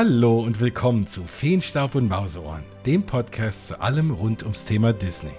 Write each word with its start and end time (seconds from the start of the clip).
Hallo 0.00 0.38
und 0.38 0.60
willkommen 0.60 1.08
zu 1.08 1.24
Feenstaub 1.24 1.96
und 1.96 2.08
Mauseohren, 2.08 2.62
dem 2.86 3.02
Podcast 3.02 3.66
zu 3.66 3.80
allem 3.80 4.12
rund 4.12 4.44
ums 4.44 4.64
Thema 4.64 4.92
Disney. 4.92 5.32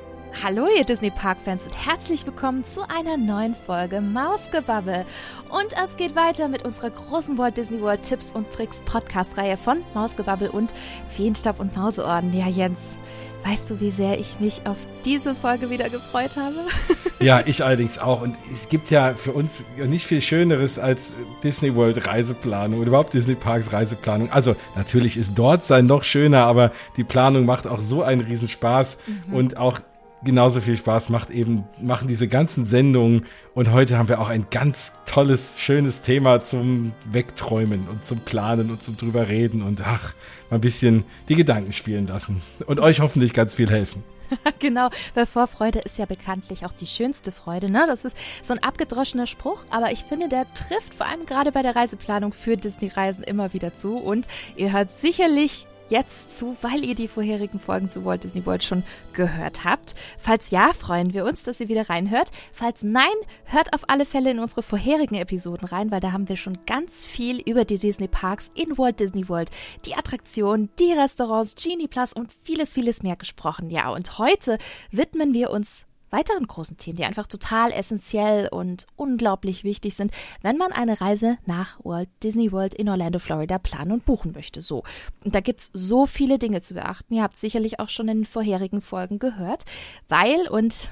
Hallo 0.43 0.67
ihr 0.77 0.83
Disney 0.83 1.11
Park-Fans 1.11 1.65
und 1.65 1.71
herzlich 1.73 2.25
willkommen 2.25 2.65
zu 2.65 2.81
einer 2.89 3.15
neuen 3.15 3.55
Folge 3.55 4.01
Mausgebabbel. 4.01 5.05
Und 5.47 5.67
es 5.81 5.95
geht 5.95 6.13
weiter 6.17 6.49
mit 6.49 6.65
unserer 6.65 6.89
großen 6.89 7.37
Walt 7.37 7.55
Disney 7.55 7.79
World 7.79 8.03
Tipps 8.03 8.33
und 8.33 8.51
Tricks 8.51 8.81
Podcast-Reihe 8.81 9.55
von 9.55 9.81
Mausgebabbel 9.93 10.49
und 10.49 10.73
Feenstaub 11.07 11.61
und 11.61 11.73
Mauseohren. 11.77 12.33
Ja, 12.33 12.49
Jens, 12.49 12.97
weißt 13.45 13.69
du, 13.69 13.79
wie 13.79 13.91
sehr 13.91 14.19
ich 14.19 14.41
mich 14.41 14.67
auf 14.67 14.75
diese 15.05 15.35
Folge 15.35 15.69
wieder 15.69 15.89
gefreut 15.89 16.35
habe? 16.35 16.55
Ja, 17.21 17.43
ich 17.45 17.65
allerdings 17.65 17.97
auch. 17.97 18.21
Und 18.21 18.37
es 18.49 18.69
gibt 18.69 18.91
ja 18.91 19.13
für 19.13 19.33
uns 19.33 19.65
nicht 19.75 20.05
viel 20.05 20.21
Schöneres 20.21 20.79
als 20.79 21.15
Disney 21.43 21.75
World 21.75 22.07
Reiseplanung 22.07 22.79
oder 22.79 22.87
überhaupt 22.87 23.13
Disney 23.13 23.35
Parks 23.35 23.73
Reiseplanung. 23.73 24.31
Also 24.31 24.55
natürlich 24.77 25.17
ist 25.17 25.33
dort 25.35 25.65
sein 25.65 25.85
noch 25.85 26.05
schöner, 26.05 26.45
aber 26.45 26.71
die 26.95 27.03
Planung 27.03 27.45
macht 27.45 27.67
auch 27.67 27.81
so 27.81 28.03
einen 28.03 28.21
Riesenspaß 28.21 28.97
mhm. 29.27 29.33
und 29.33 29.57
auch 29.57 29.81
genauso 30.23 30.61
viel 30.61 30.77
Spaß 30.77 31.09
macht 31.09 31.29
eben, 31.29 31.65
machen 31.81 32.07
diese 32.07 32.27
ganzen 32.27 32.65
Sendungen. 32.65 33.25
Und 33.53 33.71
heute 33.71 33.97
haben 33.97 34.09
wir 34.09 34.21
auch 34.21 34.29
ein 34.29 34.47
ganz 34.49 34.93
tolles, 35.05 35.59
schönes 35.59 36.01
Thema 36.01 36.41
zum 36.41 36.93
Wegträumen 37.11 37.87
und 37.89 38.05
zum 38.05 38.19
Planen 38.19 38.71
und 38.71 38.81
zum 38.81 38.97
drüber 38.97 39.27
reden 39.27 39.61
und 39.61 39.81
ach, 39.85 40.13
mal 40.49 40.57
ein 40.57 40.61
bisschen 40.61 41.03
die 41.27 41.35
Gedanken 41.35 41.73
spielen 41.73 42.07
lassen 42.07 42.41
und 42.65 42.79
euch 42.79 43.01
hoffentlich 43.01 43.33
ganz 43.33 43.53
viel 43.55 43.69
helfen. 43.69 44.03
genau, 44.59 44.89
weil 45.13 45.25
Vorfreude 45.25 45.79
ist 45.79 45.97
ja 45.97 46.05
bekanntlich 46.05 46.65
auch 46.65 46.73
die 46.73 46.87
schönste 46.87 47.31
Freude. 47.31 47.69
Ne? 47.69 47.85
Das 47.87 48.05
ist 48.05 48.17
so 48.41 48.53
ein 48.53 48.63
abgedroschener 48.63 49.27
Spruch, 49.27 49.63
aber 49.69 49.91
ich 49.91 50.03
finde, 50.03 50.29
der 50.29 50.51
trifft 50.53 50.93
vor 50.93 51.07
allem 51.07 51.25
gerade 51.25 51.51
bei 51.51 51.61
der 51.61 51.75
Reiseplanung 51.75 52.33
für 52.33 52.57
Disney-Reisen 52.57 53.23
immer 53.23 53.53
wieder 53.53 53.75
zu. 53.75 53.97
Und 53.97 54.27
ihr 54.55 54.73
hört 54.73 54.91
sicherlich 54.91 55.67
jetzt 55.89 56.37
zu, 56.37 56.55
weil 56.61 56.83
ihr 56.83 56.95
die 56.95 57.07
vorherigen 57.07 57.59
Folgen 57.59 57.89
zu 57.89 58.05
Walt 58.05 58.23
Disney 58.23 58.45
World 58.45 58.63
schon 58.63 58.83
gehört 59.13 59.63
habt. 59.63 59.95
Falls 60.17 60.51
ja, 60.51 60.71
freuen 60.73 61.13
wir 61.13 61.25
uns, 61.25 61.43
dass 61.43 61.59
ihr 61.59 61.69
wieder 61.69 61.89
reinhört. 61.89 62.31
Falls 62.53 62.83
nein, 62.83 63.05
hört 63.45 63.73
auf 63.73 63.81
alle 63.87 64.05
Fälle 64.05 64.31
in 64.31 64.39
unsere 64.39 64.63
vorherigen 64.63 65.15
Episoden 65.15 65.67
rein, 65.67 65.91
weil 65.91 65.99
da 65.99 66.11
haben 66.11 66.29
wir 66.29 66.37
schon 66.37 66.59
ganz 66.65 67.05
viel 67.05 67.41
über 67.41 67.65
die 67.65 67.79
Disney 67.79 68.07
Parks 68.07 68.51
in 68.53 68.77
Walt 68.77 68.99
Disney 68.99 69.27
World, 69.29 69.49
die 69.85 69.95
Attraktionen, 69.95 70.69
die 70.79 70.93
Restaurants, 70.93 71.55
Genie 71.55 71.87
Plus 71.87 72.13
und 72.13 72.31
vieles, 72.43 72.73
vieles 72.73 73.03
mehr 73.03 73.15
gesprochen. 73.15 73.69
Ja, 73.69 73.89
und 73.89 74.17
heute 74.17 74.57
widmen 74.91 75.33
wir 75.33 75.49
uns 75.49 75.85
weiteren 76.11 76.47
großen 76.47 76.77
Themen, 76.77 76.97
die 76.97 77.05
einfach 77.05 77.27
total 77.27 77.71
essentiell 77.71 78.47
und 78.47 78.87
unglaublich 78.95 79.63
wichtig 79.63 79.95
sind, 79.95 80.11
wenn 80.41 80.57
man 80.57 80.71
eine 80.71 80.99
Reise 81.01 81.37
nach 81.45 81.79
Walt 81.83 82.09
Disney 82.23 82.51
World 82.51 82.75
in 82.75 82.89
Orlando, 82.89 83.19
Florida 83.19 83.57
planen 83.57 83.91
und 83.91 84.05
buchen 84.05 84.31
möchte. 84.31 84.61
So. 84.61 84.83
Und 85.23 85.35
da 85.35 85.39
gibt's 85.39 85.69
so 85.73 86.05
viele 86.05 86.39
Dinge 86.39 86.61
zu 86.61 86.73
beachten. 86.73 87.13
Ihr 87.13 87.23
habt 87.23 87.37
sicherlich 87.37 87.79
auch 87.79 87.89
schon 87.89 88.07
in 88.07 88.25
vorherigen 88.25 88.81
Folgen 88.81 89.19
gehört, 89.19 89.65
weil 90.07 90.47
und 90.49 90.89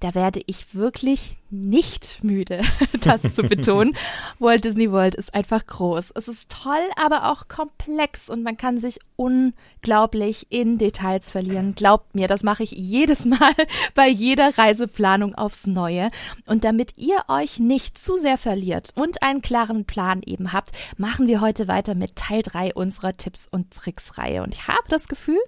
da 0.00 0.14
werde 0.14 0.40
ich 0.46 0.74
wirklich 0.74 1.36
nicht 1.50 2.24
müde, 2.24 2.60
das 3.00 3.34
zu 3.34 3.42
betonen. 3.42 3.96
Walt 4.38 4.64
Disney 4.64 4.90
World 4.90 5.14
ist 5.14 5.34
einfach 5.34 5.64
groß. 5.64 6.12
Es 6.14 6.28
ist 6.28 6.50
toll, 6.50 6.82
aber 6.96 7.30
auch 7.30 7.48
komplex 7.48 8.28
und 8.28 8.42
man 8.42 8.56
kann 8.56 8.78
sich 8.78 8.98
unglaublich 9.16 10.46
in 10.50 10.78
Details 10.78 11.30
verlieren. 11.30 11.74
Glaubt 11.74 12.14
mir, 12.14 12.28
das 12.28 12.42
mache 12.42 12.62
ich 12.62 12.72
jedes 12.72 13.24
Mal 13.24 13.52
bei 13.94 14.08
jeder 14.08 14.56
Reiseplanung 14.56 15.34
aufs 15.34 15.66
Neue. 15.66 16.10
Und 16.46 16.64
damit 16.64 16.94
ihr 16.96 17.24
euch 17.28 17.58
nicht 17.58 17.98
zu 17.98 18.16
sehr 18.16 18.38
verliert 18.38 18.90
und 18.94 19.22
einen 19.22 19.42
klaren 19.42 19.84
Plan 19.84 20.22
eben 20.24 20.52
habt, 20.52 20.72
machen 20.96 21.26
wir 21.26 21.40
heute 21.40 21.68
weiter 21.68 21.94
mit 21.94 22.16
Teil 22.16 22.42
3 22.42 22.74
unserer 22.74 23.12
Tipps 23.12 23.48
und 23.50 23.70
Tricks 23.70 24.18
Reihe. 24.18 24.42
Und 24.42 24.54
ich 24.54 24.68
habe 24.68 24.88
das 24.88 25.08
Gefühl, 25.08 25.38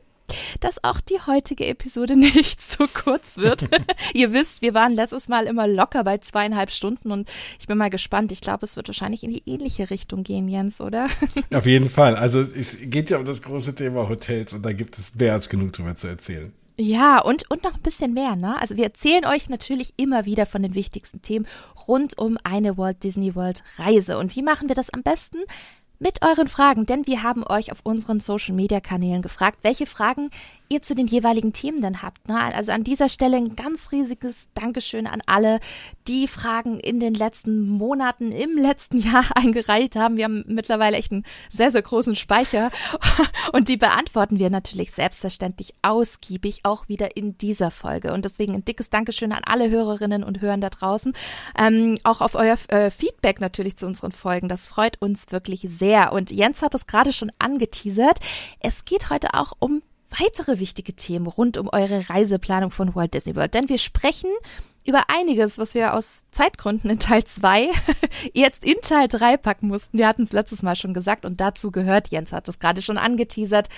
dass 0.61 0.83
auch 0.85 1.01
die 1.01 1.21
heutige 1.27 1.67
Episode 1.67 2.17
nicht 2.17 2.61
so 2.61 2.87
kurz 2.87 3.39
wird. 3.39 3.69
Ihr 4.15 4.33
wisst, 4.33 4.63
wir 4.63 4.75
waren 4.75 4.95
letztes 4.95 5.29
Mal 5.29 5.47
immer 5.47 5.67
locker 5.67 6.05
bei 6.05 6.19
zweieinhalb 6.19 6.71
Stunden 6.71 7.11
und 7.13 7.29
ich 7.59 7.67
bin 7.67 7.79
mal 7.79 7.91
gespannt. 7.91 8.33
Ich 8.33 8.41
glaube, 8.41 8.65
es 8.65 8.77
wird 8.77 8.89
wahrscheinlich 8.89 9.25
in 9.25 9.31
die 9.31 9.43
ähnliche 9.47 9.91
Richtung 9.91 10.23
gehen, 10.23 10.49
Jens, 10.49 10.81
oder? 10.81 11.09
Auf 11.53 11.67
jeden 11.67 11.91
Fall. 11.91 12.17
Also 12.17 12.41
es 12.41 12.79
geht 12.81 13.11
ja 13.11 13.19
um 13.19 13.25
das 13.25 13.43
große 13.43 13.75
Thema 13.75 14.09
Hotels 14.09 14.53
und 14.53 14.65
da 14.65 14.73
gibt 14.73 14.99
es 14.99 15.15
mehr 15.15 15.33
als 15.33 15.49
genug 15.49 15.73
drüber 15.73 15.97
zu 15.97 16.07
erzählen. 16.07 16.53
Ja, 16.81 17.21
und, 17.21 17.51
und 17.51 17.65
noch 17.65 17.75
ein 17.75 17.83
bisschen 17.83 18.15
mehr, 18.15 18.37
ne? 18.37 18.57
Also 18.61 18.77
wir 18.77 18.85
erzählen 18.85 19.25
euch 19.25 19.49
natürlich 19.49 19.95
immer 19.97 20.27
wieder 20.27 20.47
von 20.47 20.63
den 20.63 20.77
wichtigsten 20.77 21.21
Themen 21.23 21.45
rund 21.89 22.17
um 22.17 22.39
eine 22.45 22.79
Walt 22.79 23.03
Disney 23.03 23.35
World 23.35 23.65
Reise. 23.79 24.17
Und 24.17 24.37
wie 24.37 24.43
machen 24.43 24.69
wir 24.69 24.77
das 24.77 24.91
am 24.91 25.03
besten? 25.03 25.39
Mit 25.99 26.23
euren 26.23 26.49
Fragen, 26.49 26.87
denn 26.87 27.07
wir 27.07 27.23
haben 27.23 27.45
euch 27.45 27.73
auf 27.73 27.81
unseren 27.83 28.21
Social 28.21 28.55
Media 28.55 28.81
Kanälen 28.81 29.23
gefragt, 29.23 29.59
welche 29.63 29.87
Fragen 29.87 30.31
ihr 30.69 30.83
zu 30.83 30.95
den 30.95 31.07
jeweiligen 31.07 31.53
Themen 31.53 31.81
dann 31.81 32.03
habt. 32.03 32.29
Ne? 32.29 32.39
Also 32.39 32.73
an 32.73 32.85
dieser 32.85 33.09
Stelle 33.09 33.37
ein 33.37 33.57
ganz 33.57 33.93
riesiges 33.93 34.49
Dankeschön 34.55 35.07
an 35.07 35.23
alle, 35.27 35.61
die 36.07 36.29
Fragen 36.29 36.81
in 36.81 37.01
den 37.01 37.15
letzten 37.15 37.69
Monaten, 37.69 38.33
im 38.33 38.57
letzten 38.57 38.99
Jahr 38.99 39.25
eingereicht 39.35 39.97
haben. 39.97 40.17
Wir 40.17 40.25
haben 40.25 40.45
mittlerweile 40.47 40.97
echt 40.97 41.13
einen 41.13 41.25
sehr, 41.51 41.71
sehr 41.71 41.83
großen 41.83 42.17
Speicher 42.17 42.71
und 43.53 43.69
die 43.69 43.77
beantworten 43.77 44.39
wir 44.39 44.51
natürlich 44.51 44.93
selbstverständlich 44.93 45.75
ausgiebig 45.83 46.61
auch 46.65 46.89
wieder 46.89 47.17
in 47.17 47.39
dieser 47.39 47.71
Folge. 47.71 48.13
Und 48.13 48.25
deswegen 48.25 48.55
ein 48.55 48.65
dickes 48.65 48.91
Dankeschön 48.91 49.33
an 49.33 49.45
alle 49.45 49.71
Hörerinnen 49.71 50.25
und 50.25 50.41
Hörer 50.41 50.49
da 50.57 50.71
draußen. 50.71 51.13
Ähm, 51.57 51.99
auch 52.05 52.21
auf 52.21 52.35
euer 52.35 52.57
äh, 52.69 52.91
Feedback 52.91 53.41
natürlich 53.41 53.77
zu 53.77 53.87
unseren 53.87 54.13
Folgen. 54.13 54.49
Das 54.49 54.67
freut 54.67 55.01
uns 55.01 55.31
wirklich 55.31 55.63
sehr. 55.63 56.13
Und 56.13 56.31
Jens 56.31 56.63
hat 56.63 56.75
es 56.75 56.87
gerade 56.87 57.13
schon 57.13 57.31
angeteasert. 57.39 58.19
Es 58.61 58.85
geht 58.85 59.11
heute 59.11 59.35
auch 59.35 59.53
um 59.59 59.83
weitere 60.11 60.59
wichtige 60.59 60.95
Themen 60.95 61.27
rund 61.27 61.57
um 61.57 61.69
eure 61.69 62.09
Reiseplanung 62.09 62.71
von 62.71 62.95
Walt 62.95 63.15
Disney 63.15 63.37
World. 63.37 63.55
Denn 63.55 63.69
wir 63.69 63.79
sprechen 63.79 64.31
über 64.85 65.05
einiges, 65.09 65.59
was 65.59 65.75
wir 65.75 65.95
aus 65.95 66.25
Zeitgründen 66.31 66.91
in 66.91 66.99
Teil 66.99 67.25
2 67.25 67.71
jetzt 68.33 68.65
in 68.65 68.77
Teil 68.83 69.09
3 69.09 69.37
packen 69.37 69.69
mussten. 69.69 69.99
Wir 69.99 70.09
hatten 70.09 70.23
es 70.23 70.33
letztes 70.33 70.63
Mal 70.63 70.77
schon 70.77 70.95
gesagt 70.95 71.25
und 71.25 71.41
dazu 71.41 71.71
gehört, 71.71 72.09
Jens 72.09 72.33
hat 72.33 72.49
es 72.49 72.59
gerade 72.59 72.81
schon 72.81 72.97
angeteasert, 72.97 73.69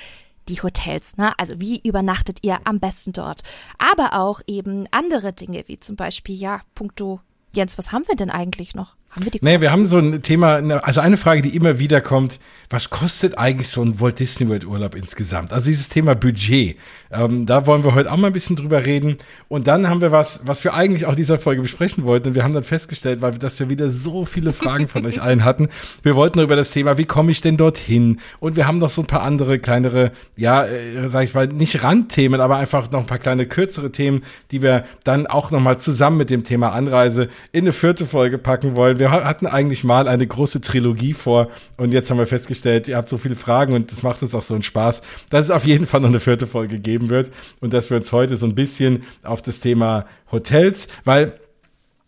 die 0.48 0.62
Hotels, 0.62 1.16
ne? 1.16 1.38
Also 1.38 1.60
wie 1.60 1.80
übernachtet 1.80 2.38
ihr 2.42 2.60
am 2.64 2.80
besten 2.80 3.12
dort? 3.12 3.42
Aber 3.78 4.14
auch 4.14 4.40
eben 4.46 4.86
andere 4.90 5.32
Dinge, 5.32 5.64
wie 5.66 5.78
zum 5.78 5.96
Beispiel, 5.96 6.36
ja, 6.36 6.62
puncto 6.74 7.20
Jens, 7.54 7.76
was 7.76 7.92
haben 7.92 8.06
wir 8.06 8.16
denn 8.16 8.30
eigentlich 8.30 8.74
noch? 8.74 8.94
Haben 9.10 9.24
wir 9.24 9.30
die 9.32 9.38
Kosten? 9.38 9.46
Nee, 9.46 9.60
wir 9.60 9.72
haben 9.72 9.86
so 9.86 9.98
ein 9.98 10.22
Thema, 10.22 10.56
also 10.82 11.00
eine 11.00 11.16
Frage, 11.16 11.42
die 11.42 11.56
immer 11.56 11.78
wieder 11.78 12.00
kommt, 12.00 12.38
was 12.72 12.90
kostet 12.90 13.36
eigentlich 13.36 13.68
so 13.68 13.82
ein 13.82 13.98
Walt 13.98 14.20
Disney 14.20 14.48
World 14.48 14.64
Urlaub 14.64 14.94
insgesamt? 14.94 15.52
Also 15.52 15.66
dieses 15.66 15.88
Thema 15.88 16.14
Budget, 16.14 16.76
ähm, 17.10 17.44
da 17.44 17.66
wollen 17.66 17.82
wir 17.82 17.94
heute 17.94 18.12
auch 18.12 18.16
mal 18.16 18.28
ein 18.28 18.32
bisschen 18.32 18.54
drüber 18.54 18.86
reden. 18.86 19.18
Und 19.48 19.66
dann 19.66 19.88
haben 19.88 20.00
wir 20.00 20.12
was, 20.12 20.42
was 20.44 20.62
wir 20.62 20.74
eigentlich 20.74 21.06
auch 21.06 21.16
dieser 21.16 21.40
Folge 21.40 21.62
besprechen 21.62 22.04
wollten. 22.04 22.28
Und 22.28 22.34
wir 22.36 22.44
haben 22.44 22.54
dann 22.54 22.62
festgestellt, 22.62 23.20
weil 23.20 23.32
wir, 23.32 23.40
dass 23.40 23.58
wir 23.58 23.68
wieder 23.68 23.90
so 23.90 24.24
viele 24.24 24.52
Fragen 24.52 24.86
von 24.86 25.04
euch 25.04 25.20
allen 25.20 25.44
hatten. 25.44 25.68
Wir 26.04 26.14
wollten 26.14 26.38
über 26.38 26.54
das 26.54 26.70
Thema, 26.70 26.96
wie 26.96 27.06
komme 27.06 27.32
ich 27.32 27.40
denn 27.40 27.56
dorthin? 27.56 28.20
Und 28.38 28.54
wir 28.54 28.68
haben 28.68 28.78
noch 28.78 28.90
so 28.90 29.02
ein 29.02 29.08
paar 29.08 29.22
andere 29.22 29.58
kleinere, 29.58 30.12
ja, 30.36 30.64
äh, 30.64 31.08
sag 31.08 31.24
ich 31.24 31.34
mal, 31.34 31.48
nicht 31.48 31.82
Randthemen, 31.82 32.40
aber 32.40 32.58
einfach 32.58 32.88
noch 32.92 33.00
ein 33.00 33.06
paar 33.06 33.18
kleine 33.18 33.46
kürzere 33.46 33.90
Themen, 33.90 34.22
die 34.52 34.62
wir 34.62 34.84
dann 35.02 35.26
auch 35.26 35.50
nochmal 35.50 35.78
zusammen 35.78 36.18
mit 36.18 36.30
dem 36.30 36.44
Thema 36.44 36.70
Anreise 36.70 37.28
in 37.50 37.64
eine 37.64 37.72
vierte 37.72 38.06
Folge 38.06 38.38
packen 38.38 38.76
wollen 38.76 38.99
wir 39.00 39.10
hatten 39.10 39.46
eigentlich 39.46 39.82
mal 39.82 40.06
eine 40.06 40.26
große 40.26 40.60
Trilogie 40.60 41.14
vor 41.14 41.48
und 41.76 41.92
jetzt 41.92 42.10
haben 42.10 42.18
wir 42.18 42.26
festgestellt, 42.26 42.86
ihr 42.86 42.96
habt 42.96 43.08
so 43.08 43.18
viele 43.18 43.34
Fragen 43.34 43.72
und 43.72 43.90
das 43.90 44.04
macht 44.04 44.22
uns 44.22 44.34
auch 44.34 44.42
so 44.42 44.54
einen 44.54 44.62
Spaß, 44.62 45.02
dass 45.30 45.46
es 45.46 45.50
auf 45.50 45.64
jeden 45.64 45.86
Fall 45.86 46.00
noch 46.00 46.08
eine 46.08 46.20
vierte 46.20 46.46
Folge 46.46 46.78
geben 46.78 47.08
wird 47.08 47.30
und 47.60 47.72
dass 47.72 47.90
wir 47.90 47.96
uns 47.96 48.12
heute 48.12 48.36
so 48.36 48.46
ein 48.46 48.54
bisschen 48.54 49.02
auf 49.24 49.42
das 49.42 49.58
Thema 49.60 50.06
Hotels, 50.30 50.86
weil 51.04 51.32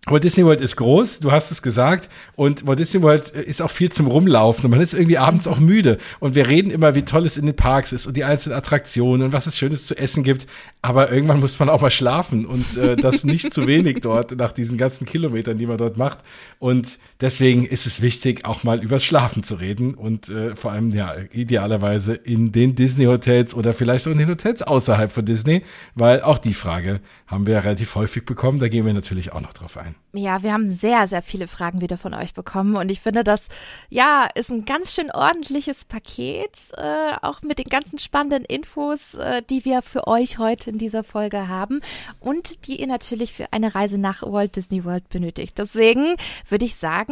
Walt 0.06 0.25
Disney 0.25 0.44
World 0.44 0.60
ist 0.60 0.75
groß, 0.75 1.20
du 1.20 1.31
hast 1.31 1.52
es 1.52 1.62
gesagt, 1.62 2.10
und 2.34 2.66
Walt 2.66 2.81
Disney 2.81 3.02
World 3.02 3.31
ist 3.31 3.62
auch 3.62 3.70
viel 3.70 3.93
zum 3.93 4.08
Rumlaufen 4.08 4.64
und 4.64 4.72
man 4.72 4.81
ist 4.81 4.94
irgendwie 4.94 5.16
abends 5.16 5.46
auch 5.46 5.60
müde. 5.60 5.99
Und 6.19 6.34
wir 6.34 6.49
reden 6.49 6.72
immer, 6.72 6.96
wie 6.96 7.02
toll 7.02 7.25
es 7.25 7.37
in 7.37 7.46
den 7.46 7.54
Parks 7.54 7.93
ist 7.93 8.08
und 8.08 8.16
die 8.16 8.25
einzelnen 8.25 8.58
Attraktionen 8.58 9.26
und 9.26 9.32
was 9.32 9.46
es 9.46 9.56
Schönes 9.56 9.87
zu 9.87 9.96
essen 9.96 10.25
gibt. 10.25 10.49
Aber 10.82 11.12
irgendwann 11.12 11.38
muss 11.38 11.56
man 11.60 11.69
auch 11.69 11.81
mal 11.81 11.90
schlafen 11.90 12.46
und 12.46 12.76
äh, 12.76 12.96
das 12.96 13.22
nicht 13.22 13.54
zu 13.54 13.69
wenig 13.69 14.00
dort 14.02 14.37
nach 14.37 14.50
diesen 14.50 14.76
ganzen 14.76 15.06
Kilometern, 15.06 15.56
die 15.56 15.66
man 15.66 15.78
dort 15.78 15.96
macht. 15.96 16.19
Und 16.58 16.99
deswegen 17.23 17.65
ist 17.65 17.87
es 17.87 18.03
wichtig, 18.03 18.45
auch 18.45 18.65
mal 18.65 18.83
übers 18.83 19.05
Schlafen 19.05 19.43
zu 19.43 19.55
reden 19.55 19.95
und 19.95 20.29
äh, 20.29 20.55
vor 20.57 20.73
allem 20.73 20.91
ja 20.91 21.15
idealerweise 21.33 22.15
in 22.15 22.53
den 22.53 22.75
Disney 22.75 23.07
Hotels 23.07 23.55
oder 23.55 23.73
vielleicht 23.73 24.07
auch 24.07 24.13
in 24.13 24.19
den 24.19 24.29
Hotels 24.29 24.63
außerhalb 24.63 25.11
von 25.11 25.25
Disney, 25.25 25.63
weil 25.95 26.23
auch 26.23 26.39
die 26.39 26.53
Frage 26.53 27.01
haben 27.27 27.47
wir 27.47 27.65
relativ 27.65 27.95
häufig 27.95 28.25
bekommen. 28.27 28.59
Da 28.59 28.69
gehen 28.69 28.85
wir 28.85 28.93
natürlich 28.93 29.33
auch 29.33 29.41
noch 29.41 29.55
drauf 29.55 29.79
ein. 29.79 29.95
Ja, 30.13 30.43
wir 30.43 30.53
haben 30.53 30.69
sehr, 30.69 31.07
sehr 31.07 31.23
viele 31.23 31.49
Fragen 31.49 31.81
wieder 31.81 31.97
von 31.97 32.13
euch 32.13 32.35
bekommen 32.35 32.77
und 32.77 32.91
ich 32.91 33.01
finde, 33.01 33.25
das 33.25 33.49
ja 33.89 34.29
ist 34.35 34.51
ein 34.51 34.67
ganz 34.67 34.93
schön 34.93 35.11
ordentliches 35.11 35.87
Paket, 35.87 36.73
äh, 36.77 37.15
auch 37.23 37.41
mit 37.43 37.59
den 37.59 37.69
ganzen 37.71 37.99
spannenden 37.99 38.45
Infos, 38.45 39.15
äh, 39.15 39.43
die 39.49 39.65
wir 39.65 39.81
für 39.81 40.07
euch 40.07 40.39
heute 40.39 40.71
in 40.71 40.79
dieser 40.79 41.05
Folge 41.05 41.49
haben 41.49 41.81
und 42.21 42.67
die 42.67 42.81
ihr 42.81 42.87
natürlich 42.89 43.33
für 43.33 43.53
eine 43.53 43.75
Reise 43.75 43.97
nach 43.97 44.23
Walt 44.23 44.57
Disney 44.57 44.85
World 44.85 45.09
benötigt. 45.09 45.59
Deswegen 45.59 46.17
würde 46.49 46.65
ich 46.65 46.77
sagen, 46.77 47.12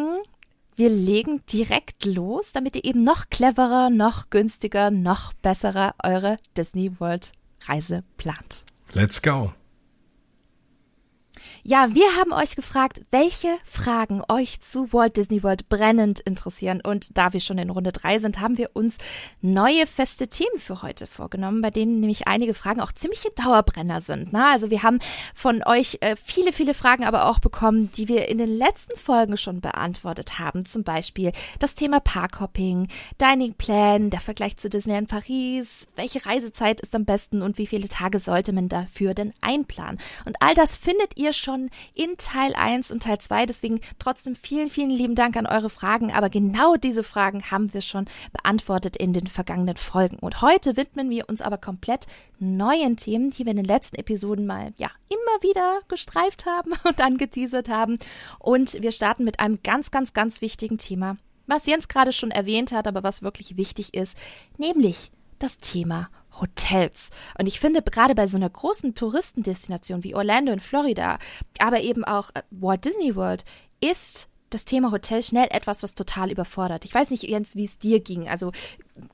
wir 0.76 0.88
legen 0.88 1.43
direkt 1.47 2.05
los, 2.05 2.52
damit 2.52 2.76
ihr 2.76 2.85
eben 2.85 3.05
noch 3.05 3.29
cleverer, 3.29 3.91
noch 3.91 4.31
günstiger, 4.31 4.91
noch 4.91 5.32
besserer 5.35 5.94
eure 6.02 6.37
Disney 6.56 6.99
World 7.00 7.32
Reise 7.67 8.02
plant. 8.17 8.64
Let's 8.94 9.20
go. 9.20 9.52
Ja, 11.62 11.95
wir 11.95 12.17
haben 12.17 12.33
euch 12.33 12.57
gefragt, 12.57 13.03
welche 13.11 13.49
Fragen 13.65 14.23
euch 14.29 14.62
zu 14.62 14.95
Walt 14.95 15.19
Disney 15.19 15.43
World 15.43 15.69
brennend 15.69 16.21
interessieren. 16.21 16.81
Und 16.81 17.19
da 17.19 17.35
wir 17.35 17.41
schon 17.41 17.59
in 17.59 17.69
Runde 17.69 17.93
drei 17.93 18.19
sind, 18.19 18.41
haben 18.41 18.57
wir 18.57 18.71
uns 18.73 18.97
neue 19.43 19.87
feste 19.87 20.29
Themen 20.29 20.59
für 20.59 20.81
heute 20.81 21.07
vorgenommen, 21.07 21.61
bei 21.61 21.71
denen 21.71 22.01
nämlich 22.01 22.27
einige 22.27 22.55
Fragen 22.55 22.81
auch 22.81 22.93
ziemliche 22.93 23.29
Dauerbrenner 23.37 24.01
sind. 24.01 24.33
Ne? 24.33 24.47
Also 24.47 24.71
wir 24.71 24.83
haben 24.83 25.01
von 25.35 25.62
euch 25.67 25.99
äh, 26.01 26.17
viele, 26.17 26.55
viele 26.55 26.73
Fragen 26.73 27.05
aber 27.05 27.27
auch 27.27 27.41
bekommen, 27.41 27.91
die 27.93 28.09
wir 28.09 28.29
in 28.29 28.39
den 28.39 28.57
letzten 28.57 28.97
Folgen 28.97 29.37
schon 29.37 29.61
beantwortet 29.61 30.39
haben. 30.39 30.65
Zum 30.65 30.83
Beispiel 30.83 31.33
das 31.59 31.75
Thema 31.75 32.01
Parkhopping, 32.01 32.89
Dining 33.21 33.53
Plan, 33.53 34.09
der 34.09 34.21
Vergleich 34.21 34.57
zu 34.57 34.71
Disneyland 34.71 35.09
Paris, 35.09 35.89
welche 35.95 36.25
Reisezeit 36.25 36.81
ist 36.81 36.95
am 36.95 37.05
besten 37.05 37.43
und 37.43 37.59
wie 37.59 37.67
viele 37.67 37.89
Tage 37.89 38.19
sollte 38.19 38.55
man 38.55 38.71
dafür 38.71 39.12
denn 39.12 39.35
einplanen. 39.43 40.01
Und 40.25 40.37
all 40.41 40.55
das 40.55 40.79
findet 40.79 41.19
ihr 41.19 41.35
schon 41.35 41.50
schon 41.50 41.70
in 41.94 42.17
Teil 42.17 42.55
1 42.55 42.91
und 42.91 43.02
Teil 43.02 43.19
2. 43.19 43.47
Deswegen 43.47 43.81
trotzdem 43.99 44.37
vielen, 44.37 44.70
vielen 44.70 44.91
lieben 44.91 45.14
Dank 45.14 45.37
an 45.37 45.47
eure 45.47 45.70
Fragen. 45.70 46.12
Aber 46.12 46.31
genau 46.31 46.76
diese 46.76 47.02
Fragen 47.02 47.50
haben 47.50 47.75
wir 47.75 47.82
schon 47.82 48.06
beantwortet 48.32 48.97
in 48.97 49.12
den 49.12 49.26
vergangenen 49.26 49.76
Folgen. 49.76 50.19
Und 50.19 50.43
heute 50.43 50.76
widmen 50.76 51.11
wir 51.11 51.29
uns 51.29 51.41
aber 51.41 51.58
komplett 51.58 52.06
neuen 52.38 52.97
Themen, 52.97 53.31
die 53.31 53.44
wir 53.44 53.50
in 53.50 53.56
den 53.56 53.67
letzten 53.67 53.97
Episoden 53.97 54.47
mal, 54.47 54.73
ja, 54.76 54.91
immer 55.08 55.43
wieder 55.43 55.81
gestreift 55.88 56.47
haben 56.47 56.73
und 56.85 57.00
angeteasert 57.00 57.69
haben. 57.69 57.99
Und 58.38 58.81
wir 58.81 58.93
starten 58.93 59.25
mit 59.25 59.41
einem 59.41 59.61
ganz, 59.62 59.91
ganz, 59.91 60.12
ganz 60.12 60.41
wichtigen 60.41 60.79
Thema, 60.79 61.17
was 61.47 61.67
Jens 61.67 61.88
gerade 61.88 62.12
schon 62.12 62.31
erwähnt 62.31 62.70
hat, 62.73 62.87
aber 62.87 63.02
was 63.02 63.23
wirklich 63.23 63.56
wichtig 63.56 63.94
ist, 63.94 64.17
nämlich 64.56 65.11
das 65.38 65.58
Thema 65.58 66.11
Hotels. 66.40 67.10
Und 67.38 67.46
ich 67.46 67.60
finde, 67.60 67.82
gerade 67.82 68.14
bei 68.14 68.26
so 68.26 68.37
einer 68.37 68.50
großen 68.50 68.94
Touristendestination 68.94 70.04
wie 70.04 70.14
Orlando 70.14 70.52
in 70.52 70.60
Florida, 70.60 71.19
aber 71.58 71.81
eben 71.81 72.04
auch 72.04 72.31
äh, 72.34 72.42
Walt 72.50 72.84
Disney 72.84 73.16
World, 73.16 73.44
ist 73.81 74.28
das 74.50 74.64
Thema 74.64 74.90
Hotel 74.90 75.22
schnell 75.22 75.46
etwas, 75.50 75.82
was 75.82 75.94
total 75.94 76.31
überfordert. 76.31 76.84
Ich 76.84 76.92
weiß 76.92 77.10
nicht, 77.10 77.22
Jens, 77.22 77.54
wie 77.54 77.64
es 77.64 77.78
dir 77.78 78.00
ging. 78.00 78.28
Also 78.28 78.50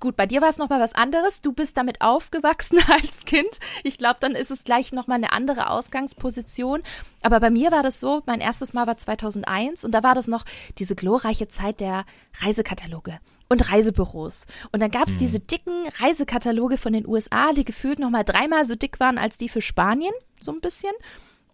gut, 0.01 0.17
bei 0.17 0.27
dir 0.27 0.41
war 0.41 0.49
es 0.49 0.57
nochmal 0.57 0.81
was 0.81 0.95
anderes. 0.95 1.43
Du 1.43 1.53
bist 1.53 1.77
damit 1.77 2.01
aufgewachsen 2.01 2.79
als 2.89 3.25
Kind. 3.27 3.61
Ich 3.85 3.99
glaube, 3.99 4.17
dann 4.21 4.35
ist 4.35 4.51
es 4.51 4.65
gleich 4.65 4.93
nochmal 4.93 5.17
eine 5.17 5.33
andere 5.33 5.71
Ausgangsposition. 5.71 6.83
Aber 7.23 7.39
bei 7.39 7.51
mir 7.51 7.71
war 7.71 7.83
das 7.83 8.01
so, 8.01 8.23
mein 8.25 8.41
erstes 8.41 8.73
Mal 8.73 8.87
war 8.87 8.97
2001 8.97 9.85
und 9.85 9.93
da 9.93 10.03
war 10.03 10.15
das 10.15 10.27
noch 10.27 10.45
diese 10.79 10.97
glorreiche 10.97 11.49
Zeit 11.49 11.81
der 11.81 12.05
Reisekataloge 12.41 13.19
und 13.49 13.71
Reisebüros. 13.71 14.47
Und 14.73 14.81
dann 14.81 14.91
gab 14.91 15.09
es 15.09 15.15
mhm. 15.15 15.19
diese 15.19 15.41
dicken 15.41 15.87
Reisekataloge 16.01 16.77
von 16.77 16.93
den 16.93 17.07
USA, 17.07 17.53
die 17.53 17.65
gefühlt 17.65 17.99
nochmal 17.99 18.25
dreimal 18.25 18.65
so 18.65 18.75
dick 18.75 19.01
waren 19.01 19.19
als 19.19 19.39
die 19.39 19.49
für 19.49 19.63
Spanien, 19.63 20.13
so 20.41 20.53
ein 20.53 20.61
bisschen. 20.61 20.93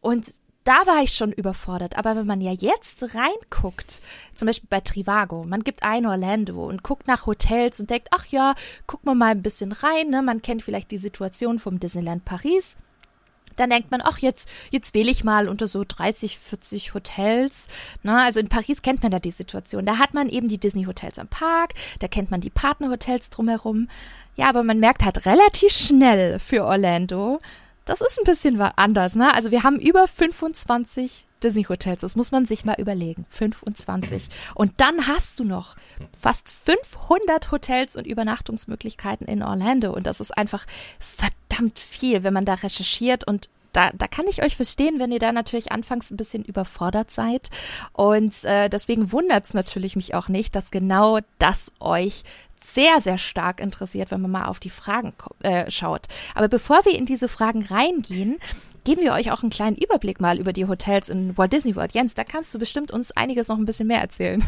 Und 0.01 0.33
da 0.65 0.87
war 0.87 1.03
ich 1.03 1.15
schon 1.15 1.33
überfordert. 1.33 1.97
Aber 1.99 2.17
wenn 2.17 2.27
man 2.27 2.41
ja 2.41 2.53
jetzt 2.53 3.03
reinguckt, 3.15 4.01
zum 4.35 4.47
Beispiel 4.47 4.69
bei 4.71 4.81
Trivago, 4.81 5.45
man 5.45 5.65
gibt 5.65 5.83
ein 5.83 6.07
Orlando 6.07 6.67
und 6.67 6.83
guckt 6.83 7.07
nach 7.07 7.27
Hotels 7.27 7.81
und 7.81 7.91
denkt, 7.91 8.09
ach 8.13 8.27
ja, 8.27 8.55
guck 8.87 9.05
mal 9.05 9.15
mal 9.15 9.33
ein 9.33 9.43
bisschen 9.43 9.73
rein, 9.73 10.11
ne? 10.11 10.23
Man 10.23 10.43
kennt 10.43 10.63
vielleicht 10.63 10.91
die 10.91 10.99
Situation 10.99 11.59
vom 11.59 11.81
Disneyland 11.81 12.25
Paris. 12.25 12.77
Dann 13.57 13.71
denkt 13.71 13.91
man, 13.91 14.01
ach, 14.03 14.19
jetzt, 14.19 14.49
jetzt 14.71 14.95
wähle 14.95 15.11
ich 15.11 15.25
mal 15.25 15.49
unter 15.49 15.67
so 15.67 15.85
30, 15.87 16.39
40 16.39 16.95
Hotels. 16.95 17.69
Na, 18.03 18.17
ne? 18.17 18.23
also 18.23 18.41
in 18.41 18.49
Paris 18.49 18.83
kennt 18.83 19.03
man 19.03 19.13
da 19.13 19.19
die 19.19 19.31
Situation. 19.31 19.87
Da 19.87 19.99
hat 19.99 20.15
man 20.15 20.29
eben 20.29 20.49
die 20.49 20.59
Disney-Hotels 20.59 21.19
am 21.19 21.29
Park, 21.29 21.75
da 22.01 22.09
kennt 22.09 22.31
man 22.31 22.41
die 22.41 22.51
Partnerhotels 22.51 23.31
drumherum. 23.31 23.89
Ja, 24.37 24.49
aber 24.49 24.63
man 24.63 24.81
merkt 24.81 25.05
halt 25.05 25.27
relativ 25.27 25.73
schnell 25.73 26.39
für 26.39 26.65
Orlando, 26.65 27.41
das 27.85 28.01
ist 28.01 28.19
ein 28.19 28.25
bisschen 28.25 28.61
anders, 28.61 29.17
ne? 29.17 29.35
Also 29.35 29.51
wir 29.51 29.65
haben 29.65 29.79
über 29.79 30.07
25 30.07 31.27
Disney-Hotels. 31.43 32.03
Das 32.03 32.17
muss 32.17 32.31
man 32.31 32.47
sich 32.47 32.65
mal 32.65 32.77
überlegen. 32.79 33.27
25. 33.31 34.29
Und 34.55 34.73
dann 34.81 35.07
hast 35.07 35.39
du 35.41 35.45
noch 35.45 35.77
fast 36.19 36.49
500 36.49 37.51
Hotels 37.51 37.97
und 37.97 38.07
Übernachtungsmöglichkeiten 38.07 39.27
in 39.27 39.43
Orlando. 39.43 39.93
Und 39.93 40.07
das 40.07 40.21
ist 40.21 40.37
einfach 40.37 40.67
verdammt 40.99 41.42
viel, 41.79 42.23
wenn 42.23 42.35
man 42.35 42.45
da 42.45 42.55
recherchiert 42.55 43.27
und 43.27 43.49
da, 43.73 43.91
da 43.95 44.07
kann 44.07 44.27
ich 44.29 44.45
euch 44.45 44.57
verstehen, 44.57 44.99
wenn 44.99 45.13
ihr 45.13 45.19
da 45.19 45.33
natürlich 45.33 45.73
anfangs 45.73 46.11
ein 46.11 46.17
bisschen 46.17 46.45
überfordert 46.45 47.11
seid. 47.11 47.49
Und 47.93 48.45
äh, 48.45 48.69
deswegen 48.69 49.13
wundert 49.13 49.47
es 49.47 49.55
natürlich 49.55 49.97
mich 49.97 50.15
auch 50.15 50.29
nicht, 50.29 50.55
dass 50.55 50.71
genau 50.71 51.21
das 51.39 51.73
euch 51.81 52.23
sehr, 52.63 53.01
sehr 53.01 53.19
stark 53.19 53.61
interessiert, 53.61 54.11
wenn 54.11 54.21
man 54.21 54.31
mal 54.31 54.45
auf 54.45 54.61
die 54.61 54.71
Fragen 54.71 55.15
äh, 55.43 55.71
schaut. 55.71 56.07
Aber 56.35 56.49
bevor 56.49 56.85
wir 56.85 56.97
in 56.97 57.07
diese 57.07 57.29
Fragen 57.29 57.65
reingehen, 57.65 58.39
geben 58.85 59.03
wir 59.03 59.13
euch 59.13 59.31
auch 59.31 59.43
einen 59.43 59.51
kleinen 59.51 59.77
Überblick 59.77 60.21
mal 60.21 60.39
über 60.39 60.53
die 60.53 60.67
Hotels 60.67 61.09
in 61.09 61.37
Walt 61.37 61.53
Disney 61.53 61.77
World. 61.77 61.93
Jens, 61.93 62.15
da 62.15 62.25
kannst 62.25 62.55
du 62.55 62.59
bestimmt 62.59 62.91
uns 62.91 63.13
einiges 63.13 63.49
noch 63.49 63.59
ein 63.59 63.65
bisschen 63.65 63.87
mehr 63.87 64.01
erzählen. 64.01 64.43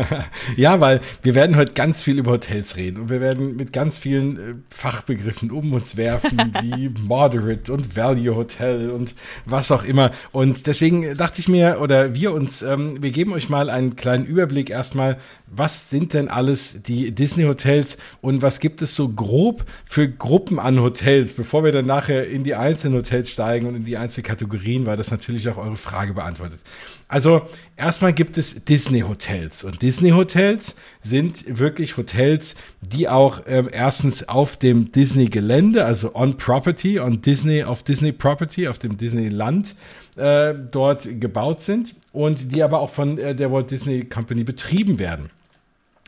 ja, 0.56 0.80
weil 0.80 1.00
wir 1.22 1.34
werden 1.34 1.56
heute 1.56 1.72
ganz 1.72 2.02
viel 2.02 2.18
über 2.18 2.32
Hotels 2.32 2.76
reden 2.76 3.02
und 3.02 3.08
wir 3.10 3.20
werden 3.20 3.56
mit 3.56 3.72
ganz 3.72 3.98
vielen 3.98 4.36
äh, 4.36 4.54
Fachbegriffen 4.68 5.50
um 5.50 5.72
uns 5.72 5.96
werfen, 5.96 6.52
wie 6.62 6.88
Moderate 6.88 7.72
und 7.72 7.96
Value 7.96 8.36
Hotel 8.36 8.90
und 8.90 9.14
was 9.46 9.72
auch 9.72 9.84
immer. 9.84 10.10
Und 10.32 10.66
deswegen 10.66 11.16
dachte 11.16 11.40
ich 11.40 11.48
mir, 11.48 11.78
oder 11.80 12.14
wir 12.14 12.32
uns, 12.32 12.62
ähm, 12.62 13.02
wir 13.02 13.10
geben 13.10 13.32
euch 13.32 13.48
mal 13.48 13.70
einen 13.70 13.96
kleinen 13.96 14.26
Überblick 14.26 14.70
erstmal, 14.70 15.16
was 15.50 15.90
sind 15.90 16.14
denn 16.14 16.28
alles 16.28 16.82
die 16.82 17.12
Disney 17.12 17.42
Hotels 17.42 17.98
und 18.20 18.40
was 18.40 18.60
gibt 18.60 18.82
es 18.82 18.94
so 18.94 19.08
grob 19.08 19.64
für 19.84 20.08
Gruppen 20.08 20.60
an 20.60 20.80
Hotels, 20.80 21.32
bevor 21.32 21.64
wir 21.64 21.72
dann 21.72 21.86
nachher 21.86 22.28
in 22.28 22.44
die 22.44 22.54
einzelnen 22.54 22.98
Hotels 22.98 23.30
steigen 23.30 23.66
und 23.66 23.74
in 23.74 23.84
die 23.84 23.96
einzelnen 23.96 24.26
Kategorien, 24.26 24.86
weil 24.86 24.96
das 24.96 25.10
natürlich 25.10 25.48
auch 25.48 25.56
eure 25.56 25.76
Frage 25.76 26.14
beantwortet. 26.14 26.60
Also 27.08 27.42
erstmal 27.76 28.12
gibt 28.12 28.38
es 28.38 28.64
Disney 28.64 29.00
Hotels 29.00 29.64
und 29.64 29.82
Disney 29.82 30.10
Hotels 30.10 30.76
sind 31.02 31.58
wirklich 31.58 31.96
Hotels, 31.96 32.54
die 32.80 33.08
auch 33.08 33.44
äh, 33.46 33.64
erstens 33.72 34.28
auf 34.28 34.56
dem 34.56 34.92
Disney 34.92 35.26
Gelände, 35.26 35.84
also 35.84 36.14
on 36.14 36.36
Property, 36.36 37.00
on 37.00 37.22
Disney, 37.22 37.64
auf 37.64 37.82
Disney 37.82 38.12
Property, 38.12 38.68
auf 38.68 38.78
dem 38.78 38.96
Disneyland 38.96 39.74
äh, 40.16 40.54
dort 40.70 41.08
gebaut 41.20 41.60
sind 41.60 41.96
und 42.12 42.54
die 42.54 42.62
aber 42.62 42.80
auch 42.80 42.90
von 42.90 43.18
äh, 43.18 43.34
der 43.34 43.50
Walt 43.50 43.72
Disney 43.72 44.04
Company 44.04 44.44
betrieben 44.44 45.00
werden. 45.00 45.30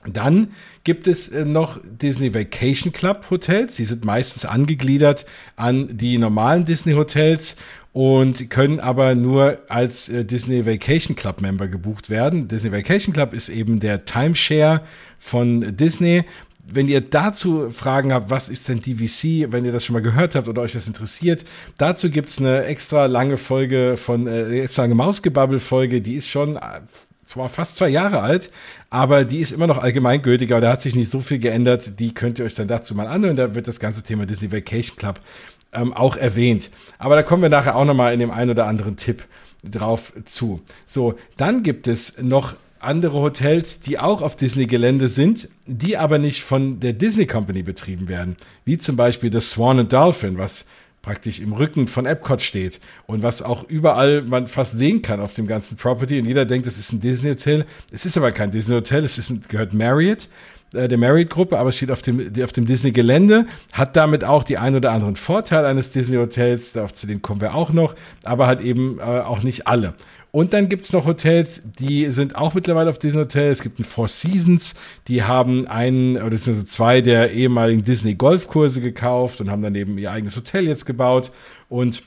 Dann 0.04 0.48
gibt 0.84 1.06
es 1.06 1.28
äh, 1.28 1.44
noch 1.44 1.80
Disney 1.84 2.34
Vacation 2.34 2.92
Club 2.92 3.26
Hotels. 3.30 3.76
Die 3.76 3.84
sind 3.84 4.04
meistens 4.04 4.44
angegliedert 4.44 5.26
an 5.56 5.96
die 5.96 6.18
normalen 6.18 6.64
Disney 6.64 6.94
Hotels 6.94 7.56
und 7.92 8.50
können 8.50 8.80
aber 8.80 9.14
nur 9.14 9.58
als 9.68 10.08
äh, 10.08 10.24
Disney 10.24 10.66
Vacation 10.66 11.14
Club 11.14 11.40
Member 11.40 11.68
gebucht 11.68 12.10
werden. 12.10 12.48
Disney 12.48 12.72
Vacation 12.72 13.12
Club 13.12 13.32
ist 13.32 13.48
eben 13.48 13.80
der 13.80 14.04
Timeshare 14.04 14.82
von 15.18 15.76
Disney. 15.76 16.24
Wenn 16.64 16.88
ihr 16.88 17.00
dazu 17.00 17.70
Fragen 17.70 18.12
habt, 18.12 18.30
was 18.30 18.48
ist 18.48 18.68
denn 18.68 18.80
DVC, 18.80 19.52
wenn 19.52 19.64
ihr 19.64 19.72
das 19.72 19.84
schon 19.84 19.94
mal 19.94 20.02
gehört 20.02 20.34
habt 20.34 20.48
oder 20.48 20.62
euch 20.62 20.72
das 20.72 20.86
interessiert, 20.86 21.44
dazu 21.76 22.08
gibt's 22.08 22.38
eine 22.38 22.64
extra 22.64 23.06
lange 23.06 23.36
Folge 23.36 23.96
von, 23.96 24.26
äh, 24.26 24.60
extra 24.60 24.82
lange 24.82 24.94
Mausgebabbel-Folge, 24.94 26.00
die 26.00 26.14
ist 26.14 26.28
schon 26.28 26.58
war 27.36 27.48
fast 27.48 27.76
zwei 27.76 27.88
Jahre 27.88 28.20
alt, 28.20 28.50
aber 28.90 29.24
die 29.24 29.38
ist 29.38 29.52
immer 29.52 29.66
noch 29.66 29.78
allgemeingültiger, 29.78 30.60
da 30.60 30.72
hat 30.72 30.82
sich 30.82 30.94
nicht 30.94 31.10
so 31.10 31.20
viel 31.20 31.38
geändert, 31.38 31.98
die 31.98 32.14
könnt 32.14 32.38
ihr 32.38 32.44
euch 32.44 32.54
dann 32.54 32.68
dazu 32.68 32.94
mal 32.94 33.06
anhören, 33.06 33.36
da 33.36 33.54
wird 33.54 33.68
das 33.68 33.80
ganze 33.80 34.02
Thema 34.02 34.26
Disney 34.26 34.52
Vacation 34.52 34.96
Club 34.96 35.20
ähm, 35.72 35.92
auch 35.92 36.16
erwähnt. 36.16 36.70
Aber 36.98 37.16
da 37.16 37.22
kommen 37.22 37.42
wir 37.42 37.48
nachher 37.48 37.76
auch 37.76 37.84
nochmal 37.84 38.12
in 38.12 38.20
dem 38.20 38.30
einen 38.30 38.50
oder 38.50 38.66
anderen 38.66 38.96
Tipp 38.96 39.24
drauf 39.64 40.12
zu. 40.24 40.60
So, 40.86 41.14
dann 41.36 41.62
gibt 41.62 41.86
es 41.86 42.20
noch 42.20 42.56
andere 42.82 43.20
Hotels, 43.20 43.80
die 43.80 43.98
auch 43.98 44.22
auf 44.22 44.36
Disney-Gelände 44.36 45.08
sind, 45.08 45.48
die 45.66 45.96
aber 45.96 46.18
nicht 46.18 46.42
von 46.42 46.80
der 46.80 46.92
Disney 46.92 47.26
Company 47.26 47.62
betrieben 47.62 48.08
werden. 48.08 48.36
Wie 48.64 48.76
zum 48.78 48.96
Beispiel 48.96 49.30
das 49.30 49.50
Swan 49.50 49.78
and 49.78 49.92
Dolphin, 49.92 50.36
was 50.36 50.66
praktisch 51.02 51.40
im 51.40 51.52
Rücken 51.52 51.88
von 51.88 52.06
Epcot 52.06 52.40
steht 52.40 52.80
und 53.06 53.22
was 53.22 53.42
auch 53.42 53.68
überall 53.68 54.22
man 54.22 54.46
fast 54.46 54.78
sehen 54.78 55.02
kann 55.02 55.20
auf 55.20 55.34
dem 55.34 55.48
ganzen 55.48 55.76
Property 55.76 56.18
und 56.20 56.26
jeder 56.26 56.44
denkt, 56.44 56.66
es 56.66 56.78
ist 56.78 56.92
ein 56.92 57.00
Disney 57.00 57.30
Hotel. 57.30 57.66
Es 57.90 58.06
ist 58.06 58.16
aber 58.16 58.30
kein 58.32 58.52
Disney 58.52 58.74
Hotel, 58.74 59.04
es 59.04 59.18
ist 59.18 59.30
ein, 59.30 59.42
gehört 59.48 59.74
Marriott, 59.74 60.28
äh, 60.74 60.86
der 60.86 60.98
Marriott-Gruppe, 60.98 61.58
aber 61.58 61.70
es 61.70 61.76
steht 61.76 61.90
auf 61.90 62.02
dem, 62.02 62.32
auf 62.42 62.52
dem 62.52 62.66
Disney-Gelände, 62.66 63.46
hat 63.72 63.96
damit 63.96 64.24
auch 64.24 64.44
die 64.44 64.58
ein 64.58 64.76
oder 64.76 64.92
anderen 64.92 65.16
Vorteile 65.16 65.66
eines 65.66 65.90
Disney-Hotels, 65.90 66.72
zu 66.92 67.06
denen 67.06 67.20
kommen 67.20 67.40
wir 67.40 67.54
auch 67.54 67.72
noch, 67.72 67.94
aber 68.24 68.46
hat 68.46 68.60
eben 68.60 68.98
äh, 68.98 69.02
auch 69.02 69.42
nicht 69.42 69.66
alle. 69.66 69.94
Und 70.32 70.54
dann 70.54 70.70
gibt's 70.70 70.94
noch 70.94 71.04
Hotels, 71.04 71.60
die 71.78 72.06
sind 72.06 72.36
auch 72.36 72.54
mittlerweile 72.54 72.88
auf 72.88 72.98
Disney 72.98 73.20
Hotel. 73.20 73.52
Es 73.52 73.60
gibt 73.60 73.78
ein 73.78 73.84
Four 73.84 74.08
Seasons, 74.08 74.74
die 75.06 75.22
haben 75.22 75.66
einen 75.66 76.16
oder 76.16 76.38
zwei 76.38 77.02
der 77.02 77.32
ehemaligen 77.32 77.84
Disney 77.84 78.14
Golfkurse 78.14 78.80
gekauft 78.80 79.42
und 79.42 79.50
haben 79.50 79.62
dann 79.62 79.74
eben 79.74 79.98
ihr 79.98 80.10
eigenes 80.10 80.34
Hotel 80.34 80.66
jetzt 80.66 80.86
gebaut. 80.86 81.32
Und 81.68 82.02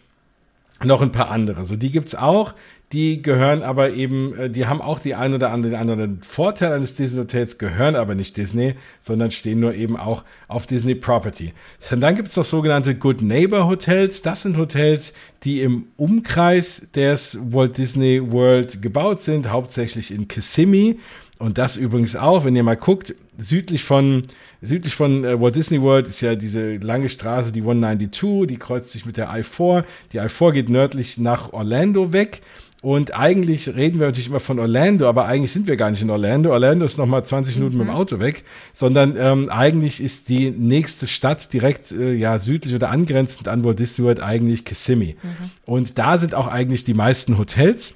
noch 0.84 1.02
ein 1.02 1.12
paar 1.12 1.32
andere. 1.32 1.66
So, 1.66 1.76
die 1.76 1.92
gibt's 1.92 2.16
auch. 2.16 2.54
Die 2.92 3.22
gehören 3.22 3.64
aber 3.64 3.92
eben, 3.94 4.38
äh, 4.38 4.50
die 4.50 4.68
haben 4.68 4.80
auch 4.80 5.00
die 5.00 5.16
ein 5.16 5.34
oder 5.34 5.52
andere, 5.52 5.78
anderen 5.80 6.22
Vorteil 6.22 6.74
eines 6.74 6.94
Disney 6.94 7.18
Hotels, 7.18 7.58
gehören 7.58 7.96
aber 7.96 8.14
nicht 8.14 8.38
Disney, 8.38 8.76
sondern 9.02 9.32
stehen 9.32 9.60
nur 9.60 9.74
eben 9.74 9.98
auch 9.98 10.24
auf 10.48 10.68
Disney 10.68 10.94
Property. 10.94 11.54
Und 11.92 12.02
dann 12.02 12.16
gibt's 12.16 12.36
noch 12.36 12.46
sogenannte 12.46 12.96
Good 12.96 13.22
Neighbor 13.22 13.68
Hotels. 13.68 14.22
Das 14.22 14.44
sind 14.44 14.58
Hotels, 14.58 15.14
die 15.44 15.62
im 15.62 15.88
Umkreis 15.98 16.88
des 16.94 17.40
Walt 17.42 17.78
Disney 17.78 18.22
World 18.32 18.82
gebaut 18.82 19.22
sind, 19.22 19.50
hauptsächlich 19.50 20.12
in 20.12 20.28
Kissimmee. 20.28 20.98
Und 21.38 21.58
das 21.58 21.76
übrigens 21.76 22.16
auch, 22.16 22.46
wenn 22.46 22.56
ihr 22.56 22.64
mal 22.64 22.78
guckt, 22.78 23.16
südlich 23.38 23.84
von, 23.84 24.22
südlich 24.66 24.96
von 24.96 25.24
äh, 25.24 25.40
Walt 25.40 25.56
Disney 25.56 25.82
World 25.82 26.08
ist 26.08 26.22
ja 26.22 26.36
diese 26.36 26.78
lange 26.78 27.10
Straße, 27.10 27.52
die 27.52 27.62
192, 27.62 28.48
die 28.48 28.58
kreuzt 28.58 28.92
sich 28.92 29.06
mit 29.06 29.18
der 29.18 29.30
I-4. 29.30 29.84
Die 30.12 30.18
I-4 30.18 30.52
geht 30.52 30.70
nördlich 30.70 31.18
nach 31.18 31.54
Orlando 31.54 32.12
weg. 32.14 32.42
Und 32.86 33.16
eigentlich 33.16 33.68
reden 33.70 34.00
wir 34.00 34.06
natürlich 34.06 34.28
immer 34.28 34.40
von 34.40 34.60
Orlando, 34.60 35.10
aber 35.10 35.26
eigentlich 35.26 35.52
sind 35.52 35.66
wir 35.66 35.76
gar 35.76 35.90
nicht 35.90 36.04
in 36.04 36.12
Orlando. 36.12 36.52
Orlando 36.52 36.86
ist 36.86 37.00
nochmal 37.00 37.26
20 37.26 37.56
Minuten 37.56 37.74
mhm. 37.74 37.80
mit 37.80 37.88
dem 37.88 37.92
mhm. 37.94 37.98
Auto 37.98 38.20
weg, 38.20 38.44
sondern 38.74 39.16
ähm, 39.18 39.50
eigentlich 39.50 40.04
ist 40.04 40.30
die 40.30 40.52
nächste 40.52 41.08
Stadt 41.08 41.52
direkt 41.52 41.92
äh, 41.92 42.14
ja 42.14 42.38
südlich 42.38 42.76
oder 42.76 42.92
angrenzend 42.92 43.48
an 43.48 43.64
Walt 43.64 43.80
Disney 43.80 44.06
World 44.06 44.22
eigentlich 44.22 44.66
Kissimmee. 44.66 45.16
Mhm. 45.24 45.50
Und 45.66 45.98
da 45.98 46.20
sind 46.20 46.36
auch 46.36 46.48
eigentlich 46.48 46.84
die 46.84 46.94
meisten 46.94 47.40
Hotels. 47.40 47.96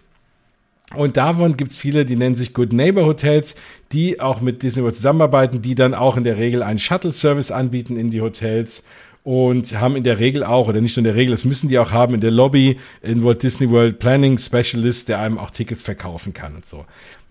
Und 0.96 1.18
davon 1.18 1.56
gibt's 1.56 1.78
viele, 1.78 2.04
die 2.04 2.16
nennen 2.16 2.36
sich 2.36 2.54
Good 2.54 2.74
Neighbor 2.74 3.06
Hotels, 3.06 3.56
die 3.92 4.20
auch 4.20 4.42
mit 4.42 4.64
Disney 4.64 4.82
World 4.82 4.96
zusammenarbeiten, 4.96 5.62
die 5.62 5.76
dann 5.76 5.94
auch 5.94 6.18
in 6.18 6.24
der 6.24 6.38
Regel 6.38 6.64
einen 6.64 6.80
Shuttle-Service 6.80 7.52
anbieten 7.52 7.96
in 7.96 8.10
die 8.10 8.22
Hotels 8.22 8.84
und 9.24 9.80
haben 9.80 9.96
in 9.96 10.04
der 10.04 10.18
Regel 10.18 10.44
auch, 10.44 10.68
oder 10.68 10.82
nicht 10.82 10.96
nur 10.98 11.02
in 11.02 11.14
der 11.14 11.16
Regel, 11.16 11.32
das 11.32 11.46
müssen 11.46 11.70
die 11.70 11.78
auch 11.78 11.92
haben, 11.92 12.16
in 12.16 12.22
der 12.22 12.32
Lobby 12.32 12.78
in 13.04 13.24
Walt 13.24 13.44
Disney 13.44 13.70
World 13.70 14.00
Planning 14.00 14.40
Specialist, 14.40 15.10
der 15.10 15.20
einem 15.20 15.38
auch 15.38 15.52
Tickets 15.52 15.84
verkaufen 15.84 16.34
kann 16.34 16.56
und 16.56 16.66
so. 16.66 16.86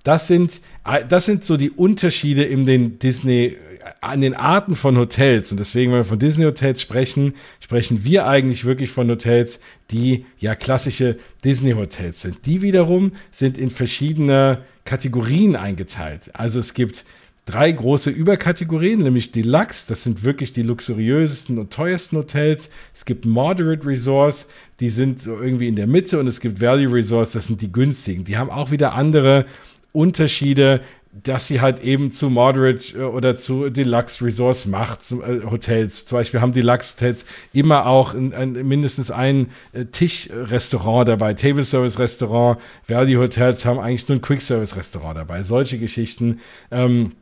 Das 0.05 0.29
sind, 0.29 0.61
das 1.09 1.25
sind 1.25 1.45
so 1.45 1.57
die 1.57 1.71
Unterschiede 1.71 2.45
in 2.45 2.67
den 2.67 3.01
Disney 3.01 3.57
an 4.01 4.21
den 4.21 4.35
Arten 4.35 4.77
von 4.77 4.97
Hotels. 4.97 5.51
Und 5.51 5.59
deswegen, 5.61 5.93
wenn 5.93 6.01
wir 6.01 6.05
von 6.05 6.19
Disney-Hotels 6.19 6.81
sprechen, 6.81 7.35
sprechen 7.61 8.05
wir 8.05 8.27
eigentlich 8.27 8.65
wirklich 8.65 8.91
von 8.91 9.11
Hotels, 9.11 9.61
die 9.91 10.27
ja 10.39 10.55
klassische 10.55 11.19
Disney-Hotels 11.45 12.23
sind. 12.23 12.47
Die 12.47 12.63
wiederum 12.63 13.13
sind 13.31 13.59
in 13.59 13.71
verschiedene 13.71 14.63
Kategorien 14.85 15.57
eingeteilt. 15.57 16.31
Also 16.35 16.61
es 16.61 16.75
gibt 16.75 17.05
drei 17.49 17.73
große 17.73 18.11
Überkategorien, 18.11 19.03
nämlich 19.03 19.33
Deluxe, 19.33 19.87
das 19.89 20.03
sind 20.03 20.23
wirklich 20.23 20.53
die 20.53 20.63
luxuriösesten 20.63 21.59
und 21.59 21.73
teuersten 21.73 22.19
Hotels. 22.19 22.69
Es 22.95 23.07
gibt 23.07 23.25
Moderate 23.25 23.87
Resorts, 23.87 24.49
die 24.81 24.91
sind 24.91 25.23
so 25.23 25.41
irgendwie 25.41 25.69
in 25.69 25.77
der 25.77 25.87
Mitte 25.87 26.21
und 26.21 26.27
es 26.27 26.41
gibt 26.41 26.61
Value 26.61 26.93
Resorts, 26.93 27.33
das 27.33 27.47
sind 27.47 27.63
die 27.63 27.73
günstigen. 27.73 28.25
Die 28.25 28.37
haben 28.37 28.51
auch 28.51 28.71
wieder 28.71 28.95
andere 28.95 29.47
Unterschiede 29.93 30.81
dass 31.23 31.47
sie 31.47 31.61
halt 31.61 31.83
eben 31.83 32.11
zu 32.11 32.31
Moderate 32.31 32.99
äh, 32.99 33.03
oder 33.03 33.37
zu 33.37 33.71
Deluxe 33.71 34.25
Resorts 34.25 34.67
macht, 34.67 35.05
zum, 35.05 35.23
äh, 35.23 35.43
Hotels. 35.51 36.05
Zum 36.05 36.19
Beispiel 36.19 36.41
haben 36.41 36.53
Deluxe 36.53 36.95
Hotels 36.95 37.25
immer 37.53 37.87
auch 37.87 38.15
ein, 38.15 38.33
ein, 38.35 38.53
mindestens 38.67 39.11
ein 39.11 39.49
äh, 39.73 39.87
Tischrestaurant 39.87 41.09
dabei, 41.09 41.35
Table 41.35 41.65
Service 41.65 41.99
Restaurant. 41.99 42.61
Value 42.87 43.21
Hotels 43.21 43.65
haben 43.65 43.79
eigentlich 43.79 44.09
nur 44.09 44.19
ein 44.19 44.23
Quick 44.23 44.43
Service 44.43 44.77
Restaurant 44.77 45.17
dabei. 45.17 45.43
Solche 45.43 45.79
Geschichten. 45.79 46.41
Ähm, 46.71 47.13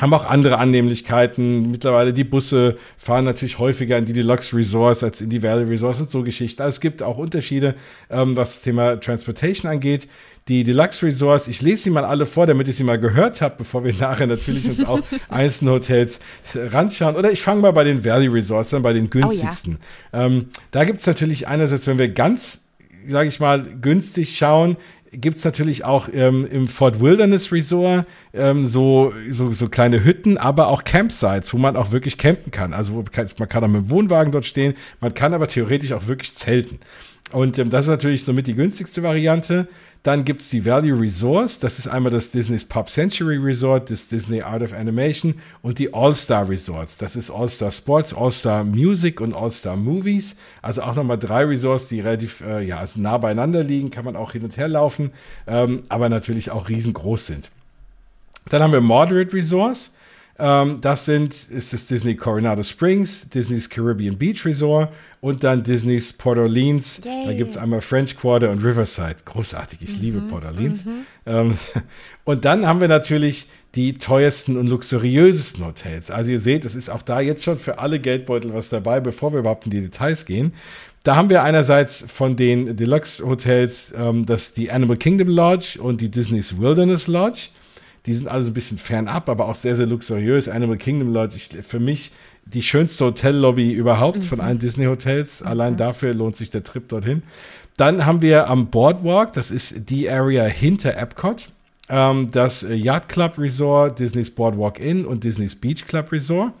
haben 0.00 0.14
auch 0.14 0.24
andere 0.24 0.58
Annehmlichkeiten. 0.58 1.70
Mittlerweile 1.70 2.12
die 2.12 2.24
Busse 2.24 2.76
fahren 2.96 3.24
natürlich 3.24 3.58
häufiger 3.58 3.98
in 3.98 4.06
die 4.06 4.14
Deluxe 4.14 4.56
Resorts 4.56 5.04
als 5.04 5.20
in 5.20 5.28
die 5.28 5.42
Valley 5.42 5.64
Resorts 5.64 6.00
und 6.00 6.10
so 6.10 6.22
Geschichten. 6.22 6.62
Also 6.62 6.76
es 6.76 6.80
gibt 6.80 7.02
auch 7.02 7.18
Unterschiede, 7.18 7.74
ähm, 8.10 8.34
was 8.34 8.54
das 8.54 8.62
Thema 8.62 8.98
Transportation 8.98 9.70
angeht. 9.70 10.08
Die 10.48 10.64
Deluxe 10.64 11.06
Resorts, 11.06 11.46
ich 11.46 11.60
lese 11.60 11.84
sie 11.84 11.90
mal 11.90 12.04
alle 12.04 12.26
vor, 12.26 12.46
damit 12.46 12.68
ich 12.68 12.76
sie 12.76 12.84
mal 12.84 12.98
gehört 12.98 13.42
habe, 13.42 13.56
bevor 13.58 13.84
wir 13.84 13.92
nachher 13.98 14.26
natürlich 14.26 14.66
uns 14.66 14.84
auch 14.84 15.00
einzelne 15.28 15.72
Hotels 15.72 16.20
ranschauen. 16.54 17.14
Oder 17.14 17.30
ich 17.30 17.42
fange 17.42 17.60
mal 17.60 17.72
bei 17.72 17.84
den 17.84 18.02
Valley 18.04 18.28
Resorts 18.28 18.70
dann 18.70 18.82
bei 18.82 18.94
den 18.94 19.10
günstigsten. 19.10 19.78
Oh 20.12 20.16
ja. 20.16 20.26
ähm, 20.26 20.48
da 20.70 20.84
gibt 20.84 21.00
es 21.00 21.06
natürlich 21.06 21.48
einerseits, 21.48 21.86
wenn 21.86 21.98
wir 21.98 22.08
ganz, 22.08 22.62
sage 23.06 23.28
ich 23.28 23.40
mal, 23.40 23.62
günstig 23.62 24.36
schauen, 24.36 24.78
gibt's 25.12 25.44
natürlich 25.44 25.84
auch 25.84 26.08
ähm, 26.12 26.46
im 26.50 26.68
Fort 26.68 27.00
Wilderness 27.00 27.52
Resort 27.52 28.06
ähm, 28.32 28.66
so, 28.66 29.12
so, 29.30 29.52
so 29.52 29.68
kleine 29.68 30.04
Hütten, 30.04 30.38
aber 30.38 30.68
auch 30.68 30.84
Campsites, 30.84 31.52
wo 31.52 31.58
man 31.58 31.76
auch 31.76 31.92
wirklich 31.92 32.18
campen 32.18 32.50
kann. 32.50 32.72
Also 32.72 33.04
man 33.38 33.48
kann 33.48 33.64
auch 33.64 33.68
mit 33.68 33.82
dem 33.82 33.90
Wohnwagen 33.90 34.32
dort 34.32 34.46
stehen, 34.46 34.74
man 35.00 35.14
kann 35.14 35.34
aber 35.34 35.48
theoretisch 35.48 35.92
auch 35.92 36.06
wirklich 36.06 36.34
zelten. 36.34 36.80
Und 37.32 37.58
ähm, 37.58 37.70
das 37.70 37.86
ist 37.86 37.90
natürlich 37.90 38.24
somit 38.24 38.46
die 38.46 38.54
günstigste 38.54 39.02
Variante. 39.02 39.68
Dann 40.02 40.24
gibt's 40.24 40.50
die 40.50 40.64
Value 40.64 40.98
Resorts. 40.98 41.60
Das 41.60 41.78
ist 41.78 41.86
einmal 41.86 42.10
das 42.10 42.32
Disney's 42.32 42.64
Pop 42.64 42.88
Century 42.88 43.36
Resort, 43.36 43.88
das 43.88 44.08
Disney 44.08 44.42
Art 44.42 44.62
of 44.62 44.72
Animation 44.72 45.36
und 45.62 45.78
die 45.78 45.94
All-Star 45.94 46.48
Resorts. 46.48 46.96
Das 46.96 47.14
ist 47.14 47.30
All-Star 47.30 47.70
Sports, 47.70 48.12
All-Star 48.12 48.64
Music 48.64 49.20
und 49.20 49.32
All-Star 49.32 49.76
Movies. 49.76 50.36
Also 50.60 50.82
auch 50.82 50.96
nochmal 50.96 51.18
drei 51.18 51.44
Resorts, 51.44 51.86
die 51.86 52.00
relativ 52.00 52.40
äh, 52.40 52.62
ja, 52.62 52.78
also 52.78 53.00
nah 53.00 53.16
beieinander 53.16 53.62
liegen. 53.62 53.90
Kann 53.90 54.04
man 54.04 54.16
auch 54.16 54.32
hin 54.32 54.42
und 54.42 54.56
her 54.56 54.68
laufen, 54.68 55.12
ähm, 55.46 55.84
aber 55.88 56.08
natürlich 56.08 56.50
auch 56.50 56.68
riesengroß 56.68 57.26
sind. 57.26 57.50
Dann 58.50 58.60
haben 58.60 58.72
wir 58.72 58.80
Moderate 58.80 59.32
Resorts. 59.32 59.92
Ähm, 60.38 60.80
das 60.80 61.04
sind, 61.04 61.34
ist 61.50 61.72
das 61.72 61.86
Disney 61.86 62.16
Coronado 62.16 62.62
Springs, 62.62 63.28
Disney's 63.28 63.68
Caribbean 63.68 64.16
Beach 64.16 64.44
Resort 64.44 64.92
und 65.20 65.44
dann 65.44 65.62
Disney's 65.62 66.12
Port 66.12 66.38
Orleans. 66.38 67.00
Yay. 67.04 67.26
Da 67.26 67.32
gibt 67.34 67.50
es 67.50 67.56
einmal 67.56 67.80
French 67.80 68.16
Quarter 68.16 68.50
und 68.50 68.64
Riverside. 68.64 69.16
Großartig, 69.24 69.80
ich 69.82 69.96
mhm. 69.96 70.02
liebe 70.02 70.20
Port 70.22 70.44
Orleans. 70.44 70.84
Mhm. 70.84 71.06
Ähm, 71.26 71.58
und 72.24 72.44
dann 72.44 72.66
haben 72.66 72.80
wir 72.80 72.88
natürlich 72.88 73.46
die 73.74 73.94
teuersten 73.94 74.56
und 74.56 74.66
luxuriösesten 74.66 75.64
Hotels. 75.64 76.10
Also 76.10 76.30
ihr 76.30 76.40
seht, 76.40 76.64
es 76.64 76.74
ist 76.74 76.90
auch 76.90 77.02
da 77.02 77.20
jetzt 77.20 77.42
schon 77.44 77.56
für 77.56 77.78
alle 77.78 78.00
Geldbeutel 78.00 78.52
was 78.52 78.68
dabei, 78.68 79.00
bevor 79.00 79.32
wir 79.32 79.40
überhaupt 79.40 79.64
in 79.64 79.70
die 79.70 79.80
Details 79.80 80.26
gehen. 80.26 80.52
Da 81.04 81.16
haben 81.16 81.30
wir 81.30 81.42
einerseits 81.42 82.04
von 82.06 82.36
den 82.36 82.76
Deluxe 82.76 83.24
Hotels 83.24 83.92
ähm, 83.96 84.24
das 84.24 84.54
die 84.54 84.70
Animal 84.70 84.96
Kingdom 84.96 85.28
Lodge 85.28 85.78
und 85.80 86.00
die 86.00 86.10
Disney's 86.10 86.60
Wilderness 86.60 87.06
Lodge. 87.06 87.48
Die 88.06 88.14
sind 88.14 88.28
alle 88.28 88.42
so 88.44 88.50
ein 88.50 88.54
bisschen 88.54 88.78
fernab, 88.78 89.28
aber 89.28 89.48
auch 89.48 89.54
sehr, 89.54 89.76
sehr 89.76 89.86
luxuriös. 89.86 90.48
Animal 90.48 90.76
Kingdom, 90.76 91.12
Leute, 91.12 91.36
ich, 91.36 91.50
für 91.64 91.78
mich 91.78 92.10
die 92.44 92.62
schönste 92.62 93.04
Hotellobby 93.04 93.72
überhaupt 93.72 94.18
mhm. 94.18 94.22
von 94.22 94.40
allen 94.40 94.58
Disney-Hotels. 94.58 95.40
Mhm. 95.40 95.46
Allein 95.46 95.76
dafür 95.76 96.14
lohnt 96.14 96.36
sich 96.36 96.50
der 96.50 96.64
Trip 96.64 96.88
dorthin. 96.88 97.22
Dann 97.76 98.04
haben 98.04 98.20
wir 98.20 98.48
am 98.48 98.68
Boardwalk, 98.68 99.32
das 99.32 99.50
ist 99.50 99.88
die 99.88 100.10
Area 100.10 100.44
hinter 100.44 100.96
Epcot, 100.96 101.48
ähm, 101.88 102.30
das 102.30 102.66
Yacht 102.68 103.08
Club 103.08 103.38
Resort, 103.38 103.98
Disney's 103.98 104.30
Boardwalk 104.30 104.78
Inn 104.78 105.06
und 105.06 105.24
Disney's 105.24 105.54
Beach 105.54 105.86
Club 105.86 106.12
Resort. 106.12 106.52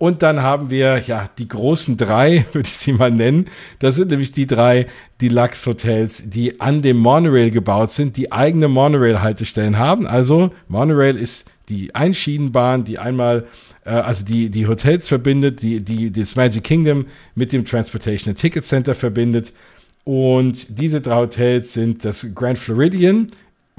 Und 0.00 0.22
dann 0.22 0.40
haben 0.40 0.70
wir 0.70 0.98
ja 1.06 1.28
die 1.36 1.46
großen 1.46 1.98
drei, 1.98 2.46
würde 2.52 2.70
ich 2.70 2.76
sie 2.78 2.94
mal 2.94 3.10
nennen. 3.10 3.48
Das 3.80 3.96
sind 3.96 4.08
nämlich 4.08 4.32
die 4.32 4.46
drei 4.46 4.86
Deluxe-Hotels, 5.20 6.30
die 6.30 6.58
an 6.58 6.80
dem 6.80 6.96
Monorail 6.96 7.50
gebaut 7.50 7.90
sind, 7.90 8.16
die 8.16 8.32
eigene 8.32 8.68
Monorail-Haltestellen 8.68 9.76
haben. 9.76 10.06
Also 10.06 10.52
Monorail 10.68 11.18
ist 11.18 11.44
die 11.68 11.94
Einschienenbahn, 11.94 12.84
die 12.84 12.98
einmal 12.98 13.44
äh, 13.84 13.90
also 13.90 14.24
die, 14.24 14.48
die 14.48 14.66
Hotels 14.66 15.06
verbindet, 15.06 15.60
die, 15.60 15.80
die 15.80 16.10
das 16.10 16.34
Magic 16.34 16.64
Kingdom 16.64 17.04
mit 17.34 17.52
dem 17.52 17.66
Transportation 17.66 18.34
Ticket 18.34 18.64
Center 18.64 18.94
verbindet. 18.94 19.52
Und 20.04 20.78
diese 20.78 21.02
drei 21.02 21.16
Hotels 21.16 21.74
sind 21.74 22.06
das 22.06 22.26
Grand 22.34 22.58
Floridian 22.58 23.26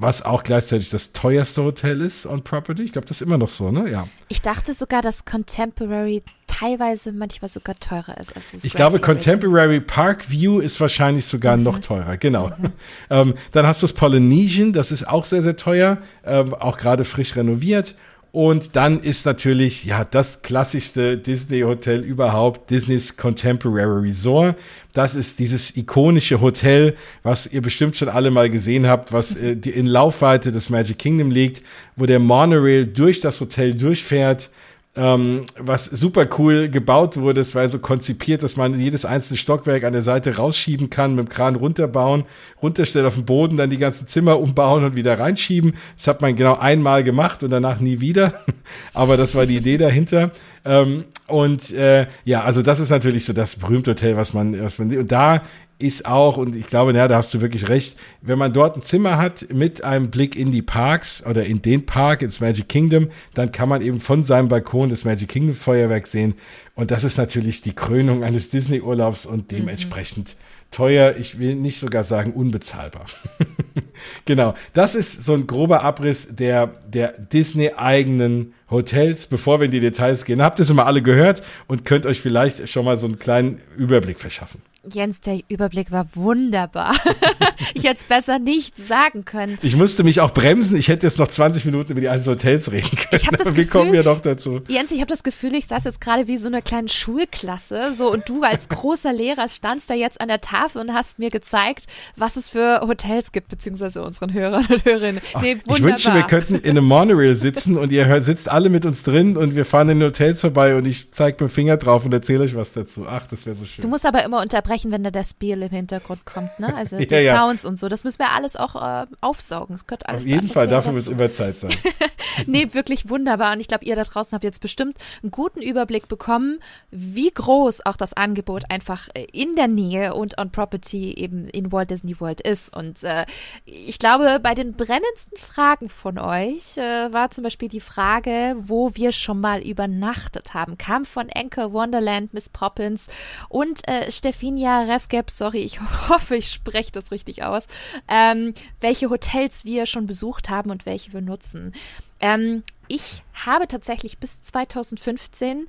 was 0.02 0.24
auch 0.24 0.44
gleichzeitig 0.44 0.90
das 0.90 1.14
teuerste 1.14 1.64
Hotel 1.64 2.02
ist 2.02 2.26
on 2.26 2.44
Property. 2.44 2.84
Ich 2.84 2.92
glaube, 2.94 3.08
das 3.08 3.22
ist 3.22 3.28
immer 3.28 3.38
noch 3.38 3.50
so, 3.50 3.72
ne? 3.72 3.90
Ja. 3.90 4.06
Ich 4.28 4.42
dachte 4.42 4.74
sogar, 4.74 5.02
dass 5.02 5.26
Contemporary 5.26 6.24
teilweise 6.48 7.12
manchmal 7.12 7.50
sogar 7.50 7.76
teurer 7.80 8.18
ist 8.18 8.36
als 8.36 8.46
das 8.52 8.64
Ich 8.64 8.74
glaube, 8.74 9.00
Contemporary 9.00 9.80
Park 9.80 10.30
View 10.30 10.60
ist 10.60 10.80
wahrscheinlich 10.80 11.26
sogar 11.26 11.58
mhm. 11.58 11.64
noch 11.64 11.80
teurer, 11.80 12.18
genau. 12.18 12.50
Mhm. 12.50 12.72
ähm, 13.10 13.34
dann 13.52 13.66
hast 13.66 13.82
du 13.82 13.86
das 13.86 13.94
Polynesian, 13.94 14.74
das 14.74 14.92
ist 14.92 15.08
auch 15.08 15.26
sehr, 15.26 15.42
sehr 15.42 15.56
teuer, 15.56 16.00
ähm, 16.26 16.54
auch 16.54 16.78
gerade 16.78 17.06
frisch 17.06 17.36
renoviert. 17.36 17.96
Und 18.32 18.78
dann 18.78 19.02
ist 19.02 19.26
natürlich, 19.26 19.84
ja, 19.84 20.06
das 20.06 20.42
klassischste 20.42 21.18
Disney-Hotel 21.18 22.00
überhaupt, 22.00 22.70
Disney's 22.70 23.18
Contemporary 23.18 24.08
Resort. 24.08 24.56
Das 24.94 25.16
ist 25.16 25.40
dieses 25.40 25.76
ikonische 25.76 26.40
Hotel, 26.40 26.96
was 27.24 27.48
ihr 27.48 27.62
bestimmt 27.62 27.98
schon 27.98 28.08
alle 28.08 28.32
mal 28.32 28.50
gesehen 28.50 28.88
habt, 28.88 29.12
was 29.12 29.36
äh, 29.36 29.52
in 29.52 29.86
Laufweite 29.86 30.54
des 30.54 30.70
Magic 30.70 30.98
Kingdom 30.98 31.30
liegt, 31.30 31.62
wo 31.98 32.06
der 32.06 32.20
Monorail 32.20 32.86
durch 32.86 33.20
das 33.20 33.42
Hotel 33.42 33.74
durchfährt 33.74 34.50
ähm, 34.98 35.42
was 35.58 35.86
super 35.86 36.28
cool 36.38 36.68
gebaut 36.68 37.16
wurde. 37.16 37.40
Es 37.40 37.56
war 37.56 37.68
so 37.70 37.80
konzipiert, 37.80 38.44
dass 38.44 38.58
man 38.58 38.78
jedes 38.78 39.06
einzelne 39.06 39.38
Stockwerk 39.38 39.86
an 39.86 39.94
der 39.94 40.02
Seite 40.02 40.36
rausschieben 40.36 40.90
kann, 40.90 41.16
mit 41.16 41.28
dem 41.28 41.30
Kran 41.30 41.56
runterbauen, 41.56 42.26
runterstellen 42.62 43.08
auf 43.08 43.16
den 43.16 43.26
Boden, 43.26 43.56
dann 43.56 43.70
die 43.70 43.78
ganzen 43.78 44.08
Zimmer 44.08 44.40
umbauen 44.40 44.84
und 44.84 44.96
wieder 44.96 45.18
reinschieben. 45.18 45.74
Das 45.96 46.08
hat 46.08 46.22
man 46.22 46.36
genau 46.36 46.58
einmal 46.58 47.04
gemacht 47.04 47.42
und 47.44 47.52
danach 47.52 47.80
nie 47.80 48.02
wieder. 48.02 48.34
Aber 48.94 49.16
das 49.16 49.34
war 49.34 49.46
die 49.46 49.58
Idee 49.58 49.78
dahinter. 49.78 50.32
Ähm, 50.66 51.06
und 51.28 51.72
äh, 51.72 52.08
ja, 52.26 52.44
also 52.44 52.62
das 52.62 52.82
ist 52.82 52.90
natürlich 52.90 53.24
so 53.24 53.32
das 53.32 53.56
berühmte 53.56 53.92
Hotel, 53.92 54.18
was 54.18 54.34
man, 54.34 54.62
was 54.62 54.78
man, 54.78 54.96
und 54.98 55.12
da 55.12 55.42
ist 55.82 56.06
auch, 56.06 56.38
und 56.38 56.56
ich 56.56 56.68
glaube, 56.68 56.94
ja, 56.94 57.08
da 57.08 57.18
hast 57.18 57.34
du 57.34 57.42
wirklich 57.42 57.70
recht, 57.70 57.98
wenn 58.22 58.38
man 58.38 58.54
dort 58.54 58.76
ein 58.76 58.82
Zimmer 58.82 59.18
hat 59.18 59.48
mit 59.54 59.84
einem 59.84 60.10
Blick 60.10 60.36
in 60.36 60.52
die 60.52 60.62
Parks 60.62 61.24
oder 61.26 61.46
in 61.46 61.62
den 61.62 61.86
Park, 61.86 62.22
ins 62.22 62.40
Magic 62.40 62.70
Kingdom, 62.70 63.10
dann 63.34 63.52
kann 63.52 63.70
man 63.70 63.82
eben 63.82 64.00
von 64.00 64.24
seinem 64.24 64.48
Balkon 64.48 64.90
das 64.90 65.06
Magic 65.06 65.30
Kingdom 65.30 65.56
Feuerwerk 65.56 66.08
sehen. 66.08 66.36
Und 66.76 66.92
das 66.92 67.04
ist 67.04 67.18
natürlich 67.18 67.62
die 67.62 67.74
Krönung 67.74 68.24
eines 68.24 68.50
Disney-Urlaubs 68.50 69.26
und 69.26 69.52
mhm. 69.52 69.58
dementsprechend 69.58 70.30
mhm 70.30 70.52
teuer, 70.72 71.16
ich 71.18 71.38
will 71.38 71.56
nicht 71.56 71.78
sogar 71.80 72.04
sagen 72.04 72.32
unbezahlbar. 72.32 73.06
genau, 74.26 74.54
das 74.74 74.96
ist 74.96 75.26
so 75.26 75.34
ein 75.34 75.48
grober 75.48 75.84
Abriss 75.84 76.28
der, 76.36 76.68
der 76.88 77.14
Disney-eigenen 77.18 78.54
Hotels. 78.70 79.28
Bevor 79.28 79.60
wir 79.60 79.66
in 79.66 79.72
die 79.72 79.80
Details 79.80 80.26
gehen, 80.26 80.42
habt 80.42 80.60
ihr 80.60 80.64
es 80.64 80.70
immer 80.70 80.86
alle 80.86 81.02
gehört 81.02 81.44
und 81.68 81.86
könnt 81.86 82.06
euch 82.06 82.22
vielleicht 82.22 82.70
schon 82.70 82.86
mal 82.86 82.98
so 82.98 83.06
einen 83.06 83.20
kleinen 83.20 83.62
Überblick 83.78 84.20
verschaffen. 84.20 84.62
Jens, 84.90 85.22
der 85.22 85.40
Überblick 85.48 85.92
war 85.92 86.08
wunderbar. 86.16 86.96
ich 87.76 87.84
hätte 87.84 88.00
es 88.00 88.04
besser 88.06 88.40
nicht 88.40 88.76
sagen 88.78 89.26
können. 89.26 89.60
Ich 89.62 89.76
musste 89.76 90.04
mich 90.04 90.22
auch 90.22 90.32
bremsen. 90.32 90.76
Ich 90.76 90.88
hätte 90.88 91.06
jetzt 91.06 91.20
noch 91.20 91.28
20 91.28 91.66
Minuten 91.66 91.92
über 91.92 92.02
die 92.02 92.10
einzelnen 92.10 92.40
Hotels 92.40 92.72
reden 92.72 92.90
können. 92.90 93.22
Ich 93.22 93.30
das 93.30 93.40
Gefühl, 93.40 93.58
wie 93.58 93.68
kommen 93.68 93.94
wir 93.94 94.04
noch 94.04 94.22
dazu? 94.22 94.62
Jens, 94.70 94.90
ich 94.90 95.00
habe 95.00 95.10
das 95.10 95.22
Gefühl, 95.22 95.54
ich 95.54 95.68
saß 95.68 95.84
jetzt 95.84 96.02
gerade 96.02 96.26
wie 96.28 96.40
so 96.40 96.48
eine 96.48 96.64
kleine 96.64 96.90
Schulklasse. 96.90 97.94
So 97.94 98.12
und 98.12 98.28
du 98.28 98.42
als 98.42 98.70
großer 98.70 99.14
Lehrer 99.14 99.50
standst 99.50 99.88
da 99.88 99.94
jetzt 99.94 100.20
an 100.20 100.30
der 100.30 100.42
Tafel 100.42 100.82
und 100.82 100.96
hast 100.96 101.20
mir 101.20 101.30
gezeigt, 101.30 101.86
was 102.16 102.36
es 102.36 102.50
für 102.50 102.82
Hotels 102.82 103.32
gibt, 103.32 103.50
beziehungsweise 103.62 104.02
unseren 104.02 104.34
Hörern 104.34 104.66
und 104.70 104.84
Hörerinnen. 104.86 105.22
Nee, 105.40 105.54
wunderbar. 105.54 105.78
Ich 105.78 105.84
wünschte, 105.84 106.14
wir 106.16 106.24
könnten 106.24 106.56
in 106.56 106.72
einem 106.72 106.86
Monorail 106.86 107.36
sitzen 107.36 107.78
und 107.78 107.92
ihr 107.92 108.08
hört, 108.08 108.26
sitzt 108.26 108.50
alle 108.50 108.70
mit 108.70 108.88
uns 108.88 109.04
drin 109.04 109.38
und 109.38 109.56
wir 109.56 109.66
fahren 109.66 109.90
in 109.90 110.00
den 110.00 110.08
Hotels 110.08 110.42
vorbei 110.42 110.76
und 110.76 110.86
ich 110.86 111.12
zeige 111.12 111.44
mit 111.44 111.52
dem 111.52 111.54
Finger 111.54 111.78
drauf 111.78 112.04
und 112.04 112.12
erzähle 112.12 112.44
euch 112.44 112.56
was 112.56 112.74
dazu. 112.74 113.06
Ach, 113.08 113.28
das 113.28 113.46
wäre 113.46 113.56
so 113.56 113.66
schön. 113.66 113.84
Du 113.84 113.88
musst 113.88 114.06
aber 114.06 114.24
immer 114.24 114.42
unterbrechen 114.42 114.92
wenn 114.92 115.04
da 115.04 115.12
der 115.12 115.24
Spiel 115.24 115.62
im 115.62 115.70
Hintergrund 115.70 116.26
kommt, 116.26 116.60
ne? 116.60 116.76
Also 116.76 116.98
die 117.00 117.06
ja, 117.14 117.36
Sounds 117.36 117.66
und 117.66 117.78
so. 117.78 117.88
Das 117.88 118.04
müssen 118.04 118.20
wir 118.20 118.32
alles 118.32 118.56
auch 118.56 118.76
äh, 118.76 119.06
aufsaugen. 119.22 119.76
Das 119.76 119.86
gehört 119.86 120.10
alles 120.10 120.24
Auf 120.24 120.28
jeden 120.28 120.48
Fall, 120.48 120.68
dafür 120.68 120.94
muss 120.94 121.08
immer 121.08 121.32
Zeit 121.32 121.60
sein. 121.60 121.72
nee, 122.48 122.68
wirklich 122.72 123.10
wunderbar. 123.10 123.54
Und 123.54 123.60
ich 123.60 123.68
glaube, 123.68 123.86
ihr 123.86 123.96
da 123.96 124.04
draußen 124.04 124.34
habt 124.34 124.44
jetzt 124.44 124.62
bestimmt 124.62 124.98
einen 125.22 125.32
guten 125.32 125.62
Überblick 125.62 126.08
bekommen, 126.08 126.60
wie 126.90 127.30
groß 127.30 127.86
auch 127.86 127.98
das 127.98 128.14
Angebot 128.14 128.64
einfach 128.70 129.08
äh, 129.14 129.28
in 129.32 129.56
der 129.56 129.68
Nähe 129.68 130.16
und 130.16 130.40
on 130.40 130.52
Property 130.52 131.14
eben 131.14 131.48
in 131.48 131.72
Walt 131.72 131.92
Disney 131.92 132.20
World 132.20 132.42
ist. 132.42 132.76
Und 132.76 133.04
äh, 133.04 133.26
ich 133.66 134.00
glaube, 134.00 134.40
bei 134.42 134.56
den 134.56 134.74
brennendsten 134.74 135.38
Fragen 135.38 135.90
von 135.90 136.18
euch 136.18 136.78
äh, 136.78 137.12
war 137.12 137.30
zum 137.32 137.44
Beispiel 137.44 137.70
die 137.70 137.82
Frage, 137.82 138.56
wo 138.58 138.96
wir 138.96 139.12
schon 139.12 139.42
mal 139.42 139.62
übernachtet 139.62 140.54
haben. 140.54 140.78
Kam 140.78 141.06
von 141.06 141.28
Anchor 141.36 141.74
Wonderland, 141.74 142.34
Miss 142.34 142.50
Poppins 142.50 143.08
und 143.50 143.88
äh, 143.88 144.12
Steffinia 144.12 144.62
Anja 144.62 144.94
Refgap, 144.94 145.32
sorry, 145.32 145.60
ich 145.60 145.82
hoffe, 146.10 146.36
ich 146.36 146.52
spreche 146.52 146.92
das 146.92 147.12
richtig 147.12 147.44
aus, 147.44 147.66
ähm, 148.08 148.54
welche 148.80 149.10
Hotels 149.10 149.66
wir 149.66 149.88
schon 149.88 150.06
besucht 150.06 150.50
haben 150.50 150.70
und 150.70 150.86
welche 150.86 151.14
wir 151.14 151.22
nutzen. 151.22 151.74
Ähm, 152.20 152.64
ich 152.88 153.24
habe 153.34 153.68
tatsächlich 153.68 154.20
bis 154.20 154.44
2015, 154.44 155.68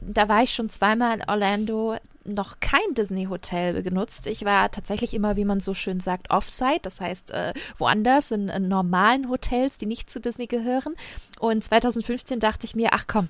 da 0.00 0.28
war 0.28 0.42
ich 0.42 0.54
schon 0.54 0.70
zweimal 0.70 1.16
in 1.16 1.28
Orlando, 1.28 1.96
noch 2.24 2.60
kein 2.60 2.94
Disney-Hotel 2.94 3.82
genutzt. 3.82 4.26
Ich 4.26 4.44
war 4.44 4.70
tatsächlich 4.70 5.14
immer, 5.14 5.36
wie 5.36 5.44
man 5.44 5.60
so 5.60 5.74
schön 5.74 6.00
sagt, 6.00 6.30
offsite, 6.30 6.80
das 6.82 7.00
heißt 7.00 7.30
äh, 7.30 7.52
woanders 7.78 8.30
in, 8.30 8.48
in 8.48 8.68
normalen 8.68 9.28
Hotels, 9.28 9.78
die 9.78 9.86
nicht 9.86 10.10
zu 10.10 10.20
Disney 10.20 10.46
gehören. 10.46 10.94
Und 11.38 11.62
2015 11.62 12.40
dachte 12.40 12.66
ich 12.66 12.74
mir, 12.74 12.90
ach 12.92 13.04
komm, 13.06 13.28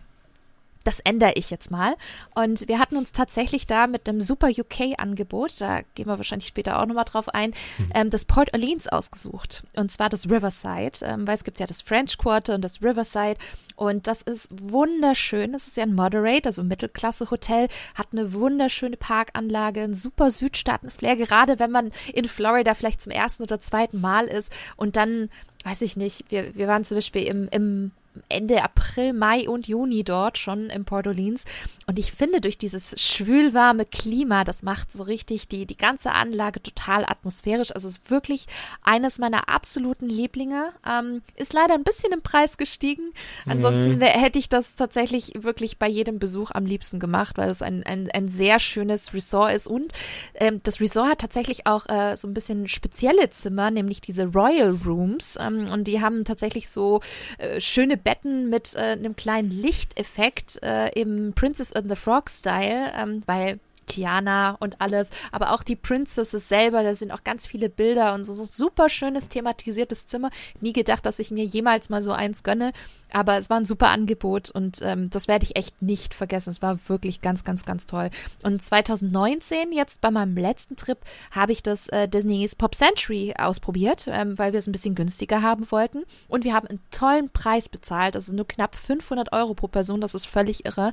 das 0.86 1.00
ändere 1.00 1.32
ich 1.34 1.50
jetzt 1.50 1.70
mal. 1.70 1.96
Und 2.34 2.68
wir 2.68 2.78
hatten 2.78 2.96
uns 2.96 3.12
tatsächlich 3.12 3.66
da 3.66 3.86
mit 3.86 4.08
einem 4.08 4.20
super 4.20 4.48
UK-Angebot, 4.48 5.60
da 5.60 5.82
gehen 5.94 6.06
wir 6.06 6.16
wahrscheinlich 6.16 6.48
später 6.48 6.80
auch 6.80 6.86
nochmal 6.86 7.04
drauf 7.04 7.28
ein, 7.28 7.50
mhm. 7.78 7.90
ähm, 7.94 8.10
das 8.10 8.24
Port 8.24 8.54
Orleans 8.54 8.86
ausgesucht. 8.86 9.64
Und 9.74 9.90
zwar 9.90 10.08
das 10.08 10.30
Riverside, 10.30 10.98
ähm, 11.02 11.26
weil 11.26 11.34
es 11.34 11.44
gibt 11.44 11.58
ja 11.58 11.66
das 11.66 11.82
French 11.82 12.18
Quarter 12.18 12.54
und 12.54 12.62
das 12.62 12.82
Riverside. 12.82 13.36
Und 13.74 14.06
das 14.06 14.22
ist 14.22 14.48
wunderschön. 14.50 15.52
Das 15.52 15.66
ist 15.66 15.76
ja 15.76 15.82
ein 15.82 15.94
Moderate, 15.94 16.48
also 16.48 16.62
ein 16.62 16.68
Mittelklasse-Hotel, 16.68 17.68
hat 17.94 18.08
eine 18.12 18.32
wunderschöne 18.32 18.96
Parkanlage, 18.96 19.82
ein 19.82 19.94
super 19.94 20.30
Südstaaten-Flair, 20.30 21.16
gerade 21.16 21.58
wenn 21.58 21.70
man 21.70 21.90
in 22.12 22.26
Florida 22.26 22.74
vielleicht 22.74 23.00
zum 23.00 23.12
ersten 23.12 23.42
oder 23.42 23.60
zweiten 23.60 24.00
Mal 24.00 24.26
ist 24.26 24.52
und 24.76 24.96
dann 24.96 25.30
weiß 25.64 25.82
ich 25.82 25.96
nicht, 25.96 26.24
wir, 26.28 26.54
wir 26.54 26.68
waren 26.68 26.84
zum 26.84 26.96
Beispiel 26.96 27.24
im, 27.24 27.48
im 27.50 27.90
Ende 28.28 28.62
April, 28.62 29.12
Mai 29.12 29.48
und 29.48 29.66
Juni 29.66 30.04
dort 30.04 30.38
schon 30.38 30.70
im 30.70 30.84
Port 30.84 31.06
Orleans. 31.06 31.44
Und 31.86 31.98
ich 31.98 32.12
finde, 32.12 32.40
durch 32.40 32.58
dieses 32.58 32.94
schwülwarme 33.00 33.86
Klima, 33.86 34.44
das 34.44 34.62
macht 34.62 34.90
so 34.90 35.04
richtig 35.04 35.48
die, 35.48 35.66
die 35.66 35.76
ganze 35.76 36.12
Anlage 36.12 36.60
total 36.60 37.04
atmosphärisch. 37.04 37.72
Also 37.72 37.86
es 37.86 37.98
ist 37.98 38.10
wirklich 38.10 38.46
eines 38.82 39.18
meiner 39.18 39.48
absoluten 39.48 40.08
Lieblinge. 40.08 40.72
Ähm, 40.84 41.22
ist 41.36 41.52
leider 41.52 41.74
ein 41.74 41.84
bisschen 41.84 42.12
im 42.12 42.22
Preis 42.22 42.58
gestiegen. 42.58 43.12
Ansonsten 43.46 43.96
mhm. 43.96 44.02
hätte 44.02 44.38
ich 44.38 44.48
das 44.48 44.74
tatsächlich 44.74 45.32
wirklich 45.36 45.78
bei 45.78 45.88
jedem 45.88 46.18
Besuch 46.18 46.50
am 46.52 46.66
liebsten 46.66 46.98
gemacht, 46.98 47.38
weil 47.38 47.50
es 47.50 47.62
ein, 47.62 47.84
ein, 47.84 48.10
ein 48.12 48.28
sehr 48.28 48.58
schönes 48.58 49.14
Resort 49.14 49.54
ist. 49.54 49.68
Und 49.68 49.92
ähm, 50.34 50.60
das 50.64 50.80
Resort 50.80 51.10
hat 51.10 51.20
tatsächlich 51.20 51.66
auch 51.66 51.88
äh, 51.88 52.16
so 52.16 52.26
ein 52.26 52.34
bisschen 52.34 52.66
spezielle 52.68 53.30
Zimmer, 53.30 53.70
nämlich 53.70 54.00
diese 54.00 54.26
Royal 54.26 54.76
Rooms. 54.84 55.38
Ähm, 55.40 55.68
und 55.72 55.84
die 55.84 56.00
haben 56.00 56.24
tatsächlich 56.24 56.68
so 56.68 57.00
äh, 57.38 57.60
schöne 57.60 57.96
Betten 58.06 58.48
mit 58.48 58.76
äh, 58.76 58.92
einem 58.92 59.16
kleinen 59.16 59.50
Lichteffekt 59.50 60.62
äh, 60.62 60.90
im 60.90 61.32
Princess 61.34 61.72
and 61.72 61.90
the 61.90 61.96
Frog 61.96 62.30
Style, 62.30 62.92
ähm, 62.96 63.24
weil 63.26 63.58
Tiana 63.86 64.56
und 64.60 64.80
alles, 64.80 65.10
aber 65.32 65.52
auch 65.52 65.62
die 65.62 65.76
Princesses 65.76 66.48
selber, 66.48 66.82
da 66.82 66.94
sind 66.94 67.12
auch 67.12 67.24
ganz 67.24 67.46
viele 67.46 67.68
Bilder 67.68 68.14
und 68.14 68.24
so, 68.24 68.32
so 68.32 68.44
super 68.44 68.88
schönes 68.88 69.28
thematisiertes 69.28 70.06
Zimmer. 70.06 70.30
Nie 70.60 70.72
gedacht, 70.72 71.06
dass 71.06 71.18
ich 71.18 71.30
mir 71.30 71.44
jemals 71.44 71.88
mal 71.88 72.02
so 72.02 72.12
eins 72.12 72.42
gönne, 72.42 72.72
aber 73.12 73.36
es 73.36 73.48
war 73.48 73.58
ein 73.58 73.64
super 73.64 73.88
Angebot 73.88 74.50
und 74.50 74.80
ähm, 74.82 75.10
das 75.10 75.28
werde 75.28 75.44
ich 75.44 75.56
echt 75.56 75.80
nicht 75.80 76.14
vergessen. 76.14 76.50
Es 76.50 76.62
war 76.62 76.78
wirklich 76.88 77.20
ganz, 77.20 77.44
ganz, 77.44 77.64
ganz 77.64 77.86
toll. 77.86 78.10
Und 78.42 78.60
2019, 78.60 79.72
jetzt 79.72 80.00
bei 80.00 80.10
meinem 80.10 80.36
letzten 80.36 80.76
Trip, 80.76 80.98
habe 81.30 81.52
ich 81.52 81.62
das 81.62 81.88
äh, 81.88 82.08
Disney's 82.08 82.54
Pop 82.54 82.74
Century 82.74 83.34
ausprobiert, 83.38 84.06
ähm, 84.08 84.36
weil 84.38 84.52
wir 84.52 84.58
es 84.58 84.66
ein 84.66 84.72
bisschen 84.72 84.94
günstiger 84.94 85.42
haben 85.42 85.70
wollten 85.70 86.04
und 86.28 86.44
wir 86.44 86.54
haben 86.54 86.66
einen 86.66 86.80
tollen 86.90 87.30
Preis 87.30 87.68
bezahlt, 87.68 88.16
also 88.16 88.34
nur 88.34 88.46
knapp 88.46 88.74
500 88.74 89.32
Euro 89.32 89.54
pro 89.54 89.68
Person, 89.68 90.00
das 90.00 90.14
ist 90.14 90.26
völlig 90.26 90.64
irre 90.66 90.92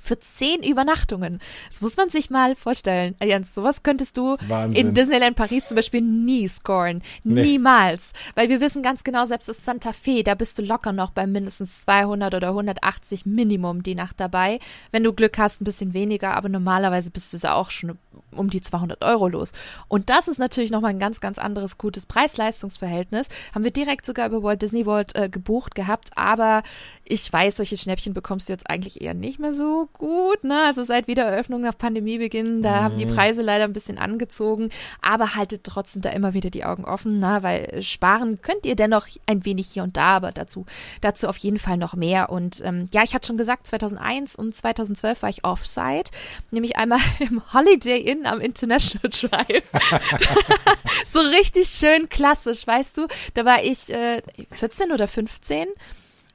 für 0.00 0.18
zehn 0.18 0.62
Übernachtungen. 0.62 1.40
Das 1.68 1.80
muss 1.80 1.96
man 1.96 2.10
sich 2.10 2.30
mal 2.30 2.54
vorstellen. 2.54 3.14
Jens, 3.22 3.54
sowas 3.54 3.82
könntest 3.82 4.16
du 4.16 4.36
Wahnsinn. 4.48 4.88
in 4.88 4.94
Disneyland 4.94 5.36
Paris 5.36 5.66
zum 5.66 5.76
Beispiel 5.76 6.00
nie 6.00 6.48
scoren. 6.48 7.02
Nee. 7.24 7.42
Niemals. 7.42 8.12
Weil 8.34 8.48
wir 8.48 8.60
wissen 8.60 8.82
ganz 8.82 9.04
genau, 9.04 9.24
selbst 9.24 9.48
das 9.48 9.64
Santa 9.64 9.92
Fe, 9.92 10.22
da 10.22 10.34
bist 10.34 10.58
du 10.58 10.62
locker 10.62 10.92
noch 10.92 11.10
bei 11.10 11.26
mindestens 11.26 11.82
200 11.82 12.34
oder 12.34 12.48
180 12.48 13.26
Minimum 13.26 13.82
die 13.82 13.94
Nacht 13.94 14.20
dabei. 14.20 14.58
Wenn 14.90 15.04
du 15.04 15.12
Glück 15.12 15.38
hast, 15.38 15.60
ein 15.60 15.64
bisschen 15.64 15.94
weniger, 15.94 16.34
aber 16.34 16.48
normalerweise 16.48 17.10
bist 17.10 17.32
du 17.32 17.36
es 17.36 17.44
auch 17.44 17.70
schon 17.70 17.98
um 18.32 18.50
die 18.50 18.60
200 18.60 19.02
Euro 19.02 19.28
los. 19.28 19.52
Und 19.88 20.10
das 20.10 20.28
ist 20.28 20.38
natürlich 20.38 20.70
nochmal 20.70 20.90
ein 20.90 20.98
ganz, 20.98 21.20
ganz 21.20 21.38
anderes 21.38 21.78
gutes 21.78 22.06
Preis-Leistungs-Verhältnis. 22.06 23.28
Haben 23.54 23.64
wir 23.64 23.70
direkt 23.70 24.06
sogar 24.06 24.28
über 24.28 24.42
Walt 24.42 24.62
Disney 24.62 24.86
World 24.86 25.16
äh, 25.16 25.28
gebucht 25.28 25.74
gehabt, 25.74 26.10
aber 26.16 26.62
ich 27.04 27.30
weiß, 27.32 27.56
solche 27.56 27.76
Schnäppchen 27.76 28.14
bekommst 28.14 28.48
du 28.48 28.52
jetzt 28.52 28.68
eigentlich 28.68 29.00
eher 29.00 29.14
nicht 29.14 29.38
mehr 29.38 29.52
so 29.52 29.87
gut. 29.92 30.44
Ne? 30.44 30.64
Also 30.64 30.84
seit 30.84 31.08
Wiedereröffnung 31.08 31.60
nach 31.60 31.76
Pandemiebeginn, 31.76 32.62
da 32.62 32.70
mhm. 32.70 32.84
haben 32.84 32.96
die 32.96 33.06
mhm. 33.06 33.14
Preise 33.14 33.42
leider 33.42 33.64
ein 33.64 33.72
bisschen 33.72 33.98
angezogen, 33.98 34.70
aber 35.00 35.34
haltet 35.34 35.64
trotzdem 35.64 36.02
da 36.02 36.10
immer 36.10 36.34
wieder 36.34 36.50
die 36.50 36.64
Augen 36.64 36.84
offen, 36.84 37.18
ne? 37.18 37.38
weil 37.42 37.82
sparen 37.82 38.40
könnt 38.42 38.66
ihr 38.66 38.76
dennoch 38.76 39.08
ein 39.26 39.44
wenig 39.44 39.68
hier 39.68 39.82
und 39.82 39.96
da, 39.96 40.16
aber 40.16 40.32
dazu, 40.32 40.66
dazu 41.00 41.28
auf 41.28 41.36
jeden 41.38 41.58
Fall 41.58 41.76
noch 41.76 41.94
mehr. 41.94 42.30
Und 42.30 42.62
ähm, 42.64 42.88
ja, 42.92 43.02
ich 43.02 43.14
hatte 43.14 43.26
schon 43.26 43.38
gesagt, 43.38 43.66
2001 43.66 44.36
und 44.36 44.54
2012 44.54 45.22
war 45.22 45.28
ich 45.28 45.44
Offsite, 45.44 46.10
nämlich 46.50 46.76
einmal 46.76 47.00
im 47.18 47.42
Holiday 47.52 48.00
Inn 48.00 48.26
am 48.26 48.40
International 48.40 49.10
Drive. 49.10 49.68
so 51.06 51.20
richtig 51.20 51.68
schön 51.68 52.08
klassisch, 52.08 52.66
weißt 52.66 52.98
du? 52.98 53.06
Da 53.34 53.44
war 53.44 53.62
ich 53.62 53.88
äh, 53.88 54.22
14 54.52 54.92
oder 54.92 55.08
15 55.08 55.68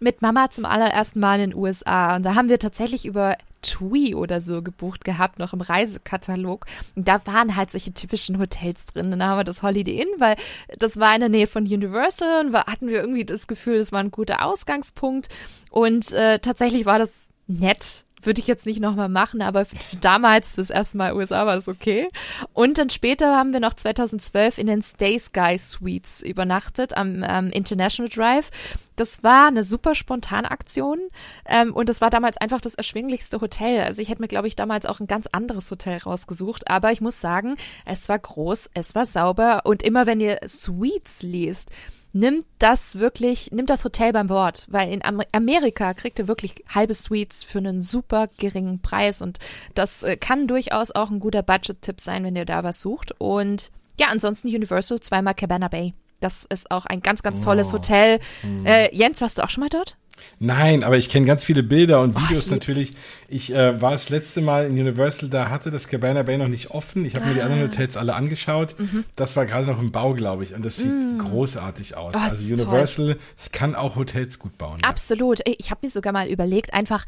mit 0.03 0.21
Mama 0.21 0.49
zum 0.49 0.65
allerersten 0.65 1.19
Mal 1.19 1.39
in 1.39 1.51
den 1.51 1.59
USA. 1.59 2.15
Und 2.15 2.23
da 2.23 2.35
haben 2.35 2.49
wir 2.49 2.59
tatsächlich 2.59 3.05
über 3.05 3.37
TUI 3.61 4.13
oder 4.13 4.41
so 4.41 4.61
gebucht 4.61 5.03
gehabt, 5.05 5.39
noch 5.39 5.53
im 5.53 5.61
Reisekatalog. 5.61 6.65
Und 6.95 7.07
da 7.07 7.25
waren 7.25 7.55
halt 7.55 7.71
solche 7.71 7.93
typischen 7.93 8.37
Hotels 8.39 8.85
drin. 8.85 9.11
Und 9.11 9.19
da 9.19 9.27
haben 9.29 9.39
wir 9.39 9.43
das 9.43 9.63
Holiday 9.63 10.01
Inn, 10.01 10.09
weil 10.19 10.35
das 10.77 10.99
war 10.99 11.15
in 11.15 11.21
der 11.21 11.29
Nähe 11.29 11.47
von 11.47 11.63
Universal 11.63 12.45
und 12.45 12.51
da 12.51 12.65
hatten 12.65 12.87
wir 12.87 12.99
irgendwie 12.99 13.25
das 13.25 13.47
Gefühl, 13.47 13.77
das 13.77 13.91
war 13.91 14.01
ein 14.01 14.11
guter 14.11 14.45
Ausgangspunkt. 14.45 15.29
Und 15.71 16.11
äh, 16.11 16.39
tatsächlich 16.39 16.85
war 16.85 16.99
das 16.99 17.27
nett 17.47 18.05
würde 18.25 18.41
ich 18.41 18.47
jetzt 18.47 18.65
nicht 18.65 18.79
nochmal 18.79 19.09
machen, 19.09 19.41
aber 19.41 19.65
damals 20.01 20.55
fürs 20.55 20.69
erste 20.69 20.97
Mal 20.97 21.15
USA 21.15 21.45
war 21.45 21.55
es 21.55 21.67
okay. 21.67 22.07
Und 22.53 22.77
dann 22.77 22.89
später 22.89 23.35
haben 23.35 23.53
wir 23.53 23.59
noch 23.59 23.73
2012 23.73 24.57
in 24.57 24.67
den 24.67 24.83
Stay 24.83 25.17
Sky 25.19 25.57
Suites 25.57 26.21
übernachtet 26.21 26.95
am 26.95 27.23
ähm, 27.27 27.49
International 27.51 28.09
Drive. 28.09 28.49
Das 28.95 29.23
war 29.23 29.47
eine 29.47 29.63
super 29.63 29.95
spontane 29.95 30.51
Aktion 30.51 30.99
ähm, 31.45 31.73
und 31.73 31.89
das 31.89 31.99
war 31.99 32.09
damals 32.09 32.37
einfach 32.37 32.61
das 32.61 32.75
erschwinglichste 32.75 33.41
Hotel. 33.41 33.81
Also 33.81 34.01
ich 34.01 34.09
hätte 34.09 34.21
mir, 34.21 34.27
glaube 34.27 34.47
ich, 34.47 34.55
damals 34.55 34.85
auch 34.85 34.99
ein 34.99 35.07
ganz 35.07 35.27
anderes 35.27 35.69
Hotel 35.71 35.97
rausgesucht, 35.97 36.69
aber 36.69 36.91
ich 36.91 37.01
muss 37.01 37.19
sagen, 37.19 37.55
es 37.85 38.07
war 38.07 38.19
groß, 38.19 38.69
es 38.73 38.93
war 38.93 39.05
sauber 39.05 39.61
und 39.65 39.81
immer 39.81 40.05
wenn 40.05 40.21
ihr 40.21 40.39
Suites 40.45 41.23
liest, 41.23 41.71
nimmt 42.13 42.45
das 42.59 42.99
wirklich, 42.99 43.51
nimmt 43.51 43.69
das 43.69 43.83
Hotel 43.83 44.13
beim 44.13 44.29
Wort, 44.29 44.67
weil 44.69 44.91
in 44.91 45.01
Amerika 45.31 45.93
kriegt 45.93 46.19
ihr 46.19 46.27
wirklich 46.27 46.63
halbe 46.69 46.93
Suites 46.93 47.43
für 47.43 47.57
einen 47.57 47.81
super 47.81 48.29
geringen 48.37 48.79
Preis 48.81 49.21
und 49.21 49.39
das 49.73 50.03
äh, 50.03 50.15
kann 50.15 50.47
durchaus 50.47 50.91
auch 50.91 51.09
ein 51.09 51.19
guter 51.19 51.41
Budget-Tipp 51.43 51.99
sein, 51.99 52.23
wenn 52.23 52.35
ihr 52.35 52.45
da 52.45 52.63
was 52.63 52.79
sucht. 52.79 53.13
Und 53.17 53.71
ja, 53.99 54.07
ansonsten 54.09 54.47
Universal, 54.47 54.99
zweimal 54.99 55.33
Cabana 55.33 55.67
Bay. 55.67 55.93
Das 56.19 56.45
ist 56.45 56.71
auch 56.71 56.85
ein 56.85 57.01
ganz, 57.01 57.21
ganz 57.21 57.41
tolles 57.41 57.69
oh. 57.69 57.73
Hotel. 57.73 58.19
Hm. 58.41 58.65
Äh, 58.65 58.95
Jens, 58.95 59.19
warst 59.19 59.37
du 59.37 59.43
auch 59.43 59.49
schon 59.49 59.61
mal 59.61 59.69
dort? 59.69 59.97
Nein, 60.39 60.83
aber 60.83 60.97
ich 60.97 61.09
kenne 61.09 61.25
ganz 61.25 61.43
viele 61.45 61.63
Bilder 61.63 62.01
und 62.01 62.15
Videos 62.15 62.47
oh, 62.49 62.53
natürlich. 62.53 62.93
Ich 63.27 63.53
äh, 63.53 63.81
war 63.81 63.91
das 63.91 64.09
letzte 64.09 64.41
Mal 64.41 64.67
in 64.67 64.73
Universal, 64.73 65.29
da 65.29 65.49
hatte 65.49 65.71
das 65.71 65.87
Cabana 65.87 66.23
Bay 66.23 66.37
noch 66.37 66.47
nicht 66.47 66.71
offen. 66.71 67.05
Ich 67.05 67.15
habe 67.15 67.25
ah. 67.25 67.27
mir 67.29 67.33
die 67.35 67.41
anderen 67.41 67.63
ah. 67.63 67.65
Hotels 67.67 67.97
alle 67.97 68.13
angeschaut. 68.13 68.75
Mhm. 68.77 69.05
Das 69.15 69.35
war 69.35 69.45
gerade 69.45 69.65
noch 69.65 69.79
im 69.79 69.91
Bau, 69.91 70.13
glaube 70.13 70.43
ich. 70.43 70.53
Und 70.53 70.65
das 70.65 70.77
sieht 70.77 70.91
mm. 70.91 71.19
großartig 71.19 71.97
aus. 71.97 72.13
Oh, 72.15 72.19
also 72.19 72.45
Universal 72.45 73.13
toll. 73.13 73.17
kann 73.51 73.75
auch 73.75 73.95
Hotels 73.95 74.37
gut 74.37 74.57
bauen. 74.57 74.79
Ja. 74.83 74.89
Absolut. 74.89 75.39
Ich 75.45 75.71
habe 75.71 75.79
mir 75.83 75.89
sogar 75.89 76.13
mal 76.13 76.27
überlegt, 76.27 76.73
einfach 76.73 77.05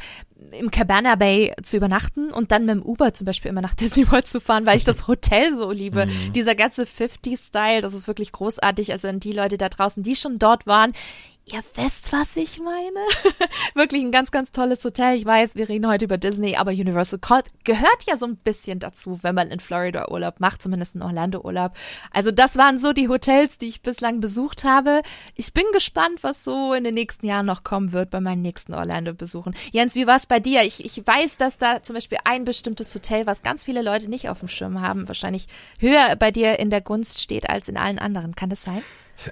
im 0.51 0.71
Cabana 0.71 1.15
Bay 1.15 1.53
zu 1.61 1.77
übernachten 1.77 2.31
und 2.31 2.51
dann 2.51 2.65
mit 2.65 2.75
dem 2.75 2.83
Uber 2.83 3.13
zum 3.13 3.25
Beispiel 3.25 3.49
immer 3.49 3.61
nach 3.61 3.73
Disney 3.75 4.09
World 4.09 4.27
zu 4.27 4.39
fahren, 4.39 4.65
weil 4.65 4.77
ich 4.77 4.83
das 4.83 5.07
Hotel 5.07 5.55
so 5.57 5.71
liebe. 5.71 6.05
Mhm. 6.15 6.33
Dieser 6.33 6.53
ganze 6.55 6.83
50-Style, 6.83 7.81
das 7.81 7.93
ist 7.93 8.07
wirklich 8.07 8.31
großartig. 8.31 8.91
Also 8.91 9.07
an 9.07 9.19
die 9.19 9.31
Leute 9.31 9.57
da 9.57 9.69
draußen, 9.69 10.03
die 10.03 10.15
schon 10.15 10.37
dort 10.37 10.67
waren, 10.67 10.93
Ihr 11.47 11.63
wisst, 11.75 12.11
was 12.11 12.37
ich 12.37 12.59
meine. 12.59 13.05
Wirklich 13.75 14.01
ein 14.01 14.11
ganz, 14.11 14.31
ganz 14.31 14.51
tolles 14.51 14.83
Hotel. 14.83 15.15
Ich 15.15 15.25
weiß, 15.25 15.55
wir 15.55 15.69
reden 15.69 15.87
heute 15.87 16.05
über 16.05 16.17
Disney, 16.17 16.55
aber 16.55 16.71
Universal 16.71 17.19
gehört 17.63 18.03
ja 18.07 18.17
so 18.17 18.25
ein 18.25 18.37
bisschen 18.37 18.79
dazu, 18.79 19.19
wenn 19.21 19.35
man 19.35 19.51
in 19.51 19.59
Florida 19.59 20.09
Urlaub 20.09 20.39
macht, 20.39 20.63
zumindest 20.63 20.95
in 20.95 21.03
Orlando 21.03 21.41
Urlaub. 21.41 21.73
Also 22.09 22.31
das 22.31 22.57
waren 22.57 22.79
so 22.79 22.93
die 22.93 23.09
Hotels, 23.09 23.59
die 23.59 23.67
ich 23.67 23.83
bislang 23.83 24.21
besucht 24.21 24.63
habe. 24.63 25.03
Ich 25.35 25.53
bin 25.53 25.65
gespannt, 25.71 26.23
was 26.23 26.43
so 26.43 26.73
in 26.73 26.83
den 26.83 26.95
nächsten 26.95 27.27
Jahren 27.27 27.45
noch 27.45 27.63
kommen 27.63 27.91
wird 27.91 28.09
bei 28.09 28.21
meinen 28.21 28.41
nächsten 28.41 28.73
Orlando-Besuchen. 28.73 29.53
Jens, 29.71 29.93
wie 29.93 30.07
war 30.07 30.15
es 30.15 30.25
bei 30.25 30.39
dir? 30.39 30.63
Ich, 30.63 30.83
ich 30.83 31.05
weiß, 31.05 31.37
dass 31.37 31.59
da 31.59 31.83
zum 31.83 31.93
Beispiel 31.93 32.17
ein 32.23 32.43
bestimmtes 32.43 32.95
Hotel, 32.95 33.27
was 33.27 33.43
ganz 33.43 33.63
viele 33.63 33.83
Leute 33.83 34.09
nicht 34.09 34.29
auf 34.29 34.39
dem 34.39 34.47
Schirm 34.47 34.81
haben, 34.81 35.07
wahrscheinlich 35.07 35.45
höher 35.79 36.15
bei 36.15 36.31
dir 36.31 36.57
in 36.57 36.71
der 36.71 36.81
Gunst 36.81 37.21
steht 37.21 37.51
als 37.51 37.69
in 37.69 37.77
allen 37.77 37.99
anderen. 37.99 38.35
Kann 38.35 38.49
das 38.49 38.63
sein? 38.63 38.81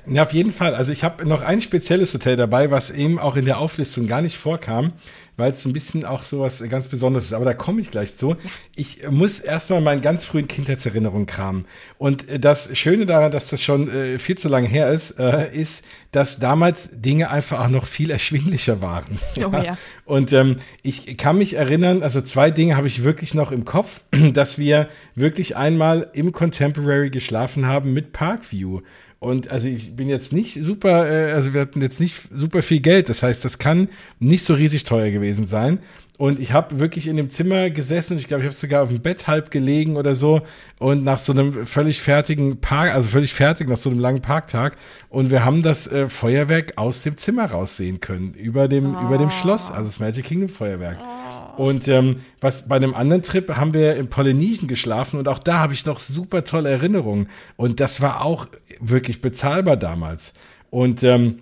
Ja, 0.06 0.24
auf 0.24 0.34
jeden 0.34 0.52
Fall. 0.52 0.76
Also 0.76 0.91
ich 0.91 1.04
habe 1.04 1.28
noch 1.28 1.41
ein 1.41 1.62
spezielles 1.62 2.13
Hotel 2.13 2.36
dabei, 2.36 2.72
was 2.72 2.89
eben 2.89 3.19
auch 3.19 3.36
in 3.36 3.46
der 3.46 3.60
Auflistung 3.60 4.08
gar 4.08 4.22
nicht 4.22 4.38
vorkam, 4.38 4.93
weil 5.38 5.52
es 5.52 5.65
ein 5.65 5.74
bisschen 5.74 6.06
auch 6.06 6.24
sowas 6.24 6.63
ganz 6.69 6.88
Besonderes 6.88 7.26
ist. 7.26 7.34
Aber 7.34 7.46
da 7.46 7.54
komme 7.54 7.82
ich 7.82 7.91
gleich 7.91 8.15
zu. 8.15 8.36
Ich 8.76 9.10
muss 9.10 9.39
erstmal 9.39 9.82
meinen 9.82 10.02
ganz 10.02 10.24
frühen 10.24 10.48
Kindheitserinnerungen 10.48 11.26
kramen. 11.26 11.65
Und 11.98 12.26
das 12.39 12.76
Schöne 12.78 13.06
daran, 13.06 13.32
dass 13.32 13.50
das 13.50 13.62
schon 13.62 13.89
äh, 13.89 14.19
viel 14.19 14.38
zu 14.38 14.48
lange 14.48 14.67
her 14.67 14.89
ist, 14.89 15.19
äh, 15.19 15.54
ist, 15.54 15.84
dass 16.12 16.39
damals 16.39 16.89
Dinge 16.93 17.30
einfach 17.30 17.60
auch 17.60 17.69
noch 17.69 17.86
viel 17.86 18.12
erschwinglicher 18.12 18.82
waren. 18.82 19.19
Oh, 19.38 19.41
ja. 19.41 19.63
ja. 19.63 19.78
Und 20.06 20.34
ähm, 20.34 20.58
ich 20.82 21.17
kann 21.17 21.38
mich 21.38 21.56
erinnern, 21.56 22.04
also 22.04 22.22
zwei 22.22 22.52
Dinge 22.52 22.78
habe 22.78 22.88
ich 22.88 23.04
wirklich 23.04 23.34
noch 23.34 23.52
im 23.52 23.65
Kopf, 23.65 24.02
dass 24.34 24.58
wir 24.58 24.88
wirklich 25.15 25.58
einmal 25.58 26.10
im 26.13 26.32
Contemporary 26.32 27.10
geschlafen 27.10 27.67
haben 27.67 27.93
mit 27.93 28.13
Parkview. 28.13 28.82
Und 29.24 29.50
also 29.50 29.70
ich 29.70 29.96
bin 29.96 30.10
jetzt 30.10 30.34
nicht 30.34 30.62
super, 30.62 31.10
äh, 31.10 31.32
also 31.32 31.54
wir 31.54 31.62
hatten 31.62 31.82
jetzt 31.82 32.02
nicht 32.02 32.16
super 32.30 32.62
viel 32.62 32.82
Geld. 32.82 33.08
Das 33.08 33.24
heißt, 33.24 33.46
das 33.46 33.58
kann 33.58 33.88
nicht 34.20 34.44
so 34.44 34.54
riesig 34.54 34.84
teuer 34.84 35.12
gewesen 35.12 35.48
sein. 35.48 35.80
Und 36.18 36.42
ich 36.42 36.52
habe 36.52 36.80
wirklich 36.80 37.08
in 37.08 37.16
dem 37.16 37.30
Zimmer 37.30 37.70
gesessen 37.70 38.14
und 38.14 38.20
ich 38.20 38.28
glaube, 38.28 38.42
ich 38.42 38.48
habe 38.48 38.54
sogar 38.54 38.84
auf 38.84 38.90
dem 38.90 39.02
Bett 39.02 39.26
halb 39.26 39.50
gelegen 39.50 39.96
oder 39.96 40.14
so 40.14 40.42
und 40.80 41.06
nach 41.06 41.20
so 41.20 41.32
einem 41.32 41.66
völlig 41.66 42.02
fertigen 42.02 42.60
Park, 42.60 42.94
also 42.94 43.08
völlig 43.08 43.34
fertig 43.34 43.68
nach 43.68 43.78
so 43.78 43.90
einem 43.90 44.00
langen 44.00 44.22
Parktag 44.22 44.76
und 45.10 45.32
wir 45.32 45.44
haben 45.44 45.64
das 45.64 45.88
äh, 45.88 46.08
Feuerwerk 46.08 46.74
aus 46.76 47.02
dem 47.02 47.18
Zimmer 47.18 47.46
raussehen 47.46 48.00
können 48.00 48.36
über 48.36 48.68
dem 48.68 48.96
oh. 48.96 49.08
über 49.08 49.18
dem 49.18 49.32
Schloss, 49.32 49.72
also 49.72 49.86
das 49.86 50.00
Magic 50.00 50.26
Kingdom 50.26 50.50
Feuerwerk. 50.50 50.98
Oh. 51.02 51.23
Und 51.58 51.88
ähm, 51.88 52.18
was 52.42 52.68
bei 52.68 52.76
einem 52.76 52.96
anderen 52.96 53.22
Trip 53.22 53.56
haben 53.56 53.74
wir 53.74 53.96
in 53.96 54.10
Polynesien 54.10 54.68
geschlafen 54.68 55.20
und 55.20 55.28
auch 55.28 55.39
da 55.39 55.60
habe 55.60 55.74
ich 55.74 55.86
noch 55.86 56.00
super 56.00 56.44
tolle 56.44 56.70
Erinnerungen 56.70 57.30
und 57.58 57.80
das 57.80 58.02
war 58.02 58.26
auch 58.26 58.48
wirklich 58.80 59.22
bezahlbar 59.22 59.78
damals. 59.78 60.34
Und 60.72 61.04
ähm, 61.04 61.39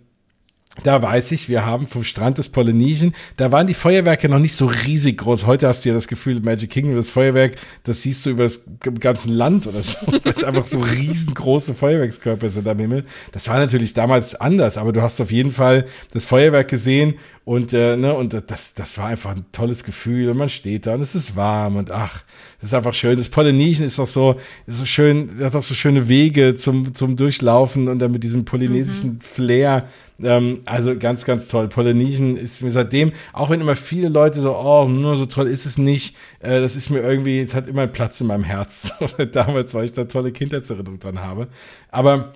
da 0.83 1.01
weiß 1.01 1.31
ich, 1.33 1.49
wir 1.49 1.65
haben 1.65 1.85
vom 1.85 2.03
Strand 2.03 2.37
des 2.37 2.49
Polynesien, 2.49 3.13
da 3.37 3.51
waren 3.51 3.67
die 3.67 3.73
Feuerwerke 3.73 4.29
noch 4.29 4.39
nicht 4.39 4.55
so 4.55 4.67
riesig 4.67 5.17
groß. 5.17 5.45
Heute 5.45 5.67
hast 5.67 5.83
du 5.83 5.89
ja 5.89 5.95
das 5.95 6.07
Gefühl, 6.07 6.39
Magic 6.39 6.69
Kingdom, 6.69 6.95
das 6.95 7.09
Feuerwerk, 7.09 7.57
das 7.83 8.01
siehst 8.01 8.25
du 8.25 8.29
über 8.29 8.43
das 8.43 8.61
ganze 8.99 9.27
Land 9.27 9.67
oder 9.67 9.81
so. 9.83 9.97
Das 10.23 10.37
ist 10.37 10.43
einfach 10.43 10.63
so 10.63 10.79
riesengroße 10.79 11.73
Feuerwerkskörper 11.73 12.49
sind 12.49 12.67
am 12.67 12.79
Himmel. 12.79 13.05
Das 13.31 13.47
war 13.47 13.57
natürlich 13.57 13.93
damals 13.93 14.35
anders, 14.35 14.77
aber 14.77 14.93
du 14.93 15.01
hast 15.01 15.19
auf 15.19 15.31
jeden 15.31 15.51
Fall 15.51 15.85
das 16.13 16.25
Feuerwerk 16.25 16.67
gesehen 16.67 17.15
und, 17.43 17.73
äh, 17.73 17.97
ne, 17.97 18.13
und 18.13 18.33
das, 18.47 18.73
das 18.73 18.97
war 18.97 19.07
einfach 19.07 19.31
ein 19.31 19.45
tolles 19.51 19.83
Gefühl. 19.83 20.29
Und 20.29 20.37
man 20.37 20.49
steht 20.49 20.85
da 20.85 20.93
und 20.93 21.01
es 21.01 21.15
ist 21.15 21.35
warm 21.35 21.75
und 21.75 21.91
ach, 21.91 22.23
das 22.61 22.69
ist 22.69 22.73
einfach 22.75 22.93
schön. 22.93 23.17
Das 23.17 23.27
Polynesien 23.27 23.87
ist 23.87 23.97
doch 23.97 24.05
so, 24.05 24.35
ist 24.67 24.77
so 24.77 24.85
schön, 24.85 25.31
hat 25.39 25.55
auch 25.55 25.63
so 25.63 25.73
schöne 25.73 26.07
Wege 26.07 26.53
zum, 26.53 26.93
zum 26.93 27.15
Durchlaufen 27.15 27.87
und 27.87 27.97
dann 27.97 28.11
mit 28.11 28.23
diesem 28.23 28.45
polynesischen 28.45 29.13
mhm. 29.13 29.21
Flair. 29.21 29.87
Ähm, 30.21 30.59
also 30.65 30.95
ganz, 30.95 31.25
ganz 31.25 31.47
toll. 31.47 31.69
Polynesien 31.69 32.37
ist 32.37 32.61
mir 32.61 32.69
seitdem, 32.69 33.13
auch 33.33 33.49
wenn 33.49 33.61
immer 33.61 33.75
viele 33.75 34.09
Leute 34.09 34.41
so, 34.41 34.55
oh, 34.55 34.87
nur 34.87 35.17
so 35.17 35.25
toll 35.25 35.47
ist 35.47 35.65
es 35.65 35.79
nicht, 35.79 36.15
äh, 36.39 36.61
das 36.61 36.75
ist 36.75 36.91
mir 36.91 36.99
irgendwie, 36.99 37.39
es 37.39 37.55
hat 37.55 37.67
immer 37.67 37.81
einen 37.81 37.91
Platz 37.91 38.21
in 38.21 38.27
meinem 38.27 38.43
Herz. 38.43 38.93
Damals, 39.31 39.73
weil 39.73 39.85
ich 39.85 39.93
da 39.93 40.03
tolle 40.05 40.31
Kindheitserinnerungen 40.31 40.99
dran 40.99 41.19
habe. 41.19 41.47
Aber 41.89 42.31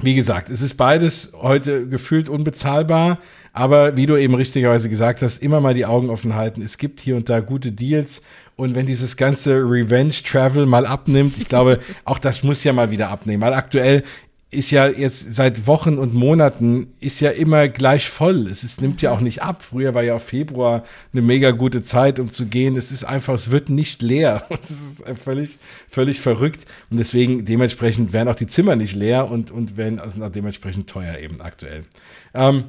wie 0.00 0.14
gesagt, 0.14 0.48
es 0.48 0.60
ist 0.60 0.76
beides 0.76 1.32
heute 1.34 1.88
gefühlt 1.88 2.28
unbezahlbar, 2.28 3.18
aber 3.52 3.96
wie 3.96 4.06
du 4.06 4.16
eben 4.16 4.34
richtigerweise 4.34 4.88
gesagt 4.88 5.22
hast, 5.22 5.42
immer 5.42 5.60
mal 5.60 5.74
die 5.74 5.86
Augen 5.86 6.10
offen 6.10 6.34
halten. 6.34 6.62
Es 6.62 6.78
gibt 6.78 7.00
hier 7.00 7.16
und 7.16 7.28
da 7.28 7.40
gute 7.40 7.72
Deals 7.72 8.22
und 8.54 8.74
wenn 8.74 8.86
dieses 8.86 9.16
ganze 9.16 9.54
Revenge 9.56 10.14
Travel 10.24 10.66
mal 10.66 10.86
abnimmt, 10.86 11.36
ich 11.38 11.48
glaube, 11.48 11.80
auch 12.04 12.18
das 12.18 12.42
muss 12.42 12.62
ja 12.64 12.72
mal 12.72 12.90
wieder 12.90 13.08
abnehmen, 13.08 13.42
weil 13.42 13.54
aktuell 13.54 14.04
ist 14.50 14.70
ja 14.70 14.88
jetzt 14.88 15.34
seit 15.34 15.66
Wochen 15.66 15.98
und 15.98 16.14
Monaten 16.14 16.88
ist 17.00 17.20
ja 17.20 17.30
immer 17.30 17.68
gleich 17.68 18.08
voll. 18.08 18.48
Es 18.48 18.64
ist, 18.64 18.80
nimmt 18.80 19.02
ja 19.02 19.10
auch 19.10 19.20
nicht 19.20 19.42
ab. 19.42 19.62
Früher 19.62 19.92
war 19.92 20.02
ja 20.02 20.14
auch 20.14 20.22
Februar 20.22 20.84
eine 21.12 21.20
mega 21.20 21.50
gute 21.50 21.82
Zeit, 21.82 22.18
um 22.18 22.30
zu 22.30 22.46
gehen. 22.46 22.76
Es 22.78 22.90
ist 22.90 23.04
einfach, 23.04 23.34
es 23.34 23.50
wird 23.50 23.68
nicht 23.68 24.00
leer. 24.00 24.46
Und 24.48 24.64
es 24.64 24.70
ist 24.70 25.02
völlig, 25.22 25.58
völlig 25.90 26.20
verrückt. 26.20 26.64
Und 26.90 26.98
deswegen 26.98 27.44
dementsprechend 27.44 28.14
werden 28.14 28.28
auch 28.28 28.36
die 28.36 28.46
Zimmer 28.46 28.74
nicht 28.74 28.94
leer 28.94 29.30
und, 29.30 29.50
und 29.50 29.76
werden 29.76 29.98
also 29.98 30.26
dementsprechend 30.28 30.88
teuer 30.88 31.18
eben 31.18 31.42
aktuell. 31.42 31.84
Ähm, 32.32 32.64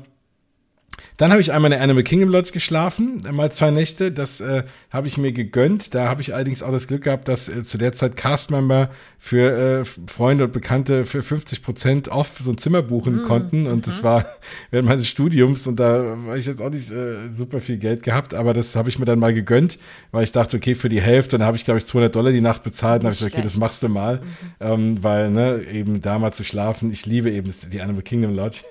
dann 1.17 1.31
habe 1.31 1.41
ich 1.41 1.51
einmal 1.51 1.71
in 1.71 1.77
der 1.77 1.83
Animal 1.83 2.03
Kingdom 2.03 2.29
Lodge 2.29 2.51
geschlafen, 2.51 3.21
mal 3.31 3.51
zwei 3.51 3.71
Nächte. 3.71 4.11
Das 4.11 4.41
äh, 4.41 4.63
habe 4.91 5.07
ich 5.07 5.17
mir 5.17 5.31
gegönnt. 5.31 5.93
Da 5.93 6.07
habe 6.07 6.21
ich 6.21 6.33
allerdings 6.33 6.63
auch 6.63 6.71
das 6.71 6.87
Glück 6.87 7.03
gehabt, 7.03 7.27
dass 7.27 7.49
äh, 7.49 7.63
zu 7.63 7.77
der 7.77 7.93
Zeit 7.93 8.15
Castmember 8.15 8.89
für 9.17 9.81
äh, 9.81 9.85
Freunde 10.07 10.45
und 10.45 10.53
Bekannte 10.53 11.05
für 11.05 11.21
50 11.21 11.61
Prozent 11.61 12.07
off 12.07 12.37
so 12.39 12.51
ein 12.51 12.57
Zimmer 12.57 12.81
buchen 12.81 13.17
mhm. 13.17 13.23
konnten. 13.23 13.67
Und 13.67 13.85
das 13.85 13.99
mhm. 13.99 14.05
war 14.05 14.25
während 14.71 14.87
meines 14.87 15.07
Studiums 15.07 15.67
und 15.67 15.79
da 15.79 16.17
war 16.25 16.37
ich 16.37 16.45
jetzt 16.45 16.61
auch 16.61 16.69
nicht 16.69 16.89
äh, 16.89 17.31
super 17.31 17.59
viel 17.59 17.77
Geld 17.77 18.03
gehabt, 18.03 18.33
aber 18.33 18.53
das 18.53 18.75
habe 18.75 18.89
ich 18.89 18.99
mir 18.99 19.05
dann 19.05 19.19
mal 19.19 19.33
gegönnt, 19.33 19.77
weil 20.11 20.23
ich 20.23 20.31
dachte, 20.31 20.57
okay, 20.57 20.75
für 20.75 20.89
die 20.89 21.01
Hälfte, 21.01 21.37
dann 21.37 21.45
habe 21.45 21.57
ich 21.57 21.65
glaube 21.65 21.79
ich 21.79 21.85
200 21.85 22.15
Dollar 22.15 22.31
die 22.31 22.41
Nacht 22.41 22.63
bezahlt. 22.63 23.01
Dann 23.01 23.07
habe 23.07 23.13
ich 23.13 23.19
gesagt, 23.19 23.35
okay, 23.35 23.43
das 23.43 23.57
machst 23.57 23.83
du 23.83 23.89
mal, 23.89 24.17
mhm. 24.17 24.21
ähm, 24.59 25.03
weil 25.03 25.29
ne, 25.31 25.61
eben 25.71 26.01
da 26.01 26.17
mal 26.17 26.31
zu 26.31 26.43
schlafen. 26.43 26.91
Ich 26.91 27.05
liebe 27.05 27.29
eben 27.31 27.53
die 27.71 27.81
Animal 27.81 28.03
Kingdom 28.03 28.33
Lodge. 28.35 28.61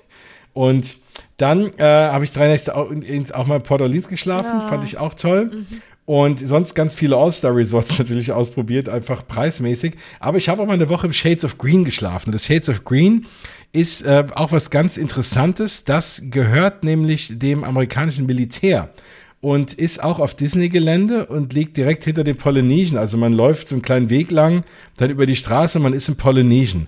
Und 0.59 0.97
dann 1.37 1.71
äh, 1.77 1.83
habe 1.83 2.25
ich 2.25 2.31
drei 2.31 2.49
Nächte 2.49 2.75
auch, 2.75 2.91
auch 3.33 3.47
mal 3.47 3.55
in 3.55 3.63
Port 3.63 3.79
Orleans 3.79 4.09
geschlafen, 4.09 4.59
ja. 4.59 4.67
fand 4.67 4.83
ich 4.83 4.97
auch 4.97 5.13
toll. 5.13 5.45
Mhm. 5.45 5.81
Und 6.03 6.39
sonst 6.45 6.75
ganz 6.75 6.93
viele 6.93 7.15
All-Star-Resorts 7.15 7.97
natürlich 7.99 8.33
ausprobiert, 8.33 8.89
einfach 8.89 9.25
preismäßig. 9.25 9.93
Aber 10.19 10.37
ich 10.37 10.49
habe 10.49 10.61
auch 10.61 10.67
mal 10.67 10.73
eine 10.73 10.89
Woche 10.89 11.07
im 11.07 11.13
Shades 11.13 11.45
of 11.45 11.57
Green 11.57 11.85
geschlafen. 11.85 12.33
Das 12.33 12.45
Shades 12.45 12.67
of 12.67 12.83
Green 12.83 13.25
ist 13.71 14.01
äh, 14.01 14.25
auch 14.35 14.51
was 14.51 14.69
ganz 14.69 14.97
Interessantes. 14.97 15.85
Das 15.85 16.23
gehört 16.25 16.83
nämlich 16.83 17.39
dem 17.39 17.63
amerikanischen 17.63 18.25
Militär 18.25 18.89
und 19.39 19.73
ist 19.73 20.03
auch 20.03 20.19
auf 20.19 20.35
Disney-Gelände 20.35 21.27
und 21.27 21.53
liegt 21.53 21.77
direkt 21.77 22.03
hinter 22.03 22.25
den 22.25 22.35
Polynesian. 22.35 22.97
Also 22.97 23.15
man 23.15 23.31
läuft 23.31 23.69
so 23.69 23.75
einen 23.75 23.81
kleinen 23.81 24.09
Weg 24.09 24.29
lang, 24.29 24.65
dann 24.97 25.09
über 25.09 25.25
die 25.25 25.37
Straße 25.37 25.77
und 25.77 25.83
man 25.83 25.93
ist 25.93 26.09
im 26.09 26.17
Polynesian. 26.17 26.87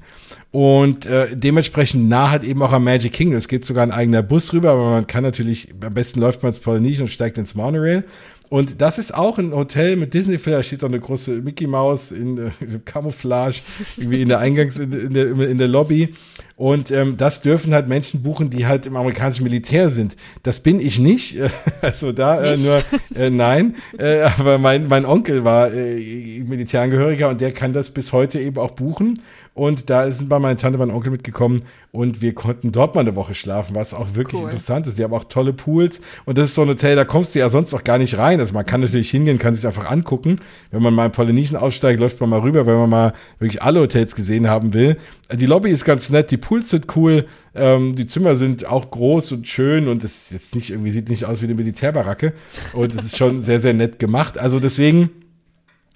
Und 0.51 1.05
äh, 1.05 1.35
dementsprechend 1.35 2.09
nah 2.09 2.29
hat 2.29 2.43
eben 2.43 2.61
auch 2.61 2.73
am 2.73 2.83
Magic 2.83 3.13
Kingdom. 3.13 3.37
Es 3.37 3.47
geht 3.47 3.63
sogar 3.63 3.83
ein 3.83 3.91
eigener 3.91 4.21
Bus 4.21 4.51
rüber, 4.51 4.71
aber 4.71 4.91
man 4.91 5.07
kann 5.07 5.23
natürlich, 5.23 5.73
am 5.81 5.93
besten 5.93 6.19
läuft 6.19 6.43
man 6.43 6.51
ins 6.51 6.59
Polynesian 6.59 7.03
und 7.03 7.09
steigt 7.09 7.37
ins 7.37 7.55
Monorail. 7.55 8.03
Und 8.51 8.81
das 8.81 8.97
ist 8.97 9.15
auch 9.15 9.37
ein 9.37 9.53
Hotel 9.53 9.95
mit 9.95 10.13
Disney, 10.13 10.37
da 10.37 10.61
steht 10.61 10.83
da 10.83 10.87
eine 10.87 10.99
große 10.99 11.35
Mickey 11.35 11.67
Maus 11.67 12.11
in, 12.11 12.37
äh, 12.37 12.51
Camouflage, 12.85 13.61
irgendwie 13.95 14.21
in 14.21 14.27
der 14.27 14.39
Eingangs, 14.39 14.77
in, 14.77 14.91
in, 14.91 15.13
der, 15.13 15.27
in 15.27 15.57
der 15.57 15.69
Lobby. 15.69 16.15
Und 16.57 16.91
ähm, 16.91 17.15
das 17.15 17.41
dürfen 17.41 17.73
halt 17.73 17.87
Menschen 17.87 18.23
buchen, 18.23 18.49
die 18.49 18.67
halt 18.67 18.85
im 18.87 18.97
amerikanischen 18.97 19.43
Militär 19.43 19.89
sind. 19.89 20.17
Das 20.43 20.59
bin 20.59 20.81
ich 20.81 20.99
nicht. 20.99 21.37
Also 21.81 22.11
da 22.11 22.43
äh, 22.43 22.57
nur 22.57 22.83
äh, 23.15 23.31
nein. 23.31 23.75
Äh, 23.97 24.19
aber 24.37 24.59
mein, 24.59 24.87
mein 24.87 25.03
Onkel 25.03 25.43
war 25.43 25.73
äh, 25.73 26.43
Militärangehöriger 26.45 27.27
und 27.29 27.41
der 27.41 27.53
kann 27.53 27.73
das 27.73 27.89
bis 27.89 28.11
heute 28.11 28.39
eben 28.39 28.57
auch 28.59 28.71
buchen. 28.71 29.19
Und 29.61 29.91
da 29.91 30.09
sind 30.09 30.27
bei 30.27 30.39
meiner 30.39 30.57
Tante 30.57 30.79
mein 30.79 30.89
Onkel 30.89 31.11
mitgekommen 31.11 31.61
und 31.91 32.23
wir 32.23 32.33
konnten 32.33 32.71
dort 32.71 32.95
mal 32.95 33.01
eine 33.01 33.15
Woche 33.15 33.35
schlafen, 33.35 33.75
was 33.75 33.93
auch 33.93 34.15
wirklich 34.15 34.41
cool. 34.41 34.47
interessant 34.47 34.87
ist. 34.87 34.97
Die 34.97 35.03
haben 35.03 35.13
auch 35.13 35.25
tolle 35.25 35.53
Pools 35.53 36.01
und 36.25 36.39
das 36.39 36.45
ist 36.45 36.55
so 36.55 36.63
ein 36.63 36.69
Hotel, 36.69 36.95
da 36.95 37.05
kommst 37.05 37.35
du 37.35 37.39
ja 37.39 37.47
sonst 37.47 37.71
auch 37.75 37.83
gar 37.83 37.99
nicht 37.99 38.17
rein. 38.17 38.39
Also 38.39 38.55
man 38.55 38.65
kann 38.65 38.81
natürlich 38.81 39.11
hingehen, 39.11 39.37
kann 39.37 39.53
sich 39.53 39.67
einfach 39.67 39.87
angucken. 39.87 40.39
Wenn 40.71 40.81
man 40.81 40.95
mal 40.95 41.05
in 41.05 41.11
Polynesien 41.11 41.57
aussteigt, 41.57 41.99
läuft 41.99 42.19
man 42.21 42.31
mal 42.31 42.39
rüber, 42.39 42.65
wenn 42.65 42.75
man 42.75 42.89
mal 42.89 43.13
wirklich 43.37 43.61
alle 43.61 43.81
Hotels 43.81 44.15
gesehen 44.15 44.49
haben 44.49 44.73
will. 44.73 44.97
Die 45.31 45.45
Lobby 45.45 45.69
ist 45.69 45.85
ganz 45.85 46.09
nett, 46.09 46.31
die 46.31 46.37
Pools 46.37 46.71
sind 46.71 46.87
cool, 46.95 47.27
ähm, 47.53 47.95
die 47.95 48.07
Zimmer 48.07 48.35
sind 48.35 48.65
auch 48.65 48.89
groß 48.89 49.31
und 49.31 49.47
schön 49.47 49.87
und 49.89 50.03
es 50.03 50.23
ist 50.23 50.31
jetzt 50.31 50.55
nicht 50.55 50.71
irgendwie 50.71 50.89
sieht 50.89 51.07
nicht 51.07 51.25
aus 51.25 51.43
wie 51.43 51.45
eine 51.45 51.53
Militärbaracke 51.53 52.33
und 52.73 52.95
es 52.95 53.05
ist 53.05 53.17
schon 53.19 53.43
sehr 53.43 53.59
sehr 53.59 53.75
nett 53.75 53.99
gemacht. 53.99 54.39
Also 54.39 54.59
deswegen 54.59 55.11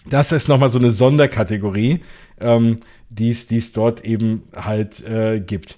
das 0.07 0.31
ist 0.31 0.47
nochmal 0.47 0.69
so 0.69 0.77
eine 0.77 0.91
Sonderkategorie, 0.91 2.01
ähm, 2.39 2.77
die 3.19 3.31
es 3.31 3.71
dort 3.71 4.03
eben 4.05 4.43
halt 4.55 5.05
äh, 5.07 5.39
gibt. 5.39 5.77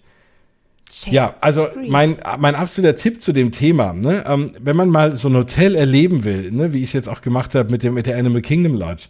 Ja, 1.09 1.35
also 1.41 1.67
mein, 1.85 2.17
mein 2.37 2.55
absoluter 2.55 2.95
Tipp 2.95 3.21
zu 3.21 3.33
dem 3.33 3.51
Thema, 3.51 3.91
ne, 3.91 4.23
ähm, 4.25 4.53
wenn 4.59 4.77
man 4.77 4.89
mal 4.89 5.17
so 5.17 5.27
ein 5.27 5.35
Hotel 5.35 5.75
erleben 5.75 6.23
will, 6.23 6.49
ne, 6.51 6.71
wie 6.71 6.77
ich 6.77 6.85
es 6.85 6.93
jetzt 6.93 7.09
auch 7.09 7.21
gemacht 7.21 7.55
habe 7.55 7.69
mit 7.71 7.83
dem 7.83 7.93
mit 7.93 8.07
der 8.07 8.17
Animal 8.17 8.41
Kingdom 8.41 8.73
Lodge, 8.73 9.07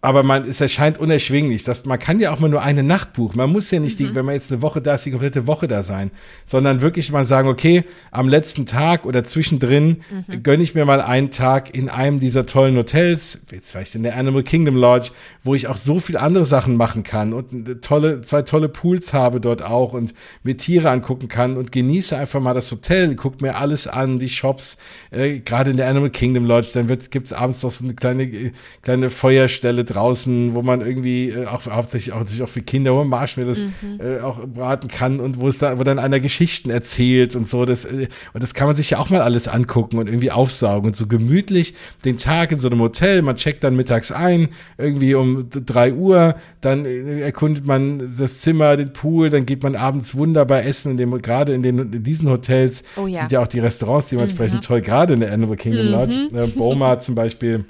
aber 0.00 0.22
man, 0.22 0.48
es 0.48 0.60
erscheint 0.60 0.98
unerschwinglich. 0.98 1.64
dass 1.64 1.84
man 1.84 1.98
kann 1.98 2.20
ja 2.20 2.32
auch 2.32 2.38
mal 2.38 2.48
nur 2.48 2.62
eine 2.62 2.84
Nacht 2.84 3.14
buchen. 3.14 3.36
Man 3.36 3.50
muss 3.50 3.70
ja 3.70 3.80
nicht, 3.80 3.98
mhm. 3.98 4.04
die, 4.04 4.14
wenn 4.14 4.24
man 4.24 4.34
jetzt 4.34 4.52
eine 4.52 4.62
Woche 4.62 4.80
da 4.80 4.94
ist, 4.94 5.04
die 5.04 5.10
komplette 5.10 5.46
Woche 5.48 5.66
da 5.66 5.82
sein, 5.82 6.12
sondern 6.46 6.82
wirklich 6.82 7.10
mal 7.10 7.24
sagen, 7.24 7.48
okay, 7.48 7.82
am 8.12 8.28
letzten 8.28 8.64
Tag 8.64 9.06
oder 9.06 9.24
zwischendrin 9.24 10.02
mhm. 10.28 10.42
gönne 10.44 10.62
ich 10.62 10.74
mir 10.76 10.84
mal 10.84 11.00
einen 11.00 11.32
Tag 11.32 11.74
in 11.74 11.88
einem 11.88 12.20
dieser 12.20 12.46
tollen 12.46 12.76
Hotels, 12.76 13.40
jetzt 13.50 13.72
vielleicht 13.72 13.96
in 13.96 14.04
der 14.04 14.16
Animal 14.16 14.44
Kingdom 14.44 14.76
Lodge, 14.76 15.10
wo 15.42 15.56
ich 15.56 15.66
auch 15.66 15.76
so 15.76 15.98
viel 15.98 16.16
andere 16.16 16.46
Sachen 16.46 16.76
machen 16.76 17.02
kann 17.02 17.32
und 17.32 17.82
tolle, 17.82 18.20
zwei 18.20 18.42
tolle 18.42 18.68
Pools 18.68 19.12
habe 19.12 19.40
dort 19.40 19.62
auch 19.62 19.94
und 19.94 20.14
mir 20.44 20.56
Tiere 20.56 20.90
angucken 20.90 21.26
kann 21.26 21.56
und 21.56 21.72
genieße 21.72 22.16
einfach 22.16 22.40
mal 22.40 22.54
das 22.54 22.70
Hotel, 22.70 23.16
gucke 23.16 23.38
mir 23.40 23.56
alles 23.56 23.88
an, 23.88 24.20
die 24.20 24.28
Shops, 24.28 24.78
äh, 25.10 25.40
gerade 25.40 25.72
in 25.72 25.76
der 25.76 25.88
Animal 25.88 26.10
Kingdom 26.10 26.44
Lodge, 26.44 26.68
dann 26.72 26.88
wird, 26.88 27.10
gibt's 27.10 27.32
abends 27.32 27.60
doch 27.60 27.72
so 27.72 27.84
eine 27.84 27.94
kleine, 27.94 28.22
äh, 28.22 28.52
kleine 28.82 29.10
Feuerstelle 29.10 29.67
draußen, 29.72 30.54
wo 30.54 30.62
man 30.62 30.80
irgendwie 30.80 31.30
äh, 31.30 31.46
auch 31.46 31.66
hauptsächlich 31.66 32.12
auch, 32.12 32.20
natürlich 32.20 32.42
auch 32.42 32.48
für 32.48 32.62
Kinder, 32.62 32.92
wo 32.92 32.98
man 32.98 33.08
Marshmallows 33.08 33.60
mhm. 33.60 34.00
äh, 34.00 34.20
auch 34.20 34.46
braten 34.46 34.88
kann 34.88 35.20
und 35.20 35.38
wo 35.38 35.48
es 35.48 35.58
da, 35.58 35.78
wo 35.78 35.84
dann 35.84 35.98
einer 35.98 36.20
Geschichten 36.20 36.70
erzählt 36.70 37.36
und 37.36 37.48
so. 37.48 37.64
Das, 37.64 37.84
äh, 37.84 38.08
und 38.32 38.42
das 38.42 38.54
kann 38.54 38.66
man 38.66 38.76
sich 38.76 38.90
ja 38.90 38.98
auch 38.98 39.10
mal 39.10 39.20
alles 39.20 39.48
angucken 39.48 39.98
und 39.98 40.06
irgendwie 40.06 40.30
aufsaugen 40.30 40.88
und 40.88 40.96
so 40.96 41.06
gemütlich 41.06 41.74
den 42.04 42.18
Tag 42.18 42.52
in 42.52 42.58
so 42.58 42.68
einem 42.68 42.80
Hotel. 42.80 43.22
Man 43.22 43.36
checkt 43.36 43.64
dann 43.64 43.76
mittags 43.76 44.12
ein, 44.12 44.48
irgendwie 44.76 45.14
um 45.14 45.48
drei 45.50 45.92
Uhr, 45.92 46.34
dann 46.60 46.84
äh, 46.84 47.20
erkundet 47.20 47.66
man 47.66 48.16
das 48.18 48.40
Zimmer, 48.40 48.76
den 48.76 48.92
Pool, 48.92 49.30
dann 49.30 49.46
geht 49.46 49.62
man 49.62 49.76
abends 49.76 50.14
wunderbar 50.14 50.64
essen, 50.64 50.92
in 50.92 50.96
dem, 50.96 51.18
gerade 51.22 51.52
in, 51.52 51.62
den, 51.62 51.78
in 51.78 52.02
diesen 52.02 52.28
Hotels 52.30 52.82
oh, 52.96 53.06
ja. 53.06 53.20
sind 53.20 53.32
ja 53.32 53.40
auch 53.40 53.48
die 53.48 53.60
Restaurants 53.60 54.08
dementsprechend 54.08 54.62
mhm. 54.62 54.66
toll, 54.66 54.80
gerade 54.80 55.14
in 55.14 55.20
der 55.20 55.32
Animal 55.32 55.56
Kingdom 55.56 55.88
Lodge. 55.88 56.28
Mhm. 56.30 56.38
Äh, 56.38 56.46
Boma 56.48 56.98
zum 57.00 57.14
Beispiel 57.14 57.64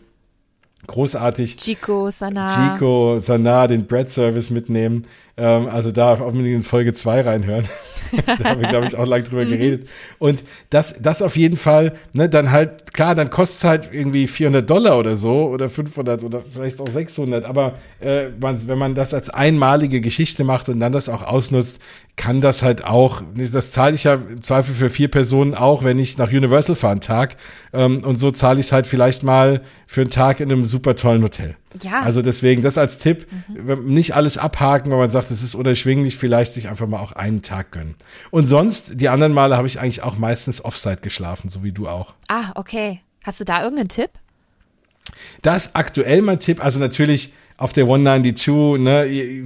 großartig. 0.86 1.56
Chico, 1.56 2.10
Sana. 2.10 2.74
Chico, 2.74 3.18
Sana, 3.18 3.66
den 3.66 3.86
Bread 3.86 4.10
Service 4.10 4.50
mitnehmen. 4.50 5.04
Ähm, 5.38 5.68
also 5.68 5.92
da 5.92 6.14
auf 6.14 6.34
in 6.34 6.62
Folge 6.62 6.92
2 6.92 7.20
reinhören. 7.22 7.64
da 8.26 8.44
haben 8.44 8.60
wir, 8.60 8.68
glaube 8.68 8.86
ich, 8.86 8.96
auch 8.96 9.06
lang 9.06 9.22
drüber 9.22 9.44
mhm. 9.44 9.50
geredet. 9.50 9.88
Und 10.18 10.42
das, 10.70 10.96
das 11.00 11.22
auf 11.22 11.36
jeden 11.36 11.56
Fall, 11.56 11.92
ne, 12.12 12.28
dann 12.28 12.50
halt, 12.50 12.92
klar, 12.92 13.14
dann 13.14 13.30
kostet 13.30 13.58
es 13.58 13.64
halt 13.64 13.90
irgendwie 13.92 14.26
400 14.26 14.68
Dollar 14.68 14.98
oder 14.98 15.16
so 15.16 15.48
oder 15.48 15.68
500 15.68 16.24
oder 16.24 16.42
vielleicht 16.52 16.80
auch 16.80 16.88
600. 16.88 17.44
Aber 17.44 17.74
äh, 18.00 18.28
man, 18.40 18.66
wenn 18.66 18.78
man 18.78 18.94
das 18.94 19.14
als 19.14 19.30
einmalige 19.30 20.00
Geschichte 20.00 20.44
macht 20.44 20.68
und 20.68 20.80
dann 20.80 20.92
das 20.92 21.08
auch 21.08 21.22
ausnutzt, 21.22 21.80
kann 22.16 22.40
das 22.40 22.62
halt 22.62 22.84
auch, 22.84 23.22
das 23.34 23.70
zahle 23.70 23.94
ich 23.94 24.04
ja 24.04 24.14
im 24.14 24.42
Zweifel 24.42 24.74
für 24.74 24.90
vier 24.90 25.08
Personen 25.08 25.54
auch, 25.54 25.84
wenn 25.84 25.98
ich 25.98 26.18
nach 26.18 26.32
Universal 26.32 26.74
fahre 26.74 26.92
einen 26.92 27.00
Tag. 27.00 27.36
Ähm, 27.72 28.04
und 28.04 28.18
so 28.18 28.30
zahle 28.30 28.58
ich 28.58 28.66
es 28.66 28.72
halt 28.72 28.86
vielleicht 28.86 29.22
mal 29.22 29.60
für 29.86 30.00
einen 30.00 30.10
Tag 30.10 30.40
in 30.40 30.50
einem 30.50 30.64
super 30.64 30.96
tollen 30.96 31.22
Hotel. 31.22 31.56
Ja. 31.82 32.02
Also 32.02 32.22
deswegen, 32.22 32.62
das 32.62 32.78
als 32.78 32.98
Tipp, 32.98 33.26
mhm. 33.48 33.86
nicht 33.86 34.14
alles 34.14 34.38
abhaken, 34.38 34.90
weil 34.90 34.98
man 34.98 35.10
sagt, 35.10 35.30
es 35.30 35.42
ist 35.42 35.54
unerschwinglich, 35.54 36.16
vielleicht 36.16 36.52
sich 36.52 36.68
einfach 36.68 36.86
mal 36.86 37.00
auch 37.00 37.12
einen 37.12 37.42
Tag 37.42 37.72
gönnen. 37.72 37.96
Und 38.30 38.46
sonst, 38.46 39.00
die 39.00 39.08
anderen 39.08 39.32
Male 39.32 39.56
habe 39.56 39.66
ich 39.66 39.80
eigentlich 39.80 40.02
auch 40.02 40.16
meistens 40.16 40.64
Offside 40.64 40.98
geschlafen, 40.98 41.48
so 41.48 41.62
wie 41.62 41.72
du 41.72 41.88
auch. 41.88 42.14
Ah, 42.28 42.52
okay. 42.54 43.00
Hast 43.24 43.40
du 43.40 43.44
da 43.44 43.62
irgendeinen 43.62 43.88
Tipp? 43.88 44.10
Das 45.42 45.74
aktuell 45.74 46.22
mein 46.22 46.40
Tipp, 46.40 46.64
also 46.64 46.78
natürlich 46.78 47.32
auf 47.58 47.72
der 47.72 47.84
192, 47.84 48.80
ne, 48.80 49.44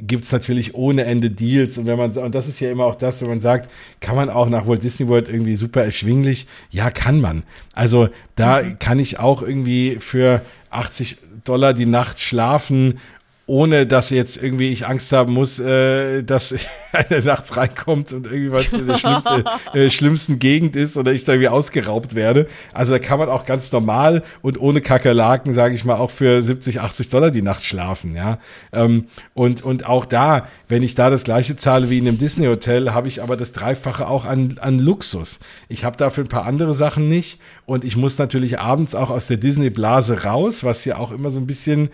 gibt's 0.00 0.32
natürlich 0.32 0.74
ohne 0.74 1.04
Ende 1.04 1.30
Deals 1.30 1.78
und 1.78 1.86
wenn 1.86 1.96
man, 1.96 2.10
und 2.10 2.34
das 2.34 2.48
ist 2.48 2.58
ja 2.58 2.72
immer 2.72 2.84
auch 2.84 2.96
das, 2.96 3.20
wenn 3.20 3.28
man 3.28 3.40
sagt, 3.40 3.70
kann 4.00 4.16
man 4.16 4.30
auch 4.30 4.48
nach 4.48 4.66
Walt 4.66 4.82
Disney 4.82 5.06
World 5.06 5.28
irgendwie 5.28 5.54
super 5.54 5.84
erschwinglich? 5.84 6.48
Ja, 6.70 6.90
kann 6.90 7.20
man. 7.20 7.44
Also 7.72 8.08
da 8.34 8.62
mhm. 8.62 8.80
kann 8.80 8.98
ich 8.98 9.20
auch 9.20 9.42
irgendwie 9.42 9.98
für 10.00 10.42
80 10.70 11.18
Dollar 11.44 11.74
die 11.74 11.86
Nacht 11.86 12.20
schlafen 12.20 12.98
ohne 13.46 13.86
dass 13.86 14.10
jetzt 14.10 14.40
irgendwie 14.40 14.68
ich 14.68 14.86
Angst 14.86 15.12
haben 15.12 15.32
muss, 15.32 15.58
äh, 15.58 16.22
dass 16.22 16.54
einer 16.92 17.22
nachts 17.22 17.56
reinkommt 17.56 18.12
und 18.12 18.26
irgendwie 18.26 18.52
was 18.52 18.72
in 18.72 18.86
der 18.86 18.96
schlimmste, 18.96 19.44
äh, 19.74 19.90
schlimmsten 19.90 20.38
Gegend 20.38 20.76
ist 20.76 20.96
oder 20.96 21.12
ich 21.12 21.24
da 21.24 21.32
irgendwie 21.32 21.48
ausgeraubt 21.48 22.14
werde. 22.14 22.46
Also 22.72 22.92
da 22.92 22.98
kann 22.98 23.18
man 23.18 23.28
auch 23.28 23.44
ganz 23.44 23.72
normal 23.72 24.22
und 24.42 24.60
ohne 24.60 24.80
Kakerlaken, 24.80 25.52
sage 25.52 25.74
ich 25.74 25.84
mal, 25.84 25.96
auch 25.96 26.10
für 26.10 26.40
70, 26.42 26.80
80 26.80 27.08
Dollar 27.08 27.30
die 27.30 27.42
Nacht 27.42 27.64
schlafen, 27.64 28.14
ja. 28.14 28.38
Ähm, 28.72 29.08
und, 29.34 29.62
und 29.62 29.86
auch 29.86 30.04
da, 30.04 30.46
wenn 30.68 30.82
ich 30.82 30.94
da 30.94 31.10
das 31.10 31.24
gleiche 31.24 31.56
zahle 31.56 31.90
wie 31.90 31.98
in 31.98 32.06
einem 32.06 32.18
Disney-Hotel, 32.18 32.94
habe 32.94 33.08
ich 33.08 33.22
aber 33.22 33.36
das 33.36 33.52
Dreifache 33.52 34.06
auch 34.06 34.24
an, 34.24 34.58
an 34.60 34.78
Luxus. 34.78 35.40
Ich 35.68 35.84
habe 35.84 35.96
dafür 35.96 36.24
ein 36.24 36.28
paar 36.28 36.46
andere 36.46 36.74
Sachen 36.74 37.08
nicht 37.08 37.40
und 37.72 37.84
ich 37.84 37.96
muss 37.96 38.18
natürlich 38.18 38.60
abends 38.60 38.94
auch 38.94 39.08
aus 39.08 39.28
der 39.28 39.38
Disney-Blase 39.38 40.24
raus, 40.24 40.62
was 40.62 40.84
ja 40.84 40.98
auch 40.98 41.10
immer 41.10 41.30
so 41.30 41.40
ein 41.40 41.46
bisschen, 41.46 41.88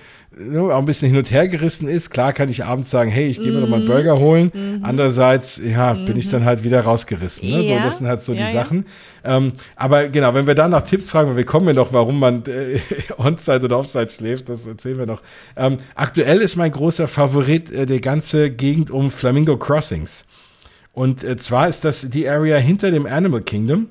auch 0.53 0.77
ein 0.77 0.85
bisschen 0.87 1.07
hin 1.07 1.17
und 1.17 1.31
her 1.31 1.47
gerissen 1.47 1.87
ist. 1.87 2.11
Klar 2.11 2.33
kann 2.33 2.49
ich 2.49 2.65
abends 2.65 2.91
sagen, 2.91 3.13
hey, 3.13 3.29
ich 3.29 3.39
gehe 3.39 3.53
mir 3.53 3.59
mm. 3.59 3.61
noch 3.61 3.69
mal 3.69 3.77
einen 3.77 3.87
Burger 3.87 4.19
holen. 4.19 4.51
Mm. 4.53 4.85
Andererseits, 4.85 5.63
ja, 5.65 5.95
mm. 5.95 6.05
bin 6.05 6.19
ich 6.19 6.27
mhm. 6.27 6.31
dann 6.33 6.45
halt 6.47 6.65
wieder 6.65 6.81
rausgerissen. 6.81 7.49
Ne? 7.49 7.63
Ja. 7.63 7.77
So, 7.77 7.85
das 7.85 7.99
sind 7.99 8.09
halt 8.09 8.23
so 8.23 8.33
ja, 8.33 8.39
die 8.39 8.53
ja. 8.53 8.61
Sachen. 8.61 8.87
Ähm, 9.23 9.53
aber 9.77 10.09
genau, 10.09 10.35
wenn 10.35 10.49
wir 10.49 10.57
dann 10.57 10.73
nach 10.73 10.83
Tipps 10.83 11.11
fragen, 11.11 11.29
weil 11.29 11.37
wir 11.37 11.47
kommen 11.47 11.69
ja 11.69 11.75
noch, 11.75 11.93
warum 11.93 12.19
man 12.19 12.43
äh, 12.47 12.81
On-Site 13.17 13.65
oder 13.65 13.79
Off-Site 13.79 14.09
schläft, 14.09 14.49
das 14.49 14.67
erzählen 14.67 14.99
wir 14.99 15.07
noch. 15.07 15.23
Ähm, 15.57 15.77
aktuell 15.95 16.39
ist 16.39 16.57
mein 16.57 16.73
großer 16.73 17.07
Favorit 17.07 17.71
äh, 17.71 17.87
der 17.87 18.01
ganze 18.01 18.51
Gegend 18.51 18.91
um 18.91 19.13
Flamingo 19.13 19.57
Crossings. 19.57 20.25
Und 20.93 21.23
äh, 21.23 21.37
zwar 21.37 21.69
ist 21.69 21.85
das 21.85 22.11
die 22.11 22.29
Area 22.29 22.57
hinter 22.57 22.91
dem 22.91 23.07
Animal 23.07 23.43
Kingdom. 23.43 23.91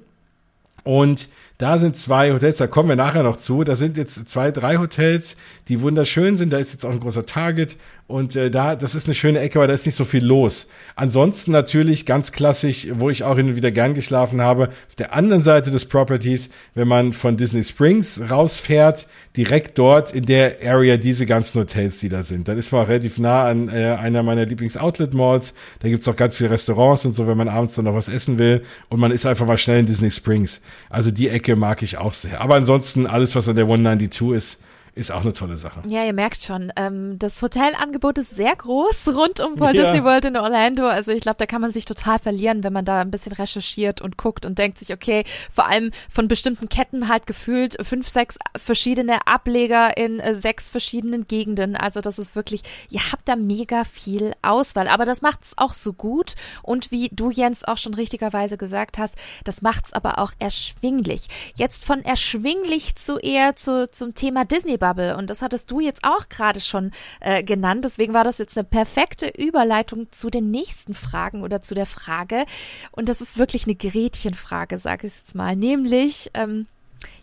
Und 0.84 1.30
da 1.58 1.80
sind 1.80 1.98
zwei 1.98 2.34
Hotels, 2.34 2.58
da 2.58 2.67
kommen 2.67 2.89
wir 2.89 2.96
nachher 2.96 3.24
noch 3.24 3.38
zu. 3.38 3.63
Da 3.63 3.76
sind 3.76 3.98
jetzt 3.98 4.30
zwei, 4.30 4.52
drei 4.52 4.78
Hotels, 4.78 5.36
die 5.67 5.82
wunderschön 5.82 6.38
sind. 6.38 6.52
Da 6.52 6.58
ist 6.60 6.72
jetzt 6.72 6.86
auch 6.86 6.91
ein 6.91 7.00
großer 7.00 7.26
Target 7.26 7.78
und 8.08 8.38
äh, 8.38 8.50
da, 8.50 8.78
das 8.78 8.96
ist 8.96 9.08
eine 9.08 9.15
schöne 9.15 9.39
Ecke, 9.39 9.60
aber 9.60 9.67
da 9.67 9.74
ist 9.74 9.86
nicht 9.86 9.96
so 9.96 10.06
viel 10.06 10.24
los. 10.24 10.67
Ansonsten 10.96 11.52
natürlich 11.52 12.06
ganz 12.06 12.32
klassisch, 12.32 12.88
wo 12.93 13.10
ich 13.10 13.26
auch 13.26 13.36
hin 13.36 13.50
und 13.50 13.56
wieder 13.58 13.72
gern 13.72 13.96
geschlafen 13.96 14.39
habe, 14.39 14.70
auf 14.70 14.96
der 14.98 15.13
anderen 15.13 15.43
Seite 15.43 15.72
des 15.72 15.84
Properties, 15.84 16.50
wenn 16.74 16.88
man 16.88 17.12
von 17.12 17.36
Disney 17.36 17.65
Springs 17.65 18.22
rausfährt, 18.30 19.08
direkt 19.36 19.78
dort 19.78 20.13
in 20.13 20.26
der 20.26 20.56
Area 20.65 20.96
diese 20.96 21.26
ganzen 21.26 21.60
Hotels, 21.60 22.00
die 22.00 22.08
da 22.08 22.24
sind. 22.24 22.48
Dann 22.48 22.58
ist 22.58 22.72
man 22.72 22.86
auch 22.86 22.88
relativ 22.88 23.20
nah 23.20 23.43
an 23.43 23.67
äh, 23.67 23.98
einer 24.00 24.24
meiner 24.24 24.46
Lieblings-Outlet-Malls. 24.46 25.54
Da 25.80 25.89
gibt's 25.89 26.08
auch 26.08 26.15
ganz 26.15 26.38
viele 26.38 26.52
Restaurants 26.52 27.04
und 27.04 27.12
so, 27.12 27.28
wenn 27.28 27.38
man 27.38 27.50
abends 27.50 27.76
dann 27.76 27.86
noch 27.86 27.93
was 27.93 28.08
essen 28.08 28.39
will. 28.39 28.62
Und 28.88 29.02
man 29.02 29.12
ist 29.12 29.26
einfach 29.26 29.46
mal 29.46 29.58
schnell 29.58 29.82
in 29.82 29.86
Disney 29.86 30.12
Springs. 30.12 30.62
Also 30.89 31.12
die 31.12 31.28
Ecke 31.28 31.58
mag 31.58 31.84
ich 31.84 31.98
auch 31.98 32.13
sehr. 32.13 32.39
Aber 32.39 32.56
ansonsten 32.56 33.06
alles, 33.06 33.36
was 33.36 33.50
an 33.50 33.58
der 33.58 33.65
192 33.65 34.32
ist, 34.32 34.62
ist 34.98 35.12
auch 35.12 35.22
eine 35.22 35.34
tolle 35.34 35.58
Sache. 35.58 35.82
Ja, 35.88 36.04
ihr 36.04 36.14
merkt 36.14 36.42
schon, 36.42 36.74
ähm, 36.76 37.20
das 37.20 37.42
Hotelangebot 37.42 38.18
ist 38.18 38.36
sehr 38.36 38.56
groß 38.56 39.10
rund 39.10 39.40
um 39.40 39.60
Walt 39.60 39.76
ja. 39.76 39.84
Disney 39.84 40.04
World 40.04 40.26
in 40.26 40.38
Orlando. 40.38 40.88
Also 40.88 41.12
ich 41.12 41.22
glaube, 41.22 41.38
da 41.38 41.46
kann 41.46 41.62
man 41.62 41.72
sich 41.72 41.86
total 41.86 42.18
verlieren, 42.18 42.64
wenn 42.64 42.74
man 42.74 42.84
da 42.84 43.02
ein 43.02 43.12
bisschen 43.12 43.34
recherchiert 43.34 44.02
und 44.02 44.18
guckt 44.18 44.46
und 44.46 44.58
denkt 44.58 44.80
sich, 44.80 44.92
okay, 44.92 45.24
vor 45.54 45.68
allem 45.68 45.92
von 46.10 46.28
bestimmten 46.28 46.68
Ketten 46.68 47.08
halt 47.08 47.28
gefühlt 47.28 47.78
fünf, 47.86 48.10
sechs 48.10 48.38
verschiedene 48.58 49.28
Ableger 49.28 49.96
in 49.98 50.20
äh, 50.20 50.34
sechs 50.34 50.68
verschiedenen 50.68 51.28
Gegenden. 51.28 51.76
Also 51.76 52.02
das 52.02 52.18
ist 52.18 52.36
wirklich, 52.36 52.64
ihr 52.90 53.12
habt 53.12 53.30
da 53.30 53.36
mega 53.36 53.84
viel 53.84 54.34
Auswahl. 54.42 54.88
Aber 54.88 55.06
das 55.06 55.22
macht 55.22 55.44
es 55.44 55.54
auch 55.58 55.74
so 55.74 55.94
gut. 55.94 56.34
Und 56.64 56.92
wie 56.92 57.10
du, 57.12 57.30
Jens, 57.30 57.64
auch 57.64 57.78
schon 57.78 57.94
richtigerweise 57.94 58.58
gesagt 58.58 58.98
hast, 58.98 59.16
das 59.44 59.62
macht 59.62 59.86
es 59.86 59.94
aber 59.94 60.18
auch 60.18 60.32
erschwinglich. 60.40 61.28
Jetzt 61.56 61.86
von 61.86 62.04
erschwinglich 62.04 62.96
zu 62.96 63.20
eher 63.20 63.56
zu, 63.56 63.92
zum 63.92 64.16
Thema 64.16 64.44
Disney 64.46 64.78
Bubble. 64.88 65.17
Und 65.17 65.30
das 65.30 65.41
hattest 65.41 65.69
du 65.71 65.80
jetzt 65.80 66.04
auch 66.04 66.30
gerade 66.30 66.62
schon 66.62 66.91
äh, 67.19 67.43
genannt. 67.43 67.84
Deswegen 67.84 68.13
war 68.13 68.23
das 68.23 68.38
jetzt 68.38 68.58
eine 68.58 68.63
perfekte 68.63 69.28
Überleitung 69.28 70.12
zu 70.12 70.30
den 70.30 70.52
nächsten 70.52 70.93
Fragen 70.93 71.43
oder 71.43 71.62
zu 71.62 71.76
der 71.76 71.86
Frage. 71.86 72.45
Und 72.91 73.10
das 73.10 73.21
ist 73.21 73.38
wirklich 73.38 73.65
eine 73.65 73.76
Gretchenfrage, 73.76 74.78
sage 74.78 75.08
ich 75.08 75.17
jetzt 75.17 75.36
mal. 75.36 75.56
Nämlich, 75.56 76.32
ähm, 76.34 76.67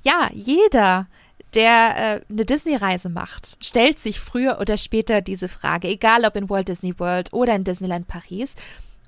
ja, 0.03 0.31
jeder 0.33 1.07
der 1.55 1.97
äh, 1.97 2.21
eine 2.29 2.45
Disney-Reise 2.45 3.09
macht, 3.09 3.65
stellt 3.65 3.99
sich 4.01 4.19
früher 4.19 4.59
oder 4.61 4.77
später 4.77 5.21
diese 5.21 5.49
Frage, 5.49 5.87
egal 5.87 6.25
ob 6.25 6.35
in 6.35 6.51
Walt 6.51 6.69
Disney 6.69 6.99
World 6.99 7.33
oder 7.33 7.55
in 7.55 7.63
Disneyland 7.63 8.09
Paris. 8.09 8.57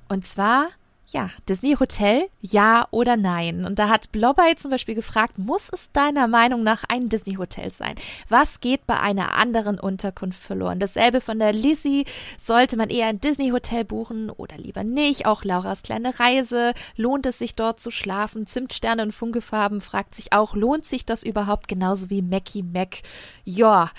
Und 0.09 0.25
zwar, 0.25 0.69
ja, 1.09 1.31
Disney 1.49 1.77
Hotel, 1.79 2.29
ja 2.41 2.89
oder 2.91 3.17
nein? 3.17 3.65
Und 3.65 3.79
da 3.79 3.89
hat 3.89 4.11
Blobby 4.11 4.57
zum 4.57 4.73
Beispiel 4.73 4.95
gefragt, 4.95 5.39
muss 5.39 5.69
es 5.73 5.93
deiner 5.93 6.27
Meinung 6.27 6.65
nach 6.65 6.85
ein 6.89 7.09
Disney 7.09 7.35
Hotel 7.35 7.71
sein? 7.71 7.95
Was 8.29 8.61
geht 8.61 8.87
bei 8.87 8.99
einer 8.99 9.35
anderen 9.35 9.79
Unterkunft 9.79 10.43
verloren? 10.43 10.81
Dasselbe 10.81 11.21
von 11.21 11.39
der 11.39 11.53
Lizzie. 11.53 12.07
Sollte 12.37 12.77
man 12.77 12.91
eher 12.91 13.07
ein 13.07 13.21
Disney 13.21 13.51
Hotel 13.51 13.85
buchen 13.85 14.31
oder 14.31 14.57
lieber 14.59 14.83
nicht? 14.83 15.27
Auch 15.27 15.45
Lauras 15.45 15.83
kleine 15.83 16.19
Reise. 16.19 16.75
Lohnt 16.97 17.27
es 17.27 17.39
sich 17.39 17.55
dort 17.55 17.81
zu 17.81 17.91
schlafen? 17.91 18.47
Zimtsterne 18.47 19.03
und 19.03 19.13
Funkefarben 19.13 19.81
fragt 19.81 20.15
sich 20.15 20.33
auch, 20.33 20.55
lohnt 20.57 20.85
sich 20.85 21.05
das 21.05 21.23
überhaupt? 21.23 21.69
Genauso 21.69 22.11
wie 22.11 22.23
Mackie 22.23 22.65
Mac. 22.65 23.03
Ja, 23.45 23.91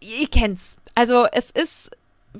ihr 0.00 0.28
kennt's. 0.28 0.76
Also 0.94 1.26
es 1.30 1.50
ist 1.50 1.90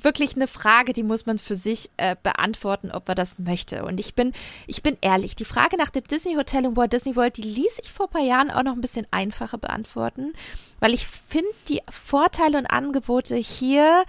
wirklich 0.05 0.37
eine 0.37 0.47
Frage, 0.47 0.93
die 0.93 1.03
muss 1.03 1.27
man 1.27 1.39
für 1.39 1.57
sich 1.57 1.91
äh, 1.97 2.17
beantworten, 2.23 2.91
ob 2.91 3.09
man 3.09 3.17
das 3.17 3.39
möchte. 3.39 3.85
Und 3.85 4.01
ich 4.01 4.15
bin, 4.15 4.33
ich 4.67 4.83
bin 4.83 4.97
ehrlich, 5.01 5.37
die 5.37 5.45
Frage 5.45 5.77
nach 5.77 5.91
dem 5.91 6.05
Disney 6.05 6.35
Hotel 6.35 6.65
in 6.65 6.77
Walt 6.77 6.93
Disney 6.93 7.17
World, 7.17 7.37
die 7.37 7.43
ließ 7.43 7.81
ich 7.83 7.93
vor 7.93 8.07
ein 8.07 8.13
paar 8.13 8.23
Jahren 8.23 8.51
auch 8.51 8.63
noch 8.63 8.75
ein 8.75 8.81
bisschen 8.81 9.07
einfacher 9.11 9.59
beantworten, 9.59 10.33
weil 10.81 10.95
ich 10.95 11.07
finde, 11.07 11.49
die 11.69 11.81
Vorteile 11.91 12.59
und 12.59 12.67
Angebote 12.67 13.37
hier, 13.37 14.05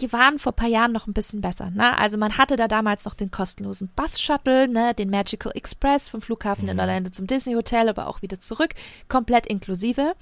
die 0.00 0.12
waren 0.12 0.38
vor 0.38 0.52
ein 0.52 0.56
paar 0.56 0.68
Jahren 0.68 0.92
noch 0.92 1.06
ein 1.06 1.12
bisschen 1.12 1.40
besser. 1.40 1.70
Ne? 1.70 1.96
Also 1.98 2.16
man 2.18 2.38
hatte 2.38 2.56
da 2.56 2.68
damals 2.68 3.04
noch 3.04 3.14
den 3.14 3.30
kostenlosen 3.30 3.88
Bus-Shuttle, 3.94 4.68
ne, 4.68 4.94
den 4.94 5.10
Magical 5.10 5.52
Express 5.54 6.08
vom 6.08 6.22
Flughafen 6.22 6.68
in 6.68 6.74
mhm. 6.74 6.80
Orlando 6.80 7.10
zum 7.10 7.26
Disney 7.26 7.54
Hotel, 7.54 7.88
aber 7.88 8.08
auch 8.08 8.22
wieder 8.22 8.40
zurück, 8.40 8.74
komplett 9.08 9.46
inklusive. 9.46 10.14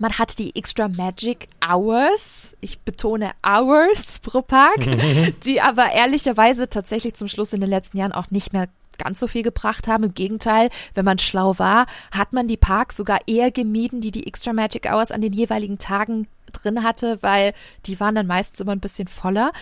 Man 0.00 0.18
hat 0.18 0.38
die 0.38 0.54
Extra 0.54 0.88
Magic 0.88 1.48
Hours, 1.66 2.56
ich 2.60 2.78
betone 2.80 3.32
Hours 3.44 4.20
pro 4.20 4.42
Park, 4.42 4.78
die 5.44 5.60
aber 5.60 5.92
ehrlicherweise 5.92 6.68
tatsächlich 6.68 7.14
zum 7.14 7.28
Schluss 7.28 7.52
in 7.52 7.60
den 7.60 7.70
letzten 7.70 7.98
Jahren 7.98 8.12
auch 8.12 8.30
nicht 8.30 8.52
mehr 8.52 8.68
ganz 8.98 9.20
so 9.20 9.26
viel 9.26 9.42
gebracht 9.42 9.88
haben. 9.88 10.04
Im 10.04 10.14
Gegenteil, 10.14 10.70
wenn 10.94 11.04
man 11.04 11.18
schlau 11.18 11.58
war, 11.58 11.86
hat 12.10 12.32
man 12.32 12.48
die 12.48 12.56
Parks 12.56 12.96
sogar 12.96 13.20
eher 13.26 13.50
gemieden, 13.50 14.00
die 14.00 14.10
die 14.10 14.26
Extra 14.26 14.52
Magic 14.52 14.90
Hours 14.90 15.10
an 15.10 15.22
den 15.22 15.32
jeweiligen 15.32 15.78
Tagen 15.78 16.26
drin 16.52 16.82
hatte, 16.82 17.18
weil 17.22 17.54
die 17.86 17.98
waren 18.00 18.14
dann 18.14 18.26
meistens 18.26 18.60
immer 18.60 18.72
ein 18.72 18.80
bisschen 18.80 19.08
voller. 19.08 19.52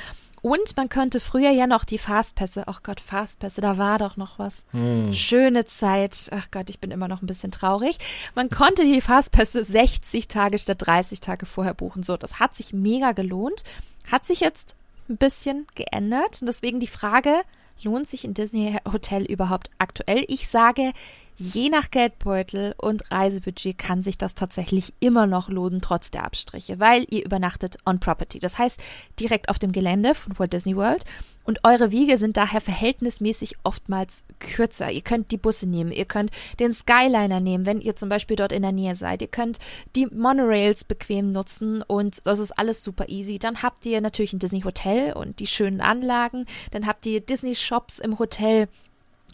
Und 0.46 0.76
man 0.76 0.88
könnte 0.88 1.18
früher 1.18 1.50
ja 1.50 1.66
noch 1.66 1.84
die 1.84 1.98
Fastpässe, 1.98 2.68
ach 2.68 2.84
Gott, 2.84 3.00
Fastpässe, 3.00 3.60
da 3.60 3.78
war 3.78 3.98
doch 3.98 4.16
noch 4.16 4.38
was. 4.38 4.62
Hm. 4.70 5.12
Schöne 5.12 5.64
Zeit. 5.64 6.28
Ach 6.30 6.52
Gott, 6.52 6.70
ich 6.70 6.78
bin 6.78 6.92
immer 6.92 7.08
noch 7.08 7.20
ein 7.20 7.26
bisschen 7.26 7.50
traurig. 7.50 7.98
Man 8.36 8.48
konnte 8.48 8.84
die 8.84 9.00
Fastpässe 9.00 9.64
60 9.64 10.28
Tage 10.28 10.60
statt 10.60 10.76
30 10.78 11.18
Tage 11.18 11.46
vorher 11.46 11.74
buchen. 11.74 12.04
So, 12.04 12.16
das 12.16 12.38
hat 12.38 12.56
sich 12.56 12.72
mega 12.72 13.10
gelohnt. 13.10 13.64
Hat 14.08 14.24
sich 14.24 14.38
jetzt 14.38 14.76
ein 15.08 15.16
bisschen 15.16 15.66
geändert. 15.74 16.38
Und 16.40 16.46
deswegen 16.46 16.78
die 16.78 16.86
Frage, 16.86 17.42
lohnt 17.82 18.06
sich 18.06 18.24
ein 18.24 18.34
Disney 18.34 18.76
Hotel 18.90 19.24
überhaupt 19.24 19.70
aktuell? 19.78 20.24
Ich 20.28 20.48
sage, 20.48 20.92
Je 21.38 21.68
nach 21.68 21.90
Geldbeutel 21.90 22.74
und 22.78 23.10
Reisebudget 23.10 23.76
kann 23.76 24.02
sich 24.02 24.16
das 24.16 24.34
tatsächlich 24.34 24.94
immer 25.00 25.26
noch 25.26 25.50
lohnen, 25.50 25.82
trotz 25.82 26.10
der 26.10 26.24
Abstriche, 26.24 26.80
weil 26.80 27.06
ihr 27.10 27.26
übernachtet 27.26 27.76
on 27.84 28.00
Property. 28.00 28.38
Das 28.38 28.56
heißt, 28.56 28.82
direkt 29.20 29.50
auf 29.50 29.58
dem 29.58 29.72
Gelände 29.72 30.14
von 30.14 30.38
Walt 30.38 30.54
Disney 30.54 30.76
World. 30.76 31.04
Und 31.46 31.60
eure 31.62 31.92
Wege 31.92 32.18
sind 32.18 32.36
daher 32.36 32.60
verhältnismäßig 32.60 33.56
oftmals 33.62 34.24
kürzer. 34.40 34.90
Ihr 34.90 35.02
könnt 35.02 35.30
die 35.30 35.36
Busse 35.36 35.68
nehmen, 35.68 35.92
ihr 35.92 36.04
könnt 36.04 36.32
den 36.58 36.72
Skyliner 36.74 37.38
nehmen, 37.38 37.66
wenn 37.66 37.80
ihr 37.80 37.94
zum 37.94 38.08
Beispiel 38.08 38.36
dort 38.36 38.50
in 38.50 38.62
der 38.62 38.72
Nähe 38.72 38.96
seid. 38.96 39.22
Ihr 39.22 39.28
könnt 39.28 39.60
die 39.94 40.06
Monorails 40.06 40.82
bequem 40.82 41.30
nutzen 41.30 41.82
und 41.82 42.26
das 42.26 42.40
ist 42.40 42.58
alles 42.58 42.82
super 42.82 43.08
easy. 43.08 43.38
Dann 43.38 43.62
habt 43.62 43.86
ihr 43.86 44.00
natürlich 44.00 44.32
ein 44.32 44.40
Disney 44.40 44.62
Hotel 44.62 45.12
und 45.12 45.38
die 45.38 45.46
schönen 45.46 45.80
Anlagen. 45.80 46.46
Dann 46.72 46.84
habt 46.84 47.06
ihr 47.06 47.20
Disney 47.20 47.54
Shops 47.54 48.00
im 48.00 48.18
Hotel 48.18 48.68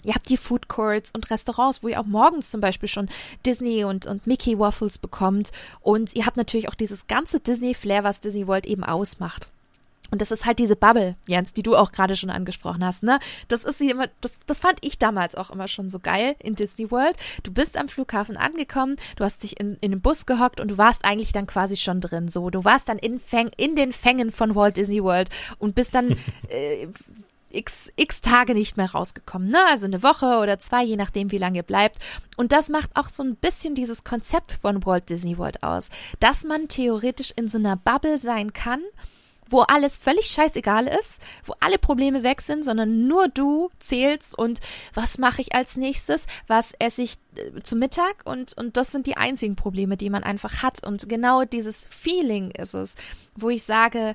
Ihr 0.04 0.14
habt 0.14 0.28
die 0.28 0.36
Food 0.36 0.66
Courts 0.66 1.12
und 1.12 1.30
Restaurants, 1.30 1.84
wo 1.84 1.88
ihr 1.88 2.00
auch 2.00 2.06
morgens 2.06 2.50
zum 2.50 2.60
Beispiel 2.60 2.88
schon 2.88 3.08
Disney 3.46 3.84
und, 3.84 4.04
und 4.06 4.26
Mickey 4.26 4.58
Waffles 4.58 4.98
bekommt. 4.98 5.52
Und 5.80 6.16
ihr 6.16 6.26
habt 6.26 6.36
natürlich 6.36 6.68
auch 6.68 6.74
dieses 6.74 7.06
ganze 7.06 7.38
Disney-Flair, 7.38 8.02
was 8.02 8.20
Disney 8.20 8.48
World 8.48 8.66
eben 8.66 8.82
ausmacht. 8.82 9.52
Und 10.12 10.20
das 10.20 10.30
ist 10.30 10.44
halt 10.44 10.58
diese 10.58 10.76
Bubble, 10.76 11.16
Jens, 11.26 11.54
die 11.54 11.62
du 11.62 11.74
auch 11.74 11.90
gerade 11.90 12.16
schon 12.16 12.28
angesprochen 12.28 12.84
hast, 12.84 13.02
ne? 13.02 13.18
Das 13.48 13.64
ist 13.64 13.78
sie 13.78 13.88
immer, 13.88 14.08
das, 14.20 14.38
das 14.46 14.60
fand 14.60 14.78
ich 14.82 14.98
damals 14.98 15.34
auch 15.34 15.50
immer 15.50 15.68
schon 15.68 15.88
so 15.88 15.98
geil 15.98 16.36
in 16.38 16.54
Disney 16.54 16.90
World. 16.90 17.16
Du 17.42 17.50
bist 17.50 17.78
am 17.78 17.88
Flughafen 17.88 18.36
angekommen, 18.36 18.96
du 19.16 19.24
hast 19.24 19.42
dich 19.42 19.58
in, 19.58 19.78
in 19.80 19.90
den 19.90 20.02
Bus 20.02 20.26
gehockt 20.26 20.60
und 20.60 20.68
du 20.68 20.76
warst 20.76 21.06
eigentlich 21.06 21.32
dann 21.32 21.46
quasi 21.46 21.76
schon 21.76 22.02
drin. 22.02 22.28
So, 22.28 22.50
du 22.50 22.62
warst 22.62 22.90
dann 22.90 22.98
in, 22.98 23.20
Fäng, 23.20 23.50
in 23.56 23.74
den 23.74 23.94
Fängen 23.94 24.32
von 24.32 24.54
Walt 24.54 24.76
Disney 24.76 25.02
World 25.02 25.30
und 25.58 25.74
bist 25.74 25.94
dann 25.94 26.10
äh, 26.50 26.88
x, 27.48 27.90
x 27.96 28.20
Tage 28.20 28.52
nicht 28.52 28.76
mehr 28.76 28.90
rausgekommen, 28.90 29.48
ne? 29.48 29.64
Also 29.66 29.86
eine 29.86 30.02
Woche 30.02 30.40
oder 30.40 30.58
zwei, 30.58 30.84
je 30.84 30.96
nachdem, 30.96 31.30
wie 31.30 31.38
lange 31.38 31.56
ihr 31.56 31.62
bleibt. 31.62 31.98
Und 32.36 32.52
das 32.52 32.68
macht 32.68 32.90
auch 32.96 33.08
so 33.08 33.22
ein 33.22 33.36
bisschen 33.36 33.74
dieses 33.74 34.04
Konzept 34.04 34.52
von 34.52 34.84
Walt 34.84 35.08
Disney 35.08 35.38
World 35.38 35.62
aus, 35.62 35.88
dass 36.20 36.44
man 36.44 36.68
theoretisch 36.68 37.32
in 37.34 37.48
so 37.48 37.56
einer 37.56 37.76
Bubble 37.76 38.18
sein 38.18 38.52
kann, 38.52 38.82
wo 39.52 39.60
alles 39.60 39.96
völlig 39.98 40.26
scheißegal 40.26 40.86
ist, 40.86 41.20
wo 41.44 41.54
alle 41.60 41.78
Probleme 41.78 42.22
weg 42.22 42.40
sind, 42.40 42.64
sondern 42.64 43.06
nur 43.06 43.28
du 43.28 43.70
zählst 43.78 44.36
und 44.36 44.60
was 44.94 45.18
mache 45.18 45.42
ich 45.42 45.54
als 45.54 45.76
nächstes, 45.76 46.26
was 46.46 46.72
esse 46.78 47.02
ich 47.02 47.18
äh, 47.36 47.62
zu 47.62 47.76
Mittag 47.76 48.22
und, 48.24 48.56
und 48.56 48.76
das 48.76 48.90
sind 48.90 49.06
die 49.06 49.16
einzigen 49.16 49.54
Probleme, 49.56 49.96
die 49.96 50.10
man 50.10 50.24
einfach 50.24 50.62
hat. 50.62 50.84
Und 50.84 51.08
genau 51.08 51.44
dieses 51.44 51.86
Feeling 51.90 52.50
ist 52.50 52.74
es, 52.74 52.94
wo 53.36 53.50
ich 53.50 53.64
sage, 53.64 54.14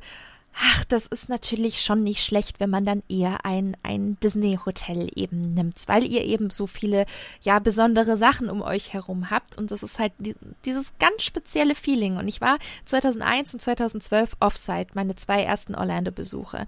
Ach, 0.59 0.85
das 0.85 1.05
ist 1.05 1.29
natürlich 1.29 1.81
schon 1.83 2.03
nicht 2.03 2.23
schlecht, 2.23 2.59
wenn 2.59 2.71
man 2.71 2.83
dann 2.83 3.03
eher 3.07 3.45
ein, 3.45 3.77
ein 3.83 4.17
Disney-Hotel 4.21 5.07
eben 5.15 5.53
nimmt, 5.53 5.79
weil 5.85 6.03
ihr 6.03 6.23
eben 6.23 6.49
so 6.49 6.65
viele, 6.65 7.05
ja, 7.41 7.59
besondere 7.59 8.17
Sachen 8.17 8.49
um 8.49 8.63
euch 8.63 8.91
herum 8.91 9.29
habt. 9.29 9.59
Und 9.59 9.69
das 9.69 9.83
ist 9.83 9.99
halt 9.99 10.13
die, 10.17 10.35
dieses 10.65 10.93
ganz 10.97 11.21
spezielle 11.21 11.75
Feeling. 11.75 12.17
Und 12.17 12.27
ich 12.27 12.41
war 12.41 12.57
2001 12.85 13.53
und 13.53 13.61
2012 13.61 14.37
Offsite, 14.39 14.87
meine 14.95 15.15
zwei 15.15 15.43
ersten 15.43 15.75
Orlando-Besuche. 15.75 16.65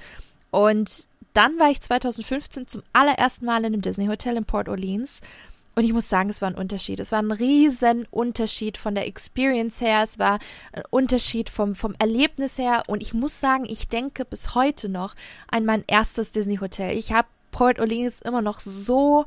Und 0.52 1.08
dann 1.34 1.58
war 1.58 1.72
ich 1.72 1.82
2015 1.82 2.68
zum 2.68 2.84
allerersten 2.94 3.46
Mal 3.46 3.60
in 3.60 3.74
einem 3.74 3.82
Disney-Hotel 3.82 4.38
in 4.38 4.46
Port 4.46 4.70
Orleans 4.70 5.22
und 5.80 5.86
ich 5.86 5.94
muss 5.94 6.10
sagen, 6.10 6.30
es 6.30 6.42
war 6.42 6.50
ein 6.50 6.58
Unterschied. 6.58 7.00
Es 7.00 7.14
war 7.14 7.22
ein 7.22 7.32
riesen 7.32 8.06
Unterschied 8.12 8.78
von 8.78 8.96
der 8.96 9.08
Experience 9.08 9.80
her. 9.80 10.02
Es 10.04 10.20
war 10.20 10.40
ein 10.74 10.84
Unterschied 10.90 11.50
vom, 11.50 11.74
vom 11.74 11.96
Erlebnis 12.00 12.58
her. 12.58 12.84
Und 12.88 13.02
ich 13.02 13.14
muss 13.14 13.40
sagen, 13.40 13.64
ich 13.66 13.88
denke 13.88 14.26
bis 14.26 14.56
heute 14.56 14.90
noch 14.90 15.16
an 15.48 15.64
mein 15.64 15.86
erstes 15.88 16.34
Disney-Hotel. 16.34 16.98
Ich 16.98 17.14
habe 17.14 17.30
Port 17.52 17.80
Orleans 17.80 18.20
immer 18.20 18.42
noch 18.42 18.60
so 18.60 19.24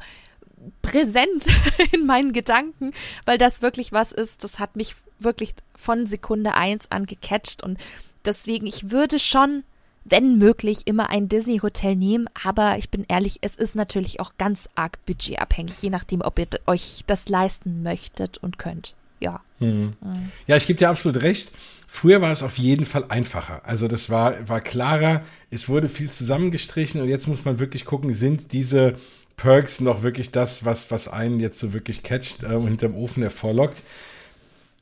präsent 0.82 1.46
in 1.92 2.04
meinen 2.04 2.34
Gedanken, 2.34 2.92
weil 3.24 3.38
das 3.38 3.62
wirklich 3.62 3.90
was 3.92 4.12
ist, 4.12 4.44
das 4.44 4.58
hat 4.58 4.76
mich 4.76 4.94
wirklich 5.18 5.54
von 5.74 6.04
Sekunde 6.04 6.52
eins 6.52 6.90
an 6.90 7.06
gecatcht 7.06 7.62
und 7.62 7.78
deswegen, 8.26 8.66
ich 8.66 8.90
würde 8.90 9.18
schon 9.18 9.64
wenn 10.04 10.38
möglich, 10.38 10.82
immer 10.86 11.10
ein 11.10 11.28
Disney-Hotel 11.28 11.96
nehmen. 11.96 12.28
Aber 12.44 12.78
ich 12.78 12.90
bin 12.90 13.04
ehrlich, 13.08 13.38
es 13.42 13.54
ist 13.54 13.76
natürlich 13.76 14.20
auch 14.20 14.32
ganz 14.38 14.68
arg 14.74 15.04
budgetabhängig, 15.06 15.80
je 15.80 15.90
nachdem, 15.90 16.22
ob 16.22 16.38
ihr 16.38 16.48
euch 16.66 17.04
das 17.06 17.28
leisten 17.28 17.82
möchtet 17.82 18.38
und 18.38 18.58
könnt. 18.58 18.94
Ja. 19.20 19.40
Hm. 19.58 19.94
Mhm. 20.00 20.32
Ja, 20.46 20.56
ich 20.56 20.66
gebe 20.66 20.78
dir 20.78 20.88
absolut 20.88 21.22
recht. 21.22 21.52
Früher 21.86 22.20
war 22.22 22.32
es 22.32 22.42
auf 22.42 22.58
jeden 22.58 22.86
Fall 22.86 23.04
einfacher. 23.08 23.62
Also 23.64 23.86
das 23.86 24.10
war, 24.10 24.48
war 24.48 24.60
klarer, 24.60 25.22
es 25.50 25.68
wurde 25.68 25.88
viel 25.88 26.10
zusammengestrichen 26.10 27.00
und 27.00 27.08
jetzt 27.08 27.28
muss 27.28 27.44
man 27.44 27.58
wirklich 27.58 27.84
gucken, 27.84 28.14
sind 28.14 28.52
diese 28.52 28.96
Perks 29.36 29.80
noch 29.80 30.02
wirklich 30.02 30.30
das, 30.30 30.64
was, 30.64 30.90
was 30.90 31.08
einen 31.08 31.38
jetzt 31.38 31.58
so 31.58 31.72
wirklich 31.72 32.02
catcht 32.02 32.42
äh, 32.42 32.54
und 32.54 32.68
hinterm 32.68 32.94
Ofen 32.94 33.22
hervorlockt. 33.22 33.82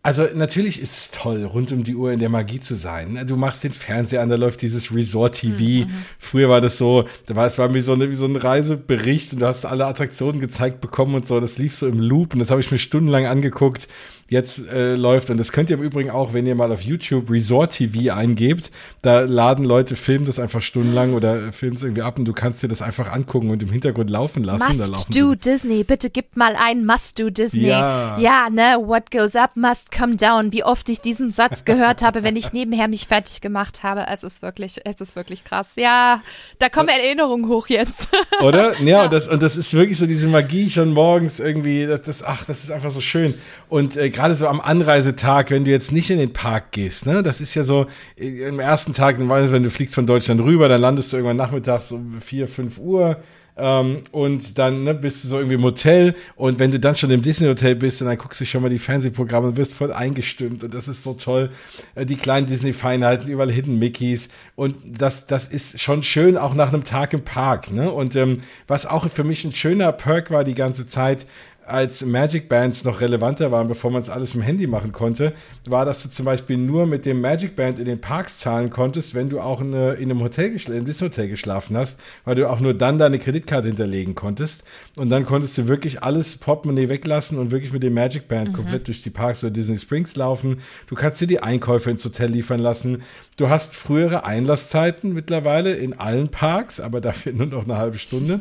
Also 0.03 0.26
natürlich 0.34 0.80
ist 0.80 0.96
es 0.96 1.11
toll, 1.11 1.44
rund 1.44 1.72
um 1.72 1.84
die 1.84 1.94
Uhr 1.94 2.11
in 2.11 2.20
der 2.20 2.30
Magie 2.30 2.61
zu 2.61 2.74
sein. 2.74 3.22
Du 3.26 3.36
machst 3.36 3.64
den 3.64 3.74
Fernseher 3.74 4.22
an, 4.22 4.30
da 4.30 4.36
läuft 4.36 4.62
dieses 4.62 4.94
Resort-TV. 4.94 5.86
Mhm. 5.86 5.90
Früher 6.18 6.48
war 6.48 6.62
das 6.62 6.78
so, 6.78 7.05
da 7.26 7.36
war 7.36 7.46
es 7.46 7.59
war 7.59 7.74
wie 7.74 7.82
so, 7.82 7.92
eine, 7.92 8.11
wie 8.11 8.14
so 8.14 8.24
ein 8.24 8.36
Reisebericht 8.36 9.34
und 9.34 9.40
du 9.40 9.46
hast 9.46 9.66
alle 9.66 9.84
Attraktionen 9.84 10.40
gezeigt 10.40 10.80
bekommen 10.80 11.14
und 11.14 11.28
so. 11.28 11.38
Das 11.38 11.59
lief 11.59 11.76
so 11.76 11.86
im 11.86 12.01
Loop 12.01 12.32
und 12.32 12.40
das 12.40 12.51
habe 12.51 12.62
ich 12.62 12.70
mir 12.70 12.78
stundenlang 12.78 13.26
angeguckt 13.26 13.88
jetzt 14.31 14.66
äh, 14.68 14.95
läuft. 14.95 15.28
Und 15.28 15.39
das 15.39 15.53
könnt 15.53 15.70
ihr 15.70 15.76
im 15.76 15.83
Übrigen 15.83 16.11
auch, 16.11 16.33
wenn 16.33 16.47
ihr 16.47 16.55
mal 16.55 16.72
auf 16.72 16.81
YouTube 16.83 17.28
Resort 17.31 17.72
TV 17.72 18.14
eingebt. 18.14 18.70
Da 19.03 19.20
laden 19.20 19.64
Leute, 19.64 19.97
filmen 19.97 20.24
das 20.24 20.39
einfach 20.39 20.62
stundenlang 20.62 21.14
oder 21.14 21.53
filmen 21.53 21.76
es 21.76 21.83
irgendwie 21.83 22.03
ab 22.03 22.18
und 22.18 22.24
du 22.24 22.33
kannst 22.33 22.62
dir 22.62 22.68
das 22.68 22.81
einfach 22.81 23.11
angucken 23.11 23.51
und 23.51 23.62
im 23.62 23.70
Hintergrund 23.70 24.09
laufen 24.09 24.45
lassen. 24.45 24.78
Must 24.78 25.14
do 25.14 25.31
so 25.31 25.35
Disney. 25.35 25.83
Bitte 25.83 26.11
gib 26.11 26.37
mal 26.37 26.55
ein 26.57 26.87
Must 26.87 27.18
do 27.18 27.28
Disney. 27.28 27.66
Ja. 27.66 28.16
ja, 28.18 28.49
ne? 28.51 28.76
What 28.81 29.11
goes 29.11 29.35
up 29.35 29.57
must 29.57 29.91
come 29.91 30.14
down. 30.14 30.53
Wie 30.53 30.62
oft 30.62 30.89
ich 30.89 31.01
diesen 31.01 31.33
Satz 31.33 31.64
gehört 31.64 32.03
habe, 32.03 32.22
wenn 32.22 32.37
ich 32.37 32.53
nebenher 32.53 32.87
mich 32.87 33.09
fertig 33.09 33.41
gemacht 33.41 33.83
habe. 33.83 34.07
Es 34.12 34.22
ist 34.22 34.43
wirklich, 34.43 34.81
es 34.85 35.01
ist 35.01 35.16
wirklich 35.16 35.43
krass. 35.43 35.72
Ja, 35.74 36.22
da 36.61 36.68
kommen 36.68 36.89
Erinnerungen 36.89 37.49
hoch 37.49 37.66
jetzt. 37.66 38.09
Oder? 38.43 38.81
Ja, 38.81 38.85
ja. 38.85 39.05
Und, 39.05 39.12
das, 39.12 39.26
und 39.26 39.43
das 39.43 39.57
ist 39.57 39.74
wirklich 39.74 39.99
so 39.99 40.07
diese 40.07 40.28
Magie 40.28 40.70
schon 40.70 40.93
morgens 40.93 41.41
irgendwie. 41.41 41.87
Das, 41.87 42.03
das, 42.03 42.22
ach, 42.22 42.45
das 42.45 42.62
ist 42.62 42.70
einfach 42.70 42.93
so 42.93 43.01
schön. 43.01 43.35
Und 43.68 43.97
äh, 43.97 44.11
gerade 44.20 44.34
so 44.34 44.48
am 44.48 44.60
Anreisetag, 44.60 45.50
wenn 45.50 45.64
du 45.64 45.70
jetzt 45.70 45.92
nicht 45.92 46.10
in 46.10 46.18
den 46.18 46.34
Park 46.34 46.72
gehst, 46.72 47.06
ne, 47.06 47.22
das 47.22 47.40
ist 47.40 47.54
ja 47.54 47.64
so, 47.64 47.86
äh, 48.18 48.48
im 48.48 48.60
ersten 48.60 48.92
Tag, 48.92 49.16
wenn 49.18 49.62
du 49.62 49.70
fliegst 49.70 49.94
von 49.94 50.06
Deutschland 50.06 50.42
rüber, 50.42 50.68
dann 50.68 50.82
landest 50.82 51.12
du 51.12 51.16
irgendwann 51.16 51.38
nachmittags 51.38 51.90
um 51.90 52.20
vier, 52.20 52.46
fünf 52.46 52.78
Uhr. 52.78 53.16
Ähm, 53.56 54.02
und 54.12 54.58
dann 54.58 54.84
ne, 54.84 54.94
bist 54.94 55.24
du 55.24 55.28
so 55.28 55.36
irgendwie 55.36 55.56
im 55.56 55.62
Hotel 55.62 56.14
und 56.36 56.58
wenn 56.58 56.70
du 56.70 56.78
dann 56.80 56.94
schon 56.94 57.10
im 57.10 57.20
Disney-Hotel 57.20 57.74
bist 57.74 58.00
und 58.00 58.08
dann 58.08 58.16
guckst 58.16 58.40
du 58.40 58.46
schon 58.46 58.62
mal 58.62 58.70
die 58.70 58.78
Fernsehprogramme 58.78 59.48
und 59.48 59.56
wirst 59.56 59.74
voll 59.74 59.92
eingestimmt 59.92 60.64
und 60.64 60.72
das 60.72 60.88
ist 60.88 61.02
so 61.02 61.14
toll. 61.14 61.50
Äh, 61.94 62.06
die 62.06 62.16
kleinen 62.16 62.46
Disney-Feinheiten, 62.46 63.28
überall 63.28 63.50
Hidden 63.50 63.78
Mickeys 63.78 64.28
und 64.54 64.76
das, 64.86 65.26
das 65.26 65.48
ist 65.48 65.80
schon 65.80 66.02
schön, 66.02 66.38
auch 66.38 66.54
nach 66.54 66.68
einem 66.68 66.84
Tag 66.84 67.12
im 67.12 67.22
Park. 67.22 67.70
Ne? 67.70 67.90
Und 67.90 68.16
ähm, 68.16 68.38
was 68.66 68.86
auch 68.86 69.08
für 69.10 69.24
mich 69.24 69.44
ein 69.44 69.52
schöner 69.52 69.92
Perk 69.92 70.30
war 70.30 70.44
die 70.44 70.54
ganze 70.54 70.86
Zeit, 70.86 71.26
als 71.70 72.04
Magic 72.04 72.48
Bands 72.48 72.84
noch 72.84 73.00
relevanter 73.00 73.50
waren, 73.52 73.68
bevor 73.68 73.90
man 73.90 74.02
es 74.02 74.08
alles 74.08 74.34
im 74.34 74.42
Handy 74.42 74.66
machen 74.66 74.92
konnte, 74.92 75.32
war, 75.68 75.84
dass 75.84 76.02
du 76.02 76.10
zum 76.10 76.24
Beispiel 76.24 76.56
nur 76.56 76.86
mit 76.86 77.06
dem 77.06 77.20
Magic 77.20 77.56
Band 77.56 77.78
in 77.78 77.86
den 77.86 78.00
Parks 78.00 78.40
zahlen 78.40 78.70
konntest, 78.70 79.14
wenn 79.14 79.28
du 79.28 79.40
auch 79.40 79.60
in, 79.60 79.74
eine, 79.74 79.94
in 79.94 80.10
einem 80.10 80.20
Hotel, 80.20 80.50
in 80.50 80.84
Disney 80.84 81.08
Hotel 81.08 81.28
geschlafen 81.28 81.76
hast, 81.76 81.98
weil 82.24 82.34
du 82.34 82.48
auch 82.48 82.60
nur 82.60 82.74
dann 82.74 82.98
deine 82.98 83.18
Kreditkarte 83.18 83.68
hinterlegen 83.68 84.14
konntest. 84.14 84.64
Und 84.96 85.10
dann 85.10 85.24
konntest 85.24 85.56
du 85.58 85.68
wirklich 85.68 86.02
alles 86.02 86.36
Portemonnaie 86.36 86.88
weglassen 86.88 87.38
und 87.38 87.50
wirklich 87.50 87.72
mit 87.72 87.82
dem 87.82 87.94
Magic 87.94 88.28
Band 88.28 88.50
mhm. 88.50 88.54
komplett 88.54 88.88
durch 88.88 89.02
die 89.02 89.10
Parks 89.10 89.42
oder 89.44 89.50
Disney 89.50 89.78
Springs 89.78 90.16
laufen. 90.16 90.58
Du 90.86 90.94
kannst 90.94 91.20
dir 91.20 91.26
die 91.26 91.42
Einkäufe 91.42 91.90
ins 91.90 92.04
Hotel 92.04 92.30
liefern 92.30 92.60
lassen. 92.60 93.02
Du 93.36 93.48
hast 93.48 93.76
frühere 93.76 94.24
Einlasszeiten 94.24 95.14
mittlerweile 95.14 95.74
in 95.74 95.98
allen 95.98 96.28
Parks, 96.28 96.80
aber 96.80 97.00
dafür 97.00 97.32
nur 97.32 97.46
noch 97.46 97.64
eine 97.64 97.78
halbe 97.78 97.98
Stunde. 97.98 98.40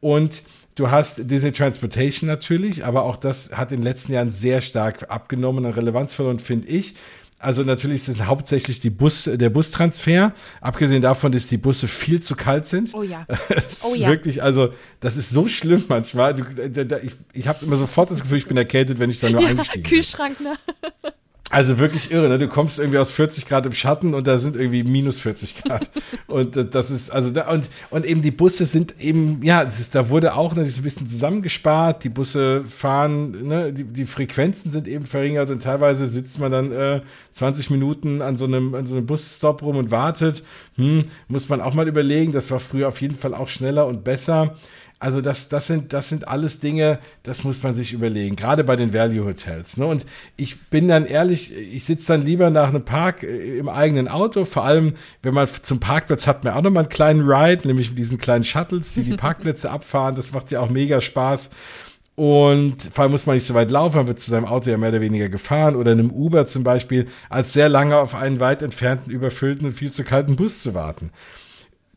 Und 0.00 0.42
Du 0.80 0.90
hast 0.90 1.30
Disney 1.30 1.52
Transportation 1.52 2.26
natürlich, 2.26 2.86
aber 2.86 3.02
auch 3.02 3.18
das 3.18 3.50
hat 3.52 3.70
in 3.70 3.80
den 3.80 3.84
letzten 3.84 4.14
Jahren 4.14 4.30
sehr 4.30 4.62
stark 4.62 5.10
abgenommen 5.10 5.66
an 5.66 5.72
Relevanz 5.72 6.14
verloren, 6.14 6.38
finde 6.38 6.68
ich. 6.68 6.94
Also 7.38 7.64
natürlich 7.64 8.00
ist 8.00 8.08
es 8.08 8.24
hauptsächlich 8.24 8.80
die 8.80 8.88
Bus, 8.88 9.24
der 9.30 9.50
Bustransfer. 9.50 10.32
Abgesehen 10.62 11.02
davon, 11.02 11.32
dass 11.32 11.48
die 11.48 11.58
Busse 11.58 11.86
viel 11.86 12.22
zu 12.22 12.34
kalt 12.34 12.66
sind. 12.66 12.94
Oh 12.94 13.02
ja. 13.02 13.26
oh 13.82 13.94
ja. 13.94 14.08
Wirklich, 14.08 14.42
also 14.42 14.72
das 15.00 15.18
ist 15.18 15.28
so 15.28 15.46
schlimm 15.48 15.84
manchmal. 15.86 16.34
Ich 16.40 17.12
ich 17.34 17.46
habe 17.46 17.62
immer 17.62 17.76
sofort 17.76 18.10
das 18.10 18.22
Gefühl, 18.22 18.38
ich 18.38 18.46
bin 18.46 18.56
erkältet, 18.56 18.98
wenn 18.98 19.10
ich 19.10 19.20
da 19.20 19.28
nur 19.28 19.42
ja, 19.42 19.48
eingestiegen 19.48 19.82
bin. 19.82 19.90
Kühlschrank, 19.90 20.40
ne? 20.40 20.54
Also 21.52 21.78
wirklich 21.78 22.12
irre, 22.12 22.28
ne? 22.28 22.38
Du 22.38 22.46
kommst 22.46 22.78
irgendwie 22.78 22.98
aus 22.98 23.10
40 23.10 23.46
Grad 23.46 23.66
im 23.66 23.72
Schatten 23.72 24.14
und 24.14 24.28
da 24.28 24.38
sind 24.38 24.54
irgendwie 24.54 24.84
minus 24.84 25.18
40 25.18 25.56
Grad. 25.56 25.90
und 26.28 26.74
das 26.74 26.92
ist, 26.92 27.10
also 27.10 27.30
da, 27.30 27.50
und, 27.50 27.68
und 27.90 28.06
eben 28.06 28.22
die 28.22 28.30
Busse 28.30 28.66
sind 28.66 29.00
eben, 29.00 29.42
ja, 29.42 29.62
ist, 29.62 29.92
da 29.96 30.08
wurde 30.10 30.36
auch 30.36 30.54
natürlich 30.54 30.76
so 30.76 30.80
ein 30.80 30.84
bisschen 30.84 31.08
zusammengespart. 31.08 32.04
Die 32.04 32.08
Busse 32.08 32.64
fahren, 32.64 33.48
ne, 33.48 33.72
die, 33.72 33.82
die 33.82 34.06
Frequenzen 34.06 34.70
sind 34.70 34.86
eben 34.86 35.06
verringert 35.06 35.50
und 35.50 35.64
teilweise 35.64 36.06
sitzt 36.06 36.38
man 36.38 36.52
dann 36.52 36.70
äh, 36.70 37.00
20 37.34 37.70
Minuten 37.70 38.22
an 38.22 38.36
so 38.36 38.44
einem, 38.44 38.76
an 38.76 38.86
so 38.86 38.94
einem 38.94 39.06
Busstop 39.06 39.62
rum 39.62 39.76
und 39.76 39.90
wartet. 39.90 40.44
Hm, 40.76 41.02
muss 41.26 41.48
man 41.48 41.60
auch 41.60 41.74
mal 41.74 41.88
überlegen. 41.88 42.30
Das 42.30 42.48
war 42.52 42.60
früher 42.60 42.86
auf 42.86 43.00
jeden 43.00 43.16
Fall 43.16 43.34
auch 43.34 43.48
schneller 43.48 43.88
und 43.88 44.04
besser. 44.04 44.54
Also 45.02 45.22
das, 45.22 45.48
das 45.48 45.66
sind, 45.66 45.94
das 45.94 46.10
sind 46.10 46.28
alles 46.28 46.60
Dinge, 46.60 46.98
das 47.22 47.42
muss 47.42 47.62
man 47.62 47.74
sich 47.74 47.94
überlegen, 47.94 48.36
gerade 48.36 48.64
bei 48.64 48.76
den 48.76 48.92
Value 48.92 49.24
Hotels. 49.24 49.78
Ne? 49.78 49.86
Und 49.86 50.04
ich 50.36 50.60
bin 50.68 50.88
dann 50.88 51.06
ehrlich, 51.06 51.56
ich 51.56 51.84
sitze 51.84 52.08
dann 52.08 52.26
lieber 52.26 52.50
nach 52.50 52.68
einem 52.68 52.84
Park 52.84 53.22
äh, 53.22 53.56
im 53.56 53.70
eigenen 53.70 54.08
Auto, 54.08 54.44
vor 54.44 54.66
allem, 54.66 54.92
wenn 55.22 55.32
man 55.32 55.48
zum 55.62 55.80
Parkplatz 55.80 56.26
hat, 56.26 56.44
mir 56.44 56.54
auch 56.54 56.60
noch 56.60 56.70
mal 56.70 56.80
einen 56.80 56.90
kleinen 56.90 57.22
Ride, 57.22 57.66
nämlich 57.66 57.88
mit 57.88 57.98
diesen 57.98 58.18
kleinen 58.18 58.44
Shuttles, 58.44 58.92
die 58.92 59.02
die 59.02 59.12
Parkplätze 59.16 59.70
abfahren. 59.70 60.16
Das 60.16 60.32
macht 60.32 60.50
ja 60.50 60.60
auch 60.60 60.68
mega 60.68 61.00
Spaß. 61.00 61.48
Und 62.14 62.82
vor 62.92 63.04
allem 63.04 63.12
muss 63.12 63.24
man 63.24 63.36
nicht 63.36 63.46
so 63.46 63.54
weit 63.54 63.70
laufen, 63.70 63.96
man 63.96 64.06
wird 64.06 64.20
zu 64.20 64.30
seinem 64.30 64.44
Auto 64.44 64.68
ja 64.68 64.76
mehr 64.76 64.90
oder 64.90 65.00
weniger 65.00 65.30
gefahren 65.30 65.76
oder 65.76 65.92
in 65.92 65.98
einem 66.00 66.10
Uber 66.10 66.44
zum 66.44 66.62
Beispiel, 66.62 67.06
als 67.30 67.54
sehr 67.54 67.70
lange 67.70 67.96
auf 67.96 68.14
einen 68.14 68.38
weit 68.38 68.60
entfernten, 68.60 69.10
überfüllten 69.10 69.66
und 69.66 69.72
viel 69.72 69.92
zu 69.92 70.04
kalten 70.04 70.36
Bus 70.36 70.62
zu 70.62 70.74
warten 70.74 71.10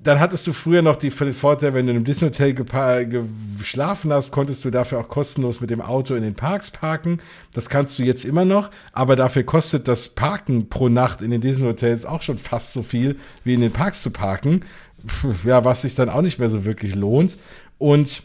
dann 0.04 0.20
hattest 0.20 0.46
du 0.48 0.54
früher 0.54 0.82
noch 0.82 0.98
die 0.98 1.12
Vorteil, 1.12 1.74
wenn 1.74 1.88
du 1.88 1.94
einem 1.94 2.04
Disney 2.04 2.28
Hotel 2.28 2.54
geschlafen 2.54 4.12
hast, 4.12 4.32
konntest 4.32 4.66
du 4.66 4.70
dafür 4.70 5.00
auch 5.00 5.08
kostenlos 5.08 5.62
mit 5.62 5.70
dem 5.70 5.82
Auto 5.82 6.16
in 6.16 6.24
den 6.24 6.36
Parks 6.36 6.72
parken. 6.72 7.22
Das 7.54 7.70
kannst 7.70 7.98
du 7.98 8.04
jetzt 8.04 8.26
immer 8.26 8.46
noch, 8.46 8.70
aber 8.92 9.16
dafür 9.16 9.44
kostet 9.44 9.88
das 9.88 10.10
Parken 10.10 10.70
pro 10.70 10.90
Nacht 10.90 11.22
in 11.22 11.32
den 11.32 11.42
Disney 11.42 11.66
Hotels 11.66 12.06
auch 12.06 12.22
schon 12.22 12.38
fast 12.38 12.74
so 12.74 12.84
viel, 12.84 13.18
wie 13.44 13.54
in 13.54 13.62
den 13.62 13.72
Parks 13.72 14.02
zu 14.02 14.12
parken. 14.12 14.66
Ja, 15.44 15.66
was 15.66 15.82
sich 15.82 15.96
dann 15.96 16.10
auch 16.10 16.22
nicht 16.22 16.40
mehr 16.40 16.50
so 16.50 16.64
wirklich 16.64 16.96
lohnt. 16.96 17.38
Und 17.78 18.24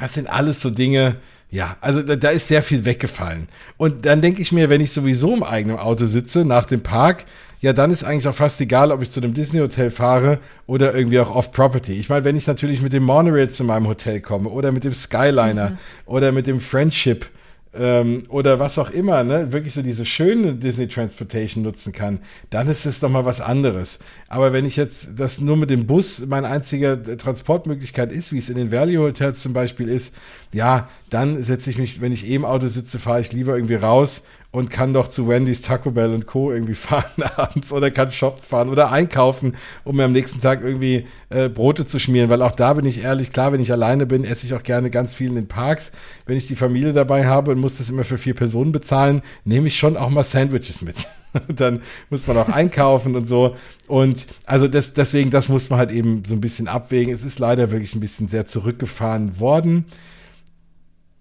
das 0.00 0.14
sind 0.14 0.28
alles 0.30 0.60
so 0.60 0.70
Dinge, 0.70 1.16
ja, 1.50 1.76
also 1.80 2.02
da, 2.02 2.16
da 2.16 2.30
ist 2.30 2.48
sehr 2.48 2.62
viel 2.62 2.84
weggefallen. 2.84 3.48
Und 3.76 4.04
dann 4.04 4.20
denke 4.20 4.42
ich 4.42 4.52
mir, 4.52 4.68
wenn 4.68 4.80
ich 4.80 4.92
sowieso 4.92 5.34
im 5.34 5.42
eigenen 5.42 5.78
Auto 5.78 6.06
sitze, 6.06 6.44
nach 6.44 6.66
dem 6.66 6.82
Park, 6.82 7.24
ja, 7.60 7.72
dann 7.72 7.90
ist 7.90 8.04
eigentlich 8.04 8.28
auch 8.28 8.34
fast 8.34 8.60
egal, 8.60 8.92
ob 8.92 9.02
ich 9.02 9.10
zu 9.10 9.20
einem 9.20 9.34
Disney-Hotel 9.34 9.90
fahre 9.90 10.38
oder 10.66 10.94
irgendwie 10.94 11.18
auch 11.18 11.34
off-Property. 11.34 11.98
Ich 11.98 12.08
meine, 12.08 12.24
wenn 12.24 12.36
ich 12.36 12.46
natürlich 12.46 12.82
mit 12.82 12.92
dem 12.92 13.02
Monorail 13.02 13.50
zu 13.50 13.64
meinem 13.64 13.88
Hotel 13.88 14.20
komme 14.20 14.48
oder 14.48 14.70
mit 14.70 14.84
dem 14.84 14.94
Skyliner 14.94 15.70
mhm. 15.70 15.78
oder 16.06 16.30
mit 16.32 16.46
dem 16.46 16.60
Friendship 16.60 17.26
ähm, 17.74 18.24
oder 18.28 18.58
was 18.58 18.78
auch 18.78 18.90
immer, 18.90 19.24
ne, 19.24 19.52
wirklich 19.52 19.74
so 19.74 19.82
diese 19.82 20.04
schöne 20.04 20.54
Disney 20.54 20.88
Transportation 20.88 21.62
nutzen 21.62 21.92
kann, 21.92 22.20
dann 22.50 22.68
ist 22.68 22.86
es 22.86 23.02
nochmal 23.02 23.24
was 23.24 23.40
anderes. 23.40 23.98
Aber 24.28 24.52
wenn 24.52 24.64
ich 24.64 24.76
jetzt 24.76 25.10
das 25.16 25.40
nur 25.40 25.56
mit 25.56 25.70
dem 25.70 25.86
Bus 25.86 26.26
meine 26.26 26.48
einzige 26.48 27.16
Transportmöglichkeit 27.16 28.12
ist, 28.12 28.32
wie 28.32 28.38
es 28.38 28.48
in 28.48 28.56
den 28.56 28.72
Value 28.72 29.06
Hotels 29.06 29.40
zum 29.40 29.52
Beispiel 29.52 29.88
ist, 29.88 30.14
ja, 30.52 30.88
dann 31.10 31.42
setze 31.42 31.70
ich 31.70 31.78
mich, 31.78 32.00
wenn 32.00 32.12
ich 32.12 32.26
eh 32.26 32.34
im 32.34 32.44
Auto 32.44 32.68
sitze, 32.68 32.98
fahre 32.98 33.20
ich 33.20 33.32
lieber 33.32 33.54
irgendwie 33.54 33.74
raus 33.74 34.22
und 34.50 34.70
kann 34.70 34.94
doch 34.94 35.08
zu 35.08 35.28
Wendy's, 35.28 35.60
Taco 35.60 35.90
Bell 35.90 36.14
und 36.14 36.26
Co. 36.26 36.50
irgendwie 36.50 36.74
fahren 36.74 37.22
abends 37.36 37.70
oder 37.72 37.90
kann 37.90 38.10
shoppen 38.10 38.42
fahren 38.42 38.70
oder 38.70 38.90
einkaufen, 38.90 39.56
um 39.84 39.96
mir 39.96 40.04
am 40.04 40.12
nächsten 40.12 40.40
Tag 40.40 40.62
irgendwie 40.62 41.06
äh, 41.28 41.48
Brote 41.48 41.84
zu 41.84 41.98
schmieren, 41.98 42.30
weil 42.30 42.40
auch 42.42 42.52
da 42.52 42.72
bin 42.72 42.86
ich 42.86 43.04
ehrlich, 43.04 43.32
klar, 43.32 43.52
wenn 43.52 43.60
ich 43.60 43.72
alleine 43.72 44.06
bin, 44.06 44.24
esse 44.24 44.46
ich 44.46 44.54
auch 44.54 44.62
gerne 44.62 44.90
ganz 44.90 45.14
viel 45.14 45.28
in 45.28 45.34
den 45.34 45.48
Parks. 45.48 45.92
Wenn 46.24 46.36
ich 46.36 46.46
die 46.46 46.56
Familie 46.56 46.92
dabei 46.92 47.26
habe 47.26 47.50
und 47.50 47.58
muss 47.58 47.78
das 47.78 47.90
immer 47.90 48.04
für 48.04 48.18
vier 48.18 48.34
Personen 48.34 48.72
bezahlen, 48.72 49.22
nehme 49.44 49.66
ich 49.66 49.76
schon 49.76 49.96
auch 49.96 50.10
mal 50.10 50.24
Sandwiches 50.24 50.80
mit. 50.80 50.96
dann 51.48 51.80
muss 52.10 52.26
man 52.26 52.38
auch 52.38 52.48
einkaufen 52.48 53.16
und 53.16 53.26
so. 53.26 53.54
Und 53.86 54.26
also 54.46 54.68
das, 54.68 54.94
deswegen, 54.94 55.30
das 55.30 55.48
muss 55.48 55.68
man 55.70 55.78
halt 55.78 55.90
eben 55.90 56.24
so 56.24 56.34
ein 56.34 56.40
bisschen 56.40 56.68
abwägen. 56.68 57.12
Es 57.12 57.24
ist 57.24 57.38
leider 57.38 57.70
wirklich 57.70 57.94
ein 57.94 58.00
bisschen 58.00 58.28
sehr 58.28 58.46
zurückgefahren 58.46 59.40
worden. 59.40 59.84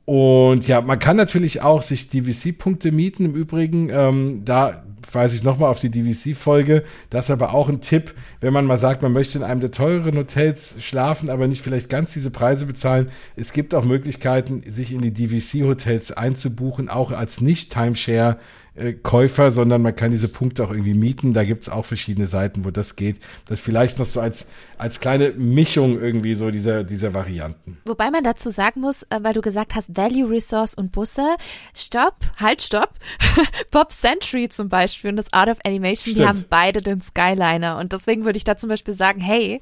Und 0.08 0.70
ja, 0.70 0.80
man 0.80 1.00
kann 1.00 1.18
natürlich 1.18 1.62
auch 1.62 1.82
sich 1.82 2.08
DVC-Punkte 2.08 2.94
mieten. 2.94 3.26
Im 3.26 3.36
Übrigen, 3.36 3.90
ähm, 3.90 4.46
da 4.46 4.86
weise 5.12 5.36
ich 5.36 5.44
nochmal 5.44 5.70
auf 5.70 5.82
die 5.82 5.90
DVC-Folge. 5.90 6.84
Das 7.10 7.26
ist 7.26 7.32
aber 7.32 7.54
auch 7.54 7.68
ein 7.68 7.82
Tipp, 7.82 8.14
wenn 8.40 8.54
man 8.54 8.64
mal 8.64 8.78
sagt, 8.78 9.02
man 9.02 9.12
möchte 9.12 9.38
in 9.38 9.44
einem 9.44 9.60
der 9.60 9.72
teureren 9.72 10.16
Hotels 10.16 10.78
schlafen, 10.80 11.30
aber 11.30 11.48
nicht 11.48 11.62
vielleicht 11.62 11.90
ganz 11.90 12.14
diese 12.14 12.32
Preise 12.32 12.66
bezahlen. 12.66 13.10
Es 13.36 13.52
gibt 13.52 13.76
auch 13.76 13.84
Möglichkeiten, 13.84 14.64
sich 14.72 14.94
in 14.94 15.02
die 15.02 15.12
DVC-Hotels 15.12 16.14
einzubuchen, 16.14 16.88
auch 16.88 17.12
als 17.12 17.42
Nicht-Timeshare 17.42 18.38
äh, 18.78 18.94
Käufer, 18.94 19.52
sondern 19.52 19.82
man 19.82 19.96
kann 19.96 20.12
diese 20.12 20.28
Punkte 20.28 20.64
auch 20.64 20.72
irgendwie 20.72 20.94
mieten. 20.94 21.34
Da 21.34 21.44
gibt's 21.44 21.68
auch 21.70 21.86
verschiedene 21.86 22.28
Seiten, 22.28 22.64
wo 22.64 22.72
das 22.72 22.96
geht. 22.96 23.20
Das 23.46 23.60
vielleicht 23.60 24.00
noch 24.00 24.06
so 24.06 24.20
als, 24.20 24.46
als 24.78 25.00
kleine 25.00 25.32
Mischung 25.32 26.00
irgendwie 26.00 26.36
so 26.36 26.52
dieser, 26.52 26.84
dieser 26.84 27.14
Varianten. 27.14 27.78
Wobei 27.86 28.12
man 28.12 28.24
dazu 28.24 28.50
sagen 28.50 28.82
muss, 28.82 29.04
äh, 29.04 29.20
weil 29.22 29.34
du 29.34 29.42
gesagt 29.42 29.76
hast, 29.76 29.98
Value 29.98 30.30
Resource 30.30 30.74
und 30.74 30.92
Busse, 30.92 31.36
stopp, 31.74 32.18
halt, 32.38 32.62
stopp. 32.62 32.94
Pop 33.72 33.92
Century 33.92 34.50
zum 34.50 34.70
Beispiel 34.70 35.10
und 35.10 35.18
das 35.18 35.34
Art 35.34 35.50
of 35.50 35.58
Animation, 35.66 36.12
Stimmt. 36.12 36.18
die 36.18 36.26
haben 36.28 36.46
beide 36.50 36.82
den 36.82 37.02
Skyliner. 37.02 37.78
Und 37.78 37.94
deswegen 37.94 38.26
würde 38.26 38.38
ich 38.38 38.44
da 38.44 38.58
zum 38.58 38.70
Beispiel 38.70 38.94
sagen, 38.94 39.20
hey, 39.20 39.62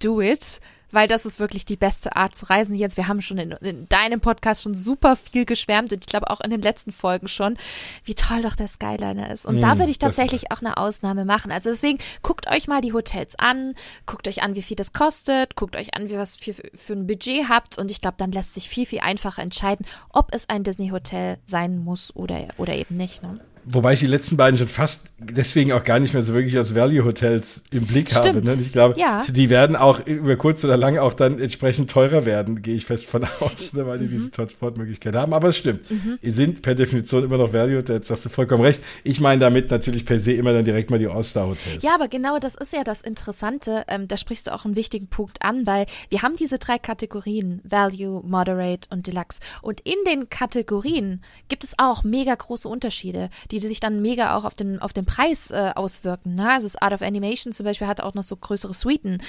do 0.00 0.20
it 0.20 0.60
weil 0.94 1.08
das 1.08 1.26
ist 1.26 1.40
wirklich 1.40 1.64
die 1.64 1.76
beste 1.76 2.16
Art 2.16 2.34
zu 2.34 2.46
reisen. 2.46 2.74
Jetzt, 2.74 2.96
wir 2.96 3.08
haben 3.08 3.20
schon 3.20 3.38
in, 3.38 3.52
in 3.52 3.88
deinem 3.88 4.20
Podcast 4.20 4.62
schon 4.62 4.74
super 4.74 5.16
viel 5.16 5.44
geschwärmt 5.44 5.92
und 5.92 6.04
ich 6.04 6.06
glaube 6.06 6.30
auch 6.30 6.40
in 6.40 6.50
den 6.50 6.60
letzten 6.60 6.92
Folgen 6.92 7.28
schon, 7.28 7.56
wie 8.04 8.14
toll 8.14 8.42
doch 8.42 8.54
der 8.54 8.68
Skyliner 8.68 9.30
ist. 9.30 9.44
Und 9.44 9.58
mm, 9.58 9.60
da 9.60 9.78
würde 9.78 9.90
ich 9.90 9.98
tatsächlich 9.98 10.52
auch 10.52 10.60
eine 10.60 10.76
Ausnahme 10.76 11.24
machen. 11.24 11.50
Also 11.50 11.70
deswegen 11.70 11.98
guckt 12.22 12.48
euch 12.50 12.68
mal 12.68 12.80
die 12.80 12.92
Hotels 12.92 13.38
an, 13.38 13.74
guckt 14.06 14.28
euch 14.28 14.42
an, 14.42 14.54
wie 14.54 14.62
viel 14.62 14.76
das 14.76 14.92
kostet, 14.92 15.56
guckt 15.56 15.76
euch 15.76 15.94
an, 15.94 16.08
wie 16.08 16.16
was 16.16 16.36
für, 16.36 16.54
für 16.54 16.92
ein 16.92 17.06
Budget 17.06 17.48
habt 17.48 17.76
und 17.78 17.90
ich 17.90 18.00
glaube, 18.00 18.16
dann 18.18 18.32
lässt 18.32 18.54
sich 18.54 18.68
viel, 18.68 18.86
viel 18.86 19.00
einfacher 19.00 19.42
entscheiden, 19.42 19.86
ob 20.10 20.32
es 20.32 20.48
ein 20.48 20.64
Disney-Hotel 20.64 21.38
sein 21.46 21.78
muss 21.78 22.14
oder, 22.14 22.48
oder 22.56 22.74
eben 22.74 22.96
nicht. 22.96 23.22
Ne? 23.22 23.40
Wobei 23.66 23.94
ich 23.94 24.00
die 24.00 24.06
letzten 24.06 24.36
beiden 24.36 24.58
schon 24.58 24.68
fast 24.68 25.02
deswegen 25.18 25.72
auch 25.72 25.84
gar 25.84 25.98
nicht 25.98 26.12
mehr 26.12 26.22
so 26.22 26.34
wirklich 26.34 26.56
als 26.56 26.74
Value-Hotels 26.74 27.62
im 27.70 27.86
Blick 27.86 28.10
Stimmt. 28.10 28.26
habe. 28.26 28.42
Ne? 28.42 28.52
Und 28.52 28.60
ich 28.60 28.72
glaube, 28.72 28.98
ja. 28.98 29.24
die 29.28 29.48
werden 29.48 29.76
auch 29.76 30.06
über 30.06 30.36
kurz 30.36 30.64
oder 30.64 30.76
lang 30.76 30.98
auch 30.98 31.14
dann 31.14 31.38
entsprechend 31.38 31.90
teurer 31.90 32.26
werden, 32.26 32.62
gehe 32.62 32.74
ich 32.74 32.84
fest 32.84 33.06
von 33.06 33.24
aus, 33.40 33.72
ne? 33.72 33.86
weil 33.86 33.98
die 33.98 34.06
mhm. 34.06 34.10
diese 34.10 34.30
Transportmöglichkeit 34.30 35.14
haben. 35.14 35.32
Aber 35.32 35.48
es 35.48 35.56
stimmt. 35.56 35.90
Mhm. 35.90 36.18
Die 36.22 36.30
sind 36.30 36.62
per 36.62 36.74
Definition 36.74 37.24
immer 37.24 37.38
noch 37.38 37.52
Value-Hotels, 37.52 38.10
hast 38.10 38.24
du 38.24 38.28
vollkommen 38.28 38.62
recht. 38.62 38.82
Ich 39.02 39.20
meine 39.20 39.40
damit 39.40 39.70
natürlich 39.70 40.04
per 40.04 40.20
se 40.20 40.32
immer 40.32 40.52
dann 40.52 40.64
direkt 40.64 40.90
mal 40.90 40.98
die 40.98 41.08
All-Star-Hotels. 41.08 41.82
Ja, 41.82 41.94
aber 41.94 42.08
genau 42.08 42.38
das 42.38 42.54
ist 42.54 42.72
ja 42.72 42.84
das 42.84 43.02
Interessante. 43.02 43.84
Ähm, 43.88 44.08
da 44.08 44.16
sprichst 44.16 44.46
du 44.46 44.54
auch 44.54 44.64
einen 44.64 44.76
wichtigen 44.76 45.06
Punkt 45.06 45.42
an, 45.42 45.66
weil 45.66 45.86
wir 46.10 46.22
haben 46.22 46.36
diese 46.36 46.58
drei 46.58 46.78
Kategorien, 46.78 47.60
Value, 47.64 48.22
Moderate 48.24 48.88
und 48.90 49.06
Deluxe. 49.06 49.40
Und 49.62 49.80
in 49.80 49.96
den 50.06 50.28
Kategorien 50.28 51.22
gibt 51.48 51.64
es 51.64 51.74
auch 51.78 52.04
mega 52.04 52.34
große 52.34 52.68
Unterschiede. 52.68 53.30
Die 53.50 53.53
die 53.60 53.68
sich 53.68 53.78
dann 53.78 54.02
mega 54.02 54.36
auch 54.36 54.44
auf 54.44 54.54
den, 54.54 54.80
auf 54.80 54.92
den 54.92 55.04
Preis 55.04 55.50
äh, 55.50 55.70
auswirken. 55.74 56.34
Ne? 56.34 56.50
Also 56.50 56.66
das 56.66 56.76
Art 56.76 56.92
of 56.92 57.02
Animation 57.02 57.52
zum 57.52 57.64
Beispiel 57.64 57.86
hat 57.86 58.00
auch 58.00 58.14
noch 58.14 58.24
so 58.24 58.36
größere 58.36 58.74
Suiten. 58.74 59.22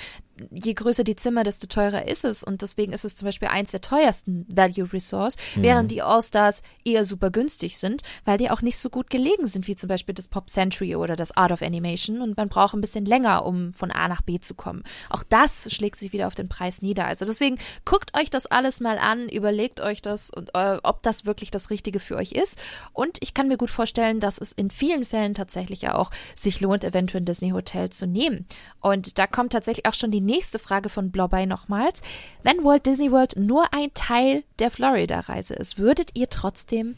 Je 0.51 0.73
größer 0.73 1.03
die 1.03 1.15
Zimmer, 1.15 1.43
desto 1.43 1.67
teurer 1.67 2.07
ist 2.07 2.25
es. 2.25 2.43
Und 2.43 2.61
deswegen 2.61 2.91
ist 2.91 3.05
es 3.05 3.15
zum 3.15 3.27
Beispiel 3.27 3.49
eins 3.49 3.71
der 3.71 3.81
teuersten 3.81 4.45
Value 4.49 4.91
Resource, 4.91 5.37
mhm. 5.55 5.61
während 5.61 5.91
die 5.91 6.01
All-Stars 6.01 6.63
eher 6.83 7.05
super 7.05 7.29
günstig 7.29 7.77
sind, 7.77 8.01
weil 8.25 8.37
die 8.37 8.49
auch 8.49 8.61
nicht 8.61 8.79
so 8.79 8.89
gut 8.89 9.09
gelegen 9.09 9.45
sind, 9.45 9.67
wie 9.67 9.75
zum 9.75 9.89
Beispiel 9.89 10.15
das 10.15 10.27
Pop 10.27 10.49
Century 10.49 10.95
oder 10.95 11.15
das 11.15 11.37
Art 11.37 11.51
of 11.51 11.61
Animation. 11.61 12.21
Und 12.21 12.35
man 12.35 12.49
braucht 12.49 12.73
ein 12.73 12.81
bisschen 12.81 13.05
länger, 13.05 13.45
um 13.45 13.73
von 13.73 13.91
A 13.91 14.07
nach 14.07 14.23
B 14.23 14.39
zu 14.39 14.55
kommen. 14.55 14.83
Auch 15.09 15.23
das 15.23 15.71
schlägt 15.71 15.97
sich 15.97 16.13
wieder 16.13 16.25
auf 16.25 16.35
den 16.35 16.49
Preis 16.49 16.81
nieder. 16.81 17.05
Also 17.05 17.25
deswegen 17.25 17.59
guckt 17.85 18.17
euch 18.17 18.31
das 18.31 18.47
alles 18.47 18.79
mal 18.79 18.97
an, 18.97 19.29
überlegt 19.29 19.81
euch 19.81 20.01
das 20.01 20.31
und 20.31 20.49
äh, 20.55 20.79
ob 20.81 21.03
das 21.03 21.25
wirklich 21.27 21.51
das 21.51 21.69
Richtige 21.69 21.99
für 21.99 22.15
euch 22.15 22.31
ist. 22.31 22.59
Und 22.91 23.19
ich 23.21 23.35
kann 23.35 23.47
mir 23.47 23.57
gut 23.57 23.69
vorstellen, 23.69 24.14
feststellen, 24.15 24.19
dass 24.19 24.37
es 24.37 24.51
in 24.51 24.69
vielen 24.69 25.05
Fällen 25.05 25.33
tatsächlich 25.33 25.81
ja 25.81 25.95
auch 25.95 26.11
sich 26.35 26.61
lohnt, 26.61 26.83
eventuell 26.83 27.21
ein 27.21 27.25
Disney 27.25 27.51
Hotel 27.51 27.89
zu 27.89 28.07
nehmen. 28.07 28.45
Und 28.81 29.17
da 29.17 29.27
kommt 29.27 29.51
tatsächlich 29.51 29.85
auch 29.85 29.93
schon 29.93 30.11
die 30.11 30.21
nächste 30.21 30.59
Frage 30.59 30.89
von 30.89 31.11
Blobby 31.11 31.45
nochmals. 31.45 32.01
Wenn 32.43 32.63
Walt 32.63 32.85
Disney 32.85 33.11
World 33.11 33.35
nur 33.37 33.73
ein 33.73 33.93
Teil 33.93 34.43
der 34.59 34.71
Florida-Reise 34.71 35.55
ist, 35.55 35.77
würdet 35.77 36.11
ihr 36.15 36.29
trotzdem 36.29 36.95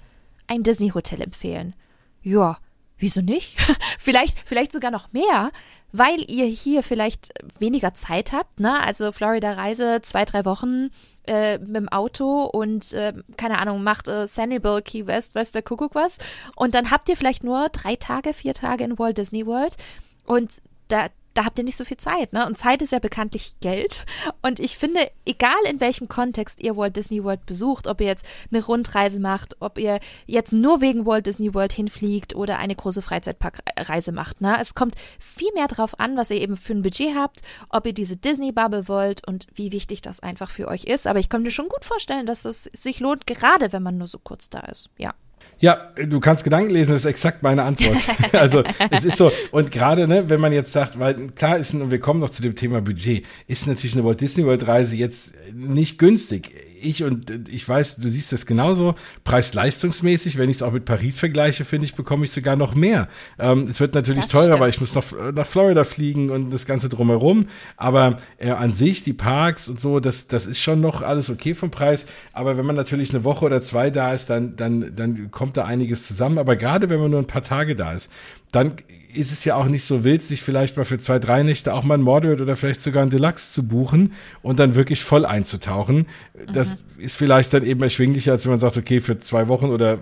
ein 0.48 0.64
Disney 0.64 0.90
Hotel 0.90 1.22
empfehlen? 1.22 1.76
Ja, 2.22 2.58
wieso 2.98 3.22
nicht? 3.22 3.58
vielleicht, 4.00 4.38
vielleicht 4.46 4.72
sogar 4.72 4.92
noch 4.92 5.12
mehr 5.14 5.52
weil 5.94 6.30
ihr 6.30 6.46
hier 6.46 6.84
vielleicht 6.84 7.30
weniger 7.60 7.94
Zeit 7.94 8.34
habt, 8.34 8.60
ne? 8.60 8.84
Also 8.84 9.14
Florida-Reise, 9.14 10.02
zwei, 10.02 10.26
drei 10.26 10.44
Wochen, 10.44 10.90
äh, 11.28 11.58
mit 11.58 11.76
dem 11.76 11.90
Auto 11.90 12.44
und 12.44 12.94
äh, 12.94 13.14
keine 13.38 13.60
Ahnung, 13.60 13.84
macht 13.84 14.08
äh, 14.08 14.28
Sanibel, 14.28 14.82
Key 14.82 15.08
West, 15.08 15.36
weiß 15.36 15.52
der 15.52 15.62
Kuckuck 15.62 15.96
was. 15.96 16.18
Und 16.56 16.76
dann 16.76 16.92
habt 16.92 17.10
ihr 17.10 17.18
vielleicht 17.18 17.44
nur 17.44 17.70
drei 17.70 17.96
Tage, 17.96 18.34
vier 18.34 18.54
Tage 18.54 18.84
in 18.84 18.98
Walt 18.98 19.18
Disney 19.18 19.46
World. 19.46 19.78
Und 20.26 20.62
da, 20.88 21.08
da 21.38 21.46
habt 21.46 21.60
ihr 21.60 21.66
nicht 21.66 21.78
so 21.78 21.86
viel 21.86 21.98
Zeit, 21.98 22.34
ne? 22.34 22.48
Und 22.48 22.58
Zeit 22.58 22.82
ist 22.82 22.92
ja 22.92 22.98
bekanntlich 22.98 23.54
Geld. 23.62 24.06
Und 24.42 24.60
ich 24.60 24.76
finde, 24.76 25.12
egal 25.24 25.58
in 25.70 25.80
welchem 25.80 26.08
Kontext 26.08 26.60
ihr 26.64 26.76
Walt 26.76 26.96
Disney 26.96 27.24
World 27.24 27.46
besucht, 27.46 27.86
ob 27.86 28.02
ihr 28.02 28.08
jetzt 28.08 28.26
eine 28.52 28.66
Rundreise 28.66 29.20
macht, 29.20 29.56
ob 29.60 29.78
ihr 29.78 30.00
jetzt 30.26 30.52
nur 30.52 30.82
wegen 30.82 31.06
Walt 31.06 31.28
Disney 31.28 31.54
World 31.54 31.74
hinfliegt 31.74 32.36
oder 32.36 32.58
eine 32.58 32.76
große 32.76 33.04
Freizeitparkreise 33.04 34.12
macht, 34.12 34.42
ne? 34.42 34.58
Es 34.60 34.74
kommt 34.74 34.96
viel 35.20 35.52
mehr 35.54 35.68
drauf 35.68 36.00
an, 36.00 36.18
was 36.18 36.32
ihr 36.32 36.42
eben 36.42 36.58
für 36.58 36.74
ein 36.74 36.82
Budget 36.82 37.16
habt, 37.16 37.42
ob 37.70 37.86
ihr 37.86 37.94
diese 37.94 38.18
Disney 38.18 38.52
Bubble 38.52 38.88
wollt 38.88 39.28
und 39.28 39.46
wie 39.54 39.72
wichtig 39.72 40.02
das 40.02 40.22
einfach 40.22 40.50
für 40.50 40.68
euch 40.68 40.86
ist. 40.86 41.06
Aber 41.06 41.20
ich 41.20 41.30
kann 41.30 41.44
mir 41.44 41.52
schon 41.52 41.70
gut 41.70 41.86
vorstellen, 41.86 42.26
dass 42.26 42.46
es 42.46 42.64
sich 42.74 43.00
lohnt, 43.00 43.28
gerade 43.28 43.72
wenn 43.72 43.84
man 43.84 44.00
nur 44.00 44.08
so 44.08 44.18
kurz 44.18 44.50
da 44.50 44.62
ist. 44.62 44.90
Ja. 44.98 45.14
Ja, 45.60 45.92
du 45.96 46.20
kannst 46.20 46.44
Gedanken 46.44 46.70
lesen, 46.70 46.92
das 46.92 47.02
ist 47.02 47.10
exakt 47.10 47.42
meine 47.42 47.64
Antwort. 47.64 47.98
also 48.34 48.64
es 48.92 49.06
ist 49.06 49.18
so, 49.18 49.32
und 49.52 49.72
gerade, 49.72 50.08
ne, 50.08 50.30
wenn 50.30 50.40
man 50.40 50.54
jetzt 50.54 50.72
sagt, 50.72 51.00
weil 51.00 51.28
klar 51.32 51.58
ist, 51.58 51.74
und 51.74 51.90
wir 51.90 52.00
kommen 52.00 52.20
noch 52.20 52.30
zu 52.30 52.44
dem 52.44 52.56
Thema 52.56 52.80
Budget, 52.82 53.26
ist 53.48 53.66
natürlich 53.66 53.96
eine 53.96 54.04
Walt 54.04 54.22
Disney 54.22 54.46
World 54.46 54.68
Reise 54.68 54.96
jetzt 54.96 55.34
nicht 55.54 55.98
günstig 55.98 56.52
ich 56.82 57.04
und 57.04 57.50
ich 57.50 57.68
weiß, 57.68 57.98
du 57.98 58.10
siehst 58.10 58.32
das 58.32 58.46
genauso, 58.46 58.96
preis-leistungsmäßig, 59.24 60.38
wenn 60.38 60.50
ich 60.50 60.58
es 60.58 60.64
auch 60.64 60.72
mit 60.72 60.86
Paris 60.86 61.18
vergleiche, 61.18 61.66
finde 61.66 61.86
ich, 61.86 61.96
bekomme 61.96 62.26
ich 62.26 62.32
sogar 62.32 62.56
noch 62.56 62.76
mehr. 62.76 63.08
Ähm, 63.40 63.68
es 63.68 63.80
wird 63.80 63.94
natürlich 63.94 64.26
das 64.26 64.32
teurer, 64.32 64.46
stimmt. 64.46 64.60
weil 64.60 64.70
ich 64.70 64.82
muss 64.82 64.96
nach, 64.96 65.06
nach 65.34 65.48
Florida 65.48 65.84
fliegen 65.84 66.30
und 66.30 66.52
das 66.52 66.66
Ganze 66.66 66.90
drumherum, 66.90 67.48
aber 67.76 68.18
äh, 68.38 68.52
an 68.52 68.74
sich, 68.74 69.04
die 69.04 69.14
Parks 69.14 69.68
und 69.68 69.80
so, 69.80 70.00
das, 70.00 70.28
das 70.28 70.46
ist 70.46 70.60
schon 70.60 70.82
noch 70.82 71.02
alles 71.02 71.30
okay 71.30 71.54
vom 71.54 71.72
Preis, 71.72 72.06
aber 72.34 72.58
wenn 72.58 72.66
man 72.66 72.76
natürlich 72.76 73.12
eine 73.12 73.24
Woche 73.24 73.46
oder 73.46 73.62
zwei 73.62 73.90
da 73.90 74.14
ist, 74.14 74.30
dann, 74.30 74.56
dann, 74.56 74.96
dann 74.96 75.32
kommt 75.32 75.58
da 75.58 75.66
einiges 75.66 76.06
zusammen, 76.06 76.38
aber 76.38 76.56
gerade 76.56 76.90
wenn 76.90 77.00
man 77.00 77.12
nur 77.12 77.20
ein 77.20 77.28
paar 77.28 77.44
Tage 77.44 77.76
da 77.76 77.94
ist, 77.94 78.10
dann 78.52 78.74
ist 79.18 79.32
es 79.32 79.44
ja 79.46 79.56
auch 79.56 79.66
nicht 79.66 79.84
so 79.84 80.04
wild, 80.04 80.22
sich 80.22 80.42
vielleicht 80.42 80.78
mal 80.78 80.86
für 80.86 81.00
zwei, 81.00 81.20
drei 81.20 81.44
Nächte 81.44 81.74
auch 81.74 81.84
mal 81.84 81.96
ein 81.96 82.02
Moderate 82.02 82.44
oder 82.44 82.56
vielleicht 82.56 82.82
sogar 82.82 83.04
ein 83.04 83.10
Deluxe 83.10 83.52
zu 83.52 83.68
buchen 83.68 84.14
und 84.42 84.60
dann 84.60 84.76
wirklich 84.76 85.04
voll 85.04 85.26
einzutauchen. 85.26 86.06
Das 86.54 86.78
mhm. 86.96 87.04
ist 87.04 87.16
vielleicht 87.16 87.54
dann 87.54 87.64
eben 87.64 87.82
erschwinglicher, 87.82 88.32
als 88.32 88.46
wenn 88.46 88.52
man 88.52 88.60
sagt, 88.60 88.78
okay, 88.78 89.00
für 89.00 89.20
zwei 89.20 89.48
Wochen 89.48 89.66
oder 89.66 90.00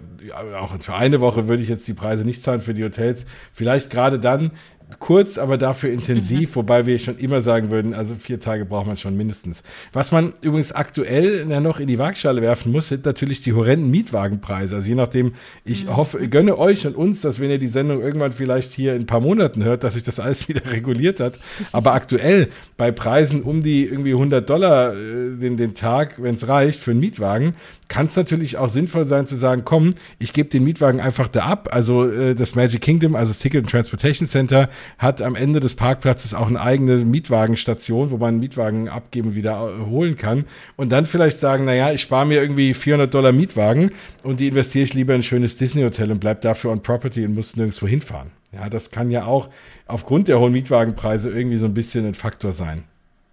auch 0.59 0.76
für 0.80 0.93
eine 0.93 1.22
Woche 1.22 1.47
würde 1.47 1.63
ich 1.63 1.70
jetzt 1.70 1.88
die 1.88 1.93
Preise 1.93 2.24
nicht 2.24 2.43
zahlen 2.43 2.61
für 2.61 2.74
die 2.74 2.84
Hotels. 2.84 3.26
Vielleicht 3.53 3.89
gerade 3.89 4.20
dann 4.20 4.51
kurz, 4.99 5.38
aber 5.38 5.57
dafür 5.57 5.91
intensiv, 5.91 6.51
mhm. 6.51 6.55
wobei 6.55 6.86
wir 6.86 6.99
schon 6.99 7.17
immer 7.17 7.41
sagen 7.41 7.71
würden, 7.71 7.93
also 7.93 8.15
vier 8.15 8.39
Tage 8.39 8.65
braucht 8.65 8.88
man 8.88 8.97
schon 8.97 9.17
mindestens. 9.17 9.63
Was 9.93 10.11
man 10.11 10.33
übrigens 10.41 10.71
aktuell 10.71 11.45
ja 11.49 11.59
noch 11.59 11.79
in 11.79 11.88
die 11.88 11.97
Waagschale 11.97 12.41
werfen 12.41 12.71
muss, 12.71 12.89
sind 12.89 13.05
natürlich 13.05 13.41
die 13.41 13.53
horrenden 13.53 13.89
Mietwagenpreise. 13.91 14.75
Also 14.75 14.88
je 14.88 14.95
nachdem, 14.95 15.33
ich 15.63 15.86
mhm. 15.86 15.95
hoffe, 15.95 16.27
gönne 16.27 16.57
euch 16.57 16.86
und 16.86 16.95
uns, 16.95 17.21
dass 17.21 17.39
wenn 17.39 17.49
ihr 17.49 17.59
die 17.59 17.67
Sendung 17.67 18.01
irgendwann 18.01 18.31
vielleicht 18.31 18.73
hier 18.73 18.93
in 18.93 19.03
ein 19.03 19.07
paar 19.07 19.21
Monaten 19.21 19.63
hört, 19.63 19.83
dass 19.83 19.93
sich 19.93 20.03
das 20.03 20.19
alles 20.19 20.47
wieder 20.49 20.71
reguliert 20.71 21.19
hat. 21.19 21.39
Aber 21.71 21.93
aktuell 21.93 22.49
bei 22.77 22.91
Preisen 22.91 23.41
um 23.41 23.63
die 23.63 23.86
irgendwie 23.86 24.13
100 24.13 24.47
Dollar 24.49 24.93
äh, 24.93 25.36
den, 25.38 25.57
den 25.57 25.73
Tag, 25.73 26.21
wenn 26.21 26.36
es 26.36 26.47
reicht, 26.47 26.81
für 26.81 26.91
einen 26.91 26.99
Mietwagen, 26.99 27.55
kann 27.88 28.07
es 28.07 28.15
natürlich 28.15 28.57
auch 28.57 28.69
sinnvoll 28.69 29.07
sein 29.07 29.27
zu 29.27 29.36
sagen, 29.36 29.63
komm, 29.65 29.93
ich 30.19 30.33
gebe 30.33 30.49
den 30.49 30.63
Mietwagen 30.63 30.99
einfach 30.99 31.27
da 31.27 31.45
ab. 31.45 31.69
Also 31.71 32.09
äh, 32.09 32.36
das 32.36 32.55
Magic 32.55 32.81
Kingdom, 32.81 33.15
also 33.15 33.31
das 33.31 33.39
Ticket 33.39 33.61
and 33.61 33.69
Transportation 33.69 34.27
Center, 34.27 34.69
hat 34.97 35.21
am 35.21 35.36
Ende 35.36 35.59
des 35.59 35.75
Parkplatzes 35.75 36.33
auch 36.33 36.47
eine 36.47 36.61
eigene 36.61 36.97
Mietwagenstation, 36.97 38.11
wo 38.11 38.17
man 38.17 38.39
Mietwagen 38.39 38.89
abgeben 38.89 39.36
wieder 39.36 39.69
äh, 39.69 39.86
holen 39.86 40.17
kann. 40.17 40.45
Und 40.75 40.91
dann 40.91 41.05
vielleicht 41.05 41.39
sagen, 41.39 41.65
naja, 41.65 41.91
ich 41.91 42.01
spare 42.01 42.25
mir 42.25 42.41
irgendwie 42.41 42.73
400 42.73 43.13
Dollar 43.13 43.31
Mietwagen 43.31 43.91
und 44.23 44.39
die 44.39 44.47
investiere 44.47 44.83
ich 44.83 44.93
lieber 44.93 45.13
in 45.13 45.21
ein 45.21 45.23
schönes 45.23 45.57
Disney-Hotel 45.57 46.11
und 46.11 46.19
bleib 46.19 46.41
dafür 46.41 46.71
on 46.71 46.81
Property 46.81 47.25
und 47.25 47.36
muss 47.36 47.55
nirgendwo 47.55 47.88
hinfahren. 47.88 48.31
Ja, 48.51 48.69
das 48.69 48.89
kann 48.89 49.11
ja 49.11 49.25
auch 49.25 49.49
aufgrund 49.86 50.27
der 50.27 50.39
hohen 50.39 50.53
Mietwagenpreise 50.53 51.29
irgendwie 51.29 51.57
so 51.57 51.65
ein 51.65 51.73
bisschen 51.73 52.05
ein 52.05 52.13
Faktor 52.13 52.53
sein. 52.53 52.86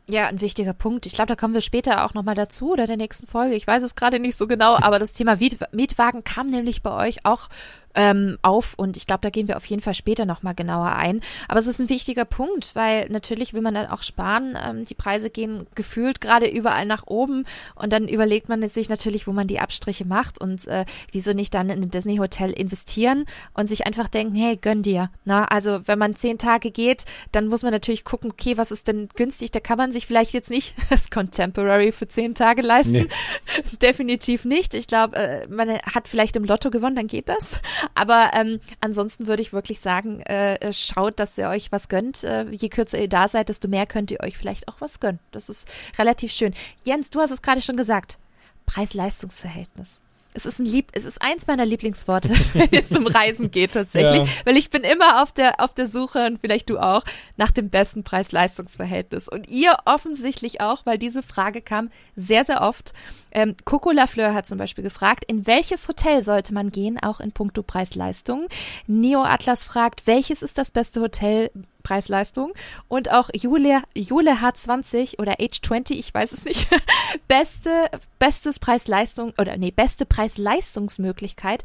Ja, 0.08 0.26
ein 0.26 0.40
wichtiger 0.40 0.72
Punkt. 0.72 1.06
Ich 1.06 1.14
glaube, 1.14 1.28
da 1.28 1.36
kommen 1.36 1.54
wir 1.54 1.60
später 1.60 2.04
auch 2.04 2.12
nochmal 2.12 2.34
dazu 2.34 2.72
oder 2.72 2.88
der 2.88 2.96
nächsten 2.96 3.26
Folge. 3.26 3.54
Ich 3.54 3.66
weiß 3.66 3.82
es 3.84 3.94
gerade 3.94 4.18
nicht 4.18 4.36
so 4.36 4.48
genau, 4.48 4.76
aber 4.76 4.98
das 4.98 5.12
Thema 5.12 5.36
Mietwagen 5.70 6.24
kam 6.24 6.48
nämlich 6.48 6.82
bei 6.82 7.06
euch 7.06 7.24
auch 7.24 7.48
ähm, 7.94 8.38
auf 8.42 8.74
und 8.76 8.96
ich 8.96 9.06
glaube, 9.06 9.22
da 9.22 9.30
gehen 9.30 9.48
wir 9.48 9.56
auf 9.56 9.66
jeden 9.66 9.82
Fall 9.82 9.94
später 9.94 10.24
nochmal 10.24 10.54
genauer 10.54 10.92
ein. 10.92 11.20
Aber 11.48 11.58
es 11.58 11.66
ist 11.66 11.80
ein 11.80 11.88
wichtiger 11.88 12.24
Punkt, 12.24 12.74
weil 12.74 13.08
natürlich 13.08 13.54
will 13.54 13.62
man 13.62 13.74
dann 13.74 13.86
auch 13.86 14.02
sparen. 14.02 14.56
Ähm, 14.62 14.84
die 14.84 14.94
Preise 14.94 15.30
gehen 15.30 15.66
gefühlt 15.74 16.20
gerade 16.20 16.46
überall 16.48 16.86
nach 16.86 17.06
oben 17.06 17.44
und 17.74 17.92
dann 17.92 18.08
überlegt 18.08 18.48
man 18.48 18.66
sich 18.68 18.88
natürlich, 18.88 19.26
wo 19.26 19.32
man 19.32 19.46
die 19.46 19.60
Abstriche 19.60 20.04
macht 20.04 20.40
und 20.40 20.66
äh, 20.68 20.84
wieso 21.10 21.32
nicht 21.32 21.54
dann 21.54 21.70
in 21.70 21.82
ein 21.82 21.90
Disney 21.90 22.16
Hotel 22.16 22.50
investieren 22.50 23.26
und 23.54 23.66
sich 23.66 23.86
einfach 23.86 24.08
denken, 24.08 24.34
hey, 24.34 24.56
gönn 24.56 24.82
dir. 24.82 25.10
Na, 25.24 25.44
also 25.44 25.80
wenn 25.86 25.98
man 25.98 26.14
zehn 26.14 26.38
Tage 26.38 26.70
geht, 26.70 27.04
dann 27.32 27.48
muss 27.48 27.62
man 27.62 27.72
natürlich 27.72 28.04
gucken, 28.04 28.30
okay, 28.30 28.56
was 28.56 28.70
ist 28.70 28.88
denn 28.88 29.08
günstig? 29.14 29.50
Da 29.50 29.60
kann 29.60 29.78
man 29.78 29.92
sich 29.92 30.06
vielleicht 30.06 30.32
jetzt 30.32 30.50
nicht 30.50 30.74
das 30.90 31.10
Contemporary 31.10 31.92
für 31.92 32.08
zehn 32.08 32.34
Tage 32.34 32.62
leisten. 32.62 32.92
Nee. 32.92 33.08
Definitiv 33.82 34.44
nicht. 34.44 34.74
Ich 34.74 34.86
glaube, 34.86 35.16
äh, 35.16 35.46
man 35.48 35.70
hat 35.70 36.08
vielleicht 36.08 36.36
im 36.36 36.44
Lotto 36.44 36.70
gewonnen, 36.70 36.96
dann 36.96 37.06
geht 37.06 37.28
das. 37.28 37.60
Aber 37.94 38.30
ähm, 38.34 38.60
ansonsten 38.80 39.26
würde 39.26 39.42
ich 39.42 39.52
wirklich 39.52 39.80
sagen, 39.80 40.20
äh, 40.22 40.72
schaut, 40.72 41.18
dass 41.18 41.38
ihr 41.38 41.48
euch 41.48 41.72
was 41.72 41.88
gönnt. 41.88 42.24
Äh, 42.24 42.48
je 42.50 42.68
kürzer 42.68 42.98
ihr 42.98 43.08
da 43.08 43.28
seid, 43.28 43.48
desto 43.48 43.68
mehr 43.68 43.86
könnt 43.86 44.10
ihr 44.10 44.20
euch 44.20 44.36
vielleicht 44.36 44.68
auch 44.68 44.80
was 44.80 45.00
gönnen. 45.00 45.20
Das 45.30 45.48
ist 45.48 45.68
relativ 45.98 46.32
schön. 46.32 46.54
Jens, 46.84 47.10
du 47.10 47.20
hast 47.20 47.30
es 47.30 47.42
gerade 47.42 47.60
schon 47.60 47.76
gesagt. 47.76 48.18
Preis-Leistungs-Verhältnis. 48.66 50.00
Es 50.34 50.46
ist 50.46 50.58
ein 50.58 50.66
Lieb, 50.66 50.88
es 50.92 51.04
ist 51.04 51.20
eins 51.20 51.46
meiner 51.46 51.66
Lieblingsworte, 51.66 52.30
wenn 52.54 52.72
es 52.72 52.90
um 52.92 53.06
Reisen 53.06 53.50
geht 53.50 53.72
tatsächlich, 53.72 54.28
ja. 54.28 54.44
weil 54.44 54.56
ich 54.56 54.70
bin 54.70 54.82
immer 54.82 55.22
auf 55.22 55.32
der 55.32 55.60
auf 55.60 55.74
der 55.74 55.86
Suche 55.86 56.26
und 56.26 56.40
vielleicht 56.40 56.70
du 56.70 56.78
auch 56.78 57.04
nach 57.36 57.50
dem 57.50 57.70
besten 57.70 58.02
Preis-Leistungs-Verhältnis 58.02 59.28
und 59.28 59.48
ihr 59.48 59.76
offensichtlich 59.84 60.60
auch, 60.60 60.86
weil 60.86 60.98
diese 60.98 61.22
Frage 61.22 61.60
kam 61.60 61.90
sehr 62.16 62.44
sehr 62.44 62.62
oft. 62.62 62.92
Ähm, 63.34 63.56
Coco 63.64 63.90
Lafleur 63.90 64.34
hat 64.34 64.46
zum 64.46 64.58
Beispiel 64.58 64.84
gefragt, 64.84 65.24
in 65.26 65.46
welches 65.46 65.88
Hotel 65.88 66.22
sollte 66.22 66.52
man 66.52 66.70
gehen, 66.70 66.98
auch 67.02 67.20
in 67.20 67.32
puncto 67.32 67.62
Preis-Leistung. 67.62 68.46
Neo 68.86 69.22
Atlas 69.22 69.64
fragt, 69.64 70.06
welches 70.06 70.42
ist 70.42 70.58
das 70.58 70.70
beste 70.70 71.00
Hotel 71.00 71.50
Preis-Leistung. 71.82 72.52
Und 72.88 73.10
auch 73.10 73.30
Jule, 73.34 73.82
Jule 73.94 74.36
H20 74.40 75.20
oder 75.20 75.34
H20, 75.34 75.92
ich 75.92 76.12
weiß 76.12 76.32
es 76.32 76.44
nicht, 76.44 76.68
beste, 77.28 77.90
bestes 78.18 78.58
Preis-Leistung 78.58 79.34
oder 79.38 79.56
nee, 79.56 79.70
beste 79.70 80.06
Preis-Leistungsmöglichkeit. 80.06 81.62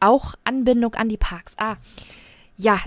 Auch 0.00 0.34
Anbindung 0.44 0.94
an 0.94 1.08
die 1.08 1.18
Parks. 1.18 1.54
Ah, 1.58 1.76
ja, 2.56 2.80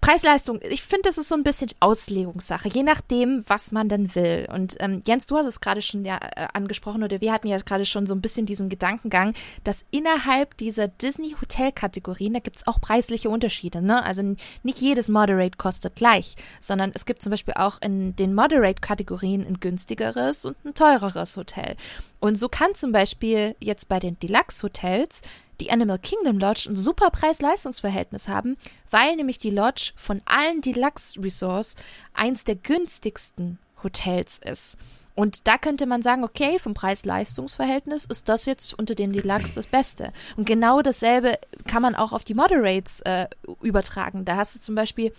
Preis-Leistung, 0.00 0.60
ich 0.62 0.82
finde, 0.82 1.08
das 1.08 1.18
ist 1.18 1.28
so 1.28 1.34
ein 1.34 1.42
bisschen 1.42 1.70
Auslegungssache, 1.80 2.68
je 2.68 2.82
nachdem, 2.82 3.42
was 3.48 3.72
man 3.72 3.88
denn 3.88 4.14
will. 4.14 4.48
Und 4.52 4.76
ähm, 4.78 5.00
Jens, 5.04 5.26
du 5.26 5.36
hast 5.36 5.46
es 5.46 5.60
gerade 5.60 5.82
schon 5.82 6.04
ja 6.04 6.18
äh, 6.18 6.46
angesprochen 6.52 7.02
oder 7.02 7.20
wir 7.20 7.32
hatten 7.32 7.48
ja 7.48 7.58
gerade 7.58 7.84
schon 7.84 8.06
so 8.06 8.14
ein 8.14 8.20
bisschen 8.20 8.46
diesen 8.46 8.68
Gedankengang, 8.68 9.34
dass 9.64 9.84
innerhalb 9.90 10.56
dieser 10.56 10.88
Disney-Hotel-Kategorien, 10.88 12.34
da 12.34 12.40
gibt 12.40 12.58
es 12.58 12.66
auch 12.66 12.80
preisliche 12.80 13.28
Unterschiede. 13.28 13.82
Ne? 13.82 14.04
Also 14.04 14.22
nicht 14.62 14.80
jedes 14.80 15.08
Moderate 15.08 15.58
kostet 15.58 15.96
gleich, 15.96 16.36
sondern 16.60 16.92
es 16.94 17.04
gibt 17.04 17.20
zum 17.20 17.30
Beispiel 17.30 17.54
auch 17.54 17.80
in 17.82 18.14
den 18.14 18.34
Moderate-Kategorien 18.34 19.44
ein 19.46 19.58
günstigeres 19.58 20.44
und 20.44 20.56
ein 20.64 20.74
teureres 20.74 21.36
Hotel. 21.36 21.76
Und 22.20 22.36
so 22.36 22.48
kann 22.48 22.74
zum 22.74 22.92
Beispiel 22.92 23.56
jetzt 23.60 23.88
bei 23.88 23.98
den 23.98 24.18
Deluxe-Hotels 24.20 25.22
die 25.60 25.70
Animal 25.70 25.98
Kingdom 25.98 26.38
Lodge 26.38 26.68
ein 26.68 26.76
super 26.76 27.10
Preis-Leistungs-Verhältnis 27.10 28.28
haben, 28.28 28.56
weil 28.90 29.16
nämlich 29.16 29.38
die 29.38 29.50
Lodge 29.50 29.92
von 29.96 30.22
allen 30.24 30.60
Deluxe 30.60 31.22
Resorts 31.22 31.76
eins 32.14 32.44
der 32.44 32.56
günstigsten 32.56 33.58
Hotels 33.82 34.38
ist. 34.38 34.78
Und 35.14 35.48
da 35.48 35.58
könnte 35.58 35.86
man 35.86 36.00
sagen, 36.00 36.22
okay, 36.22 36.60
vom 36.60 36.74
Preis-Leistungs-Verhältnis 36.74 38.04
ist 38.04 38.28
das 38.28 38.46
jetzt 38.46 38.78
unter 38.78 38.94
den 38.94 39.12
Deluxe 39.12 39.52
das 39.52 39.66
Beste. 39.66 40.12
Und 40.36 40.46
genau 40.46 40.80
dasselbe 40.80 41.38
kann 41.66 41.82
man 41.82 41.96
auch 41.96 42.12
auf 42.12 42.24
die 42.24 42.34
Moderates 42.34 43.00
äh, 43.00 43.26
übertragen. 43.60 44.24
Da 44.24 44.36
hast 44.36 44.54
du 44.54 44.60
zum 44.60 44.76
Beispiel 44.76 45.12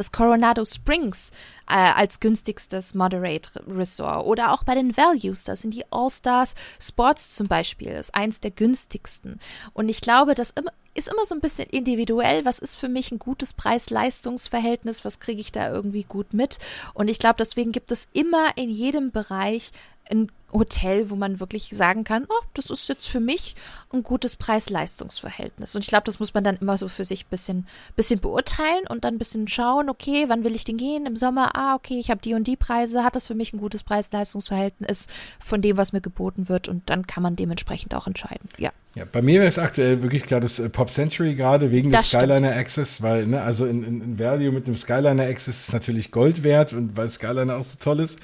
das 0.00 0.12
Coronado 0.12 0.64
Springs 0.64 1.30
äh, 1.68 1.74
als 1.74 2.20
günstigstes 2.20 2.94
Moderate 2.94 3.50
Resort 3.68 4.26
oder 4.26 4.52
auch 4.52 4.64
bei 4.64 4.74
den 4.74 4.96
Values, 4.96 5.44
das 5.44 5.60
sind 5.60 5.74
die 5.74 5.84
All-Stars 5.90 6.54
Sports 6.80 7.32
zum 7.32 7.46
Beispiel, 7.46 7.88
ist 7.88 8.14
eins 8.14 8.40
der 8.40 8.50
günstigsten. 8.50 9.38
Und 9.74 9.88
ich 9.88 10.00
glaube, 10.00 10.34
das 10.34 10.52
ist 10.94 11.08
immer 11.08 11.24
so 11.24 11.34
ein 11.34 11.40
bisschen 11.40 11.68
individuell. 11.68 12.44
Was 12.44 12.58
ist 12.58 12.76
für 12.76 12.88
mich 12.88 13.12
ein 13.12 13.18
gutes 13.18 13.52
Preis-Leistungs-Verhältnis? 13.52 15.04
Was 15.04 15.20
kriege 15.20 15.40
ich 15.40 15.52
da 15.52 15.70
irgendwie 15.70 16.04
gut 16.04 16.32
mit? 16.34 16.58
Und 16.94 17.08
ich 17.08 17.18
glaube, 17.18 17.36
deswegen 17.38 17.70
gibt 17.70 17.92
es 17.92 18.08
immer 18.12 18.56
in 18.56 18.70
jedem 18.70 19.10
Bereich 19.12 19.70
ein 20.10 20.32
Hotel, 20.52 21.10
wo 21.10 21.16
man 21.16 21.40
wirklich 21.40 21.70
sagen 21.72 22.04
kann, 22.04 22.26
oh, 22.28 22.44
das 22.54 22.70
ist 22.70 22.88
jetzt 22.88 23.06
für 23.06 23.20
mich 23.20 23.54
ein 23.92 24.02
gutes 24.02 24.36
Preis-Leistungs-Verhältnis. 24.36 25.74
Und 25.74 25.82
ich 25.82 25.88
glaube, 25.88 26.04
das 26.04 26.20
muss 26.20 26.34
man 26.34 26.44
dann 26.44 26.56
immer 26.56 26.78
so 26.78 26.88
für 26.88 27.04
sich 27.04 27.24
ein 27.24 27.30
bisschen, 27.30 27.66
bisschen 27.96 28.20
beurteilen 28.20 28.86
und 28.88 29.04
dann 29.04 29.14
ein 29.14 29.18
bisschen 29.18 29.48
schauen, 29.48 29.88
okay, 29.88 30.24
wann 30.28 30.44
will 30.44 30.54
ich 30.54 30.64
denn 30.64 30.76
gehen? 30.76 31.06
Im 31.06 31.16
Sommer, 31.16 31.56
ah, 31.56 31.74
okay, 31.74 31.98
ich 31.98 32.10
habe 32.10 32.20
die 32.20 32.34
und 32.34 32.46
die 32.46 32.56
Preise, 32.56 33.04
hat 33.04 33.16
das 33.16 33.26
für 33.26 33.34
mich 33.34 33.52
ein 33.52 33.60
gutes 33.60 33.82
Preis-Leistungs-Verhältnis 33.82 35.06
von 35.38 35.62
dem, 35.62 35.76
was 35.76 35.92
mir 35.92 36.00
geboten 36.00 36.48
wird 36.48 36.68
und 36.68 36.88
dann 36.90 37.06
kann 37.06 37.22
man 37.22 37.36
dementsprechend 37.36 37.94
auch 37.94 38.06
entscheiden. 38.06 38.48
Ja. 38.58 38.70
Ja, 38.96 39.04
bei 39.10 39.22
mir 39.22 39.38
wäre 39.38 39.46
es 39.46 39.58
aktuell 39.58 40.02
wirklich 40.02 40.24
gerade 40.24 40.42
das 40.42 40.58
äh, 40.58 40.68
Pop 40.68 40.90
Century 40.90 41.36
gerade 41.36 41.70
wegen 41.70 41.92
das 41.92 42.10
des 42.10 42.20
Skyliner 42.20 42.56
Access, 42.56 43.02
weil, 43.02 43.26
ne, 43.26 43.40
also 43.40 43.64
in, 43.64 43.84
in, 43.84 44.00
in 44.00 44.18
Value 44.18 44.50
mit 44.50 44.66
dem 44.66 44.74
Skyliner 44.74 45.22
Access 45.22 45.60
ist 45.60 45.72
natürlich 45.72 46.10
Gold 46.10 46.42
wert 46.42 46.72
und 46.72 46.96
weil 46.96 47.08
Skyliner 47.08 47.56
auch 47.56 47.64
so 47.64 47.76
toll 47.78 48.00
ist. 48.00 48.18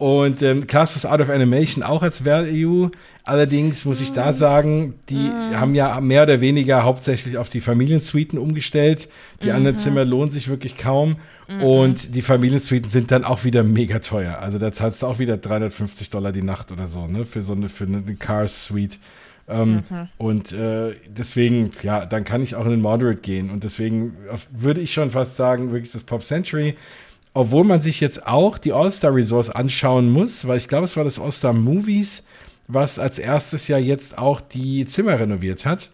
Und 0.00 0.40
ähm, 0.40 0.66
Castles 0.66 1.04
Out 1.04 1.20
of 1.20 1.28
Animation 1.28 1.82
auch 1.82 2.02
als 2.02 2.24
Value. 2.24 2.90
Allerdings 3.24 3.84
muss 3.84 4.00
ich 4.00 4.14
da 4.14 4.32
mm. 4.32 4.34
sagen, 4.34 4.94
die 5.10 5.28
mm. 5.28 5.60
haben 5.60 5.74
ja 5.74 6.00
mehr 6.00 6.22
oder 6.22 6.40
weniger 6.40 6.84
hauptsächlich 6.84 7.36
auf 7.36 7.50
die 7.50 7.60
Familiensuiten 7.60 8.38
umgestellt. 8.38 9.10
Die 9.42 9.48
mm 9.48 9.54
anderen 9.56 9.76
Zimmer 9.76 10.06
lohnen 10.06 10.30
sich 10.30 10.48
wirklich 10.48 10.78
kaum. 10.78 11.16
-hmm. 11.50 11.62
Und 11.62 12.14
die 12.14 12.22
Familiensuiten 12.22 12.90
sind 12.90 13.10
dann 13.10 13.24
auch 13.24 13.44
wieder 13.44 13.62
mega 13.62 13.98
teuer. 13.98 14.38
Also 14.38 14.58
da 14.58 14.72
zahlst 14.72 15.02
du 15.02 15.06
auch 15.06 15.18
wieder 15.18 15.36
350 15.36 16.08
Dollar 16.08 16.32
die 16.32 16.42
Nacht 16.42 16.72
oder 16.72 16.86
so, 16.86 17.06
ne? 17.06 17.26
Für 17.26 17.42
so 17.42 17.52
eine, 17.52 17.68
für 17.68 17.84
eine 17.84 18.02
Cars 18.18 18.64
Suite. 18.64 18.98
Ähm, 19.50 19.82
mhm. 19.90 20.08
Und 20.16 20.52
äh, 20.52 20.94
deswegen, 21.08 21.72
ja, 21.82 22.06
dann 22.06 22.24
kann 22.24 22.42
ich 22.42 22.54
auch 22.54 22.64
in 22.64 22.70
den 22.70 22.80
Moderate 22.80 23.20
gehen. 23.20 23.50
Und 23.50 23.64
deswegen 23.64 24.16
würde 24.50 24.80
ich 24.80 24.94
schon 24.94 25.10
fast 25.10 25.36
sagen, 25.36 25.72
wirklich 25.72 25.92
das 25.92 26.04
Pop 26.04 26.22
Century 26.22 26.74
obwohl 27.32 27.64
man 27.64 27.80
sich 27.80 28.00
jetzt 28.00 28.26
auch 28.26 28.58
die 28.58 28.72
All-Star 28.72 29.14
Resorts 29.14 29.50
anschauen 29.50 30.10
muss, 30.10 30.46
weil 30.46 30.56
ich 30.56 30.68
glaube, 30.68 30.84
es 30.84 30.96
war 30.96 31.04
das 31.04 31.18
All-Star 31.18 31.52
Movies, 31.52 32.24
was 32.66 32.98
als 32.98 33.18
erstes 33.18 33.68
ja 33.68 33.78
jetzt 33.78 34.18
auch 34.18 34.40
die 34.40 34.86
Zimmer 34.86 35.18
renoviert 35.18 35.66
hat. 35.66 35.90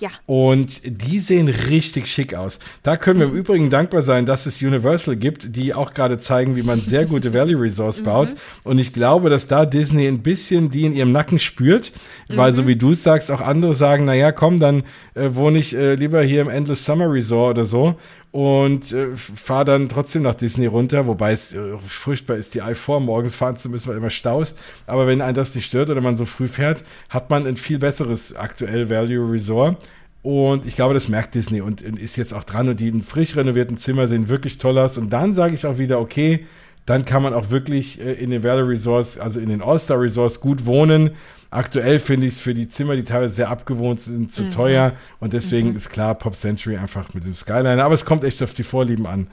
Ja. 0.00 0.08
Und 0.24 0.80
die 0.84 1.18
sehen 1.18 1.48
richtig 1.48 2.06
schick 2.06 2.34
aus. 2.34 2.58
Da 2.82 2.96
können 2.96 3.20
wir 3.20 3.26
im 3.26 3.34
Übrigen 3.34 3.68
dankbar 3.68 4.02
sein, 4.02 4.24
dass 4.24 4.46
es 4.46 4.62
Universal 4.62 5.14
gibt, 5.14 5.54
die 5.54 5.74
auch 5.74 5.92
gerade 5.92 6.18
zeigen, 6.18 6.56
wie 6.56 6.62
man 6.62 6.80
sehr 6.80 7.04
gute 7.04 7.34
Valley 7.34 7.54
Resorts 7.54 8.00
mhm. 8.00 8.04
baut. 8.04 8.34
Und 8.64 8.78
ich 8.78 8.92
glaube, 8.94 9.28
dass 9.28 9.46
da 9.46 9.66
Disney 9.66 10.08
ein 10.08 10.22
bisschen 10.22 10.70
die 10.70 10.86
in 10.86 10.94
ihrem 10.94 11.12
Nacken 11.12 11.38
spürt, 11.38 11.92
weil 12.28 12.52
mhm. 12.52 12.56
so 12.56 12.66
wie 12.66 12.76
du 12.76 12.92
es 12.92 13.02
sagst, 13.02 13.30
auch 13.30 13.42
andere 13.42 13.74
sagen, 13.74 14.06
na 14.06 14.14
ja, 14.14 14.32
komm, 14.32 14.58
dann 14.58 14.84
äh, 15.14 15.28
wohne 15.32 15.58
ich 15.58 15.76
äh, 15.76 15.96
lieber 15.96 16.22
hier 16.22 16.40
im 16.40 16.48
Endless 16.48 16.84
Summer 16.84 17.12
Resort 17.12 17.58
oder 17.58 17.66
so 17.66 17.96
und 18.32 18.92
äh, 18.92 19.16
fahre 19.16 19.64
dann 19.64 19.88
trotzdem 19.88 20.22
nach 20.22 20.34
Disney 20.34 20.66
runter, 20.66 21.06
wobei 21.06 21.32
es 21.32 21.52
äh, 21.52 21.76
furchtbar 21.78 22.36
ist, 22.36 22.54
die 22.54 22.62
I4 22.62 23.00
morgens 23.00 23.34
fahren 23.34 23.56
zu 23.56 23.68
müssen, 23.68 23.88
weil 23.88 23.96
immer 23.96 24.10
Staus. 24.10 24.54
Aber 24.86 25.06
wenn 25.06 25.20
einen 25.20 25.34
das 25.34 25.54
nicht 25.54 25.66
stört 25.66 25.90
oder 25.90 26.00
man 26.00 26.16
so 26.16 26.24
früh 26.24 26.46
fährt, 26.46 26.84
hat 27.08 27.30
man 27.30 27.46
ein 27.46 27.56
viel 27.56 27.78
besseres 27.78 28.34
aktuell 28.36 28.88
Value 28.88 29.30
Resort. 29.30 29.82
Und 30.22 30.66
ich 30.66 30.76
glaube, 30.76 30.94
das 30.94 31.08
merkt 31.08 31.34
Disney 31.34 31.60
und, 31.60 31.82
und 31.82 31.98
ist 31.98 32.16
jetzt 32.16 32.34
auch 32.34 32.44
dran. 32.44 32.68
Und 32.68 32.78
die 32.78 32.92
frisch 33.02 33.36
renovierten 33.36 33.78
Zimmer 33.78 34.06
sehen 34.06 34.28
wirklich 34.28 34.58
toll 34.58 34.78
aus. 34.78 34.98
Und 34.98 35.10
dann 35.10 35.34
sage 35.34 35.54
ich 35.54 35.66
auch 35.66 35.78
wieder, 35.78 35.98
okay, 35.98 36.46
dann 36.86 37.04
kann 37.04 37.22
man 37.22 37.34
auch 37.34 37.50
wirklich 37.50 38.00
äh, 38.00 38.12
in 38.12 38.30
den 38.30 38.42
Valley 38.42 38.62
Resorts, 38.62 39.18
also 39.18 39.40
in 39.40 39.48
den 39.48 39.62
All-Star 39.62 40.00
Resorts 40.00 40.40
gut 40.40 40.66
wohnen. 40.66 41.10
Aktuell 41.50 41.98
finde 41.98 42.26
ich 42.26 42.34
es 42.34 42.40
für 42.40 42.54
die 42.54 42.68
Zimmer, 42.68 42.94
die 42.94 43.02
teilweise 43.02 43.34
sehr 43.34 43.50
abgewohnt 43.50 44.00
sind, 44.00 44.32
zu 44.32 44.44
mhm. 44.44 44.50
teuer. 44.50 44.92
Und 45.18 45.32
deswegen 45.32 45.70
mhm. 45.70 45.76
ist 45.76 45.90
klar 45.90 46.14
Pop 46.14 46.36
Century 46.36 46.76
einfach 46.76 47.12
mit 47.12 47.24
dem 47.24 47.34
Skyline. 47.34 47.82
Aber 47.82 47.94
es 47.94 48.04
kommt 48.04 48.22
echt 48.22 48.42
auf 48.42 48.54
die 48.54 48.62
Vorlieben 48.62 49.06
an. 49.06 49.26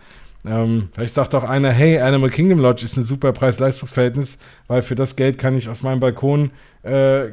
Ähm, 0.46 0.90
vielleicht 0.94 1.14
sagt 1.14 1.36
auch 1.36 1.44
einer, 1.44 1.72
hey, 1.72 2.00
Animal 2.00 2.30
Kingdom 2.30 2.60
Lodge 2.60 2.86
ist 2.86 2.98
ein 2.98 3.04
super 3.04 3.34
Preis-Leistungs-Verhältnis, 3.34 4.38
weil 4.68 4.82
für 4.82 4.96
das 4.96 5.16
Geld 5.16 5.38
kann 5.38 5.58
ich 5.58 5.68
aus 5.68 5.82
meinem 5.82 6.00
Balkon, 6.00 6.52
äh, 6.84 7.26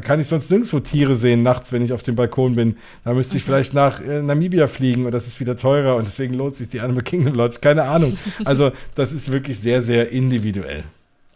kann 0.00 0.20
ich 0.20 0.28
sonst 0.28 0.50
nirgendwo 0.50 0.80
Tiere 0.80 1.16
sehen 1.16 1.42
nachts, 1.42 1.72
wenn 1.72 1.84
ich 1.84 1.92
auf 1.92 2.02
dem 2.02 2.16
Balkon 2.16 2.54
bin. 2.54 2.76
Da 3.04 3.12
müsste 3.12 3.36
ich 3.36 3.42
okay. 3.42 3.52
vielleicht 3.52 3.74
nach 3.74 4.00
äh, 4.00 4.22
Namibia 4.22 4.66
fliegen 4.66 5.04
und 5.04 5.12
das 5.12 5.26
ist 5.26 5.40
wieder 5.40 5.56
teurer 5.56 5.96
und 5.96 6.06
deswegen 6.06 6.34
lohnt 6.34 6.56
sich 6.56 6.68
die 6.68 6.80
Animal 6.80 7.02
Kingdom 7.02 7.34
Lodge. 7.34 7.58
Keine 7.60 7.84
Ahnung. 7.84 8.16
Also 8.44 8.72
das 8.94 9.12
ist 9.12 9.30
wirklich 9.30 9.58
sehr, 9.58 9.82
sehr 9.82 10.10
individuell. 10.10 10.84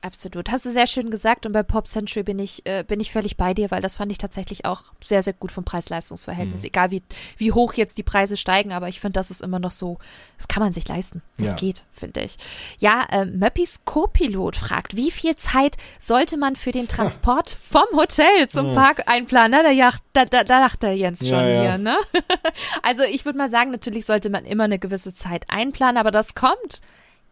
Absolut. 0.09 0.51
Hast 0.51 0.65
du 0.65 0.71
sehr 0.71 0.87
schön 0.87 1.11
gesagt 1.11 1.45
und 1.45 1.53
bei 1.53 1.63
Pop 1.63 1.87
Century 1.87 2.23
bin 2.23 2.39
ich, 2.39 2.65
äh, 2.65 2.83
bin 2.83 2.99
ich 2.99 3.13
völlig 3.13 3.37
bei 3.37 3.53
dir, 3.53 3.71
weil 3.71 3.83
das 3.83 3.97
fand 3.97 4.11
ich 4.11 4.17
tatsächlich 4.17 4.65
auch 4.65 4.85
sehr, 5.05 5.23
sehr 5.23 5.35
gut 5.35 5.53
vom 5.53 5.65
Preis-Leistungs-Verhältnis. 5.65 6.63
Mhm. 6.63 6.67
Egal 6.67 6.91
wie, 6.91 7.03
wie 7.37 7.53
hoch 7.53 7.75
jetzt 7.75 7.99
die 7.99 8.03
Preise 8.03 8.39
steigen, 8.39 8.73
aber 8.73 8.89
ich 8.89 9.01
finde, 9.01 9.19
das 9.19 9.31
ist 9.31 9.43
immer 9.43 9.59
noch 9.59 9.71
so, 9.71 9.99
das 10.39 10.49
kann 10.49 10.63
man 10.63 10.73
sich 10.73 10.89
leisten. 10.89 11.21
Das 11.37 11.49
ja. 11.49 11.55
geht, 11.57 11.85
finde 11.93 12.23
ich. 12.23 12.39
Ja, 12.79 13.07
äh, 13.11 13.27
Möppis 13.27 13.83
Co-Pilot 13.85 14.57
fragt, 14.57 14.97
wie 14.97 15.11
viel 15.11 15.37
Zeit 15.37 15.77
sollte 16.01 16.39
man 16.39 16.57
für 16.57 16.73
den 16.73 16.89
Transport 16.89 17.51
vom 17.51 17.85
Hotel 17.93 18.49
zum 18.49 18.71
mhm. 18.71 18.75
Park 18.77 19.11
einplanen? 19.11 19.63
Da, 19.63 19.93
da, 20.15 20.25
da, 20.25 20.45
da 20.45 20.61
dachte 20.63 20.87
der 20.87 20.97
Jens 20.97 21.19
schon 21.19 21.39
ja, 21.39 21.49
ja. 21.49 21.61
hier, 21.61 21.79
ne? 21.79 21.99
also 22.83 23.03
ich 23.03 23.27
würde 23.27 23.37
mal 23.37 23.51
sagen, 23.51 23.73
natürlich 23.73 24.07
sollte 24.07 24.31
man 24.31 24.47
immer 24.47 24.65
eine 24.65 24.79
gewisse 24.79 25.13
Zeit 25.13 25.45
einplanen, 25.49 25.99
aber 25.99 26.13
das 26.13 26.35
kommt 26.35 26.81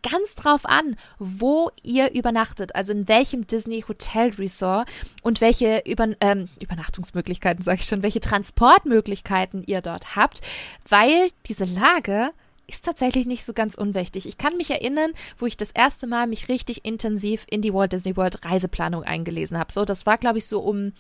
ganz 0.03 0.35
drauf 0.35 0.67
an, 0.67 0.97
wo 1.19 1.71
ihr 1.83 2.13
übernachtet, 2.13 2.75
also 2.75 2.93
in 2.93 3.09
welchem 3.09 3.47
Disney 3.47 3.85
Hotel 3.87 4.31
Resort 4.35 4.89
und 5.23 5.41
welche 5.41 5.83
Über 5.87 6.09
ähm, 6.21 6.49
Übernachtungsmöglichkeiten, 6.61 7.63
sage 7.63 7.81
ich 7.81 7.87
schon, 7.87 8.03
welche 8.03 8.21
Transportmöglichkeiten 8.21 9.65
ihr 9.67 9.81
dort 9.81 10.17
habt, 10.17 10.43
weil 10.89 11.31
diese 11.47 11.65
Lage 11.65 12.31
ist 12.67 12.85
tatsächlich 12.85 13.27
nicht 13.27 13.45
so 13.45 13.53
ganz 13.53 13.75
unwichtig. 13.77 14.27
Ich 14.27 14.39
kann 14.39 14.57
mich 14.57 14.71
erinnern, 14.71 15.13
wo 15.39 15.47
ich 15.47 15.57
das 15.57 15.71
erste 15.71 16.07
Mal 16.07 16.27
mich 16.27 16.49
richtig 16.49 16.85
intensiv 16.85 17.47
in 17.49 17.63
die 17.63 17.73
Walt 17.73 17.93
Disney 17.93 18.17
World 18.17 18.45
Reiseplanung 18.45 19.05
eingelesen 19.05 19.59
habe. 19.59 19.73
So, 19.73 19.85
das 19.85 20.07
war, 20.07 20.19
glaube 20.19 20.39
ich, 20.39 20.47
so 20.47 20.61
um 20.61 20.93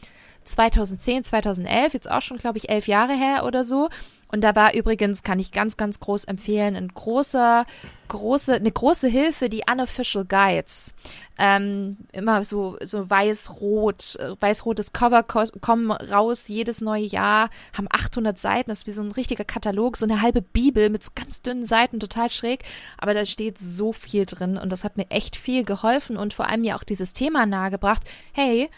2010, 0.47 1.25
2011, 1.25 1.95
jetzt 1.95 2.11
auch 2.11 2.23
schon, 2.23 2.39
glaube 2.39 2.59
ich, 2.59 2.69
elf 2.69 2.89
Jahre 2.89 3.15
her 3.15 3.45
oder 3.45 3.65
so. 3.65 3.89
Und 4.29 4.41
da 4.41 4.57
war 4.57 4.75
übrigens, 4.75 5.23
kann 5.23 5.39
ich 5.39 5.53
ganz, 5.53 5.77
ganz 5.77 6.01
groß 6.01 6.25
empfehlen, 6.25 6.75
ein 6.75 6.89
großer, 6.89 7.65
große, 8.09 8.55
eine 8.55 8.73
große 8.73 9.07
Hilfe, 9.07 9.49
die 9.49 9.63
Unofficial 9.71 10.25
Guides. 10.25 10.95
Ähm, 11.39 11.97
immer 12.13 12.45
so, 12.45 12.77
so 12.83 13.09
weiß-rot, 13.09 14.19
weiß-rotes 14.41 14.93
Cover 14.93 15.23
kommen 15.23 15.93
raus 15.93 16.49
jedes 16.49 16.81
neue 16.81 17.05
Jahr, 17.05 17.51
haben 17.73 17.87
800 17.89 18.37
Seiten, 18.37 18.71
das 18.71 18.81
ist 18.81 18.87
wie 18.89 18.93
so 18.93 19.03
ein 19.03 19.13
richtiger 19.13 19.45
Katalog, 19.45 19.97
so 19.97 20.07
eine 20.07 20.23
halbe 20.23 20.43
Bibel 20.43 20.91
mit 20.91 21.05
so 21.05 21.13
ganz 21.15 21.43
dünnen 21.43 21.65
Seiten, 21.65 22.01
total 22.01 22.31
schräg, 22.31 22.65
aber 22.99 23.15
da 23.15 23.27
steht 23.27 23.59
so 23.59 23.93
viel 23.93 24.25
drin 24.25 24.57
und 24.57 24.73
das 24.73 24.83
hat 24.83 24.97
mir 24.97 25.11
echt 25.11 25.37
viel 25.37 25.63
geholfen 25.63 26.17
und 26.17 26.35
vor 26.35 26.49
allem 26.49 26.65
ja 26.65 26.75
auch 26.77 26.85
dieses 26.85 27.13
Thema 27.13 27.47
nahegebracht, 27.47 28.03
hey, 28.33 28.71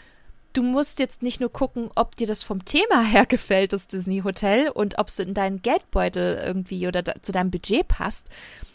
du 0.59 0.63
musst 0.63 0.99
jetzt 0.99 1.23
nicht 1.23 1.39
nur 1.39 1.49
gucken, 1.49 1.89
ob 1.95 2.17
dir 2.17 2.27
das 2.27 2.43
vom 2.43 2.65
Thema 2.65 3.01
her 3.01 3.25
gefällt, 3.25 3.71
das 3.71 3.87
Disney 3.87 4.19
Hotel, 4.25 4.69
und 4.69 4.99
ob 4.99 5.07
es 5.07 5.17
in 5.19 5.33
deinen 5.33 5.61
Geldbeutel 5.61 6.37
irgendwie 6.45 6.85
oder 6.85 7.01
da, 7.01 7.13
zu 7.21 7.31
deinem 7.31 7.49
Budget 7.49 7.87
passt, 7.87 8.27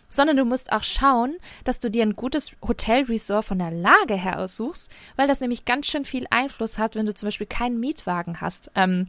sondern 0.09 0.39
du 0.39 0.47
musst 0.47 0.73
auch 0.73 0.83
schauen, 0.83 1.37
dass 1.65 1.81
du 1.81 1.91
dir 1.91 2.03
ein 2.03 2.17
gutes 2.17 2.53
Hotelresort 2.67 3.45
von 3.45 3.59
der 3.59 3.71
Lage 3.71 4.15
her 4.15 4.41
aussuchst, 4.41 4.91
weil 5.17 5.29
das 5.29 5.41
nämlich 5.41 5.67
ganz 5.67 5.87
schön 5.87 6.07
viel 6.07 6.27
Einfluss 6.31 6.79
hat, 6.79 6.95
wenn 6.95 7.05
du 7.05 7.13
zum 7.13 7.27
Beispiel 7.27 7.47
keinen 7.47 7.81
Mietwagen 7.81 8.41
hast. 8.41 8.71
Ähm, 8.75 9.09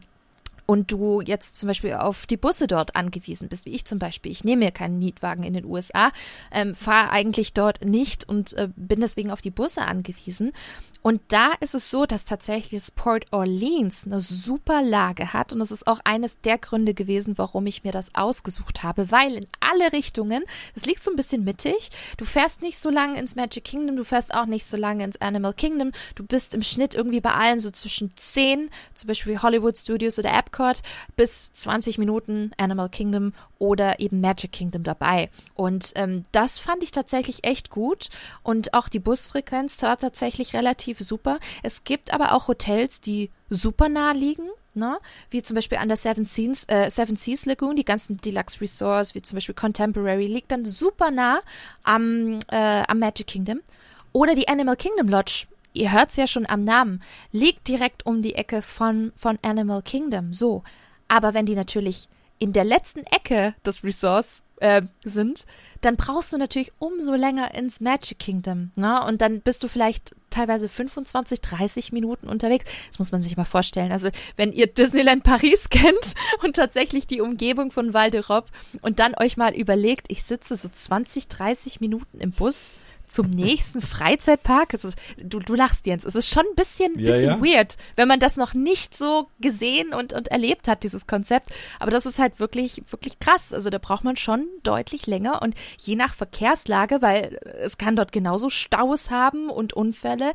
und 0.66 0.90
du 0.90 1.20
jetzt 1.20 1.56
zum 1.56 1.68
Beispiel 1.68 1.94
auf 1.94 2.26
die 2.26 2.36
Busse 2.36 2.66
dort 2.66 2.96
angewiesen 2.96 3.48
bist, 3.48 3.66
wie 3.66 3.74
ich 3.74 3.84
zum 3.84 3.98
Beispiel. 3.98 4.32
Ich 4.32 4.44
nehme 4.44 4.64
mir 4.64 4.72
keinen 4.72 4.98
Mietwagen 4.98 5.44
in 5.44 5.54
den 5.54 5.64
USA, 5.64 6.10
ähm, 6.50 6.74
fahre 6.74 7.10
eigentlich 7.10 7.54
dort 7.54 7.84
nicht 7.84 8.28
und 8.28 8.52
äh, 8.54 8.68
bin 8.74 9.00
deswegen 9.00 9.30
auf 9.30 9.40
die 9.40 9.50
Busse 9.50 9.82
angewiesen. 9.82 10.52
Und 11.06 11.20
da 11.28 11.52
ist 11.60 11.76
es 11.76 11.88
so, 11.88 12.04
dass 12.04 12.24
tatsächlich 12.24 12.82
das 12.82 12.90
Port 12.90 13.26
Orleans 13.30 14.02
eine 14.06 14.18
super 14.18 14.82
Lage 14.82 15.32
hat. 15.32 15.52
Und 15.52 15.60
das 15.60 15.70
ist 15.70 15.86
auch 15.86 16.00
eines 16.02 16.40
der 16.40 16.58
Gründe 16.58 16.94
gewesen, 16.94 17.38
warum 17.38 17.64
ich 17.68 17.84
mir 17.84 17.92
das 17.92 18.16
ausgesucht 18.16 18.82
habe, 18.82 19.12
weil 19.12 19.36
in 19.36 19.46
alle 19.60 19.92
Richtungen, 19.92 20.42
es 20.74 20.84
liegt 20.84 21.00
so 21.00 21.12
ein 21.12 21.16
bisschen 21.16 21.44
mittig. 21.44 21.90
Du 22.16 22.24
fährst 22.24 22.60
nicht 22.60 22.80
so 22.80 22.90
lange 22.90 23.20
ins 23.20 23.36
Magic 23.36 23.62
Kingdom, 23.62 23.94
du 23.94 24.02
fährst 24.02 24.34
auch 24.34 24.46
nicht 24.46 24.66
so 24.66 24.76
lange 24.76 25.04
ins 25.04 25.20
Animal 25.20 25.54
Kingdom. 25.54 25.92
Du 26.16 26.26
bist 26.26 26.54
im 26.54 26.62
Schnitt 26.64 26.96
irgendwie 26.96 27.20
bei 27.20 27.34
allen 27.34 27.60
so 27.60 27.70
zwischen 27.70 28.10
10, 28.16 28.68
zum 28.94 29.06
Beispiel 29.06 29.40
Hollywood 29.40 29.78
Studios 29.78 30.18
oder 30.18 30.36
Epcot, 30.36 30.82
bis 31.14 31.52
20 31.52 31.98
Minuten 31.98 32.50
Animal 32.56 32.88
Kingdom 32.88 33.32
oder 33.58 34.00
eben 34.00 34.20
Magic 34.20 34.52
Kingdom 34.52 34.82
dabei. 34.82 35.30
Und 35.54 35.92
ähm, 35.94 36.24
das 36.32 36.58
fand 36.58 36.82
ich 36.82 36.92
tatsächlich 36.92 37.44
echt 37.44 37.70
gut. 37.70 38.08
Und 38.42 38.74
auch 38.74 38.88
die 38.88 38.98
Busfrequenz 38.98 39.80
war 39.82 39.96
tatsächlich 39.96 40.54
relativ 40.54 40.98
super. 41.00 41.38
Es 41.62 41.84
gibt 41.84 42.12
aber 42.12 42.32
auch 42.32 42.48
Hotels, 42.48 43.00
die 43.00 43.30
super 43.50 43.88
nah 43.88 44.12
liegen. 44.12 44.48
Ne? 44.74 44.98
Wie 45.30 45.42
zum 45.42 45.54
Beispiel 45.54 45.78
an 45.78 45.88
der 45.88 45.96
Seven 45.96 46.26
Seas, 46.26 46.64
äh, 46.68 46.90
Seven 46.90 47.16
Seas 47.16 47.46
Lagoon, 47.46 47.76
die 47.76 47.84
ganzen 47.84 48.18
Deluxe 48.18 48.60
Resorts, 48.60 49.14
wie 49.14 49.22
zum 49.22 49.36
Beispiel 49.36 49.54
Contemporary, 49.54 50.26
liegt 50.26 50.52
dann 50.52 50.66
super 50.66 51.10
nah 51.10 51.40
am, 51.82 52.38
äh, 52.48 52.82
am 52.86 52.98
Magic 52.98 53.26
Kingdom. 53.26 53.60
Oder 54.12 54.34
die 54.34 54.48
Animal 54.48 54.76
Kingdom 54.76 55.08
Lodge 55.08 55.46
ihr 55.76 55.92
hört 55.92 56.10
es 56.10 56.16
ja 56.16 56.26
schon 56.26 56.46
am 56.46 56.62
Namen, 56.62 57.02
liegt 57.32 57.68
direkt 57.68 58.06
um 58.06 58.22
die 58.22 58.34
Ecke 58.34 58.62
von, 58.62 59.12
von 59.16 59.38
Animal 59.42 59.82
Kingdom. 59.82 60.32
So. 60.32 60.62
Aber 61.08 61.34
wenn 61.34 61.46
die 61.46 61.54
natürlich 61.54 62.08
in 62.38 62.52
der 62.52 62.64
letzten 62.64 63.00
Ecke 63.04 63.54
des 63.64 63.84
Resorts 63.84 64.42
äh, 64.60 64.82
sind, 65.04 65.46
dann 65.80 65.96
brauchst 65.96 66.32
du 66.32 66.38
natürlich 66.38 66.72
umso 66.78 67.14
länger 67.14 67.54
ins 67.54 67.80
Magic 67.80 68.18
Kingdom. 68.18 68.70
Ne? 68.74 69.04
Und 69.04 69.20
dann 69.20 69.40
bist 69.40 69.62
du 69.62 69.68
vielleicht 69.68 70.14
teilweise 70.30 70.68
25, 70.68 71.40
30 71.40 71.92
Minuten 71.92 72.28
unterwegs. 72.28 72.64
Das 72.88 72.98
muss 72.98 73.12
man 73.12 73.22
sich 73.22 73.36
mal 73.36 73.44
vorstellen. 73.44 73.92
Also 73.92 74.10
wenn 74.36 74.52
ihr 74.52 74.66
Disneyland 74.66 75.22
Paris 75.22 75.68
kennt 75.70 76.14
und 76.42 76.56
tatsächlich 76.56 77.06
die 77.06 77.20
Umgebung 77.20 77.70
von 77.70 77.94
Val 77.94 78.08
d'Europe 78.10 78.46
und 78.82 78.98
dann 78.98 79.14
euch 79.14 79.36
mal 79.36 79.54
überlegt, 79.54 80.06
ich 80.08 80.24
sitze 80.24 80.56
so 80.56 80.68
20, 80.68 81.28
30 81.28 81.80
Minuten 81.80 82.20
im 82.20 82.32
Bus 82.32 82.74
zum 83.06 83.30
nächsten 83.30 83.80
Freizeitpark. 83.80 84.74
Es 84.74 84.84
ist, 84.84 84.98
du, 85.16 85.38
du 85.38 85.54
lachst, 85.54 85.86
Jens. 85.86 86.04
Es 86.04 86.14
ist 86.14 86.28
schon 86.28 86.44
ein 86.44 86.54
bisschen, 86.56 86.98
ja, 86.98 87.12
bisschen 87.12 87.28
ja. 87.28 87.42
weird, 87.42 87.76
wenn 87.96 88.08
man 88.08 88.20
das 88.20 88.36
noch 88.36 88.54
nicht 88.54 88.94
so 88.96 89.28
gesehen 89.40 89.92
und, 89.92 90.12
und 90.12 90.28
erlebt 90.28 90.68
hat, 90.68 90.82
dieses 90.82 91.06
Konzept. 91.06 91.50
Aber 91.78 91.90
das 91.90 92.06
ist 92.06 92.18
halt 92.18 92.40
wirklich, 92.40 92.82
wirklich 92.90 93.18
krass. 93.18 93.52
Also 93.52 93.70
da 93.70 93.78
braucht 93.78 94.04
man 94.04 94.16
schon 94.16 94.46
deutlich 94.62 95.06
länger 95.06 95.42
und 95.42 95.54
je 95.78 95.96
nach 95.96 96.14
Verkehrslage, 96.14 97.02
weil 97.02 97.38
es 97.60 97.78
kann 97.78 97.96
dort 97.96 98.12
genauso 98.12 98.50
Staus 98.50 99.10
haben 99.10 99.50
und 99.50 99.72
Unfälle 99.72 100.32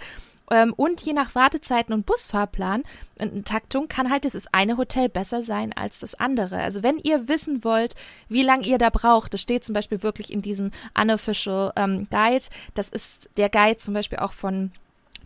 ähm, 0.52 0.74
und 0.74 1.02
je 1.02 1.14
nach 1.14 1.34
Wartezeiten 1.34 1.94
und 1.94 2.06
Busfahrplan 2.06 2.84
und 3.20 3.48
Taktung 3.48 3.88
kann 3.88 4.12
halt 4.12 4.24
dieses 4.24 4.54
eine 4.54 4.78
Hotel 4.78 5.10
besser 5.10 5.42
sein 5.42 5.74
als 5.74 6.00
das 6.00 6.16
andere. 6.16 6.58
Also 6.58 6.84
wenn 6.84 6.98
ihr 6.98 7.28
wissen 7.28 7.64
wollt, 7.64 7.96
wie 8.30 8.44
lange 8.44 8.68
ihr 8.68 8.78
da 8.78 8.90
braucht, 8.90 9.34
das 9.34 9.42
steht 9.42 9.64
zum 9.64 9.74
Beispiel 9.74 10.04
wirklich 10.04 10.32
in 10.32 10.42
diesem 10.42 10.72
Unofficial 11.00 11.72
ähm, 11.76 12.08
Guide. 12.12 12.46
Das 12.74 12.90
ist 12.90 13.30
der 13.38 13.50
Guide 13.50 13.78
zum 13.78 13.94
Beispiel 13.94 14.20
auch 14.20 14.34
von 14.34 14.72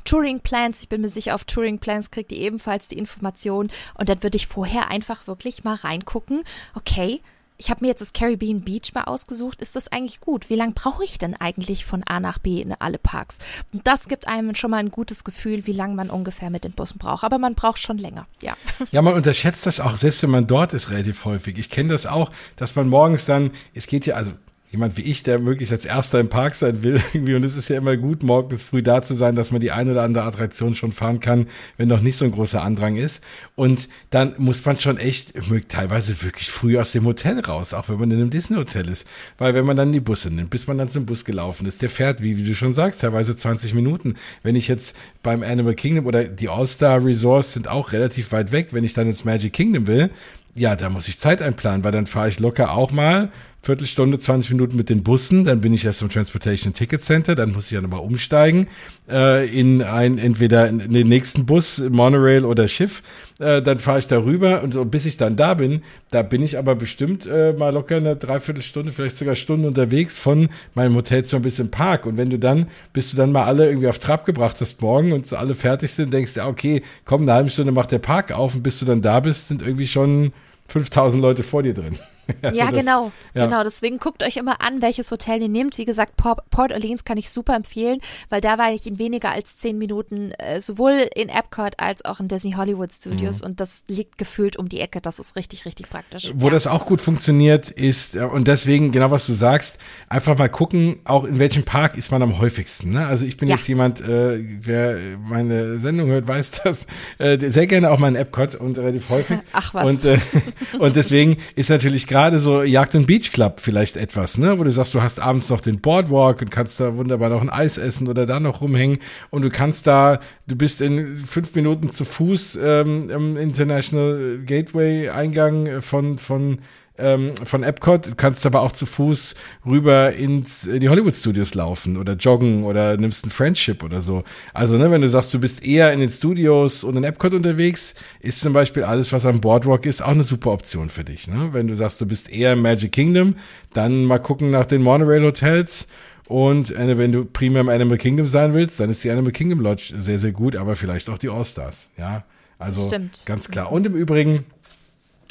Touring 0.06 0.40
Plans. 0.40 0.82
Ich 0.82 0.90
bin 0.90 1.02
mir 1.02 1.10
sicher, 1.10 1.36
auf 1.36 1.44
Touring 1.44 1.80
Plans 1.80 2.12
kriegt 2.12 2.32
ihr 2.32 2.38
ebenfalls 2.38 2.88
die 2.88 2.98
Information. 2.98 3.72
Und 3.96 4.08
dann 4.08 4.24
würde 4.24 4.38
ich 4.38 4.48
vorher 4.48 4.90
einfach 4.90 5.28
wirklich 5.28 5.64
mal 5.64 5.76
reingucken. 5.76 6.44
Okay, 6.76 7.22
ich 7.58 7.70
habe 7.70 7.84
mir 7.84 7.88
jetzt 7.88 8.02
das 8.02 8.14
Caribbean 8.14 8.62
Beach 8.62 8.94
mal 8.94 9.06
ausgesucht. 9.06 9.62
Ist 9.62 9.76
das 9.76 9.92
eigentlich 9.92 10.20
gut? 10.20 10.50
Wie 10.50 10.56
lange 10.56 10.74
brauche 10.74 11.04
ich 11.04 11.18
denn 11.18 11.36
eigentlich 11.36 11.86
von 11.86 12.04
A 12.04 12.20
nach 12.20 12.38
B 12.40 12.62
in 12.62 12.74
alle 12.80 12.98
Parks? 12.98 13.38
Und 13.72 13.88
das 13.88 14.08
gibt 14.08 14.28
einem 14.28 14.56
schon 14.56 14.72
mal 14.72 14.78
ein 14.78 14.92
gutes 14.92 15.24
Gefühl, 15.24 15.66
wie 15.66 15.72
lange 15.72 15.96
man 15.96 16.10
ungefähr 16.10 16.50
mit 16.50 16.64
den 16.64 16.74
Bussen 16.74 16.98
braucht. 16.98 17.24
Aber 17.24 17.38
man 17.38 17.56
braucht 17.56 17.80
schon 17.80 17.98
länger, 17.98 18.28
ja. 18.42 18.56
Ja, 18.92 19.02
man 19.02 19.14
unterschätzt 19.14 19.66
das 19.66 19.80
auch, 19.80 19.98
selbst 19.98 20.22
wenn 20.24 20.30
man 20.30 20.48
dort 20.48 20.74
ist, 20.74 20.90
relativ 20.90 21.26
häufig. 21.26 21.58
Ich 21.58 21.70
kenne 21.70 21.90
das 21.90 22.06
auch, 22.06 22.32
dass 22.56 22.76
man 22.76 22.88
morgens 22.88 23.26
dann, 23.26 23.52
es 23.74 23.88
geht 23.88 24.06
ja, 24.06 24.16
also 24.16 24.32
jemand 24.76 24.98
wie 24.98 25.04
ich, 25.04 25.24
der 25.24 25.40
möglichst 25.40 25.72
als 25.72 25.86
Erster 25.86 26.20
im 26.20 26.28
Park 26.28 26.54
sein 26.56 26.84
will, 26.84 27.02
irgendwie. 27.14 27.34
Und 27.36 27.44
es 27.44 27.56
ist 27.56 27.70
ja 27.70 27.78
immer 27.78 27.98
gut, 27.98 28.24
morgens 28.24 28.64
früh 28.64 28.84
da 28.84 29.02
zu 29.02 29.16
sein, 29.16 29.36
dass 29.36 29.52
man 29.52 29.62
die 29.62 29.72
eine 29.72 29.92
oder 29.92 30.04
andere 30.04 30.26
Attraktion 30.26 30.76
schon 30.76 30.92
fahren 30.92 31.20
kann, 31.20 31.48
wenn 31.78 31.88
noch 31.88 32.02
nicht 32.02 32.18
so 32.18 32.26
ein 32.26 32.32
großer 32.32 32.62
Andrang 32.62 32.98
ist. 32.98 33.24
Und 33.56 33.88
dann 34.10 34.36
muss 34.38 34.64
man 34.66 34.80
schon 34.80 34.98
echt 34.98 35.34
teilweise 35.70 36.22
wirklich 36.22 36.52
früh 36.52 36.78
aus 36.78 36.92
dem 36.92 37.06
Hotel 37.06 37.40
raus, 37.40 37.74
auch 37.74 37.90
wenn 37.90 38.00
man 38.00 38.12
in 38.12 38.18
einem 38.18 38.30
Disney-Hotel 38.30 38.90
ist. 38.90 39.08
Weil 39.38 39.54
wenn 39.54 39.66
man 39.66 39.78
dann 39.78 39.94
die 39.94 40.00
Busse 40.02 40.30
nimmt, 40.30 40.50
bis 40.50 40.68
man 40.68 40.78
dann 40.78 40.90
zum 40.90 41.06
Bus 41.06 41.24
gelaufen 41.26 41.66
ist, 41.66 41.82
der 41.82 41.90
fährt, 41.90 42.22
wie, 42.22 42.38
wie 42.38 42.44
du 42.44 42.54
schon 42.54 42.74
sagst, 42.74 43.02
teilweise 43.02 43.36
20 43.36 43.74
Minuten. 43.74 44.16
Wenn 44.44 44.56
ich 44.56 44.68
jetzt 44.68 44.96
beim 45.24 45.42
Animal 45.42 45.76
Kingdom 45.76 46.06
oder 46.06 46.26
die 46.26 46.50
All-Star 46.50 47.04
Resorts 47.04 47.54
sind 47.54 47.70
auch 47.70 47.94
relativ 47.94 48.32
weit 48.34 48.52
weg, 48.52 48.70
wenn 48.72 48.84
ich 48.84 48.94
dann 48.94 49.08
ins 49.08 49.24
Magic 49.24 49.54
Kingdom 49.54 49.88
will, 49.88 50.10
ja, 50.58 50.76
da 50.76 50.90
muss 50.90 51.10
ich 51.10 51.20
Zeit 51.20 51.42
einplanen, 51.42 51.84
weil 51.84 51.92
dann 51.92 52.08
fahre 52.08 52.30
ich 52.30 52.40
locker 52.40 52.72
auch 52.72 52.92
mal 52.92 53.30
Viertelstunde, 53.66 54.20
20 54.20 54.52
Minuten 54.52 54.78
mit 54.78 54.92
den 54.92 55.02
Bussen, 55.02 55.44
dann 55.44 55.60
bin 55.60 55.74
ich 55.74 55.84
erst 55.86 56.04
im 56.04 56.10
Transportation 56.10 56.76
Ticket 56.76 57.02
Center, 57.02 57.34
dann 57.34 57.52
muss 57.52 57.66
ich 57.66 57.72
ja 57.72 57.82
nochmal 57.82 58.02
umsteigen 58.02 58.68
äh, 59.10 59.48
in 59.48 59.82
ein 59.82 60.20
entweder 60.20 60.68
in 60.68 60.92
den 60.94 61.08
nächsten 61.08 61.48
Bus, 61.48 61.84
Monorail 61.90 62.46
oder 62.46 62.68
Schiff, 62.68 63.02
äh, 63.40 63.64
dann 63.64 63.80
fahre 63.80 63.98
ich 63.98 64.06
darüber 64.06 64.62
und 64.62 64.76
so, 64.76 64.86
bis 64.86 65.08
ich 65.08 65.18
dann 65.18 65.36
da 65.36 65.56
bin, 65.56 65.82
da 66.12 66.22
bin 66.22 66.44
ich 66.44 66.60
aber 66.60 66.76
bestimmt 66.76 67.26
äh, 67.26 67.54
mal 67.54 67.74
locker 67.74 67.96
eine 67.96 68.16
Dreiviertelstunde, 68.16 68.92
vielleicht 68.92 69.18
sogar 69.18 69.34
Stunde 69.36 69.68
unterwegs 69.68 70.20
von 70.20 70.50
meinem 70.76 70.94
Hotelzimmer 70.94 71.42
bis 71.42 71.58
im 71.58 71.72
Park. 71.72 72.06
Und 72.06 72.18
wenn 72.18 72.30
du 72.30 72.38
dann, 72.38 72.68
bis 72.94 73.10
du 73.10 73.18
dann 73.18 73.32
mal 73.32 73.46
alle 73.46 73.68
irgendwie 73.68 73.88
auf 73.88 73.98
Trab 73.98 74.28
gebracht 74.28 74.58
hast 74.62 74.80
morgen 74.80 75.12
und 75.12 75.26
so 75.26 75.38
alle 75.38 75.56
fertig 75.56 75.90
sind, 75.90 76.14
denkst 76.14 76.36
du, 76.36 76.42
ja, 76.42 76.48
okay, 76.48 76.84
komm, 77.04 77.24
eine 77.24 77.34
halbe 77.34 77.50
Stunde 77.50 77.72
macht 77.72 77.92
der 77.92 77.98
Park 77.98 78.32
auf 78.32 78.54
und 78.54 78.62
bis 78.62 78.78
du 78.78 78.86
dann 78.86 79.02
da 79.02 79.22
bist, 79.22 79.48
sind 79.48 79.64
irgendwie 79.64 79.88
schon 79.88 80.34
5000 80.68 81.20
Leute 81.20 81.42
vor 81.42 81.64
dir 81.64 81.74
drin. 81.74 81.98
Also 82.42 82.58
ja, 82.60 82.66
das, 82.66 82.80
genau, 82.80 83.12
ja. 83.34 83.46
genau. 83.46 83.64
Deswegen 83.64 84.00
guckt 84.00 84.24
euch 84.24 84.38
immer 84.38 84.62
an, 84.62 84.82
welches 84.82 85.12
Hotel 85.12 85.42
ihr 85.42 85.50
nehmt. 85.50 85.78
Wie 85.78 85.86
gesagt, 85.86 86.16
Port, 86.18 86.72
Orleans 86.72 87.04
kann 87.04 87.18
ich 87.18 87.30
super 87.30 87.56
empfehlen, 87.56 88.00
weil 88.30 88.42
da 88.42 88.58
war 88.58 88.72
ich 88.72 88.88
in 88.88 89.00
weniger 89.00 89.32
als 89.32 89.58
zehn 89.58 89.78
Minuten 89.78 90.32
äh, 90.32 90.60
sowohl 90.60 91.08
in 91.16 91.30
Epcot 91.30 91.74
als 91.78 92.04
auch 92.06 92.20
in 92.20 92.28
Disney 92.28 92.54
Hollywood 92.54 92.94
Studios 92.94 93.42
mhm. 93.42 93.48
und 93.48 93.60
das 93.60 93.84
liegt 93.88 94.18
gefühlt 94.18 94.58
um 94.58 94.70
die 94.70 94.80
Ecke. 94.80 95.02
Das 95.02 95.20
ist 95.20 95.36
richtig, 95.36 95.66
richtig 95.66 95.90
praktisch. 95.90 96.32
Wo 96.34 96.48
ja. 96.48 96.52
das 96.52 96.68
auch 96.68 96.86
gut 96.86 97.02
funktioniert 97.02 97.70
ist 97.70 98.16
äh, 98.16 98.24
und 98.24 98.48
deswegen 98.48 98.92
genau 98.92 99.12
was 99.12 99.26
du 99.26 99.34
sagst, 99.34 99.78
einfach 100.10 100.38
mal 100.38 100.50
gucken, 100.50 101.00
auch 101.04 101.24
in 101.26 101.40
welchem 101.40 101.64
Park 101.64 101.98
ist 101.98 102.12
man 102.12 102.22
am 102.22 102.40
häufigsten. 102.40 102.92
Ne? 102.92 103.06
Also 103.06 103.26
ich 103.26 103.38
bin 103.38 103.50
ja. 103.50 103.56
jetzt 103.56 103.68
jemand, 103.68 104.02
äh, 104.02 104.40
wer 104.62 104.98
meine 105.18 105.80
Sendung 105.80 106.10
hört, 106.10 106.28
weiß 106.28 106.62
das 106.64 106.86
äh, 107.18 107.38
sehr 107.50 107.68
gerne 107.68 107.92
auch 107.92 108.00
mal 108.00 108.08
in 108.08 108.16
Epcot 108.16 108.56
und 108.56 108.78
relativ 108.78 109.10
häufig. 109.10 109.40
Ach 109.52 109.74
was. 109.74 109.88
Und, 109.88 110.06
äh, 110.06 110.18
und 110.80 110.96
deswegen 110.96 111.38
ist 111.56 111.70
natürlich 111.70 112.08
gerade 112.08 112.15
so 112.38 112.64
Jagd 112.64 112.96
und 112.96 113.08
Beach 113.08 113.32
Club 113.32 113.60
vielleicht 113.60 113.98
etwas, 113.98 114.38
ne? 114.38 114.58
Wo 114.58 114.64
du 114.64 114.72
sagst, 114.72 114.94
du 114.94 115.02
hast 115.02 115.20
abends 115.20 115.50
noch 115.50 115.60
den 115.60 115.82
Boardwalk 115.82 116.42
und 116.42 116.50
kannst 116.50 116.80
da 116.80 116.96
wunderbar 116.96 117.30
noch 117.30 117.42
ein 117.42 117.50
Eis 117.50 117.78
essen 117.78 118.08
oder 118.08 118.26
da 118.26 118.40
noch 118.40 118.62
rumhängen 118.62 119.00
und 119.32 119.44
du 119.44 119.50
kannst 119.50 119.86
da, 119.86 120.20
du 120.48 120.56
bist 120.56 120.82
in 120.82 121.18
fünf 121.18 121.54
Minuten 121.56 121.90
zu 121.90 122.06
Fuß 122.06 122.58
ähm, 122.64 123.10
im 123.10 123.38
International 123.38 124.40
Gateway 124.46 125.10
Eingang 125.10 125.82
von, 125.82 126.18
von 126.18 126.60
ähm, 126.98 127.34
von 127.44 127.64
Epcot. 127.64 128.08
Du 128.08 128.16
kannst 128.16 128.46
aber 128.46 128.62
auch 128.62 128.72
zu 128.72 128.86
Fuß 128.86 129.36
rüber 129.66 130.14
ins 130.14 130.66
in 130.66 130.80
die 130.80 130.90
Hollywood 130.90 131.16
Studios 131.16 131.54
laufen 131.54 131.98
oder 131.98 132.14
joggen 132.14 132.64
oder 132.64 132.98
nimmst 132.98 133.26
ein 133.26 133.30
Friendship 133.30 133.84
oder 133.84 134.02
so. 134.02 134.24
Also, 134.54 134.78
ne, 134.78 134.92
wenn 134.92 135.02
du 135.02 135.10
sagst, 135.10 135.34
du 135.34 135.40
bist 135.40 135.66
eher 135.66 135.92
in 135.94 136.00
den 136.00 136.10
Studios 136.10 136.84
und 136.84 136.96
in 136.96 137.04
Epcot 137.04 137.34
unterwegs, 137.34 137.96
ist 138.20 138.40
zum 138.40 138.54
Beispiel 138.54 138.84
alles, 138.84 139.12
was 139.12 139.26
am 139.26 139.42
Boardwalk 139.42 139.86
ist, 139.86 140.02
auch 140.02 140.10
eine 140.10 140.24
super 140.24 140.52
Option 140.52 140.90
für 140.90 141.04
dich. 141.04 141.28
Ne? 141.28 141.50
Wenn 141.52 141.68
du 141.68 141.76
sagst, 141.76 142.00
du 142.02 142.06
bist 142.06 142.32
eher 142.32 142.54
im 142.54 142.62
Magic 142.62 142.92
Kingdom, 142.92 143.36
dann 143.74 144.06
mal 144.06 144.20
gucken 144.20 144.52
nach 144.52 144.66
den 144.66 144.82
Monorail 144.82 145.24
Hotels. 145.24 145.88
Und 146.28 146.72
äh, 146.72 146.98
wenn 146.98 147.12
du 147.12 147.26
primär 147.26 147.62
im 147.62 147.70
Animal 147.70 147.98
Kingdom 147.98 148.26
sein 148.26 148.54
willst, 148.54 148.80
dann 148.80 148.90
ist 148.90 149.04
die 149.04 149.12
Animal 149.12 149.32
Kingdom 149.32 149.60
Lodge 149.60 149.94
sehr, 149.98 150.18
sehr 150.18 150.32
gut, 150.32 150.56
aber 150.56 150.76
vielleicht 150.76 151.10
auch 151.10 151.18
die 151.18 151.30
All-Stars. 151.30 151.90
Ja, 151.98 152.24
also 152.58 152.90
ganz 153.26 153.50
klar. 153.50 153.72
Und 153.72 153.86
im 153.86 153.96
Übrigen, 153.96 154.46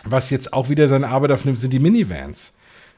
was 0.04 0.30
jetzt 0.30 0.52
auch 0.52 0.68
wieder 0.68 0.88
seine 0.88 1.08
Arbeit 1.08 1.32
aufnimmt, 1.32 1.58
sind 1.58 1.72
die 1.72 1.78
Minivans. 1.78 2.52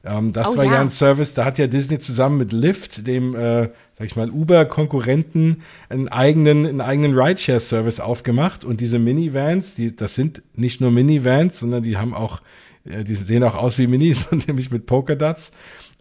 Ähm, 0.05 0.33
das 0.33 0.49
oh, 0.49 0.57
war 0.57 0.65
ja. 0.65 0.73
ja. 0.73 0.81
ein 0.81 0.91
Service, 0.91 1.35
da 1.35 1.45
hat 1.45 1.59
ja 1.59 1.67
Disney 1.67 1.99
zusammen 1.99 2.39
mit 2.39 2.53
Lyft, 2.53 3.07
dem, 3.07 3.35
äh, 3.35 3.69
sag 3.99 4.07
ich 4.07 4.17
mal, 4.17 4.31
Uber-Konkurrenten, 4.31 5.63
einen 5.89 6.09
eigenen, 6.09 6.67
einen 6.67 6.81
eigenen 6.81 7.19
Rideshare-Service 7.19 8.01
aufgemacht. 8.01 8.65
Und 8.65 8.81
diese 8.81 8.99
Minivans, 8.99 9.75
die, 9.75 9.95
das 9.95 10.15
sind 10.15 10.43
nicht 10.55 10.81
nur 10.81 10.91
Minivans, 10.91 11.59
sondern 11.59 11.83
die 11.83 11.97
haben 11.97 12.15
auch, 12.15 12.41
äh, 12.85 13.05
die 13.05 13.15
sehen 13.15 13.43
auch 13.43 13.57
aus 13.57 13.79
wie 13.79 13.87
Minis, 13.87 14.27
nämlich 14.47 14.71
mit 14.71 14.87
Polkadots. 14.87 15.51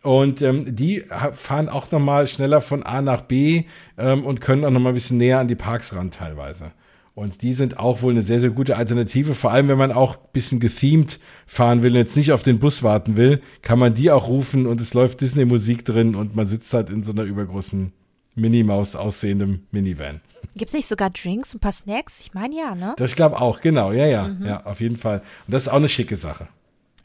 Und 0.04 0.44
ähm, 0.44 0.76
die 0.76 1.04
fahren 1.34 1.68
auch 1.68 1.90
nochmal 1.90 2.28
schneller 2.28 2.62
von 2.62 2.84
A 2.84 3.02
nach 3.02 3.22
B 3.22 3.64
ähm, 3.98 4.24
und 4.24 4.40
können 4.40 4.64
auch 4.64 4.70
nochmal 4.70 4.92
ein 4.92 4.96
bisschen 4.96 5.18
näher 5.18 5.40
an 5.40 5.48
die 5.48 5.56
Parks 5.56 5.96
ran 5.96 6.12
teilweise. 6.12 6.74
Und 7.16 7.42
die 7.42 7.54
sind 7.54 7.80
auch 7.80 8.02
wohl 8.02 8.12
eine 8.12 8.22
sehr, 8.22 8.42
sehr 8.42 8.50
gute 8.50 8.76
Alternative. 8.76 9.34
Vor 9.34 9.52
allem, 9.52 9.70
wenn 9.70 9.78
man 9.78 9.94
auch 9.94 10.18
ein 10.18 10.30
bisschen 10.34 10.60
gethemed 10.60 11.20
fahren 11.48 11.82
will 11.82 11.92
und 11.94 11.98
jetzt 11.98 12.18
nicht 12.18 12.34
auf 12.34 12.44
den 12.44 12.60
Bus 12.60 12.84
warten 12.84 13.16
will, 13.16 13.42
kann 13.62 13.80
man 13.80 13.94
die 13.94 14.12
auch 14.12 14.28
rufen 14.28 14.68
und 14.68 14.82
es 14.82 14.94
läuft 14.94 15.22
Disney-Musik 15.22 15.86
drin 15.86 16.16
und 16.16 16.36
man 16.36 16.46
sitzt 16.46 16.74
halt 16.74 16.90
in 16.90 17.04
so 17.04 17.14
einer 17.14 17.24
übergroßen 17.24 17.94
Minimaus 18.36 18.98
aussehendem 18.98 19.62
Minivan. 19.72 20.20
Gibt 20.58 20.70
es 20.70 20.74
nicht 20.74 20.88
sogar 20.88 21.10
Drinks, 21.10 21.54
ein 21.54 21.60
paar 21.60 21.72
Snacks? 21.72 22.20
Ich 22.20 22.34
meine 22.34 22.56
ja, 22.56 22.76
ne? 22.76 22.94
Das 22.98 23.12
ich 23.12 23.16
glaube 23.16 23.40
auch, 23.40 23.62
genau, 23.62 23.94
ja, 23.94 24.06
ja, 24.06 24.28
mhm. 24.28 24.46
ja, 24.46 24.66
auf 24.66 24.82
jeden 24.82 24.98
Fall. 24.98 25.20
Und 25.48 25.54
das 25.54 25.64
ist 25.64 25.70
auch 25.70 25.78
eine 25.78 25.88
schicke 25.90 26.18
Sache. 26.18 26.50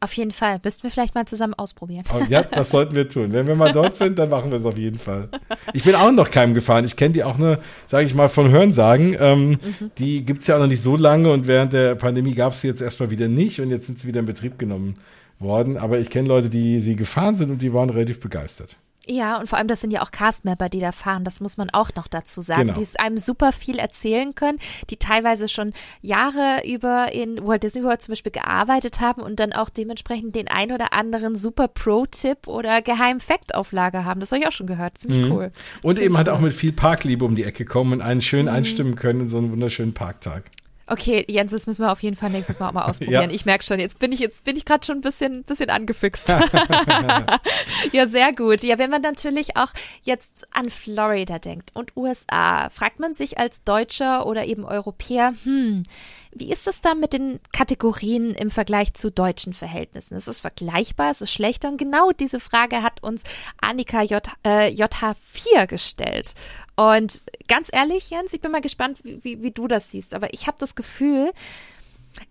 Auf 0.03 0.14
jeden 0.14 0.30
Fall. 0.30 0.59
Müssten 0.64 0.84
wir 0.84 0.90
vielleicht 0.90 1.14
mal 1.14 1.26
zusammen 1.26 1.53
ausprobieren. 1.53 2.05
Oh, 2.14 2.22
ja, 2.28 2.42
das 2.42 2.70
sollten 2.70 2.94
wir 2.94 3.07
tun. 3.07 3.34
Wenn 3.34 3.46
wir 3.46 3.55
mal 3.55 3.70
dort 3.70 3.96
sind, 3.96 4.18
dann 4.18 4.30
machen 4.30 4.51
wir 4.51 4.59
es 4.59 4.64
auf 4.64 4.78
jeden 4.78 4.98
Fall. 4.98 5.28
Ich 5.74 5.84
bin 5.84 5.94
auch 5.94 6.11
noch 6.11 6.30
keinem 6.30 6.55
gefahren. 6.55 6.86
Ich 6.86 6.96
kenne 6.96 7.12
die 7.12 7.22
auch 7.22 7.36
nur, 7.36 7.59
sage 7.86 8.07
ich 8.07 8.14
mal, 8.14 8.30
von 8.30 8.48
Hörensagen. 8.51 9.14
Ähm, 9.20 9.51
mhm. 9.51 9.59
Die 9.98 10.24
gibt's 10.24 10.46
ja 10.46 10.57
auch 10.57 10.61
noch 10.61 10.68
nicht 10.68 10.82
so 10.82 10.96
lange 10.96 11.30
und 11.30 11.46
während 11.46 11.74
der 11.74 11.96
Pandemie 11.96 12.34
gab 12.34 12.55
es 12.55 12.62
sie 12.62 12.68
jetzt 12.68 12.80
erstmal 12.80 13.11
wieder 13.11 13.28
nicht 13.28 13.61
und 13.61 13.68
jetzt 13.68 13.86
sind 13.86 13.98
sie 13.98 14.09
wieder 14.09 14.20
in 14.20 14.26
Betrieb 14.26 14.59
genommen 14.59 14.96
worden. 15.38 15.76
Aber 15.76 15.98
ich 15.98 16.09
kenne 16.09 16.28
Leute, 16.28 16.48
die 16.48 16.80
sie 16.80 16.96
gefahren 16.96 17.34
sind 17.34 17.51
und 17.51 17.61
die 17.61 17.74
waren 17.74 17.90
relativ 17.90 18.20
begeistert. 18.20 18.78
Ja, 19.11 19.38
und 19.38 19.48
vor 19.48 19.58
allem, 19.58 19.66
das 19.66 19.80
sind 19.80 19.90
ja 19.90 20.02
auch 20.02 20.12
Castmember, 20.12 20.68
die 20.68 20.78
da 20.78 20.92
fahren. 20.92 21.24
Das 21.24 21.40
muss 21.40 21.56
man 21.56 21.68
auch 21.70 21.90
noch 21.96 22.06
dazu 22.06 22.40
sagen, 22.42 22.62
genau. 22.62 22.74
die 22.74 22.82
es 22.82 22.94
einem 22.94 23.18
super 23.18 23.50
viel 23.50 23.80
erzählen 23.80 24.36
können, 24.36 24.61
die 24.88 24.98
teilweise 24.98 25.48
schon 25.48 25.72
Jahre 26.00 26.62
über 26.64 27.12
in 27.12 27.44
Walt 27.44 27.64
Disney 27.64 27.82
World 27.82 28.00
zum 28.00 28.12
Beispiel 28.12 28.30
gearbeitet 28.30 29.00
haben 29.00 29.20
und 29.20 29.40
dann 29.40 29.52
auch 29.52 29.68
dementsprechend 29.68 30.36
den 30.36 30.46
ein 30.46 30.70
oder 30.70 30.92
anderen 30.92 31.34
super 31.34 31.66
Pro-Tipp 31.66 32.46
oder 32.46 32.82
geheimen 32.82 33.20
Fact 33.20 33.56
auf 33.56 33.72
Lager 33.72 34.04
haben. 34.04 34.20
Das 34.20 34.30
habe 34.30 34.42
ich 34.42 34.46
auch 34.46 34.52
schon 34.52 34.68
gehört. 34.68 34.98
Ziemlich 34.98 35.26
mhm. 35.26 35.32
cool. 35.32 35.52
Und 35.82 35.98
eben 35.98 36.14
cool. 36.14 36.18
halt 36.18 36.28
auch 36.28 36.38
mit 36.38 36.52
viel 36.52 36.72
Parkliebe 36.72 37.24
um 37.24 37.34
die 37.34 37.44
Ecke 37.44 37.64
kommen 37.64 37.94
und 37.94 38.02
einen 38.02 38.20
schön 38.20 38.46
mhm. 38.46 38.52
einstimmen 38.52 38.94
können 38.94 39.22
in 39.22 39.28
so 39.28 39.38
einen 39.38 39.50
wunderschönen 39.50 39.92
Parktag. 39.92 40.44
Okay, 40.91 41.24
Jens, 41.28 41.53
das 41.53 41.68
müssen 41.68 41.84
wir 41.84 41.93
auf 41.93 42.03
jeden 42.03 42.16
Fall 42.16 42.30
nächstes 42.30 42.59
Mal 42.59 42.68
auch 42.68 42.72
mal 42.72 42.82
ausprobieren. 42.88 43.30
Ja. 43.30 43.36
Ich 43.36 43.47
merke 43.47 43.62
schon, 43.62 43.78
jetzt 43.78 44.01
bin 44.01 44.11
ich 44.11 44.18
jetzt 44.18 44.43
bin 44.43 44.57
ich 44.57 44.64
gerade 44.64 44.84
schon 44.84 44.99
ein 44.99 45.03
bisschen 45.03 45.45
bisschen 45.45 45.70
angefixt. 45.70 46.28
ja, 47.93 48.07
sehr 48.07 48.32
gut. 48.32 48.64
Ja, 48.64 48.76
wenn 48.78 48.91
man 48.91 49.01
natürlich 49.01 49.57
auch 49.57 49.72
jetzt 50.03 50.49
an 50.51 50.68
Florida 50.68 51.38
denkt 51.38 51.70
und 51.74 51.97
USA, 51.97 52.70
fragt 52.70 52.99
man 52.99 53.14
sich 53.14 53.38
als 53.38 53.62
Deutscher 53.62 54.26
oder 54.26 54.47
eben 54.47 54.64
Europäer, 54.64 55.34
hm, 55.45 55.84
wie 56.33 56.53
ist 56.53 56.68
es 56.68 56.81
da 56.81 56.95
mit 56.95 57.12
den 57.12 57.41
Kategorien 57.53 58.35
im 58.35 58.51
Vergleich 58.51 58.95
zu 58.95 59.11
deutschen 59.11 59.53
Verhältnissen? 59.53 60.16
Ist 60.16 60.28
es 60.28 60.41
vergleichbar? 60.41 61.11
Ist 61.11 61.22
es 61.22 61.33
schlechter? 61.33 61.68
Und 61.68 61.78
genau 61.78 62.12
diese 62.12 62.39
Frage 62.39 62.83
hat 62.83 63.03
uns 63.03 63.22
Annika 63.61 64.03
J, 64.03 64.22
äh, 64.45 64.68
JH4 64.68 65.66
gestellt. 65.66 66.35
Und 66.76 67.20
ganz 67.49 67.68
ehrlich, 67.72 68.11
Jens, 68.11 68.33
ich 68.33 68.41
bin 68.41 68.53
mal 68.53 68.61
gespannt, 68.61 68.99
wie, 69.03 69.22
wie, 69.24 69.43
wie 69.43 69.51
du 69.51 69.66
das 69.66 69.91
siehst. 69.91 70.14
Aber 70.14 70.33
ich 70.33 70.47
habe 70.47 70.57
das 70.61 70.76
Gefühl, 70.76 71.33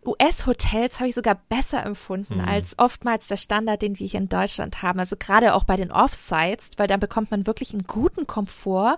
US-Hotels 0.06 1.00
habe 1.00 1.10
ich 1.10 1.16
sogar 1.16 1.36
besser 1.50 1.86
empfunden 1.86 2.38
mhm. 2.38 2.47
als 2.47 2.78
oftmals 2.78 3.28
der 3.28 3.38
Standard, 3.38 3.82
den 3.82 4.00
wir 4.00 4.08
hier 4.08 4.20
in 4.20 4.30
Deutschland 4.30 4.82
haben. 4.82 5.00
Also 5.00 5.16
gerade 5.18 5.54
auch 5.54 5.66
bei 5.66 5.78
den 5.78 5.91
Offsites, 5.91 6.72
weil 6.78 6.88
da 6.88 6.97
bekommt 6.97 7.32
man 7.32 7.47
wirklich 7.47 7.74
einen 7.74 7.86
guten 7.86 8.28
Komfort 8.28 8.97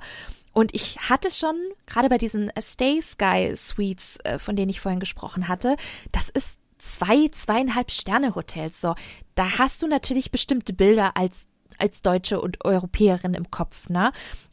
und 0.53 0.73
ich 0.73 0.97
hatte 1.09 1.31
schon, 1.31 1.55
gerade 1.85 2.09
bei 2.09 2.17
diesen 2.17 2.51
Stay 2.59 3.01
Sky 3.01 3.53
Suites, 3.55 4.17
äh, 4.23 4.39
von 4.39 4.55
denen 4.55 4.69
ich 4.69 4.81
vorhin 4.81 4.99
gesprochen 4.99 5.47
hatte, 5.47 5.75
das 6.11 6.29
ist 6.29 6.57
zwei, 6.77 7.27
zweieinhalb 7.29 7.91
Sterne 7.91 8.35
Hotels. 8.35 8.81
So, 8.81 8.95
da 9.35 9.59
hast 9.59 9.81
du 9.81 9.87
natürlich 9.87 10.31
bestimmte 10.31 10.73
Bilder 10.73 11.15
als 11.15 11.47
als 11.77 12.03
Deutsche 12.03 12.39
und 12.39 12.63
Europäerin 12.63 13.33
im 13.33 13.49
Kopf, 13.49 13.89
ne? 13.89 14.11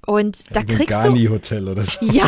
Und 0.09 0.57
da 0.57 0.63
kriegst 0.63 0.89
Garni 0.89 1.25
du 1.25 1.33
Hotel 1.33 1.69
oder 1.69 1.85
so. 1.85 2.03
Ja. 2.07 2.27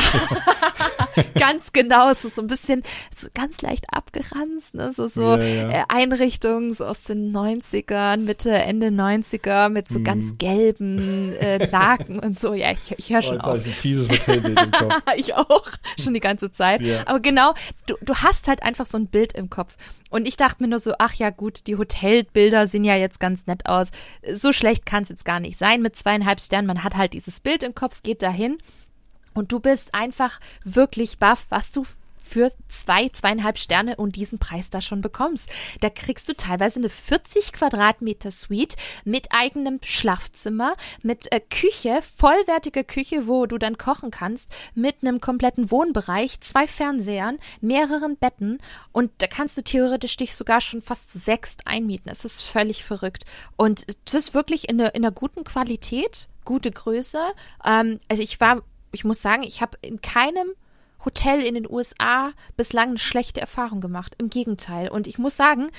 ganz 1.38 1.72
genau. 1.72 2.10
Es 2.10 2.26
ist 2.26 2.34
so 2.34 2.42
ein 2.42 2.46
bisschen, 2.46 2.82
so 3.16 3.28
ganz 3.32 3.62
leicht 3.62 3.86
abgeranzt, 3.90 4.74
ne? 4.74 4.92
So, 4.92 5.08
so 5.08 5.22
ja, 5.22 5.38
ja. 5.38 5.70
Äh, 5.70 5.84
Einrichtungen 5.88 6.74
so 6.74 6.84
aus 6.84 7.04
den 7.04 7.34
90ern, 7.34 8.18
Mitte, 8.18 8.50
Ende 8.50 8.88
90er 8.88 9.70
mit 9.70 9.88
so 9.88 10.00
mm. 10.00 10.04
ganz 10.04 10.36
gelben 10.36 11.32
äh, 11.32 11.64
Laken 11.70 12.18
und 12.18 12.38
so. 12.38 12.52
Ja, 12.52 12.70
ich, 12.72 12.98
ich 12.98 13.10
höre 13.10 13.22
schon 13.22 13.40
oh, 13.40 13.44
auf. 13.44 13.58
Ich 13.60 13.66
ein 13.66 13.72
fieses 13.72 14.10
Hotelbild 14.10 14.60
im 14.60 14.70
Kopf. 14.72 15.02
ich 15.16 15.34
auch, 15.34 15.66
schon 15.98 16.12
die 16.12 16.20
ganze 16.20 16.52
Zeit. 16.52 16.82
Ja. 16.82 17.06
Aber 17.06 17.20
genau, 17.20 17.54
du, 17.86 17.94
du 18.02 18.14
hast 18.16 18.46
halt 18.46 18.62
einfach 18.62 18.84
so 18.84 18.98
ein 18.98 19.06
Bild 19.06 19.32
im 19.32 19.48
Kopf. 19.48 19.74
Und 20.10 20.26
ich 20.26 20.36
dachte 20.36 20.62
mir 20.62 20.68
nur 20.68 20.80
so, 20.80 20.94
ach 20.98 21.14
ja 21.14 21.30
gut, 21.30 21.68
die 21.68 21.76
Hotelbilder 21.76 22.66
sehen 22.66 22.84
ja 22.84 22.96
jetzt 22.96 23.20
ganz 23.20 23.46
nett 23.46 23.66
aus. 23.66 23.88
So 24.34 24.52
schlecht 24.52 24.84
kann 24.84 25.04
es 25.04 25.08
jetzt 25.08 25.24
gar 25.24 25.38
nicht 25.38 25.56
sein 25.56 25.80
mit 25.80 25.94
zweieinhalb 25.94 26.40
Sternen. 26.40 26.66
Man 26.66 26.82
hat 26.82 26.96
halt 26.96 27.12
dieses 27.12 27.38
Bild 27.38 27.62
im 27.62 27.69
Kopf, 27.74 28.02
geht 28.02 28.22
dahin 28.22 28.58
und 29.34 29.52
du 29.52 29.60
bist 29.60 29.94
einfach 29.94 30.40
wirklich 30.64 31.18
baff, 31.18 31.46
was 31.50 31.72
du 31.72 31.84
für 32.30 32.52
zwei, 32.68 33.08
zweieinhalb 33.08 33.58
Sterne 33.58 33.96
und 33.96 34.14
diesen 34.14 34.38
Preis 34.38 34.70
da 34.70 34.80
schon 34.80 35.00
bekommst. 35.00 35.48
Da 35.80 35.90
kriegst 35.90 36.28
du 36.28 36.34
teilweise 36.34 36.78
eine 36.78 36.88
40 36.88 37.52
Quadratmeter 37.52 38.30
Suite 38.30 38.76
mit 39.04 39.28
eigenem 39.32 39.80
Schlafzimmer, 39.82 40.76
mit 41.02 41.32
äh, 41.32 41.40
Küche, 41.40 42.00
vollwertiger 42.16 42.84
Küche, 42.84 43.26
wo 43.26 43.46
du 43.46 43.58
dann 43.58 43.78
kochen 43.78 44.10
kannst, 44.10 44.50
mit 44.74 44.96
einem 45.02 45.20
kompletten 45.20 45.70
Wohnbereich, 45.70 46.40
zwei 46.40 46.66
Fernsehern, 46.66 47.38
mehreren 47.60 48.16
Betten 48.16 48.58
und 48.92 49.10
da 49.18 49.26
kannst 49.26 49.58
du 49.58 49.62
theoretisch 49.62 50.16
dich 50.16 50.36
sogar 50.36 50.60
schon 50.60 50.82
fast 50.82 51.10
zu 51.10 51.18
sechst 51.18 51.66
einmieten. 51.66 52.10
Es 52.10 52.24
ist 52.24 52.42
völlig 52.42 52.84
verrückt. 52.84 53.24
Und 53.56 53.86
das 54.04 54.14
ist 54.14 54.34
wirklich 54.34 54.68
in, 54.68 54.80
einer, 54.80 54.94
in 54.94 55.04
einer 55.04 55.12
guten 55.12 55.42
Qualität, 55.44 56.28
gute 56.50 56.72
Größe. 56.72 57.20
Ähm, 57.64 58.00
also 58.08 58.24
ich 58.24 58.40
war 58.40 58.62
ich 58.92 59.04
muss 59.04 59.22
sagen, 59.22 59.42
ich 59.42 59.60
habe 59.62 59.78
in 59.82 60.00
keinem 60.00 60.48
Hotel 61.04 61.42
in 61.42 61.54
den 61.54 61.70
USA 61.70 62.32
bislang 62.56 62.90
eine 62.90 62.98
schlechte 62.98 63.40
Erfahrung 63.40 63.80
gemacht. 63.80 64.14
Im 64.18 64.30
Gegenteil. 64.30 64.88
Und 64.88 65.06
ich 65.06 65.18
muss 65.18 65.36
sagen, 65.36 65.70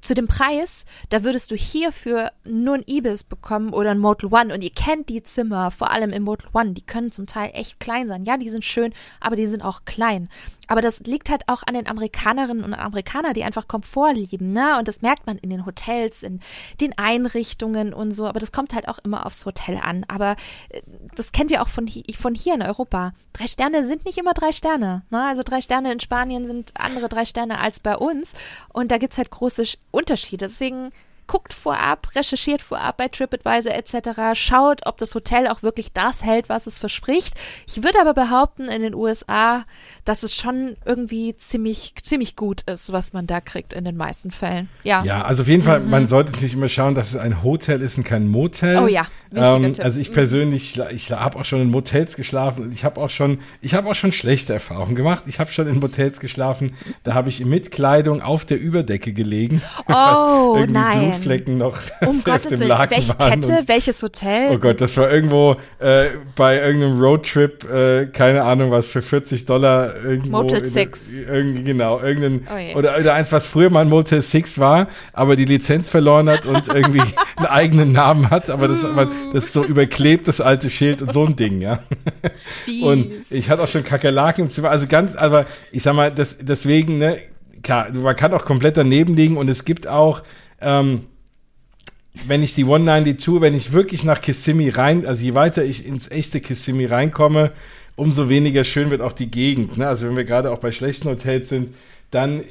zu 0.00 0.14
dem 0.14 0.28
Preis, 0.28 0.84
da 1.08 1.24
würdest 1.24 1.50
du 1.50 1.56
hierfür 1.56 2.32
nur 2.44 2.76
ein 2.76 2.84
Ibis 2.86 3.24
bekommen 3.24 3.72
oder 3.72 3.90
ein 3.90 3.98
Motel 3.98 4.32
One. 4.32 4.54
Und 4.54 4.62
ihr 4.62 4.70
kennt 4.70 5.08
die 5.08 5.22
Zimmer, 5.22 5.70
vor 5.70 5.90
allem 5.90 6.10
im 6.10 6.22
Motel 6.22 6.48
One, 6.52 6.72
die 6.72 6.82
können 6.82 7.12
zum 7.12 7.26
Teil 7.26 7.50
echt 7.54 7.80
klein 7.80 8.08
sein. 8.08 8.24
Ja, 8.24 8.36
die 8.36 8.50
sind 8.50 8.64
schön, 8.64 8.92
aber 9.20 9.36
die 9.36 9.46
sind 9.46 9.62
auch 9.62 9.84
klein. 9.84 10.28
Aber 10.68 10.82
das 10.82 11.00
liegt 11.00 11.30
halt 11.30 11.48
auch 11.48 11.62
an 11.64 11.74
den 11.74 11.86
Amerikanerinnen 11.86 12.64
und 12.64 12.74
Amerikanern, 12.74 13.34
die 13.34 13.44
einfach 13.44 13.68
Komfort 13.68 14.12
lieben, 14.14 14.52
ne? 14.52 14.78
Und 14.78 14.88
das 14.88 15.00
merkt 15.00 15.26
man 15.26 15.38
in 15.38 15.50
den 15.50 15.64
Hotels, 15.64 16.22
in 16.22 16.40
den 16.80 16.96
Einrichtungen 16.98 17.94
und 17.94 18.10
so. 18.10 18.26
Aber 18.26 18.40
das 18.40 18.52
kommt 18.52 18.74
halt 18.74 18.88
auch 18.88 18.98
immer 19.04 19.26
aufs 19.26 19.46
Hotel 19.46 19.78
an. 19.82 20.04
Aber 20.08 20.36
äh, 20.70 20.82
das 21.14 21.32
kennen 21.32 21.50
wir 21.50 21.62
auch 21.62 21.68
von, 21.68 21.88
von 22.18 22.34
hier 22.34 22.54
in 22.54 22.62
Europa. 22.62 23.12
Drei 23.32 23.46
Sterne 23.46 23.84
sind 23.84 24.04
nicht 24.04 24.18
immer 24.18 24.34
drei 24.34 24.52
Sterne. 24.52 25.02
Ne? 25.10 25.22
Also 25.22 25.42
drei 25.44 25.60
Sterne 25.60 25.92
in 25.92 26.00
Spanien 26.00 26.46
sind 26.46 26.72
andere 26.74 27.08
drei 27.08 27.24
Sterne 27.24 27.60
als 27.60 27.80
bei 27.80 27.96
uns. 27.96 28.32
Und 28.72 28.90
da 28.90 28.98
gibt's 28.98 29.18
halt 29.18 29.30
große 29.30 29.64
Unterschiede. 29.96 30.46
Deswegen 30.46 30.90
guckt 31.26 31.54
vorab, 31.54 32.08
recherchiert 32.14 32.62
vorab 32.62 32.96
bei 32.96 33.08
TripAdvisor 33.08 33.72
etc., 33.72 34.20
schaut, 34.34 34.86
ob 34.86 34.98
das 34.98 35.14
Hotel 35.14 35.48
auch 35.48 35.62
wirklich 35.62 35.92
das 35.92 36.24
hält, 36.24 36.48
was 36.48 36.66
es 36.66 36.78
verspricht. 36.78 37.34
Ich 37.66 37.82
würde 37.82 38.00
aber 38.00 38.14
behaupten, 38.14 38.68
in 38.68 38.82
den 38.82 38.94
USA, 38.94 39.64
dass 40.04 40.22
es 40.22 40.34
schon 40.34 40.76
irgendwie 40.84 41.36
ziemlich, 41.36 41.94
ziemlich 42.02 42.36
gut 42.36 42.62
ist, 42.62 42.92
was 42.92 43.12
man 43.12 43.26
da 43.26 43.40
kriegt 43.40 43.72
in 43.72 43.84
den 43.84 43.96
meisten 43.96 44.30
Fällen. 44.30 44.68
Ja. 44.84 45.04
Ja, 45.04 45.22
also 45.22 45.42
auf 45.42 45.48
jeden 45.48 45.62
Fall, 45.62 45.80
mhm. 45.80 45.90
man 45.90 46.08
sollte 46.08 46.32
natürlich 46.32 46.54
immer 46.54 46.68
schauen, 46.68 46.94
dass 46.94 47.08
es 47.08 47.16
ein 47.16 47.42
Hotel 47.42 47.82
ist 47.82 47.98
und 47.98 48.04
kein 48.04 48.28
Motel. 48.28 48.78
Oh 48.78 48.86
ja. 48.86 49.06
Ähm, 49.34 49.74
also 49.80 49.98
ich 49.98 50.10
mhm. 50.10 50.14
persönlich, 50.14 50.80
ich 50.92 51.12
habe 51.12 51.38
auch 51.38 51.44
schon 51.44 51.60
in 51.60 51.70
Motels 51.70 52.16
geschlafen. 52.16 52.70
Ich 52.72 52.84
habe 52.84 53.00
auch 53.00 53.10
schon, 53.10 53.40
ich 53.60 53.74
habe 53.74 53.88
auch 53.88 53.94
schon 53.94 54.12
schlechte 54.12 54.52
Erfahrungen 54.52 54.94
gemacht. 54.94 55.24
Ich 55.26 55.40
habe 55.40 55.50
schon 55.50 55.66
in 55.66 55.80
Motels 55.80 56.20
geschlafen. 56.20 56.74
Da 57.02 57.14
habe 57.14 57.28
ich 57.28 57.44
mit 57.44 57.70
Kleidung 57.70 58.22
auf 58.22 58.44
der 58.44 58.60
Überdecke 58.60 59.12
gelegen. 59.12 59.62
Oh 59.88 60.64
nein. 60.68 61.15
Blutflecken 61.16 61.58
noch 61.58 61.78
um 62.06 62.22
Gottes 62.22 62.58
Willen. 62.58 62.70
Welche 62.88 63.14
Kette, 63.14 63.62
welches 63.66 64.02
Hotel? 64.02 64.50
Oh 64.52 64.58
Gott, 64.58 64.80
das 64.80 64.96
war 64.96 65.10
irgendwo 65.10 65.56
äh, 65.78 66.06
bei 66.34 66.60
irgendeinem 66.60 67.00
Roadtrip, 67.00 67.64
äh, 67.70 68.06
keine 68.06 68.44
Ahnung 68.44 68.70
was, 68.70 68.88
für 68.88 69.02
40 69.02 69.46
Dollar 69.46 69.94
irgendwo. 70.04 70.42
Motel 70.42 70.62
6. 70.62 71.20
Irgendwie, 71.20 71.64
genau, 71.64 72.00
irgendein, 72.00 72.46
oh 72.50 72.78
oder, 72.78 72.98
oder 72.98 73.14
eins, 73.14 73.32
was 73.32 73.46
früher 73.46 73.70
mal 73.70 73.80
ein 73.80 73.88
Motel 73.88 74.20
6 74.20 74.58
war, 74.58 74.88
aber 75.12 75.36
die 75.36 75.44
Lizenz 75.44 75.88
verloren 75.88 76.28
hat 76.28 76.46
und 76.46 76.68
irgendwie 76.68 77.02
einen 77.36 77.46
eigenen 77.46 77.92
Namen 77.92 78.30
hat, 78.30 78.50
aber 78.50 78.68
das, 78.68 78.84
aber 78.84 79.08
das 79.32 79.44
ist 79.44 79.52
so 79.52 79.64
überklebt, 79.64 80.28
das 80.28 80.40
alte 80.40 80.70
Schild 80.70 81.02
und 81.02 81.12
so 81.12 81.24
ein 81.24 81.36
Ding, 81.36 81.60
ja. 81.60 81.80
Fies. 82.64 82.82
Und 82.82 83.10
ich 83.30 83.50
hatte 83.50 83.62
auch 83.62 83.68
schon 83.68 83.84
Kakerlaken 83.84 84.44
im 84.44 84.50
Zimmer, 84.50 84.70
also 84.70 84.86
ganz, 84.86 85.16
aber 85.16 85.46
ich 85.72 85.82
sag 85.82 85.94
mal, 85.94 86.10
das, 86.10 86.38
deswegen, 86.40 86.98
ne, 86.98 87.18
klar, 87.62 87.88
man 87.92 88.16
kann 88.16 88.32
auch 88.32 88.44
komplett 88.44 88.76
daneben 88.76 89.14
liegen 89.14 89.36
und 89.36 89.48
es 89.48 89.64
gibt 89.64 89.86
auch, 89.86 90.22
ähm, 90.60 91.02
wenn 92.26 92.42
ich 92.42 92.54
die 92.54 92.64
192, 92.64 93.40
wenn 93.40 93.54
ich 93.54 93.72
wirklich 93.72 94.04
nach 94.04 94.20
Kissimmee 94.20 94.70
rein, 94.70 95.06
also 95.06 95.24
je 95.24 95.34
weiter 95.34 95.64
ich 95.64 95.86
ins 95.86 96.10
echte 96.10 96.40
Kissimmee 96.40 96.86
reinkomme, 96.86 97.52
umso 97.94 98.28
weniger 98.28 98.64
schön 98.64 98.90
wird 98.90 99.00
auch 99.00 99.12
die 99.12 99.30
Gegend. 99.30 99.76
Ne? 99.76 99.86
Also 99.86 100.06
wenn 100.06 100.16
wir 100.16 100.24
gerade 100.24 100.50
auch 100.50 100.58
bei 100.58 100.72
schlechten 100.72 101.08
Hotels 101.08 101.48
sind, 101.48 101.74
dann 102.10 102.42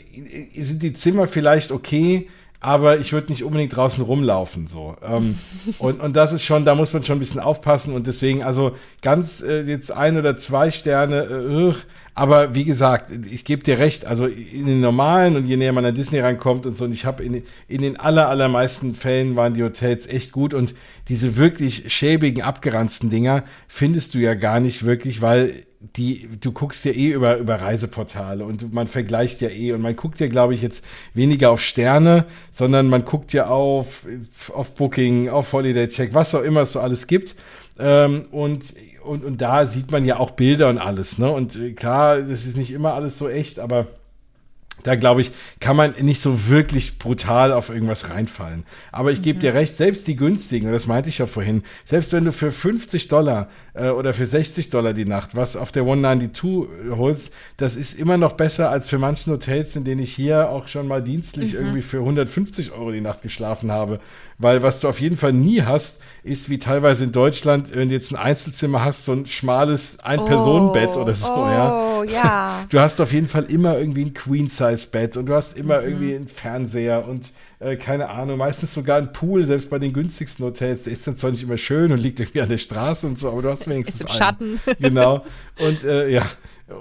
sind 0.56 0.84
die 0.84 0.94
Zimmer 0.94 1.28
vielleicht 1.28 1.72
okay, 1.72 2.28
aber 2.60 2.98
ich 3.00 3.14
würde 3.14 3.32
nicht 3.32 3.44
unbedingt 3.44 3.76
draußen 3.76 4.04
rumlaufen 4.04 4.68
so. 4.68 4.96
Ähm, 5.04 5.38
und, 5.80 6.02
und 6.02 6.16
das 6.16 6.34
ist 6.34 6.44
schon, 6.44 6.66
da 6.66 6.76
muss 6.76 6.94
man 6.94 7.04
schon 7.04 7.18
ein 7.18 7.20
bisschen 7.20 7.40
aufpassen 7.40 7.94
und 7.94 8.08
deswegen, 8.08 8.44
also 8.44 8.76
ganz 9.02 9.42
äh, 9.42 9.62
jetzt 9.62 9.92
ein 9.92 10.18
oder 10.18 10.38
zwei 10.38 10.72
Sterne, 10.72 11.24
äh, 11.24 11.74
aber 12.18 12.56
wie 12.56 12.64
gesagt, 12.64 13.12
ich 13.30 13.44
gebe 13.44 13.62
dir 13.62 13.78
recht, 13.78 14.06
also 14.06 14.26
in 14.26 14.66
den 14.66 14.80
normalen 14.80 15.36
und 15.36 15.48
je 15.48 15.58
näher 15.58 15.74
man 15.74 15.84
an 15.84 15.96
Disney 15.96 16.20
reinkommt 16.20 16.66
und 16.66 16.78
so, 16.78 16.86
und 16.86 16.94
ich 16.94 17.04
habe 17.04 17.22
in, 17.24 17.44
in 17.68 17.82
den 17.82 17.98
aller, 17.98 18.30
allermeisten 18.30 18.96
Fällen 18.96 19.36
waren 19.36 19.54
die 19.54 19.64
Hotels 19.64 20.08
echt 20.08 20.32
gut 20.32 20.54
und 20.54 20.74
diese 21.10 21.36
wirklich 21.36 21.94
schäbigen, 21.94 22.42
abgeranzten 22.42 23.10
Dinger 23.10 23.44
findest 23.68 24.14
du 24.14 24.20
ja 24.20 24.34
gar 24.34 24.62
nicht 24.62 24.86
wirklich, 24.86 25.22
weil 25.22 25.66
die, 25.98 26.30
du 26.40 26.54
guckst 26.54 26.86
ja 26.86 26.94
eh 26.94 27.10
über, 27.10 27.36
über 27.36 27.56
Reiseportale 27.62 28.46
und 28.46 28.74
man 28.74 28.88
vergleicht 28.88 29.42
ja 29.42 29.50
eh 29.50 29.74
und 29.74 29.82
man 29.82 29.98
guckt 29.98 30.22
ja, 30.22 30.28
glaube 30.28 30.54
ich, 30.54 30.62
jetzt 30.62 30.86
weniger 31.14 31.52
auf 31.52 31.62
Sterne, 31.62 32.26
sondern 32.54 32.88
man 32.88 33.04
guckt 33.04 33.34
ja 33.34 33.48
auf, 33.48 34.06
auf 34.54 34.74
Booking, 34.74 35.28
auf 35.28 35.52
Holiday 35.52 35.90
Check, 35.90 36.14
was 36.14 36.34
auch 36.34 36.44
immer 36.44 36.62
es 36.62 36.72
so 36.72 36.80
alles 36.80 37.08
gibt. 37.08 37.36
Ähm, 37.78 38.26
und, 38.32 38.74
und, 39.06 39.24
und 39.24 39.42
da 39.42 39.68
sieht 39.68 39.92
man 39.92 40.06
ja 40.06 40.18
auch 40.18 40.32
Bilder 40.32 40.70
und 40.70 40.78
alles, 40.78 41.18
ne? 41.18 41.30
Und 41.30 41.56
äh, 41.56 41.74
klar, 41.74 42.22
das 42.22 42.46
ist 42.46 42.58
nicht 42.58 42.72
immer 42.72 42.94
alles 42.94 43.18
so 43.18 43.30
echt, 43.30 43.60
aber 43.60 43.88
da 44.86 44.96
glaube 44.96 45.22
ich, 45.22 45.32
kann 45.60 45.76
man 45.76 45.94
nicht 46.02 46.22
so 46.22 46.48
wirklich 46.48 47.00
brutal 47.00 47.52
auf 47.52 47.70
irgendwas 47.70 48.10
reinfallen. 48.10 48.66
Aber 48.92 49.12
ich 49.12 49.22
gebe 49.22 49.38
mhm. 49.38 49.42
dir 49.42 49.54
recht, 49.54 49.76
selbst 49.76 50.06
die 50.08 50.16
günstigen, 50.16 50.68
und 50.68 50.74
das 50.74 50.86
meinte 50.86 51.10
ich 51.10 51.18
ja 51.18 51.26
vorhin, 51.26 51.64
selbst 51.86 52.14
wenn 52.14 52.26
du 52.26 52.32
für 52.32 52.52
50 52.52 53.08
Dollar 53.08 53.50
äh, 53.74 53.90
oder 53.90 54.14
für 54.14 54.26
60 54.26 54.70
Dollar 54.70 54.94
die 54.94 55.06
Nacht 55.06 55.36
was 55.36 55.56
auf 55.56 55.72
der 55.72 55.84
192 55.84 56.96
holst, 56.98 57.32
das 57.58 57.76
ist 57.76 57.98
immer 57.98 58.18
noch 58.18 58.34
besser 58.34 58.70
als 58.70 58.88
für 58.88 59.00
manchen 59.00 59.34
Hotels, 59.34 59.76
in 59.76 59.86
denen 59.86 60.02
ich 60.02 60.14
hier 60.14 60.50
auch 60.50 60.68
schon 60.68 60.88
mal 60.88 61.02
dienstlich 61.02 61.54
mhm. 61.54 61.60
irgendwie 61.60 61.82
für 61.82 62.00
150 62.00 62.72
Euro 62.72 62.92
die 62.92 63.02
Nacht 63.02 63.22
geschlafen 63.22 63.72
habe. 63.72 64.00
Weil 64.38 64.64
was 64.64 64.82
du 64.82 64.90
auf 64.90 65.00
jeden 65.00 65.16
Fall 65.16 65.32
nie 65.32 65.62
hast, 65.62 66.00
ist 66.24 66.50
wie 66.50 66.58
teilweise 66.58 67.04
in 67.04 67.12
Deutschland, 67.12 67.74
wenn 67.74 67.90
du 67.90 67.96
jetzt 67.96 68.12
ein 68.12 68.18
Einzelzimmer 68.18 68.84
hast, 68.84 69.06
so 69.06 69.14
ein 69.14 69.28
schmales 69.28 70.00
Ein-Personen-Bett 70.02 70.92
oh, 70.96 71.02
oder 71.02 71.14
so, 71.14 71.32
oh, 71.32 71.46
ja. 71.46 72.04
ja. 72.04 72.66
Du 72.70 72.80
hast 72.80 73.00
auf 73.00 73.14
jeden 73.14 73.28
Fall 73.28 73.46
immer 73.46 73.78
irgendwie 73.78 74.04
ein 74.04 74.14
Queen-Size-Bett 74.14 75.18
und 75.18 75.28
du 75.28 75.36
hast 75.36 75.56
immer 75.56 75.82
mhm. 75.82 75.88
irgendwie 75.88 76.16
einen 76.16 76.28
Fernseher 76.28 77.08
und 77.08 77.32
äh, 77.60 77.76
keine 77.76 78.10
Ahnung, 78.10 78.38
meistens 78.38 78.74
sogar 78.74 78.98
ein 78.98 79.14
Pool, 79.14 79.46
selbst 79.46 79.70
bei 79.70 79.80
den 79.80 79.94
günstigsten 79.94 80.44
Hotels. 80.46 80.84
Der 80.84 80.94
ist 80.94 81.06
dann 81.06 81.16
zwar 81.16 81.32
nicht 81.32 81.44
immer 81.44 81.58
schön 81.58 81.92
und 81.92 82.00
liegt 82.00 82.20
irgendwie 82.20 82.42
an 82.42 82.50
der 82.50 82.58
Straße 82.58 83.06
und 83.08 83.20
so, 83.20 83.30
aber 83.30 83.44
du 83.44 83.50
hast 83.50 83.68
wenigstens. 83.68 84.02
Ist 84.02 84.10
im 84.10 84.18
Schatten. 84.18 84.60
Genau. 84.80 85.24
Und 85.58 85.84
äh, 85.86 86.10
ja. 86.10 86.26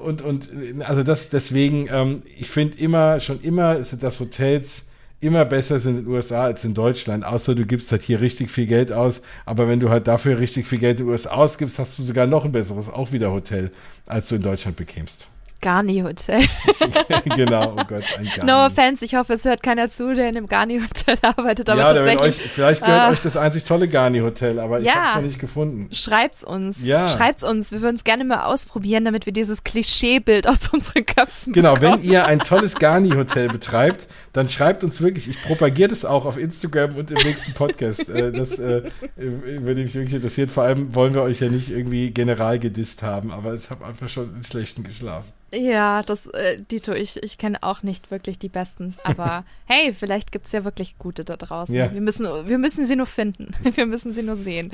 Und, 0.03 0.23
und 0.23 0.51
also 0.81 1.03
das 1.03 1.29
deswegen, 1.29 1.89
ähm, 1.93 2.23
ich 2.37 2.51
finde 2.51 2.79
immer, 2.79 3.21
schon 3.21 3.41
immer 3.43 3.85
sind 3.85 4.03
das 4.03 4.19
Hotels 4.19 4.84
immer 5.25 5.45
besser 5.45 5.79
sind 5.81 5.99
in 5.99 6.05
den 6.05 6.13
USA 6.13 6.45
als 6.45 6.65
in 6.65 6.75
Deutschland, 6.75 7.25
außer 7.25 7.55
du 7.55 7.67
gibst 7.67 7.91
halt 7.93 8.03
hier 8.03 8.21
richtig 8.21 8.51
viel 8.51 8.67
Geld 8.67 8.93
aus. 8.93 9.23
Aber 9.47 9.69
wenn 9.69 9.81
du 9.81 9.91
halt 9.91 10.07
dafür 10.07 10.39
richtig 10.39 10.67
viel 10.67 10.79
Geld 10.79 11.01
in 11.01 11.07
den 11.07 11.13
USA 11.13 11.31
ausgibst, 11.31 11.79
hast 11.79 11.99
du 11.99 12.03
sogar 12.03 12.27
noch 12.27 12.45
ein 12.45 12.53
besseres, 12.53 12.89
auch 12.89 13.13
wieder 13.13 13.33
Hotel, 13.33 13.71
als 14.07 14.29
du 14.29 14.37
in 14.37 14.43
Deutschland 14.43 14.77
bekämst. 14.77 15.29
Garni 15.65 16.01
Hotel. 16.01 16.43
genau, 17.37 17.73
oh 17.73 17.85
Gott, 17.89 18.05
ein 18.19 18.29
Garni. 18.37 18.45
No 18.45 18.67
offense, 18.67 19.03
ich 19.03 19.15
hoffe, 19.15 19.33
es 19.33 19.47
hört 19.47 19.63
keiner 19.63 19.89
zu, 19.89 20.15
der 20.15 20.29
in 20.29 20.37
einem 20.37 20.47
Garni 20.47 20.79
Hotel 20.79 21.17
arbeitet. 21.23 21.71
Aber 21.71 21.81
ja, 21.81 21.95
tatsächlich, 21.95 22.21
euch, 22.21 22.51
vielleicht 22.51 22.85
gehört 22.85 23.09
äh, 23.09 23.13
euch 23.13 23.23
das 23.23 23.39
einzig 23.39 23.65
tolle 23.65 23.89
Garni 23.89 24.19
Hotel, 24.19 24.61
aber 24.61 24.81
ja, 24.81 24.85
ich 24.85 24.95
habe 24.95 25.09
es 25.09 25.15
noch 25.15 25.23
nicht 25.23 25.39
gefunden. 25.39 25.89
Schreibt's 25.91 26.45
uns. 26.45 26.85
Ja. 26.85 27.09
Schreibt's 27.09 27.43
uns. 27.43 27.73
Wir 27.73 27.81
würden 27.81 27.97
es 27.97 28.05
gerne 28.05 28.25
mal 28.25 28.45
ausprobieren, 28.45 29.07
damit 29.07 29.25
wir 29.25 29.33
dieses 29.33 29.65
Klischeebild 29.65 30.47
aus 30.47 30.69
unseren 30.71 31.07
Köpfen 31.07 31.55
Genau, 31.55 31.75
bekommen. 31.77 32.03
wenn 32.03 32.11
ihr 32.11 32.27
ein 32.27 32.41
tolles 32.41 32.75
Garni 32.75 33.13
Hotel 33.13 33.49
betreibt, 33.49 34.07
dann 34.35 34.49
schreibt 34.49 34.85
uns 34.85 35.01
wirklich. 35.01 35.29
Ich 35.29 35.41
propagiere 35.43 35.89
das 35.89 36.05
auch 36.05 36.27
auf 36.27 36.37
Instagram 36.37 36.97
und 36.97 37.11
im 37.11 37.19
nächsten 37.19 37.55
Podcast. 37.55 38.09
äh, 38.09 38.33
das 38.33 38.59
äh, 38.59 38.91
würde 39.17 39.83
mich 39.83 39.95
wirklich 39.95 40.15
interessieren. 40.15 40.49
Vor 40.49 40.65
allem 40.65 40.95
wollen 40.95 41.15
wir 41.15 41.23
euch 41.23 41.41
ja 41.41 41.49
nicht 41.49 41.71
irgendwie 41.71 42.11
general 42.11 42.59
gedisst 42.59 43.03
haben, 43.03 43.31
aber 43.31 43.55
ich 43.55 43.71
habe 43.71 43.87
einfach 43.87 44.09
schon 44.09 44.35
einen 44.35 44.45
schlechten 44.45 44.83
geschlafen. 44.83 45.33
Ja, 45.55 46.03
das, 46.03 46.27
äh, 46.27 46.61
Dito, 46.61 46.93
ich, 46.93 47.23
ich 47.23 47.39
kenne 47.39 47.59
auch 47.63 47.85
nicht 47.85 48.11
wirklich 48.11 48.39
die 48.39 48.49
besten. 48.49 48.95
Aber 49.05 49.45
hey, 49.67 49.95
vielleicht 49.95 50.33
gibt 50.33 50.47
es 50.47 50.53
ja 50.53 50.65
wirklich 50.65 50.99
gute 50.99 51.25
da 51.25 51.37
draußen. 51.37 51.73
Ja. 51.73 51.93
Wir, 51.93 52.01
müssen, 52.01 52.25
wir 52.25 52.59
müssen 52.59 52.87
sie 52.87 52.97
nur 52.97 53.07
finden. 53.07 53.53
Wir 53.75 53.87
müssen 53.87 54.13
sie 54.13 54.23
nur 54.23 54.37
sehen. 54.37 54.73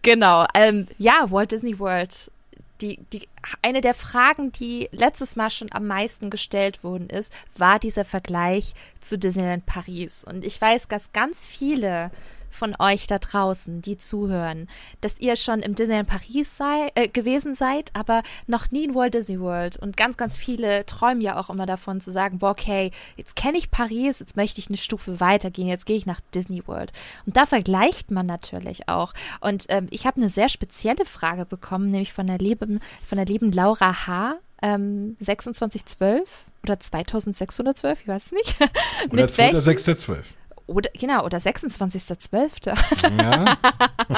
Genau. 0.00 0.46
Ähm, 0.54 0.86
ja, 0.96 1.26
Walt 1.28 1.52
Disney 1.52 1.78
World. 1.78 2.30
Die, 2.82 2.98
die, 3.12 3.28
eine 3.62 3.80
der 3.80 3.94
Fragen, 3.94 4.52
die 4.52 4.88
letztes 4.92 5.36
Mal 5.36 5.50
schon 5.50 5.72
am 5.72 5.86
meisten 5.86 6.30
gestellt 6.30 6.82
worden 6.82 7.08
ist, 7.08 7.32
war 7.56 7.78
dieser 7.78 8.04
Vergleich 8.04 8.74
zu 9.00 9.18
Disneyland 9.18 9.64
Paris. 9.66 10.24
Und 10.24 10.44
ich 10.44 10.60
weiß, 10.60 10.88
dass 10.88 11.12
ganz 11.12 11.46
viele 11.46 12.10
von 12.52 12.74
euch 12.78 13.06
da 13.06 13.18
draußen, 13.18 13.80
die 13.80 13.96
zuhören, 13.96 14.68
dass 15.00 15.18
ihr 15.18 15.36
schon 15.36 15.60
im 15.60 15.74
Disneyland 15.74 16.08
Paris 16.08 16.56
sei, 16.56 16.90
äh, 16.94 17.08
gewesen 17.08 17.54
seid, 17.54 17.90
aber 17.94 18.22
noch 18.46 18.70
nie 18.70 18.84
in 18.84 18.94
Walt 18.94 19.14
Disney 19.14 19.40
World. 19.40 19.76
Und 19.76 19.96
ganz, 19.96 20.16
ganz 20.16 20.36
viele 20.36 20.86
träumen 20.86 21.20
ja 21.20 21.38
auch 21.38 21.50
immer 21.50 21.66
davon 21.66 22.00
zu 22.00 22.12
sagen, 22.12 22.38
boah, 22.38 22.50
okay, 22.50 22.90
jetzt 23.16 23.36
kenne 23.36 23.58
ich 23.58 23.70
Paris, 23.70 24.20
jetzt 24.20 24.36
möchte 24.36 24.60
ich 24.60 24.68
eine 24.68 24.76
Stufe 24.76 25.20
weitergehen, 25.20 25.68
jetzt 25.68 25.86
gehe 25.86 25.96
ich 25.96 26.06
nach 26.06 26.20
Disney 26.34 26.62
World. 26.66 26.92
Und 27.26 27.36
da 27.36 27.46
vergleicht 27.46 28.10
man 28.10 28.26
natürlich 28.26 28.88
auch. 28.88 29.14
Und 29.40 29.66
ähm, 29.68 29.88
ich 29.90 30.06
habe 30.06 30.18
eine 30.18 30.28
sehr 30.28 30.48
spezielle 30.48 31.04
Frage 31.04 31.46
bekommen, 31.46 31.90
nämlich 31.90 32.12
von 32.12 32.26
der 32.26 32.38
lieben, 32.38 32.80
von 33.06 33.16
der 33.16 33.26
lieben 33.26 33.52
Laura 33.52 34.06
H. 34.06 34.36
Ähm, 34.64 35.16
2612 35.18 36.22
oder 36.62 36.78
2612, 36.78 38.02
ich 38.02 38.08
weiß 38.08 38.26
es 38.26 38.32
nicht. 38.32 38.56
Oder 39.10 39.26
2612. 39.26 40.34
Oder, 40.72 40.90
genau, 40.98 41.24
oder 41.24 41.38
26.12. 41.38 43.22
Ja. 43.22 43.56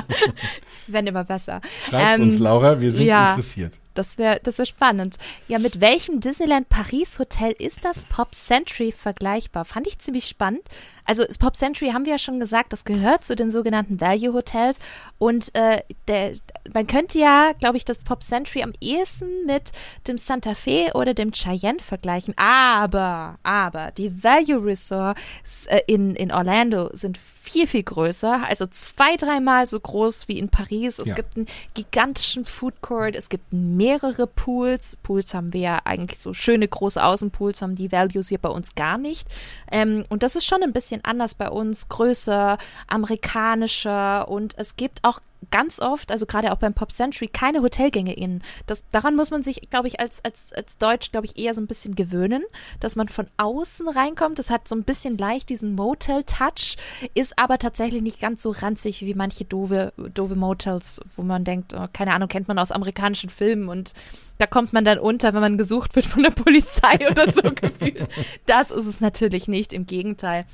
Wenn 0.87 1.07
immer 1.07 1.25
besser. 1.25 1.61
Schreib's 1.89 2.19
ähm, 2.19 2.31
uns, 2.31 2.39
Laura, 2.39 2.81
wir 2.81 2.93
sind 2.93 3.07
ja, 3.07 3.31
interessiert. 3.31 3.81
Das 3.95 4.19
wäre 4.19 4.41
das 4.43 4.59
wär 4.59 4.67
spannend. 4.67 5.17
Ja, 5.47 5.59
mit 5.59 5.81
welchem 5.81 6.21
Disneyland 6.21 6.69
Paris 6.69 7.19
Hotel 7.19 7.53
ist 7.53 7.85
das 7.85 8.07
Pop 8.07 8.35
Century 8.35 8.93
vergleichbar? 8.93 9.65
Fand 9.65 9.87
ich 9.87 9.99
ziemlich 9.99 10.27
spannend. 10.27 10.63
Also 11.05 11.25
das 11.25 11.39
Pop 11.39 11.57
Century 11.57 11.91
haben 11.91 12.05
wir 12.05 12.13
ja 12.13 12.19
schon 12.19 12.41
gesagt, 12.41 12.73
das 12.73 12.85
gehört 12.85 13.25
zu 13.25 13.37
den 13.37 13.51
sogenannten 13.51 14.01
Value 14.01 14.33
Hotels 14.33 14.79
und 15.19 15.55
äh, 15.55 15.83
der, 16.09 16.33
man 16.73 16.87
könnte 16.87 17.19
ja, 17.19 17.53
glaube 17.59 17.77
ich, 17.77 17.85
das 17.85 18.05
Pop 18.05 18.23
Century 18.23 18.63
am 18.63 18.73
ehesten 18.81 19.47
mit 19.47 19.73
dem 20.07 20.19
Santa 20.19 20.55
Fe 20.55 20.91
oder 20.95 21.15
dem 21.15 21.33
Cheyenne 21.33 21.79
vergleichen. 21.79 22.35
Aber, 22.37 23.39
aber 23.43 23.91
die 23.93 24.23
Value 24.23 24.65
Resorts 24.65 25.67
äh, 25.67 25.81
in, 25.87 26.15
in 26.15 26.33
Orlando 26.33 26.91
sind 26.93 27.19
viel, 27.19 27.67
viel 27.67 27.83
größer, 27.83 28.43
also 28.49 28.67
zwei, 28.67 29.17
dreimal 29.17 29.67
so 29.67 29.79
groß 29.79 30.29
wie 30.29 30.39
in 30.39 30.49
Paris. 30.49 30.99
Es 30.99 31.09
ja. 31.09 31.15
gibt 31.15 31.37
einen 31.37 31.47
gigantischen 31.75 32.45
Food 32.45 32.81
Court, 32.81 33.15
es 33.15 33.29
gibt 33.29 33.53
mehrere 33.53 34.27
Pools. 34.27 34.97
Pools 35.03 35.35
haben 35.35 35.53
wir 35.53 35.61
ja 35.61 35.81
eigentlich 35.85 36.21
so 36.21 36.33
schöne 36.33 36.67
große 36.67 37.03
Außenpools, 37.03 37.61
haben 37.63 37.77
die 37.77 37.93
Values 37.93 38.29
hier 38.29 38.39
bei 38.39 38.49
uns 38.49 38.75
gar 38.75 38.99
nicht. 38.99 39.29
Ähm, 39.71 40.05
und 40.09 40.23
das 40.23 40.37
ist 40.37 40.47
schon 40.47 40.63
ein 40.63 40.73
bisschen 40.73 40.94
bisschen 40.95 41.05
anders 41.05 41.35
bei 41.35 41.51
uns, 41.51 41.89
größer, 41.89 42.59
amerikanischer 42.87 44.29
und 44.29 44.57
es 44.59 44.77
gibt 44.77 45.01
auch 45.03 45.21
ganz 45.51 45.79
oft, 45.81 46.11
also 46.11 46.27
gerade 46.27 46.53
auch 46.53 46.59
beim 46.59 46.75
Pop 46.75 46.91
Century, 46.91 47.29
keine 47.29 47.61
Hotelgänge 47.61 48.15
innen. 48.15 48.43
Das, 48.67 48.85
daran 48.91 49.15
muss 49.15 49.31
man 49.31 49.43
sich, 49.43 49.69
glaube 49.71 49.89
ich, 49.89 50.01
als, 50.01 50.25
als, 50.25 50.53
als 50.53 50.79
Deutsch, 50.79 51.13
glaube 51.13 51.27
ich, 51.27 51.39
eher 51.39 51.55
so 51.55 51.61
ein 51.61 51.67
bisschen 51.67 51.95
gewöhnen, 51.95 52.43
dass 52.81 52.97
man 52.97 53.09
von 53.09 53.27
außen 53.37 53.89
reinkommt. 53.89 54.39
Das 54.39 54.51
hat 54.51 54.67
so 54.67 54.75
ein 54.75 54.85
bisschen 54.85 55.19
leicht 55.19 55.51
diesen 55.51 55.75
Motel-Touch, 55.75 56.77
ist 57.15 57.39
aber 57.39 57.59
tatsächlich 57.59 58.03
nicht 58.03 58.21
ganz 58.21 58.43
so 58.43 58.51
ranzig 58.51 59.03
wie 59.03 59.15
manche 59.15 59.45
doofe, 59.45 59.93
doofe 60.15 60.35
Motels, 60.35 61.01
wo 61.17 61.23
man 61.23 61.45
denkt, 61.45 61.75
oh, 61.75 61.89
keine 61.93 62.15
Ahnung, 62.15 62.29
kennt 62.29 62.49
man 62.49 62.59
aus 62.59 62.73
amerikanischen 62.73 63.31
Filmen 63.31 63.69
und 63.69 63.93
da 64.39 64.47
kommt 64.47 64.73
man 64.73 64.85
dann 64.85 64.99
unter, 64.99 65.33
wenn 65.33 65.41
man 65.41 65.59
gesucht 65.59 65.95
wird 65.95 66.07
von 66.07 66.23
der 66.23 66.31
Polizei 66.31 67.07
oder 67.11 67.31
so 67.31 67.43
gefühlt. 67.43 68.09
Das 68.47 68.71
ist 68.71 68.87
es 68.87 69.01
natürlich 69.01 69.47
nicht, 69.47 69.73
im 69.73 69.87
Gegenteil. 69.87 70.47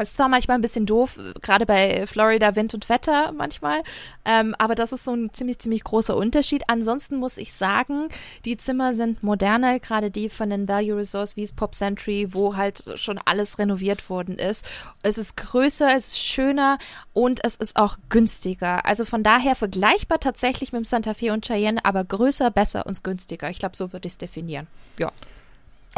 Es 0.00 0.10
ist 0.10 0.16
zwar 0.16 0.28
manchmal 0.28 0.56
ein 0.56 0.60
bisschen 0.60 0.86
doof, 0.86 1.18
gerade 1.42 1.66
bei 1.66 2.06
Florida 2.06 2.54
Wind 2.54 2.72
und 2.72 2.88
Wetter 2.88 3.32
manchmal, 3.32 3.82
ähm, 4.24 4.54
aber 4.58 4.76
das 4.76 4.92
ist 4.92 5.04
so 5.04 5.12
ein 5.12 5.32
ziemlich, 5.32 5.58
ziemlich 5.58 5.82
großer 5.82 6.16
Unterschied. 6.16 6.62
Ansonsten 6.68 7.16
muss 7.16 7.36
ich 7.36 7.52
sagen, 7.52 8.08
die 8.44 8.56
Zimmer 8.56 8.94
sind 8.94 9.24
moderner, 9.24 9.80
gerade 9.80 10.12
die 10.12 10.28
von 10.28 10.50
den 10.50 10.68
Value 10.68 10.98
Resorts 10.98 11.36
wie 11.36 11.42
es 11.42 11.52
Pop 11.52 11.74
Century, 11.74 12.28
wo 12.30 12.56
halt 12.56 12.84
schon 12.94 13.18
alles 13.24 13.58
renoviert 13.58 14.08
worden 14.08 14.38
ist. 14.38 14.64
Es 15.02 15.18
ist 15.18 15.36
größer, 15.36 15.96
es 15.96 16.08
ist 16.08 16.18
schöner 16.18 16.78
und 17.12 17.44
es 17.44 17.56
ist 17.56 17.76
auch 17.76 17.96
günstiger. 18.08 18.86
Also 18.86 19.04
von 19.04 19.24
daher 19.24 19.56
vergleichbar 19.56 20.20
tatsächlich 20.20 20.72
mit 20.72 20.82
dem 20.82 20.84
Santa 20.84 21.14
Fe 21.14 21.32
und 21.32 21.44
Cheyenne, 21.44 21.84
aber 21.84 22.04
größer, 22.04 22.52
besser 22.52 22.86
und 22.86 23.02
günstiger. 23.02 23.50
Ich 23.50 23.58
glaube, 23.58 23.76
so 23.76 23.92
würde 23.92 24.06
ich 24.06 24.12
es 24.12 24.18
definieren. 24.18 24.68
Ja. 24.98 25.10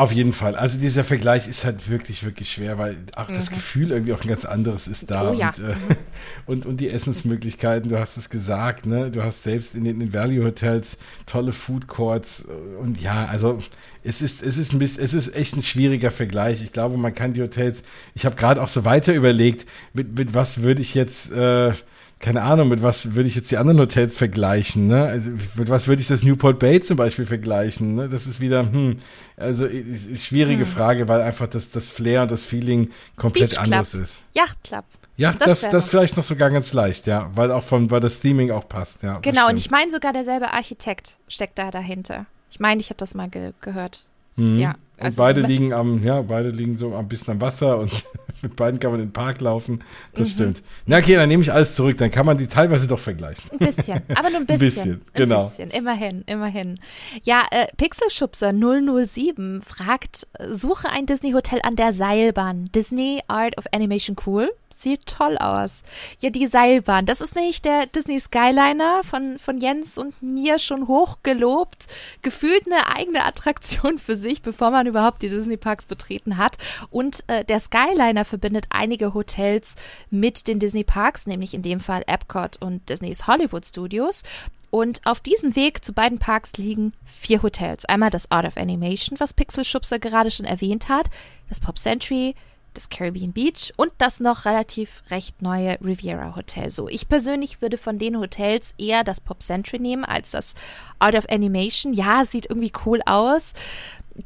Auf 0.00 0.12
jeden 0.12 0.32
Fall. 0.32 0.56
Also 0.56 0.78
dieser 0.78 1.04
Vergleich 1.04 1.46
ist 1.46 1.66
halt 1.66 1.90
wirklich, 1.90 2.24
wirklich 2.24 2.50
schwer, 2.50 2.78
weil 2.78 2.96
auch 3.16 3.28
mhm. 3.28 3.34
das 3.34 3.50
Gefühl 3.50 3.90
irgendwie 3.90 4.14
auch 4.14 4.22
ein 4.22 4.28
ganz 4.28 4.46
anderes 4.46 4.88
ist 4.88 5.10
da. 5.10 5.30
Oh, 5.30 5.34
ja. 5.34 5.48
und, 5.48 5.58
äh, 5.58 5.74
und, 6.46 6.64
und, 6.64 6.76
die 6.78 6.88
Essensmöglichkeiten, 6.88 7.90
du 7.90 7.98
hast 7.98 8.16
es 8.16 8.30
gesagt, 8.30 8.86
ne? 8.86 9.10
Du 9.10 9.22
hast 9.22 9.42
selbst 9.42 9.74
in 9.74 9.84
den, 9.84 10.00
in 10.00 10.14
Value 10.14 10.42
Hotels 10.42 10.96
tolle 11.26 11.52
Food 11.52 11.86
Courts 11.86 12.46
und 12.80 12.98
ja, 13.02 13.26
also 13.26 13.58
es 14.02 14.22
ist, 14.22 14.42
es 14.42 14.56
ist 14.56 14.72
ein 14.72 14.78
bisschen, 14.78 15.04
es 15.04 15.12
ist 15.12 15.36
echt 15.36 15.54
ein 15.54 15.62
schwieriger 15.62 16.10
Vergleich. 16.10 16.62
Ich 16.62 16.72
glaube, 16.72 16.96
man 16.96 17.14
kann 17.14 17.34
die 17.34 17.42
Hotels, 17.42 17.82
ich 18.14 18.24
habe 18.24 18.36
gerade 18.36 18.62
auch 18.62 18.68
so 18.68 18.86
weiter 18.86 19.12
überlegt, 19.12 19.66
mit, 19.92 20.16
mit 20.16 20.32
was 20.32 20.62
würde 20.62 20.80
ich 20.80 20.94
jetzt 20.94 21.30
äh, 21.30 21.72
keine 22.20 22.42
Ahnung, 22.42 22.68
mit 22.68 22.82
was 22.82 23.14
würde 23.14 23.28
ich 23.28 23.34
jetzt 23.34 23.50
die 23.50 23.56
anderen 23.56 23.80
Hotels 23.80 24.14
vergleichen, 24.14 24.86
ne? 24.86 25.04
Also 25.04 25.30
mit 25.54 25.70
was 25.70 25.88
würde 25.88 26.02
ich 26.02 26.08
das 26.08 26.22
Newport 26.22 26.58
Bay 26.58 26.80
zum 26.82 26.98
Beispiel 26.98 27.24
vergleichen, 27.24 27.94
ne? 27.94 28.10
Das 28.10 28.26
ist 28.26 28.40
wieder, 28.40 28.60
hm, 28.60 28.98
also 29.38 29.64
ist, 29.64 30.06
ist 30.06 30.24
schwierige 30.24 30.64
hm. 30.64 30.70
Frage, 30.70 31.08
weil 31.08 31.22
einfach 31.22 31.46
das, 31.46 31.70
das 31.70 31.88
Flair 31.88 32.22
und 32.22 32.30
das 32.30 32.44
Feeling 32.44 32.90
komplett 33.16 33.58
anders 33.58 33.94
ist. 33.94 34.22
Yachtclub. 34.34 34.84
Ja, 35.16 35.32
das, 35.32 35.60
das, 35.60 35.70
das 35.70 35.88
vielleicht 35.88 36.16
noch 36.16 36.22
sogar 36.22 36.50
ganz 36.50 36.74
leicht, 36.74 37.06
ja, 37.06 37.30
weil 37.34 37.50
auch 37.50 37.64
von, 37.64 37.90
weil 37.90 38.00
das 38.00 38.20
Theming 38.20 38.50
auch 38.50 38.68
passt, 38.68 39.02
ja. 39.02 39.18
Genau, 39.20 39.48
und 39.48 39.56
ich 39.56 39.70
meine 39.70 39.90
sogar 39.90 40.12
derselbe 40.12 40.52
Architekt 40.52 41.16
steckt 41.26 41.58
da 41.58 41.70
dahinter. 41.70 42.26
Ich 42.50 42.60
meine, 42.60 42.80
ich 42.80 42.90
hätte 42.90 42.98
das 42.98 43.14
mal 43.14 43.30
ge 43.30 43.52
gehört. 43.62 44.04
Mhm. 44.36 44.58
Ja. 44.58 44.72
Also, 44.98 45.22
beide 45.22 45.40
liegen 45.40 45.72
am, 45.72 46.04
ja, 46.04 46.20
beide 46.20 46.50
liegen 46.50 46.76
so 46.76 46.94
ein 46.94 47.08
bisschen 47.08 47.32
am 47.32 47.40
Wasser 47.40 47.78
und 47.78 47.90
mit 48.42 48.56
beiden 48.56 48.80
kann 48.80 48.90
man 48.90 49.00
in 49.00 49.08
den 49.08 49.12
Park 49.12 49.40
laufen. 49.40 49.82
Das 50.14 50.28
mhm. 50.28 50.32
stimmt. 50.32 50.62
Na 50.86 50.98
okay, 50.98 51.14
dann 51.16 51.28
nehme 51.28 51.42
ich 51.42 51.52
alles 51.52 51.74
zurück. 51.74 51.98
Dann 51.98 52.10
kann 52.10 52.26
man 52.26 52.38
die 52.38 52.46
teilweise 52.46 52.86
doch 52.86 52.98
vergleichen. 52.98 53.50
Ein 53.52 53.58
bisschen, 53.58 54.02
aber 54.14 54.30
nur 54.30 54.40
ein 54.40 54.46
bisschen. 54.46 54.60
ein 54.60 54.70
bisschen, 54.70 55.00
genau. 55.14 55.44
Ein 55.44 55.48
bisschen, 55.48 55.70
immerhin, 55.70 56.22
immerhin. 56.26 56.80
Ja, 57.22 57.44
äh, 57.50 57.66
Pixelschubser 57.76 58.52
007 58.52 59.62
fragt, 59.62 60.26
suche 60.50 60.88
ein 60.90 61.06
Disney-Hotel 61.06 61.60
an 61.62 61.76
der 61.76 61.92
Seilbahn. 61.92 62.70
Disney 62.74 63.22
Art 63.28 63.56
of 63.58 63.64
Animation 63.72 64.16
cool? 64.26 64.50
Sieht 64.72 65.06
toll 65.06 65.36
aus. 65.36 65.82
Ja, 66.20 66.30
die 66.30 66.46
Seilbahn. 66.46 67.04
Das 67.04 67.20
ist 67.20 67.34
nicht 67.34 67.64
der 67.64 67.86
Disney 67.86 68.20
Skyliner 68.20 69.02
von, 69.02 69.38
von 69.40 69.58
Jens 69.58 69.98
und 69.98 70.22
mir 70.22 70.60
schon 70.60 70.86
hochgelobt. 70.86 71.88
Gefühlt 72.22 72.66
eine 72.66 72.96
eigene 72.96 73.24
Attraktion 73.24 73.98
für 73.98 74.16
sich, 74.16 74.42
bevor 74.42 74.70
man 74.70 74.86
überhaupt 74.86 75.22
die 75.22 75.28
Disney 75.28 75.56
Parks 75.56 75.86
betreten 75.86 76.38
hat. 76.38 76.56
Und 76.90 77.24
äh, 77.26 77.44
der 77.44 77.58
Skyliner 77.58 78.24
verbindet 78.30 78.66
einige 78.70 79.12
Hotels 79.12 79.74
mit 80.08 80.48
den 80.48 80.58
Disney 80.58 80.84
Parks, 80.84 81.26
nämlich 81.26 81.52
in 81.52 81.62
dem 81.62 81.80
Fall 81.80 82.02
Epcot 82.06 82.56
und 82.60 82.88
Disneys 82.88 83.26
Hollywood 83.26 83.66
Studios. 83.66 84.22
Und 84.70 85.04
auf 85.04 85.20
diesem 85.20 85.56
Weg 85.56 85.84
zu 85.84 85.92
beiden 85.92 86.18
Parks 86.18 86.52
liegen 86.56 86.92
vier 87.04 87.42
Hotels. 87.42 87.84
Einmal 87.84 88.10
das 88.10 88.30
Art 88.30 88.46
of 88.46 88.56
Animation, 88.56 89.18
was 89.18 89.34
Pixel 89.34 89.64
Schubser 89.64 89.98
gerade 89.98 90.30
schon 90.30 90.46
erwähnt 90.46 90.88
hat, 90.88 91.10
das 91.48 91.60
Pop 91.60 91.76
Century, 91.76 92.36
das 92.74 92.88
Caribbean 92.88 93.32
Beach 93.32 93.72
und 93.76 93.90
das 93.98 94.20
noch 94.20 94.44
relativ 94.44 95.02
recht 95.10 95.42
neue 95.42 95.78
Riviera 95.80 96.36
Hotel. 96.36 96.70
So, 96.70 96.88
ich 96.88 97.08
persönlich 97.08 97.60
würde 97.60 97.78
von 97.78 97.98
den 97.98 98.18
Hotels 98.18 98.74
eher 98.78 99.02
das 99.02 99.20
Pop 99.20 99.42
Century 99.42 99.80
nehmen 99.80 100.04
als 100.04 100.30
das 100.30 100.54
Out 101.00 101.16
of 101.16 101.28
Animation. 101.28 101.92
Ja, 101.92 102.24
sieht 102.24 102.46
irgendwie 102.46 102.72
cool 102.86 103.00
aus. 103.06 103.54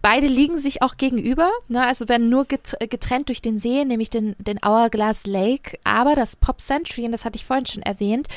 Beide 0.02 0.26
liegen 0.26 0.58
sich 0.58 0.82
auch 0.82 0.96
gegenüber, 0.96 1.50
ne? 1.68 1.86
also 1.86 2.08
werden 2.08 2.28
nur 2.28 2.46
getrennt 2.46 3.28
durch 3.28 3.42
den 3.42 3.58
See, 3.58 3.84
nämlich 3.84 4.10
den, 4.10 4.34
den 4.38 4.58
Hourglass 4.64 5.26
Lake. 5.26 5.78
Aber 5.84 6.14
das 6.14 6.36
Pop 6.36 6.60
Century, 6.60 7.04
und 7.04 7.12
das 7.12 7.24
hatte 7.24 7.36
ich 7.36 7.44
vorhin 7.44 7.66
schon 7.66 7.82
erwähnt, 7.82 8.28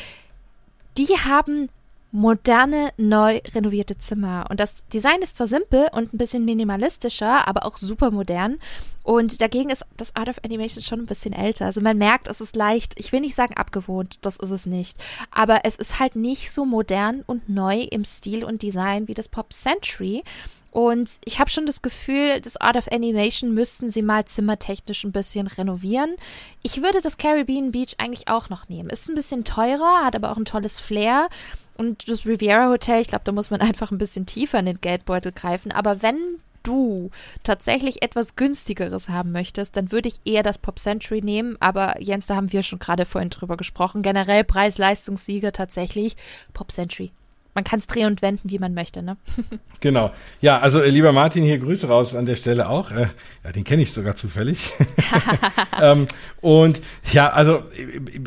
die 0.97 1.07
haben 1.07 1.69
moderne, 2.11 2.91
neu 2.97 3.41
renovierte 3.53 3.97
Zimmer. 3.97 4.45
Und 4.49 4.59
das 4.59 4.87
Design 4.87 5.21
ist 5.21 5.37
zwar 5.37 5.47
simpel 5.47 5.87
und 5.91 6.13
ein 6.13 6.17
bisschen 6.17 6.45
minimalistischer, 6.45 7.47
aber 7.47 7.65
auch 7.65 7.77
super 7.77 8.11
modern. 8.11 8.59
Und 9.03 9.41
dagegen 9.41 9.69
ist 9.69 9.85
das 9.97 10.15
Art 10.15 10.29
of 10.29 10.39
Animation 10.43 10.83
schon 10.83 10.99
ein 10.99 11.05
bisschen 11.05 11.33
älter. 11.33 11.65
Also 11.65 11.81
man 11.81 11.97
merkt, 11.97 12.27
es 12.27 12.41
ist 12.41 12.55
leicht, 12.55 12.99
ich 12.99 13.11
will 13.11 13.21
nicht 13.21 13.35
sagen 13.35 13.55
abgewohnt, 13.55 14.25
das 14.25 14.37
ist 14.37 14.51
es 14.51 14.65
nicht. 14.65 14.97
Aber 15.31 15.61
es 15.63 15.75
ist 15.75 15.99
halt 15.99 16.15
nicht 16.15 16.51
so 16.51 16.65
modern 16.65 17.23
und 17.25 17.49
neu 17.49 17.81
im 17.81 18.03
Stil 18.03 18.43
und 18.43 18.61
Design 18.61 19.07
wie 19.07 19.13
das 19.13 19.29
Pop 19.29 19.53
Century. 19.53 20.23
Und 20.71 21.19
ich 21.25 21.39
habe 21.39 21.49
schon 21.49 21.65
das 21.65 21.81
Gefühl, 21.81 22.39
das 22.41 22.57
Art 22.57 22.77
of 22.77 22.91
Animation 22.91 23.53
müssten 23.53 23.89
sie 23.89 24.01
mal 24.01 24.25
zimmertechnisch 24.25 25.03
ein 25.03 25.11
bisschen 25.11 25.47
renovieren. 25.47 26.15
Ich 26.61 26.81
würde 26.81 27.01
das 27.01 27.17
Caribbean 27.17 27.71
Beach 27.71 27.95
eigentlich 27.97 28.27
auch 28.27 28.49
noch 28.49 28.69
nehmen. 28.69 28.89
Ist 28.89 29.09
ein 29.09 29.15
bisschen 29.15 29.43
teurer, 29.43 30.05
hat 30.05 30.15
aber 30.15 30.31
auch 30.31 30.37
ein 30.37 30.45
tolles 30.45 30.79
Flair. 30.79 31.29
Und 31.77 32.09
das 32.09 32.25
Riviera 32.25 32.69
Hotel, 32.69 33.01
ich 33.01 33.07
glaube, 33.07 33.23
da 33.23 33.31
muss 33.31 33.49
man 33.49 33.61
einfach 33.61 33.91
ein 33.91 33.97
bisschen 33.97 34.25
tiefer 34.25 34.59
in 34.59 34.65
den 34.65 34.81
Geldbeutel 34.81 35.31
greifen. 35.31 35.71
Aber 35.71 36.01
wenn 36.01 36.17
du 36.63 37.11
tatsächlich 37.43 38.03
etwas 38.03 38.35
günstigeres 38.35 39.09
haben 39.09 39.31
möchtest, 39.31 39.77
dann 39.77 39.91
würde 39.91 40.09
ich 40.09 40.19
eher 40.25 40.43
das 40.43 40.57
Pop 40.57 40.79
Century 40.79 41.21
nehmen. 41.21 41.55
Aber 41.61 42.01
Jens, 42.01 42.27
da 42.27 42.35
haben 42.35 42.51
wir 42.51 42.61
schon 42.63 42.79
gerade 42.79 43.05
vorhin 43.05 43.29
drüber 43.29 43.55
gesprochen. 43.57 44.01
Generell 44.01 44.43
Preis-Leistungssieger 44.43 45.53
tatsächlich 45.53 46.17
Pop 46.53 46.71
Century 46.71 47.11
man 47.57 47.63
kann 47.63 47.79
es 47.79 47.87
drehen 47.87 48.05
und 48.05 48.21
wenden, 48.21 48.51
wie 48.51 48.59
man 48.59 48.75
möchte, 48.75 49.01
ne? 49.01 49.17
genau. 49.79 50.11
Ja, 50.41 50.59
also 50.59 50.79
äh, 50.79 50.91
lieber 50.91 51.11
Martin, 51.11 51.43
hier 51.43 51.57
Grüße 51.57 51.87
raus 51.87 52.13
an 52.13 52.27
der 52.27 52.35
Stelle 52.35 52.69
auch. 52.69 52.91
Äh, 52.91 53.07
ja, 53.43 53.51
den 53.51 53.63
kenne 53.63 53.81
ich 53.81 53.91
sogar 53.91 54.15
zufällig. 54.15 54.73
ähm, 55.81 56.05
und 56.39 56.83
ja, 57.11 57.29
also 57.31 57.63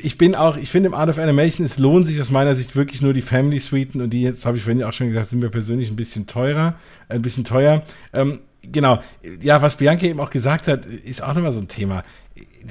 ich 0.02 0.18
bin 0.18 0.34
auch, 0.34 0.56
ich 0.56 0.68
finde 0.68 0.88
im 0.88 0.94
Art 0.94 1.10
of 1.10 1.18
Animation, 1.18 1.64
es 1.64 1.78
lohnt 1.78 2.08
sich 2.08 2.20
aus 2.20 2.32
meiner 2.32 2.56
Sicht 2.56 2.74
wirklich 2.74 3.02
nur 3.02 3.12
die 3.12 3.22
Family 3.22 3.60
Suiten 3.60 4.02
und 4.02 4.10
die 4.10 4.22
jetzt 4.22 4.44
habe 4.46 4.56
ich 4.56 4.64
vorhin 4.64 4.82
auch 4.82 4.92
schon 4.92 5.10
gesagt, 5.10 5.30
sind 5.30 5.38
mir 5.38 5.50
persönlich 5.50 5.90
ein 5.90 5.96
bisschen 5.96 6.26
teurer, 6.26 6.74
ein 7.08 7.22
bisschen 7.22 7.44
teuer. 7.44 7.84
Ähm, 8.12 8.40
genau. 8.62 8.98
Ja, 9.40 9.62
was 9.62 9.76
Bianca 9.76 10.06
eben 10.06 10.18
auch 10.18 10.30
gesagt 10.30 10.66
hat, 10.66 10.86
ist 10.86 11.22
auch 11.22 11.34
nochmal 11.34 11.52
so 11.52 11.60
ein 11.60 11.68
Thema 11.68 12.02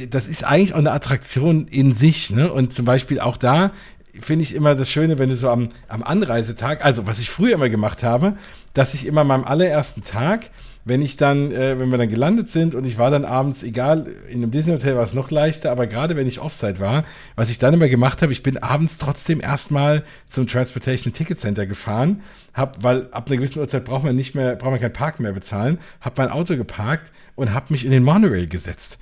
das 0.09 0.27
ist 0.27 0.43
eigentlich 0.43 0.73
auch 0.73 0.79
eine 0.79 0.91
Attraktion 0.91 1.67
in 1.67 1.93
sich, 1.93 2.29
ne? 2.29 2.51
Und 2.51 2.73
zum 2.73 2.85
Beispiel 2.85 3.19
auch 3.19 3.37
da 3.37 3.71
finde 4.19 4.43
ich 4.43 4.55
immer 4.55 4.75
das 4.75 4.89
Schöne, 4.89 5.19
wenn 5.19 5.29
du 5.29 5.35
so 5.35 5.49
am, 5.49 5.69
am 5.87 6.03
Anreisetag, 6.03 6.83
also 6.83 7.07
was 7.07 7.19
ich 7.19 7.29
früher 7.29 7.53
immer 7.53 7.69
gemacht 7.69 8.03
habe, 8.03 8.33
dass 8.73 8.93
ich 8.93 9.05
immer 9.05 9.23
meinem 9.23 9.43
allerersten 9.43 10.03
Tag, 10.03 10.49
wenn 10.85 11.01
ich 11.01 11.17
dann, 11.17 11.51
äh, 11.51 11.79
wenn 11.79 11.89
wir 11.89 11.97
dann 11.97 12.09
gelandet 12.09 12.49
sind 12.49 12.73
und 12.73 12.85
ich 12.85 12.97
war 12.97 13.11
dann 13.11 13.25
abends, 13.25 13.63
egal, 13.63 14.07
in 14.29 14.41
einem 14.41 14.51
Disney-Hotel 14.51 14.95
war 14.95 15.03
es 15.03 15.13
noch 15.13 15.29
leichter, 15.29 15.71
aber 15.71 15.87
gerade 15.87 16.15
wenn 16.15 16.27
ich 16.27 16.39
Offside 16.39 16.79
war, 16.79 17.03
was 17.35 17.49
ich 17.49 17.59
dann 17.59 17.73
immer 17.73 17.89
gemacht 17.89 18.21
habe, 18.21 18.31
ich 18.31 18.43
bin 18.43 18.57
abends 18.57 18.97
trotzdem 18.97 19.41
erstmal 19.41 20.03
zum 20.27 20.47
Transportation 20.47 21.13
Ticket 21.13 21.39
Center 21.39 21.65
gefahren, 21.65 22.21
hab, 22.53 22.83
weil 22.83 23.07
ab 23.11 23.27
einer 23.27 23.37
gewissen 23.37 23.59
Uhrzeit 23.59 23.85
braucht 23.85 24.03
man 24.03 24.15
nicht 24.15 24.35
mehr, 24.35 24.55
braucht 24.55 24.71
man 24.71 24.79
kein 24.79 24.93
Park 24.93 25.19
mehr 25.19 25.33
bezahlen, 25.33 25.79
hab 26.01 26.17
mein 26.17 26.29
Auto 26.29 26.55
geparkt 26.55 27.11
und 27.35 27.53
hab 27.53 27.69
mich 27.69 27.85
in 27.85 27.91
den 27.91 28.03
Monorail 28.03 28.47
gesetzt 28.47 28.97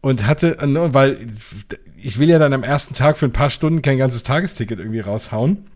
und 0.00 0.26
hatte, 0.26 0.56
weil 0.60 1.18
ich 2.02 2.18
will 2.18 2.28
ja 2.28 2.38
dann 2.38 2.52
am 2.52 2.62
ersten 2.62 2.94
Tag 2.94 3.16
für 3.16 3.26
ein 3.26 3.32
paar 3.32 3.50
Stunden 3.50 3.82
kein 3.82 3.98
ganzes 3.98 4.22
Tagesticket 4.22 4.78
irgendwie 4.78 5.00
raushauen. 5.00 5.66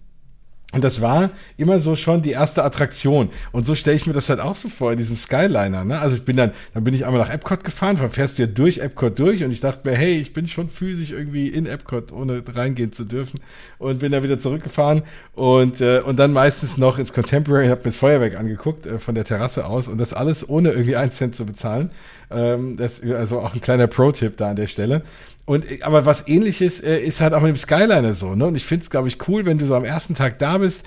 Und 0.74 0.82
das 0.82 1.00
war 1.00 1.30
immer 1.56 1.78
so 1.78 1.94
schon 1.94 2.22
die 2.22 2.32
erste 2.32 2.64
Attraktion. 2.64 3.28
Und 3.52 3.64
so 3.64 3.76
stelle 3.76 3.94
ich 3.94 4.08
mir 4.08 4.12
das 4.12 4.28
halt 4.28 4.40
auch 4.40 4.56
so 4.56 4.68
vor, 4.68 4.90
in 4.90 4.98
diesem 4.98 5.16
Skyliner. 5.16 5.84
Ne? 5.84 6.00
Also 6.00 6.16
ich 6.16 6.24
bin 6.24 6.36
dann, 6.36 6.50
dann 6.74 6.82
bin 6.82 6.94
ich 6.94 7.06
einmal 7.06 7.20
nach 7.20 7.32
Epcot 7.32 7.62
gefahren, 7.62 7.96
dann 7.96 8.10
fährst 8.10 8.38
du 8.38 8.42
ja 8.42 8.48
durch 8.48 8.78
Epcot 8.78 9.16
durch 9.16 9.44
und 9.44 9.52
ich 9.52 9.60
dachte 9.60 9.88
mir, 9.88 9.96
hey, 9.96 10.18
ich 10.18 10.32
bin 10.32 10.48
schon 10.48 10.68
physisch 10.68 11.12
irgendwie 11.12 11.46
in 11.46 11.66
Epcot, 11.66 12.10
ohne 12.10 12.42
reingehen 12.52 12.92
zu 12.92 13.04
dürfen. 13.04 13.38
Und 13.78 14.00
bin 14.00 14.10
dann 14.10 14.24
wieder 14.24 14.40
zurückgefahren 14.40 15.02
und, 15.34 15.80
äh, 15.80 16.00
und 16.00 16.18
dann 16.18 16.32
meistens 16.32 16.76
noch 16.76 16.98
ins 16.98 17.12
Contemporary, 17.12 17.68
habe 17.68 17.80
mir 17.82 17.84
das 17.84 17.96
Feuerwerk 17.96 18.36
angeguckt 18.36 18.86
äh, 18.86 18.98
von 18.98 19.14
der 19.14 19.24
Terrasse 19.24 19.66
aus 19.66 19.86
und 19.86 19.98
das 19.98 20.12
alles 20.12 20.48
ohne 20.48 20.70
irgendwie 20.70 20.96
einen 20.96 21.12
Cent 21.12 21.36
zu 21.36 21.46
bezahlen. 21.46 21.90
Ähm, 22.32 22.76
das, 22.76 23.00
also 23.00 23.38
auch 23.38 23.54
ein 23.54 23.60
kleiner 23.60 23.86
Pro-Tipp 23.86 24.36
da 24.38 24.50
an 24.50 24.56
der 24.56 24.66
Stelle. 24.66 25.02
Und 25.46 25.66
aber 25.82 26.06
was 26.06 26.26
ähnliches 26.26 26.80
äh, 26.80 26.98
ist 26.98 27.20
halt 27.20 27.34
auch 27.34 27.42
mit 27.42 27.50
dem 27.50 27.56
Skyliner 27.56 28.14
so, 28.14 28.34
ne? 28.34 28.46
Und 28.46 28.54
ich 28.54 28.64
finde 28.64 28.84
es, 28.84 28.90
glaube 28.90 29.08
ich, 29.08 29.28
cool, 29.28 29.44
wenn 29.44 29.58
du 29.58 29.66
so 29.66 29.74
am 29.74 29.84
ersten 29.84 30.14
Tag 30.14 30.38
da 30.38 30.58
bist. 30.58 30.84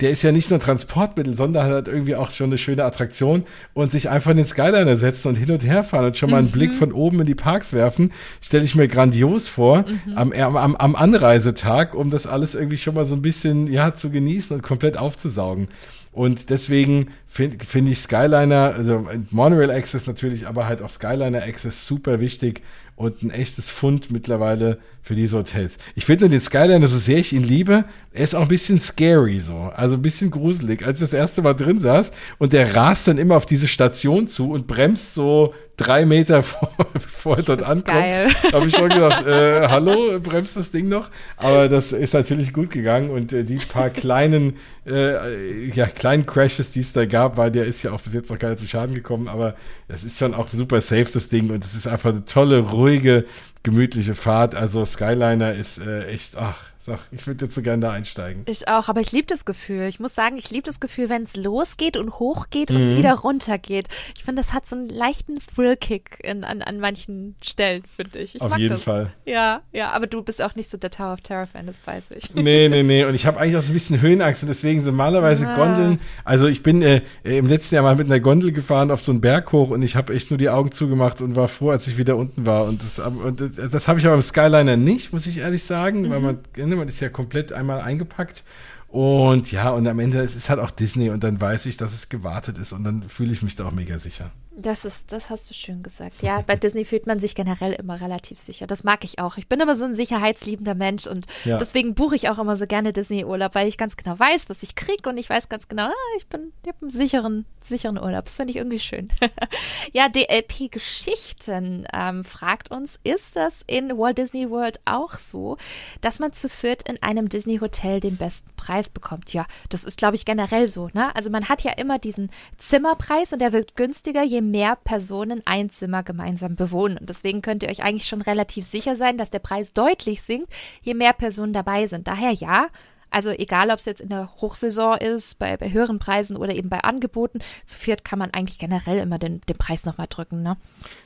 Der 0.00 0.10
ist 0.10 0.22
ja 0.22 0.32
nicht 0.32 0.50
nur 0.50 0.58
Transportmittel, 0.58 1.34
sondern 1.34 1.66
hat 1.66 1.88
irgendwie 1.88 2.16
auch 2.16 2.30
schon 2.30 2.46
eine 2.46 2.58
schöne 2.58 2.84
Attraktion 2.84 3.44
und 3.74 3.92
sich 3.92 4.08
einfach 4.08 4.30
in 4.30 4.38
den 4.38 4.46
Skyliner 4.46 4.96
setzen 4.96 5.28
und 5.28 5.34
hin 5.36 5.50
und 5.50 5.64
her 5.64 5.84
fahren 5.84 6.06
und 6.06 6.18
schon 6.18 6.30
mal 6.30 6.38
einen 6.38 6.48
mhm. 6.48 6.52
Blick 6.52 6.74
von 6.74 6.90
oben 6.90 7.20
in 7.20 7.26
die 7.26 7.34
Parks 7.34 7.72
werfen, 7.72 8.10
stelle 8.40 8.64
ich 8.64 8.74
mir 8.74 8.88
grandios 8.88 9.46
vor 9.46 9.84
mhm. 10.06 10.16
am, 10.16 10.32
am, 10.32 10.76
am 10.76 10.96
Anreisetag, 10.96 11.94
um 11.94 12.10
das 12.10 12.26
alles 12.26 12.54
irgendwie 12.54 12.78
schon 12.78 12.94
mal 12.94 13.04
so 13.04 13.14
ein 13.14 13.22
bisschen 13.22 13.66
ja 13.70 13.94
zu 13.94 14.10
genießen 14.10 14.56
und 14.56 14.62
komplett 14.62 14.96
aufzusaugen. 14.96 15.68
Und 16.14 16.48
deswegen 16.50 17.08
finde 17.26 17.64
find 17.64 17.88
ich 17.88 17.98
Skyliner, 17.98 18.72
also 18.76 19.08
Monorail 19.30 19.70
Access 19.70 20.06
natürlich, 20.06 20.46
aber 20.46 20.66
halt 20.66 20.80
auch 20.80 20.90
Skyliner 20.90 21.42
Access 21.42 21.86
super 21.86 22.20
wichtig 22.20 22.62
und 22.96 23.22
ein 23.22 23.30
echtes 23.30 23.68
Fund 23.68 24.10
mittlerweile 24.10 24.78
für 25.02 25.14
diese 25.14 25.36
Hotels. 25.36 25.76
Ich 25.94 26.04
finde 26.04 26.28
den 26.28 26.40
Skyliner, 26.40 26.86
so 26.88 26.98
sehr 26.98 27.18
ich 27.18 27.32
ihn 27.32 27.42
liebe, 27.42 27.84
er 28.12 28.24
ist 28.24 28.34
auch 28.34 28.42
ein 28.42 28.48
bisschen 28.48 28.80
scary 28.80 29.40
so, 29.40 29.72
also 29.74 29.96
ein 29.96 30.02
bisschen 30.02 30.30
gruselig. 30.30 30.86
Als 30.86 31.00
ich 31.00 31.08
das 31.08 31.12
erste 31.12 31.42
Mal 31.42 31.54
drin 31.54 31.80
saß 31.80 32.12
und 32.38 32.52
der 32.52 32.76
rast 32.76 33.08
dann 33.08 33.18
immer 33.18 33.36
auf 33.36 33.46
diese 33.46 33.68
Station 33.68 34.26
zu 34.26 34.52
und 34.52 34.66
bremst 34.66 35.14
so 35.14 35.54
drei 35.76 36.04
Meter 36.04 36.42
vor, 36.44 36.70
bevor 36.92 37.36
er 37.38 37.42
dort 37.42 37.62
ankommt, 37.62 38.04
habe 38.52 38.66
ich 38.66 38.76
schon 38.76 38.88
gedacht, 38.88 39.26
äh, 39.26 39.68
hallo, 39.68 40.18
bremst 40.20 40.56
das 40.56 40.70
Ding 40.70 40.88
noch? 40.88 41.10
Aber 41.36 41.68
das 41.68 41.92
ist 41.92 42.14
natürlich 42.14 42.52
gut 42.52 42.70
gegangen 42.70 43.10
und 43.10 43.32
äh, 43.32 43.44
die 43.44 43.56
paar 43.56 43.90
kleinen, 43.90 44.56
äh, 44.86 45.68
ja, 45.70 45.86
kleinen 45.86 46.26
Crashes, 46.26 46.72
die 46.72 46.80
es 46.80 46.92
da 46.92 47.06
gab, 47.06 47.36
weil 47.36 47.50
der 47.50 47.64
ist 47.64 47.82
ja 47.82 47.92
auch 47.92 48.00
bis 48.00 48.12
jetzt 48.12 48.30
noch 48.30 48.38
keiner 48.38 48.56
zu 48.56 48.66
Schaden 48.66 48.94
gekommen, 48.94 49.28
aber 49.28 49.54
das 49.88 50.04
ist 50.04 50.18
schon 50.18 50.34
auch 50.34 50.48
super 50.52 50.80
safe, 50.80 51.06
das 51.12 51.28
Ding 51.28 51.50
und 51.50 51.64
es 51.64 51.74
ist 51.74 51.86
einfach 51.86 52.10
eine 52.10 52.24
tolle, 52.24 52.58
ruhige, 52.58 53.24
gemütliche 53.62 54.14
Fahrt. 54.14 54.54
Also 54.54 54.84
Skyliner 54.84 55.54
ist 55.54 55.78
äh, 55.78 56.06
echt, 56.06 56.36
ach, 56.36 56.73
Sag, 56.84 56.98
ich 57.12 57.26
würde 57.26 57.46
jetzt 57.46 57.54
so 57.54 57.62
gerne 57.62 57.80
da 57.80 57.92
einsteigen. 57.92 58.42
Ich 58.44 58.68
auch, 58.68 58.90
aber 58.90 59.00
ich 59.00 59.10
liebe 59.10 59.26
das 59.26 59.46
Gefühl. 59.46 59.84
Ich 59.84 60.00
muss 60.00 60.14
sagen, 60.14 60.36
ich 60.36 60.50
liebe 60.50 60.66
das 60.66 60.80
Gefühl, 60.80 61.08
wenn 61.08 61.22
es 61.22 61.34
losgeht 61.34 61.96
und 61.96 62.18
hochgeht 62.18 62.70
und 62.70 62.92
mhm. 62.92 62.98
wieder 62.98 63.14
runtergeht. 63.14 63.88
Ich 64.14 64.24
finde, 64.24 64.42
das 64.42 64.52
hat 64.52 64.66
so 64.66 64.76
einen 64.76 64.90
leichten 64.90 65.38
Thrill-Kick 65.38 66.28
an, 66.28 66.44
an 66.44 66.80
manchen 66.80 67.36
Stellen, 67.40 67.84
finde 67.84 68.18
ich. 68.18 68.34
ich. 68.34 68.42
Auf 68.42 68.58
jeden 68.58 68.74
das. 68.74 68.82
Fall. 68.82 69.14
Ja, 69.24 69.62
ja, 69.72 69.92
aber 69.92 70.06
du 70.06 70.22
bist 70.22 70.42
auch 70.42 70.56
nicht 70.56 70.70
so 70.70 70.76
der 70.76 70.90
Tower 70.90 71.14
of 71.14 71.22
Terror-Fan, 71.22 71.66
das 71.66 71.76
weiß 71.86 72.04
ich. 72.16 72.34
Nee, 72.34 72.68
nee, 72.68 72.82
nee. 72.82 73.06
Und 73.06 73.14
ich 73.14 73.24
habe 73.24 73.40
eigentlich 73.40 73.56
auch 73.56 73.62
so 73.62 73.70
ein 73.70 73.74
bisschen 73.74 74.02
Höhenangst 74.02 74.42
und 74.42 74.48
deswegen 74.50 74.82
sind 74.82 74.90
normalerweise 74.90 75.48
ah. 75.48 75.56
Gondeln. 75.56 76.00
Also 76.26 76.48
ich 76.48 76.62
bin 76.62 76.82
äh, 76.82 77.00
im 77.22 77.46
letzten 77.46 77.76
Jahr 77.76 77.84
mal 77.84 77.96
mit 77.96 78.08
einer 78.08 78.20
Gondel 78.20 78.52
gefahren 78.52 78.90
auf 78.90 79.00
so 79.00 79.10
einen 79.10 79.22
Berg 79.22 79.50
hoch 79.52 79.70
und 79.70 79.80
ich 79.80 79.96
habe 79.96 80.12
echt 80.12 80.30
nur 80.30 80.36
die 80.36 80.50
Augen 80.50 80.70
zugemacht 80.70 81.22
und 81.22 81.34
war 81.34 81.48
froh, 81.48 81.70
als 81.70 81.86
ich 81.86 81.96
wieder 81.96 82.18
unten 82.18 82.44
war. 82.44 82.66
Und 82.66 82.82
das, 82.82 82.98
und 82.98 83.40
das 83.72 83.88
habe 83.88 84.00
ich 84.00 84.04
aber 84.04 84.16
im 84.16 84.22
Skyliner 84.22 84.76
nicht, 84.76 85.14
muss 85.14 85.26
ich 85.26 85.38
ehrlich 85.38 85.62
sagen, 85.62 86.02
mhm. 86.02 86.10
weil 86.10 86.20
man 86.20 86.38
ne, 86.74 86.80
man 86.80 86.88
ist 86.88 87.00
ja 87.00 87.08
komplett 87.08 87.52
einmal 87.52 87.80
eingepackt. 87.80 88.44
Und 88.88 89.50
ja, 89.50 89.70
und 89.70 89.86
am 89.88 89.98
Ende 89.98 90.20
es 90.20 90.36
ist 90.36 90.50
halt 90.50 90.60
auch 90.60 90.70
Disney 90.70 91.10
und 91.10 91.24
dann 91.24 91.40
weiß 91.40 91.66
ich, 91.66 91.76
dass 91.76 91.92
es 91.92 92.08
gewartet 92.08 92.58
ist 92.58 92.72
und 92.72 92.84
dann 92.84 93.08
fühle 93.08 93.32
ich 93.32 93.42
mich 93.42 93.56
da 93.56 93.66
auch 93.66 93.72
mega 93.72 93.98
sicher. 93.98 94.30
Das 94.56 94.84
ist, 94.84 95.10
das 95.10 95.30
hast 95.30 95.50
du 95.50 95.54
schön 95.54 95.82
gesagt. 95.82 96.22
Ja, 96.22 96.40
bei 96.46 96.54
Disney 96.54 96.84
fühlt 96.84 97.06
man 97.06 97.18
sich 97.18 97.34
generell 97.34 97.72
immer 97.72 98.00
relativ 98.00 98.38
sicher. 98.38 98.68
Das 98.68 98.84
mag 98.84 99.02
ich 99.02 99.18
auch. 99.18 99.36
Ich 99.36 99.48
bin 99.48 99.58
immer 99.58 99.74
so 99.74 99.84
ein 99.84 99.96
sicherheitsliebender 99.96 100.76
Mensch 100.76 101.08
und 101.08 101.26
ja. 101.44 101.58
deswegen 101.58 101.94
buche 101.94 102.14
ich 102.14 102.28
auch 102.28 102.38
immer 102.38 102.56
so 102.56 102.66
gerne 102.66 102.92
Disney-Urlaub, 102.92 103.56
weil 103.56 103.66
ich 103.66 103.76
ganz 103.76 103.96
genau 103.96 104.16
weiß, 104.16 104.48
was 104.48 104.62
ich 104.62 104.76
kriege 104.76 105.08
und 105.08 105.18
ich 105.18 105.28
weiß 105.28 105.48
ganz 105.48 105.66
genau, 105.66 105.86
ah, 105.86 106.16
ich 106.18 106.28
bin, 106.28 106.52
ich 106.62 106.68
habe 106.68 106.78
einen 106.82 106.90
sicheren, 106.90 107.46
sicheren 107.60 107.98
Urlaub. 107.98 108.26
Das 108.26 108.36
finde 108.36 108.52
ich 108.52 108.56
irgendwie 108.56 108.78
schön. 108.78 109.08
ja, 109.92 110.08
DLP 110.08 110.70
Geschichten 110.70 111.86
ähm, 111.92 112.22
fragt 112.22 112.70
uns, 112.70 113.00
ist 113.02 113.34
das 113.34 113.64
in 113.66 113.98
Walt 113.98 114.18
Disney 114.18 114.50
World 114.50 114.78
auch 114.84 115.14
so, 115.16 115.56
dass 116.00 116.20
man 116.20 116.32
zu 116.32 116.48
viert 116.48 116.88
in 116.88 117.02
einem 117.02 117.28
Disney 117.28 117.58
Hotel 117.58 117.98
den 117.98 118.16
besten 118.16 118.50
Preis 118.54 118.88
bekommt? 118.88 119.32
Ja, 119.32 119.46
das 119.68 119.82
ist, 119.82 119.98
glaube 119.98 120.14
ich, 120.14 120.24
generell 120.24 120.68
so. 120.68 120.90
Ne? 120.92 121.14
Also 121.16 121.28
man 121.30 121.48
hat 121.48 121.62
ja 121.62 121.72
immer 121.72 121.98
diesen 121.98 122.30
Zimmerpreis 122.58 123.32
und 123.32 123.40
der 123.40 123.52
wird 123.52 123.74
günstiger, 123.74 124.22
je 124.22 124.43
mehr 124.50 124.76
Personen 124.76 125.42
ein 125.44 125.70
Zimmer 125.70 126.02
gemeinsam 126.02 126.56
bewohnen. 126.56 126.98
Und 126.98 127.10
deswegen 127.10 127.42
könnt 127.42 127.62
ihr 127.62 127.68
euch 127.68 127.82
eigentlich 127.82 128.06
schon 128.06 128.22
relativ 128.22 128.64
sicher 128.64 128.96
sein, 128.96 129.18
dass 129.18 129.30
der 129.30 129.38
Preis 129.38 129.72
deutlich 129.72 130.22
sinkt, 130.22 130.52
je 130.82 130.94
mehr 130.94 131.12
Personen 131.12 131.52
dabei 131.52 131.86
sind. 131.86 132.06
Daher 132.06 132.32
ja, 132.32 132.68
also 133.14 133.30
egal, 133.30 133.70
ob 133.70 133.78
es 133.78 133.84
jetzt 133.84 134.00
in 134.00 134.08
der 134.08 134.28
Hochsaison 134.40 134.98
ist, 134.98 135.38
bei, 135.38 135.56
bei 135.56 135.70
höheren 135.70 136.00
Preisen 136.00 136.36
oder 136.36 136.52
eben 136.52 136.68
bei 136.68 136.80
Angeboten, 136.80 137.38
zu 137.64 137.78
viert 137.78 138.04
kann 138.04 138.18
man 138.18 138.30
eigentlich 138.32 138.58
generell 138.58 138.98
immer 138.98 139.20
den, 139.20 139.40
den 139.48 139.56
Preis 139.56 139.84
nochmal 139.84 140.08
drücken. 140.10 140.42
Ne? 140.42 140.56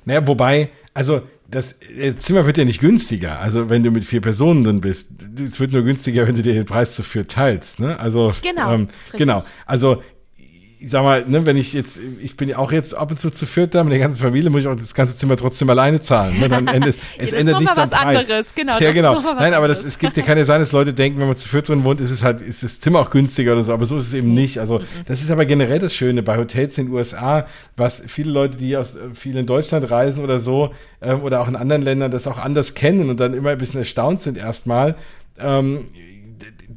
Naja, 0.06 0.26
wobei, 0.26 0.70
also 0.94 1.20
das 1.50 1.74
Zimmer 2.16 2.46
wird 2.46 2.56
ja 2.56 2.64
nicht 2.64 2.80
günstiger. 2.80 3.40
Also 3.40 3.68
wenn 3.68 3.82
du 3.82 3.90
mit 3.90 4.06
vier 4.06 4.22
Personen 4.22 4.64
drin 4.64 4.80
bist, 4.80 5.10
es 5.38 5.60
wird 5.60 5.72
nur 5.72 5.82
günstiger, 5.82 6.26
wenn 6.26 6.34
du 6.34 6.42
dir 6.42 6.54
den 6.54 6.64
Preis 6.64 6.94
zu 6.94 7.02
viert 7.02 7.30
teilst. 7.30 7.78
Ne? 7.78 8.00
Also 8.00 8.32
genau, 8.40 8.72
ähm, 8.72 8.88
genau. 9.12 9.42
Also 9.66 10.02
ich 10.80 10.90
sag 10.90 11.02
mal, 11.02 11.24
ne, 11.26 11.44
wenn 11.44 11.56
ich 11.56 11.72
jetzt, 11.72 11.98
ich 12.20 12.36
bin 12.36 12.48
ja 12.48 12.58
auch 12.58 12.70
jetzt 12.70 12.94
ab 12.94 13.10
und 13.10 13.18
zu 13.18 13.30
zu 13.30 13.46
viert 13.46 13.74
da 13.74 13.82
mit 13.82 13.92
der 13.92 13.98
ganzen 13.98 14.22
Familie, 14.22 14.48
muss 14.48 14.60
ich 14.60 14.68
auch 14.68 14.76
das 14.76 14.94
ganze 14.94 15.16
Zimmer 15.16 15.36
trotzdem 15.36 15.68
alleine 15.70 16.00
zahlen. 16.00 16.38
Ne? 16.38 16.48
Dann 16.48 16.68
endet, 16.68 16.96
es 17.18 17.30
ja, 17.32 17.38
ändert 17.38 17.58
nichts 17.58 17.76
am 17.76 17.90
Preis. 17.90 18.30
Anderes. 18.30 18.54
Genau, 18.54 18.78
ja, 18.78 18.92
genau. 18.92 19.20
Nein, 19.20 19.54
aber 19.54 19.66
das, 19.66 19.84
es 19.84 19.98
gibt 19.98 20.16
ja 20.16 20.22
keine 20.22 20.44
sein, 20.44 20.60
dass 20.60 20.70
Leute 20.70 20.94
denken, 20.94 21.18
wenn 21.18 21.26
man 21.26 21.36
zu 21.36 21.48
viert 21.48 21.68
drin 21.68 21.82
wohnt, 21.82 22.00
ist 22.00 22.12
es 22.12 22.22
halt, 22.22 22.40
ist 22.40 22.62
das 22.62 22.78
Zimmer 22.78 23.00
auch 23.00 23.10
günstiger 23.10 23.54
oder 23.54 23.64
so. 23.64 23.72
Aber 23.72 23.86
so 23.86 23.98
ist 23.98 24.06
es 24.06 24.14
eben 24.14 24.34
nicht. 24.34 24.60
Also, 24.60 24.80
das 25.06 25.20
ist 25.20 25.32
aber 25.32 25.46
generell 25.46 25.80
das 25.80 25.94
Schöne 25.94 26.22
bei 26.22 26.36
Hotels 26.36 26.78
in 26.78 26.86
den 26.86 26.94
USA, 26.94 27.46
was 27.76 28.02
viele 28.06 28.30
Leute, 28.30 28.56
die 28.56 28.76
aus 28.76 28.96
viel 29.14 29.36
in 29.36 29.46
Deutschland 29.46 29.90
reisen 29.90 30.22
oder 30.22 30.38
so, 30.38 30.72
ähm, 31.02 31.22
oder 31.22 31.40
auch 31.40 31.48
in 31.48 31.56
anderen 31.56 31.82
Ländern 31.82 32.12
das 32.12 32.28
auch 32.28 32.38
anders 32.38 32.74
kennen 32.74 33.10
und 33.10 33.18
dann 33.18 33.34
immer 33.34 33.50
ein 33.50 33.58
bisschen 33.58 33.80
erstaunt 33.80 34.22
sind 34.22 34.38
erstmal. 34.38 34.94
Ähm, 35.40 35.86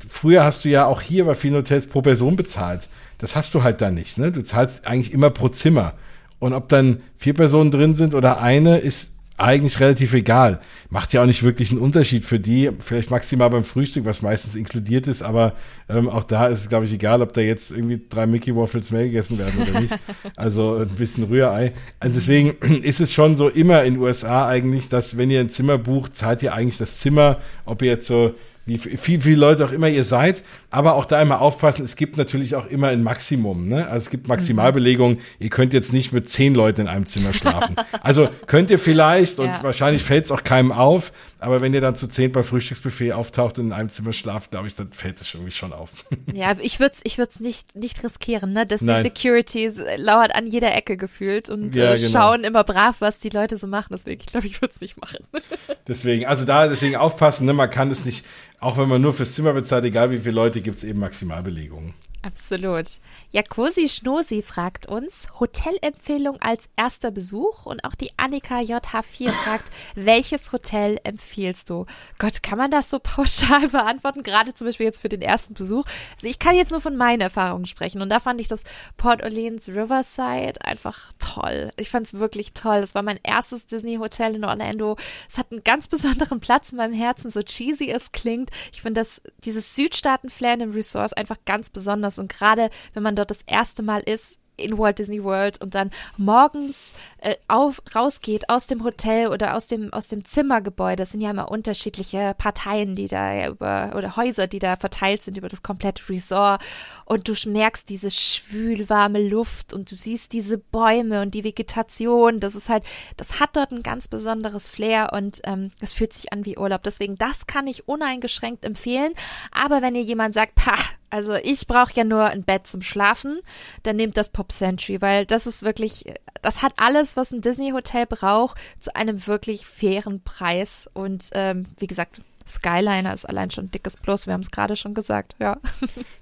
früher 0.10 0.44
hast 0.44 0.66
du 0.66 0.70
ja 0.70 0.88
auch 0.88 1.02
hier 1.02 1.26
bei 1.26 1.36
vielen 1.36 1.56
Hotels 1.56 1.86
pro 1.86 2.02
Person 2.02 2.36
bezahlt. 2.36 2.88
Das 3.22 3.36
hast 3.36 3.54
du 3.54 3.64
halt 3.64 3.82
da 3.82 3.92
nicht. 3.92 4.18
Ne? 4.18 4.32
Du 4.32 4.44
zahlst 4.44 4.86
eigentlich 4.86 5.14
immer 5.14 5.30
pro 5.30 5.48
Zimmer. 5.50 5.94
Und 6.40 6.54
ob 6.54 6.70
dann 6.70 7.02
vier 7.18 7.36
Personen 7.36 7.70
drin 7.70 7.94
sind 7.94 8.16
oder 8.16 8.42
eine, 8.42 8.80
ist 8.80 9.12
eigentlich 9.38 9.80
relativ 9.80 10.14
egal. 10.14 10.60
Macht 10.90 11.14
ja 11.14 11.22
auch 11.22 11.26
nicht 11.26 11.44
wirklich 11.44 11.72
einen 11.72 11.80
Unterschied 11.80 12.26
für 12.26 12.40
die. 12.40 12.70
Vielleicht 12.80 13.12
maximal 13.12 13.50
beim 13.50 13.64
Frühstück, 13.64 14.06
was 14.06 14.22
meistens 14.22 14.56
inkludiert 14.56 15.08
ist, 15.08 15.22
aber 15.22 15.54
ähm, 15.90 16.10
auch 16.10 16.24
da 16.24 16.48
ist 16.48 16.62
es, 16.62 16.70
glaube 16.70 16.86
ich, 16.86 16.94
egal, 16.94 17.22
ob 17.22 17.34
da 17.34 17.42
jetzt 17.42 17.72
irgendwie 17.72 18.02
drei 18.10 18.28
Mickey 18.28 18.56
Waffles 18.56 18.92
mehr 18.92 19.06
gegessen 19.06 19.38
werden 19.38 19.62
oder 19.62 19.82
nicht. 19.82 19.96
Also 20.36 20.78
ein 20.78 20.90
bisschen 20.90 21.26
Rührei. 21.26 21.74
Also 22.00 22.16
deswegen 22.16 22.52
ist 22.84 23.00
es 23.00 23.14
schon 23.14 23.38
so 23.38 23.50
immer 23.50 23.84
in 23.84 23.96
den 23.96 24.04
USA 24.04 24.48
eigentlich, 24.48 24.90
dass 24.90 25.18
wenn 25.18 25.30
ihr 25.30 25.40
ein 25.40 25.50
Zimmer 25.50 25.78
bucht, 25.78 26.16
zahlt 26.16 26.42
ihr 26.42 26.54
eigentlich 26.54 26.78
das 26.78 27.00
Zimmer, 27.00 27.38
ob 27.66 27.82
ihr 27.82 27.90
jetzt 27.90 28.08
so 28.08 28.36
wie 28.66 28.78
viel, 28.78 29.20
viele 29.20 29.38
Leute 29.38 29.66
auch 29.66 29.72
immer 29.72 29.90
ihr 29.90 30.04
seid, 30.04 30.44
aber 30.70 30.96
auch 30.96 31.06
da 31.06 31.22
immer 31.22 31.42
aufpassen, 31.42 31.84
es 31.84 31.96
gibt 31.96 32.18
natürlich 32.18 32.56
auch 32.56 32.68
immer 32.68 32.90
ein 32.90 33.02
Maximum, 33.02 33.68
ne? 33.68 33.88
Also 33.88 34.06
es 34.06 34.10
gibt 34.10 34.28
Maximalbelegung, 34.28 35.18
ihr 35.40 35.50
könnt 35.50 35.74
jetzt 35.74 35.94
nicht 35.94 36.14
mit 36.14 36.30
zehn 36.30 36.54
Leuten 36.54 36.82
in 36.82 36.88
einem 36.88 37.06
Zimmer 37.06 37.34
schlafen. 37.34 37.76
also 38.02 38.30
könnt 38.46 38.70
ihr 38.70 38.80
vielleicht 38.80 39.40
und 39.40 39.48
ja. 39.48 39.64
wahrscheinlich 39.64 40.04
fällt 40.04 40.26
es 40.26 40.32
auch 40.32 40.44
keinem 40.44 40.72
auf, 40.72 41.12
aber 41.42 41.62
wenn 41.62 41.74
ihr 41.74 41.82
dann 41.82 41.96
zu 41.96 42.08
zehn 42.08 42.32
beim 42.32 42.44
Frühstücksbuffet 42.44 43.14
auftaucht 43.14 43.60
und 43.60 43.68
in 43.68 43.74
einem 43.74 43.90
Zimmer 43.90 44.14
schlaft, 44.14 44.52
glaube 44.52 44.68
ich, 44.68 44.76
dann 44.76 44.92
fällt 44.92 45.20
es 45.20 45.34
irgendwie 45.34 45.52
schon 45.52 45.74
auf. 45.74 45.90
ja, 46.34 46.56
ich 46.62 46.80
würde 46.80 46.94
es 46.94 47.02
ich 47.04 47.18
würd's 47.18 47.40
nicht, 47.40 47.76
nicht 47.76 48.04
riskieren, 48.04 48.54
ne? 48.54 48.66
Dass 48.66 48.82
Nein. 48.82 49.04
die 49.04 49.10
Securities 49.10 49.82
lauert 49.98 50.34
an 50.36 50.48
jeder 50.48 50.74
Ecke 50.76 50.98
gefühlt 50.98 51.50
und 51.50 51.76
ja, 51.76 51.94
äh, 51.94 52.00
genau. 52.00 52.12
schauen 52.12 52.44
immer 52.44 52.64
brav, 52.64 52.98
was 53.00 53.20
die 53.20 53.30
Leute 53.30 53.58
so 53.58 53.68
machen. 53.68 53.90
Deswegen, 53.92 54.22
ich 54.22 54.28
glaube, 54.28 54.48
ich 54.48 54.62
würde 54.62 54.74
es 54.74 54.82
nicht 54.82 55.02
machen. 55.02 55.26
deswegen, 55.88 56.26
also 56.26 56.46
da 56.46 56.68
deswegen 56.68 56.96
aufpassen, 56.96 57.46
ne? 57.46 57.54
Man 57.54 57.70
kann 57.70 57.92
es 57.92 58.06
nicht 58.06 58.24
auch 58.62 58.78
wenn 58.78 58.88
man 58.88 59.02
nur 59.02 59.12
fürs 59.12 59.34
Zimmer 59.34 59.54
bezahlt, 59.54 59.84
egal 59.86 60.12
wie 60.12 60.20
viele 60.20 60.36
Leute, 60.36 60.62
gibt 60.62 60.78
es 60.78 60.84
eben 60.84 61.00
Maximalbelegungen. 61.00 61.96
Absolut. 62.24 62.86
Jakosi 63.32 63.90
Schnosi 63.90 64.44
fragt 64.44 64.86
uns, 64.86 65.28
Hotelempfehlung 65.40 66.40
als 66.40 66.70
erster 66.76 67.10
Besuch 67.10 67.66
und 67.66 67.84
auch 67.84 67.96
die 67.96 68.12
Annika 68.18 68.60
JH4 68.60 69.32
fragt, 69.32 69.72
welches 69.96 70.52
Hotel 70.52 71.00
empfiehlst 71.04 71.72
du? 71.72 71.88
Gott, 72.20 72.44
kann 72.44 72.60
man 72.60 72.70
das 72.70 72.92
so 72.92 73.00
pauschal 73.00 73.68
beantworten? 73.70 74.22
Gerade 74.22 74.54
zum 74.54 74.68
Beispiel 74.68 74.86
jetzt 74.86 75.02
für 75.02 75.10
den 75.10 75.24
ersten 75.24 75.56
Besuch. 75.56 75.86
Also 76.14 76.28
ich 76.28 76.38
kann 76.38 76.56
jetzt 76.56 76.70
nur 76.70 76.82
von 76.82 76.96
meinen 76.96 77.22
Erfahrungen 77.22 77.66
sprechen 77.66 78.04
und 78.04 78.10
da 78.10 78.20
fand 78.20 78.40
ich 78.40 78.48
das 78.48 78.66
Port 78.98 79.24
Orleans 79.24 79.68
Riverside 79.70 80.64
einfach 80.64 81.14
toll. 81.18 81.72
Ich 81.78 81.90
fand 81.90 82.06
es 82.06 82.14
wirklich 82.14 82.54
toll. 82.54 82.82
Das 82.82 82.94
war 82.94 83.02
mein 83.02 83.20
erstes 83.24 83.66
Disney-Hotel 83.66 84.36
in 84.36 84.46
Orlando. 84.46 84.96
Es 85.28 85.40
hat 85.40 85.52
einen 85.52 85.64
ganz 85.64 85.88
besonderen 85.88 86.40
Platz 86.40 86.72
in 86.72 86.78
meinem 86.78 86.94
Herzen, 86.94 87.32
so 87.32 87.42
cheesy 87.42 87.90
es 87.90 88.12
klingt. 88.12 88.52
Ich 88.74 88.84
finde 88.84 89.02
das, 89.02 89.24
dieses 89.44 89.76
Südstaaten-Flair 89.76 90.58
dem 90.58 90.74
Resort 90.74 91.18
einfach 91.18 91.38
ganz 91.46 91.72
besonders 91.72 92.11
und 92.20 92.30
gerade 92.30 92.70
wenn 92.94 93.04
man 93.04 93.16
dort 93.16 93.32
das 93.32 93.42
erste 93.46 93.84
Mal 93.84 94.02
ist, 94.02 94.38
in 94.58 94.78
Walt 94.78 95.00
Disney 95.00 95.24
World 95.24 95.60
und 95.62 95.76
dann 95.76 95.92
morgens 96.18 96.94
äh, 97.22 97.36
auf, 97.48 97.82
rausgeht 97.96 98.50
aus 98.50 98.66
dem 98.66 98.84
Hotel 98.84 99.28
oder 99.28 99.56
aus 99.56 99.68
dem, 99.68 99.94
aus 99.94 100.08
dem 100.08 100.26
Zimmergebäude. 100.26 100.98
Das 100.98 101.12
sind 101.12 101.22
ja 101.22 101.30
immer 101.30 101.52
unterschiedliche 101.52 102.34
Parteien, 102.36 102.96
die 102.96 103.08
da 103.08 103.48
über, 103.48 103.94
oder 103.96 104.16
Häuser, 104.16 104.48
die 104.48 104.58
da 104.58 104.76
verteilt 104.76 105.22
sind 105.22 105.38
über 105.38 105.48
das 105.48 105.62
komplette 105.62 106.10
Resort. 106.10 106.64
Und 107.06 107.28
du 107.28 107.36
merkst 107.48 107.88
diese 107.90 108.10
schwülwarme 108.10 109.22
Luft 109.22 109.72
und 109.72 109.92
du 109.92 109.96
siehst 109.96 110.34
diese 110.34 110.58
Bäume 110.58 111.22
und 111.22 111.36
die 111.36 111.44
Vegetation. 111.44 112.40
Das 112.40 112.56
ist 112.56 112.70
halt, 112.70 112.84
das 113.18 113.40
hat 113.40 113.56
dort 113.56 113.72
ein 113.72 113.84
ganz 113.84 114.08
besonderes 114.08 114.68
Flair 114.68 115.14
und 115.14 115.42
ähm, 115.44 115.72
es 115.80 115.94
fühlt 115.94 116.14
sich 116.14 116.34
an 116.34 116.46
wie 116.46 116.58
Urlaub. 116.58 116.82
Deswegen, 116.82 117.18
das 117.18 117.46
kann 117.46 117.68
ich 117.68 117.88
uneingeschränkt 117.88 118.66
empfehlen. 118.66 119.14
Aber 119.52 119.84
wenn 119.84 119.94
ihr 119.94 120.02
jemand 120.02 120.34
sagt, 120.34 120.56
pah, 120.56 120.78
also 121.12 121.36
ich 121.36 121.68
brauche 121.68 121.94
ja 121.94 122.06
nur 122.06 122.24
ein 122.24 122.44
Bett 122.44 122.66
zum 122.66 122.82
Schlafen, 122.82 123.42
dann 123.84 123.98
nehmt 123.98 124.16
das 124.16 124.30
Pop 124.30 124.52
Century, 124.54 125.02
weil 125.02 125.26
das 125.26 125.46
ist 125.46 125.62
wirklich, 125.62 126.06
das 126.42 126.62
hat 126.62 126.74
alles, 126.78 127.11
was 127.18 127.32
ein 127.32 127.42
Disney 127.42 127.72
Hotel 127.72 128.06
braucht, 128.06 128.58
zu 128.80 128.96
einem 128.96 129.28
wirklich 129.28 129.66
fairen 129.66 130.22
Preis. 130.22 130.90
Und 130.94 131.30
ähm, 131.34 131.66
wie 131.78 131.88
gesagt, 131.88 132.22
Skyliner 132.48 133.14
ist 133.14 133.28
allein 133.28 133.52
schon 133.52 133.66
ein 133.66 133.72
dickes 133.72 133.98
Plus, 133.98 134.28
wir 134.28 134.34
haben 134.34 134.42
es 134.42 134.52
gerade 134.52 134.76
schon 134.76 134.94
gesagt, 134.94 135.36
ja. 135.40 135.58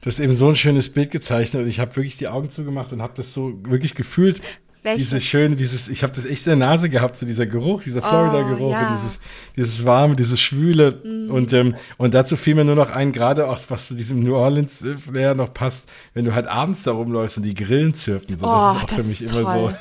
Du 0.02 0.06
hast 0.06 0.20
eben 0.20 0.36
so 0.36 0.50
ein 0.50 0.56
schönes 0.56 0.90
Bild 0.90 1.12
gezeichnet 1.12 1.64
und 1.64 1.70
ich 1.70 1.80
habe 1.80 1.96
wirklich 1.96 2.18
die 2.18 2.28
Augen 2.28 2.52
zugemacht 2.52 2.94
und 2.94 3.02
habe 3.02 3.14
das 3.16 3.34
so 3.34 3.54
wirklich 3.64 3.96
gefühlt, 3.96 4.42
welches? 4.84 5.10
Dieses 5.10 5.24
schöne, 5.26 5.56
dieses, 5.56 5.90
ich 5.90 6.04
habe 6.04 6.14
das 6.14 6.26
echt 6.26 6.46
in 6.48 6.58
der 6.58 6.68
Nase 6.68 6.90
gehabt, 6.90 7.18
so 7.18 7.26
dieser 7.26 7.46
Geruch, 7.46 7.84
dieser 7.84 8.02
Florida-Geruch, 8.02 8.70
oh, 8.70 8.72
ja. 8.72 8.96
dieses, 8.96 9.20
dieses 9.58 9.86
warme, 9.86 10.16
dieses 10.16 10.40
schwüle. 10.40 11.02
Mm. 11.04 11.32
Und, 11.32 11.52
ähm, 11.52 11.76
und 11.98 12.14
dazu 12.14 12.38
fiel 12.38 12.56
mir 12.56 12.64
nur 12.64 12.76
noch 12.76 12.90
ein, 12.90 13.12
gerade 13.12 13.50
auch, 13.50 13.60
was 13.68 13.88
zu 13.88 13.96
diesem 13.96 14.24
New 14.24 14.36
Orleans-Flair 14.36 15.36
noch 15.36 15.54
passt, 15.54 15.90
wenn 16.14 16.24
du 16.24 16.34
halt 16.34 16.48
abends 16.48 16.84
da 16.84 16.92
rumläufst 16.92 17.38
und 17.38 17.44
die 17.44 17.54
Grillen 17.54 17.94
zirpen. 17.94 18.38
So, 18.38 18.46
oh, 18.46 18.50
das 18.50 18.76
ist 18.76 18.82
auch 18.82 18.88
das 18.88 18.98
für 18.98 19.04
mich 19.04 19.22
immer 19.22 19.54
so. 19.54 19.74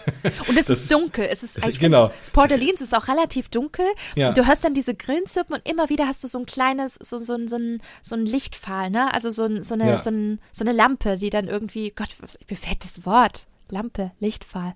Und 0.49 0.59
es 0.59 0.69
ist, 0.69 0.93
dunkel. 0.93 1.29
Es 1.31 1.43
ist 1.45 1.57
eigentlich, 1.63 1.79
genau. 1.79 2.11
Das 2.21 2.33
Port 2.33 2.51
Orleans 2.51 2.81
ist 2.81 2.95
auch 2.95 3.07
relativ 3.07 3.49
dunkel. 3.51 3.87
Ja. 4.17 4.31
Und 4.31 4.39
du 4.39 4.47
hörst 4.47 4.65
dann 4.65 4.75
diese 4.75 4.95
Grillen 4.95 5.27
zirpen 5.27 5.55
und 5.55 5.69
immer 5.69 5.89
wieder 5.91 6.07
hast 6.07 6.25
du 6.25 6.29
so 6.29 6.39
ein 6.39 6.47
kleines, 6.47 6.95
so, 6.95 7.19
so, 7.19 7.39
so, 7.47 7.57
ein, 7.57 7.81
so 8.03 8.17
ein 8.17 8.27
Lichtpfahl, 8.27 8.91
ne? 8.91 9.15
Also 9.15 9.31
so, 9.31 9.45
ein, 9.45 9.63
so, 9.63 9.75
eine, 9.75 9.91
ja. 9.91 9.99
so, 9.99 10.11
ein, 10.11 10.41
so 10.53 10.65
eine 10.65 10.73
Lampe, 10.73 11.19
die 11.19 11.31
dann 11.31 11.47
irgendwie, 11.47 11.93
Gott, 11.95 12.17
was, 12.21 12.37
mir 12.51 12.57
fällt 12.57 12.85
das 12.85 13.07
Wort. 13.07 13.47
Lampe, 13.71 14.13
Lichtpfahl. 14.19 14.75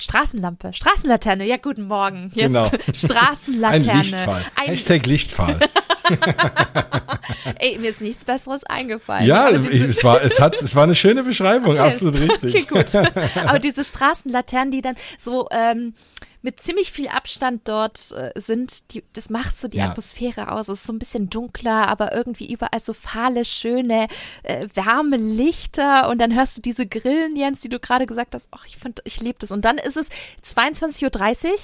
Straßenlampe, 0.00 0.72
Straßenlaterne, 0.72 1.44
ja, 1.44 1.56
guten 1.56 1.86
Morgen. 1.86 2.30
Jetzt 2.34 2.46
genau. 2.46 2.70
Straßenlaterne. 2.92 3.90
Ein 3.90 3.98
Lichtfall. 3.98 4.44
Ein 4.56 4.66
Hashtag 4.66 5.06
Lichtfall. 5.06 5.60
Ey, 7.58 7.78
mir 7.78 7.90
ist 7.90 8.00
nichts 8.00 8.24
Besseres 8.24 8.64
eingefallen. 8.64 9.26
Ja, 9.26 9.50
ich, 9.50 9.82
es, 9.82 10.04
war, 10.04 10.22
es, 10.22 10.40
hat, 10.40 10.60
es 10.60 10.74
war 10.74 10.84
eine 10.84 10.94
schöne 10.94 11.22
Beschreibung, 11.22 11.72
okay, 11.72 11.80
absolut 11.80 12.20
richtig. 12.20 12.54
Okay, 12.54 12.66
gut. 12.68 12.94
Aber 13.44 13.58
diese 13.58 13.84
Straßenlaternen, 13.84 14.70
die 14.70 14.82
dann 14.82 14.96
so 15.18 15.48
ähm, 15.50 15.94
mit 16.40 16.60
ziemlich 16.60 16.92
viel 16.92 17.08
Abstand 17.08 17.66
dort 17.66 18.12
äh, 18.12 18.30
sind, 18.36 18.94
die, 18.94 19.02
das 19.12 19.28
macht 19.28 19.60
so 19.60 19.66
die 19.66 19.78
ja. 19.78 19.90
Atmosphäre 19.90 20.52
aus. 20.52 20.68
Es 20.68 20.80
ist 20.80 20.86
so 20.86 20.92
ein 20.92 20.98
bisschen 20.98 21.28
dunkler, 21.28 21.88
aber 21.88 22.14
irgendwie 22.14 22.50
überall 22.50 22.78
so 22.78 22.92
fahle, 22.92 23.44
schöne, 23.44 24.06
äh, 24.44 24.68
warme 24.74 25.16
Lichter 25.16 26.08
und 26.08 26.18
dann 26.18 26.34
hörst 26.34 26.56
du 26.56 26.62
diese 26.62 26.86
Grillen, 26.86 27.34
Jens, 27.34 27.60
die 27.60 27.68
du 27.68 27.80
gerade 27.80 28.06
gesagt 28.06 28.34
hast. 28.34 28.48
Ach, 28.52 28.64
ich 28.66 28.76
finde, 28.76 29.02
ich 29.04 29.20
liebe 29.20 29.38
das. 29.40 29.50
Und 29.50 29.64
dann 29.64 29.78
ist 29.78 29.96
es 29.96 30.10
22.30 30.44 31.46
Uhr 31.46 31.58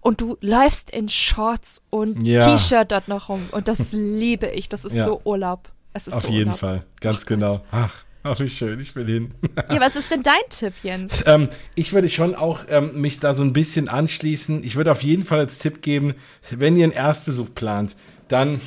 und 0.00 0.20
du 0.20 0.36
läufst 0.40 0.90
in 0.90 1.08
Shorts 1.08 1.84
und 1.90 2.26
ja. 2.26 2.40
T-Shirt 2.40 2.90
dort 2.90 3.06
noch 3.06 3.28
rum 3.28 3.48
und 3.52 3.68
das 3.68 3.85
liebe 3.92 4.46
ich. 4.46 4.68
Das 4.68 4.84
ist 4.84 4.94
ja. 4.94 5.04
so 5.04 5.20
Urlaub. 5.24 5.70
Es 5.92 6.06
ist 6.06 6.14
Auf 6.14 6.24
so 6.24 6.32
jeden 6.32 6.48
Urlaub. 6.48 6.58
Fall, 6.58 6.84
ganz 7.00 7.20
Ach, 7.22 7.26
genau. 7.26 7.60
Ach. 7.70 8.06
Ach, 8.28 8.40
wie 8.40 8.48
schön, 8.48 8.80
ich 8.80 8.94
will 8.96 9.06
hin. 9.06 9.30
ja, 9.70 9.80
was 9.80 9.94
ist 9.94 10.10
denn 10.10 10.24
dein 10.24 10.40
Tipp, 10.50 10.72
Jens? 10.82 11.12
Ähm, 11.26 11.48
ich 11.76 11.92
würde 11.92 12.08
schon 12.08 12.34
auch 12.34 12.64
ähm, 12.68 13.00
mich 13.00 13.20
da 13.20 13.34
so 13.34 13.44
ein 13.44 13.52
bisschen 13.52 13.88
anschließen. 13.88 14.64
Ich 14.64 14.74
würde 14.74 14.90
auf 14.90 15.04
jeden 15.04 15.22
Fall 15.22 15.38
als 15.38 15.58
Tipp 15.58 15.80
geben, 15.80 16.14
wenn 16.50 16.76
ihr 16.76 16.84
einen 16.84 16.92
Erstbesuch 16.92 17.54
plant, 17.54 17.94
dann 18.26 18.60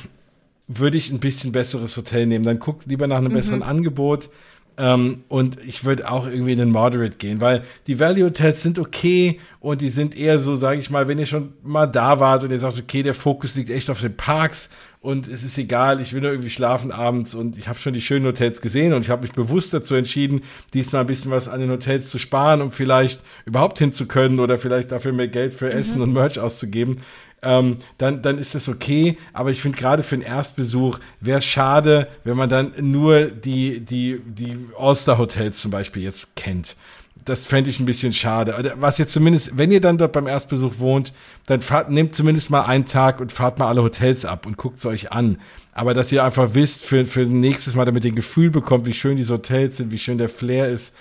würde 0.66 0.96
ich 0.96 1.10
ein 1.10 1.20
bisschen 1.20 1.52
besseres 1.52 1.96
Hotel 1.96 2.26
nehmen. 2.26 2.44
Dann 2.44 2.58
guckt 2.58 2.86
lieber 2.86 3.06
nach 3.06 3.18
einem 3.18 3.32
mhm. 3.32 3.36
besseren 3.36 3.62
Angebot. 3.62 4.30
Ähm, 4.78 5.24
und 5.28 5.58
ich 5.62 5.84
würde 5.84 6.10
auch 6.10 6.26
irgendwie 6.26 6.52
in 6.52 6.58
den 6.58 6.70
Moderate 6.70 7.16
gehen, 7.16 7.42
weil 7.42 7.64
die 7.86 8.00
Value 8.00 8.24
Hotels 8.24 8.62
sind 8.62 8.78
okay 8.78 9.38
und 9.58 9.82
die 9.82 9.90
sind 9.90 10.16
eher 10.16 10.38
so, 10.38 10.54
sage 10.54 10.80
ich 10.80 10.88
mal, 10.88 11.06
wenn 11.06 11.18
ihr 11.18 11.26
schon 11.26 11.52
mal 11.62 11.86
da 11.86 12.18
wart 12.18 12.44
und 12.44 12.50
ihr 12.50 12.58
sagt, 12.58 12.78
okay, 12.78 13.02
der 13.02 13.12
Fokus 13.12 13.56
liegt 13.56 13.68
echt 13.68 13.90
auf 13.90 14.00
den 14.00 14.16
Parks 14.16 14.70
und 15.00 15.28
es 15.28 15.42
ist 15.44 15.56
egal, 15.56 16.00
ich 16.00 16.12
will 16.12 16.20
nur 16.20 16.30
irgendwie 16.30 16.50
schlafen 16.50 16.92
abends 16.92 17.34
und 17.34 17.56
ich 17.56 17.68
habe 17.68 17.78
schon 17.78 17.94
die 17.94 18.02
schönen 18.02 18.26
Hotels 18.26 18.60
gesehen 18.60 18.92
und 18.92 19.02
ich 19.02 19.10
habe 19.10 19.22
mich 19.22 19.32
bewusst 19.32 19.72
dazu 19.72 19.94
entschieden, 19.94 20.42
diesmal 20.74 21.02
ein 21.02 21.06
bisschen 21.06 21.30
was 21.30 21.48
an 21.48 21.60
den 21.60 21.70
Hotels 21.70 22.10
zu 22.10 22.18
sparen, 22.18 22.60
um 22.60 22.70
vielleicht 22.70 23.22
überhaupt 23.46 23.78
hinzukönnen 23.78 24.40
oder 24.40 24.58
vielleicht 24.58 24.92
dafür 24.92 25.12
mehr 25.12 25.28
Geld 25.28 25.54
für 25.54 25.72
Essen 25.72 25.96
mhm. 25.96 26.02
und 26.02 26.12
Merch 26.12 26.38
auszugeben 26.38 26.98
ähm, 27.42 27.78
dann, 27.98 28.22
dann 28.22 28.38
ist 28.38 28.54
das 28.54 28.68
okay. 28.68 29.16
Aber 29.32 29.50
ich 29.50 29.60
finde 29.60 29.78
gerade 29.78 30.02
für 30.02 30.16
einen 30.16 30.24
Erstbesuch 30.24 30.98
wäre 31.20 31.38
es 31.38 31.44
schade, 31.44 32.08
wenn 32.24 32.36
man 32.36 32.48
dann 32.48 32.72
nur 32.78 33.26
die, 33.26 33.80
die, 33.80 34.20
die 34.24 34.56
All-Star-Hotels 34.78 35.60
zum 35.60 35.70
Beispiel 35.70 36.02
jetzt 36.02 36.36
kennt. 36.36 36.76
Das 37.24 37.46
fände 37.46 37.70
ich 37.70 37.80
ein 37.80 37.86
bisschen 37.86 38.12
schade. 38.12 38.74
Was 38.76 38.98
jetzt 38.98 39.12
zumindest, 39.12 39.56
wenn 39.58 39.70
ihr 39.70 39.80
dann 39.80 39.98
dort 39.98 40.12
beim 40.12 40.26
Erstbesuch 40.26 40.78
wohnt, 40.78 41.12
dann 41.46 41.60
fahrt, 41.60 41.90
nehmt 41.90 42.14
zumindest 42.14 42.50
mal 42.50 42.62
einen 42.62 42.86
Tag 42.86 43.20
und 43.20 43.32
fahrt 43.32 43.58
mal 43.58 43.68
alle 43.68 43.82
Hotels 43.82 44.24
ab 44.24 44.46
und 44.46 44.56
guckt 44.56 44.78
es 44.78 44.86
euch 44.86 45.12
an. 45.12 45.38
Aber 45.72 45.94
dass 45.94 46.12
ihr 46.12 46.24
einfach 46.24 46.54
wisst, 46.54 46.84
für, 46.84 47.04
für 47.04 47.26
nächstes 47.26 47.74
Mal 47.74 47.84
damit 47.84 48.04
ihr 48.04 48.12
ein 48.12 48.16
Gefühl 48.16 48.50
bekommt, 48.50 48.86
wie 48.86 48.94
schön 48.94 49.16
diese 49.16 49.34
Hotels 49.34 49.76
sind, 49.76 49.90
wie 49.92 49.98
schön 49.98 50.18
der 50.18 50.28
Flair 50.28 50.68
ist, 50.68 50.94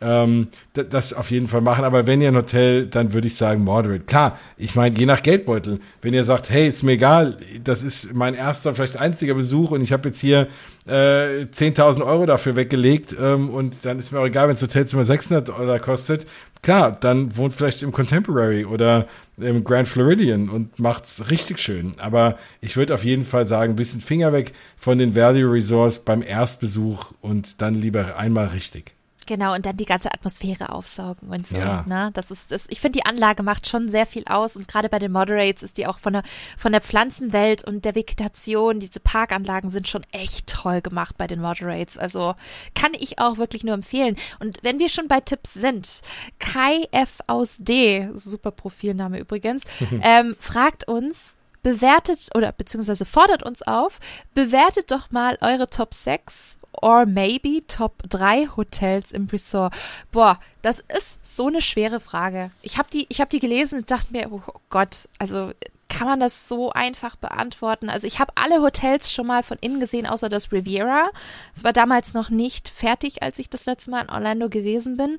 ähm, 0.00 0.48
das 0.72 1.12
auf 1.12 1.30
jeden 1.30 1.48
Fall 1.48 1.60
machen. 1.60 1.84
Aber 1.84 2.06
wenn 2.06 2.20
ihr 2.20 2.28
ein 2.28 2.36
Hotel, 2.36 2.86
dann 2.86 3.12
würde 3.12 3.26
ich 3.26 3.36
sagen 3.36 3.64
moderate. 3.64 4.00
Klar, 4.00 4.38
ich 4.56 4.74
meine, 4.74 4.96
je 4.96 5.06
nach 5.06 5.22
Geldbeutel. 5.22 5.80
Wenn 6.02 6.14
ihr 6.14 6.24
sagt, 6.24 6.50
hey, 6.50 6.68
ist 6.68 6.82
mir 6.82 6.92
egal, 6.92 7.36
das 7.62 7.82
ist 7.82 8.12
mein 8.14 8.34
erster, 8.34 8.74
vielleicht 8.74 8.96
einziger 8.96 9.34
Besuch 9.34 9.70
und 9.70 9.80
ich 9.80 9.92
habe 9.92 10.08
jetzt 10.08 10.20
hier 10.20 10.48
äh, 10.86 11.46
10.000 11.46 12.04
Euro 12.04 12.26
dafür 12.26 12.56
weggelegt 12.56 13.16
ähm, 13.18 13.50
und 13.50 13.76
dann 13.82 13.98
ist 13.98 14.12
mir 14.12 14.20
auch 14.20 14.26
egal, 14.26 14.48
wenn 14.48 14.54
das 14.54 14.62
Hotelzimmer 14.62 15.04
600 15.04 15.50
Euro 15.50 15.78
kostet. 15.78 16.26
Klar, 16.62 16.92
dann 16.92 17.36
wohnt 17.36 17.52
vielleicht 17.52 17.82
im 17.82 17.92
Contemporary 17.92 18.64
oder 18.64 19.06
im 19.38 19.64
Grand 19.64 19.88
Floridian 19.88 20.48
und 20.48 20.78
macht's 20.78 21.30
richtig 21.30 21.58
schön. 21.58 21.92
Aber 21.98 22.38
ich 22.60 22.76
würde 22.76 22.94
auf 22.94 23.04
jeden 23.04 23.24
Fall 23.24 23.46
sagen, 23.46 23.74
ein 23.74 23.76
bisschen 23.76 24.00
Finger 24.00 24.32
weg 24.32 24.52
von 24.76 24.98
den 24.98 25.14
Value 25.14 25.52
Resorts 25.52 25.98
beim 25.98 26.22
Erstbesuch 26.22 27.12
und 27.20 27.60
dann 27.60 27.74
lieber 27.74 28.16
einmal 28.16 28.48
richtig. 28.48 28.94
Genau, 29.26 29.54
und 29.54 29.66
dann 29.66 29.76
die 29.76 29.84
ganze 29.84 30.12
Atmosphäre 30.12 30.70
aufsaugen 30.70 31.28
und 31.28 31.46
so. 31.46 31.56
Ja. 31.56 31.84
Ne? 31.86 32.10
Das 32.14 32.30
ist, 32.30 32.50
das, 32.50 32.66
ich 32.68 32.80
finde, 32.80 32.98
die 32.98 33.06
Anlage 33.06 33.42
macht 33.42 33.68
schon 33.68 33.88
sehr 33.88 34.06
viel 34.06 34.24
aus 34.26 34.56
und 34.56 34.68
gerade 34.68 34.88
bei 34.88 34.98
den 34.98 35.12
Moderates 35.12 35.62
ist 35.62 35.78
die 35.78 35.86
auch 35.86 35.98
von 35.98 36.14
der, 36.14 36.22
von 36.56 36.72
der 36.72 36.80
Pflanzenwelt 36.80 37.64
und 37.64 37.84
der 37.84 37.94
Vegetation, 37.94 38.80
diese 38.80 39.00
Parkanlagen 39.00 39.70
sind 39.70 39.88
schon 39.88 40.04
echt 40.12 40.48
toll 40.48 40.80
gemacht 40.80 41.16
bei 41.18 41.26
den 41.26 41.40
Moderates. 41.40 41.98
Also 41.98 42.34
kann 42.74 42.92
ich 42.94 43.18
auch 43.18 43.38
wirklich 43.38 43.64
nur 43.64 43.74
empfehlen. 43.74 44.16
Und 44.40 44.58
wenn 44.62 44.78
wir 44.78 44.88
schon 44.88 45.08
bei 45.08 45.20
Tipps 45.20 45.54
sind, 45.54 46.02
Kai 46.38 46.88
F 46.92 47.18
aus 47.26 47.56
D, 47.58 48.08
super 48.14 48.50
Profilname 48.50 49.18
übrigens, 49.18 49.62
ähm, 50.02 50.36
fragt 50.38 50.88
uns, 50.88 51.34
bewertet 51.62 52.28
oder 52.34 52.52
beziehungsweise 52.52 53.04
fordert 53.04 53.42
uns 53.42 53.62
auf, 53.62 53.98
bewertet 54.34 54.90
doch 54.90 55.10
mal 55.10 55.38
eure 55.40 55.68
Top 55.68 55.94
6 55.94 56.58
or 56.82 57.06
maybe 57.06 57.60
Top 57.66 58.02
3 58.08 58.48
Hotels 58.56 59.12
im 59.12 59.26
Resort? 59.26 59.74
Boah, 60.12 60.38
das 60.62 60.80
ist 60.80 61.18
so 61.24 61.48
eine 61.48 61.62
schwere 61.62 62.00
Frage. 62.00 62.50
Ich 62.62 62.78
habe 62.78 62.88
die, 62.92 63.06
hab 63.14 63.30
die 63.30 63.40
gelesen 63.40 63.80
und 63.80 63.90
dachte 63.90 64.12
mir, 64.12 64.30
oh 64.30 64.42
Gott, 64.70 65.08
also 65.18 65.52
kann 65.94 66.08
man 66.08 66.18
das 66.18 66.48
so 66.48 66.70
einfach 66.70 67.14
beantworten? 67.14 67.88
Also 67.88 68.06
ich 68.08 68.18
habe 68.18 68.32
alle 68.34 68.60
Hotels 68.60 69.12
schon 69.12 69.28
mal 69.28 69.44
von 69.44 69.58
innen 69.60 69.78
gesehen, 69.78 70.06
außer 70.06 70.28
das 70.28 70.50
Riviera. 70.50 71.10
Es 71.54 71.62
war 71.62 71.72
damals 71.72 72.14
noch 72.14 72.30
nicht 72.30 72.68
fertig, 72.68 73.22
als 73.22 73.38
ich 73.38 73.48
das 73.48 73.64
letzte 73.64 73.92
Mal 73.92 74.02
in 74.02 74.10
Orlando 74.10 74.48
gewesen 74.48 74.96
bin. 74.96 75.18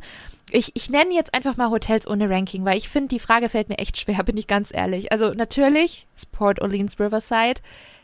Ich, 0.52 0.72
ich 0.76 0.90
nenne 0.90 1.14
jetzt 1.14 1.34
einfach 1.34 1.56
mal 1.56 1.70
Hotels 1.70 2.08
ohne 2.08 2.30
Ranking, 2.30 2.66
weil 2.66 2.78
ich 2.78 2.90
finde, 2.90 3.08
die 3.08 3.20
Frage 3.20 3.48
fällt 3.48 3.70
mir 3.70 3.78
echt 3.78 3.98
schwer, 3.98 4.22
bin 4.26 4.36
ich 4.36 4.48
ganz 4.48 4.74
ehrlich. 4.74 5.14
Also 5.14 5.34
natürlich 5.34 6.08
Port 6.34 6.62
Orleans 6.62 7.00
Riverside, 7.00 7.62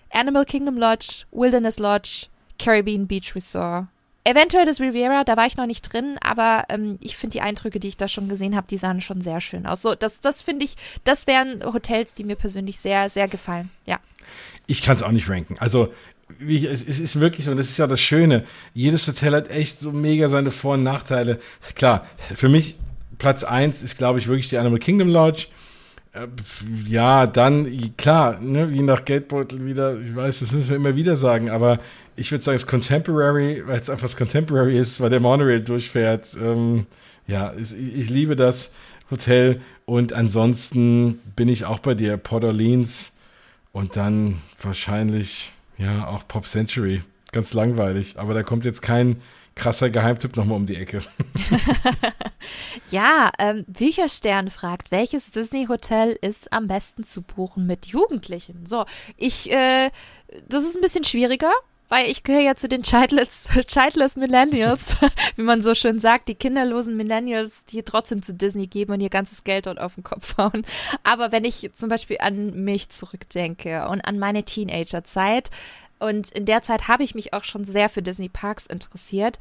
Animal 0.09 0.45
Kingdom 0.45 0.77
Lodge, 0.77 1.25
Wilderness 1.31 1.77
Lodge, 1.77 2.27
Caribbean 2.63 3.07
Beach 3.07 3.35
Resort, 3.35 3.87
Eventuell 4.23 4.67
das 4.67 4.79
Riviera, 4.79 5.23
da 5.23 5.35
war 5.35 5.47
ich 5.47 5.57
noch 5.57 5.65
nicht 5.65 5.81
drin, 5.91 6.17
aber 6.21 6.65
ähm, 6.69 6.99
ich 7.01 7.17
finde 7.17 7.33
die 7.33 7.41
Eindrücke, 7.41 7.79
die 7.79 7.87
ich 7.87 7.97
da 7.97 8.07
schon 8.07 8.29
gesehen 8.29 8.55
habe, 8.55 8.67
die 8.69 8.77
sahen 8.77 9.01
schon 9.01 9.19
sehr 9.21 9.41
schön 9.41 9.65
aus. 9.65 9.81
So, 9.81 9.95
das, 9.95 10.21
das 10.21 10.43
finde 10.43 10.63
ich, 10.65 10.75
das 11.03 11.25
wären 11.25 11.63
Hotels, 11.63 12.13
die 12.13 12.23
mir 12.23 12.35
persönlich 12.35 12.79
sehr, 12.79 13.09
sehr 13.09 13.27
gefallen. 13.27 13.71
Ja. 13.87 13.99
Ich 14.67 14.83
kann 14.83 14.95
es 14.95 15.01
auch 15.01 15.11
nicht 15.11 15.27
ranken. 15.27 15.55
Also 15.59 15.91
wie, 16.37 16.67
es, 16.67 16.83
ist 16.83 17.19
wirklich 17.19 17.45
so, 17.45 17.51
und 17.51 17.57
das 17.57 17.71
ist 17.71 17.77
ja 17.77 17.87
das 17.87 17.99
Schöne. 17.99 18.45
Jedes 18.75 19.07
Hotel 19.07 19.33
hat 19.33 19.49
echt 19.49 19.79
so 19.79 19.91
mega 19.91 20.29
seine 20.29 20.51
Vor- 20.51 20.75
und 20.75 20.83
Nachteile. 20.83 21.39
Klar, 21.73 22.05
für 22.35 22.47
mich 22.47 22.75
Platz 23.17 23.43
eins 23.43 23.81
ist, 23.81 23.97
glaube 23.97 24.19
ich, 24.19 24.27
wirklich 24.27 24.49
die 24.49 24.59
Animal 24.59 24.79
Kingdom 24.79 25.09
Lodge. 25.09 25.47
Äh, 26.13 26.27
ja, 26.87 27.25
dann, 27.25 27.95
klar, 27.97 28.39
ne, 28.39 28.69
je 28.71 28.83
nach 28.83 29.03
Geldbeutel 29.03 29.65
wieder, 29.65 29.99
ich 29.99 30.15
weiß, 30.15 30.41
das 30.41 30.51
müssen 30.51 30.69
wir 30.69 30.75
immer 30.75 30.95
wieder 30.95 31.15
sagen, 31.15 31.49
aber 31.49 31.79
ich 32.15 32.31
würde 32.31 32.43
sagen, 32.43 32.55
es 32.55 32.63
ist 32.63 32.69
Contemporary, 32.69 33.63
weil 33.65 33.79
es 33.79 33.89
einfach 33.89 34.03
das 34.03 34.17
Contemporary 34.17 34.77
ist, 34.77 34.99
weil 34.99 35.09
der 35.09 35.19
Monorail 35.19 35.61
durchfährt. 35.61 36.37
Ähm, 36.41 36.85
ja, 37.27 37.53
ich, 37.57 37.73
ich, 37.73 38.09
liebe 38.09 38.35
das 38.35 38.71
Hotel 39.09 39.61
und 39.85 40.13
ansonsten 40.13 41.19
bin 41.35 41.49
ich 41.49 41.65
auch 41.65 41.79
bei 41.79 41.93
dir, 41.93 42.17
Port 42.17 42.43
Orleans 42.43 43.13
und 43.71 43.95
dann 43.95 44.41
wahrscheinlich, 44.61 45.51
ja, 45.77 46.07
auch 46.07 46.27
Pop 46.27 46.45
Century. 46.45 47.03
Ganz 47.31 47.53
langweilig, 47.53 48.19
aber 48.19 48.33
da 48.33 48.43
kommt 48.43 48.65
jetzt 48.65 48.81
kein 48.81 49.21
krasser 49.55 49.89
Geheimtipp 49.89 50.35
nochmal 50.35 50.57
um 50.57 50.65
die 50.65 50.75
Ecke. 50.75 51.01
ja, 52.89 53.31
ähm, 53.39 53.63
Bücherstern 53.67 54.49
fragt, 54.49 54.91
welches 54.91 55.31
Disney-Hotel 55.31 56.17
ist 56.21 56.51
am 56.51 56.67
besten 56.67 57.03
zu 57.03 57.21
buchen 57.21 57.67
mit 57.67 57.85
Jugendlichen? 57.85 58.65
So, 58.65 58.85
ich, 59.17 59.51
äh, 59.51 59.91
das 60.47 60.65
ist 60.65 60.75
ein 60.75 60.81
bisschen 60.81 61.03
schwieriger, 61.03 61.51
weil 61.91 62.09
ich 62.09 62.23
gehöre 62.23 62.41
ja 62.41 62.55
zu 62.55 62.69
den 62.69 62.83
childless, 62.83 63.49
childless 63.67 64.15
Millennials, 64.15 64.95
wie 65.35 65.41
man 65.41 65.61
so 65.61 65.75
schön 65.75 65.99
sagt, 65.99 66.29
die 66.29 66.35
kinderlosen 66.35 66.95
Millennials, 66.95 67.65
die 67.65 67.83
trotzdem 67.83 68.21
zu 68.21 68.33
Disney 68.33 68.67
geben 68.67 68.93
und 68.93 69.01
ihr 69.01 69.09
ganzes 69.09 69.43
Geld 69.43 69.65
dort 69.65 69.77
auf 69.77 69.95
den 69.95 70.05
Kopf 70.05 70.37
hauen. 70.37 70.65
Aber 71.03 71.33
wenn 71.33 71.43
ich 71.43 71.69
zum 71.75 71.89
Beispiel 71.89 72.19
an 72.21 72.63
mich 72.63 72.87
zurückdenke 72.87 73.89
und 73.89 73.99
an 74.01 74.17
meine 74.17 74.43
Teenagerzeit, 74.43 75.49
und 75.99 76.31
in 76.31 76.45
der 76.45 76.63
Zeit 76.63 76.87
habe 76.87 77.03
ich 77.03 77.13
mich 77.13 77.33
auch 77.33 77.43
schon 77.43 77.63
sehr 77.63 77.87
für 77.87 78.01
Disney 78.01 78.27
Parks 78.27 78.65
interessiert. 78.65 79.37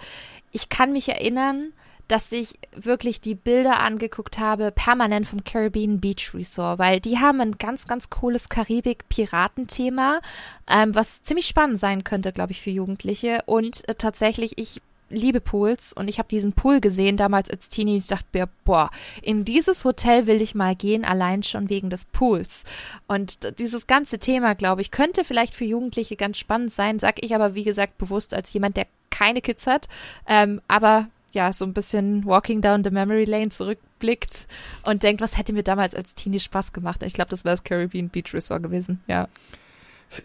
Ich 0.51 0.69
kann 0.69 0.93
mich 0.93 1.09
erinnern, 1.09 1.73
dass 2.11 2.33
ich 2.33 2.59
wirklich 2.75 3.21
die 3.21 3.37
Bilder 3.37 3.81
angeguckt 3.81 4.39
habe, 4.39 4.73
permanent 4.73 5.29
vom 5.29 5.45
Caribbean 5.45 6.01
Beach 6.01 6.33
Resort, 6.35 6.81
weil 6.81 7.01
die 7.01 7.19
haben 7.19 7.41
ein 7.41 7.57
ganz, 7.59 7.87
ganz 7.87 8.11
cooles 8.11 8.49
Karibik-Piratenthema, 8.49 10.21
ähm, 10.69 10.95
was 10.95 11.23
ziemlich 11.23 11.47
spannend 11.47 11.79
sein 11.79 12.03
könnte, 12.03 12.33
glaube 12.33 12.53
ich, 12.53 12.63
für 12.63 12.71
Jugendliche. 12.71 13.43
Und 13.47 13.89
äh, 13.89 13.95
tatsächlich, 13.95 14.59
ich 14.59 14.83
liebe 15.09 15.41
Pools 15.41 15.93
und 15.93 16.09
ich 16.09 16.19
habe 16.19 16.29
diesen 16.29 16.53
Pool 16.53 16.81
gesehen 16.81 17.17
damals 17.17 17.51
als 17.51 17.69
Teenie. 17.69 17.99
Ich 17.99 18.07
dachte 18.07 18.27
mir, 18.33 18.49
boah, 18.65 18.91
in 19.23 19.45
dieses 19.45 19.85
Hotel 19.85 20.27
will 20.27 20.41
ich 20.41 20.55
mal 20.55 20.75
gehen, 20.75 21.05
allein 21.05 21.43
schon 21.43 21.69
wegen 21.69 21.91
des 21.91 22.05
Pools. 22.07 22.65
Und 23.07 23.59
dieses 23.59 23.87
ganze 23.87 24.19
Thema, 24.19 24.55
glaube 24.55 24.83
ich, 24.83 24.91
könnte 24.91 25.25
vielleicht 25.25 25.55
für 25.55 25.65
Jugendliche 25.65 26.17
ganz 26.17 26.39
spannend 26.39 26.73
sein, 26.73 26.99
sag 26.99 27.23
ich 27.23 27.35
aber, 27.35 27.55
wie 27.55 27.65
gesagt, 27.65 27.99
bewusst 27.99 28.35
als 28.35 28.53
jemand, 28.53 28.77
der 28.77 28.87
keine 29.11 29.41
Kids 29.41 29.67
hat. 29.67 29.89
Ähm, 30.27 30.61
aber 30.69 31.09
ja, 31.33 31.53
so 31.53 31.65
ein 31.65 31.73
bisschen 31.73 32.25
Walking 32.25 32.61
Down 32.61 32.85
the 32.85 32.91
Memory 32.91 33.25
Lane 33.25 33.51
zurückblickt 33.51 34.47
und 34.83 35.03
denkt, 35.03 35.21
was 35.21 35.37
hätte 35.37 35.53
mir 35.53 35.63
damals 35.63 35.95
als 35.95 36.15
Teenie 36.15 36.41
Spaß 36.41 36.73
gemacht? 36.73 37.03
Ich 37.03 37.15
glaube, 37.15 37.31
das 37.31 37.45
wäre 37.45 37.53
das 37.53 37.65
Caribbean 37.65 38.09
Beach 38.09 38.35
Resort 38.35 38.63
gewesen, 38.63 39.01
ja. 39.07 39.29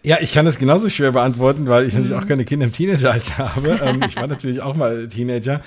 Ja, 0.02 0.18
ich 0.20 0.32
kann 0.32 0.46
das 0.46 0.58
genauso 0.58 0.88
schwer 0.88 1.12
beantworten, 1.12 1.68
weil 1.68 1.86
ich 1.86 1.94
mhm. 1.94 2.00
natürlich 2.00 2.22
auch 2.22 2.26
keine 2.26 2.44
Kinder 2.44 2.66
im 2.66 2.72
Teenageralter 2.72 3.38
habe. 3.54 3.80
Ähm, 3.82 4.02
ich 4.08 4.16
war 4.16 4.26
natürlich 4.26 4.60
auch 4.60 4.74
mal 4.74 5.08
Teenager. 5.08 5.60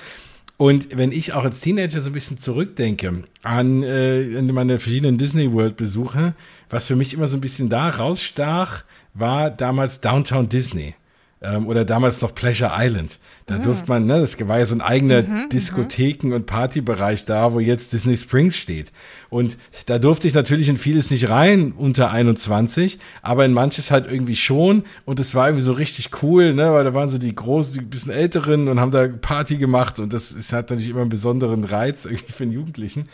Und 0.58 0.98
wenn 0.98 1.10
ich 1.10 1.32
auch 1.32 1.44
als 1.44 1.60
Teenager 1.60 2.02
so 2.02 2.10
ein 2.10 2.12
bisschen 2.12 2.36
zurückdenke 2.36 3.24
an, 3.42 3.82
äh, 3.82 4.36
an 4.36 4.46
meine 4.48 4.78
verschiedenen 4.78 5.16
Disney 5.16 5.50
World 5.52 5.78
Besuche, 5.78 6.34
was 6.68 6.84
für 6.84 6.96
mich 6.96 7.14
immer 7.14 7.28
so 7.28 7.38
ein 7.38 7.40
bisschen 7.40 7.70
da 7.70 7.88
rausstach, 7.88 8.84
war 9.14 9.50
damals 9.50 10.02
Downtown 10.02 10.50
Disney 10.50 10.94
ähm, 11.42 11.66
oder 11.66 11.84
damals 11.84 12.20
noch 12.20 12.34
Pleasure 12.34 12.72
Island. 12.74 13.18
Da 13.46 13.58
mhm. 13.58 13.62
durfte 13.62 13.88
man, 13.88 14.06
ne, 14.06 14.20
das 14.20 14.38
war 14.46 14.58
ja 14.58 14.66
so 14.66 14.74
ein 14.74 14.82
eigener 14.82 15.22
mhm, 15.22 15.28
mhm, 15.28 15.48
Diskotheken- 15.48 16.34
und 16.34 16.46
Partybereich 16.46 17.24
da, 17.24 17.52
wo 17.52 17.60
jetzt 17.60 17.92
Disney 17.92 18.16
Springs 18.16 18.56
steht. 18.56 18.92
Und 19.30 19.56
da 19.86 19.98
durfte 19.98 20.28
ich 20.28 20.34
natürlich 20.34 20.68
in 20.68 20.76
vieles 20.76 21.10
nicht 21.10 21.28
rein 21.30 21.72
unter 21.72 22.10
21, 22.10 22.98
aber 23.22 23.44
in 23.44 23.52
manches 23.52 23.90
halt 23.90 24.10
irgendwie 24.10 24.36
schon. 24.36 24.84
Und 25.06 25.18
es 25.18 25.34
war 25.34 25.48
irgendwie 25.48 25.64
so 25.64 25.72
richtig 25.72 26.22
cool, 26.22 26.52
ne, 26.52 26.72
weil 26.72 26.84
da 26.84 26.94
waren 26.94 27.08
so 27.08 27.18
die 27.18 27.34
großen, 27.34 27.74
die 27.74 27.80
bisschen 27.80 28.12
älteren 28.12 28.68
und 28.68 28.78
haben 28.78 28.90
da 28.90 29.08
Party 29.08 29.56
gemacht 29.56 29.98
und 29.98 30.12
das 30.12 30.32
ist, 30.32 30.52
hat 30.52 30.70
natürlich 30.70 30.90
immer 30.90 31.00
einen 31.00 31.10
besonderen 31.10 31.64
Reiz 31.64 32.04
irgendwie 32.04 32.32
für 32.32 32.44
den 32.44 32.52
Jugendlichen. 32.52 33.08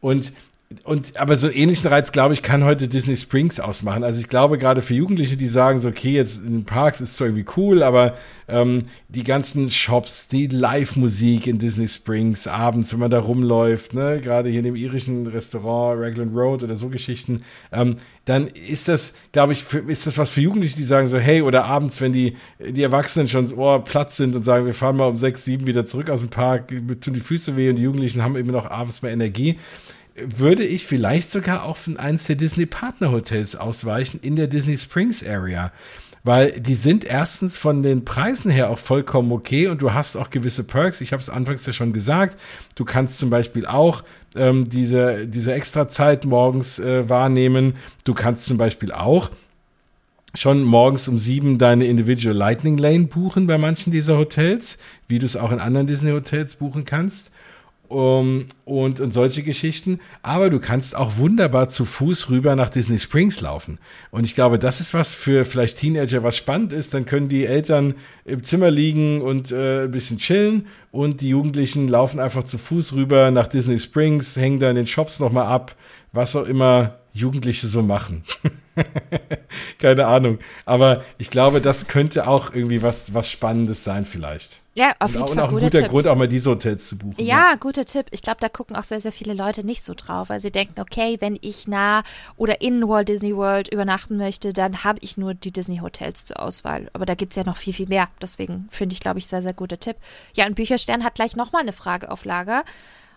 Und 0.00 0.32
und 0.84 1.16
aber 1.16 1.36
so 1.36 1.50
ähnlichen 1.50 1.88
Reiz, 1.88 2.12
glaube 2.12 2.34
ich, 2.34 2.42
kann 2.42 2.64
heute 2.64 2.88
Disney 2.88 3.16
Springs 3.16 3.60
ausmachen. 3.60 4.04
Also 4.04 4.20
ich 4.20 4.28
glaube 4.28 4.58
gerade 4.58 4.82
für 4.82 4.94
Jugendliche, 4.94 5.36
die 5.36 5.46
sagen 5.46 5.78
so, 5.78 5.88
okay, 5.88 6.12
jetzt 6.12 6.38
in 6.38 6.52
den 6.52 6.64
Parks 6.64 7.00
ist 7.00 7.16
zwar 7.16 7.28
irgendwie 7.28 7.46
cool, 7.56 7.82
aber 7.82 8.14
ähm, 8.48 8.84
die 9.08 9.24
ganzen 9.24 9.70
Shops, 9.70 10.28
die 10.28 10.46
Live-Musik 10.46 11.46
in 11.46 11.58
Disney 11.58 11.88
Springs 11.88 12.46
abends, 12.46 12.92
wenn 12.92 13.00
man 13.00 13.10
da 13.10 13.20
rumläuft, 13.20 13.94
ne, 13.94 14.20
gerade 14.20 14.50
hier 14.50 14.58
in 14.58 14.64
dem 14.64 14.76
irischen 14.76 15.26
Restaurant 15.26 16.00
Raglan 16.00 16.34
Road 16.34 16.62
oder 16.62 16.76
so 16.76 16.88
Geschichten, 16.88 17.42
ähm, 17.72 17.96
dann 18.24 18.46
ist 18.46 18.88
das, 18.88 19.14
glaube 19.32 19.52
ich, 19.52 19.64
für, 19.64 19.78
ist 19.78 20.06
das 20.06 20.18
was 20.18 20.30
für 20.30 20.40
Jugendliche, 20.40 20.76
die 20.76 20.84
sagen 20.84 21.08
so, 21.08 21.18
hey, 21.18 21.42
oder 21.42 21.64
abends, 21.64 22.00
wenn 22.00 22.12
die 22.12 22.36
die 22.60 22.82
Erwachsenen 22.82 23.28
schon 23.28 23.52
oh, 23.54 23.78
Platz 23.80 24.16
sind 24.16 24.36
und 24.36 24.44
sagen, 24.44 24.66
wir 24.66 24.74
fahren 24.74 24.96
mal 24.96 25.08
um 25.08 25.18
sechs, 25.18 25.44
sieben 25.44 25.66
wieder 25.66 25.86
zurück 25.86 26.10
aus 26.10 26.20
dem 26.20 26.30
Park, 26.30 26.68
tun 27.00 27.14
die 27.14 27.20
Füße 27.20 27.56
weh 27.56 27.70
und 27.70 27.76
die 27.76 27.82
Jugendlichen 27.82 28.22
haben 28.22 28.36
immer 28.36 28.52
noch 28.52 28.70
abends 28.70 29.02
mehr 29.02 29.12
Energie 29.12 29.58
würde 30.16 30.64
ich 30.64 30.86
vielleicht 30.86 31.30
sogar 31.30 31.64
auch 31.64 31.76
von 31.76 31.96
eins 31.96 32.26
der 32.26 32.36
Disney 32.36 32.66
Partnerhotels 32.66 33.56
ausweichen 33.56 34.20
in 34.22 34.36
der 34.36 34.46
Disney 34.46 34.76
Springs 34.76 35.26
Area. 35.26 35.72
Weil 36.24 36.52
die 36.60 36.74
sind 36.74 37.04
erstens 37.04 37.56
von 37.56 37.82
den 37.82 38.04
Preisen 38.04 38.48
her 38.48 38.70
auch 38.70 38.78
vollkommen 38.78 39.32
okay 39.32 39.66
und 39.66 39.82
du 39.82 39.92
hast 39.92 40.14
auch 40.14 40.30
gewisse 40.30 40.62
Perks. 40.62 41.00
Ich 41.00 41.12
habe 41.12 41.20
es 41.20 41.28
anfangs 41.28 41.66
ja 41.66 41.72
schon 41.72 41.92
gesagt. 41.92 42.38
Du 42.76 42.84
kannst 42.84 43.18
zum 43.18 43.28
Beispiel 43.28 43.66
auch 43.66 44.04
ähm, 44.36 44.68
diese, 44.68 45.26
diese 45.26 45.52
extra 45.52 45.88
Zeit 45.88 46.24
morgens 46.24 46.78
äh, 46.78 47.08
wahrnehmen. 47.08 47.74
Du 48.04 48.14
kannst 48.14 48.44
zum 48.44 48.56
Beispiel 48.56 48.92
auch 48.92 49.30
schon 50.34 50.62
morgens 50.62 51.08
um 51.08 51.18
sieben 51.18 51.58
deine 51.58 51.86
Individual 51.86 52.36
Lightning 52.36 52.78
Lane 52.78 53.06
buchen 53.06 53.48
bei 53.48 53.58
manchen 53.58 53.90
dieser 53.90 54.16
Hotels, 54.16 54.78
wie 55.08 55.18
du 55.18 55.26
es 55.26 55.36
auch 55.36 55.50
in 55.50 55.58
anderen 55.58 55.88
Disney 55.88 56.12
Hotels 56.12 56.54
buchen 56.54 56.84
kannst 56.84 57.31
um, 57.92 58.46
und, 58.64 59.00
und 59.00 59.12
solche 59.12 59.42
Geschichten. 59.42 60.00
Aber 60.22 60.50
du 60.50 60.58
kannst 60.58 60.96
auch 60.96 61.18
wunderbar 61.18 61.68
zu 61.68 61.84
Fuß 61.84 62.30
rüber 62.30 62.56
nach 62.56 62.70
Disney 62.70 62.98
Springs 62.98 63.40
laufen. 63.40 63.78
Und 64.10 64.24
ich 64.24 64.34
glaube, 64.34 64.58
das 64.58 64.80
ist 64.80 64.94
was 64.94 65.12
für 65.12 65.44
vielleicht 65.44 65.78
Teenager, 65.78 66.22
was 66.22 66.36
spannend 66.36 66.72
ist. 66.72 66.94
Dann 66.94 67.04
können 67.04 67.28
die 67.28 67.44
Eltern 67.44 67.94
im 68.24 68.42
Zimmer 68.42 68.70
liegen 68.70 69.20
und 69.20 69.52
äh, 69.52 69.84
ein 69.84 69.90
bisschen 69.90 70.18
chillen 70.18 70.66
und 70.90 71.20
die 71.20 71.28
Jugendlichen 71.28 71.88
laufen 71.88 72.18
einfach 72.18 72.44
zu 72.44 72.58
Fuß 72.58 72.94
rüber 72.94 73.30
nach 73.30 73.46
Disney 73.46 73.78
Springs, 73.78 74.36
hängen 74.36 74.60
da 74.60 74.70
in 74.70 74.76
den 74.76 74.86
Shops 74.86 75.20
nochmal 75.20 75.46
ab, 75.46 75.74
was 76.12 76.34
auch 76.34 76.46
immer 76.46 76.98
Jugendliche 77.12 77.66
so 77.66 77.82
machen. 77.82 78.24
Keine 79.78 80.06
Ahnung. 80.06 80.38
Aber 80.64 81.04
ich 81.18 81.28
glaube, 81.28 81.60
das 81.60 81.88
könnte 81.88 82.26
auch 82.26 82.54
irgendwie 82.54 82.82
was, 82.82 83.12
was 83.12 83.30
Spannendes 83.30 83.84
sein 83.84 84.06
vielleicht. 84.06 84.61
Ja, 84.74 84.94
auf 85.00 85.10
jeden 85.10 85.22
und, 85.22 85.28
Fall. 85.28 85.38
Und 85.38 85.44
auch 85.44 85.48
ein 85.52 85.64
guter 85.64 85.80
Tipp. 85.80 85.88
Grund, 85.90 86.08
auch 86.08 86.16
mal 86.16 86.28
diese 86.28 86.50
Hotels 86.50 86.88
zu 86.88 86.96
buchen. 86.96 87.14
Ja, 87.18 87.50
ja, 87.50 87.54
guter 87.56 87.84
Tipp. 87.84 88.06
Ich 88.10 88.22
glaube, 88.22 88.38
da 88.40 88.48
gucken 88.48 88.74
auch 88.74 88.84
sehr, 88.84 89.00
sehr 89.00 89.12
viele 89.12 89.34
Leute 89.34 89.64
nicht 89.64 89.84
so 89.84 89.92
drauf, 89.94 90.30
weil 90.30 90.40
sie 90.40 90.50
denken, 90.50 90.80
okay, 90.80 91.18
wenn 91.20 91.38
ich 91.42 91.68
nah 91.68 92.02
oder 92.36 92.62
in 92.62 92.88
Walt 92.88 93.08
Disney 93.08 93.36
World 93.36 93.72
übernachten 93.72 94.16
möchte, 94.16 94.52
dann 94.52 94.82
habe 94.82 94.98
ich 95.02 95.18
nur 95.18 95.34
die 95.34 95.52
Disney 95.52 95.78
Hotels 95.78 96.24
zur 96.24 96.40
Auswahl. 96.40 96.88
Aber 96.94 97.04
da 97.04 97.14
gibt 97.14 97.32
es 97.32 97.36
ja 97.36 97.44
noch 97.44 97.58
viel, 97.58 97.74
viel 97.74 97.88
mehr. 97.88 98.08
Deswegen 98.20 98.68
finde 98.70 98.94
ich, 98.94 99.00
glaube 99.00 99.18
ich, 99.18 99.26
sehr, 99.26 99.42
sehr 99.42 99.52
guter 99.52 99.78
Tipp. 99.78 99.96
Ja, 100.34 100.46
und 100.46 100.54
Bücherstern 100.54 101.04
hat 101.04 101.16
gleich 101.16 101.36
nochmal 101.36 101.62
eine 101.62 101.72
Frage 101.72 102.10
auf 102.10 102.24
Lager. 102.24 102.64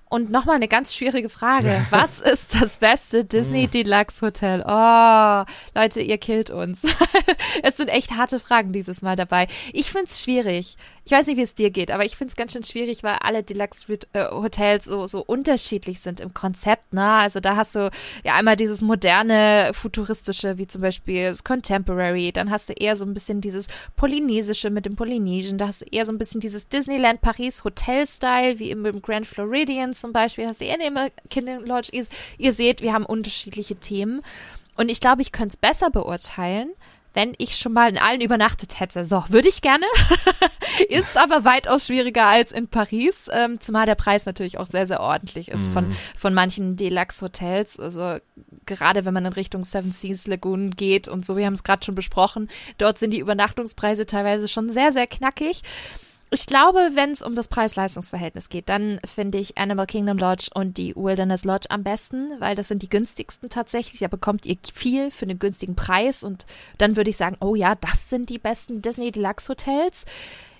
Und 0.08 0.30
nochmal 0.30 0.58
eine 0.58 0.68
ganz 0.68 0.94
schwierige 0.94 1.30
Frage. 1.30 1.84
Was 1.90 2.20
ist 2.20 2.62
das 2.62 2.78
beste 2.78 3.26
Disney 3.26 3.68
Deluxe 3.68 4.22
Hotel? 4.22 4.64
Oh, 4.66 5.44
Leute, 5.74 6.02
ihr 6.02 6.20
killt 6.20 6.52
uns. 6.52 6.82
es 7.64 7.78
sind 7.78 7.88
echt 7.88 8.16
harte 8.16 8.40
Fragen 8.40 8.72
dieses 8.72 9.02
Mal 9.02 9.16
dabei. 9.16 9.48
Ich 9.74 9.92
finde 9.92 10.06
es 10.06 10.22
schwierig. 10.22 10.78
Ich 11.08 11.12
weiß 11.12 11.28
nicht, 11.28 11.38
wie 11.38 11.44
es 11.44 11.54
dir 11.54 11.70
geht, 11.70 11.92
aber 11.92 12.04
ich 12.04 12.18
finde 12.18 12.32
es 12.32 12.36
ganz 12.36 12.54
schön 12.54 12.64
schwierig, 12.64 13.04
weil 13.04 13.18
alle 13.22 13.44
Deluxe-Hotels 13.44 14.86
so, 14.86 15.06
so 15.06 15.24
unterschiedlich 15.24 16.00
sind 16.00 16.20
im 16.20 16.34
Konzept. 16.34 16.94
Ne? 16.94 17.08
Also 17.08 17.40
da 17.40 17.56
hast 17.56 17.76
du 17.76 17.92
ja 18.24 18.34
einmal 18.34 18.56
dieses 18.56 18.82
moderne, 18.82 19.70
futuristische, 19.76 20.58
wie 20.58 20.66
zum 20.66 20.82
Beispiel 20.82 21.28
das 21.28 21.44
Contemporary. 21.44 22.32
Dann 22.32 22.50
hast 22.50 22.70
du 22.70 22.74
eher 22.74 22.96
so 22.96 23.06
ein 23.06 23.14
bisschen 23.14 23.40
dieses 23.40 23.68
polynesische 23.96 24.72
mit 24.72 24.88
dem 24.88 24.96
Polynesien. 24.96 25.60
Da 25.60 25.68
hast 25.68 25.84
du 25.84 25.86
eher 25.92 26.08
so 26.08 26.12
ein 26.12 26.18
bisschen 26.18 26.42
dieses 26.42 26.70
Disneyland 26.70 27.22
Paris 27.22 27.64
Hotel-Style, 27.64 28.58
wie 28.58 28.72
im, 28.72 29.00
Grand 29.04 29.28
Floridian 29.28 29.94
zum 29.94 30.12
Beispiel. 30.12 30.48
Hast 30.48 30.62
du 30.62 30.66
eher 30.66 30.74
eine 30.74 31.12
Kingdom 31.30 31.66
Lodge. 31.66 31.90
Ihr, 31.92 32.08
ihr 32.40 32.52
seht, 32.52 32.82
wir 32.82 32.94
haben 32.94 33.06
unterschiedliche 33.06 33.76
Themen. 33.76 34.24
Und 34.76 34.90
ich 34.90 35.02
glaube, 35.02 35.22
ich 35.22 35.32
könnte 35.32 35.54
es 35.54 35.58
besser 35.58 35.92
beurteilen, 35.92 36.72
wenn 37.16 37.34
ich 37.38 37.58
schon 37.58 37.74
mal 37.74 37.90
in 37.90 37.98
allen 37.98 38.22
übernachtet 38.22 38.80
hätte. 38.80 39.06
So, 39.06 39.24
würde 39.30 39.48
ich 39.48 39.62
gerne. 39.62 39.86
ist 40.90 41.18
aber 41.18 41.46
weitaus 41.46 41.88
schwieriger 41.88 42.26
als 42.26 42.52
in 42.52 42.68
Paris, 42.68 43.30
ähm, 43.32 43.60
zumal 43.60 43.86
der 43.86 43.96
Preis 43.96 44.26
natürlich 44.26 44.58
auch 44.58 44.68
sehr, 44.68 44.86
sehr 44.86 45.00
ordentlich 45.00 45.48
ist 45.48 45.70
mm. 45.70 45.74
von, 45.74 45.88
mhm. 45.88 45.96
von 46.18 46.34
manchen 46.34 46.76
Deluxe-Hotels. 46.76 47.80
Also 47.80 48.18
gerade 48.66 49.06
wenn 49.06 49.14
man 49.14 49.26
in 49.26 49.34
Richtung 49.34 49.64
Seven 49.64 49.94
Seas 49.94 50.28
Lagoon 50.28 50.72
geht 50.72 51.08
und 51.08 51.26
so, 51.26 51.38
wir 51.38 51.46
haben 51.46 51.54
es 51.54 51.64
gerade 51.64 51.86
schon 51.86 51.96
besprochen, 51.96 52.50
dort 52.78 53.00
sind 53.00 53.12
die 53.12 53.20
Übernachtungspreise 53.20 54.06
teilweise 54.06 54.48
schon 54.50 54.70
sehr, 54.70 54.92
sehr 54.92 55.08
knackig. 55.08 55.62
Ich 56.36 56.48
glaube, 56.48 56.90
wenn 56.96 57.12
es 57.12 57.22
um 57.22 57.34
das 57.34 57.48
Preis-Leistungs-Verhältnis 57.48 58.50
geht, 58.50 58.68
dann 58.68 59.00
finde 59.06 59.38
ich 59.38 59.58
Animal 59.58 59.88
Kingdom 59.88 60.18
Lodge 60.18 60.50
und 60.54 60.76
die 60.76 60.94
Wilderness 60.94 61.46
Lodge 61.46 61.72
am 61.72 61.82
besten, 61.82 62.30
weil 62.40 62.56
das 62.58 62.68
sind 62.68 62.84
die 62.84 62.90
günstigsten 62.90 63.48
tatsächlich. 63.48 64.02
Da 64.02 64.10
bekommt 64.10 64.46
ihr 64.46 64.58
viel 64.74 65.12
für 65.12 65.24
einen 65.24 65.40
günstigen 65.40 65.78
Preis 65.78 66.26
und 66.26 66.46
dann 66.78 66.98
würde 66.98 67.10
ich 67.10 67.16
sagen, 67.16 67.38
oh 67.40 67.56
ja, 67.56 67.76
das 67.76 68.10
sind 68.10 68.30
die 68.30 68.38
besten 68.38 68.82
Disney 68.82 69.14
Deluxe 69.14 69.48
Hotels. 69.48 70.04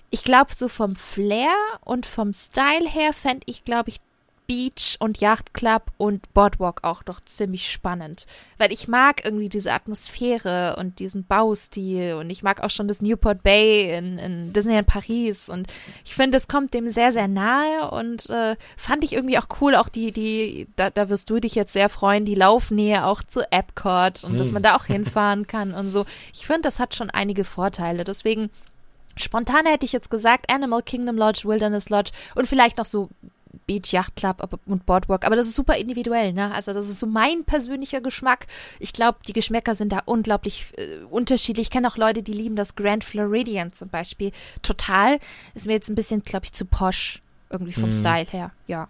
Ich 0.08 0.24
glaube, 0.24 0.54
so 0.56 0.68
vom 0.68 0.96
Flair 0.96 1.52
und 1.84 2.06
vom 2.06 2.32
Style 2.32 2.88
her 2.88 3.12
fände 3.12 3.42
ich, 3.44 3.66
glaube 3.66 3.90
ich, 3.90 4.00
Beach 4.46 4.96
und 5.00 5.18
Yacht 5.18 5.54
Club 5.54 5.90
und 5.96 6.32
Boardwalk 6.34 6.84
auch 6.84 7.02
doch 7.02 7.20
ziemlich 7.24 7.70
spannend. 7.70 8.26
Weil 8.58 8.72
ich 8.72 8.88
mag 8.88 9.24
irgendwie 9.24 9.48
diese 9.48 9.72
Atmosphäre 9.72 10.76
und 10.78 10.98
diesen 10.98 11.24
Baustil 11.26 12.14
und 12.14 12.30
ich 12.30 12.42
mag 12.42 12.62
auch 12.62 12.70
schon 12.70 12.88
das 12.88 13.02
Newport 13.02 13.42
Bay 13.42 13.96
in, 13.96 14.18
in 14.18 14.52
Disneyland 14.52 14.86
Paris 14.86 15.48
und 15.48 15.66
ich 16.04 16.14
finde, 16.14 16.36
es 16.36 16.48
kommt 16.48 16.74
dem 16.74 16.88
sehr, 16.88 17.12
sehr 17.12 17.28
nahe 17.28 17.90
und 17.90 18.30
äh, 18.30 18.56
fand 18.76 19.04
ich 19.04 19.12
irgendwie 19.12 19.38
auch 19.38 19.48
cool, 19.60 19.74
auch 19.74 19.88
die, 19.88 20.12
die, 20.12 20.68
da, 20.76 20.90
da 20.90 21.08
wirst 21.08 21.28
du 21.30 21.40
dich 21.40 21.54
jetzt 21.54 21.72
sehr 21.72 21.88
freuen, 21.88 22.24
die 22.24 22.34
Laufnähe 22.34 23.04
auch 23.04 23.22
zu 23.22 23.50
Epcot 23.50 24.24
und 24.24 24.32
hm. 24.32 24.36
dass 24.36 24.52
man 24.52 24.62
da 24.62 24.76
auch 24.76 24.86
hinfahren 24.86 25.46
kann 25.46 25.74
und 25.74 25.90
so. 25.90 26.06
Ich 26.32 26.46
finde, 26.46 26.62
das 26.62 26.78
hat 26.78 26.94
schon 26.94 27.10
einige 27.10 27.44
Vorteile. 27.44 28.04
Deswegen 28.04 28.50
Spontan 29.16 29.64
hätte 29.66 29.86
ich 29.86 29.92
jetzt 29.92 30.10
gesagt 30.10 30.52
Animal 30.52 30.82
Kingdom 30.82 31.16
Lodge, 31.16 31.42
Wilderness 31.44 31.88
Lodge 31.88 32.12
und 32.34 32.46
vielleicht 32.46 32.76
noch 32.76 32.84
so 32.84 33.08
Beach 33.66 33.92
Yacht 33.92 34.16
Club 34.16 34.60
und 34.66 34.86
Boardwalk. 34.86 35.24
Aber 35.24 35.36
das 35.36 35.48
ist 35.48 35.56
super 35.56 35.76
individuell, 35.76 36.32
ne? 36.32 36.54
Also 36.54 36.72
das 36.72 36.88
ist 36.88 37.00
so 37.00 37.06
mein 37.06 37.44
persönlicher 37.44 38.00
Geschmack. 38.00 38.46
Ich 38.78 38.92
glaube, 38.92 39.18
die 39.26 39.32
Geschmäcker 39.32 39.74
sind 39.74 39.92
da 39.92 40.02
unglaublich 40.04 40.66
äh, 40.76 41.04
unterschiedlich. 41.10 41.66
Ich 41.66 41.70
kenne 41.70 41.88
auch 41.88 41.96
Leute, 41.96 42.22
die 42.22 42.32
lieben 42.32 42.56
das 42.56 42.76
Grand 42.76 43.04
Floridian 43.04 43.72
zum 43.72 43.88
Beispiel 43.88 44.32
total. 44.62 45.18
Ist 45.54 45.66
mir 45.66 45.74
jetzt 45.74 45.88
ein 45.88 45.94
bisschen, 45.94 46.22
glaube 46.22 46.44
ich, 46.44 46.52
zu 46.52 46.64
posch 46.64 47.22
irgendwie 47.50 47.72
vom 47.72 47.90
mhm. 47.90 47.94
Style 47.94 48.26
her. 48.30 48.52
Ja. 48.66 48.88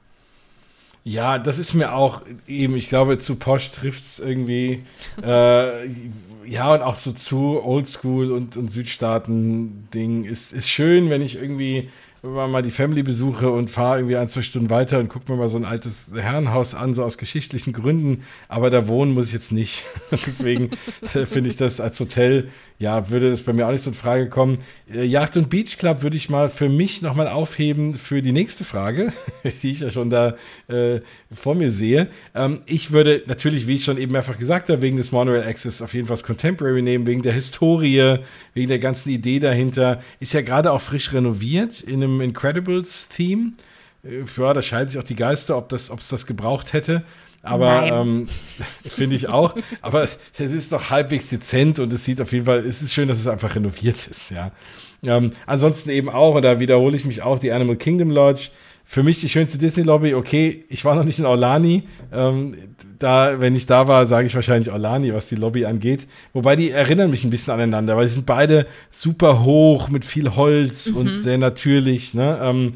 Ja, 1.04 1.38
das 1.38 1.58
ist 1.58 1.72
mir 1.72 1.94
auch 1.94 2.22
eben, 2.48 2.74
ich 2.74 2.88
glaube, 2.88 3.20
zu 3.20 3.36
posch 3.36 3.70
trifft 3.70 4.02
es 4.02 4.18
irgendwie. 4.18 4.84
äh, 5.22 5.86
ja, 6.44 6.74
und 6.74 6.82
auch 6.82 6.96
so 6.96 7.12
zu 7.12 7.62
Oldschool 7.62 8.32
und, 8.32 8.56
und 8.56 8.70
Südstaaten-Ding. 8.70 10.24
Ist, 10.24 10.52
ist 10.52 10.68
schön, 10.68 11.08
wenn 11.08 11.22
ich 11.22 11.36
irgendwie 11.36 11.90
mal 12.26 12.62
die 12.62 12.70
Family 12.70 13.02
besuche 13.02 13.50
und 13.50 13.70
fahre 13.70 13.98
irgendwie 13.98 14.16
ein, 14.16 14.28
zwei 14.28 14.42
Stunden 14.42 14.70
weiter 14.70 14.98
und 14.98 15.08
gucke 15.08 15.30
mir 15.30 15.38
mal 15.38 15.48
so 15.48 15.56
ein 15.56 15.64
altes 15.64 16.10
Herrenhaus 16.14 16.74
an, 16.74 16.94
so 16.94 17.02
aus 17.04 17.18
geschichtlichen 17.18 17.72
Gründen. 17.72 18.24
Aber 18.48 18.70
da 18.70 18.88
wohnen 18.88 19.14
muss 19.14 19.28
ich 19.28 19.32
jetzt 19.32 19.52
nicht. 19.52 19.84
Deswegen 20.10 20.70
finde 21.02 21.48
ich 21.48 21.56
das 21.56 21.80
als 21.80 21.98
Hotel, 22.00 22.48
ja, 22.78 23.08
würde 23.08 23.30
das 23.30 23.40
bei 23.40 23.52
mir 23.52 23.66
auch 23.66 23.72
nicht 23.72 23.82
so 23.82 23.90
in 23.90 23.96
Frage 23.96 24.28
kommen. 24.28 24.58
Äh, 24.92 25.04
Yacht 25.04 25.36
und 25.36 25.48
Beach 25.48 25.78
Club 25.78 26.02
würde 26.02 26.16
ich 26.16 26.28
mal 26.28 26.50
für 26.50 26.68
mich 26.68 27.00
nochmal 27.00 27.28
aufheben 27.28 27.94
für 27.94 28.20
die 28.20 28.32
nächste 28.32 28.64
Frage, 28.64 29.12
die 29.62 29.70
ich 29.70 29.80
ja 29.80 29.90
schon 29.90 30.10
da 30.10 30.36
äh, 30.68 31.00
vor 31.32 31.54
mir 31.54 31.70
sehe. 31.70 32.08
Ähm, 32.34 32.60
ich 32.66 32.92
würde 32.92 33.22
natürlich, 33.26 33.66
wie 33.66 33.74
ich 33.74 33.84
schon 33.84 33.96
eben 33.96 34.12
mehrfach 34.12 34.38
gesagt 34.38 34.68
habe, 34.68 34.82
wegen 34.82 34.98
des 34.98 35.10
Monorail 35.10 35.44
Access 35.44 35.80
auf 35.80 35.94
jeden 35.94 36.06
Fall 36.06 36.16
das 36.16 36.24
Contemporary 36.24 36.82
nehmen, 36.82 37.06
wegen 37.06 37.22
der 37.22 37.32
Historie, 37.32 38.18
wegen 38.52 38.68
der 38.68 38.78
ganzen 38.78 39.08
Idee 39.08 39.38
dahinter. 39.38 40.02
Ist 40.20 40.34
ja 40.34 40.42
gerade 40.42 40.72
auch 40.72 40.80
frisch 40.80 41.12
renoviert 41.14 41.80
in 41.80 42.02
einem 42.02 42.15
Incredibles-Theme. 42.20 43.52
Äh, 44.04 44.24
ja, 44.36 44.54
da 44.54 44.62
scheiden 44.62 44.90
sich 44.90 45.00
auch 45.00 45.04
die 45.04 45.16
Geister, 45.16 45.56
ob 45.56 45.68
das, 45.68 45.90
es 45.90 46.08
das 46.08 46.26
gebraucht 46.26 46.72
hätte. 46.72 47.02
Aber 47.42 47.86
ähm, 47.86 48.26
finde 48.84 49.16
ich 49.16 49.28
auch. 49.28 49.54
Aber 49.80 50.08
es 50.38 50.52
ist 50.52 50.72
doch 50.72 50.90
halbwegs 50.90 51.28
dezent 51.28 51.78
und 51.78 51.92
es 51.92 52.04
sieht 52.04 52.20
auf 52.20 52.32
jeden 52.32 52.46
Fall, 52.46 52.58
es 52.66 52.82
ist 52.82 52.92
schön, 52.92 53.08
dass 53.08 53.20
es 53.20 53.26
einfach 53.26 53.54
renoviert 53.54 54.06
ist, 54.08 54.30
ja. 54.30 54.50
Ähm, 55.02 55.32
ansonsten 55.46 55.90
eben 55.90 56.08
auch, 56.08 56.34
und 56.34 56.42
da 56.42 56.58
wiederhole 56.58 56.96
ich 56.96 57.04
mich 57.04 57.22
auch, 57.22 57.38
die 57.38 57.52
Animal 57.52 57.76
Kingdom 57.76 58.10
Lodge. 58.10 58.48
Für 58.88 59.02
mich 59.02 59.20
die 59.20 59.28
schönste 59.28 59.58
Disney-Lobby, 59.58 60.14
okay, 60.14 60.64
ich 60.68 60.84
war 60.84 60.94
noch 60.94 61.02
nicht 61.02 61.18
in 61.18 61.26
Orlani. 61.26 61.82
Ähm, 62.12 62.54
da, 63.00 63.40
wenn 63.40 63.56
ich 63.56 63.66
da 63.66 63.88
war, 63.88 64.06
sage 64.06 64.28
ich 64.28 64.34
wahrscheinlich 64.36 64.70
Orlani, 64.70 65.12
was 65.12 65.28
die 65.28 65.34
Lobby 65.34 65.66
angeht. 65.66 66.06
Wobei 66.32 66.54
die 66.54 66.70
erinnern 66.70 67.10
mich 67.10 67.24
ein 67.24 67.30
bisschen 67.30 67.52
aneinander, 67.52 67.96
weil 67.96 68.06
sie 68.06 68.14
sind 68.14 68.26
beide 68.26 68.64
super 68.92 69.42
hoch 69.42 69.88
mit 69.88 70.04
viel 70.04 70.36
Holz 70.36 70.92
mhm. 70.92 70.96
und 70.96 71.18
sehr 71.18 71.36
natürlich. 71.36 72.14
Ne? 72.14 72.38
Ähm, 72.40 72.74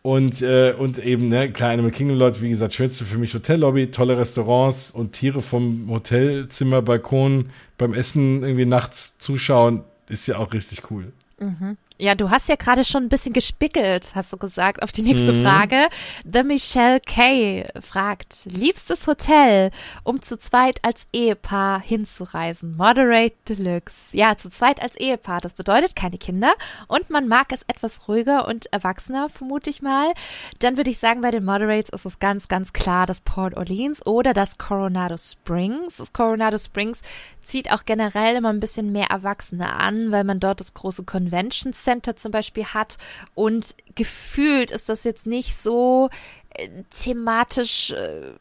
und, 0.00 0.40
äh, 0.40 0.72
und 0.72 0.98
eben, 0.98 1.28
ne, 1.28 1.52
klar, 1.52 1.72
Animal 1.72 1.90
Kingdom 1.90 2.18
Lodge, 2.18 2.40
wie 2.40 2.48
gesagt, 2.48 2.72
schönste 2.72 3.04
für 3.04 3.18
mich 3.18 3.34
Hotellobby, 3.34 3.90
tolle 3.90 4.16
Restaurants 4.16 4.90
und 4.90 5.12
Tiere 5.12 5.42
vom 5.42 5.90
Hotelzimmer, 5.90 6.80
Balkon 6.80 7.50
beim 7.76 7.92
Essen 7.92 8.42
irgendwie 8.42 8.66
nachts 8.66 9.18
zuschauen, 9.18 9.84
ist 10.08 10.26
ja 10.26 10.38
auch 10.38 10.54
richtig 10.54 10.90
cool. 10.90 11.12
Mhm. 11.38 11.76
Ja, 11.96 12.16
du 12.16 12.28
hast 12.28 12.48
ja 12.48 12.56
gerade 12.56 12.84
schon 12.84 13.04
ein 13.04 13.08
bisschen 13.08 13.32
gespickelt, 13.32 14.16
hast 14.16 14.32
du 14.32 14.36
gesagt, 14.36 14.82
auf 14.82 14.90
die 14.90 15.02
nächste 15.02 15.32
mhm. 15.32 15.44
Frage. 15.44 15.88
The 16.24 16.42
Michelle 16.42 16.98
Kay 16.98 17.68
fragt, 17.80 18.46
liebstes 18.46 19.06
Hotel, 19.06 19.70
um 20.02 20.20
zu 20.20 20.36
zweit 20.36 20.80
als 20.82 21.06
Ehepaar 21.12 21.80
hinzureisen. 21.80 22.76
Moderate 22.76 23.36
Deluxe. 23.48 24.16
Ja, 24.16 24.36
zu 24.36 24.50
zweit 24.50 24.82
als 24.82 24.96
Ehepaar. 24.96 25.40
Das 25.40 25.54
bedeutet 25.54 25.94
keine 25.94 26.18
Kinder 26.18 26.54
und 26.88 27.10
man 27.10 27.28
mag 27.28 27.52
es 27.52 27.62
etwas 27.68 28.08
ruhiger 28.08 28.48
und 28.48 28.66
erwachsener, 28.72 29.28
vermute 29.28 29.70
ich 29.70 29.80
mal. 29.80 30.14
Dann 30.58 30.76
würde 30.76 30.90
ich 30.90 30.98
sagen, 30.98 31.20
bei 31.20 31.30
den 31.30 31.44
Moderates 31.44 31.90
ist 31.90 32.06
es 32.06 32.18
ganz, 32.18 32.48
ganz 32.48 32.72
klar 32.72 33.06
das 33.06 33.20
Port 33.20 33.56
Orleans 33.56 34.04
oder 34.04 34.32
das 34.32 34.58
Coronado 34.58 35.16
Springs. 35.16 35.98
Das 35.98 36.12
Coronado 36.12 36.58
Springs 36.58 37.02
zieht 37.44 37.70
auch 37.70 37.84
generell 37.84 38.36
immer 38.36 38.48
ein 38.48 38.60
bisschen 38.60 38.90
mehr 38.90 39.10
Erwachsene 39.10 39.74
an, 39.74 40.10
weil 40.10 40.24
man 40.24 40.40
dort 40.40 40.60
das 40.60 40.74
große 40.74 41.04
Convention 41.04 41.72
Center 41.84 42.16
zum 42.16 42.32
Beispiel 42.32 42.64
hat 42.66 42.96
und 43.34 43.74
gefühlt 43.94 44.70
ist 44.70 44.88
das 44.88 45.04
jetzt 45.04 45.26
nicht 45.26 45.56
so 45.56 46.10
äh, 46.56 46.68
thematisch, 46.90 47.90
äh, 47.90 48.32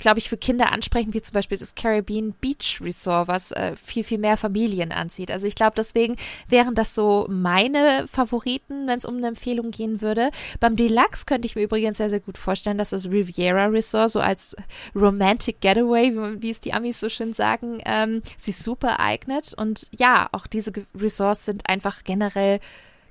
glaube 0.00 0.18
ich, 0.18 0.28
für 0.28 0.36
Kinder 0.36 0.72
ansprechend, 0.72 1.14
wie 1.14 1.22
zum 1.22 1.34
Beispiel 1.34 1.56
das 1.56 1.76
Caribbean 1.76 2.32
Beach 2.32 2.80
Resort, 2.80 3.28
was 3.28 3.52
äh, 3.52 3.76
viel, 3.76 4.02
viel 4.02 4.18
mehr 4.18 4.36
Familien 4.36 4.90
anzieht. 4.90 5.30
Also 5.30 5.46
ich 5.46 5.54
glaube, 5.54 5.74
deswegen 5.76 6.16
wären 6.48 6.74
das 6.74 6.96
so 6.96 7.26
meine 7.30 8.06
Favoriten, 8.08 8.88
wenn 8.88 8.98
es 8.98 9.04
um 9.04 9.18
eine 9.18 9.28
Empfehlung 9.28 9.70
gehen 9.70 10.00
würde. 10.00 10.30
Beim 10.58 10.74
Deluxe 10.74 11.26
könnte 11.26 11.46
ich 11.46 11.54
mir 11.54 11.62
übrigens 11.62 11.98
sehr, 11.98 12.10
sehr 12.10 12.18
gut 12.18 12.38
vorstellen, 12.38 12.78
dass 12.78 12.90
das 12.90 13.08
Riviera 13.08 13.66
Resort 13.66 14.10
so 14.10 14.20
als 14.20 14.56
Romantic 14.96 15.60
Getaway, 15.60 16.12
wie, 16.12 16.42
wie 16.42 16.50
es 16.50 16.60
die 16.60 16.72
Amis 16.72 16.98
so 16.98 17.08
schön 17.08 17.34
sagen, 17.34 17.80
ähm, 17.84 18.22
sich 18.36 18.56
super 18.56 18.98
eignet. 18.98 19.54
Und 19.54 19.86
ja, 19.96 20.28
auch 20.32 20.48
diese 20.48 20.72
Resorts 20.98 21.44
sind 21.44 21.68
einfach 21.68 22.02
generell 22.02 22.58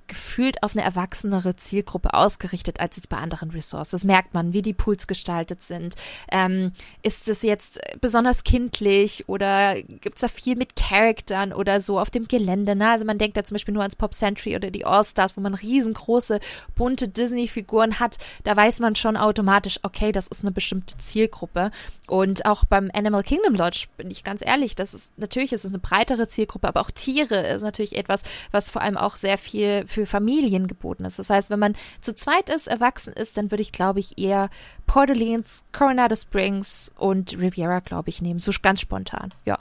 gefühlt 0.10 0.61
auf 0.64 0.76
eine 0.76 0.84
erwachsenere 0.84 1.56
Zielgruppe 1.56 2.14
ausgerichtet 2.14 2.81
als 2.81 2.98
jetzt 2.98 3.07
bei 3.07 3.18
anderen 3.18 3.52
Resorts. 3.52 3.91
Das 3.91 4.03
merkt 4.03 4.34
man, 4.34 4.52
wie 4.52 4.61
die 4.61 4.73
Pools 4.73 5.07
gestaltet 5.07 5.64
sind. 5.64 5.95
Ähm, 6.30 6.73
ist 7.02 7.30
es 7.30 7.41
jetzt 7.44 7.80
besonders 8.02 8.44
kindlich 8.44 9.30
oder 9.30 9.81
gibt 9.81 10.15
es 10.15 10.22
da 10.22 10.27
viel 10.27 10.57
mit 10.57 10.76
Charaktern 10.76 11.53
oder 11.53 11.80
so 11.80 11.99
auf 11.99 12.10
dem 12.10 12.27
Gelände? 12.27 12.76
Ne? 12.76 12.90
Also 12.90 13.06
man 13.06 13.18
denkt 13.18 13.38
da 13.38 13.45
zum 13.45 13.56
Beispiel 13.56 13.73
nur 13.73 13.84
ans 13.84 13.95
Pop 13.95 14.14
Century 14.14 14.56
oder 14.56 14.72
die 14.72 14.86
All-Stars, 14.86 15.38
wo 15.38 15.41
man 15.41 15.53
riesengroße, 15.53 16.40
bunte 16.76 17.07
Disney-Figuren 17.07 17.99
hat. 17.99 18.18
Da 18.44 18.57
weiß 18.57 18.80
man 18.80 18.95
schon 18.95 19.15
automatisch, 19.15 19.80
okay, 19.84 20.11
das 20.11 20.27
ist 20.27 20.41
eine 20.41 20.52
bestimmte 20.52 20.98
Zielgruppe. 20.98 21.72
Und 22.07 22.45
auch 22.45 22.65
beim 22.65 22.90
Animal 22.94 23.23
Kingdom 23.23 23.53
Lodge 23.53 23.86
bin 23.98 24.10
ich 24.10 24.23
ganz 24.23 24.44
ehrlich, 24.44 24.76
das 24.76 24.95
ist 24.95 25.18
natürlich 25.18 25.53
ist 25.53 25.64
es 25.64 25.72
eine 25.72 25.80
breitere 25.80 26.27
Zielgruppe, 26.27 26.68
aber 26.68 26.81
auch 26.81 26.91
Tiere 26.91 27.48
ist 27.48 27.61
natürlich 27.61 27.95
etwas, 27.95 28.23
was 28.52 28.72
vor 28.72 28.81
allem 28.81 28.98
auch 28.98 29.15
sehr 29.15 29.38
viel 29.38 29.86
für 29.88 29.98
Familien 30.05 30.67
geboten 30.67 31.05
ist. 31.05 31.19
Das 31.19 31.30
heißt, 31.30 31.49
wenn 31.49 31.59
man 31.59 31.76
zu 32.01 32.13
zweit 32.13 32.49
ist, 32.49 32.67
erwachsen 32.67 33.13
ist, 33.13 33.38
dann 33.38 33.51
würde 33.51 33.61
ich, 33.61 33.71
glaube 33.71 33.99
ich, 33.99 34.17
eher 34.17 34.49
Port 34.85 35.09
Orleans, 35.09 35.63
Coronado 35.71 36.15
Springs 36.15 36.91
und 36.97 37.38
Riviera, 37.39 37.80
glaube 37.80 38.09
ich, 38.09 38.21
nehmen. 38.21 38.39
So 38.39 38.51
ganz 38.61 38.81
spontan, 38.81 39.30
ja. 39.45 39.57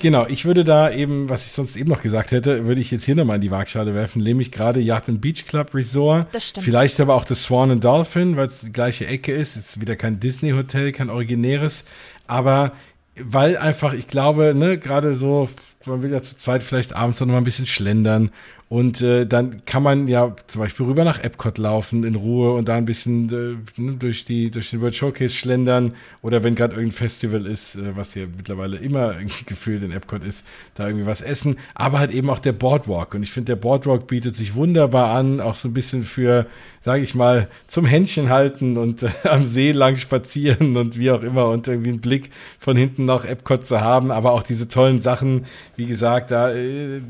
Genau, 0.00 0.26
ich 0.26 0.46
würde 0.46 0.64
da 0.64 0.90
eben, 0.90 1.28
was 1.28 1.44
ich 1.44 1.52
sonst 1.52 1.76
eben 1.76 1.90
noch 1.90 2.00
gesagt 2.00 2.32
hätte, 2.32 2.64
würde 2.64 2.80
ich 2.80 2.90
jetzt 2.90 3.04
hier 3.04 3.14
nochmal 3.14 3.36
in 3.36 3.42
die 3.42 3.50
Waagschale 3.50 3.94
werfen, 3.94 4.22
nämlich 4.22 4.50
gerade 4.50 4.80
Yacht 4.80 5.10
and 5.10 5.20
Beach 5.20 5.44
Club 5.44 5.74
Resort. 5.74 6.26
Das 6.32 6.48
stimmt. 6.48 6.64
Vielleicht 6.64 6.98
aber 7.00 7.14
auch 7.14 7.26
das 7.26 7.42
Swan 7.42 7.70
and 7.70 7.84
Dolphin, 7.84 8.36
weil 8.36 8.48
es 8.48 8.60
die 8.60 8.72
gleiche 8.72 9.06
Ecke 9.06 9.32
ist. 9.32 9.56
Jetzt 9.56 9.80
wieder 9.82 9.94
kein 9.94 10.20
Disney-Hotel, 10.20 10.92
kein 10.92 11.10
originäres. 11.10 11.84
Aber 12.26 12.72
weil 13.22 13.58
einfach, 13.58 13.92
ich 13.92 14.06
glaube, 14.06 14.54
ne, 14.54 14.78
gerade 14.78 15.14
so 15.14 15.50
man 15.86 16.02
will 16.02 16.12
ja 16.12 16.22
zu 16.22 16.36
zweit 16.36 16.62
vielleicht 16.62 16.94
abends 16.94 17.18
dann 17.18 17.28
noch 17.28 17.34
mal 17.34 17.40
ein 17.40 17.44
bisschen 17.44 17.66
schlendern 17.66 18.30
und 18.70 19.02
äh, 19.02 19.26
dann 19.26 19.64
kann 19.66 19.82
man 19.82 20.08
ja 20.08 20.34
zum 20.46 20.62
Beispiel 20.62 20.86
rüber 20.86 21.04
nach 21.04 21.22
Epcot 21.22 21.58
laufen 21.58 22.02
in 22.02 22.14
Ruhe 22.14 22.54
und 22.54 22.66
da 22.66 22.76
ein 22.76 22.86
bisschen 22.86 23.28
äh, 23.28 23.80
ne, 23.80 23.92
durch 23.98 24.24
die 24.24 24.50
durch 24.50 24.70
den 24.70 24.80
World 24.80 24.96
Showcase 24.96 25.34
schlendern. 25.34 25.92
Oder 26.22 26.42
wenn 26.42 26.54
gerade 26.54 26.74
irgendein 26.74 26.96
Festival 26.96 27.46
ist, 27.46 27.76
äh, 27.76 27.94
was 27.94 28.14
hier 28.14 28.26
mittlerweile 28.26 28.78
immer 28.78 29.14
gefühlt 29.46 29.82
in 29.82 29.92
Epcot 29.92 30.24
ist, 30.24 30.44
da 30.74 30.86
irgendwie 30.86 31.06
was 31.06 31.20
essen. 31.20 31.56
Aber 31.74 31.98
halt 31.98 32.10
eben 32.10 32.30
auch 32.30 32.38
der 32.38 32.52
Boardwalk. 32.52 33.14
Und 33.14 33.22
ich 33.22 33.32
finde 33.32 33.52
der 33.52 33.60
Boardwalk 33.60 34.06
bietet 34.06 34.34
sich 34.34 34.54
wunderbar 34.54 35.14
an, 35.14 35.40
auch 35.40 35.56
so 35.56 35.68
ein 35.68 35.74
bisschen 35.74 36.02
für, 36.02 36.46
sage 36.80 37.02
ich 37.02 37.14
mal, 37.14 37.48
zum 37.68 37.84
Händchen 37.84 38.30
halten 38.30 38.78
und 38.78 39.02
äh, 39.02 39.10
am 39.28 39.44
See 39.44 39.72
lang 39.72 39.98
spazieren 39.98 40.78
und 40.78 40.98
wie 40.98 41.10
auch 41.10 41.22
immer 41.22 41.48
und 41.48 41.68
irgendwie 41.68 41.90
einen 41.90 42.00
Blick 42.00 42.30
von 42.58 42.78
hinten 42.78 43.04
nach 43.04 43.26
Epcot 43.26 43.66
zu 43.66 43.82
haben, 43.82 44.10
aber 44.10 44.32
auch 44.32 44.42
diese 44.42 44.68
tollen 44.68 45.02
Sachen, 45.02 45.44
wie 45.76 45.86
gesagt, 45.86 46.30
da 46.30 46.50
äh, 46.50 47.00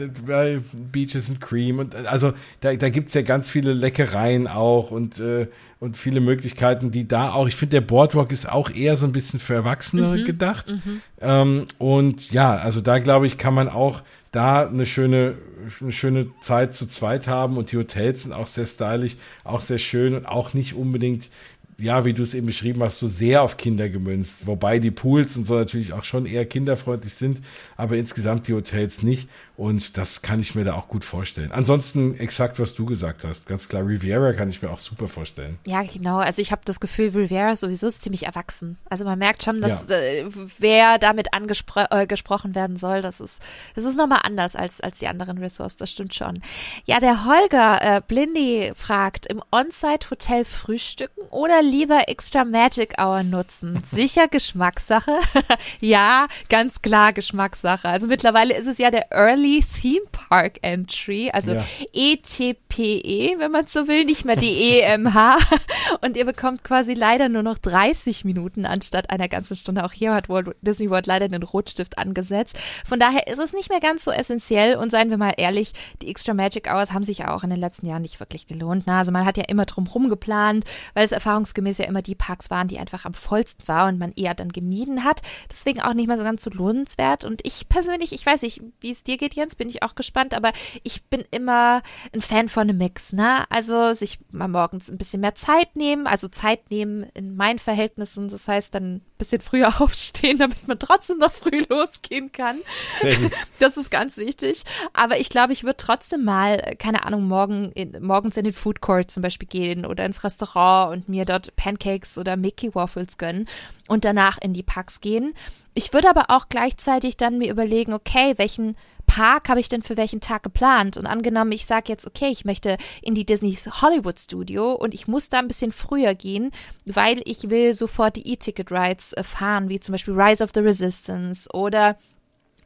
Beaches 0.93 1.31
and 1.31 1.41
Cream 1.45 1.79
und 1.79 1.95
also 1.95 2.33
da, 2.61 2.75
da 2.75 2.89
gibt's 2.89 3.15
ja 3.15 3.23
ganz 3.23 3.49
viele 3.49 3.73
Leckereien 3.73 4.49
auch 4.49 4.91
und, 4.91 5.21
äh, 5.21 5.47
und 5.79 5.97
viele 5.97 6.21
Möglichkeiten, 6.21 6.91
die 6.91 7.07
da 7.07 7.33
auch, 7.33 7.47
ich 7.47 7.57
finde, 7.57 7.77
der 7.77 7.81
Boardwalk 7.83 8.33
ist 8.33 8.51
auch 8.51 8.71
eher 8.71 8.97
so 8.97 9.07
ein 9.07 9.13
bisschen 9.13 9.39
für 9.39 9.55
Erwachsene 9.55 10.03
mhm, 10.03 10.25
gedacht. 10.25 10.73
Mhm. 10.73 11.01
Ähm, 11.21 11.67
und 11.79 12.33
ja, 12.33 12.57
also 12.57 12.81
da 12.81 12.99
glaube 12.99 13.27
ich, 13.27 13.39
kann 13.39 13.55
man 13.55 13.69
auch 13.69 14.03
da 14.33 14.67
eine 14.67 14.87
schöne, 14.87 15.35
eine 15.81 15.93
schöne 15.93 16.27
Zeit 16.41 16.75
zu 16.75 16.87
zweit 16.87 17.29
haben 17.29 17.57
und 17.57 17.71
die 17.71 17.77
Hotels 17.77 18.25
sind 18.25 18.33
auch 18.33 18.49
sehr 18.49 18.67
stylisch, 18.67 19.17
auch 19.45 19.61
sehr 19.61 19.79
schön 19.79 20.15
und 20.15 20.27
auch 20.27 20.55
nicht 20.55 20.75
unbedingt 20.75 21.31
ja, 21.79 22.05
wie 22.05 22.13
du 22.13 22.23
es 22.23 22.35
eben 22.35 22.47
beschrieben 22.47 22.83
hast, 22.83 22.99
so 22.99 23.09
sehr 23.09 23.43
auf 23.43 23.57
Kinder 23.57 23.89
gemünzt. 23.89 24.47
Wobei 24.47 24.79
die 24.79 24.91
Pools 24.91 25.37
und 25.37 25.45
so 25.45 25.55
natürlich 25.55 25.93
auch 25.93 26.05
schon 26.05 26.27
eher 26.27 26.47
kinderfreundlich 26.47 27.15
sind, 27.15 27.41
aber 27.77 27.97
insgesamt 27.97 28.49
die 28.49 28.55
Hotels 28.55 29.03
nicht. 29.03 29.29
Und 29.57 29.97
das 29.97 30.21
kann 30.21 30.41
ich 30.41 30.57
mir 30.57 30.65
da 30.65 30.75
auch 30.75 30.89
gut 30.89 31.05
vorstellen. 31.05 31.53
Ansonsten 31.53 32.17
exakt, 32.19 32.59
was 32.59 32.75
du 32.75 32.87
gesagt 32.87 33.25
hast. 33.25 33.47
Ganz 33.47 33.69
klar, 33.69 33.87
Riviera 33.87 34.33
kann 34.33 34.49
ich 34.49 34.63
mir 34.63 34.71
auch 34.71 34.79
super 34.79 35.07
vorstellen. 35.07 35.59
Ja, 35.65 35.83
genau. 35.83 36.19
Also 36.19 36.43
ich 36.43 36.51
habe 36.51 36.63
das 36.65 36.81
Gefühl, 36.81 37.11
Riviera 37.11 37.55
sowieso 37.55 37.87
ist 37.87 38.03
ziemlich 38.03 38.25
erwachsen. 38.25 38.79
Also 38.91 39.05
man 39.05 39.19
merkt 39.19 39.45
schon, 39.45 39.61
dass 39.61 39.89
ja. 39.89 39.97
äh, 39.97 40.27
wer 40.59 40.99
damit 40.99 41.33
angesprochen 41.35 42.51
äh, 42.51 42.55
werden 42.55 42.77
soll, 42.77 43.01
das 43.01 43.21
ist, 43.21 43.41
das 43.77 43.85
ist 43.85 43.97
nochmal 43.97 44.21
anders 44.25 44.57
als, 44.57 44.81
als 44.81 44.99
die 44.99 45.07
anderen 45.07 45.39
Ressorts. 45.39 45.77
Das 45.77 45.91
stimmt 45.91 46.15
schon. 46.15 46.43
Ja, 46.85 46.99
der 46.99 47.25
Holger 47.25 47.81
äh, 47.81 48.03
Blindy 48.07 48.73
fragt, 48.75 49.27
im 49.27 49.41
On-Site-Hotel 49.53 50.45
frühstücken 50.45 51.23
oder 51.31 51.63
lieber 51.63 52.09
extra 52.09 52.45
Magic 52.45 52.95
Hour 52.99 53.23
nutzen? 53.23 53.83
Sicher 53.87 54.27
Geschmackssache? 54.27 55.13
ja, 55.81 56.27
ganz 56.49 56.83
klar 56.83 57.13
Geschmackssache. 57.13 57.89
Also 57.89 58.09
mittlerweile 58.09 58.57
ist 58.57 58.67
es 58.67 58.79
ja 58.79 58.91
der 58.91 59.13
Early 59.13 59.44
Theme 59.45 60.07
Park 60.11 60.59
Entry, 60.63 61.31
also 61.33 61.53
ja. 61.53 61.65
ETPE, 61.93 62.55
e, 62.79 63.39
wenn 63.39 63.51
man 63.51 63.67
so 63.67 63.89
will, 63.89 64.05
nicht 64.05 64.25
mehr 64.25 64.37
die 64.37 64.81
EMH. 64.81 65.39
Und 66.03 66.17
ihr 66.17 66.25
bekommt 66.25 66.65
quasi 66.65 66.95
leider 66.95 67.29
nur 67.29 67.43
noch 67.43 67.59
30 67.59 68.25
Minuten 68.25 68.67
anstatt 68.67 69.11
einer 69.11 69.29
ganzen 69.29 69.57
Stunde. 69.57 69.85
Auch 69.85 69.93
hier 69.93 70.15
hat 70.15 70.29
Walt 70.29 70.57
Disney 70.63 70.91
World 70.91 71.07
leider 71.07 71.29
den 71.29 71.43
Rotstift 71.43 71.99
angesetzt. 71.99 72.57
Von 72.87 72.99
daher 72.99 73.27
ist 73.27 73.39
es 73.39 73.53
nicht 73.53 73.71
mehr 73.71 73.81
ganz 73.81 74.05
so 74.05 74.11
essentiell. 74.11 74.77
Und 74.77 74.91
seien 74.91 75.11
wir 75.11 75.19
mal 75.19 75.35
ehrlich, 75.37 75.73
die 76.03 76.09
Extra 76.09 76.35
Magic 76.35 76.71
Hours 76.71 76.93
haben 76.93 77.05
sich 77.05 77.19
ja 77.19 77.35
auch 77.35 77.45
in 77.45 77.51
den 77.51 77.61
letzten 77.61 77.87
Jahren 77.87 78.03
nicht 78.03 78.21
wirklich 78.21 78.47
gelohnt. 78.47 78.85
Na, 78.87 78.99
also 78.99 79.13
man 79.13 79.25
hat 79.25 79.37
ja 79.37 79.45
immer 79.49 79.67
drum 79.67 80.09
geplant, 80.09 80.65
weil 80.95 81.05
es 81.05 81.13
erfahrungsgemäß 81.13 81.79
ja 81.79 81.85
immer 81.85 82.03
die 82.03 82.15
Parks 82.15 82.51
waren, 82.51 82.69
die 82.69 82.79
einfach 82.79 83.05
am 83.05 83.15
vollsten 83.15 83.69
war 83.69 83.89
und 83.89 83.99
man 83.99 84.13
eher 84.17 84.35
dann 84.35 84.49
gemieden 84.51 85.05
hat. 85.05 85.23
Deswegen 85.51 85.81
auch 85.81 85.95
nicht 85.95 86.09
mehr 86.09 86.17
so 86.17 86.25
ganz 86.25 86.43
so 86.43 86.51
lohnenswert. 86.51 87.25
Und 87.25 87.41
ich 87.45 87.69
persönlich, 87.69 88.13
ich 88.13 88.25
weiß 88.25 88.43
nicht, 88.43 88.63
wie 88.81 88.91
es 88.91 89.05
dir 89.05 89.17
geht, 89.17 89.34
Jens, 89.35 89.55
bin 89.55 89.69
ich 89.69 89.83
auch 89.83 89.95
gespannt, 89.95 90.35
aber 90.35 90.53
ich 90.83 91.05
bin 91.05 91.25
immer 91.31 91.83
ein 92.13 92.23
Fan 92.23 92.49
von 92.49 92.63
einem 92.63 92.79
Mix, 92.79 93.13
ne? 93.13 93.45
Also 93.51 93.93
sich 93.95 94.19
mal 94.31 94.49
morgens 94.49 94.91
ein 94.91 94.99
bisschen 94.99 95.21
mehr 95.21 95.35
Zeit 95.35 95.77
nehmen, 95.77 96.07
also 96.07 96.29
Zeit 96.29 96.71
nehmen 96.71 97.07
in 97.15 97.37
meinen 97.37 97.59
Verhältnissen, 97.59 98.29
das 98.29 98.49
heißt 98.49 98.75
dann 98.75 98.97
ein 98.97 99.03
bisschen 99.19 99.41
früher 99.41 99.69
aufstehen, 99.81 100.39
damit 100.39 100.67
man 100.67 100.79
trotzdem 100.79 101.19
noch 101.19 101.33
früh 101.33 101.65
losgehen 101.69 102.33
kann. 102.33 102.59
Das 103.59 103.77
ist 103.77 103.91
ganz 103.91 104.17
wichtig. 104.17 104.65
Aber 104.93 105.19
ich 105.19 105.29
glaube, 105.29 105.53
ich 105.53 105.65
würde 105.65 105.77
trotzdem 105.77 106.25
mal, 106.25 106.75
keine 106.79 107.05
Ahnung, 107.07 107.27
morgen 107.29 107.73
in, 107.73 108.05
morgens 108.05 108.37
in 108.37 108.45
den 108.45 108.53
Food 108.53 108.81
Court 108.81 109.11
zum 109.11 109.23
Beispiel 109.23 109.49
gehen 109.49 109.87
oder 109.87 110.05
ins 110.05 110.25
Restaurant 110.25 110.93
und 110.93 111.09
mir 111.09 111.25
dort 111.25 111.55
Pancakes 111.57 112.19
oder 112.19 112.37
Mickey 112.37 112.75
Waffles 112.75 113.17
gönnen 113.17 113.49
und 113.89 114.05
danach 114.05 114.39
in 114.39 114.53
die 114.55 114.63
Parks 114.63 115.01
gehen. 115.01 115.35
Ich 115.75 115.93
würde 115.93 116.09
aber 116.09 116.27
auch 116.29 116.49
gleichzeitig 116.49 117.17
dann 117.17 117.39
mir 117.39 117.51
überlegen, 117.51 117.93
okay, 117.93 118.35
welchen 118.37 118.77
Park 119.07 119.49
habe 119.49 119.61
ich 119.61 119.69
denn 119.69 119.83
für 119.83 119.97
welchen 119.97 120.21
Tag 120.21 120.43
geplant? 120.43 120.97
Und 120.97 121.07
angenommen, 121.07 121.53
ich 121.53 121.67
sage 121.67 121.85
jetzt, 121.89 122.07
okay, 122.07 122.29
ich 122.29 122.45
möchte 122.45 122.77
in 123.03 123.15
die 123.15 123.27
Disney 123.27 123.55
Hollywood 123.55 124.19
Studio 124.19 124.73
und 124.73 124.95
ich 124.95 125.09
muss 125.09 125.29
da 125.29 125.39
ein 125.39 125.49
bisschen 125.49 125.73
früher 125.73 126.15
gehen, 126.15 126.51
weil 126.85 127.23
ich 127.25 127.51
will 127.51 127.75
sofort 127.75 128.17
die 128.17 128.29
E-Ticket 128.33 128.71
Rides 128.71 129.13
äh, 129.13 129.23
fahren, 129.23 129.69
wie 129.69 129.81
zum 129.81 129.93
Beispiel 129.93 130.15
Rise 130.15 130.43
of 130.43 130.51
the 130.55 130.61
Resistance 130.61 131.49
oder 131.53 131.97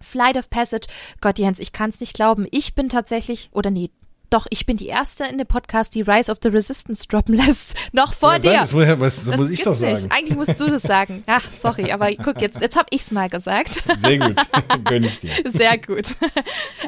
Flight 0.01 0.37
of 0.37 0.49
Passage. 0.51 0.87
Gott, 1.21 1.39
Jens, 1.39 1.59
ich 1.59 1.73
kann 1.73 1.91
es 1.91 2.01
nicht 2.01 2.15
glauben. 2.15 2.47
Ich 2.51 2.75
bin 2.75 2.89
tatsächlich, 2.89 3.51
oder 3.53 3.71
nee, 3.71 3.91
doch, 4.31 4.47
ich 4.51 4.67
bin 4.67 4.77
die 4.77 4.89
Erste 4.89 5.25
in 5.25 5.39
dem 5.39 5.47
Podcast, 5.47 5.95
die 5.95 6.03
Rise 6.03 6.31
of 6.31 6.39
the 6.43 6.49
Resistance 6.49 7.07
droppen 7.09 7.35
lässt. 7.35 7.75
Noch 7.93 8.13
vor 8.13 8.35
ja, 8.35 8.39
dir. 8.39 8.53
Das, 8.53 8.73
muss, 8.73 8.87
das, 8.87 9.25
das 9.25 9.37
muss 9.37 9.51
ich 9.51 9.63
doch 9.63 9.75
sagen. 9.75 9.95
Nicht. 9.95 10.13
Eigentlich 10.13 10.37
musst 10.37 10.61
du 10.61 10.67
das 10.67 10.83
sagen. 10.83 11.23
Ach, 11.27 11.45
sorry, 11.51 11.91
aber 11.93 12.13
guck, 12.15 12.41
jetzt, 12.41 12.61
jetzt 12.61 12.77
habe 12.77 12.89
ich's 12.91 13.11
mal 13.11 13.29
gesagt. 13.29 13.83
Sehr 14.03 14.19
gut. 14.19 14.37
Gönn 14.85 15.05
ich 15.05 15.21
dir. 15.21 15.31
Sehr 15.47 15.79
gut. 15.79 16.17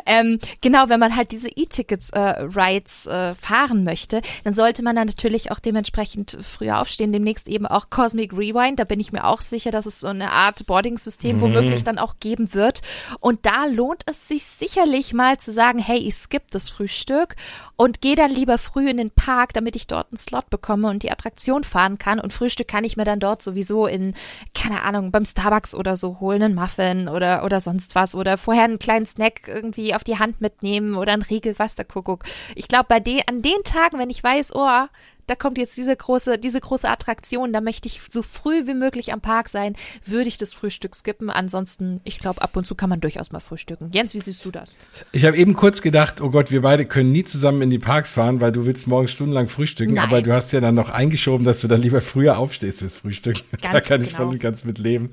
Ähm, 0.05 0.39
genau, 0.61 0.89
wenn 0.89 1.01
man 1.01 1.17
halt 1.17 1.33
diese 1.33 1.49
E-Tickets 1.49 2.11
äh, 2.11 2.21
Rides 2.21 3.07
äh, 3.07 3.35
fahren 3.37 3.85
möchte, 3.85 4.21
dann 4.45 4.53
sollte 4.53 4.83
man 4.83 4.97
dann 4.97 5.07
natürlich 5.07 5.51
auch 5.51 5.61
dementsprechend 5.61 6.37
früher 6.43 6.81
aufstehen. 6.81 7.13
Demnächst 7.13 7.49
eben 7.49 7.67
auch 7.67 7.89
Cosmic 7.91 8.33
Rewind. 8.33 8.79
Da 8.79 8.85
bin 8.85 9.01
ich 9.01 9.13
mir 9.13 9.25
auch 9.25 9.41
sicher, 9.41 9.71
dass 9.71 9.87
es 9.87 10.01
so 10.01 10.09
eine 10.09 10.31
Art 10.31 10.67
Boarding-System 10.67 11.37
mhm. 11.37 11.41
womöglich 11.41 11.85
dann 11.85 11.99
auch 11.99 12.17
geben 12.21 12.53
wird. 12.53 12.83
Und 13.21 13.47
da 13.47 13.65
lohnt 13.65 14.03
es 14.07 14.29
sich 14.29 14.45
sicherlich 14.45 15.15
mal 15.15 15.39
zu 15.39 15.53
sagen, 15.53 15.79
hey, 15.79 15.99
ich 15.99 16.15
skippe 16.15 16.47
das 16.51 16.69
Frühstück 16.69 17.30
Frühstück 17.31 17.37
und 17.77 18.03
gehe 18.03 18.15
dann 18.15 18.31
lieber 18.31 18.59
früh 18.59 18.91
in 18.91 18.99
den 18.99 19.11
Park, 19.11 19.55
damit 19.55 19.75
ich 19.75 19.87
dort 19.87 20.09
einen 20.11 20.19
Slot 20.19 20.51
bekomme 20.51 20.89
und 20.89 21.03
die 21.03 21.11
Attraktion 21.11 21.65
fahren 21.65 21.97
kann. 21.97 22.21
Und 22.21 22.33
Frühstück 22.33 22.69
kann 22.69 22.85
ich 22.85 22.97
mir 22.97 23.05
dann 23.05 23.21
dort 23.21 23.43
sowieso 23.43 23.87
in, 23.87 24.15
keine 24.55 24.83
Ahnung, 24.83 25.11
beim 25.11 25.25
Starbucks 25.25 25.75
oder 25.75 25.97
so 25.97 26.21
holen, 26.21 26.43
einen 26.43 26.55
Muffin 26.55 27.09
oder, 27.09 27.43
oder 27.43 27.61
sonst 27.61 27.95
was. 27.95 28.15
Oder 28.15 28.37
vorher 28.37 28.65
einen 28.65 28.79
kleinen 28.79 29.07
Snack 29.07 29.49
irgendwie 29.49 29.95
auf 29.95 30.05
die 30.05 30.19
Hand 30.19 30.43
mitnehmen 30.43 30.95
oder 30.95 31.13
einen 31.13 31.23
Riegel, 31.23 31.59
was 31.59 31.75
der 31.75 31.87
Kuckuck. 31.87 32.25
Ich 32.55 32.69
glaube, 32.69 32.87
bei 32.89 33.01
den, 33.01 33.23
an 33.27 33.41
den 33.41 33.63
Tagen, 33.65 33.99
wenn 33.99 34.11
ich 34.11 34.23
weiß, 34.23 34.55
oh, 34.55 34.87
da 35.27 35.35
kommt 35.35 35.59
jetzt 35.59 35.77
diese 35.77 35.95
große, 35.95 36.39
diese 36.39 36.61
große 36.61 36.89
Attraktion, 36.89 37.53
da 37.53 37.61
möchte 37.61 37.89
ich 37.89 38.01
so 38.11 38.23
früh 38.23 38.67
wie 38.67 38.75
möglich 38.75 39.13
am 39.13 39.21
Park 39.21 39.49
sein, 39.49 39.77
würde 40.05 40.29
ich 40.29 40.39
das 40.39 40.55
Frühstück 40.55 40.97
skippen. 40.97 41.31
Ansonsten, 41.31 42.01
ich 42.05 42.19
glaube, 42.19 42.43
ab 42.43 42.57
und 42.57 42.67
zu 42.67 42.75
kann 42.75 42.91
man 42.91 43.01
durchaus 43.01 43.33
mal 43.33 43.41
frühstücken. 43.41 43.91
Jens, 43.93 44.15
wie 44.15 44.21
siehst 44.21 44.45
du 44.45 44.51
das? 44.51 44.79
Ich 45.13 45.25
habe 45.25 45.37
eben 45.37 45.55
kurz 45.55 45.83
gedacht, 45.83 46.21
oh 46.21 46.31
Gott, 46.31 46.51
wir 46.51 46.63
beide 46.63 46.87
können 46.87 47.13
nie 47.13 47.25
zusammen 47.25 47.63
in 47.63 47.71
die 47.71 47.79
Parks 47.79 48.13
fahren, 48.13 48.41
weil 48.41 48.53
du 48.53 48.67
willst 48.67 48.87
morgens 48.87 49.11
stundenlang 49.11 49.49
frühstücken, 49.49 49.95
Nein. 49.95 50.05
aber 50.05 50.23
du 50.23 50.33
hast 50.33 50.53
ja 50.53 50.61
dann 50.61 50.75
noch 50.75 50.91
eingeschoben, 50.91 51.45
dass 51.45 51.61
du 51.61 51.69
dann 51.69 51.81
lieber 51.81 52.01
früher 52.01 52.39
aufstehst 52.39 52.81
fürs 52.81 52.95
Frühstück. 52.95 53.37
Ganz 53.61 53.73
da 53.73 53.81
kann 53.81 54.01
genau. 54.01 54.11
ich 54.11 54.17
voll 54.17 54.27
und 54.27 54.41
ganz 54.41 54.65
mit 54.65 54.79
leben. 54.79 55.11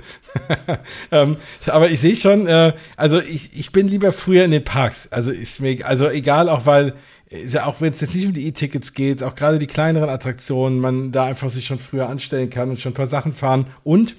ähm, 1.12 1.38
aber 1.66 1.90
ich 1.90 2.00
sehe 2.00 2.16
schon, 2.16 2.48
äh, 2.48 2.74
also 2.96 3.20
ich, 3.20 3.52
ich 3.58 3.72
bin 3.72 3.88
lieber 3.88 4.14
früher 4.14 4.46
in 4.46 4.52
den 4.52 4.64
Parks. 4.64 5.08
Also 5.12 5.32
ist 5.32 5.60
mir, 5.60 5.86
also 5.86 6.10
egal 6.10 6.50
auch, 6.50 6.66
weil 6.66 6.94
ist 7.30 7.54
ja 7.54 7.66
auch 7.66 7.82
wenn 7.82 7.94
es 7.94 8.02
jetzt 8.02 8.16
nicht 8.16 8.26
um 8.26 8.34
die 8.34 8.48
E-Tickets 8.48 8.94
geht, 8.94 9.22
auch 9.22 9.36
gerade 9.36 9.60
die 9.60 9.68
kleineren 9.68 10.10
Attraktionen, 10.10 10.80
man 10.80 11.12
da 11.12 11.26
einfach 11.26 11.50
sich 11.50 11.66
schon 11.66 11.80
früher 11.80 12.10
anstellen 12.10 12.50
kann 12.50 12.70
und 12.70 12.80
schon 12.80 12.94
ein 12.94 12.96
paar 12.96 13.08
Sachen 13.08 13.34
fahren 13.34 13.68
und 13.84 14.16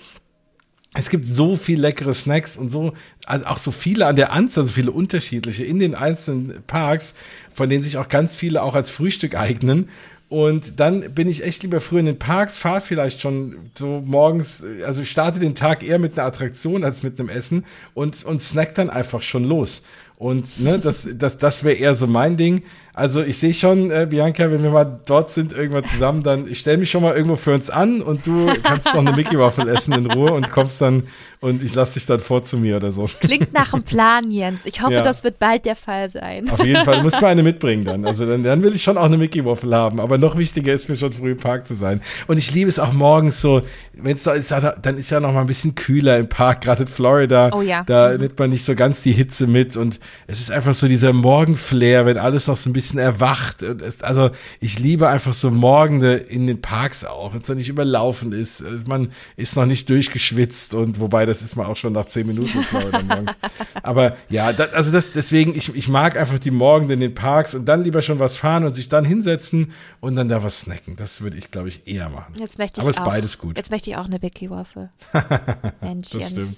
es 0.95 1.11
gibt 1.11 1.27
so 1.27 1.57
viel 1.57 1.81
leckere 1.81 2.15
Snacks 2.15 2.57
und 2.57 2.71
so, 2.71 2.93
also 3.27 3.47
auch 3.47 3.59
so 3.59 3.71
viele 3.71 4.07
an 4.07 4.17
der 4.17 4.33
Anzahl, 4.33 4.65
so 4.65 4.73
viele 4.73 4.91
unterschiedliche 4.91 5.65
in 5.65 5.79
den 5.79 5.95
einzelnen 5.95 6.63
Parks, 6.67 7.15
von 7.53 7.69
denen 7.69 7.83
sich 7.83 7.99
auch 7.99 8.09
ganz 8.09 8.37
viele 8.37 8.63
auch 8.63 8.75
als 8.75 8.91
Frühstück 8.91 9.37
eignen. 9.37 9.89
Und 10.31 10.79
dann 10.79 11.15
bin 11.15 11.29
ich 11.29 11.45
echt 11.45 11.63
lieber 11.63 11.81
früher 11.81 12.01
in 12.01 12.07
den 12.07 12.19
Parks, 12.19 12.59
fahre 12.59 12.83
vielleicht 12.83 13.21
schon 13.21 13.71
so 13.75 14.03
morgens, 14.05 14.63
also 14.85 15.01
ich 15.01 15.11
starte 15.11 15.39
den 15.39 15.55
Tag 15.55 15.83
eher 15.83 15.99
mit 15.99 16.19
einer 16.19 16.27
Attraktion 16.27 16.85
als 16.85 17.03
mit 17.03 17.19
einem 17.19 17.31
Essen 17.31 17.65
und, 17.95 18.25
und 18.25 18.41
snack 18.41 18.75
dann 18.75 18.91
einfach 18.91 19.23
schon 19.23 19.45
los. 19.45 19.83
Und 20.19 20.61
ne, 20.61 20.79
das, 20.79 21.09
das, 21.15 21.39
das 21.39 21.65
wäre 21.65 21.77
eher 21.77 21.95
so 21.95 22.07
mein 22.09 22.37
Ding. 22.37 22.63
Also 22.99 23.23
ich 23.23 23.39
sehe 23.39 23.55
schon, 23.55 23.93
äh, 23.93 24.09
Bianca, 24.11 24.51
wenn 24.51 24.61
wir 24.61 24.71
mal 24.71 24.99
dort 25.05 25.31
sind, 25.31 25.53
irgendwann 25.53 25.85
zusammen, 25.87 26.25
dann 26.25 26.51
ich 26.51 26.59
stelle 26.59 26.79
mich 26.79 26.91
schon 26.91 27.01
mal 27.01 27.15
irgendwo 27.15 27.37
für 27.37 27.55
uns 27.55 27.71
an 27.71 28.03
und 28.03 28.27
du 28.27 28.53
kannst 28.65 28.87
noch 28.87 28.97
eine 28.97 29.13
Mickey 29.13 29.39
Waffel 29.39 29.69
essen 29.69 29.93
in 29.93 30.11
Ruhe 30.11 30.33
und 30.33 30.51
kommst 30.51 30.81
dann 30.81 31.05
und 31.41 31.63
ich 31.63 31.73
lasse 31.77 31.95
dich 31.95 32.07
dann 32.07 32.19
vor 32.19 32.43
zu 32.43 32.57
mir 32.57 32.77
oder 32.77 32.91
so. 32.91 33.03
Das 33.03 33.21
klingt 33.21 33.53
nach 33.53 33.73
einem 33.73 33.85
Plan, 33.85 34.29
Jens. 34.29 34.67
Ich 34.67 34.83
hoffe, 34.83 34.95
ja. 34.95 35.03
das 35.03 35.23
wird 35.23 35.39
bald 35.39 35.65
der 35.65 35.77
Fall 35.77 36.09
sein. 36.09 36.51
Auf 36.51 36.65
jeden 36.65 36.85
Fall, 36.85 36.97
du 36.97 37.03
musst 37.05 37.21
mir 37.21 37.29
eine 37.29 37.45
mitbringen 37.45 37.85
dann. 37.85 38.05
Also 38.05 38.27
dann, 38.27 38.43
dann 38.43 38.65
will 38.65 38.75
ich 38.75 38.83
schon 38.83 38.99
auch 38.99 39.05
eine 39.05 39.17
Mickey 39.17 39.45
Waffel 39.45 39.73
haben. 39.73 40.01
Aber 40.01 40.19
noch 40.19 40.37
wichtiger 40.37 40.73
ist 40.73 40.89
mir 40.89 40.97
schon 40.97 41.13
früh 41.13 41.33
im 41.33 41.39
Park 41.39 41.69
zu 41.69 41.75
sein. 41.75 42.01
Und 42.27 42.39
ich 42.39 42.53
liebe 42.53 42.69
es 42.69 42.81
auch 42.81 42.93
morgens 42.93 43.41
so, 43.41 43.63
wenn 43.93 44.17
es 44.17 44.25
so 44.25 44.33
ist, 44.33 44.51
dann 44.51 44.97
ist 44.97 45.11
ja 45.11 45.21
noch 45.21 45.33
mal 45.33 45.43
ein 45.43 45.47
bisschen 45.47 45.77
kühler 45.77 46.19
im 46.19 46.29
Park, 46.29 46.63
gerade 46.63 46.83
in 46.83 46.89
Florida. 46.89 47.51
Oh 47.55 47.63
ja. 47.63 47.85
Da 47.85 48.11
mhm. 48.11 48.21
nimmt 48.23 48.39
man 48.39 48.51
nicht 48.51 48.65
so 48.65 48.75
ganz 48.75 49.03
die 49.03 49.13
Hitze 49.13 49.47
mit 49.47 49.77
und 49.77 50.01
es 50.27 50.41
ist 50.41 50.51
einfach 50.51 50.75
so 50.75 50.89
dieser 50.89 51.13
Morgenflair, 51.13 52.05
wenn 52.05 52.19
alles 52.19 52.49
noch 52.49 52.57
so 52.57 52.69
ein 52.69 52.73
bisschen 52.73 52.88
erwacht. 52.97 53.63
Und 53.63 53.83
es, 53.83 54.03
also 54.03 54.31
ich 54.61 54.79
liebe 54.79 55.09
einfach 55.09 55.35
so 55.35 55.51
Morgende 55.51 56.15
in 56.15 56.47
den 56.47 56.63
Parks 56.63 57.05
auch, 57.05 57.35
wenn 57.35 57.41
es 57.43 57.49
noch 57.49 57.57
nicht 57.57 57.69
überlaufen 57.69 58.33
ist. 58.33 58.65
Man 58.87 59.11
ist 59.37 59.57
noch 59.57 59.67
nicht 59.67 59.91
durchgeschwitzt 59.91 60.75
und 60.75 61.01
wobei 61.01 61.27
das 61.27 61.43
ist 61.43 61.57
man 61.57 61.67
auch 61.67 61.77
schon 61.77 61.93
nach 61.93 62.07
zehn 62.07 62.27
Minuten. 62.27 62.65
Aber 63.83 64.17
ja, 64.31 64.53
das, 64.53 64.73
also 64.73 64.93
das, 64.93 65.13
deswegen, 65.13 65.55
ich, 65.55 65.75
ich 65.75 65.89
mag 65.89 66.17
einfach 66.17 66.39
die 66.39 66.51
Morgen 66.51 66.89
in 66.89 67.01
den 67.01 67.15
Parks 67.15 67.55
und 67.55 67.67
dann 67.67 67.85
lieber 67.85 68.01
schon 68.01 68.19
was 68.19 68.37
fahren 68.37 68.65
und 68.65 68.73
sich 68.73 68.89
dann 68.89 69.05
hinsetzen 69.05 69.73
und 70.01 70.17
dann 70.17 70.29
da 70.29 70.43
was 70.43 70.61
snacken. 70.61 70.97
Das 70.97 71.21
würde 71.21 71.37
ich, 71.37 71.51
glaube 71.51 71.69
ich, 71.69 71.87
eher 71.87 72.09
machen. 72.09 72.35
Jetzt 72.39 72.59
möchte 72.59 72.81
ich 72.81 72.83
Aber 72.83 72.91
es 72.91 72.97
ist 72.97 73.05
beides 73.05 73.39
gut. 73.39 73.57
Jetzt 73.57 73.71
möchte 73.71 73.91
ich 73.91 73.97
auch 73.97 74.07
eine 74.07 74.23
Vicky 74.23 74.49
Waffel. 74.49 74.91
Mensch, 75.81 76.11
das 76.11 76.31
stimmt. 76.31 76.57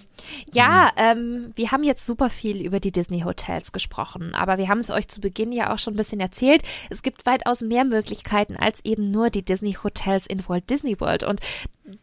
Ja, 0.53 0.91
mhm. 0.97 1.03
ähm, 1.03 1.53
wir 1.57 1.73
haben 1.73 1.85
jetzt 1.85 2.05
super 2.05 2.31
viel 2.31 2.65
über 2.65 2.81
die 2.81 2.93
Disney 2.93 3.21
Hotels 3.23 3.73
gesprochen, 3.73 4.35
aber 4.35 4.59
wir 4.59 4.69
haben 4.69 4.79
es 4.79 4.91
euch 4.91 5.09
zu 5.09 5.21
Beginn 5.21 5.53
ja 5.53 5.73
auch 5.73 5.79
schon 5.79 5.95
ein 5.95 5.97
bisschen 5.97 6.20
erzählt. 6.21 6.63
Es 6.91 7.03
gibt 7.03 7.27
weitaus 7.27 7.61
mehr 7.61 7.85
Möglichkeiten 7.85 8.57
als 8.57 8.85
eben 8.85 9.11
nur 9.11 9.31
die 9.31 9.45
Disney 9.45 9.77
Hotels 9.83 10.27
in 10.27 10.49
Walt 10.49 10.69
Disney 10.71 11.01
World 11.01 11.25
und 11.25 11.41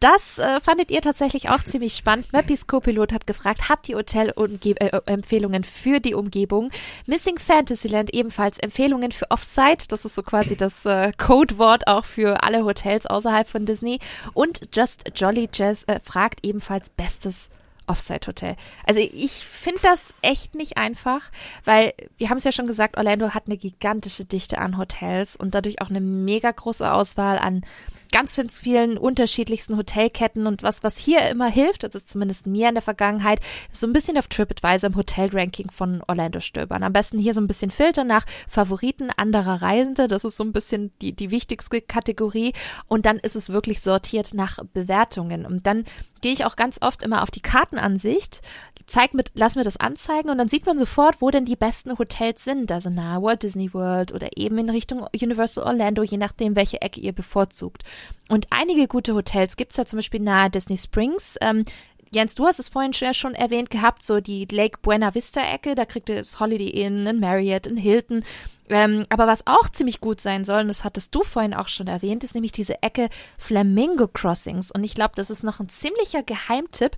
das 0.00 0.38
äh, 0.38 0.60
fandet 0.60 0.90
ihr 0.90 1.00
tatsächlich 1.00 1.48
auch 1.48 1.62
ziemlich 1.64 1.96
spannend. 1.96 2.32
Mappys 2.32 2.66
Co-Pilot 2.66 3.12
hat 3.12 3.26
gefragt, 3.26 3.68
habt 3.68 3.88
ihr 3.88 3.96
Hotel-Empfehlungen 3.96 5.62
äh, 5.62 5.66
für 5.66 6.00
die 6.00 6.14
Umgebung? 6.14 6.70
Missing 7.06 7.38
Fantasyland 7.38 8.12
ebenfalls 8.14 8.58
Empfehlungen 8.58 9.12
für 9.12 9.30
Offsite. 9.30 9.86
Das 9.88 10.04
ist 10.04 10.14
so 10.14 10.22
quasi 10.22 10.56
das 10.56 10.84
äh, 10.84 11.12
Codewort 11.16 11.86
auch 11.86 12.04
für 12.04 12.42
alle 12.42 12.64
Hotels 12.64 13.06
außerhalb 13.06 13.48
von 13.48 13.64
Disney. 13.64 13.98
Und 14.34 14.68
Just 14.72 15.10
Jolly 15.14 15.48
Jazz 15.52 15.84
äh, 15.84 16.00
fragt 16.04 16.44
ebenfalls 16.44 16.90
bestes 16.90 17.50
Offsite-Hotel. 17.88 18.56
Also 18.86 19.00
ich 19.00 19.32
finde 19.32 19.80
das 19.82 20.14
echt 20.22 20.54
nicht 20.54 20.76
einfach, 20.76 21.30
weil 21.64 21.94
wir 22.16 22.30
haben 22.30 22.38
es 22.38 22.44
ja 22.44 22.52
schon 22.52 22.66
gesagt, 22.66 22.96
Orlando 22.96 23.30
hat 23.30 23.46
eine 23.46 23.56
gigantische 23.56 24.24
Dichte 24.24 24.58
an 24.58 24.78
Hotels 24.78 25.36
und 25.36 25.54
dadurch 25.54 25.80
auch 25.80 25.90
eine 25.90 26.00
mega 26.00 26.50
große 26.50 26.90
Auswahl 26.90 27.38
an 27.38 27.64
ganz, 28.12 28.36
ganz 28.36 28.58
vielen 28.58 28.98
unterschiedlichsten 28.98 29.76
Hotelketten 29.76 30.46
und 30.46 30.62
was, 30.62 30.82
was 30.82 30.96
hier 30.96 31.28
immer 31.28 31.48
hilft, 31.48 31.84
ist 31.84 32.08
zumindest 32.08 32.46
mir 32.46 32.68
in 32.68 32.74
der 32.74 32.82
Vergangenheit, 32.82 33.40
so 33.72 33.86
ein 33.86 33.92
bisschen 33.92 34.18
auf 34.18 34.28
TripAdvisor 34.28 34.90
im 34.90 34.96
Hotelranking 34.96 35.70
von 35.70 36.02
Orlando 36.06 36.40
stöbern. 36.40 36.82
Am 36.82 36.92
besten 36.92 37.18
hier 37.18 37.34
so 37.34 37.40
ein 37.40 37.48
bisschen 37.48 37.70
filtern 37.70 38.06
nach 38.06 38.24
Favoriten 38.48 39.10
anderer 39.16 39.62
Reisende. 39.62 40.08
Das 40.08 40.24
ist 40.24 40.36
so 40.36 40.44
ein 40.44 40.52
bisschen 40.52 40.92
die, 41.00 41.12
die 41.12 41.30
wichtigste 41.30 41.80
Kategorie. 41.80 42.52
Und 42.86 43.06
dann 43.06 43.18
ist 43.18 43.36
es 43.36 43.50
wirklich 43.50 43.80
sortiert 43.80 44.34
nach 44.34 44.58
Bewertungen. 44.72 45.44
Und 45.44 45.66
dann 45.66 45.84
gehe 46.20 46.32
ich 46.32 46.44
auch 46.44 46.56
ganz 46.56 46.78
oft 46.80 47.02
immer 47.02 47.22
auf 47.22 47.30
die 47.30 47.40
Kartenansicht, 47.40 48.42
zeig 48.86 49.14
mit, 49.14 49.32
lass 49.34 49.56
mir 49.56 49.64
das 49.64 49.76
anzeigen 49.76 50.30
und 50.30 50.38
dann 50.38 50.48
sieht 50.48 50.66
man 50.66 50.78
sofort, 50.78 51.20
wo 51.20 51.30
denn 51.30 51.44
die 51.44 51.56
besten 51.56 51.98
Hotels 51.98 52.44
sind. 52.44 52.72
Also 52.72 52.90
nahe 52.90 53.22
Walt 53.22 53.42
Disney 53.42 53.72
World 53.74 54.12
oder 54.12 54.36
eben 54.36 54.58
in 54.58 54.70
Richtung 54.70 55.06
Universal 55.14 55.64
Orlando, 55.64 56.02
je 56.02 56.16
nachdem, 56.16 56.56
welche 56.56 56.80
Ecke 56.80 57.00
ihr 57.00 57.12
bevorzugt. 57.12 57.84
Und 58.28 58.46
einige 58.50 58.88
gute 58.88 59.14
Hotels 59.14 59.56
gibt 59.56 59.72
es 59.72 59.76
da 59.76 59.86
zum 59.86 59.98
Beispiel 59.98 60.20
nahe 60.20 60.50
Disney 60.50 60.76
Springs. 60.76 61.36
Ähm, 61.40 61.64
Jens, 62.10 62.34
du 62.34 62.46
hast 62.46 62.58
es 62.58 62.68
vorhin 62.68 62.92
schon 62.94 63.34
erwähnt 63.34 63.70
gehabt, 63.70 64.02
so 64.04 64.20
die 64.20 64.46
Lake 64.50 64.78
Buena 64.80 65.14
Vista 65.14 65.42
Ecke, 65.42 65.74
da 65.74 65.84
kriegt 65.84 66.08
ihr 66.08 66.16
das 66.16 66.40
Holiday 66.40 66.68
Inn, 66.68 67.06
ein 67.06 67.20
Marriott, 67.20 67.66
ein 67.66 67.76
Hilton. 67.76 68.24
Ähm, 68.70 69.04
aber 69.08 69.26
was 69.26 69.46
auch 69.46 69.68
ziemlich 69.68 70.00
gut 70.00 70.20
sein 70.20 70.44
soll, 70.44 70.62
und 70.62 70.68
das 70.68 70.84
hattest 70.84 71.14
du 71.14 71.22
vorhin 71.22 71.54
auch 71.54 71.68
schon 71.68 71.86
erwähnt, 71.86 72.24
ist 72.24 72.34
nämlich 72.34 72.52
diese 72.52 72.82
Ecke 72.82 73.08
Flamingo 73.38 74.08
Crossings. 74.08 74.70
Und 74.70 74.84
ich 74.84 74.94
glaube, 74.94 75.12
das 75.16 75.30
ist 75.30 75.42
noch 75.42 75.60
ein 75.60 75.68
ziemlicher 75.68 76.22
Geheimtipp, 76.22 76.96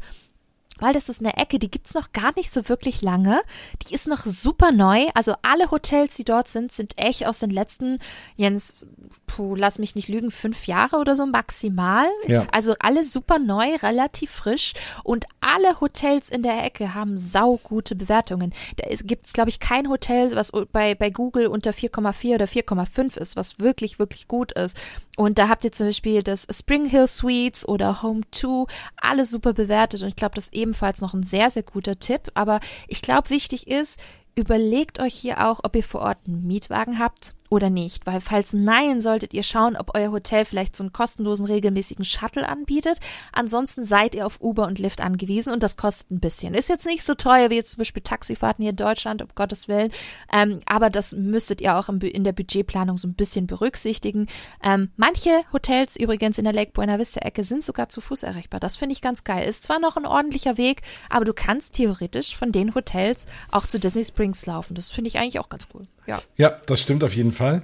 weil 0.81 0.93
das 0.93 1.09
ist 1.09 1.21
eine 1.21 1.37
Ecke, 1.37 1.59
die 1.59 1.71
gibt's 1.71 1.95
noch 1.95 2.13
gar 2.13 2.33
nicht 2.37 2.51
so 2.51 2.69
wirklich 2.69 3.03
lange. 3.03 3.41
Die 3.87 3.95
ist 3.95 4.07
noch 4.07 4.25
super 4.25 4.73
neu. 4.73 5.09
Also 5.15 5.35
alle 5.43 5.71
Hotels, 5.71 6.17
die 6.17 6.25
dort 6.25 6.49
sind, 6.49 6.73
sind 6.73 6.95
echt 6.97 7.27
aus 7.27 7.39
den 7.39 7.51
letzten, 7.51 7.99
Jens, 8.37 8.87
puh, 9.27 9.55
lass 9.55 9.79
mich 9.79 9.95
nicht 9.95 10.09
lügen, 10.09 10.31
fünf 10.31 10.67
Jahre 10.67 10.97
oder 10.97 11.15
so 11.17 11.27
maximal. 11.27 12.07
Ja. 12.27 12.47
Also 12.53 12.75
alle 12.81 13.05
super 13.05 13.39
neu, 13.39 13.77
relativ 13.77 14.31
frisch. 14.31 14.75
Und 15.05 15.27
alle 15.41 15.81
Hotels 15.81 16.29
in 16.31 16.43
der 16.43 16.65
Ecke 16.65 16.95
haben 16.95 17.17
saugute 17.17 17.95
Bewertungen. 17.95 18.53
Da 18.77 18.89
gibt's, 19.03 19.33
glaube 19.33 19.51
ich, 19.51 19.61
kein 19.61 19.89
Hotel, 19.89 20.35
was 20.35 20.53
bei, 20.73 20.95
bei 20.95 21.11
Google 21.11 21.47
unter 21.47 21.71
4,4 21.71 22.35
oder 22.35 22.47
4,5 22.47 23.19
ist, 23.19 23.37
was 23.37 23.61
wirklich, 23.61 23.99
wirklich 23.99 24.29
gut 24.29 24.53
ist. 24.53 24.77
Und 25.17 25.39
da 25.39 25.49
habt 25.49 25.65
ihr 25.65 25.73
zum 25.73 25.87
Beispiel 25.87 26.23
das 26.23 26.47
Spring 26.51 26.87
Hill 26.87 27.07
Suites 27.07 27.69
oder 27.69 28.03
Home 28.03 28.23
2, 28.33 28.65
alles 28.97 29.31
super 29.31 29.53
bewertet. 29.53 30.03
Und 30.03 30.09
ich 30.09 30.17
glaube, 30.17 30.35
das 30.35 30.45
ist 30.45 30.55
ebenfalls 30.71 31.01
noch 31.01 31.15
ein 31.15 31.23
sehr, 31.25 31.51
sehr 31.51 31.65
guter 31.65 31.99
Tipp. 31.99 32.31
Aber 32.35 32.61
ich 32.87 33.03
glaube, 33.03 33.31
wichtig 33.31 33.67
ist, 33.67 34.01
überlegt 34.37 35.01
euch 35.01 35.15
hier 35.15 35.47
auch, 35.47 35.61
ob 35.65 35.75
ihr 35.75 35.85
vor 35.85 36.03
Ort 36.03 36.19
einen 36.27 36.47
Mietwagen 36.47 36.99
habt 36.99 37.35
oder 37.51 37.69
nicht, 37.69 38.07
weil 38.07 38.21
falls 38.21 38.53
nein, 38.53 39.01
solltet 39.01 39.35
ihr 39.35 39.43
schauen, 39.43 39.77
ob 39.77 39.91
euer 39.95 40.13
Hotel 40.13 40.45
vielleicht 40.45 40.77
so 40.77 40.85
einen 40.85 40.93
kostenlosen 40.93 41.47
regelmäßigen 41.47 42.05
Shuttle 42.05 42.49
anbietet. 42.49 43.01
Ansonsten 43.33 43.83
seid 43.83 44.15
ihr 44.15 44.25
auf 44.25 44.41
Uber 44.41 44.67
und 44.69 44.79
Lyft 44.79 45.01
angewiesen 45.01 45.53
und 45.53 45.63
das 45.63 45.77
kostet 45.77 46.13
ein 46.13 46.21
bisschen. 46.21 46.55
Ist 46.55 46.69
jetzt 46.69 46.87
nicht 46.87 47.05
so 47.05 47.15
teuer 47.15 47.51
wie 47.51 47.57
jetzt 47.57 47.73
zum 47.73 47.79
Beispiel 47.79 48.03
Taxifahrten 48.03 48.63
hier 48.63 48.71
in 48.71 48.77
Deutschland, 48.77 49.21
um 49.21 49.29
Gottes 49.35 49.67
Willen, 49.67 49.91
ähm, 50.33 50.61
aber 50.65 50.91
das 50.91 51.13
müsstet 51.13 51.61
ihr 51.61 51.77
auch 51.77 51.89
in 51.89 52.25
der 52.25 52.33
Budgetplanung 52.33 52.99
so 52.99 53.09
ein 53.09 53.15
bisschen 53.15 53.49
berücksichtigen. 53.49 54.29
Ähm, 54.63 54.93
manche 54.97 55.43
Hotels 55.53 55.97
übrigens 55.97 56.39
in 56.39 56.45
der 56.45 56.53
Lake 56.53 56.71
Buena 56.71 57.01
Vista 57.01 57.21
Ecke 57.21 57.43
sind 57.43 57.65
sogar 57.65 57.89
zu 57.89 58.01
Fuß 58.01 58.23
erreichbar. 58.23 58.61
Das 58.61 58.77
finde 58.77 58.93
ich 58.93 59.03
ganz 59.03 59.25
geil. 59.25 59.49
Ist 59.49 59.65
zwar 59.65 59.81
noch 59.81 59.97
ein 59.97 60.07
ordentlicher 60.07 60.57
Weg, 60.57 60.83
aber 61.09 61.25
du 61.25 61.35
kannst 61.35 61.75
theoretisch 61.75 62.37
von 62.37 62.53
den 62.53 62.77
Hotels 62.77 63.27
auch 63.51 63.67
zu 63.67 63.81
Disney 63.81 64.05
Springs 64.05 64.47
laufen. 64.47 64.77
Das 64.77 64.91
finde 64.91 65.09
ich 65.09 65.19
eigentlich 65.19 65.41
auch 65.41 65.49
ganz 65.49 65.67
cool. 65.75 65.89
Ja. 66.07 66.23
ja, 66.37 66.51
das 66.67 66.81
stimmt 66.81 67.05
auf 67.05 67.15
jeden 67.15 67.33
Fall. 67.33 67.63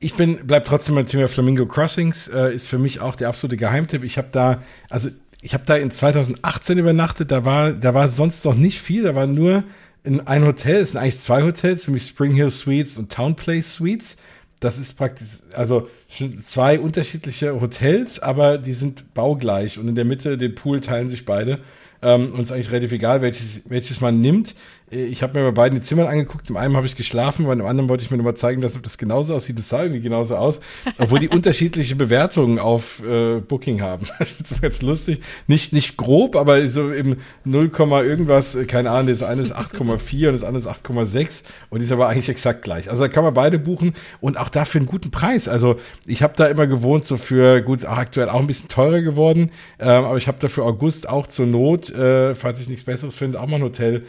Ich 0.00 0.14
bin, 0.14 0.40
bleib 0.44 0.66
trotzdem 0.66 0.96
beim 0.96 1.06
Thema 1.06 1.28
Flamingo 1.28 1.66
Crossings, 1.66 2.28
äh, 2.28 2.54
ist 2.54 2.68
für 2.68 2.78
mich 2.78 3.00
auch 3.00 3.14
der 3.14 3.28
absolute 3.28 3.56
Geheimtipp. 3.56 4.04
Ich 4.04 4.18
habe 4.18 4.28
da, 4.32 4.62
also 4.90 5.10
ich 5.40 5.54
habe 5.54 5.64
da 5.66 5.76
in 5.76 5.90
2018 5.90 6.78
übernachtet, 6.78 7.30
da 7.30 7.44
war, 7.44 7.72
da 7.72 7.94
war 7.94 8.08
sonst 8.08 8.44
noch 8.44 8.54
nicht 8.54 8.80
viel, 8.80 9.02
da 9.04 9.14
war 9.14 9.26
nur 9.26 9.64
in 10.02 10.26
ein 10.26 10.44
Hotel, 10.44 10.76
es 10.76 10.90
sind 10.90 11.00
eigentlich 11.00 11.22
zwei 11.22 11.42
Hotels, 11.42 11.86
nämlich 11.86 12.04
Spring 12.04 12.34
Hill 12.34 12.50
Suites 12.50 12.98
und 12.98 13.10
Town 13.10 13.36
Place 13.36 13.74
Suites. 13.74 14.16
Das 14.60 14.78
ist 14.78 14.94
praktisch, 14.94 15.28
also 15.52 15.88
zwei 16.46 16.78
unterschiedliche 16.78 17.60
Hotels, 17.60 18.18
aber 18.18 18.58
die 18.58 18.72
sind 18.72 19.14
baugleich 19.14 19.78
und 19.78 19.88
in 19.88 19.94
der 19.94 20.04
Mitte, 20.04 20.38
den 20.38 20.54
Pool 20.54 20.80
teilen 20.80 21.10
sich 21.10 21.24
beide. 21.24 21.60
Ähm, 22.02 22.32
und 22.32 22.40
es 22.40 22.46
ist 22.46 22.52
eigentlich 22.52 22.70
relativ 22.70 22.92
egal, 22.92 23.22
welches, 23.22 23.62
welches 23.68 24.00
man 24.00 24.20
nimmt. 24.20 24.54
Ich 24.94 25.24
habe 25.24 25.36
mir 25.36 25.46
bei 25.46 25.50
beiden 25.50 25.80
die 25.80 25.84
Zimmern 25.84 26.06
angeguckt. 26.06 26.48
Im 26.48 26.56
einen 26.56 26.76
habe 26.76 26.86
ich 26.86 26.94
geschlafen, 26.94 27.46
bei 27.46 27.54
dem 27.54 27.66
anderen 27.66 27.88
wollte 27.88 28.04
ich 28.04 28.12
mir 28.12 28.16
nochmal 28.16 28.36
zeigen, 28.36 28.60
dass 28.62 28.80
das 28.80 28.96
genauso 28.96 29.34
aussieht. 29.34 29.58
Das 29.58 29.68
sah 29.68 29.82
irgendwie 29.82 30.00
genauso 30.00 30.36
aus, 30.36 30.60
obwohl 30.98 31.18
die 31.18 31.28
unterschiedliche 31.30 31.96
Bewertungen 31.96 32.60
auf 32.60 33.02
äh, 33.04 33.40
Booking 33.40 33.82
haben. 33.82 34.06
Das 34.18 34.50
ist 34.50 34.62
jetzt 34.62 34.82
lustig. 34.82 35.20
Nicht, 35.46 35.72
nicht 35.72 35.96
grob, 35.96 36.36
aber 36.36 36.66
so 36.68 36.90
im 36.92 37.16
0, 37.44 37.70
irgendwas, 38.04 38.54
äh, 38.54 38.64
keine 38.66 38.90
Ahnung, 38.90 39.08
das 39.08 39.22
eine 39.22 39.42
ist 39.42 39.54
8,4 39.54 40.28
und 40.28 40.34
das 40.34 40.44
andere 40.44 40.62
ist 40.62 40.84
8,6 40.86 41.42
und 41.70 41.80
die 41.80 41.86
ist 41.86 41.92
aber 41.92 42.08
eigentlich 42.08 42.28
exakt 42.28 42.62
gleich. 42.62 42.90
Also 42.90 43.02
da 43.02 43.08
kann 43.08 43.24
man 43.24 43.34
beide 43.34 43.58
buchen 43.58 43.94
und 44.20 44.38
auch 44.38 44.48
dafür 44.48 44.80
einen 44.80 44.88
guten 44.88 45.10
Preis. 45.10 45.48
Also 45.48 45.76
ich 46.06 46.22
habe 46.22 46.34
da 46.36 46.46
immer 46.46 46.66
gewohnt, 46.66 47.04
so 47.04 47.16
für, 47.16 47.62
gut, 47.62 47.84
aktuell 47.84 48.28
auch 48.28 48.40
ein 48.40 48.46
bisschen 48.46 48.68
teurer 48.68 49.02
geworden, 49.02 49.50
ähm, 49.78 50.04
aber 50.04 50.16
ich 50.16 50.28
habe 50.28 50.38
da 50.40 50.48
für 50.48 50.64
August 50.64 51.08
auch 51.08 51.26
zur 51.26 51.46
Not, 51.46 51.90
äh, 51.90 52.34
falls 52.34 52.60
ich 52.60 52.68
nichts 52.68 52.84
Besseres 52.84 53.14
finde, 53.14 53.40
auch 53.40 53.46
mal 53.46 53.56
ein 53.56 53.62
Hotel 53.62 54.04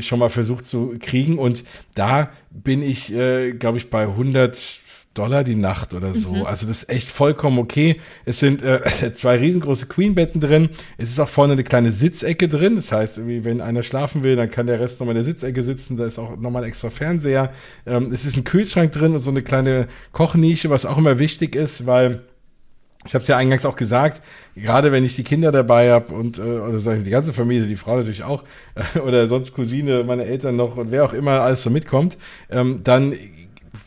schon 0.00 0.18
mal 0.18 0.28
versucht 0.28 0.64
zu 0.64 0.94
kriegen. 1.00 1.38
Und 1.38 1.64
da 1.94 2.30
bin 2.50 2.82
ich, 2.82 3.12
äh, 3.12 3.52
glaube 3.52 3.78
ich, 3.78 3.90
bei 3.90 4.02
100 4.02 4.82
Dollar 5.16 5.44
die 5.44 5.54
Nacht 5.54 5.94
oder 5.94 6.14
so. 6.14 6.30
Mhm. 6.30 6.46
Also 6.46 6.66
das 6.66 6.82
ist 6.82 6.90
echt 6.90 7.08
vollkommen 7.08 7.58
okay. 7.58 7.96
Es 8.24 8.38
sind 8.38 8.62
äh, 8.62 8.80
zwei 9.14 9.36
riesengroße 9.38 9.86
Queen-Betten 9.86 10.40
drin. 10.40 10.68
Es 10.98 11.10
ist 11.10 11.18
auch 11.18 11.28
vorne 11.28 11.54
eine 11.54 11.64
kleine 11.64 11.92
Sitzecke 11.92 12.48
drin. 12.48 12.76
Das 12.76 12.92
heißt, 12.92 13.20
wenn 13.26 13.60
einer 13.60 13.82
schlafen 13.82 14.22
will, 14.22 14.36
dann 14.36 14.50
kann 14.50 14.66
der 14.66 14.78
Rest 14.78 15.00
nochmal 15.00 15.16
in 15.16 15.24
der 15.24 15.32
Sitzecke 15.32 15.62
sitzen. 15.62 15.96
Da 15.96 16.06
ist 16.06 16.18
auch 16.18 16.36
nochmal 16.36 16.62
ein 16.62 16.68
extra 16.68 16.90
Fernseher. 16.90 17.50
Ähm, 17.86 18.12
es 18.12 18.24
ist 18.24 18.36
ein 18.36 18.44
Kühlschrank 18.44 18.92
drin 18.92 19.14
und 19.14 19.20
so 19.20 19.30
eine 19.30 19.42
kleine 19.42 19.88
Kochnische, 20.12 20.70
was 20.70 20.84
auch 20.84 20.98
immer 20.98 21.18
wichtig 21.18 21.56
ist, 21.56 21.86
weil 21.86 22.22
ich 23.06 23.14
habe 23.14 23.22
es 23.22 23.28
ja 23.28 23.36
eingangs 23.36 23.64
auch 23.64 23.76
gesagt, 23.76 24.22
gerade 24.54 24.92
wenn 24.92 25.04
ich 25.04 25.16
die 25.16 25.24
Kinder 25.24 25.52
dabei 25.52 25.92
habe 25.92 26.12
und 26.12 26.38
äh, 26.38 26.42
oder 26.42 26.80
sage 26.80 26.98
ich 26.98 27.04
die 27.04 27.10
ganze 27.10 27.32
Familie, 27.32 27.66
die 27.66 27.76
Frau 27.76 27.96
natürlich 27.96 28.24
auch 28.24 28.44
äh, 28.74 28.98
oder 29.06 29.28
sonst 29.28 29.54
Cousine, 29.54 30.04
meine 30.04 30.24
Eltern 30.24 30.56
noch 30.56 30.76
und 30.76 30.90
wer 30.90 31.04
auch 31.04 31.12
immer 31.12 31.40
alles 31.40 31.62
so 31.62 31.70
mitkommt, 31.70 32.18
ähm, 32.50 32.80
dann 32.82 33.14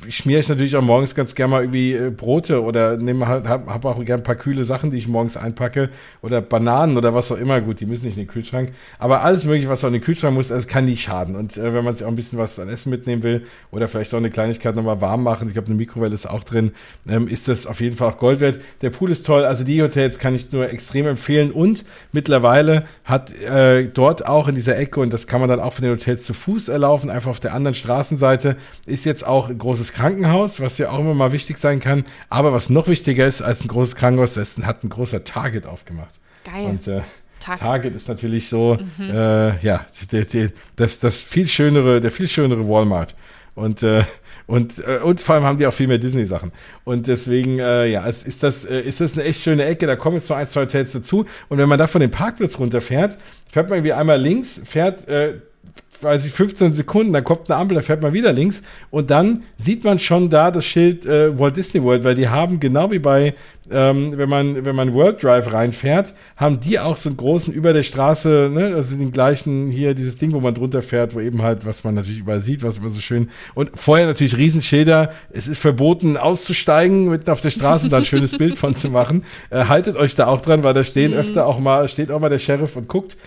schmiere 0.10 0.40
ich 0.40 0.49
natürlich 0.49 0.76
auch 0.76 0.82
morgens 0.82 1.16
ganz 1.16 1.36
gerne 1.36 1.52
mal 1.52 1.61
irgendwie 1.64 1.94
äh, 1.94 2.10
Brote 2.10 2.64
oder 2.64 2.98
nehme 2.98 3.28
halt, 3.28 3.48
habe 3.48 3.72
hab 3.72 3.86
auch 3.86 4.03
gerne 4.03 4.22
ein 4.22 4.26
paar 4.26 4.36
kühle 4.36 4.66
Sachen, 4.66 4.91
die 4.91 4.98
ich 4.98 5.07
morgens 5.07 5.38
einpacke 5.38 5.90
oder 6.22 6.41
Bananen 6.41 6.98
oder 6.98 7.14
was 7.14 7.32
auch 7.32 7.38
immer. 7.38 7.61
Gut, 7.61 7.80
die 7.80 7.86
müssen 7.86 8.06
nicht 8.06 8.18
in 8.18 8.24
den 8.24 8.30
Kühlschrank. 8.30 8.72
Aber 8.98 9.24
alles 9.24 9.45
mögliche, 9.45 9.70
was 9.70 9.84
auch 9.84 9.88
in 9.88 9.94
den 9.94 10.02
Kühlschrank 10.02 10.34
muss, 10.34 10.49
das 10.49 10.68
kann 10.68 10.86
nicht 10.86 11.02
schaden. 11.02 11.36
Und 11.36 11.57
äh, 11.57 11.74
wenn 11.74 11.84
man 11.84 11.95
sich 11.95 12.06
auch 12.06 12.10
ein 12.10 12.16
bisschen 12.16 12.40
was 12.40 12.60
an 12.60 12.70
Essen 12.70 12.90
mitnehmen 12.90 13.24
will 13.24 13.45
oder 13.72 13.88
vielleicht 13.88 14.14
auch 14.14 14.20
eine 14.20 14.30
Kleinigkeit 14.30 14.76
nochmal 14.76 15.02
warm 15.02 15.24
machen, 15.24 15.48
ich 15.48 15.53
glaube, 15.53 15.68
eine 15.68 15.76
Mikrowelle 15.76 16.14
ist 16.14 16.30
auch 16.30 16.44
drin, 16.44 16.72
ähm, 17.07 17.28
ist 17.28 17.48
das 17.48 17.66
auf 17.66 17.82
jeden 17.82 17.95
Fall 17.95 18.10
auch 18.10 18.18
Gold 18.18 18.40
wert. 18.40 18.61
Der 18.82 18.90
Pool 18.90 19.11
ist 19.11 19.26
toll. 19.26 19.45
Also 19.45 19.64
die 19.64 19.82
Hotels 19.82 20.20
kann 20.20 20.36
ich 20.36 20.52
nur 20.52 20.70
extrem 20.70 21.07
empfehlen. 21.07 21.52
Und 21.52 21.86
mittlerweile 22.11 22.84
hat 23.03 23.34
äh, 23.34 23.88
dort 23.88 24.26
auch 24.26 24.48
in 24.48 24.56
dieser 24.56 24.78
Ecke, 24.78 24.99
und 24.99 25.14
das 25.14 25.28
kann 25.28 25.40
man 25.40 25.49
dann 25.49 25.60
auch 25.60 25.74
von 25.74 25.84
den 25.84 25.94
Hotels 25.94 26.26
zu 26.26 26.34
Fuß 26.34 26.70
erlaufen, 26.70 27.10
einfach 27.10 27.32
auf 27.32 27.40
der 27.40 27.53
anderen 27.53 27.76
Straßenseite, 27.76 28.57
ist 28.86 29.06
jetzt 29.06 29.26
auch 29.26 29.49
ein 29.49 29.57
großes 29.80 29.93
Krankenhaus, 29.93 30.60
was 30.60 30.77
ja 30.77 30.89
auch 30.89 30.99
immer 30.99 31.14
mal 31.14 31.31
wichtig 31.31 31.57
sein 31.57 31.80
kann. 31.80 32.03
Aber 32.30 32.53
was 32.53 32.69
noch 32.69 32.88
wichtiger 32.88 33.26
ist 33.26 33.41
als 33.41 33.61
ein 33.61 33.69
großes 33.69 33.95
Krankenhaus, 33.95 34.34
das 34.34 34.57
hat 34.60 34.84
ein 34.84 34.89
großer 34.89 35.23
Target 35.23 35.65
aufgemacht. 35.65 36.19
Geil. 36.43 36.65
Und 36.65 36.88
äh, 36.88 37.01
Target. 37.39 37.61
Target. 37.61 37.95
ist 37.95 38.10
natürlich 38.10 38.49
so, 38.49 38.77
mhm. 38.97 39.10
äh, 39.10 39.57
ja, 39.60 39.85
der, 40.11 40.26
der, 40.26 40.51
das, 40.76 40.99
das 40.99 41.22
viel 41.22 41.47
schönere, 41.47 42.01
der 42.01 42.11
viel 42.11 42.27
schönere 42.27 42.68
Walmart. 42.68 43.15
Und 43.56 43.84
äh, 43.84 44.03
und, 44.47 44.80
äh, 44.80 44.99
und 45.03 45.22
vor 45.22 45.35
allem 45.35 45.43
haben 45.43 45.60
die 45.60 45.68
auch 45.68 45.73
viel 45.73 45.88
mehr 45.88 45.99
Disney-Sachen. 45.99 46.51
Und 46.84 47.06
deswegen, 47.06 47.60
äh, 47.60 47.85
ja, 47.85 48.07
es 48.07 48.23
ist 48.23 48.41
das, 48.41 48.65
äh, 48.65 48.81
ist 48.81 48.99
das 48.99 49.14
eine 49.14 49.23
echt 49.23 49.43
schöne 49.43 49.64
Ecke. 49.64 49.85
Da 49.85 49.95
kommen 49.95 50.15
jetzt 50.15 50.27
noch 50.27 50.38
ein, 50.38 50.47
zwei 50.47 50.61
Hotels 50.61 50.91
dazu. 50.91 51.27
Und 51.49 51.60
wenn 51.60 51.69
man 51.69 51.77
da 51.77 51.85
von 51.85 52.01
dem 52.01 52.10
Parkplatz 52.10 52.57
runterfährt, 52.57 53.19
fährt 53.51 53.69
man 53.69 53.77
irgendwie 53.77 53.93
einmal 53.93 54.19
links, 54.19 54.60
fährt 54.65 55.07
äh, 55.07 55.35
weiß 56.01 56.26
ich, 56.26 56.34
15 56.34 56.71
Sekunden, 56.73 57.13
dann 57.13 57.23
kommt 57.23 57.49
eine 57.49 57.59
Ampel, 57.59 57.76
dann 57.76 57.84
fährt 57.84 58.01
man 58.01 58.13
wieder 58.13 58.31
links 58.34 58.61
und 58.89 59.09
dann 59.09 59.43
sieht 59.57 59.84
man 59.84 59.99
schon 59.99 60.30
da 60.30 60.51
das 60.51 60.65
Schild 60.65 61.05
äh, 61.05 61.38
Walt 61.38 61.57
Disney 61.57 61.84
World, 61.84 62.03
weil 62.03 62.15
die 62.15 62.30
haben 62.30 62.59
genau 62.59 62.91
wie 62.91 62.99
bei, 62.99 63.34
ähm, 63.71 64.17
wenn 64.17 64.30
man 64.30 64.65
wenn 64.65 64.76
man 64.76 64.93
World 64.93 65.21
Drive 65.21 65.51
reinfährt, 65.51 66.13
haben 66.35 66.59
die 66.59 66.80
auch 66.80 66.97
so 66.97 67.09
einen 67.09 67.17
großen 67.17 67.53
über 67.53 67.73
der 67.73 67.84
Straße, 67.84 68.49
ne, 68.51 68.73
also 68.76 68.95
den 68.95 69.11
gleichen 69.11 69.69
hier 69.69 69.93
dieses 69.93 70.17
Ding, 70.17 70.34
wo 70.34 70.39
man 70.39 70.53
drunter 70.53 70.81
fährt, 70.81 71.13
wo 71.15 71.19
eben 71.19 71.41
halt, 71.41 71.65
was 71.65 71.84
man 71.84 71.95
natürlich 71.95 72.19
überall 72.19 72.41
sieht, 72.41 72.63
was 72.63 72.77
immer 72.77 72.89
so 72.89 72.99
schön 72.99 73.30
und 73.53 73.71
vorher 73.76 74.07
natürlich 74.07 74.38
Riesenschilder, 74.38 75.11
es 75.31 75.47
ist 75.47 75.59
verboten 75.59 76.17
auszusteigen 76.17 77.09
mitten 77.09 77.30
auf 77.30 77.41
der 77.41 77.51
Straße 77.51 77.85
und 77.85 77.91
da 77.91 77.97
ein 77.97 78.05
schönes 78.05 78.38
Bild 78.38 78.57
von 78.57 78.76
zu 78.76 78.89
machen. 78.89 79.23
Äh, 79.49 79.65
haltet 79.65 79.95
euch 79.95 80.15
da 80.15 80.27
auch 80.27 80.41
dran, 80.41 80.63
weil 80.63 80.73
da 80.73 80.84
stehen 80.84 81.11
mhm. 81.11 81.17
öfter 81.17 81.45
auch 81.45 81.59
mal 81.59 81.88
steht 81.88 82.11
auch 82.11 82.19
mal 82.19 82.30
der 82.30 82.39
Sheriff 82.39 82.76
und 82.76 82.88
guckt 82.88 83.17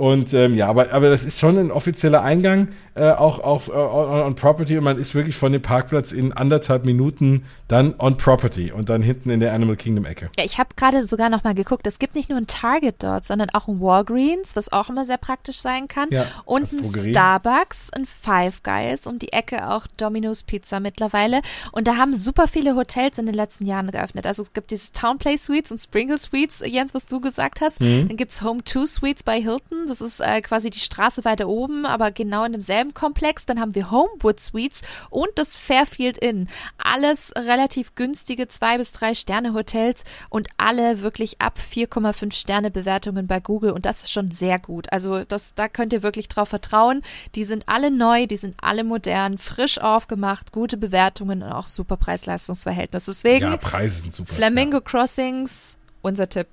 und 0.00 0.32
ähm, 0.32 0.54
ja, 0.56 0.66
aber, 0.66 0.92
aber 0.92 1.10
das 1.10 1.24
ist 1.24 1.38
schon 1.38 1.58
ein 1.58 1.70
offizieller 1.70 2.22
Eingang, 2.22 2.68
äh, 2.94 3.10
auch 3.10 3.38
auf 3.38 3.68
äh, 3.68 3.72
on, 3.72 4.22
on, 4.22 4.34
Property 4.34 4.78
und 4.78 4.84
man 4.84 4.96
ist 4.96 5.14
wirklich 5.14 5.36
von 5.36 5.52
dem 5.52 5.60
Parkplatz 5.60 6.10
in 6.10 6.32
anderthalb 6.32 6.86
Minuten 6.86 7.44
dann 7.68 7.94
on 7.98 8.16
Property 8.16 8.72
und 8.72 8.88
dann 8.88 9.02
hinten 9.02 9.28
in 9.28 9.40
der 9.40 9.52
Animal 9.52 9.76
Kingdom 9.76 10.06
Ecke. 10.06 10.30
Ja, 10.38 10.44
ich 10.46 10.58
habe 10.58 10.70
gerade 10.74 11.06
sogar 11.06 11.28
noch 11.28 11.44
mal 11.44 11.54
geguckt, 11.54 11.86
es 11.86 11.98
gibt 11.98 12.14
nicht 12.14 12.30
nur 12.30 12.38
ein 12.38 12.46
Target 12.46 12.94
dort, 13.02 13.26
sondern 13.26 13.50
auch 13.50 13.68
ein 13.68 13.78
Walgreens, 13.78 14.56
was 14.56 14.72
auch 14.72 14.88
immer 14.88 15.04
sehr 15.04 15.18
praktisch 15.18 15.58
sein 15.58 15.86
kann 15.86 16.08
ja, 16.10 16.24
und 16.46 16.72
ein 16.72 16.82
Starbucks, 16.82 17.90
ein 17.92 18.06
Five 18.06 18.62
Guys 18.62 19.06
um 19.06 19.18
die 19.18 19.34
Ecke 19.34 19.68
auch 19.68 19.86
Domino's 19.98 20.44
Pizza 20.44 20.80
mittlerweile 20.80 21.42
und 21.72 21.86
da 21.86 21.98
haben 21.98 22.16
super 22.16 22.48
viele 22.48 22.74
Hotels 22.74 23.18
in 23.18 23.26
den 23.26 23.34
letzten 23.34 23.66
Jahren 23.66 23.90
geöffnet. 23.90 24.26
Also 24.26 24.44
es 24.44 24.54
gibt 24.54 24.70
dieses 24.70 24.92
Town 24.92 25.18
Play 25.18 25.36
Suites 25.36 25.70
und 25.70 25.78
Sprinkle 25.78 26.16
Suites, 26.16 26.62
Jens, 26.64 26.94
was 26.94 27.04
du 27.04 27.20
gesagt 27.20 27.60
hast. 27.60 27.82
Mhm. 27.82 28.08
Dann 28.08 28.16
gibt's 28.16 28.40
Home 28.40 28.64
2 28.64 28.86
Suites 28.86 29.22
bei 29.24 29.38
Hilton 29.40 29.89
das 29.90 30.00
ist 30.00 30.20
äh, 30.20 30.40
quasi 30.40 30.70
die 30.70 30.78
Straße 30.78 31.24
weiter 31.24 31.48
oben, 31.48 31.84
aber 31.84 32.10
genau 32.10 32.44
in 32.44 32.52
demselben 32.52 32.94
Komplex. 32.94 33.46
Dann 33.46 33.60
haben 33.60 33.74
wir 33.74 33.90
Homewood 33.90 34.40
Suites 34.40 34.82
und 35.10 35.28
das 35.34 35.56
Fairfield 35.56 36.18
Inn. 36.18 36.48
Alles 36.78 37.32
relativ 37.36 37.94
günstige 37.94 38.48
zwei 38.48 38.78
bis 38.78 38.92
drei 38.92 39.14
Sterne 39.14 39.54
Hotels 39.54 40.04
und 40.28 40.48
alle 40.56 41.02
wirklich 41.02 41.40
ab 41.40 41.58
4,5 41.58 42.32
Sterne 42.32 42.70
Bewertungen 42.70 43.26
bei 43.26 43.40
Google 43.40 43.72
und 43.72 43.86
das 43.86 44.02
ist 44.02 44.12
schon 44.12 44.30
sehr 44.30 44.58
gut. 44.58 44.92
Also 44.92 45.24
das, 45.24 45.54
da 45.54 45.68
könnt 45.68 45.92
ihr 45.92 46.02
wirklich 46.02 46.28
drauf 46.28 46.48
vertrauen. 46.48 47.02
Die 47.34 47.44
sind 47.44 47.64
alle 47.66 47.90
neu, 47.90 48.26
die 48.26 48.36
sind 48.36 48.56
alle 48.62 48.84
modern, 48.84 49.38
frisch 49.38 49.78
aufgemacht, 49.78 50.52
gute 50.52 50.76
Bewertungen 50.76 51.42
und 51.42 51.52
auch 51.52 51.66
super 51.68 51.96
Preis-Leistungs-Verhältnis. 51.96 53.06
Deswegen 53.06 53.46
ja, 53.46 53.56
Preise 53.56 54.02
sind 54.02 54.14
super. 54.14 54.34
Flamingo 54.34 54.78
ja. 54.78 54.80
Crossings, 54.80 55.76
unser 56.02 56.28
Tipp. 56.28 56.48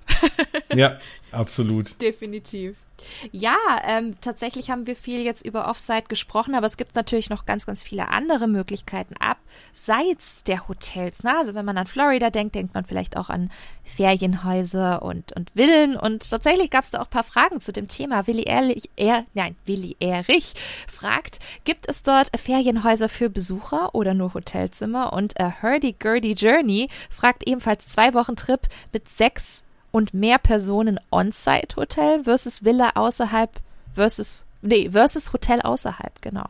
ja, 0.73 0.99
absolut. 1.31 2.01
Definitiv. 2.01 2.77
Ja, 3.31 3.57
ähm, 3.83 4.15
tatsächlich 4.21 4.69
haben 4.69 4.87
wir 4.87 4.95
viel 4.95 5.21
jetzt 5.21 5.45
über 5.45 5.67
Offsite 5.67 6.07
gesprochen, 6.07 6.55
aber 6.55 6.65
es 6.65 6.77
gibt 6.77 6.95
natürlich 6.95 7.29
noch 7.29 7.45
ganz, 7.45 7.65
ganz 7.65 7.83
viele 7.83 8.09
andere 8.09 8.47
Möglichkeiten 8.47 9.15
abseits 9.17 10.43
der 10.43 10.67
Hotels. 10.67 11.23
Ne? 11.23 11.35
Also 11.37 11.53
wenn 11.53 11.65
man 11.65 11.77
an 11.77 11.87
Florida 11.87 12.29
denkt, 12.29 12.55
denkt 12.55 12.73
man 12.73 12.85
vielleicht 12.85 13.17
auch 13.17 13.29
an 13.29 13.51
Ferienhäuser 13.83 15.01
und, 15.01 15.33
und 15.33 15.51
Villen. 15.51 15.95
Und 15.95 16.29
tatsächlich 16.29 16.69
gab 16.69 16.83
es 16.83 16.91
da 16.91 16.99
auch 16.99 17.05
ein 17.05 17.11
paar 17.11 17.23
Fragen 17.23 17.61
zu 17.61 17.71
dem 17.71 17.87
Thema. 17.87 18.27
Willi 18.27 18.43
Ehrlich, 18.43 18.89
er, 18.95 19.25
nein, 19.33 19.55
Willi 19.65 19.95
Erich 19.99 20.53
fragt, 20.87 21.39
gibt 21.63 21.87
es 21.89 22.03
dort 22.03 22.31
Ferienhäuser 22.37 23.09
für 23.09 23.29
Besucher 23.29 23.93
oder 23.93 24.13
nur 24.13 24.33
Hotelzimmer? 24.33 25.13
Und 25.13 25.35
Hurdy 25.61 25.95
Gurdy 25.97 26.33
Journey 26.33 26.89
fragt 27.09 27.47
ebenfalls 27.47 27.87
zwei 27.87 28.13
Wochen 28.13 28.35
Trip 28.35 28.61
mit 28.91 29.07
sechs 29.07 29.63
und 29.97 30.13
mehr 30.13 30.37
Personen 30.37 30.99
On-Site-Hotel 31.11 32.23
versus 32.23 32.63
Villa 32.63 32.91
außerhalb 32.93 33.49
versus 33.95 34.45
nee, 34.61 34.91
versus 34.91 35.33
Hotel 35.33 35.59
außerhalb, 35.61 36.21
genau. 36.21 36.45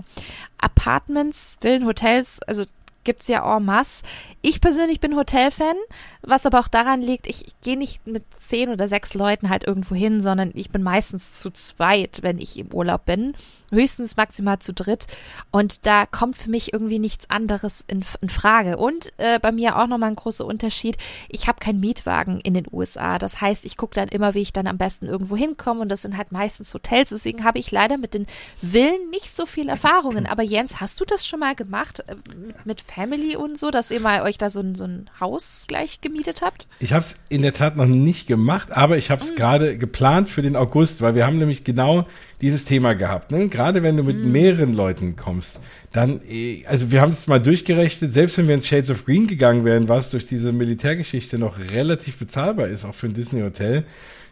Apartments, 0.57 1.57
Villen, 1.61 1.85
Hotels, 1.85 2.41
also 2.43 2.65
gibt 3.05 3.21
es 3.21 3.29
ja 3.29 3.55
en 3.55 3.63
masse. 3.63 4.03
Ich 4.41 4.59
persönlich 4.59 4.99
bin 4.99 5.15
Hotelfan, 5.15 5.77
was 6.27 6.45
aber 6.45 6.59
auch 6.59 6.67
daran 6.67 7.01
liegt, 7.01 7.25
ich, 7.25 7.47
ich 7.47 7.61
gehe 7.61 7.77
nicht 7.77 8.05
mit 8.05 8.23
zehn 8.37 8.69
oder 8.69 8.87
sechs 8.87 9.13
Leuten 9.13 9.49
halt 9.49 9.65
irgendwo 9.65 9.95
hin, 9.95 10.21
sondern 10.21 10.51
ich 10.53 10.69
bin 10.69 10.83
meistens 10.83 11.33
zu 11.33 11.51
zweit, 11.51 12.19
wenn 12.21 12.37
ich 12.37 12.59
im 12.59 12.73
Urlaub 12.73 13.05
bin. 13.05 13.33
Höchstens 13.69 14.15
maximal 14.15 14.59
zu 14.59 14.73
dritt. 14.73 15.07
Und 15.51 15.85
da 15.85 16.05
kommt 16.05 16.37
für 16.37 16.49
mich 16.49 16.71
irgendwie 16.71 16.99
nichts 16.99 17.29
anderes 17.29 17.83
in, 17.87 18.05
in 18.21 18.29
Frage. 18.29 18.77
Und 18.77 19.11
äh, 19.17 19.39
bei 19.39 19.51
mir 19.51 19.77
auch 19.77 19.87
nochmal 19.87 20.09
ein 20.09 20.15
großer 20.15 20.45
Unterschied. 20.45 20.97
Ich 21.27 21.47
habe 21.47 21.59
keinen 21.59 21.81
Mietwagen 21.81 22.39
in 22.39 22.53
den 22.53 22.67
USA. 22.71 23.19
Das 23.19 23.41
heißt, 23.41 23.65
ich 23.65 23.75
gucke 23.75 23.95
dann 23.95 24.07
immer, 24.07 24.33
wie 24.33 24.41
ich 24.41 24.53
dann 24.53 24.67
am 24.67 24.77
besten 24.77 25.07
irgendwo 25.07 25.35
hinkomme. 25.35 25.81
Und 25.81 25.89
das 25.89 26.03
sind 26.03 26.15
halt 26.15 26.31
meistens 26.31 26.73
Hotels. 26.73 27.09
Deswegen 27.09 27.43
habe 27.43 27.59
ich 27.59 27.71
leider 27.71 27.97
mit 27.97 28.13
den 28.13 28.25
Villen 28.55 29.09
nicht 29.09 29.35
so 29.35 29.45
viel 29.45 29.67
Erfahrungen. 29.67 30.27
Aber 30.27 30.43
Jens, 30.43 30.79
hast 30.79 31.01
du 31.01 31.05
das 31.05 31.27
schon 31.27 31.41
mal 31.41 31.55
gemacht 31.55 32.03
äh, 32.07 32.15
mit, 32.63 32.79
Family 32.79 33.35
und 33.35 33.57
so, 33.57 33.69
dass 33.69 33.91
ihr 33.91 33.99
mal 33.99 34.21
euch 34.21 34.37
da 34.37 34.49
so 34.49 34.61
ein, 34.61 34.75
so 34.75 34.85
ein 34.85 35.09
Haus 35.19 35.65
gleich 35.67 35.99
gemietet 35.99 36.16
habt? 36.41 36.67
Ich 36.79 36.93
habe 36.93 37.03
es 37.03 37.15
in 37.29 37.41
der 37.41 37.53
Tat 37.53 37.77
noch 37.77 37.85
nicht 37.85 38.27
gemacht, 38.27 38.71
aber 38.71 38.97
ich 38.97 39.11
habe 39.11 39.23
es 39.23 39.31
mhm. 39.31 39.35
gerade 39.35 39.77
geplant 39.77 40.29
für 40.29 40.41
den 40.41 40.55
August, 40.55 41.01
weil 41.01 41.15
wir 41.15 41.25
haben 41.25 41.37
nämlich 41.37 41.63
genau 41.63 42.07
dieses 42.41 42.65
Thema 42.65 42.93
gehabt. 42.93 43.31
Ne? 43.31 43.47
Gerade 43.49 43.83
wenn 43.83 43.97
du 43.97 44.03
mit 44.03 44.17
mhm. 44.17 44.31
mehreren 44.31 44.73
Leuten 44.73 45.15
kommst, 45.15 45.59
dann, 45.91 46.21
äh, 46.27 46.63
also 46.65 46.91
wir 46.91 47.01
haben 47.01 47.11
es 47.11 47.27
mal 47.27 47.39
durchgerechnet, 47.39 48.13
selbst 48.13 48.37
wenn 48.37 48.47
wir 48.47 48.55
ins 48.55 48.67
Shades 48.67 48.89
of 48.89 49.05
Green 49.05 49.27
gegangen 49.27 49.65
wären, 49.65 49.89
was 49.89 50.09
durch 50.09 50.25
diese 50.25 50.51
Militärgeschichte 50.51 51.37
noch 51.37 51.57
relativ 51.59 52.17
bezahlbar 52.17 52.67
ist, 52.67 52.85
auch 52.85 52.95
für 52.95 53.07
ein 53.07 53.13
Disney-Hotel, 53.13 53.83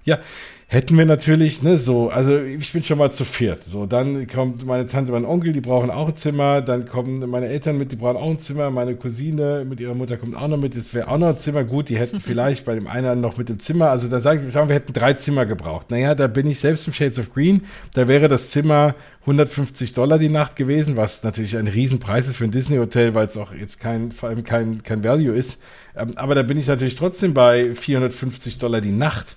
ja, 0.03 0.20
hätten 0.68 0.98
wir 0.98 1.06
natürlich, 1.06 1.62
ne, 1.62 1.78
so, 1.78 2.10
also 2.10 2.38
ich 2.40 2.74
bin 2.74 2.82
schon 2.82 2.98
mal 2.98 3.12
zu 3.12 3.24
viert. 3.24 3.64
So, 3.66 3.86
dann 3.86 4.28
kommt 4.28 4.66
meine 4.66 4.88
Tante, 4.88 5.12
mein 5.12 5.26
Onkel, 5.26 5.54
die 5.54 5.62
brauchen 5.62 5.92
auch 5.92 6.08
ein 6.08 6.18
Zimmer, 6.18 6.62
dann 6.62 6.88
kommen 6.88 7.30
meine 7.30 7.48
Eltern 7.48 7.78
mit, 7.78 7.92
die 7.92 7.96
brauchen 7.96 8.18
auch 8.18 8.32
ein 8.32 8.40
Zimmer, 8.40 8.72
meine 8.72 8.96
Cousine 8.96 9.64
mit 9.68 9.80
ihrer 9.80 9.94
Mutter 9.94 10.18
kommt 10.18 10.36
auch 10.36 10.48
noch 10.48 10.58
mit, 10.58 10.76
das 10.76 10.94
wäre 10.94 11.08
auch 11.08 11.20
noch 11.20 11.28
ein 11.28 11.40
Zimmer. 11.40 11.64
Gut, 11.64 11.90
die 11.90 11.98
hätten 11.98 12.20
vielleicht 12.22 12.66
bei 12.66 12.74
dem 12.74 12.88
einen 12.88 13.22
noch 13.22 13.38
mit 13.38 13.50
dem 13.50 13.60
Zimmer, 13.60 13.92
also 13.92 14.08
da 14.08 14.22
sagen, 14.22 14.50
sagen 14.50 14.68
wir 14.68 14.76
hätten 14.76 14.94
drei 14.94 15.14
Zimmer 15.14 15.46
gebraucht. 15.46 15.92
Naja, 15.92 16.16
da 16.16 16.28
bin 16.28 16.48
ich 16.48 16.60
selbst 16.60 16.88
im 16.88 16.94
Shades 16.94 17.20
of 17.20 17.32
Green, 17.32 17.62
da 17.94 18.08
wäre 18.08 18.28
das 18.28 18.50
Zimmer 18.50 18.96
150 19.22 19.94
Dollar 19.94 20.18
die 20.18 20.30
Nacht 20.30 20.56
gewesen, 20.56 20.98
was 20.98 21.24
natürlich 21.24 21.58
ein 21.58 21.68
Riesenpreis 21.68 22.28
ist 22.28 22.38
für 22.38 22.44
ein 22.44 22.52
Disney-Hotel, 22.52 23.14
weil 23.14 23.28
es 23.28 23.38
auch 23.38 23.54
jetzt 23.54 23.80
kein, 23.80 24.12
vor 24.12 24.30
allem 24.30 24.44
kein, 24.44 24.82
kein 24.84 25.04
Value 25.04 25.36
ist. 25.36 25.60
Ähm, 25.96 26.12
aber 26.16 26.36
da 26.36 26.44
bin 26.44 26.58
ich 26.58 26.68
natürlich 26.68 26.96
trotzdem 26.96 27.34
bei 27.34 27.74
450 27.76 28.58
Dollar 28.58 28.82
die 28.82 28.92
Nacht. 28.92 29.36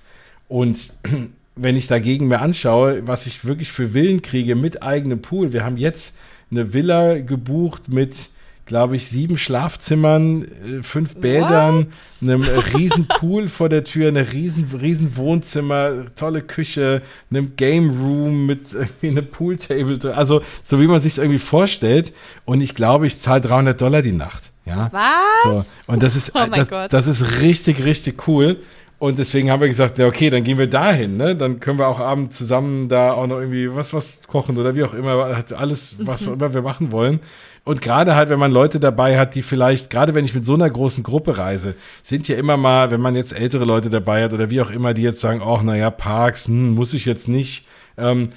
Und 0.49 0.91
wenn 1.57 1.77
ich 1.77 1.87
dagegen 1.87 2.29
mir 2.29 2.41
anschaue, 2.41 3.07
was 3.07 3.27
ich 3.27 3.45
wirklich 3.45 3.71
für 3.71 3.91
Villen 3.91 4.23
kriege 4.23 4.55
mit 4.55 4.83
eigenem 4.83 5.21
Pool, 5.21 5.53
wir 5.53 5.65
haben 5.65 5.77
jetzt 5.77 6.15
eine 6.51 6.73
Villa 6.73 7.19
gebucht 7.19 7.89
mit, 7.89 8.31
glaube 8.65 8.97
ich, 8.97 9.09
sieben 9.09 9.39
Schlafzimmern, 9.39 10.45
äh, 10.45 10.83
fünf 10.83 11.17
Bädern, 11.17 11.89
What? 11.89 12.23
einem 12.23 12.43
riesen 12.75 13.09
Pool 13.09 13.49
vor 13.49 13.69
der 13.69 13.85
Tür, 13.85 14.09
eine 14.09 14.33
riesen, 14.33 14.69
riesen 14.81 15.17
Wohnzimmer, 15.17 16.07
tolle 16.17 16.43
Küche, 16.43 17.03
einem 17.31 17.57
Game 17.57 17.91
Room 18.01 18.47
mit 18.47 18.73
irgendwie 18.73 19.09
einem 19.09 19.27
Pooltable, 19.27 20.15
also 20.15 20.43
so 20.63 20.81
wie 20.81 20.87
man 20.87 21.03
sich 21.03 21.19
irgendwie 21.19 21.39
vorstellt. 21.39 22.13
Und 22.45 22.61
ich 22.61 22.75
glaube, 22.75 23.07
ich 23.07 23.21
zahle 23.21 23.41
300 23.41 23.81
Dollar 23.81 24.03
die 24.03 24.13
Nacht. 24.13 24.53
Ja. 24.65 24.91
Was? 24.93 25.87
So. 25.87 25.93
Und 25.93 26.03
das 26.03 26.15
ist, 26.15 26.33
oh 26.35 26.47
das, 26.55 26.69
das 26.91 27.07
ist 27.07 27.41
richtig, 27.41 27.83
richtig 27.83 28.29
cool. 28.29 28.59
Und 29.01 29.21
deswegen 29.21 29.51
haben 29.51 29.61
wir 29.61 29.69
gesagt, 29.69 29.97
ja, 29.99 30.09
okay, 30.09 30.29
dann 30.29 30.43
gehen 30.43 30.59
wir 30.59 30.67
dahin, 30.67 31.17
ne? 31.17 31.37
Dann 31.37 31.61
können 31.61 31.79
wir 31.79 31.87
auch 31.87 32.01
abends 32.01 32.37
zusammen 32.37 32.89
da 32.89 33.13
auch 33.13 33.29
noch 33.29 33.39
irgendwie 33.39 33.73
was, 33.73 33.93
was 33.93 34.21
kochen 34.27 34.59
oder 34.59 34.75
wie 34.75 34.83
auch 34.83 34.93
immer, 34.93 35.45
alles, 35.57 35.97
was 36.01 36.27
auch 36.27 36.33
immer 36.33 36.53
wir 36.53 36.63
machen 36.63 36.91
wollen. 36.91 37.21
Und 37.63 37.81
gerade 37.81 38.17
halt, 38.17 38.29
wenn 38.29 38.41
man 38.41 38.51
Leute 38.51 38.81
dabei 38.81 39.17
hat, 39.17 39.37
die 39.37 39.43
vielleicht, 39.43 39.91
gerade 39.91 40.15
wenn 40.15 40.25
ich 40.25 40.35
mit 40.35 40.47
so 40.47 40.55
einer 40.55 40.69
großen 40.69 41.05
Gruppe 41.05 41.39
reise, 41.39 41.75
sind 42.03 42.27
ja 42.27 42.37
immer 42.37 42.57
mal, 42.57 42.91
wenn 42.91 43.01
man 43.01 43.15
jetzt 43.15 43.39
ältere 43.39 43.65
Leute 43.65 43.89
dabei 43.89 44.25
hat 44.25 44.35
oder 44.35 44.51
wie 44.51 44.61
auch 44.61 44.71
immer, 44.71 44.95
die 44.95 45.03
jetzt 45.03 45.21
sagen, 45.21 45.43
ach, 45.45 45.63
naja, 45.63 45.91
Parks, 45.91 46.49
hm, 46.49 46.75
muss 46.75 46.93
ich 46.93 47.05
jetzt 47.05 47.29
nicht. 47.29 47.67
Ähm, 47.97 48.31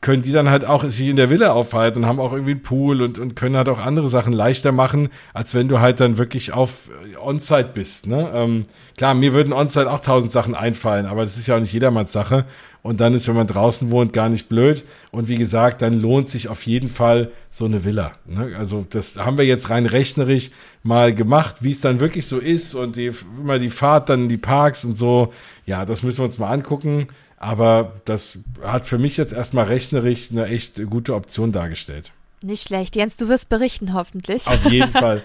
können 0.00 0.22
die 0.22 0.30
dann 0.30 0.48
halt 0.48 0.64
auch 0.64 0.84
sich 0.84 1.08
in 1.08 1.16
der 1.16 1.28
Villa 1.28 1.52
aufhalten 1.52 2.02
und 2.02 2.06
haben 2.06 2.20
auch 2.20 2.32
irgendwie 2.32 2.52
einen 2.52 2.62
Pool 2.62 3.02
und, 3.02 3.18
und 3.18 3.34
können 3.34 3.56
halt 3.56 3.68
auch 3.68 3.80
andere 3.80 4.08
Sachen 4.08 4.32
leichter 4.32 4.70
machen, 4.70 5.08
als 5.34 5.54
wenn 5.54 5.68
du 5.68 5.80
halt 5.80 5.98
dann 5.98 6.18
wirklich 6.18 6.52
auf 6.52 6.88
äh, 7.12 7.16
On-Site 7.16 7.70
bist. 7.74 8.06
Ne? 8.06 8.30
Ähm, 8.32 8.66
klar, 8.96 9.14
mir 9.14 9.32
würden 9.32 9.52
On-Site 9.52 9.90
auch 9.90 10.00
tausend 10.00 10.30
Sachen 10.30 10.54
einfallen, 10.54 11.06
aber 11.06 11.24
das 11.24 11.36
ist 11.36 11.48
ja 11.48 11.56
auch 11.56 11.60
nicht 11.60 11.72
jedermanns 11.72 12.12
Sache. 12.12 12.44
Und 12.80 13.00
dann 13.00 13.12
ist, 13.12 13.26
wenn 13.26 13.34
man 13.34 13.48
draußen 13.48 13.90
wohnt, 13.90 14.12
gar 14.12 14.28
nicht 14.28 14.48
blöd. 14.48 14.84
Und 15.10 15.28
wie 15.28 15.36
gesagt, 15.36 15.82
dann 15.82 16.00
lohnt 16.00 16.28
sich 16.28 16.48
auf 16.48 16.62
jeden 16.62 16.88
Fall 16.88 17.32
so 17.50 17.64
eine 17.64 17.84
Villa. 17.84 18.12
Ne? 18.24 18.54
Also 18.56 18.86
das 18.88 19.16
haben 19.18 19.36
wir 19.36 19.44
jetzt 19.44 19.68
rein 19.68 19.84
rechnerisch 19.84 20.50
mal 20.84 21.12
gemacht, 21.12 21.56
wie 21.60 21.72
es 21.72 21.80
dann 21.80 21.98
wirklich 21.98 22.26
so 22.26 22.38
ist 22.38 22.76
und 22.76 22.94
die, 22.94 23.10
immer 23.38 23.58
die 23.58 23.70
Fahrt, 23.70 24.08
dann 24.08 24.28
die 24.28 24.36
Parks 24.36 24.84
und 24.84 24.96
so. 24.96 25.32
Ja, 25.66 25.84
das 25.84 26.04
müssen 26.04 26.18
wir 26.18 26.24
uns 26.24 26.38
mal 26.38 26.52
angucken. 26.52 27.08
Aber 27.38 27.92
das 28.04 28.38
hat 28.62 28.86
für 28.86 28.98
mich 28.98 29.16
jetzt 29.16 29.32
erstmal 29.32 29.66
rechnerisch 29.66 30.30
eine 30.30 30.46
echt 30.46 30.76
gute 30.90 31.14
Option 31.14 31.52
dargestellt. 31.52 32.12
Nicht 32.42 32.68
schlecht. 32.68 32.96
Jens, 32.96 33.16
du 33.16 33.28
wirst 33.28 33.48
berichten, 33.48 33.94
hoffentlich. 33.94 34.46
Auf 34.46 34.64
jeden 34.64 34.92
Fall. 34.92 35.22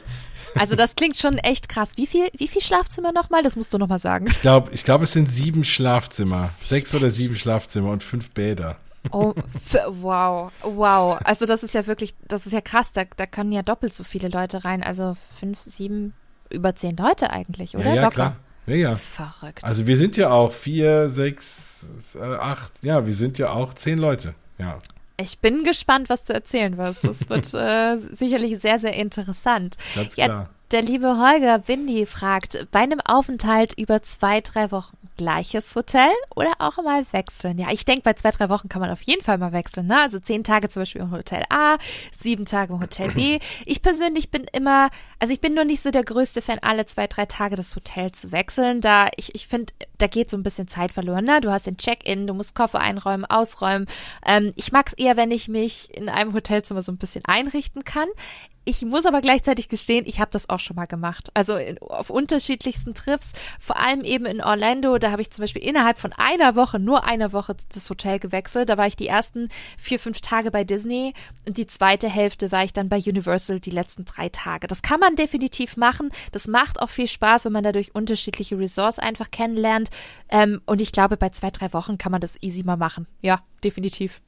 Also 0.56 0.76
das 0.76 0.96
klingt 0.96 1.18
schon 1.18 1.38
echt 1.40 1.70
krass. 1.70 1.92
Wie 1.96 2.08
viel, 2.08 2.30
wie 2.38 2.48
viel 2.48 2.62
Schlafzimmer 2.62 3.12
nochmal? 3.12 3.44
Das 3.44 3.56
musst 3.56 3.74
du 3.74 3.78
nochmal 3.78 4.00
sagen. 4.00 4.28
Ich 4.28 4.42
glaube, 4.42 4.72
ich 4.72 4.84
glaub, 4.84 5.02
es 5.02 5.14
sind 5.14 5.32
sieben 5.32 5.64
Schlafzimmer. 5.64 6.50
Sieben. 6.56 6.68
Sechs 6.68 6.96
oder 6.96 7.10
sieben 7.12 7.36
Schlafzimmer 7.36 7.90
und 7.90 8.04
fünf 8.04 8.32
Bäder. 8.32 8.78
Oh, 9.12 9.34
wow, 9.90 10.52
wow. 10.62 11.20
Also 11.24 11.46
das 11.46 11.64
ist 11.64 11.74
ja 11.74 11.88
wirklich, 11.88 12.16
das 12.28 12.46
ist 12.46 12.54
ja 12.54 12.62
krass. 12.62 12.94
Da, 12.94 13.04
da 13.18 13.26
können 13.26 13.52
ja 13.52 13.64
doppelt 13.64 13.94
so 13.94 14.04
viele 14.04 14.30
Leute 14.30 14.64
rein. 14.64 14.84
Also 14.84 15.18
fünf, 15.40 15.62
sieben, 15.62 16.14
über 16.50 16.76
zehn 16.76 16.96
Leute 16.96 17.32
eigentlich, 17.32 17.76
oder? 17.76 17.86
Ja, 17.86 17.96
ja 17.96 18.02
Locker. 18.04 18.14
klar. 18.14 18.36
Ja, 18.66 18.76
ja. 18.76 18.96
Verrückt. 18.96 19.64
Also 19.64 19.88
wir 19.88 19.98
sind 19.98 20.18
ja 20.18 20.32
auch 20.32 20.52
vier, 20.54 21.10
sechs, 21.10 22.16
äh, 22.16 22.36
acht, 22.36 22.72
ja, 22.82 23.06
wir 23.06 23.14
sind 23.14 23.38
ja 23.38 23.52
auch 23.52 23.74
zehn 23.74 23.98
Leute. 23.98 24.36
Ja. 24.58 24.80
Ich 25.18 25.40
bin 25.40 25.64
gespannt, 25.64 26.10
was 26.10 26.24
du 26.24 26.34
erzählen 26.34 26.78
wirst. 26.78 27.04
Das 27.04 27.30
wird 27.30 27.54
äh, 27.54 27.98
sicherlich 27.98 28.60
sehr, 28.60 28.80
sehr 28.80 28.94
interessant. 28.94 29.78
Ganz 29.96 30.16
klar. 30.16 30.28
Ja, 30.28 30.50
der 30.74 30.82
liebe 30.82 31.20
Holger 31.20 31.60
Bindi 31.60 32.08
fragt, 32.08 32.68
bei 32.72 32.80
einem 32.80 33.00
Aufenthalt 33.00 33.78
über 33.78 34.02
zwei, 34.02 34.42
drei 34.42 34.72
Wochen 34.72 34.98
gleiches 35.18 35.76
Hotel 35.76 36.10
oder 36.36 36.54
auch 36.58 36.78
mal 36.78 37.06
wechseln? 37.12 37.60
Ja, 37.60 37.68
ich 37.72 37.86
denke, 37.86 38.02
bei 38.02 38.14
zwei, 38.14 38.32
drei 38.32 38.50
Wochen 38.50 38.70
kann 38.70 38.82
man 38.82 38.90
auf 38.90 39.04
jeden 39.04 39.22
Fall 39.22 39.38
mal 39.38 39.52
wechseln. 39.52 39.86
Ne? 39.86 40.00
Also 40.00 40.20
zehn 40.20 40.44
Tage 40.44 40.70
zum 40.70 40.82
Beispiel 40.82 41.02
im 41.02 41.12
Hotel 41.12 41.44
A, 41.50 41.78
sieben 42.12 42.46
Tage 42.46 42.74
im 42.74 42.82
Hotel 42.82 43.12
B. 43.12 43.40
Ich 43.66 43.82
persönlich 43.82 44.32
bin 44.32 44.46
immer, 44.52 44.90
also 45.20 45.34
ich 45.34 45.40
bin 45.40 45.54
nur 45.54 45.64
nicht 45.64 45.82
so 45.82 45.92
der 45.92 46.04
größte 46.04 46.42
Fan, 46.42 46.60
alle 46.62 46.86
zwei, 46.86 47.06
drei 47.08 47.26
Tage 47.28 47.56
das 47.56 47.76
Hotel 47.76 48.12
zu 48.12 48.32
wechseln. 48.32 48.82
Da 48.82 49.10
ich, 49.16 49.36
ich 49.36 49.48
finde, 49.48 49.74
da 50.00 50.08
geht 50.08 50.30
so 50.30 50.38
ein 50.38 50.44
bisschen 50.44 50.68
Zeit 50.68 50.92
verloren. 50.92 51.26
Ne? 51.26 51.40
Du 51.40 51.52
hast 51.52 51.68
den 51.68 51.78
Check-in, 51.78 52.26
du 52.26 52.34
musst 52.34 52.56
Koffer 52.56 52.80
einräumen, 52.80 53.26
ausräumen. 53.26 53.88
Ähm, 54.26 54.54
ich 54.56 54.72
mag 54.72 54.88
es 54.88 54.94
eher, 54.94 55.18
wenn 55.18 55.32
ich 55.32 55.48
mich 55.48 55.96
in 55.96 56.10
einem 56.10 56.34
Hotelzimmer 56.34 56.82
so 56.82 56.92
ein 56.92 56.98
bisschen 56.98 57.24
einrichten 57.26 57.84
kann. 57.84 58.08
Ich 58.66 58.82
muss 58.84 59.06
aber 59.06 59.20
gleichzeitig 59.20 59.68
gestehen, 59.68 60.06
ich 60.08 60.22
habe 60.22 60.32
das 60.32 60.50
auch 60.50 60.60
schon 60.60 60.78
mal 60.78 60.86
gemacht. 60.86 61.30
Also 61.34 61.58
in, 61.58 61.78
auf 61.80 62.10
unterschiedlichsten 62.10 62.94
Trips, 62.94 63.34
vor 63.60 63.78
allem 63.78 64.06
eben 64.06 64.26
in 64.26 64.42
Orlando. 64.42 64.98
Da 64.98 65.12
habe 65.12 65.22
ich 65.22 65.32
zum 65.32 65.44
Beispiel 65.44 65.62
innerhalb 65.62 66.00
von 66.00 66.14
einer 66.14 66.56
Woche, 66.56 66.80
nur 66.80 67.04
einer 67.04 67.34
Woche 67.34 67.58
das 67.74 67.90
Hotel 67.90 68.20
gewechselt. 68.20 68.70
Da 68.70 68.78
war 68.78 68.88
ich 68.88 68.96
die 68.96 69.08
ersten 69.08 69.50
vier, 69.78 70.00
fünf 70.00 70.22
Tage 70.22 70.50
bei 70.50 70.64
Disney 70.64 71.14
und 71.46 71.58
die 71.58 71.68
zweite 71.68 72.08
Hälfte 72.08 72.54
war 72.54 72.64
ich 72.64 72.72
dann 72.72 72.88
bei 72.88 72.98
Universal 72.98 73.60
die 73.60 73.72
letzten 73.72 74.06
drei 74.06 74.30
Tage. 74.30 74.68
Das 74.68 74.82
kann 74.82 75.00
man 75.02 75.18
definitiv 75.18 75.76
machen. 75.76 76.10
Das 76.32 76.48
macht 76.48 76.82
auch 76.82 76.90
viel 76.90 77.08
Spaß, 77.08 77.46
wenn 77.46 77.54
man 77.54 77.66
dadurch 77.66 77.94
unterschiedliche 77.94 78.58
Resorts 78.58 78.98
einfach 78.98 79.30
kennenlernt. 79.30 79.90
Ähm, 80.30 80.62
und 80.66 80.80
ich 80.80 80.94
glaube, 80.94 81.18
bei 81.18 81.30
zwei, 81.30 81.52
drei 81.52 81.74
Wochen 81.74 81.98
kann 81.98 82.14
man 82.14 82.22
das 82.22 82.42
easy 82.42 82.64
mal 82.64 82.78
machen. 82.78 83.08
Ja, 83.22 83.42
definitiv. 83.64 84.22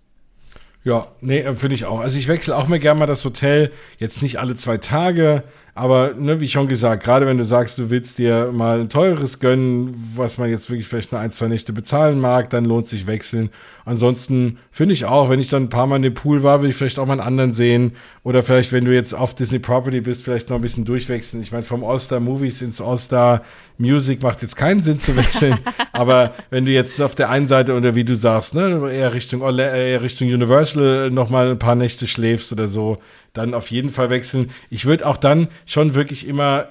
Ja, 0.86 1.08
nee, 1.20 1.40
äh, 1.40 1.56
finde 1.56 1.74
ich 1.74 1.86
auch. 1.86 2.00
Also 2.00 2.20
ich 2.20 2.28
wechsle 2.28 2.56
auch 2.56 2.68
mir 2.68 2.80
gerne 2.80 3.00
mal 3.00 3.08
das 3.08 3.26
Hotel, 3.26 3.72
jetzt 3.98 4.22
nicht 4.22 4.40
alle 4.40 4.56
zwei 4.56 4.78
Tage, 4.78 5.44
aber 5.78 6.14
ne, 6.18 6.40
wie 6.40 6.48
schon 6.48 6.70
gesagt, 6.70 7.04
gerade 7.04 7.26
wenn 7.26 7.38
du 7.38 7.44
sagst, 7.44 7.78
du 7.78 7.90
willst 7.90 8.18
dir 8.18 8.50
mal 8.54 8.80
ein 8.80 8.88
teures 8.88 9.40
gönnen, 9.40 9.94
was 10.16 10.38
man 10.38 10.50
jetzt 10.50 10.70
wirklich 10.70 10.88
vielleicht 10.88 11.12
nur 11.12 11.20
ein, 11.20 11.34
zwei 11.34 11.50
Nächte 11.50 11.74
bezahlen 11.74 12.18
mag, 12.18 12.50
dann 12.50 12.64
lohnt 12.64 12.88
sich 12.88 13.08
wechseln. 13.08 13.50
Ansonsten 13.84 14.58
finde 14.72 14.94
ich 14.94 15.04
auch, 15.04 15.30
wenn 15.30 15.42
ich 15.42 15.50
dann 15.50 15.64
ein 15.64 15.70
paar 15.70 15.86
Mal 15.86 15.98
in 15.98 16.04
dem 16.04 16.14
Pool 16.14 16.44
war, 16.44 16.62
will 16.62 16.70
ich 16.70 16.78
vielleicht 16.78 16.98
auch 16.98 17.06
mal 17.06 17.20
einen 17.20 17.28
anderen 17.28 17.52
sehen. 17.52 17.92
Oder 18.24 18.42
vielleicht, 18.42 18.72
wenn 18.72 18.86
du 18.86 18.94
jetzt 18.94 19.14
auf 19.14 19.36
Disney 19.36 19.60
Property 19.60 20.00
bist, 20.00 20.24
vielleicht 20.24 20.50
noch 20.50 20.56
ein 20.56 20.62
bisschen 20.62 20.86
durchwechseln. 20.86 21.44
Ich 21.44 21.52
meine, 21.52 21.64
vom 21.64 21.84
All-Star 21.84 22.22
Movies 22.22 22.62
ins 22.62 22.80
All-Star 22.80 23.42
Music 23.78 24.24
macht 24.24 24.44
jetzt 24.44 24.56
keinen 24.56 24.82
Sinn 24.82 25.00
zu 25.00 25.18
wechseln. 25.18 25.58
aber 25.92 26.36
wenn 26.52 26.66
du 26.66 26.72
jetzt 26.72 27.02
auf 27.02 27.16
der 27.16 27.30
einen 27.30 27.48
Seite 27.48 27.76
oder 27.76 27.96
wie 27.96 28.06
du 28.06 28.16
sagst, 28.16 28.56
ne, 28.56 28.90
eher 28.94 29.14
Richtung, 29.14 29.42
eher 29.42 30.02
Richtung 30.02 30.30
Universal 30.30 31.12
noch 31.12 31.30
mal 31.30 31.52
ein 31.52 31.60
paar 31.60 31.76
Nächte 31.76 32.08
schläfst 32.08 32.54
oder 32.54 32.70
so, 32.70 32.98
dann 33.36 33.54
auf 33.54 33.70
jeden 33.70 33.92
Fall 33.92 34.10
wechseln. 34.10 34.50
Ich 34.72 34.86
würde 34.86 35.06
auch 35.06 35.18
dann 35.18 35.50
schon 35.66 35.94
wirklich 35.94 36.28
immer 36.28 36.68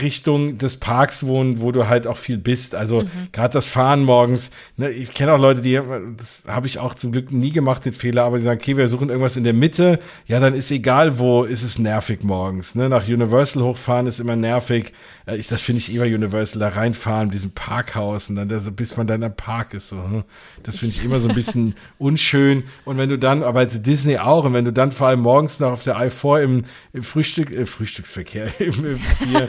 Richtung 0.00 0.58
des 0.58 0.76
Parks 0.76 1.24
wohnen, 1.24 1.60
wo 1.60 1.72
du 1.72 1.88
halt 1.88 2.06
auch 2.06 2.16
viel 2.16 2.38
bist. 2.38 2.74
Also 2.74 3.02
mhm. 3.02 3.28
gerade 3.32 3.52
das 3.52 3.68
Fahren 3.68 4.02
morgens. 4.04 4.50
Ne, 4.76 4.90
ich 4.90 5.14
kenne 5.14 5.32
auch 5.32 5.38
Leute, 5.38 5.62
die, 5.62 5.80
das 6.16 6.44
habe 6.46 6.66
ich 6.66 6.78
auch 6.78 6.94
zum 6.94 7.12
Glück 7.12 7.32
nie 7.32 7.52
gemacht, 7.52 7.84
den 7.84 7.92
Fehler, 7.92 8.24
aber 8.24 8.38
die 8.38 8.44
sagen, 8.44 8.60
okay, 8.60 8.76
wir 8.76 8.88
suchen 8.88 9.08
irgendwas 9.08 9.36
in 9.36 9.44
der 9.44 9.54
Mitte. 9.54 9.98
Ja, 10.26 10.40
dann 10.40 10.54
ist 10.54 10.70
egal 10.70 11.18
wo, 11.18 11.44
ist 11.44 11.62
es 11.62 11.78
nervig 11.78 12.22
morgens. 12.22 12.74
Ne? 12.74 12.88
Nach 12.88 13.06
Universal 13.06 13.62
hochfahren 13.62 14.06
ist 14.06 14.20
immer 14.20 14.36
nervig. 14.36 14.92
Ich, 15.36 15.46
das 15.48 15.60
finde 15.60 15.80
ich 15.80 15.94
immer 15.94 16.04
Universal, 16.04 16.60
da 16.60 16.68
reinfahren, 16.68 17.30
diesem 17.30 17.50
Parkhaus 17.50 18.30
und 18.30 18.36
dann, 18.36 18.48
da, 18.48 18.58
bis 18.70 18.96
man 18.96 19.06
dann 19.06 19.22
am 19.22 19.34
Park 19.34 19.74
ist. 19.74 19.88
So, 19.88 19.96
hm. 19.96 20.24
Das 20.62 20.78
finde 20.78 20.96
ich 20.96 21.04
immer 21.04 21.20
so 21.20 21.28
ein 21.28 21.34
bisschen 21.34 21.74
unschön. 21.98 22.64
Und 22.84 22.98
wenn 22.98 23.08
du 23.08 23.18
dann, 23.18 23.42
aber 23.42 23.66
Disney 23.66 24.18
auch, 24.18 24.44
und 24.44 24.54
wenn 24.54 24.64
du 24.64 24.72
dann 24.72 24.90
vor 24.90 25.08
allem 25.08 25.20
morgens 25.20 25.60
noch 25.60 25.72
auf 25.72 25.84
der 25.84 25.96
I4 25.96 26.42
im, 26.42 26.64
im 26.92 27.02
Frühstück, 27.02 27.50
äh, 27.50 27.66
Frühstücksverkehr, 27.66 28.58
im, 28.58 28.84
im, 28.84 29.00
hier, 29.18 29.48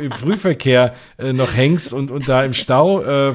im 0.00 0.12
Frühverkehr 0.12 0.94
äh, 1.16 1.32
noch 1.32 1.54
hängst 1.54 1.94
und, 1.94 2.10
und 2.10 2.28
da 2.28 2.44
im 2.44 2.52
Stau, 2.52 3.02
äh, 3.02 3.34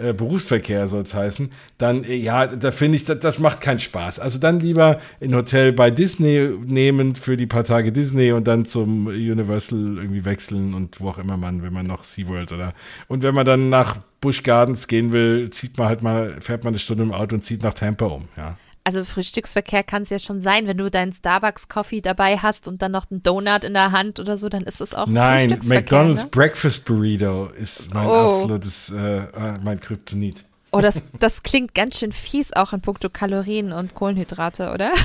äh, 0.00 0.12
Berufsverkehr 0.12 0.88
soll 0.88 1.02
es 1.02 1.14
heißen, 1.14 1.50
dann 1.78 2.04
äh, 2.04 2.14
ja, 2.14 2.46
da 2.46 2.70
finde 2.70 2.96
ich, 2.96 3.04
das, 3.04 3.18
das 3.18 3.38
macht 3.38 3.60
keinen 3.60 3.78
Spaß. 3.78 4.18
Also 4.18 4.38
dann 4.38 4.60
lieber 4.60 4.98
ein 5.20 5.34
Hotel 5.34 5.72
bei 5.72 5.90
Disney 5.90 6.50
nehmen 6.66 7.16
für 7.16 7.36
die 7.36 7.46
paar 7.46 7.64
Tage 7.64 7.92
Disney 7.92 8.32
und 8.32 8.46
dann 8.46 8.64
zum 8.64 9.06
Universal 9.06 9.98
irgendwie 9.98 10.24
wechseln 10.24 10.74
und 10.74 11.00
wo 11.00 11.08
auch 11.10 11.18
immer 11.18 11.36
man, 11.36 11.62
wenn 11.62 11.72
man 11.72 11.86
noch 11.86 12.04
SeaWorld 12.04 12.52
oder 12.52 12.74
und 13.08 13.22
wenn 13.22 13.34
man 13.34 13.46
dann 13.46 13.68
nach 13.68 13.98
Busch 14.20 14.42
Gardens 14.42 14.86
gehen 14.86 15.12
will, 15.12 15.50
zieht 15.50 15.78
man 15.78 15.88
halt 15.88 16.02
mal, 16.02 16.40
fährt 16.40 16.64
man 16.64 16.72
eine 16.72 16.78
Stunde 16.78 17.04
im 17.04 17.12
Auto 17.12 17.36
und 17.36 17.42
zieht 17.42 17.62
nach 17.62 17.74
Tampa 17.74 18.06
um, 18.06 18.28
ja 18.36 18.56
also 18.90 19.04
Frühstücksverkehr 19.04 19.84
kann 19.84 20.02
es 20.02 20.10
ja 20.10 20.18
schon 20.18 20.40
sein, 20.40 20.66
wenn 20.66 20.76
du 20.76 20.90
deinen 20.90 21.12
Starbucks-Coffee 21.12 22.00
dabei 22.00 22.38
hast 22.38 22.66
und 22.66 22.82
dann 22.82 22.90
noch 22.90 23.08
einen 23.08 23.22
Donut 23.22 23.62
in 23.62 23.72
der 23.72 23.92
Hand 23.92 24.18
oder 24.18 24.36
so, 24.36 24.48
dann 24.48 24.64
ist 24.64 24.80
es 24.80 24.94
auch 24.94 25.06
Nein, 25.06 25.60
McDonald's 25.64 26.24
ne? 26.24 26.28
Breakfast 26.30 26.84
Burrito 26.84 27.46
ist 27.46 27.94
mein 27.94 28.08
oh. 28.08 28.12
absolutes, 28.12 28.92
äh, 28.92 29.18
äh, 29.18 29.54
mein 29.62 29.78
Kryptonit. 29.78 30.44
Oh, 30.72 30.80
das, 30.80 31.04
das 31.18 31.42
klingt 31.42 31.74
ganz 31.74 31.98
schön 31.98 32.12
fies 32.12 32.52
auch 32.52 32.72
in 32.72 32.80
puncto 32.80 33.08
Kalorien 33.10 33.72
und 33.72 33.94
Kohlenhydrate, 33.94 34.72
oder? 34.72 34.92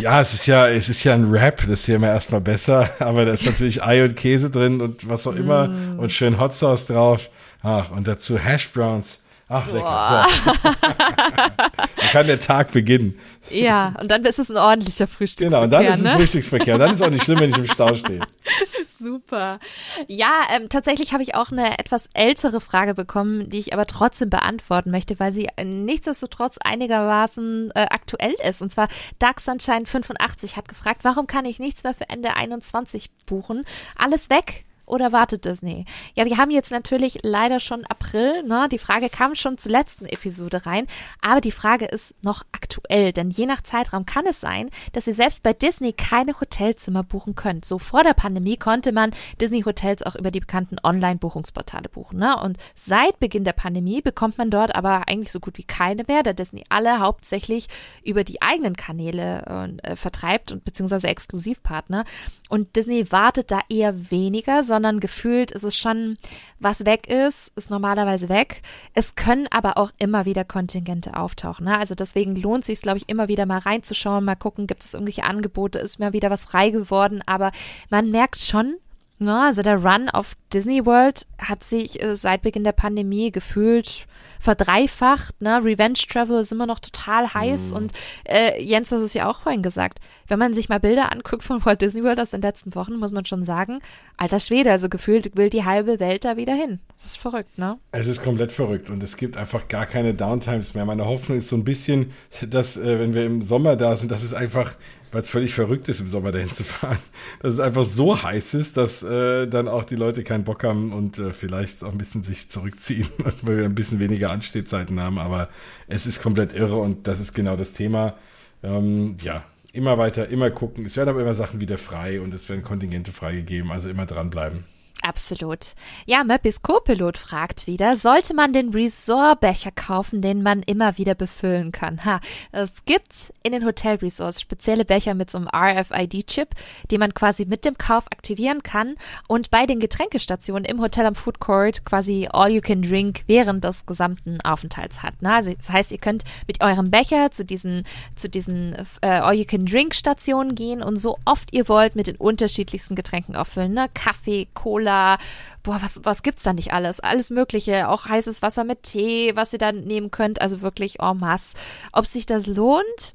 Ja, 0.00 0.20
es 0.20 0.34
ist 0.34 0.46
ja, 0.46 0.68
es 0.68 0.88
ist 0.88 1.04
ja 1.04 1.14
ein 1.14 1.30
Wrap, 1.30 1.58
das 1.58 1.80
ist 1.80 1.86
ja 1.86 1.96
immer 1.96 2.08
erstmal 2.08 2.40
besser, 2.40 2.90
aber 2.98 3.24
da 3.24 3.32
ist 3.32 3.46
natürlich 3.46 3.84
Ei 3.84 4.02
und 4.02 4.16
Käse 4.16 4.50
drin 4.50 4.80
und 4.80 5.08
was 5.08 5.24
auch 5.28 5.36
immer 5.36 5.68
mm. 5.68 6.00
und 6.00 6.10
schön 6.10 6.40
Hot 6.40 6.56
Sauce 6.56 6.86
drauf. 6.86 7.30
Ach, 7.62 7.92
und 7.92 8.08
dazu 8.08 8.38
Hash 8.38 8.72
Browns. 8.72 9.20
Ach, 9.50 9.66
lecker. 9.66 10.26
So. 10.44 10.70
dann 10.76 12.10
kann 12.12 12.26
der 12.26 12.38
Tag 12.38 12.72
beginnen. 12.72 13.18
Ja, 13.50 13.94
und 13.98 14.10
dann 14.10 14.24
ist 14.24 14.38
es 14.38 14.50
ein 14.50 14.58
ordentlicher 14.58 15.06
Frühstücksverkehr. 15.06 15.48
Genau, 15.48 15.64
und 15.64 15.70
dann 15.70 15.84
ist 15.86 16.00
es 16.00 16.04
ein 16.04 16.12
ne? 16.12 16.18
Frühstücksverkehr. 16.18 16.78
Dann 16.78 16.90
ist 16.90 16.96
es 16.96 17.02
auch 17.02 17.10
nicht 17.10 17.24
schlimm, 17.24 17.40
wenn 17.40 17.50
ich 17.50 17.56
im 17.56 17.66
Stau 17.66 17.94
stehe. 17.94 18.20
Super. 18.98 19.58
Ja, 20.06 20.32
ähm, 20.54 20.68
tatsächlich 20.68 21.12
habe 21.12 21.22
ich 21.22 21.34
auch 21.34 21.50
eine 21.50 21.78
etwas 21.78 22.10
ältere 22.12 22.60
Frage 22.60 22.94
bekommen, 22.94 23.48
die 23.48 23.58
ich 23.58 23.72
aber 23.72 23.86
trotzdem 23.86 24.28
beantworten 24.28 24.90
möchte, 24.90 25.18
weil 25.18 25.32
sie 25.32 25.48
nichtsdestotrotz 25.62 26.58
einigermaßen 26.62 27.70
äh, 27.74 27.86
aktuell 27.90 28.34
ist. 28.46 28.60
Und 28.60 28.70
zwar 28.70 28.88
Dark 29.18 29.40
Sunshine 29.40 29.86
85 29.86 30.56
hat 30.56 30.68
gefragt, 30.68 31.04
warum 31.04 31.26
kann 31.26 31.46
ich 31.46 31.58
nichts 31.58 31.84
mehr 31.84 31.94
für 31.94 32.08
Ende 32.08 32.34
21 32.34 33.10
buchen? 33.24 33.64
Alles 33.96 34.28
weg? 34.28 34.64
Oder 34.88 35.12
wartet 35.12 35.44
Disney? 35.44 35.84
Ja, 36.14 36.24
wir 36.24 36.36
haben 36.36 36.50
jetzt 36.50 36.70
natürlich 36.70 37.20
leider 37.22 37.60
schon 37.60 37.84
April, 37.84 38.42
ne? 38.42 38.68
Die 38.70 38.78
Frage 38.78 39.08
kam 39.08 39.34
schon 39.34 39.58
zur 39.58 39.72
letzten 39.72 40.06
Episode 40.06 40.66
rein, 40.66 40.86
aber 41.20 41.40
die 41.40 41.52
Frage 41.52 41.84
ist 41.84 42.14
noch 42.22 42.44
aktuell, 42.52 43.12
denn 43.12 43.30
je 43.30 43.46
nach 43.46 43.62
Zeitraum 43.62 44.06
kann 44.06 44.26
es 44.26 44.40
sein, 44.40 44.70
dass 44.92 45.06
ihr 45.06 45.14
selbst 45.14 45.42
bei 45.42 45.52
Disney 45.52 45.92
keine 45.92 46.40
Hotelzimmer 46.40 47.02
buchen 47.02 47.34
könnt. 47.34 47.64
So 47.64 47.78
vor 47.78 48.02
der 48.02 48.14
Pandemie 48.14 48.56
konnte 48.56 48.92
man 48.92 49.12
Disney 49.40 49.62
Hotels 49.62 50.02
auch 50.02 50.16
über 50.16 50.30
die 50.30 50.40
bekannten 50.40 50.76
Online-Buchungsportale 50.82 51.88
buchen, 51.88 52.18
ne? 52.18 52.36
Und 52.42 52.56
seit 52.74 53.20
Beginn 53.20 53.44
der 53.44 53.52
Pandemie 53.52 54.00
bekommt 54.00 54.38
man 54.38 54.50
dort 54.50 54.74
aber 54.74 55.06
eigentlich 55.06 55.32
so 55.32 55.40
gut 55.40 55.58
wie 55.58 55.64
keine 55.64 56.04
mehr, 56.08 56.22
da 56.22 56.32
Disney 56.32 56.64
alle 56.68 57.00
hauptsächlich 57.00 57.68
über 58.02 58.24
die 58.24 58.42
eigenen 58.42 58.76
Kanäle 58.76 59.78
äh, 59.82 59.96
vertreibt 59.96 60.50
und 60.52 60.64
beziehungsweise 60.64 61.08
Exklusivpartner. 61.08 62.04
Und 62.48 62.76
Disney 62.76 63.12
wartet 63.12 63.50
da 63.50 63.60
eher 63.68 64.10
weniger, 64.10 64.62
sondern 64.62 64.77
gefühlt 65.00 65.50
ist 65.50 65.64
es 65.64 65.76
schon, 65.76 66.18
was 66.58 66.84
weg 66.84 67.06
ist, 67.06 67.52
ist 67.56 67.70
normalerweise 67.70 68.28
weg. 68.28 68.62
Es 68.94 69.14
können 69.14 69.46
aber 69.50 69.78
auch 69.78 69.90
immer 69.98 70.24
wieder 70.24 70.44
Kontingente 70.44 71.16
auftauchen. 71.16 71.66
Ne? 71.66 71.78
Also 71.78 71.94
deswegen 71.94 72.36
lohnt 72.36 72.64
sich 72.64 72.80
glaube 72.82 72.98
ich, 72.98 73.08
immer 73.08 73.28
wieder 73.28 73.46
mal 73.46 73.58
reinzuschauen, 73.58 74.24
mal 74.24 74.36
gucken, 74.36 74.66
gibt 74.66 74.84
es 74.84 74.94
irgendwelche 74.94 75.24
Angebote, 75.24 75.78
ist 75.78 75.98
mal 75.98 76.12
wieder 76.12 76.30
was 76.30 76.44
frei 76.44 76.70
geworden. 76.70 77.22
Aber 77.26 77.52
man 77.90 78.10
merkt 78.10 78.40
schon, 78.40 78.76
ne, 79.18 79.40
also 79.40 79.62
der 79.62 79.82
Run 79.82 80.08
auf 80.08 80.34
Disney 80.52 80.84
World 80.86 81.26
hat 81.38 81.64
sich 81.64 82.02
äh, 82.02 82.16
seit 82.16 82.42
Beginn 82.42 82.64
der 82.64 82.72
Pandemie 82.72 83.30
gefühlt 83.30 84.06
verdreifacht. 84.40 85.40
Ne? 85.40 85.62
Revenge 85.64 85.98
Travel 86.08 86.40
ist 86.40 86.52
immer 86.52 86.66
noch 86.66 86.78
total 86.78 87.32
heiß. 87.34 87.70
Mhm. 87.70 87.76
Und 87.76 87.92
äh, 88.24 88.62
Jens, 88.62 88.90
das 88.90 89.02
ist 89.02 89.14
ja 89.14 89.28
auch 89.28 89.40
vorhin 89.40 89.62
gesagt, 89.62 90.00
wenn 90.28 90.38
man 90.38 90.54
sich 90.54 90.68
mal 90.68 90.80
Bilder 90.80 91.10
anguckt 91.10 91.42
von 91.42 91.64
Walt 91.64 91.82
Disney 91.82 92.02
World 92.04 92.20
aus 92.20 92.30
den 92.30 92.42
letzten 92.42 92.74
Wochen, 92.74 92.96
muss 92.96 93.12
man 93.12 93.24
schon 93.24 93.44
sagen, 93.44 93.80
alter 94.16 94.40
Schwede, 94.40 94.70
also 94.70 94.88
gefühlt 94.88 95.36
will 95.36 95.50
die 95.50 95.64
halbe 95.64 96.00
Welt 96.00 96.24
da 96.24 96.36
wieder 96.36 96.54
hin. 96.54 96.80
Das 96.96 97.06
ist 97.06 97.18
verrückt, 97.18 97.58
ne? 97.58 97.78
Es 97.92 98.06
ist 98.06 98.22
komplett 98.22 98.52
verrückt 98.52 98.90
und 98.90 99.02
es 99.02 99.16
gibt 99.16 99.36
einfach 99.36 99.68
gar 99.68 99.86
keine 99.86 100.14
Downtimes 100.14 100.74
mehr. 100.74 100.84
Meine 100.84 101.06
Hoffnung 101.06 101.38
ist 101.38 101.48
so 101.48 101.56
ein 101.56 101.64
bisschen, 101.64 102.12
dass, 102.46 102.76
äh, 102.76 102.98
wenn 102.98 103.14
wir 103.14 103.24
im 103.24 103.42
Sommer 103.42 103.76
da 103.76 103.96
sind, 103.96 104.10
dass 104.10 104.22
es 104.22 104.34
einfach 104.34 104.74
weil 105.12 105.22
es 105.22 105.30
völlig 105.30 105.54
verrückt 105.54 105.88
ist, 105.88 106.00
im 106.00 106.08
Sommer 106.08 106.32
dahin 106.32 106.52
zu 106.52 106.64
fahren, 106.64 106.98
dass 107.42 107.54
es 107.54 107.60
einfach 107.60 107.84
so 107.84 108.22
heiß 108.22 108.54
ist, 108.54 108.76
dass 108.76 109.02
äh, 109.02 109.46
dann 109.46 109.68
auch 109.68 109.84
die 109.84 109.96
Leute 109.96 110.22
keinen 110.22 110.44
Bock 110.44 110.64
haben 110.64 110.92
und 110.92 111.18
äh, 111.18 111.32
vielleicht 111.32 111.84
auch 111.84 111.92
ein 111.92 111.98
bisschen 111.98 112.22
sich 112.22 112.50
zurückziehen, 112.50 113.08
weil 113.42 113.58
wir 113.58 113.64
ein 113.64 113.74
bisschen 113.74 114.00
weniger 114.00 114.30
Anstehzeiten 114.30 115.00
haben. 115.00 115.18
Aber 115.18 115.48
es 115.86 116.06
ist 116.06 116.22
komplett 116.22 116.54
irre 116.54 116.76
und 116.76 117.06
das 117.06 117.20
ist 117.20 117.34
genau 117.34 117.56
das 117.56 117.72
Thema. 117.72 118.14
Ähm, 118.62 119.16
ja, 119.22 119.44
immer 119.72 119.98
weiter, 119.98 120.28
immer 120.28 120.50
gucken. 120.50 120.84
Es 120.86 120.96
werden 120.96 121.10
aber 121.10 121.20
immer 121.20 121.34
Sachen 121.34 121.60
wieder 121.60 121.78
frei 121.78 122.20
und 122.20 122.34
es 122.34 122.48
werden 122.48 122.62
Kontingente 122.62 123.12
freigegeben, 123.12 123.70
also 123.70 123.88
immer 123.88 124.06
dranbleiben. 124.06 124.64
Absolut. 125.02 125.74
Ja, 126.06 126.24
Möppis 126.24 126.60
Co-Pilot 126.60 127.18
fragt 127.18 127.68
wieder, 127.68 127.96
sollte 127.96 128.34
man 128.34 128.52
den 128.52 128.70
Resort-Becher 128.70 129.70
kaufen, 129.70 130.22
den 130.22 130.42
man 130.42 130.62
immer 130.62 130.98
wieder 130.98 131.14
befüllen 131.14 131.70
kann? 131.70 132.04
Ha, 132.04 132.20
es 132.50 132.84
gibt 132.84 133.32
in 133.44 133.52
den 133.52 133.64
Hotel-Resorts 133.64 134.40
spezielle 134.40 134.84
Becher 134.84 135.14
mit 135.14 135.30
so 135.30 135.38
einem 135.38 135.48
RFID-Chip, 135.48 136.48
die 136.90 136.98
man 136.98 137.14
quasi 137.14 137.44
mit 137.46 137.64
dem 137.64 137.78
Kauf 137.78 138.06
aktivieren 138.10 138.64
kann 138.64 138.96
und 139.28 139.50
bei 139.50 139.66
den 139.66 139.78
Getränkestationen 139.78 140.64
im 140.64 140.80
Hotel 140.80 141.06
am 141.06 141.14
Food 141.14 141.38
Court 141.38 141.84
quasi 141.84 142.28
all 142.32 142.50
you 142.50 142.60
can 142.60 142.82
drink 142.82 143.22
während 143.28 143.62
des 143.62 143.86
gesamten 143.86 144.40
Aufenthalts 144.40 145.02
hat. 145.02 145.22
Ne? 145.22 145.32
Also 145.32 145.52
das 145.52 145.70
heißt, 145.70 145.92
ihr 145.92 145.98
könnt 145.98 146.24
mit 146.48 146.60
eurem 146.60 146.90
Becher 146.90 147.30
zu 147.30 147.44
diesen, 147.44 147.84
zu 148.16 148.28
diesen 148.28 148.74
äh, 149.00 149.06
all 149.06 149.34
you 149.34 149.44
can 149.44 149.64
drink 149.64 149.94
Stationen 149.94 150.56
gehen 150.56 150.82
und 150.82 150.96
so 150.96 151.18
oft 151.24 151.54
ihr 151.54 151.68
wollt 151.68 151.94
mit 151.94 152.08
den 152.08 152.16
unterschiedlichsten 152.16 152.96
Getränken 152.96 153.36
auffüllen. 153.36 153.74
Ne? 153.74 153.88
Kaffee, 153.94 154.48
Cola, 154.54 154.97
Cola, 154.98 155.18
boah, 155.62 155.78
was, 155.82 156.00
was 156.04 156.22
gibt's 156.22 156.42
da 156.42 156.52
nicht 156.52 156.72
alles? 156.72 157.00
Alles 157.00 157.30
Mögliche, 157.30 157.88
auch 157.88 158.06
heißes 158.06 158.42
Wasser 158.42 158.64
mit 158.64 158.82
Tee, 158.82 159.32
was 159.34 159.52
ihr 159.52 159.58
dann 159.58 159.80
nehmen 159.80 160.10
könnt, 160.10 160.40
also 160.40 160.60
wirklich 160.60 161.00
en 161.00 161.18
masse. 161.18 161.56
Ob 161.92 162.06
sich 162.06 162.26
das 162.26 162.46
lohnt? 162.46 163.14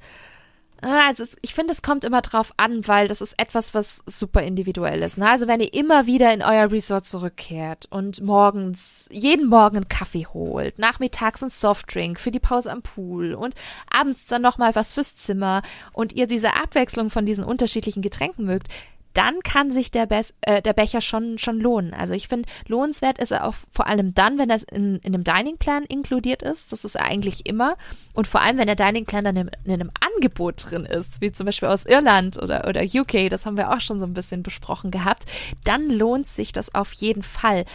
Ah, 0.85 1.07
also 1.07 1.23
ich 1.41 1.53
finde, 1.53 1.71
es 1.71 1.81
kommt 1.81 2.03
immer 2.03 2.21
drauf 2.21 2.53
an, 2.57 2.85
weil 2.89 3.07
das 3.07 3.21
ist 3.21 3.39
etwas, 3.39 3.73
was 3.73 4.03
super 4.05 4.43
individuell 4.43 5.01
ist. 5.01 5.17
Ne? 5.17 5.29
Also 5.29 5.47
wenn 5.47 5.61
ihr 5.61 5.73
immer 5.73 6.07
wieder 6.07 6.33
in 6.33 6.41
euer 6.41 6.69
Resort 6.69 7.05
zurückkehrt 7.05 7.87
und 7.89 8.21
morgens, 8.21 9.07
jeden 9.09 9.47
Morgen 9.47 9.77
einen 9.77 9.87
Kaffee 9.87 10.25
holt, 10.25 10.79
nachmittags 10.79 11.41
einen 11.41 11.51
Softdrink 11.51 12.19
für 12.19 12.31
die 12.31 12.41
Pause 12.41 12.69
am 12.69 12.81
Pool 12.81 13.33
und 13.33 13.55
abends 13.89 14.25
dann 14.25 14.41
nochmal 14.41 14.75
was 14.75 14.91
fürs 14.91 15.15
Zimmer 15.15 15.61
und 15.93 16.11
ihr 16.11 16.27
diese 16.27 16.53
Abwechslung 16.53 17.09
von 17.09 17.25
diesen 17.25 17.45
unterschiedlichen 17.45 18.01
Getränken 18.01 18.43
mögt, 18.43 18.67
dann 19.13 19.41
kann 19.41 19.71
sich 19.71 19.91
der, 19.91 20.05
Be 20.05 20.21
äh, 20.41 20.61
der 20.61 20.73
Becher 20.73 21.01
schon, 21.01 21.37
schon 21.37 21.59
lohnen. 21.59 21.93
Also 21.93 22.13
ich 22.13 22.27
finde, 22.27 22.49
lohnenswert 22.67 23.19
ist 23.19 23.31
er 23.31 23.45
auch 23.45 23.55
vor 23.71 23.87
allem 23.87 24.13
dann, 24.13 24.37
wenn 24.37 24.49
das 24.49 24.63
in, 24.63 24.97
in 24.99 25.13
einem 25.13 25.23
Dining 25.23 25.57
Plan 25.57 25.83
inkludiert 25.83 26.41
ist. 26.41 26.71
Das 26.71 26.83
ist 26.83 26.99
eigentlich 26.99 27.45
immer. 27.47 27.77
Und 28.13 28.27
vor 28.27 28.41
allem, 28.41 28.57
wenn 28.57 28.67
der 28.67 28.75
Dining 28.75 29.05
Plan 29.05 29.23
dann 29.23 29.35
in, 29.35 29.51
in 29.63 29.73
einem 29.73 29.91
Angebot 29.99 30.69
drin 30.69 30.85
ist, 30.85 31.21
wie 31.21 31.31
zum 31.31 31.45
Beispiel 31.45 31.69
aus 31.69 31.85
Irland 31.85 32.41
oder, 32.41 32.67
oder 32.67 32.81
UK, 32.81 33.29
das 33.29 33.45
haben 33.45 33.57
wir 33.57 33.71
auch 33.71 33.81
schon 33.81 33.99
so 33.99 34.05
ein 34.05 34.13
bisschen 34.13 34.43
besprochen 34.43 34.91
gehabt, 34.91 35.25
dann 35.63 35.89
lohnt 35.89 36.27
sich 36.27 36.51
das 36.51 36.73
auf 36.73 36.93
jeden 36.93 37.23
Fall. 37.23 37.65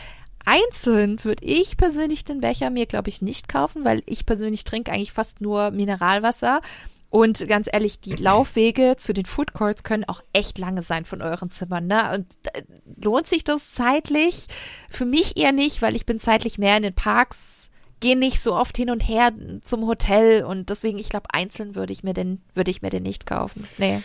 Einzeln 0.44 1.22
würde 1.24 1.44
ich 1.44 1.76
persönlich 1.76 2.24
den 2.24 2.40
Becher 2.40 2.70
mir, 2.70 2.86
glaube 2.86 3.10
ich, 3.10 3.20
nicht 3.20 3.48
kaufen, 3.48 3.84
weil 3.84 4.02
ich 4.06 4.24
persönlich 4.24 4.64
trinke 4.64 4.90
eigentlich 4.90 5.12
fast 5.12 5.40
nur 5.40 5.70
Mineralwasser. 5.70 6.62
Und 7.10 7.48
ganz 7.48 7.68
ehrlich, 7.72 8.00
die 8.00 8.16
Laufwege 8.16 8.96
zu 8.98 9.14
den 9.14 9.24
Food 9.24 9.54
Courts 9.54 9.82
können 9.82 10.04
auch 10.04 10.22
echt 10.34 10.58
lange 10.58 10.82
sein 10.82 11.06
von 11.06 11.22
euren 11.22 11.50
Zimmern. 11.50 11.86
Ne? 11.86 12.12
Und 12.14 12.26
äh, 12.52 12.62
lohnt 13.02 13.26
sich 13.26 13.44
das 13.44 13.72
zeitlich? 13.72 14.46
Für 14.90 15.06
mich 15.06 15.36
eher 15.36 15.52
nicht, 15.52 15.80
weil 15.80 15.96
ich 15.96 16.04
bin 16.04 16.20
zeitlich 16.20 16.58
mehr 16.58 16.76
in 16.76 16.82
den 16.82 16.94
Parks, 16.94 17.70
gehe 18.00 18.16
nicht 18.16 18.40
so 18.40 18.54
oft 18.54 18.76
hin 18.76 18.90
und 18.90 19.00
her 19.00 19.32
zum 19.62 19.86
Hotel 19.86 20.44
und 20.44 20.68
deswegen, 20.70 20.98
ich 20.98 21.08
glaube, 21.08 21.32
einzeln 21.32 21.74
würde 21.74 21.92
ich 21.92 22.02
mir 22.02 22.14
würde 22.54 22.70
ich 22.70 22.82
mir 22.82 22.90
den 22.90 23.02
nicht 23.02 23.26
kaufen. 23.26 23.66
Nee. 23.78 24.02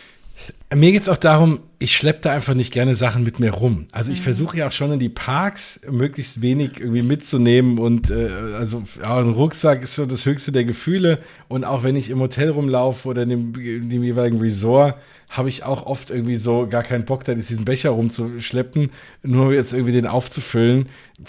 Mir 0.74 0.90
geht's 0.90 1.08
auch 1.08 1.16
darum, 1.16 1.60
ich 1.78 1.94
schleppe 1.94 2.20
da 2.22 2.32
einfach 2.32 2.54
nicht 2.54 2.72
gerne 2.72 2.96
Sachen 2.96 3.22
mit 3.22 3.38
mir 3.38 3.52
rum. 3.52 3.86
Also 3.92 4.10
ich 4.10 4.20
mhm. 4.20 4.24
versuche 4.24 4.56
ja 4.56 4.66
auch 4.66 4.72
schon 4.72 4.90
in 4.90 4.98
die 4.98 5.08
Parks 5.08 5.80
möglichst 5.88 6.42
wenig 6.42 6.80
irgendwie 6.80 7.02
mitzunehmen 7.02 7.78
und 7.78 8.10
äh, 8.10 8.28
also 8.56 8.82
ja, 9.00 9.18
ein 9.18 9.30
Rucksack 9.30 9.82
ist 9.82 9.94
so 9.94 10.06
das 10.06 10.26
höchste 10.26 10.50
der 10.50 10.64
Gefühle 10.64 11.20
und 11.46 11.64
auch 11.64 11.84
wenn 11.84 11.94
ich 11.94 12.10
im 12.10 12.18
Hotel 12.18 12.50
rumlaufe 12.50 13.08
oder 13.08 13.22
in 13.22 13.28
dem, 13.28 13.54
in 13.54 13.90
dem 13.90 14.02
jeweiligen 14.02 14.40
Resort, 14.40 14.96
habe 15.30 15.48
ich 15.48 15.62
auch 15.62 15.86
oft 15.86 16.10
irgendwie 16.10 16.36
so 16.36 16.66
gar 16.68 16.82
keinen 16.82 17.04
Bock, 17.04 17.24
da 17.24 17.34
diesen 17.34 17.64
Becher 17.64 17.90
rumzuschleppen, 17.90 18.90
nur 19.22 19.52
jetzt 19.52 19.72
irgendwie 19.72 19.92
den 19.92 20.06
aufzufüllen. 20.06 20.88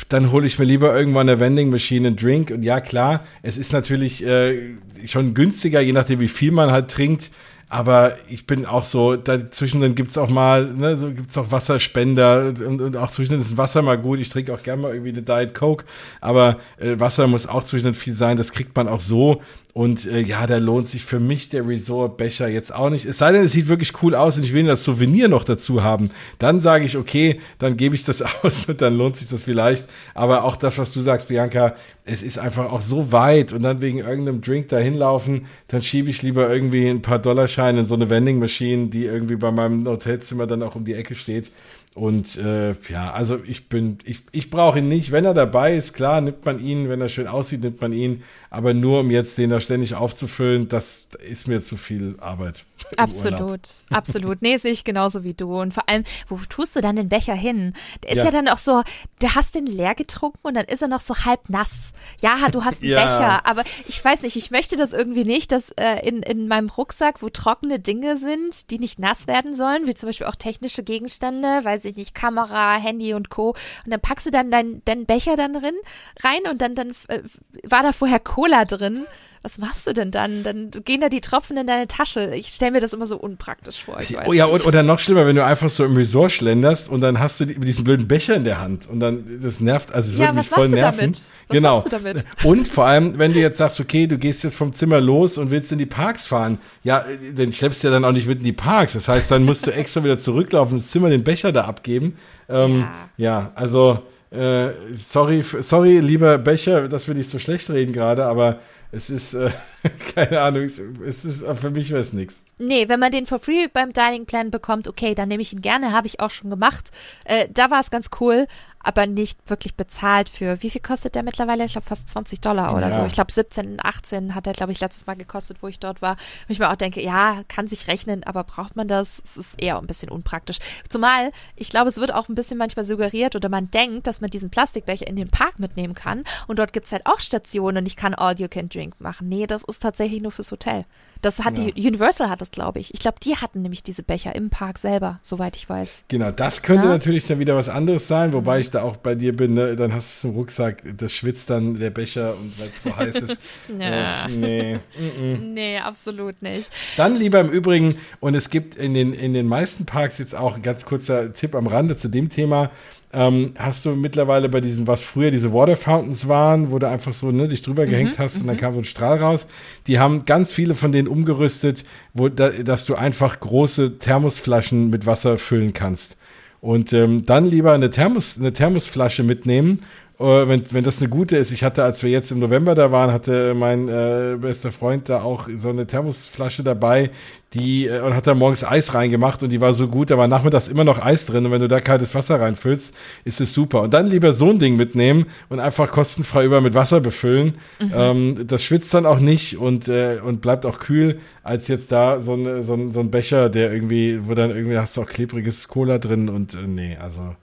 Dann 0.09 0.31
hole 0.31 0.47
ich 0.47 0.57
mir 0.57 0.65
lieber 0.65 0.97
irgendwann 0.97 1.29
eine 1.29 1.39
Vending 1.39 1.69
Machine 1.69 2.07
einen 2.07 2.15
Drink 2.15 2.49
und 2.49 2.63
ja 2.63 2.79
klar, 2.79 3.23
es 3.43 3.57
ist 3.57 3.73
natürlich 3.73 4.25
äh, 4.25 4.75
schon 5.05 5.33
günstiger, 5.33 5.81
je 5.81 5.93
nachdem 5.93 6.19
wie 6.19 6.27
viel 6.27 6.51
man 6.51 6.71
halt 6.71 6.89
trinkt 6.89 7.31
aber 7.69 8.17
ich 8.29 8.45
bin 8.45 8.65
auch 8.65 8.83
so, 8.83 9.15
dazwischen 9.15 9.81
dann 9.81 9.95
gibt's 9.95 10.17
auch 10.17 10.29
mal, 10.29 10.65
ne, 10.65 10.95
so 10.97 11.11
gibt's 11.11 11.37
auch 11.37 11.51
Wasserspender 11.51 12.53
und, 12.65 12.81
und 12.81 12.97
auch 12.97 13.09
zwischendurch 13.09 13.49
ist 13.49 13.57
Wasser 13.57 13.81
mal 13.81 13.97
gut. 13.97 14.19
Ich 14.19 14.29
trinke 14.29 14.53
auch 14.53 14.61
gerne 14.61 14.83
mal 14.83 14.93
irgendwie 14.93 15.09
eine 15.09 15.23
Diet 15.23 15.55
Coke, 15.55 15.85
aber 16.21 16.57
äh, 16.77 16.99
Wasser 16.99 17.27
muss 17.27 17.47
auch 17.47 17.63
zwischendurch 17.63 17.97
viel 17.97 18.13
sein. 18.13 18.37
Das 18.37 18.51
kriegt 18.51 18.75
man 18.75 18.87
auch 18.87 19.01
so. 19.01 19.41
Und 19.77 20.05
äh, 20.05 20.21
ja, 20.21 20.47
da 20.47 20.57
lohnt 20.57 20.87
sich 20.87 21.03
für 21.03 21.19
mich 21.19 21.49
der 21.49 21.67
Resort-Becher 21.67 22.47
jetzt 22.47 22.73
auch 22.73 22.89
nicht. 22.89 23.03
Es 23.03 23.17
sei 23.17 23.33
denn, 23.33 23.43
es 23.43 23.51
sieht 23.51 23.67
wirklich 23.67 23.91
cool 24.01 24.15
aus 24.15 24.37
und 24.37 24.43
ich 24.43 24.53
will 24.53 24.63
das 24.63 24.85
Souvenir 24.85 25.27
noch 25.27 25.43
dazu 25.43 25.83
haben. 25.83 26.11
Dann 26.39 26.61
sage 26.61 26.85
ich, 26.85 26.95
okay, 26.95 27.41
dann 27.59 27.75
gebe 27.75 27.93
ich 27.93 28.05
das 28.05 28.21
aus 28.41 28.67
und 28.69 28.81
dann 28.81 28.97
lohnt 28.97 29.17
sich 29.17 29.27
das 29.27 29.43
vielleicht. 29.43 29.85
Aber 30.13 30.45
auch 30.45 30.55
das, 30.55 30.77
was 30.77 30.93
du 30.93 31.01
sagst, 31.01 31.27
Bianca, 31.27 31.75
es 32.05 32.23
ist 32.23 32.39
einfach 32.39 32.71
auch 32.71 32.81
so 32.81 33.11
weit 33.11 33.51
und 33.51 33.63
dann 33.63 33.81
wegen 33.81 33.97
irgendeinem 33.97 34.39
Drink 34.39 34.69
da 34.69 34.77
hinlaufen, 34.77 35.45
dann 35.67 35.81
schiebe 35.81 36.09
ich 36.09 36.21
lieber 36.21 36.49
irgendwie 36.49 36.87
ein 36.87 37.01
paar 37.01 37.19
Dollarscheine 37.55 37.81
in 37.81 37.85
so 37.85 37.95
eine 37.95 38.09
Vending 38.09 38.39
Machine, 38.39 38.87
die 38.87 39.05
irgendwie 39.05 39.35
bei 39.35 39.51
meinem 39.51 39.87
Hotelzimmer 39.87 40.47
dann 40.47 40.63
auch 40.63 40.75
um 40.75 40.85
die 40.85 40.93
Ecke 40.93 41.15
steht. 41.15 41.51
Und 41.95 42.35
äh, 42.35 42.75
ja, 42.89 43.11
also 43.13 43.39
ich 43.47 43.69
bin, 43.69 43.99
ich, 44.03 44.19
ich 44.33 44.49
brauche 44.49 44.79
ihn 44.79 44.89
nicht. 44.89 45.13
Wenn 45.13 45.23
er 45.23 45.33
dabei 45.33 45.75
ist, 45.77 45.93
klar, 45.93 46.19
nimmt 46.19 46.43
man 46.43 46.59
ihn. 46.59 46.89
Wenn 46.89 46.99
er 46.99 47.07
schön 47.07 47.25
aussieht, 47.25 47.61
nimmt 47.61 47.79
man 47.79 47.93
ihn. 47.93 48.21
Aber 48.49 48.73
nur 48.73 48.99
um 48.99 49.11
jetzt 49.11 49.37
den 49.37 49.49
da 49.49 49.61
ständig 49.61 49.95
aufzufüllen, 49.95 50.67
das 50.67 51.07
ist 51.25 51.47
mir 51.47 51.61
zu 51.61 51.77
viel 51.77 52.15
Arbeit. 52.19 52.65
Absolut, 52.97 53.61
absolut. 53.89 54.41
Nee, 54.41 54.57
sehe 54.57 54.71
ich 54.71 54.83
genauso 54.83 55.23
wie 55.23 55.33
du. 55.33 55.59
Und 55.59 55.73
vor 55.73 55.87
allem, 55.87 56.03
wo 56.27 56.37
tust 56.49 56.75
du 56.75 56.81
dann 56.81 56.97
den 56.97 57.09
Becher 57.09 57.33
hin? 57.33 57.73
Der 58.03 58.11
ist 58.11 58.17
ja, 58.17 58.25
ja 58.25 58.31
dann 58.31 58.47
auch 58.49 58.57
so, 58.57 58.83
du 59.19 59.33
hast 59.33 59.55
den 59.55 59.65
leer 59.65 59.95
getrunken 59.95 60.39
und 60.43 60.53
dann 60.53 60.65
ist 60.65 60.81
er 60.81 60.87
noch 60.87 61.01
so 61.01 61.15
halb 61.25 61.49
nass. 61.49 61.93
Ja, 62.21 62.49
du 62.51 62.65
hast 62.65 62.81
einen 62.81 62.91
ja. 62.91 63.03
Becher, 63.03 63.45
aber 63.45 63.63
ich 63.87 64.03
weiß 64.03 64.21
nicht, 64.23 64.35
ich 64.35 64.51
möchte 64.51 64.75
das 64.75 64.93
irgendwie 64.93 65.23
nicht, 65.23 65.51
dass 65.51 65.71
äh, 65.71 66.05
in, 66.07 66.21
in 66.23 66.47
meinem 66.47 66.69
Rucksack, 66.69 67.21
wo 67.21 67.29
trockene 67.29 67.79
Dinge 67.79 68.17
sind, 68.17 68.69
die 68.71 68.79
nicht 68.79 68.99
nass 68.99 69.27
werden 69.27 69.55
sollen, 69.55 69.87
wie 69.87 69.93
zum 69.95 70.09
Beispiel 70.09 70.27
auch 70.27 70.35
technische 70.35 70.83
Gegenstände, 70.83 71.61
weiß 71.85 71.91
ich 71.91 71.97
nicht, 71.97 72.15
Kamera, 72.15 72.75
Handy 72.75 73.13
und 73.13 73.29
Co. 73.29 73.49
Und 73.49 73.91
dann 73.91 74.01
packst 74.01 74.25
du 74.25 74.31
dann 74.31 74.51
deinen 74.51 74.81
dein 74.85 75.05
Becher 75.05 75.35
dann 75.35 75.53
drin, 75.53 75.75
rein 76.23 76.49
und 76.49 76.61
dann, 76.61 76.75
dann 76.75 76.91
äh, 77.07 77.21
war 77.63 77.83
da 77.83 77.91
vorher 77.91 78.19
Cola 78.19 78.65
drin 78.65 79.05
was 79.45 79.59
machst 79.59 79.85
du 79.85 79.93
denn 79.93 80.09
dann? 80.09 80.41
Dann 80.41 80.71
gehen 80.71 81.01
da 81.01 81.07
die 81.07 81.21
Tropfen 81.21 81.55
in 81.55 81.67
deine 81.67 81.87
Tasche. 81.87 82.33
Ich 82.33 82.47
stelle 82.47 82.71
mir 82.71 82.79
das 82.79 82.93
immer 82.93 83.05
so 83.05 83.15
unpraktisch 83.15 83.83
vor. 83.83 83.99
oh 84.25 84.33
ja, 84.33 84.45
und, 84.45 84.65
oder 84.65 84.81
noch 84.81 84.97
schlimmer, 84.97 85.27
wenn 85.27 85.35
du 85.35 85.45
einfach 85.45 85.69
so 85.69 85.85
im 85.85 85.95
Resort 85.95 86.31
schlenderst 86.31 86.89
und 86.89 87.01
dann 87.01 87.19
hast 87.19 87.39
du 87.39 87.45
diesen 87.45 87.83
blöden 87.83 88.07
Becher 88.07 88.35
in 88.35 88.43
der 88.43 88.59
Hand 88.59 88.89
und 88.89 88.99
dann, 88.99 89.39
das 89.43 89.59
nervt, 89.59 89.93
also 89.93 90.09
es 90.09 90.17
ja, 90.17 90.25
würde 90.25 90.37
mich 90.39 90.49
voll 90.49 90.69
nerven. 90.69 91.11
Was 91.11 91.29
genau. 91.47 91.75
Machst 91.75 91.85
du 91.85 91.89
damit? 91.91 92.25
Und 92.43 92.67
vor 92.67 92.85
allem, 92.85 93.19
wenn 93.19 93.33
du 93.33 93.39
jetzt 93.39 93.59
sagst, 93.59 93.79
okay, 93.79 94.07
du 94.07 94.17
gehst 94.17 94.43
jetzt 94.43 94.55
vom 94.55 94.73
Zimmer 94.73 94.99
los 94.99 95.37
und 95.37 95.51
willst 95.51 95.71
in 95.71 95.77
die 95.77 95.85
Parks 95.85 96.25
fahren, 96.25 96.57
ja, 96.81 97.05
dann 97.35 97.51
schleppst 97.51 97.83
du 97.83 97.87
ja 97.87 97.93
dann 97.93 98.03
auch 98.03 98.13
nicht 98.13 98.25
mit 98.25 98.39
in 98.39 98.45
die 98.45 98.51
Parks. 98.51 98.93
Das 98.93 99.07
heißt, 99.07 99.29
dann 99.29 99.43
musst 99.43 99.67
du 99.67 99.71
extra 99.71 100.03
wieder 100.03 100.17
zurücklaufen, 100.17 100.77
ins 100.77 100.89
Zimmer 100.89 101.09
den 101.09 101.23
Becher 101.23 101.51
da 101.51 101.65
abgeben. 101.65 102.17
Ähm, 102.49 102.87
ja. 103.17 103.41
ja, 103.41 103.51
also, 103.53 103.99
äh, 104.31 104.71
sorry, 104.97 105.43
sorry, 105.59 105.99
lieber 105.99 106.39
Becher, 106.39 106.89
dass 106.89 107.07
wir 107.07 107.13
nicht 107.13 107.29
so 107.29 107.37
schlecht 107.37 107.69
reden 107.69 107.93
gerade, 107.93 108.25
aber 108.25 108.59
es 108.95 109.09
ist, 109.09 109.33
äh, 109.33 109.51
keine 110.15 110.41
Ahnung, 110.41 110.63
es 110.63 110.79
ist, 110.79 111.43
für 111.57 111.69
mich 111.69 111.91
wäre 111.91 111.99
es 111.99 112.13
nichts. 112.13 112.45
Nee, 112.57 112.87
wenn 112.87 112.99
man 112.99 113.11
den 113.11 113.25
for 113.25 113.39
free 113.39 113.67
beim 113.67 113.91
Dining 113.91 114.25
Plan 114.25 114.51
bekommt, 114.51 114.87
okay, 114.87 115.13
dann 115.13 115.27
nehme 115.27 115.41
ich 115.41 115.51
ihn 115.51 115.61
gerne, 115.61 115.91
habe 115.91 116.07
ich 116.07 116.21
auch 116.21 116.31
schon 116.31 116.49
gemacht. 116.49 116.91
Äh, 117.25 117.49
da 117.53 117.69
war 117.69 117.81
es 117.81 117.91
ganz 117.91 118.09
cool, 118.19 118.47
aber 118.85 119.07
nicht 119.07 119.49
wirklich 119.49 119.75
bezahlt 119.75 120.29
für, 120.29 120.61
wie 120.61 120.69
viel 120.69 120.79
kostet 120.79 121.15
der 121.15 121.23
mittlerweile? 121.23 121.65
Ich 121.65 121.71
glaube 121.71 121.87
fast 121.87 122.07
20 122.07 122.39
Dollar 122.39 122.75
oder 122.75 122.89
ja. 122.89 122.95
so. 122.95 123.05
Ich 123.05 123.13
glaube 123.13 123.31
17, 123.31 123.79
18 123.83 124.35
hat 124.35 124.45
er, 124.45 124.53
glaube 124.53 124.71
ich, 124.71 124.79
letztes 124.79 125.07
Mal 125.07 125.15
gekostet, 125.15 125.57
wo 125.61 125.67
ich 125.67 125.79
dort 125.79 126.03
war. 126.03 126.11
Und 126.11 126.49
ich 126.49 126.59
mir 126.59 126.69
auch 126.69 126.75
denke, 126.75 127.01
ja, 127.01 127.41
kann 127.47 127.65
sich 127.65 127.87
rechnen, 127.87 128.23
aber 128.23 128.43
braucht 128.43 128.75
man 128.75 128.87
das? 128.87 129.23
Es 129.25 129.37
ist 129.37 129.59
eher 129.59 129.79
ein 129.79 129.87
bisschen 129.87 130.11
unpraktisch. 130.11 130.59
Zumal, 130.87 131.31
ich 131.55 131.71
glaube, 131.71 131.87
es 131.87 131.97
wird 131.97 132.13
auch 132.13 132.29
ein 132.29 132.35
bisschen 132.35 132.59
manchmal 132.59 132.85
suggeriert 132.85 133.35
oder 133.35 133.49
man 133.49 133.71
denkt, 133.71 134.05
dass 134.05 134.21
man 134.21 134.29
diesen 134.29 134.51
Plastikbecher 134.51 135.07
in 135.07 135.15
den 135.15 135.29
Park 135.29 135.57
mitnehmen 135.57 135.95
kann. 135.95 136.23
Und 136.45 136.59
dort 136.59 136.71
gibt 136.71 136.85
es 136.85 136.91
halt 136.91 137.07
auch 137.07 137.19
Stationen 137.19 137.77
und 137.79 137.85
ich 137.87 137.95
kann 137.95 138.13
All 138.13 138.39
You 138.39 138.47
Can 138.47 138.69
Drink 138.69 139.01
machen. 139.01 139.27
Nee, 139.27 139.47
das 139.47 139.63
ist 139.63 139.81
tatsächlich 139.81 140.21
nur 140.21 140.31
fürs 140.31 140.51
Hotel. 140.51 140.85
Das 141.25 141.43
hat 141.43 141.57
ja. 141.57 141.71
die 141.71 141.87
Universal 141.87 142.29
hat 142.29 142.41
das, 142.41 142.51
glaube 142.51 142.77
ich. 142.77 142.93
Ich 142.93 142.99
glaube, 142.99 143.17
die 143.19 143.35
hatten 143.35 143.63
nämlich 143.63 143.81
diese 143.81 144.03
Becher 144.03 144.35
im 144.35 144.51
Park 144.51 144.77
selber, 144.77 145.19
soweit 145.23 145.55
ich 145.55 145.67
weiß. 145.67 146.03
Genau, 146.07 146.29
das 146.29 146.61
könnte 146.61 146.85
ja. 146.85 146.91
natürlich 146.91 147.25
dann 147.25 147.39
wieder 147.39 147.55
was 147.55 147.67
anderes 147.67 148.07
sein, 148.07 148.31
wobei 148.31 148.57
mhm. 148.57 148.61
ich 148.61 148.69
da 148.69 148.83
auch 148.83 148.95
bei 148.95 149.15
dir 149.15 149.35
bin, 149.35 149.55
ne? 149.55 149.75
dann 149.75 149.91
hast 149.91 150.23
du 150.23 150.27
es 150.27 150.31
im 150.31 150.37
Rucksack, 150.37 150.83
das 150.97 151.13
schwitzt 151.13 151.49
dann 151.49 151.79
der 151.79 151.89
Becher 151.89 152.35
und 152.35 152.59
weil 152.59 152.69
es 152.69 152.83
so 152.83 152.95
heiß 152.95 153.15
ist. 153.15 153.37
ja. 153.79 154.27
äh, 154.27 154.29
nee. 154.29 154.75
Mm 154.75 155.55
nee, 155.55 155.79
absolut 155.79 156.43
nicht. 156.43 156.69
Dann 156.95 157.15
lieber 157.15 157.39
im 157.39 157.49
Übrigen, 157.49 157.97
und 158.19 158.35
es 158.35 158.51
gibt 158.51 158.75
in 158.75 158.93
den, 158.93 159.11
in 159.11 159.33
den 159.33 159.47
meisten 159.47 159.87
Parks 159.87 160.19
jetzt 160.19 160.35
auch 160.35 160.57
ein 160.57 160.61
ganz 160.61 160.85
kurzer 160.85 161.33
Tipp 161.33 161.55
am 161.55 161.65
Rande 161.65 161.97
zu 161.97 162.07
dem 162.07 162.29
Thema, 162.29 162.69
ähm, 163.15 163.53
hast 163.57 163.85
du 163.85 163.91
mittlerweile 163.95 164.49
bei 164.49 164.61
diesen, 164.61 164.87
was 164.87 165.03
früher 165.03 165.31
diese 165.31 165.53
Water 165.53 165.75
Fountains 165.75 166.27
waren, 166.27 166.71
wo 166.71 166.79
du 166.79 166.87
einfach 166.87 167.13
so 167.13 167.31
ne, 167.31 167.47
dich 167.47 167.61
drüber 167.61 167.85
mhm, 167.85 167.89
gehängt 167.89 168.19
hast 168.19 168.41
und 168.41 168.47
dann 168.47 168.55
mhm. 168.55 168.59
kam 168.59 168.73
so 168.73 168.79
ein 168.79 168.85
Strahl 168.85 169.17
raus. 169.19 169.47
Die 169.87 169.99
haben 169.99 170.25
ganz 170.25 170.53
viele 170.53 170.75
von 170.75 170.91
denen 170.91 171.07
umgerüstet, 171.07 171.85
wo 172.13 172.29
da, 172.29 172.49
dass 172.49 172.85
du 172.85 172.95
einfach 172.95 173.39
große 173.39 173.99
Thermosflaschen 173.99 174.89
mit 174.89 175.05
Wasser 175.05 175.37
füllen 175.37 175.73
kannst. 175.73 176.17
Und 176.61 176.93
ähm, 176.93 177.25
dann 177.25 177.45
lieber 177.45 177.73
eine, 177.73 177.89
Thermos, 177.91 178.37
eine 178.39 178.51
Thermosflasche 178.51 179.23
mitnehmen 179.23 179.83
wenn, 180.17 180.63
wenn 180.71 180.83
das 180.83 180.99
eine 180.99 181.09
gute 181.09 181.35
ist. 181.35 181.51
Ich 181.51 181.63
hatte, 181.63 181.83
als 181.83 182.01
wir 182.01 182.09
jetzt 182.09 182.31
im 182.31 182.39
November 182.39 182.73
da 182.73 182.91
waren, 182.91 183.11
hatte 183.11 183.53
mein 183.53 183.89
äh, 183.89 184.37
bester 184.39 184.71
Freund 184.71 185.09
da 185.09 185.21
auch 185.21 185.49
so 185.59 185.69
eine 185.69 185.87
Thermosflasche 185.87 186.63
dabei, 186.63 187.09
die 187.53 187.87
äh, 187.87 188.01
und 188.01 188.13
hat 188.13 188.27
da 188.27 188.35
morgens 188.35 188.63
Eis 188.63 188.93
reingemacht 188.93 189.43
und 189.43 189.49
die 189.49 189.61
war 189.61 189.73
so 189.73 189.87
gut, 189.87 190.11
da 190.11 190.17
war 190.17 190.27
nachmittags 190.27 190.67
immer 190.67 190.83
noch 190.83 191.03
Eis 191.03 191.25
drin 191.25 191.45
und 191.45 191.51
wenn 191.51 191.61
du 191.61 191.67
da 191.67 191.81
kaltes 191.81 192.15
Wasser 192.15 192.39
reinfüllst, 192.39 192.93
ist 193.23 193.41
es 193.41 193.53
super. 193.53 193.81
Und 193.81 193.93
dann 193.93 194.07
lieber 194.07 194.33
so 194.33 194.49
ein 194.49 194.59
Ding 194.59 194.75
mitnehmen 194.75 195.25
und 195.49 195.59
einfach 195.59 195.89
kostenfrei 195.89 196.45
über 196.45 196.61
mit 196.61 196.73
Wasser 196.73 197.01
befüllen. 197.01 197.55
Mhm. 197.79 197.91
Ähm, 197.95 198.47
das 198.47 198.63
schwitzt 198.63 198.93
dann 198.93 199.05
auch 199.05 199.19
nicht 199.19 199.57
und, 199.57 199.87
äh, 199.87 200.19
und 200.23 200.41
bleibt 200.41 200.65
auch 200.65 200.79
kühl, 200.79 201.19
als 201.43 201.67
jetzt 201.67 201.91
da 201.91 202.21
so, 202.21 202.35
ein 202.35 202.63
so, 202.63 202.73
ein 202.73 202.91
so 202.91 202.99
ein 202.99 203.11
Becher, 203.11 203.49
der 203.49 203.73
irgendwie, 203.73 204.19
wo 204.27 204.33
dann 204.33 204.51
irgendwie 204.51 204.77
hast 204.77 204.97
du 204.97 205.01
auch 205.01 205.07
klebriges 205.07 205.67
Cola 205.67 205.97
drin 205.97 206.29
und 206.29 206.53
äh, 206.53 206.67
nee, 206.67 206.97
also. 207.01 207.35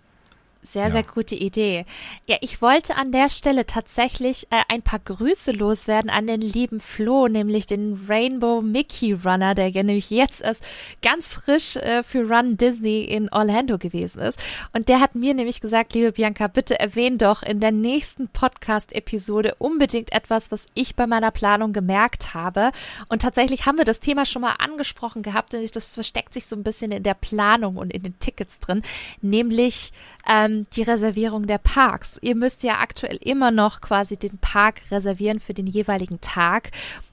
Sehr, 0.64 0.84
ja. 0.84 0.90
sehr 0.90 1.02
gute 1.02 1.34
Idee. 1.34 1.84
Ja, 2.28 2.36
ich 2.40 2.62
wollte 2.62 2.94
an 2.94 3.10
der 3.10 3.30
Stelle 3.30 3.66
tatsächlich 3.66 4.47
äh, 4.51 4.62
ein 4.68 4.82
paar 4.82 5.01
Grüße 5.01 5.51
loswerden 5.51 6.09
an 6.09 6.28
den 6.28 6.40
lieben 6.40 6.78
Flo, 6.78 7.26
nämlich 7.26 7.66
den 7.66 8.06
Rainbow 8.09 8.62
Mickey 8.62 9.12
Runner, 9.12 9.56
der 9.56 9.70
ja 9.70 9.82
nämlich 9.82 10.10
jetzt 10.10 10.40
erst 10.40 10.62
ganz 11.02 11.34
frisch 11.34 11.74
äh, 11.74 12.05
für 12.05 12.30
Run 12.30 12.59
Disney 12.59 13.02
in 13.02 13.28
Orlando 13.32 13.76
gewesen 13.76 14.20
ist. 14.20 14.39
Und 14.72 14.89
der 14.89 15.01
hat 15.01 15.16
mir 15.16 15.34
nämlich 15.34 15.60
gesagt, 15.60 15.94
liebe 15.94 16.12
Bianca, 16.12 16.47
bitte 16.47 16.78
erwähn 16.78 17.18
doch 17.18 17.43
in 17.43 17.59
der 17.59 17.72
nächsten 17.72 18.28
Podcast-Episode 18.28 19.56
unbedingt 19.59 20.12
etwas, 20.12 20.52
was 20.52 20.66
ich 20.74 20.94
bei 20.94 21.09
meiner 21.09 21.32
Planung 21.32 21.72
gemerkt 21.72 22.34
habe. 22.34 22.70
Und 23.09 23.22
tatsächlich 23.22 23.66
haben 23.66 23.78
wir 23.78 23.84
das 23.84 23.98
Thema 23.98 24.26
schon 24.26 24.43
mal 24.43 24.55
angesprochen 24.60 25.24
gehabt, 25.24 25.55
und 25.55 25.74
das 25.74 25.94
versteckt 25.94 26.34
sich 26.34 26.47
so 26.47 26.55
ein 26.55 26.62
bisschen 26.62 26.93
in 26.93 27.02
der 27.02 27.14
Planung 27.14 27.78
und 27.78 27.93
in 27.93 28.05
den 28.05 28.16
Tickets 28.20 28.60
drin, 28.60 28.82
nämlich 29.20 29.90
ähm, 30.28 30.52
die 30.74 30.83
Reservierung 30.83 31.47
der 31.47 31.59
Parks. 31.59 32.19
Ihr 32.23 32.35
müsst 32.35 32.62
ja 32.62 32.81
aktuell 32.81 33.19
immer 33.20 33.51
noch 33.51 33.81
quasi 33.81 34.16
den 34.16 34.39
Park 34.39 34.83
reservieren 34.91 35.41
für 35.41 35.55
den 35.55 35.66
jeweiligen 35.66 36.20
Tag. 36.20 36.70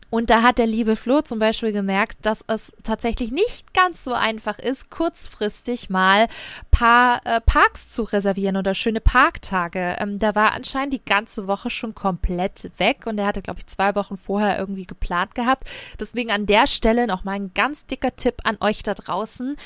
Und 0.10 0.32
da 0.32 0.41
hat 0.41 0.57
der 0.57 0.66
liebe 0.66 0.95
Flo 0.95 1.22
zum 1.22 1.38
Beispiel 1.38 1.72
gemerkt, 1.72 2.26
dass 2.26 2.44
es 2.48 2.74
tatsächlich 2.84 3.32
nicht 3.32 3.74
ganz 3.74 4.03
so 4.03 4.14
einfach 4.14 4.57
ist, 4.57 4.90
kurzfristig 4.90 5.90
mal 5.90 6.28
paar 6.72 7.22
äh, 7.26 7.40
Parks 7.41 7.90
zu 7.91 8.03
reservieren 8.03 8.57
oder 8.57 8.74
schöne 8.74 9.02
Parktage. 9.02 9.98
Ähm, 9.99 10.18
da 10.18 10.34
war 10.34 10.53
anscheinend 10.53 10.94
die 10.94 11.06
ganze 11.06 11.48
Woche 11.48 11.70
schon 11.70 11.94
komplett 11.94 12.72
weg 12.78 13.06
und 13.06 13.20
er 13.20 13.28
hatte, 13.28 13.44
glaube 13.44 13.60
ich, 13.60 13.68
zwei 13.68 13.94
Wochen 13.94 14.18
vorher 14.18 14.57
irgendwie 14.57 14.88
geplant 14.88 15.36
gehabt. 15.36 15.66
Deswegen 15.99 16.32
an 16.32 16.48
der 16.48 16.66
Stelle 16.66 17.06
nochmal 17.06 17.36
ein 17.36 17.52
ganz 17.53 17.86
dicker 17.86 18.16
Tipp 18.16 18.36
an 18.44 18.57
euch 18.61 18.82
da 18.82 18.95
draußen 18.95 19.57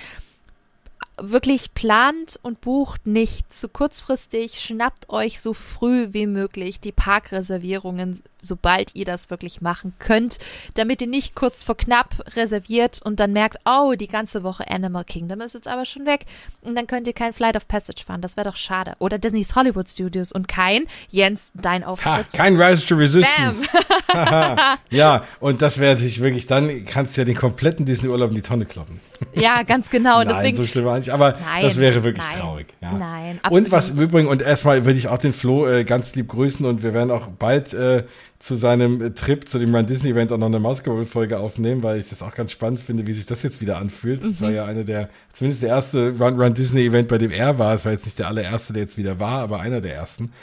wirklich 1.17 1.73
plant 1.73 2.39
und 2.41 2.61
bucht 2.61 3.05
nicht 3.05 3.53
zu 3.53 3.69
kurzfristig, 3.69 4.59
schnappt 4.59 5.09
euch 5.09 5.41
so 5.41 5.53
früh 5.53 6.07
wie 6.11 6.25
möglich 6.25 6.79
die 6.79 6.91
Parkreservierungen, 6.91 8.21
sobald 8.41 8.95
ihr 8.95 9.05
das 9.05 9.29
wirklich 9.29 9.61
machen 9.61 9.93
könnt, 9.99 10.39
damit 10.73 11.01
ihr 11.01 11.07
nicht 11.07 11.35
kurz 11.35 11.63
vor 11.63 11.77
knapp 11.77 12.15
reserviert 12.35 13.01
und 13.03 13.19
dann 13.19 13.31
merkt, 13.31 13.57
oh, 13.65 13.93
die 13.93 14.07
ganze 14.07 14.43
Woche 14.43 14.69
Animal 14.69 15.03
Kingdom 15.03 15.41
ist 15.41 15.53
jetzt 15.53 15.67
aber 15.67 15.85
schon 15.85 16.05
weg 16.05 16.25
und 16.61 16.75
dann 16.75 16.87
könnt 16.87 17.07
ihr 17.07 17.13
kein 17.13 17.33
Flight 17.33 17.55
of 17.55 17.67
Passage 17.67 18.03
fahren, 18.05 18.21
das 18.21 18.35
wäre 18.35 18.49
doch 18.49 18.57
schade. 18.57 18.95
Oder 18.99 19.19
Disney's 19.19 19.55
Hollywood 19.55 19.89
Studios 19.89 20.31
und 20.31 20.47
kein, 20.47 20.85
Jens, 21.09 21.51
dein 21.53 21.83
Auftritt. 21.83 22.33
Ha, 22.33 22.37
kein 22.37 22.59
Rise 22.59 22.85
to 22.87 22.95
Resistance. 22.95 23.67
ja, 24.89 25.25
und 25.39 25.61
das 25.61 25.77
wäre 25.77 25.93
natürlich 25.93 26.21
wirklich, 26.21 26.47
dann 26.47 26.85
kannst 26.85 27.15
du 27.15 27.21
ja 27.21 27.25
den 27.25 27.35
kompletten 27.35 27.85
Disney-Urlaub 27.85 28.29
in 28.29 28.35
die 28.35 28.41
Tonne 28.41 28.65
kloppen. 28.65 28.99
Ja, 29.35 29.63
ganz 29.63 29.89
genau. 29.89 30.19
nein, 30.19 30.27
deswegen, 30.29 30.57
so 30.57 30.65
schlimm 30.65 30.85
war 30.85 30.97
nicht, 30.97 31.09
aber 31.09 31.35
nein, 31.45 31.63
das 31.63 31.77
wäre 31.77 32.03
wirklich 32.03 32.25
nein, 32.29 32.39
traurig. 32.39 32.67
Ja. 32.81 32.93
Nein, 32.93 33.39
absolut. 33.41 33.65
Und 33.65 33.71
was 33.71 33.89
im 33.89 33.97
Übrigen, 33.97 34.27
und 34.27 34.41
erstmal 34.41 34.85
würde 34.85 34.97
ich 34.97 35.07
auch 35.07 35.17
den 35.17 35.33
Flo 35.33 35.67
äh, 35.67 35.83
ganz 35.83 36.15
lieb 36.15 36.29
grüßen 36.29 36.65
und 36.65 36.83
wir 36.83 36.93
werden 36.93 37.11
auch 37.11 37.27
bald 37.27 37.73
äh, 37.73 38.03
zu 38.39 38.55
seinem 38.55 39.01
äh, 39.01 39.11
Trip 39.11 39.47
zu 39.47 39.57
dem 39.57 39.73
Run 39.73 39.85
Disney 39.85 40.11
Event 40.11 40.31
auch 40.31 40.37
noch 40.37 40.47
eine 40.47 40.59
Mausgabel-Folge 40.59 41.39
aufnehmen, 41.39 41.81
weil 41.81 41.99
ich 41.99 42.09
das 42.09 42.21
auch 42.21 42.35
ganz 42.35 42.51
spannend 42.51 42.79
finde, 42.79 43.07
wie 43.07 43.13
sich 43.13 43.25
das 43.25 43.41
jetzt 43.41 43.61
wieder 43.61 43.77
anfühlt. 43.77 44.23
Das 44.23 44.39
mhm. 44.39 44.45
war 44.45 44.51
ja 44.51 44.65
eine 44.65 44.83
der, 44.83 45.09
zumindest 45.31 45.63
der 45.63 45.69
erste 45.69 46.09
Run, 46.19 46.39
Run 46.39 46.53
Disney 46.53 46.85
Event, 46.85 47.07
bei 47.07 47.17
dem 47.17 47.31
er 47.31 47.57
war. 47.57 47.73
Es 47.73 47.85
war 47.85 47.93
jetzt 47.93 48.05
nicht 48.05 48.19
der 48.19 48.27
allererste, 48.27 48.73
der 48.73 48.83
jetzt 48.83 48.97
wieder 48.97 49.19
war, 49.19 49.39
aber 49.39 49.61
einer 49.61 49.79
der 49.79 49.95
ersten. 49.95 50.33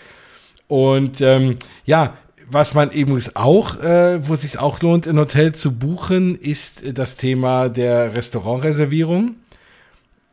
Und 0.66 1.20
ähm, 1.20 1.56
ja, 1.84 2.14
was 2.50 2.74
man 2.74 2.90
eben 2.92 3.20
auch, 3.34 3.80
äh, 3.80 4.26
wo 4.26 4.34
es 4.34 4.42
sich 4.42 4.58
auch 4.58 4.80
lohnt, 4.80 5.06
ein 5.06 5.18
Hotel 5.18 5.54
zu 5.54 5.78
buchen, 5.78 6.34
ist 6.34 6.96
das 6.96 7.16
Thema 7.16 7.68
der 7.68 8.14
Restaurantreservierung. 8.14 9.36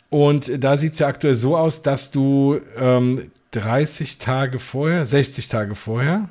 Und 0.10 0.64
da 0.64 0.78
sieht 0.78 0.94
es 0.94 1.00
ja 1.00 1.08
aktuell 1.08 1.36
so 1.36 1.58
aus, 1.58 1.82
dass 1.82 2.12
du 2.12 2.60
ähm, 2.78 3.32
30 3.52 4.18
Tage 4.18 4.60
vorher, 4.60 5.06
60 5.06 5.48
Tage 5.48 5.76
vorher 5.76 6.30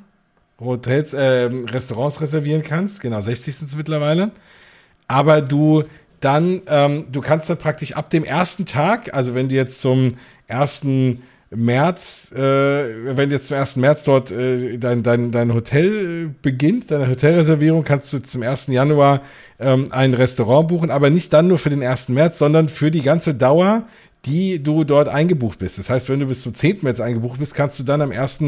Hotels, 0.59 1.13
äh, 1.13 1.49
Restaurants 1.69 2.19
reservieren 2.21 2.63
kannst. 2.63 3.01
Genau, 3.01 3.21
60 3.21 3.55
sind 3.55 3.69
es 3.69 3.75
mittlerweile. 3.75 4.31
Aber 5.07 5.41
du 5.41 5.83
dann, 6.19 6.61
ähm, 6.67 7.05
du 7.11 7.21
kannst 7.21 7.49
dann 7.49 7.57
praktisch 7.57 7.93
ab 7.93 8.09
dem 8.09 8.23
ersten 8.23 8.65
Tag, 8.65 9.13
also 9.13 9.35
wenn 9.35 9.49
du 9.49 9.55
jetzt 9.55 9.81
zum 9.81 10.15
ersten 10.47 11.21
März, 11.49 12.31
äh, 12.33 13.15
wenn 13.15 13.31
jetzt 13.31 13.47
zum 13.47 13.57
1. 13.57 13.77
März 13.77 14.03
dort 14.03 14.31
äh, 14.31 14.77
dein, 14.77 15.01
dein, 15.03 15.31
dein 15.31 15.53
Hotel 15.53 16.25
äh, 16.25 16.33
beginnt, 16.41 16.91
deine 16.91 17.09
Hotelreservierung, 17.09 17.85
kannst 17.85 18.11
du 18.11 18.19
zum 18.19 18.43
1. 18.43 18.67
Januar 18.67 19.21
ähm, 19.59 19.87
ein 19.91 20.13
Restaurant 20.13 20.67
buchen, 20.67 20.91
aber 20.91 21.09
nicht 21.09 21.31
dann 21.31 21.47
nur 21.47 21.57
für 21.57 21.69
den 21.69 21.81
1. 21.81 22.09
März, 22.09 22.39
sondern 22.39 22.67
für 22.67 22.91
die 22.91 23.01
ganze 23.01 23.33
Dauer, 23.33 23.83
die 24.25 24.61
du 24.61 24.83
dort 24.83 25.07
eingebucht 25.07 25.59
bist. 25.59 25.77
Das 25.77 25.89
heißt, 25.89 26.09
wenn 26.09 26.19
du 26.19 26.25
bis 26.25 26.41
zum 26.41 26.53
10. 26.53 26.79
März 26.81 26.99
eingebucht 26.99 27.39
bist, 27.39 27.55
kannst 27.55 27.79
du 27.79 27.83
dann 27.83 28.01
am 28.01 28.11
1. 28.11 28.39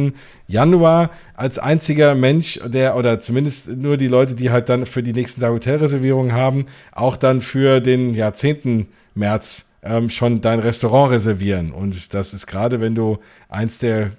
Januar 0.47 1.09
als 1.35 1.57
einziger 1.57 2.15
Mensch, 2.15 2.59
der, 2.65 2.97
oder 2.97 3.21
zumindest 3.21 3.69
nur 3.69 3.95
die 3.95 4.09
Leute, 4.09 4.35
die 4.35 4.49
halt 4.49 4.67
dann 4.67 4.85
für 4.85 5.03
die 5.03 5.13
nächsten 5.13 5.39
Tage 5.39 5.53
Hotelreservierungen 5.53 6.33
haben, 6.33 6.65
auch 6.91 7.15
dann 7.15 7.39
für 7.39 7.79
den 7.79 8.13
ja, 8.13 8.33
10. 8.33 8.87
März 9.15 9.68
ähm, 9.83 10.09
schon 10.09 10.41
dein 10.41 10.59
Restaurant 10.59 11.11
reservieren. 11.11 11.71
Und 11.71 12.13
das 12.13 12.33
ist 12.33 12.47
gerade, 12.47 12.81
wenn 12.81 12.95
du 12.95 13.19
eins 13.49 13.79
der 13.79 14.11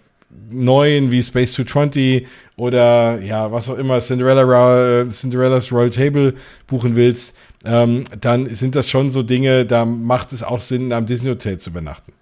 neuen 0.51 1.11
wie 1.11 1.23
Space 1.23 1.55
220 1.55 2.27
oder 2.57 3.21
ja, 3.21 3.51
was 3.51 3.69
auch 3.69 3.77
immer, 3.77 4.01
Cinderella, 4.01 5.01
äh, 5.01 5.09
Cinderella's 5.09 5.73
Royal 5.73 5.91
Table 5.91 6.35
buchen 6.67 6.97
willst, 6.97 7.37
ähm, 7.65 8.05
dann 8.21 8.47
sind 8.55 8.75
das 8.75 8.89
schon 8.89 9.11
so 9.11 9.23
Dinge, 9.23 9.67
da 9.67 9.85
macht 9.85 10.33
es 10.33 10.43
auch 10.43 10.61
Sinn, 10.61 10.93
am 10.93 11.07
Disney 11.07 11.31
Hotel 11.31 11.59
zu 11.59 11.71
übernachten. 11.71 12.13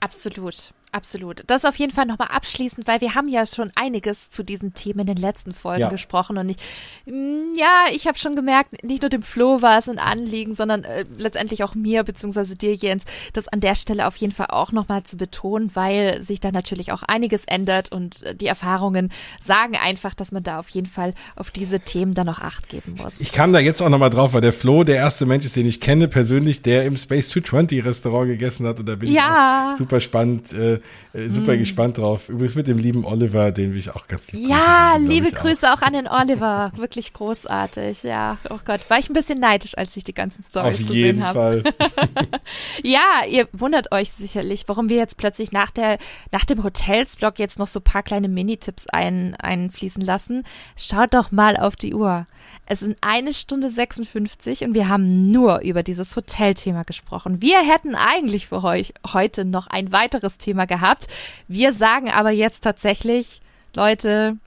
Absolut. 0.00 0.72
Absolut. 0.94 1.42
Das 1.46 1.64
auf 1.64 1.76
jeden 1.76 1.90
Fall 1.90 2.04
nochmal 2.04 2.28
abschließend, 2.28 2.86
weil 2.86 3.00
wir 3.00 3.14
haben 3.14 3.26
ja 3.26 3.46
schon 3.46 3.72
einiges 3.76 4.28
zu 4.28 4.42
diesen 4.42 4.74
Themen 4.74 5.00
in 5.00 5.06
den 5.06 5.16
letzten 5.16 5.54
Folgen 5.54 5.80
ja. 5.80 5.88
gesprochen 5.88 6.36
und 6.36 6.50
ich, 6.50 6.58
mm, 7.06 7.54
ja, 7.56 7.84
ich 7.90 8.06
habe 8.06 8.18
schon 8.18 8.36
gemerkt, 8.36 8.84
nicht 8.84 9.00
nur 9.00 9.08
dem 9.08 9.22
Flo 9.22 9.62
war 9.62 9.78
es 9.78 9.88
ein 9.88 9.98
Anliegen, 9.98 10.54
sondern 10.54 10.84
äh, 10.84 11.06
letztendlich 11.16 11.64
auch 11.64 11.74
mir 11.74 12.04
beziehungsweise 12.04 12.56
dir, 12.56 12.74
Jens, 12.74 13.04
das 13.32 13.48
an 13.48 13.60
der 13.60 13.74
Stelle 13.74 14.06
auf 14.06 14.16
jeden 14.16 14.34
Fall 14.34 14.48
auch 14.50 14.70
nochmal 14.70 15.02
zu 15.02 15.16
betonen, 15.16 15.70
weil 15.72 16.22
sich 16.22 16.40
da 16.40 16.52
natürlich 16.52 16.92
auch 16.92 17.02
einiges 17.02 17.46
ändert 17.46 17.90
und 17.90 18.22
äh, 18.24 18.34
die 18.34 18.46
Erfahrungen 18.46 19.10
sagen 19.40 19.78
einfach, 19.82 20.12
dass 20.12 20.30
man 20.30 20.42
da 20.42 20.58
auf 20.58 20.68
jeden 20.68 20.88
Fall 20.88 21.14
auf 21.36 21.50
diese 21.50 21.80
Themen 21.80 22.12
dann 22.12 22.26
noch 22.26 22.42
Acht 22.42 22.68
geben 22.68 22.96
muss. 23.02 23.18
Ich 23.18 23.32
kam 23.32 23.54
da 23.54 23.60
jetzt 23.60 23.80
auch 23.80 23.88
nochmal 23.88 24.10
drauf, 24.10 24.34
weil 24.34 24.42
der 24.42 24.52
Flo 24.52 24.84
der 24.84 24.96
erste 24.96 25.24
Mensch 25.24 25.46
ist, 25.46 25.56
den 25.56 25.64
ich 25.64 25.80
kenne 25.80 26.06
persönlich, 26.06 26.60
der 26.60 26.84
im 26.84 26.98
Space 26.98 27.30
220 27.30 27.82
Restaurant 27.82 28.28
gegessen 28.28 28.66
hat 28.66 28.78
und 28.78 28.86
da 28.86 28.96
bin 28.96 29.10
ja. 29.10 29.70
ich 29.72 29.78
super 29.78 29.98
spannend 29.98 30.52
äh, 30.52 30.81
äh, 31.12 31.28
super 31.28 31.54
mm. 31.54 31.58
gespannt 31.58 31.98
drauf. 31.98 32.28
Übrigens 32.28 32.54
mit 32.54 32.68
dem 32.68 32.78
lieben 32.78 33.04
Oliver, 33.04 33.52
den 33.52 33.72
will 33.72 33.78
ich 33.78 33.90
auch 33.90 34.06
ganz 34.06 34.32
lieb 34.32 34.48
Ja, 34.48 34.92
grüßen, 34.92 35.08
liebe 35.08 35.32
Grüße 35.32 35.72
auch. 35.72 35.78
auch. 35.78 35.82
an 35.82 35.92
den 35.92 36.08
Oliver. 36.08 36.72
Wirklich 36.76 37.12
großartig. 37.12 38.02
Ja, 38.02 38.38
oh 38.50 38.58
Gott, 38.64 38.80
war 38.88 38.98
ich 38.98 39.08
ein 39.08 39.14
bisschen 39.14 39.40
neidisch, 39.40 39.76
als 39.76 39.96
ich 39.96 40.04
die 40.04 40.14
ganzen 40.14 40.44
Stories 40.44 40.78
gesehen 40.78 41.26
habe. 41.26 41.38
Auf 41.38 41.54
jeden 41.54 41.64
Fall. 41.64 42.30
ja, 42.82 43.24
ihr 43.28 43.48
wundert 43.52 43.92
euch 43.92 44.12
sicherlich, 44.12 44.64
warum 44.66 44.88
wir 44.88 44.96
jetzt 44.96 45.18
plötzlich 45.18 45.52
nach 45.52 45.70
der 45.70 45.98
nach 46.30 46.44
dem 46.44 46.62
Hotelsblog 46.62 47.38
jetzt 47.38 47.58
noch 47.58 47.66
so 47.66 47.80
ein 47.80 47.84
paar 47.84 48.02
kleine 48.02 48.28
Minitipps 48.28 48.86
ein, 48.86 49.34
einfließen 49.36 50.02
lassen. 50.02 50.44
Schaut 50.76 51.14
doch 51.14 51.30
mal 51.30 51.56
auf 51.56 51.76
die 51.76 51.94
Uhr. 51.94 52.26
Es 52.66 52.80
sind 52.80 52.96
eine 53.00 53.32
Stunde 53.32 53.70
56 53.70 54.64
und 54.64 54.74
wir 54.74 54.88
haben 54.88 55.30
nur 55.30 55.60
über 55.60 55.82
dieses 55.82 56.16
Hotelthema 56.16 56.84
gesprochen. 56.84 57.42
Wir 57.42 57.58
hätten 57.60 57.94
eigentlich 57.94 58.48
für 58.48 58.62
euch 58.62 58.94
heute 59.12 59.44
noch 59.44 59.66
ein 59.66 59.92
weiteres 59.92 60.38
Thema 60.38 60.66
gehabt. 60.72 61.06
Wir 61.48 61.72
sagen 61.72 62.10
aber 62.10 62.30
jetzt 62.30 62.60
tatsächlich, 62.60 63.40
Leute, 63.74 64.38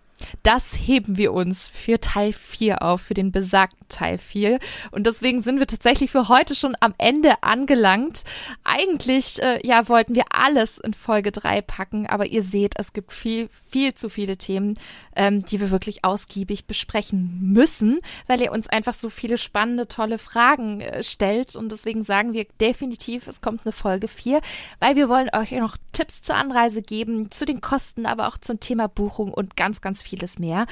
das 0.44 0.74
heben 0.74 1.18
wir 1.18 1.34
uns 1.34 1.70
für 1.70 2.00
Teil 2.00 2.34
4 2.34 2.82
auf, 2.82 3.02
für 3.02 3.14
den 3.14 3.32
besagten 3.32 3.86
Teil 3.90 4.18
4. 4.18 4.60
Und 4.92 5.08
deswegen 5.08 5.42
sind 5.42 5.60
wir 5.60 5.68
tatsächlich 5.68 6.12
für 6.12 6.30
heute 6.30 6.56
schon 6.56 6.76
am 6.80 6.94
Ende 6.98 7.44
angelangt. 7.44 8.24
Eigentlich, 8.64 9.42
äh, 9.42 9.60
ja, 9.66 9.88
wollten 9.90 10.16
wir 10.16 10.26
alles 10.30 10.78
in 10.78 10.94
Folge 10.94 11.32
3 11.32 11.62
packen, 11.62 12.08
aber 12.08 12.28
ihr 12.28 12.44
seht, 12.44 12.74
es 12.78 12.94
gibt 12.94 13.14
viel, 13.14 13.50
viel 13.70 13.94
zu 13.94 14.10
viele 14.10 14.38
Themen, 14.38 14.78
ähm, 15.16 15.46
die 15.46 15.60
wir 15.60 15.72
wirklich 15.72 16.04
ausgiebig 16.04 16.66
besprechen 16.66 17.40
müssen, 17.42 18.00
weil 18.28 18.42
ihr 18.42 18.52
uns 18.52 18.68
einfach 18.68 18.94
so 18.94 19.10
viele 19.10 19.38
spannende, 19.38 19.88
tolle 19.88 20.18
Fragen 20.18 20.82
äh, 20.82 21.04
stellt. 21.04 21.56
Und 21.56 21.72
deswegen 21.72 22.04
sagen 22.04 22.34
wir 22.34 22.46
definitiv, 22.60 23.28
es 23.28 23.42
kommt 23.42 23.66
eine 23.66 23.72
Folge 23.72 24.08
4, 24.08 24.42
weil 24.80 24.96
wir 24.96 25.10
wollen 25.10 25.30
euch 25.36 25.52
noch 25.52 25.78
Tipps 25.92 26.22
zur 26.22 26.36
Anreise 26.36 26.82
geben, 26.82 27.32
zu 27.32 27.46
den 27.46 27.62
Kosten, 27.62 28.06
aber 28.06 28.28
auch 28.28 28.38
zum 28.38 28.60
Thema 28.60 28.88
Buchung 28.88 29.34
und 29.34 29.56
ganz, 29.56 29.82
ganz 29.82 30.02
vieles 30.16 30.40
mehr. 30.40 30.66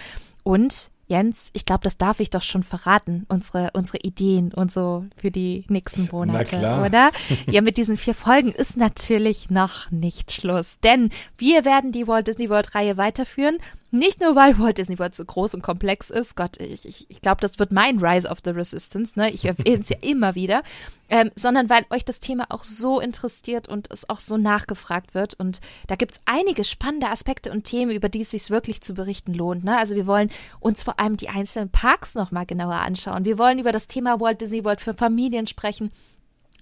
Und 0.44 0.90
Jens, 1.08 1.50
ich 1.54 1.66
glaube, 1.66 1.84
das 1.84 1.98
darf 1.98 2.22
ich 2.22 2.30
doch 2.30 2.42
schon 2.42 2.64
verraten, 2.64 3.26
unsere, 3.28 3.72
unsere 3.74 3.98
Ideen 4.00 4.54
und 4.54 4.72
so 4.72 5.06
für 5.18 5.32
die 5.32 5.66
nächsten 5.68 6.08
Monate, 6.12 6.58
oder? 6.58 7.12
ja, 7.52 7.62
mit 7.62 7.76
diesen 7.76 7.98
vier 7.98 8.16
Folgen 8.16 8.52
ist 8.54 8.78
natürlich 8.78 9.50
noch 9.50 9.92
nicht 9.92 10.32
Schluss, 10.32 10.80
denn 10.80 11.10
wir 11.38 11.66
werden 11.66 11.92
die 11.92 12.08
Walt 12.08 12.28
Disney 12.28 12.50
World 12.50 12.74
Reihe 12.74 12.96
weiterführen 12.96 13.58
nicht 13.94 14.22
nur, 14.22 14.36
weil 14.36 14.58
Walt 14.58 14.80
Disney 14.80 14.98
World 14.98 15.14
so 15.14 15.24
groß 15.24 15.54
und 15.54 15.62
komplex 15.62 16.10
ist. 16.10 16.36
Gott, 16.36 16.60
ich, 16.60 16.86
ich, 16.86 17.10
ich 17.10 17.22
glaube, 17.22 17.42
das 17.42 17.60
wird 17.60 17.72
mein 17.72 18.04
Rise 18.04 18.28
of 18.28 18.40
the 18.44 18.50
Resistance. 18.50 19.18
Ne? 19.18 19.30
Ich 19.30 19.46
erwähne 19.46 19.82
es 19.82 19.90
ja 19.90 19.98
immer 20.02 20.36
wieder. 20.36 20.64
Ähm, 21.10 21.30
sondern 21.36 21.70
weil 21.70 21.86
euch 21.92 22.04
das 22.04 22.20
Thema 22.20 22.48
auch 22.50 22.64
so 22.64 23.00
interessiert 23.00 23.68
und 23.68 23.92
es 23.92 24.10
auch 24.10 24.20
so 24.20 24.38
nachgefragt 24.38 25.14
wird. 25.14 25.36
Und 25.36 25.62
da 25.88 25.96
gibt 25.96 26.14
es 26.14 26.22
einige 26.26 26.64
spannende 26.64 27.10
Aspekte 27.10 27.52
und 27.52 27.66
Themen, 27.66 27.92
über 27.92 28.10
die 28.10 28.22
es 28.22 28.32
sich 28.32 28.50
wirklich 28.50 28.82
zu 28.82 28.96
berichten 28.96 29.34
lohnt. 29.34 29.64
Ne? 29.64 29.78
Also 29.78 29.96
wir 29.96 30.08
wollen 30.08 30.32
uns 30.60 30.82
vor 30.82 31.00
allem 31.00 31.16
die 31.16 31.30
einzelnen 31.30 31.70
Parks 31.70 32.16
nochmal 32.16 32.48
genauer 32.48 32.76
anschauen. 32.76 33.26
Wir 33.26 33.38
wollen 33.38 33.60
über 33.60 33.72
das 33.72 33.88
Thema 33.88 34.20
Walt 34.20 34.42
Disney 34.42 34.64
World 34.66 34.82
für 34.82 34.96
Familien 34.96 35.46
sprechen 35.46 35.92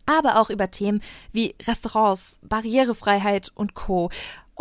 aber 0.06 0.40
auch 0.40 0.50
über 0.50 0.72
Themen 0.72 1.02
wie 1.32 1.56
Restaurants, 1.68 2.40
Barrierefreiheit 2.44 3.52
und 3.56 3.74
Co. 3.74 4.10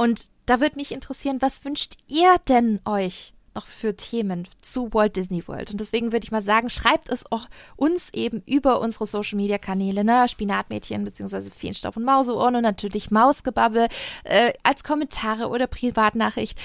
Und 0.01 0.29
da 0.47 0.63
würde 0.63 0.77
mich 0.77 0.93
interessieren, 0.93 1.43
was 1.43 1.63
wünscht 1.63 1.97
ihr 2.07 2.37
denn 2.49 2.81
euch 2.87 3.35
noch 3.55 3.67
für 3.67 3.95
Themen 3.95 4.49
zu 4.63 4.95
Walt 4.95 5.15
Disney 5.17 5.47
World? 5.47 5.73
Und 5.73 5.79
deswegen 5.79 6.11
würde 6.11 6.25
ich 6.25 6.31
mal 6.31 6.41
sagen, 6.41 6.71
schreibt 6.71 7.11
es 7.11 7.31
auch 7.31 7.49
uns 7.77 8.09
eben 8.15 8.43
über 8.47 8.81
unsere 8.81 9.05
Social 9.05 9.37
Media 9.37 9.59
Kanäle, 9.59 10.03
ne? 10.03 10.27
Spinatmädchen 10.27 11.05
bzw. 11.05 11.51
Feenstaub 11.51 11.99
und 11.99 12.05
Mauseohren 12.05 12.57
und 12.57 12.63
natürlich 12.63 13.11
Mausgebabbel 13.11 13.89
äh, 14.25 14.55
als 14.63 14.85
Kommentare 14.85 15.51
oder 15.51 15.67
Privatnachricht 15.67 16.59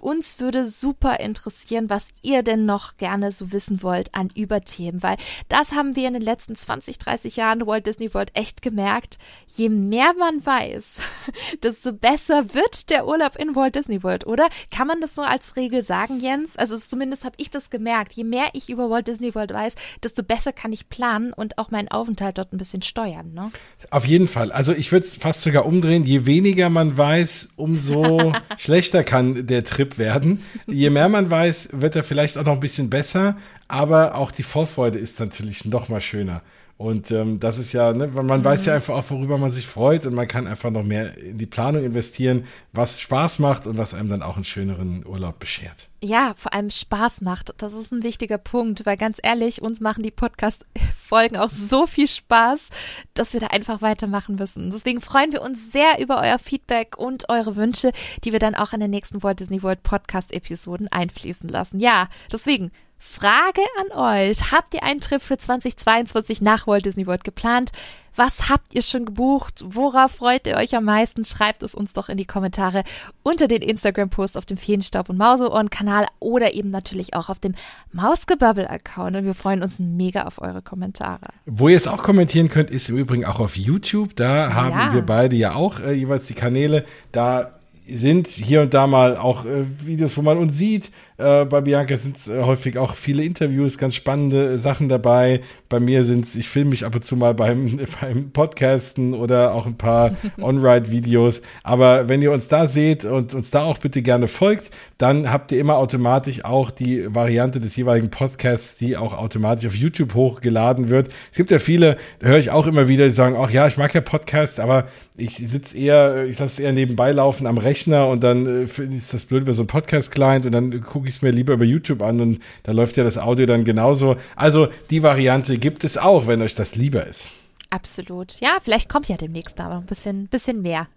uns 0.00 0.40
würde 0.40 0.64
super 0.64 1.20
interessieren, 1.20 1.90
was 1.90 2.08
ihr 2.22 2.42
denn 2.42 2.66
noch 2.66 2.96
gerne 2.96 3.32
so 3.32 3.52
wissen 3.52 3.82
wollt 3.82 4.14
an 4.14 4.30
Überthemen, 4.34 5.02
weil 5.02 5.16
das 5.48 5.72
haben 5.72 5.96
wir 5.96 6.08
in 6.08 6.14
den 6.14 6.22
letzten 6.22 6.56
20, 6.56 6.98
30 6.98 7.36
Jahren 7.36 7.66
Walt 7.66 7.86
Disney 7.86 8.12
World 8.14 8.30
echt 8.34 8.62
gemerkt. 8.62 9.18
Je 9.48 9.68
mehr 9.68 10.12
man 10.18 10.44
weiß, 10.44 11.00
desto 11.62 11.92
besser 11.92 12.54
wird 12.54 12.90
der 12.90 13.06
Urlaub 13.06 13.36
in 13.36 13.54
Walt 13.54 13.76
Disney 13.76 14.02
World, 14.02 14.26
oder? 14.26 14.48
Kann 14.70 14.86
man 14.86 15.00
das 15.00 15.14
so 15.14 15.22
als 15.22 15.56
Regel 15.56 15.82
sagen, 15.82 16.20
Jens? 16.20 16.56
Also 16.56 16.76
zumindest 16.76 17.24
habe 17.24 17.36
ich 17.38 17.50
das 17.50 17.70
gemerkt. 17.70 18.12
Je 18.14 18.24
mehr 18.24 18.48
ich 18.54 18.70
über 18.70 18.90
Walt 18.90 19.06
Disney 19.06 19.34
World 19.34 19.52
weiß, 19.52 19.74
desto 20.02 20.22
besser 20.22 20.52
kann 20.52 20.72
ich 20.72 20.88
planen 20.88 21.32
und 21.32 21.58
auch 21.58 21.70
meinen 21.70 21.88
Aufenthalt 21.88 22.38
dort 22.38 22.52
ein 22.52 22.58
bisschen 22.58 22.82
steuern, 22.82 23.32
ne? 23.32 23.50
Auf 23.90 24.06
jeden 24.06 24.28
Fall. 24.28 24.52
Also 24.52 24.72
ich 24.72 24.92
würde 24.92 25.06
es 25.06 25.16
fast 25.16 25.42
sogar 25.42 25.66
umdrehen. 25.66 26.04
Je 26.04 26.26
weniger 26.26 26.70
man 26.70 26.96
weiß, 26.96 27.50
umso 27.56 28.32
schlechter 28.56 29.04
kann 29.04 29.46
der 29.46 29.64
Trip 29.64 29.89
Tipp 29.90 29.98
werden. 29.98 30.42
Je 30.66 30.90
mehr 30.90 31.08
man 31.08 31.30
weiß, 31.30 31.70
wird 31.72 31.96
er 31.96 32.04
vielleicht 32.04 32.38
auch 32.38 32.44
noch 32.44 32.54
ein 32.54 32.60
bisschen 32.60 32.90
besser, 32.90 33.36
aber 33.68 34.14
auch 34.14 34.30
die 34.30 34.42
Vorfreude 34.42 34.98
ist 34.98 35.20
natürlich 35.20 35.64
noch 35.64 35.88
mal 35.88 36.00
schöner. 36.00 36.42
Und 36.80 37.10
ähm, 37.10 37.40
das 37.40 37.58
ist 37.58 37.74
ja, 37.74 37.92
ne, 37.92 38.06
man 38.06 38.26
mhm. 38.26 38.44
weiß 38.44 38.64
ja 38.64 38.74
einfach 38.74 38.94
auch, 38.94 39.10
worüber 39.10 39.36
man 39.36 39.52
sich 39.52 39.66
freut 39.66 40.06
und 40.06 40.14
man 40.14 40.26
kann 40.26 40.46
einfach 40.46 40.70
noch 40.70 40.82
mehr 40.82 41.14
in 41.18 41.36
die 41.36 41.44
Planung 41.44 41.84
investieren, 41.84 42.46
was 42.72 42.98
Spaß 43.00 43.38
macht 43.38 43.66
und 43.66 43.76
was 43.76 43.92
einem 43.92 44.08
dann 44.08 44.22
auch 44.22 44.36
einen 44.36 44.46
schöneren 44.46 45.04
Urlaub 45.06 45.38
beschert. 45.38 45.90
Ja, 46.02 46.32
vor 46.38 46.54
allem 46.54 46.70
Spaß 46.70 47.20
macht. 47.20 47.52
Das 47.58 47.74
ist 47.74 47.92
ein 47.92 48.02
wichtiger 48.02 48.38
Punkt, 48.38 48.86
weil 48.86 48.96
ganz 48.96 49.18
ehrlich, 49.22 49.60
uns 49.60 49.80
machen 49.80 50.02
die 50.02 50.10
Podcast-Folgen 50.10 51.36
auch 51.36 51.50
so 51.50 51.84
viel 51.84 52.08
Spaß, 52.08 52.70
dass 53.12 53.34
wir 53.34 53.40
da 53.40 53.48
einfach 53.48 53.82
weitermachen 53.82 54.36
müssen. 54.36 54.70
Deswegen 54.70 55.02
freuen 55.02 55.32
wir 55.32 55.42
uns 55.42 55.72
sehr 55.72 56.00
über 56.00 56.18
euer 56.18 56.38
Feedback 56.38 56.96
und 56.96 57.28
eure 57.28 57.56
Wünsche, 57.56 57.92
die 58.24 58.32
wir 58.32 58.38
dann 58.38 58.54
auch 58.54 58.72
in 58.72 58.80
den 58.80 58.90
nächsten 58.90 59.22
Walt 59.22 59.40
Disney 59.40 59.62
World 59.62 59.82
Podcast-Episoden 59.82 60.88
einfließen 60.88 61.50
lassen. 61.50 61.78
Ja, 61.78 62.08
deswegen 62.32 62.70
Frage 63.02 63.62
an 63.80 64.28
euch. 64.28 64.52
Habt 64.52 64.74
ihr 64.74 64.82
einen 64.82 65.00
Trip 65.00 65.22
für 65.22 65.38
2022 65.38 66.42
nach 66.42 66.66
Walt 66.66 66.84
Disney 66.84 67.06
World 67.06 67.24
geplant? 67.24 67.72
Was 68.14 68.50
habt 68.50 68.74
ihr 68.74 68.82
schon 68.82 69.06
gebucht? 69.06 69.64
Worauf 69.66 70.12
freut 70.12 70.46
ihr 70.46 70.56
euch 70.56 70.76
am 70.76 70.84
meisten? 70.84 71.24
Schreibt 71.24 71.62
es 71.62 71.74
uns 71.74 71.94
doch 71.94 72.10
in 72.10 72.18
die 72.18 72.26
Kommentare 72.26 72.84
unter 73.22 73.48
den 73.48 73.62
Instagram-Post 73.62 74.36
auf 74.36 74.44
dem 74.44 74.58
Feenstaub- 74.58 75.08
und 75.08 75.16
Mauseohren-Kanal 75.16 76.08
oder 76.18 76.52
eben 76.52 76.70
natürlich 76.70 77.14
auch 77.14 77.30
auf 77.30 77.38
dem 77.38 77.54
Mausgebubble-Account. 77.92 79.16
Und 79.16 79.24
wir 79.24 79.34
freuen 79.34 79.62
uns 79.62 79.78
mega 79.78 80.24
auf 80.24 80.42
eure 80.42 80.60
Kommentare. 80.60 81.28
Wo 81.46 81.68
ihr 81.68 81.78
es 81.78 81.88
auch 81.88 82.02
kommentieren 82.02 82.50
könnt, 82.50 82.68
ist 82.68 82.90
im 82.90 82.98
Übrigen 82.98 83.24
auch 83.24 83.40
auf 83.40 83.56
YouTube. 83.56 84.14
Da 84.14 84.52
haben 84.52 84.78
ja. 84.78 84.92
wir 84.92 85.02
beide 85.02 85.36
ja 85.36 85.54
auch 85.54 85.80
äh, 85.80 85.92
jeweils 85.92 86.26
die 86.26 86.34
Kanäle. 86.34 86.84
Da 87.12 87.52
sind 87.90 88.28
hier 88.28 88.62
und 88.62 88.74
da 88.74 88.86
mal 88.86 89.16
auch 89.16 89.44
äh, 89.44 89.64
Videos, 89.86 90.16
wo 90.16 90.22
man 90.22 90.38
uns 90.38 90.56
sieht. 90.56 90.90
Äh, 91.20 91.44
bei 91.44 91.60
Bianca 91.60 91.96
sind 91.96 92.16
äh, 92.28 92.42
häufig 92.42 92.78
auch 92.78 92.94
viele 92.94 93.22
Interviews, 93.22 93.76
ganz 93.76 93.94
spannende 93.94 94.58
Sachen 94.58 94.88
dabei. 94.88 95.40
Bei 95.68 95.78
mir 95.78 96.04
sind 96.04 96.24
es, 96.24 96.34
ich 96.34 96.48
filme 96.48 96.70
mich 96.70 96.86
ab 96.86 96.94
und 96.94 97.04
zu 97.04 97.14
mal 97.14 97.34
beim, 97.34 97.78
beim 98.00 98.30
Podcasten 98.30 99.12
oder 99.12 99.54
auch 99.54 99.66
ein 99.66 99.76
paar 99.76 100.12
On-Ride-Videos. 100.40 101.42
Aber 101.62 102.08
wenn 102.08 102.22
ihr 102.22 102.32
uns 102.32 102.48
da 102.48 102.66
seht 102.66 103.04
und 103.04 103.34
uns 103.34 103.50
da 103.50 103.64
auch 103.64 103.78
bitte 103.78 104.00
gerne 104.00 104.28
folgt, 104.28 104.70
dann 104.96 105.30
habt 105.30 105.52
ihr 105.52 105.60
immer 105.60 105.76
automatisch 105.76 106.44
auch 106.44 106.70
die 106.70 107.14
Variante 107.14 107.60
des 107.60 107.76
jeweiligen 107.76 108.10
Podcasts, 108.10 108.78
die 108.78 108.96
auch 108.96 109.12
automatisch 109.12 109.66
auf 109.66 109.74
YouTube 109.74 110.14
hochgeladen 110.14 110.88
wird. 110.88 111.10
Es 111.30 111.36
gibt 111.36 111.50
ja 111.50 111.58
viele, 111.58 111.96
da 112.20 112.28
höre 112.28 112.38
ich 112.38 112.50
auch 112.50 112.66
immer 112.66 112.88
wieder, 112.88 113.04
die 113.04 113.10
sagen, 113.10 113.36
ach 113.38 113.50
ja, 113.50 113.66
ich 113.66 113.76
mag 113.76 113.94
ja 113.94 114.00
Podcasts, 114.00 114.58
aber 114.58 114.86
ich 115.20 115.36
sitze 115.36 115.76
eher, 115.76 116.24
ich 116.24 116.38
lasse 116.38 116.54
es 116.54 116.58
eher 116.58 116.72
nebenbei 116.72 117.12
laufen 117.12 117.46
am 117.46 117.58
Rechner 117.58 118.08
und 118.08 118.24
dann 118.24 118.46
äh, 118.46 118.64
ist 118.64 119.12
das 119.12 119.26
blöd 119.26 119.42
über 119.42 119.52
so 119.52 119.62
ein 119.62 119.66
Podcast-Client 119.66 120.46
und 120.46 120.52
dann 120.52 120.80
gucke 120.80 121.08
ich 121.08 121.09
es 121.10 121.22
mir 121.22 121.30
lieber 121.30 121.54
über 121.54 121.64
YouTube 121.64 122.02
an 122.02 122.20
und 122.20 122.40
da 122.62 122.72
läuft 122.72 122.96
ja 122.96 123.04
das 123.04 123.18
Audio 123.18 123.46
dann 123.46 123.64
genauso. 123.64 124.16
Also 124.36 124.68
die 124.90 125.02
Variante 125.02 125.58
gibt 125.58 125.84
es 125.84 125.98
auch, 125.98 126.26
wenn 126.26 126.42
euch 126.42 126.54
das 126.54 126.74
lieber 126.74 127.06
ist. 127.06 127.30
Absolut. 127.70 128.40
Ja, 128.40 128.58
vielleicht 128.62 128.88
kommt 128.88 129.08
ja 129.08 129.16
demnächst 129.16 129.60
aber 129.60 129.76
ein 129.76 129.86
bisschen, 129.86 130.26
bisschen 130.26 130.62
mehr. 130.62 130.88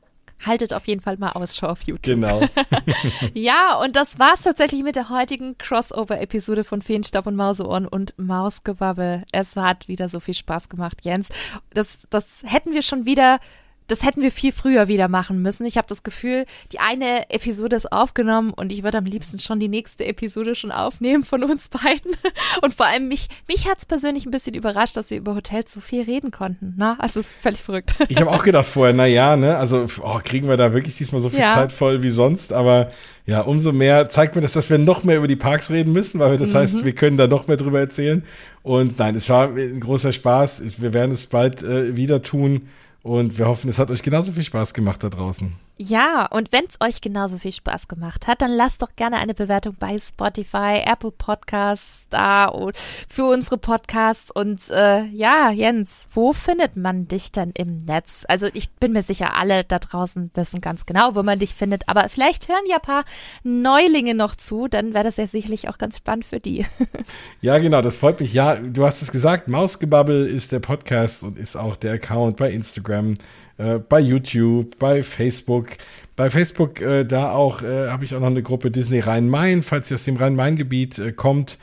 haltet 0.46 0.74
auf 0.74 0.88
jeden 0.88 1.02
Fall 1.02 1.18
mal 1.18 1.32
Ausschau 1.32 1.68
auf 1.68 1.84
YouTube. 1.84 2.04
Genau. 2.04 2.42
ja, 3.34 3.80
und 3.82 3.96
das 3.96 4.20
war's 4.20 4.42
tatsächlich 4.42 4.84
mit 4.84 4.96
der 4.96 5.10
heutigen 5.10 5.58
Crossover-Episode 5.58 6.64
von 6.64 6.82
Feenstaub 6.82 7.28
und 7.28 7.36
Mauseohren 7.36 7.88
und 7.88 8.14
Mausgebabbel. 8.18 9.24
Es 9.32 9.56
hat 9.56 9.88
wieder 9.88 10.10
so 10.10 10.20
viel 10.20 10.34
Spaß 10.34 10.70
gemacht, 10.70 11.00
Jens. 11.04 11.30
Das, 11.74 12.08
das 12.10 12.44
hätten 12.46 12.74
wir 12.74 12.82
schon 12.82 13.06
wieder 13.06 13.40
das 13.88 14.04
hätten 14.04 14.22
wir 14.22 14.32
viel 14.32 14.52
früher 14.52 14.88
wieder 14.88 15.08
machen 15.08 15.42
müssen. 15.42 15.66
Ich 15.66 15.78
habe 15.78 15.88
das 15.88 16.04
Gefühl, 16.04 16.46
die 16.72 16.80
eine 16.80 17.30
Episode 17.30 17.76
ist 17.76 17.92
aufgenommen 17.92 18.52
und 18.52 18.72
ich 18.72 18.84
würde 18.84 18.98
am 18.98 19.06
liebsten 19.06 19.40
schon 19.40 19.60
die 19.60 19.68
nächste 19.68 20.06
Episode 20.06 20.56
schon 20.56 20.72
aufnehmen 20.72 21.24
von 21.24 21.44
uns 21.44 21.70
beiden. 21.70 22.12
Und 22.62 22.74
vor 22.74 22.86
allem 22.86 23.08
mich, 23.08 23.28
mich 23.48 23.68
hat 23.68 23.80
es 23.80 23.86
persönlich 23.86 24.26
ein 24.26 24.32
bisschen 24.32 24.54
überrascht, 24.54 24.96
dass 24.96 25.10
wir 25.10 25.18
über 25.18 25.36
Hotels 25.36 25.74
so 25.74 25.82
viel 25.82 26.04
reden 26.04 26.32
konnten. 26.32 26.76
Ne? 26.78 26.96
Also 27.00 27.24
völlig 27.24 27.62
verrückt. 27.62 27.96
Ich 28.08 28.20
habe 28.20 28.32
auch 28.32 28.44
gedacht 28.44 28.68
vorher, 28.68 28.94
na 28.94 29.06
ja, 29.06 29.36
ne, 29.36 29.58
also 29.58 29.88
oh, 30.02 30.20
kriegen 30.24 30.48
wir 30.48 30.58
da 30.58 30.74
wirklich 30.74 30.96
diesmal 30.96 31.22
so 31.22 31.30
viel 31.30 31.40
ja. 31.40 31.56
Zeit 31.56 31.72
voll 31.72 32.04
wie 32.04 32.10
sonst, 32.10 32.54
aber 32.54 32.88
ja, 33.26 33.42
umso 33.42 33.72
mehr 33.72 34.10
zeigt 34.10 34.36
mir 34.36 34.42
das, 34.42 34.54
dass 34.54 34.70
wir 34.70 34.78
noch 34.78 35.04
mehr 35.04 35.18
über 35.18 35.28
die 35.28 35.36
Parks 35.36 35.72
reden 35.72 35.94
müssen, 35.94 36.20
weil 36.20 36.32
wir, 36.32 36.38
das 36.38 36.50
mhm. 36.50 36.58
heißt, 36.58 36.86
wir 36.86 36.94
können 36.94 37.18
da 37.18 37.28
noch 37.28 37.48
mehr 37.48 37.58
drüber 37.58 37.80
erzählen. 37.80 38.24
Und 38.64 39.00
nein, 39.00 39.16
es 39.16 39.30
war 39.30 39.50
ein 39.50 39.80
großer 39.80 40.12
Spaß. 40.12 40.62
Wir 40.80 40.94
werden 40.94 41.12
es 41.12 41.28
bald 41.28 41.64
äh, 41.64 41.96
wieder 41.96 42.22
tun. 42.22 42.68
Und 43.04 43.38
wir 43.38 43.46
hoffen, 43.46 43.70
es 43.70 43.80
hat 43.80 43.92
euch 43.92 44.02
genauso 44.02 44.32
viel 44.32 44.44
Spaß 44.44 44.74
gemacht 44.74 45.04
da 45.04 45.10
draußen. 45.10 45.54
Ja, 45.86 46.28
und 46.28 46.54
wenn 46.54 46.64
es 46.64 46.80
euch 46.80 47.02
genauso 47.02 47.38
viel 47.38 47.52
Spaß 47.52 47.90
gemacht 47.90 48.28
hat, 48.28 48.42
dann 48.42 48.52
lasst 48.52 48.82
doch 48.82 48.96
gerne 48.96 49.18
eine 49.18 49.34
Bewertung 49.34 49.76
bei 49.78 50.00
Spotify, 50.00 50.82
Apple 50.86 51.12
Podcasts 51.12 52.08
da 52.10 52.46
und 52.46 52.78
für 53.10 53.26
unsere 53.26 53.58
Podcasts. 53.58 54.32
Und 54.32 54.70
äh, 54.70 55.04
ja, 55.08 55.52
Jens, 55.52 56.08
wo 56.14 56.32
findet 56.32 56.78
man 56.78 57.10
dich 57.10 57.34
denn 57.34 57.52
im 57.52 57.84
Netz? 57.84 58.24
Also 58.30 58.48
ich 58.54 58.72
bin 58.72 58.94
mir 58.94 59.02
sicher, 59.02 59.36
alle 59.36 59.66
da 59.66 59.78
draußen 59.78 60.32
wissen 60.36 60.62
ganz 60.62 60.86
genau, 60.86 61.16
wo 61.16 61.24
man 61.24 61.40
dich 61.40 61.54
findet. 61.54 61.90
Aber 61.90 62.08
vielleicht 62.08 62.48
hören 62.48 62.64
ja 62.70 62.78
ein 62.78 62.82
paar 62.82 63.04
Neulinge 63.44 64.16
noch 64.16 64.38
zu, 64.38 64.70
dann 64.70 64.94
wäre 64.94 65.04
das 65.04 65.18
ja 65.18 65.28
sicherlich 65.28 65.68
auch 65.68 65.78
ganz 65.78 65.98
spannend 65.98 66.24
für 66.24 66.40
die. 66.40 66.66
ja, 67.42 67.58
genau, 67.58 67.82
das 67.82 67.98
freut 67.98 68.22
mich. 68.22 68.32
Ja, 68.32 68.56
du 68.56 68.86
hast 68.86 69.02
es 69.02 69.12
gesagt, 69.12 69.50
Mausgebabbel 69.50 70.28
ist 70.28 70.54
der 70.54 70.62
Podcast 70.62 71.24
und 71.24 71.38
ist 71.38 71.58
auch 71.58 71.76
der 71.76 71.94
Account 71.94 72.38
bei 72.38 72.52
Instagram 72.52 73.16
äh, 73.58 73.80
bei 73.80 74.00
YouTube, 74.00 74.78
bei 74.80 75.04
Facebook. 75.04 75.70
Bei 76.16 76.30
Facebook, 76.30 76.80
äh, 76.82 77.06
da 77.06 77.32
auch, 77.32 77.64
äh, 77.64 77.88
habe 77.90 78.06
ich 78.06 78.14
auch 78.14 78.20
noch 78.20 78.28
eine 78.28 78.44
Gruppe 78.44 78.70
Disney 78.70 79.00
Rhein-Main. 79.00 79.64
Falls 79.64 79.90
ihr 79.90 79.96
aus 79.96 80.04
dem 80.04 80.18
Rhein-Main-Gebiet 80.18 81.00
äh, 81.00 81.12
kommt, 81.12 81.58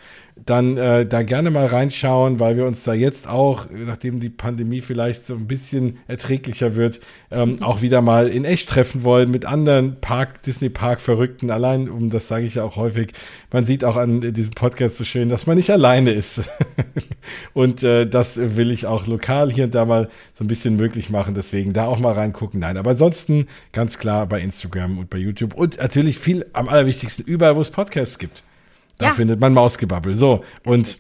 dann 0.47 0.77
äh, 0.77 1.07
da 1.07 1.23
gerne 1.23 1.51
mal 1.51 1.67
reinschauen, 1.67 2.41
weil 2.41 2.57
wir 2.57 2.67
uns 2.67 2.83
da 2.85 2.95
jetzt 2.95 3.29
auch, 3.29 3.67
nachdem 3.71 4.21
die 4.21 4.29
Pandemie 4.29 4.81
vielleicht 4.81 5.27
so 5.27 5.35
ein 5.35 5.47
bisschen 5.47 5.99
erträglicher 6.09 6.77
wird, 6.77 7.01
ähm, 7.31 7.59
auch 7.63 7.83
wieder 7.83 8.01
mal 8.01 8.29
in 8.29 8.45
echt 8.45 8.69
treffen 8.69 9.05
wollen 9.05 9.31
mit 9.31 9.45
anderen 9.45 10.01
Park, 10.01 10.43
Disney 10.43 10.69
Park 10.69 11.01
Verrückten. 11.01 11.51
Allein, 11.51 11.89
um 11.89 12.11
das 12.11 12.29
sage 12.29 12.47
ich 12.47 12.57
ja 12.57 12.65
auch 12.65 12.77
häufig, 12.77 13.13
man 13.53 13.65
sieht 13.65 13.85
auch 13.85 13.97
an 13.97 14.21
diesem 14.33 14.53
Podcast 14.53 14.97
so 14.97 15.05
schön, 15.05 15.29
dass 15.29 15.47
man 15.47 15.57
nicht 15.57 15.71
alleine 15.71 16.11
ist. 16.11 16.43
und 17.55 17.83
äh, 17.83 18.07
das 18.07 18.39
will 18.57 18.71
ich 18.71 18.87
auch 18.87 19.07
lokal 19.07 19.53
hier 19.53 19.65
und 19.65 19.75
da 19.75 19.85
mal 19.85 20.09
so 20.33 20.45
ein 20.45 20.49
bisschen 20.49 20.77
möglich 20.77 21.11
machen. 21.11 21.35
Deswegen 21.35 21.73
da 21.73 21.87
auch 21.87 21.99
mal 21.99 22.15
reingucken. 22.15 22.61
Nein, 22.61 22.77
aber 22.77 22.91
ansonsten 22.91 23.47
ganz 23.73 23.99
klar 23.99 24.27
bei 24.27 24.41
Instagram 24.41 24.99
und 24.99 25.11
bei 25.11 25.19
YouTube 25.19 25.55
und 25.55 25.79
natürlich 25.79 26.19
viel 26.19 26.47
am 26.53 26.69
allerwichtigsten 26.69 27.25
überall, 27.25 27.57
wo 27.57 27.61
es 27.61 27.71
Podcasts 27.71 28.19
gibt. 28.19 28.43
Da 29.01 29.07
ja. 29.07 29.13
findet 29.15 29.41
man 29.41 29.55
Mausgebabbel. 29.55 30.15
So. 30.15 30.45
Und 30.65 30.99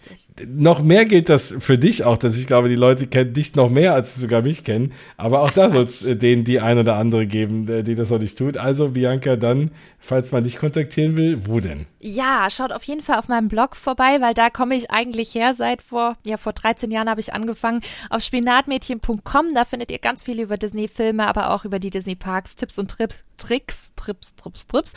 noch 0.49 0.83
mehr 0.83 1.05
gilt 1.05 1.29
das 1.29 1.55
für 1.59 1.79
dich 1.79 2.05
auch, 2.05 2.17
dass 2.17 2.37
ich 2.39 2.47
glaube, 2.47 2.69
die 2.69 2.75
Leute 2.75 3.07
kennen 3.07 3.33
dich 3.33 3.55
noch 3.55 3.69
mehr, 3.69 3.95
als 3.95 4.15
sie 4.15 4.23
sogar 4.23 4.43
mich 4.43 4.65
kennen. 4.65 4.93
Aber 5.17 5.43
auch 5.43 5.51
da 5.51 5.71
soll 5.71 5.85
es 5.85 6.05
äh, 6.05 6.17
denen 6.17 6.45
die 6.45 6.61
ein 6.61 6.79
oder 6.79 6.97
andere 6.97 7.27
geben, 7.27 7.69
äh, 7.69 7.83
die 7.83 7.95
das 7.95 8.11
noch 8.11 8.19
nicht 8.19 8.39
tut. 8.39 8.57
Also, 8.57 8.91
Bianca, 8.91 9.37
dann, 9.37 9.71
falls 9.99 10.33
man 10.33 10.45
dich 10.45 10.57
kontaktieren 10.57 11.17
will, 11.17 11.47
wo 11.47 11.61
denn? 11.61 11.87
Ja, 12.01 12.49
schaut 12.49 12.73
auf 12.73 12.85
jeden 12.85 13.03
Fall 13.03 13.19
auf 13.19 13.29
meinem 13.29 13.49
Blog 13.49 13.77
vorbei, 13.77 14.19
weil 14.21 14.35
da 14.35 14.49
komme 14.51 14.75
ich 14.75 14.91
eigentlich 14.91 15.35
her 15.35 15.53
seit 15.53 15.83
vor, 15.83 16.17
ja, 16.25 16.37
vor 16.39 16.53
13 16.53 16.91
Jahren 16.91 17.11
habe 17.11 17.21
ich 17.21 17.35
angefangen. 17.35 17.83
Auf 18.09 18.23
spinatmädchen.com, 18.23 19.55
da 19.55 19.65
findet 19.65 19.91
ihr 19.91 19.99
ganz 19.99 20.23
viel 20.23 20.41
über 20.41 20.57
Disney-Filme, 20.57 21.27
aber 21.27 21.51
auch 21.51 21.65
über 21.65 21.79
die 21.79 21.91
Disney-Parks, 21.91 22.57
Tipps 22.57 22.79
und 22.79 22.91
Trips, 22.91 23.25
Tricks, 23.37 23.93
Trips, 23.97 24.35
Trips, 24.37 24.67
Trips, 24.67 24.95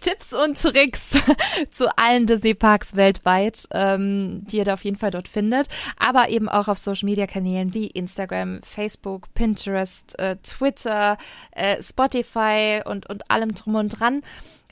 Tipps 0.00 0.32
und 0.32 0.60
Tricks 0.60 1.16
zu 1.70 1.96
allen 1.96 2.26
Disney-Parks 2.26 2.96
weltweit, 2.96 3.68
ähm, 3.72 4.46
die 4.46 4.58
ihr 4.58 4.64
da 4.64 4.74
auf 4.74 4.84
jeden 4.84 4.96
Fall 4.96 5.10
dort 5.10 5.28
findet. 5.28 5.68
Aber 5.98 6.28
eben 6.28 6.48
auch 6.48 6.68
auf 6.68 6.78
Social-Media-Kanälen 6.78 7.74
wie 7.74 7.86
Instagram, 7.88 8.60
Facebook, 8.62 9.32
Pinterest, 9.34 10.18
äh, 10.18 10.36
Twitter, 10.42 11.18
äh, 11.52 11.82
Spotify 11.82 12.82
und, 12.84 13.08
und 13.08 13.30
allem 13.30 13.54
drum 13.54 13.74
und 13.74 13.88
dran. 13.88 14.22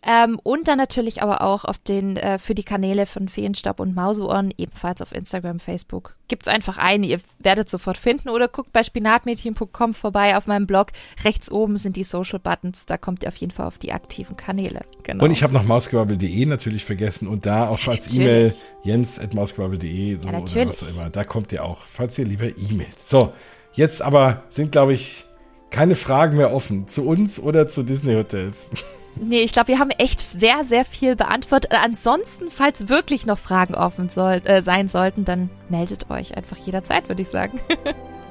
Ähm, 0.08 0.38
und 0.44 0.68
dann 0.68 0.78
natürlich 0.78 1.20
aber 1.20 1.42
auch 1.42 1.64
auf 1.64 1.78
den, 1.78 2.16
äh, 2.16 2.38
für 2.38 2.54
die 2.54 2.62
Kanäle 2.62 3.06
von 3.06 3.28
Feenstab 3.28 3.80
und 3.80 3.96
Mauseohren, 3.96 4.54
ebenfalls 4.56 5.02
auf 5.02 5.12
Instagram, 5.12 5.58
Facebook. 5.58 6.14
Gibt's 6.28 6.46
einfach 6.46 6.78
ein, 6.78 7.02
ihr 7.02 7.18
werdet 7.40 7.68
sofort 7.68 7.98
finden 7.98 8.28
oder 8.28 8.46
guckt 8.46 8.72
bei 8.72 8.84
spinatmädchen.com 8.84 9.94
vorbei 9.94 10.36
auf 10.36 10.46
meinem 10.46 10.68
Blog. 10.68 10.92
Rechts 11.24 11.50
oben 11.50 11.76
sind 11.76 11.96
die 11.96 12.04
Social 12.04 12.38
Buttons, 12.38 12.86
da 12.86 12.98
kommt 12.98 13.24
ihr 13.24 13.30
auf 13.30 13.36
jeden 13.36 13.50
Fall 13.50 13.66
auf 13.66 13.78
die 13.78 13.90
aktiven 13.90 14.36
Kanäle. 14.36 14.82
Genau. 15.02 15.24
Und 15.24 15.32
ich 15.32 15.42
habe 15.42 15.52
noch 15.52 15.64
mausgebabbel.de 15.64 16.46
natürlich 16.46 16.84
vergessen 16.84 17.26
und 17.26 17.44
da 17.44 17.68
auch 17.68 17.80
ja, 17.80 17.92
als 17.94 18.14
E-Mail 18.14 18.52
jens.mausgebabbel.de 18.84 20.18
so 20.20 20.28
ja, 20.28 20.38
oder 20.38 20.68
was 20.68 20.82
auch 20.84 20.90
immer. 20.94 21.10
Da 21.10 21.24
kommt 21.24 21.52
ihr 21.52 21.64
auch, 21.64 21.78
falls 21.84 22.16
ihr 22.16 22.26
lieber 22.26 22.46
E-Mailt. 22.46 23.00
So, 23.00 23.32
jetzt 23.72 24.02
aber 24.02 24.44
sind, 24.50 24.70
glaube 24.70 24.92
ich, 24.92 25.26
keine 25.70 25.96
Fragen 25.96 26.36
mehr 26.36 26.54
offen 26.54 26.86
zu 26.86 27.04
uns 27.08 27.40
oder 27.40 27.66
zu 27.66 27.82
Disney 27.82 28.14
Hotels. 28.14 28.70
Nee, 29.20 29.40
ich 29.40 29.52
glaube, 29.52 29.68
wir 29.68 29.78
haben 29.78 29.90
echt 29.90 30.20
sehr, 30.38 30.64
sehr 30.64 30.84
viel 30.84 31.16
beantwortet. 31.16 31.72
Ansonsten, 31.72 32.50
falls 32.50 32.88
wirklich 32.88 33.26
noch 33.26 33.38
Fragen 33.38 33.74
offen 33.74 34.08
soll, 34.08 34.42
äh, 34.44 34.62
sein 34.62 34.88
sollten, 34.88 35.24
dann 35.24 35.50
meldet 35.68 36.10
euch 36.10 36.36
einfach 36.36 36.58
jederzeit, 36.58 37.08
würde 37.08 37.22
ich 37.22 37.28
sagen. 37.28 37.60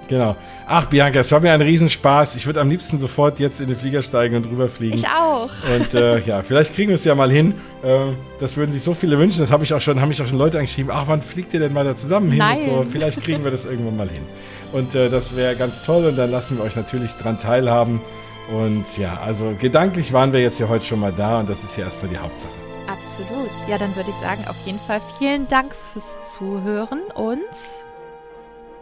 Genau. 0.07 0.35
Ach, 0.67 0.85
Bianca, 0.87 1.19
es 1.19 1.31
war 1.31 1.39
mir 1.39 1.51
ein 1.51 1.61
Riesenspaß. 1.61 2.35
Ich 2.35 2.45
würde 2.45 2.61
am 2.61 2.69
liebsten 2.69 2.97
sofort 2.97 3.39
jetzt 3.39 3.59
in 3.59 3.67
den 3.67 3.77
Flieger 3.77 4.01
steigen 4.01 4.35
und 4.35 4.45
rüberfliegen. 4.45 4.97
Ich 4.97 5.07
auch. 5.07 5.49
Und 5.73 5.93
äh, 5.93 6.19
ja, 6.25 6.41
vielleicht 6.41 6.73
kriegen 6.73 6.89
wir 6.89 6.95
es 6.95 7.03
ja 7.03 7.15
mal 7.15 7.31
hin. 7.31 7.55
Äh, 7.83 8.13
das 8.39 8.57
würden 8.57 8.71
sich 8.71 8.83
so 8.83 8.93
viele 8.93 9.17
wünschen. 9.17 9.39
Das 9.39 9.51
habe 9.51 9.63
ich 9.63 9.73
auch 9.73 9.81
schon, 9.81 9.99
haben 10.01 10.09
mich 10.09 10.21
auch 10.21 10.27
schon 10.27 10.37
Leute 10.37 10.59
angeschrieben. 10.59 10.91
Ach, 10.93 11.07
wann 11.07 11.21
fliegt 11.21 11.53
ihr 11.53 11.59
denn 11.59 11.73
mal 11.73 11.85
da 11.85 11.95
zusammen 11.95 12.29
hin? 12.29 12.39
Nein. 12.39 12.69
Und 12.69 12.85
so. 12.85 12.91
Vielleicht 12.91 13.21
kriegen 13.23 13.43
wir 13.43 13.51
das 13.51 13.65
irgendwann 13.65 13.97
mal 13.97 14.09
hin. 14.09 14.23
Und 14.71 14.93
äh, 14.95 15.09
das 15.09 15.35
wäre 15.35 15.55
ganz 15.55 15.83
toll. 15.83 16.05
Und 16.05 16.17
dann 16.17 16.31
lassen 16.31 16.57
wir 16.57 16.63
euch 16.63 16.75
natürlich 16.75 17.13
dran 17.13 17.39
teilhaben. 17.39 18.01
Und 18.51 18.97
ja, 18.97 19.19
also 19.19 19.55
gedanklich 19.59 20.13
waren 20.13 20.33
wir 20.33 20.41
jetzt 20.41 20.59
ja 20.59 20.67
heute 20.67 20.85
schon 20.85 20.99
mal 20.99 21.13
da 21.13 21.39
und 21.39 21.49
das 21.49 21.63
ist 21.63 21.77
ja 21.77 21.85
erstmal 21.85 22.09
die 22.09 22.17
Hauptsache. 22.17 22.51
Absolut. 22.87 23.49
Ja, 23.67 23.77
dann 23.77 23.95
würde 23.95 24.09
ich 24.11 24.15
sagen, 24.17 24.45
auf 24.47 24.57
jeden 24.65 24.79
Fall 24.79 25.01
vielen 25.17 25.47
Dank 25.47 25.73
fürs 25.93 26.21
Zuhören 26.21 27.01
und 27.15 27.39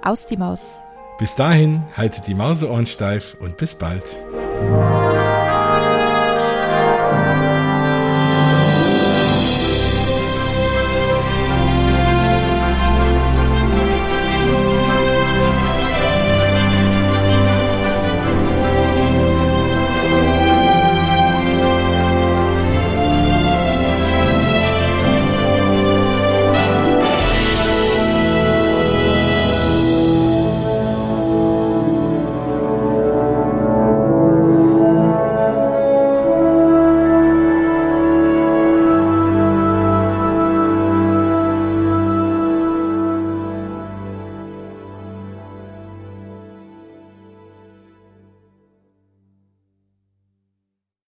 aus 0.02 0.28
die 0.28 0.38
Maus. 0.38 0.78
Bis 1.18 1.36
dahin, 1.36 1.84
haltet 1.96 2.28
die 2.28 2.36
Mauseohren 2.36 2.86
steif 2.86 3.38
und 3.40 3.56
bis 3.56 3.76
bald. 3.76 4.18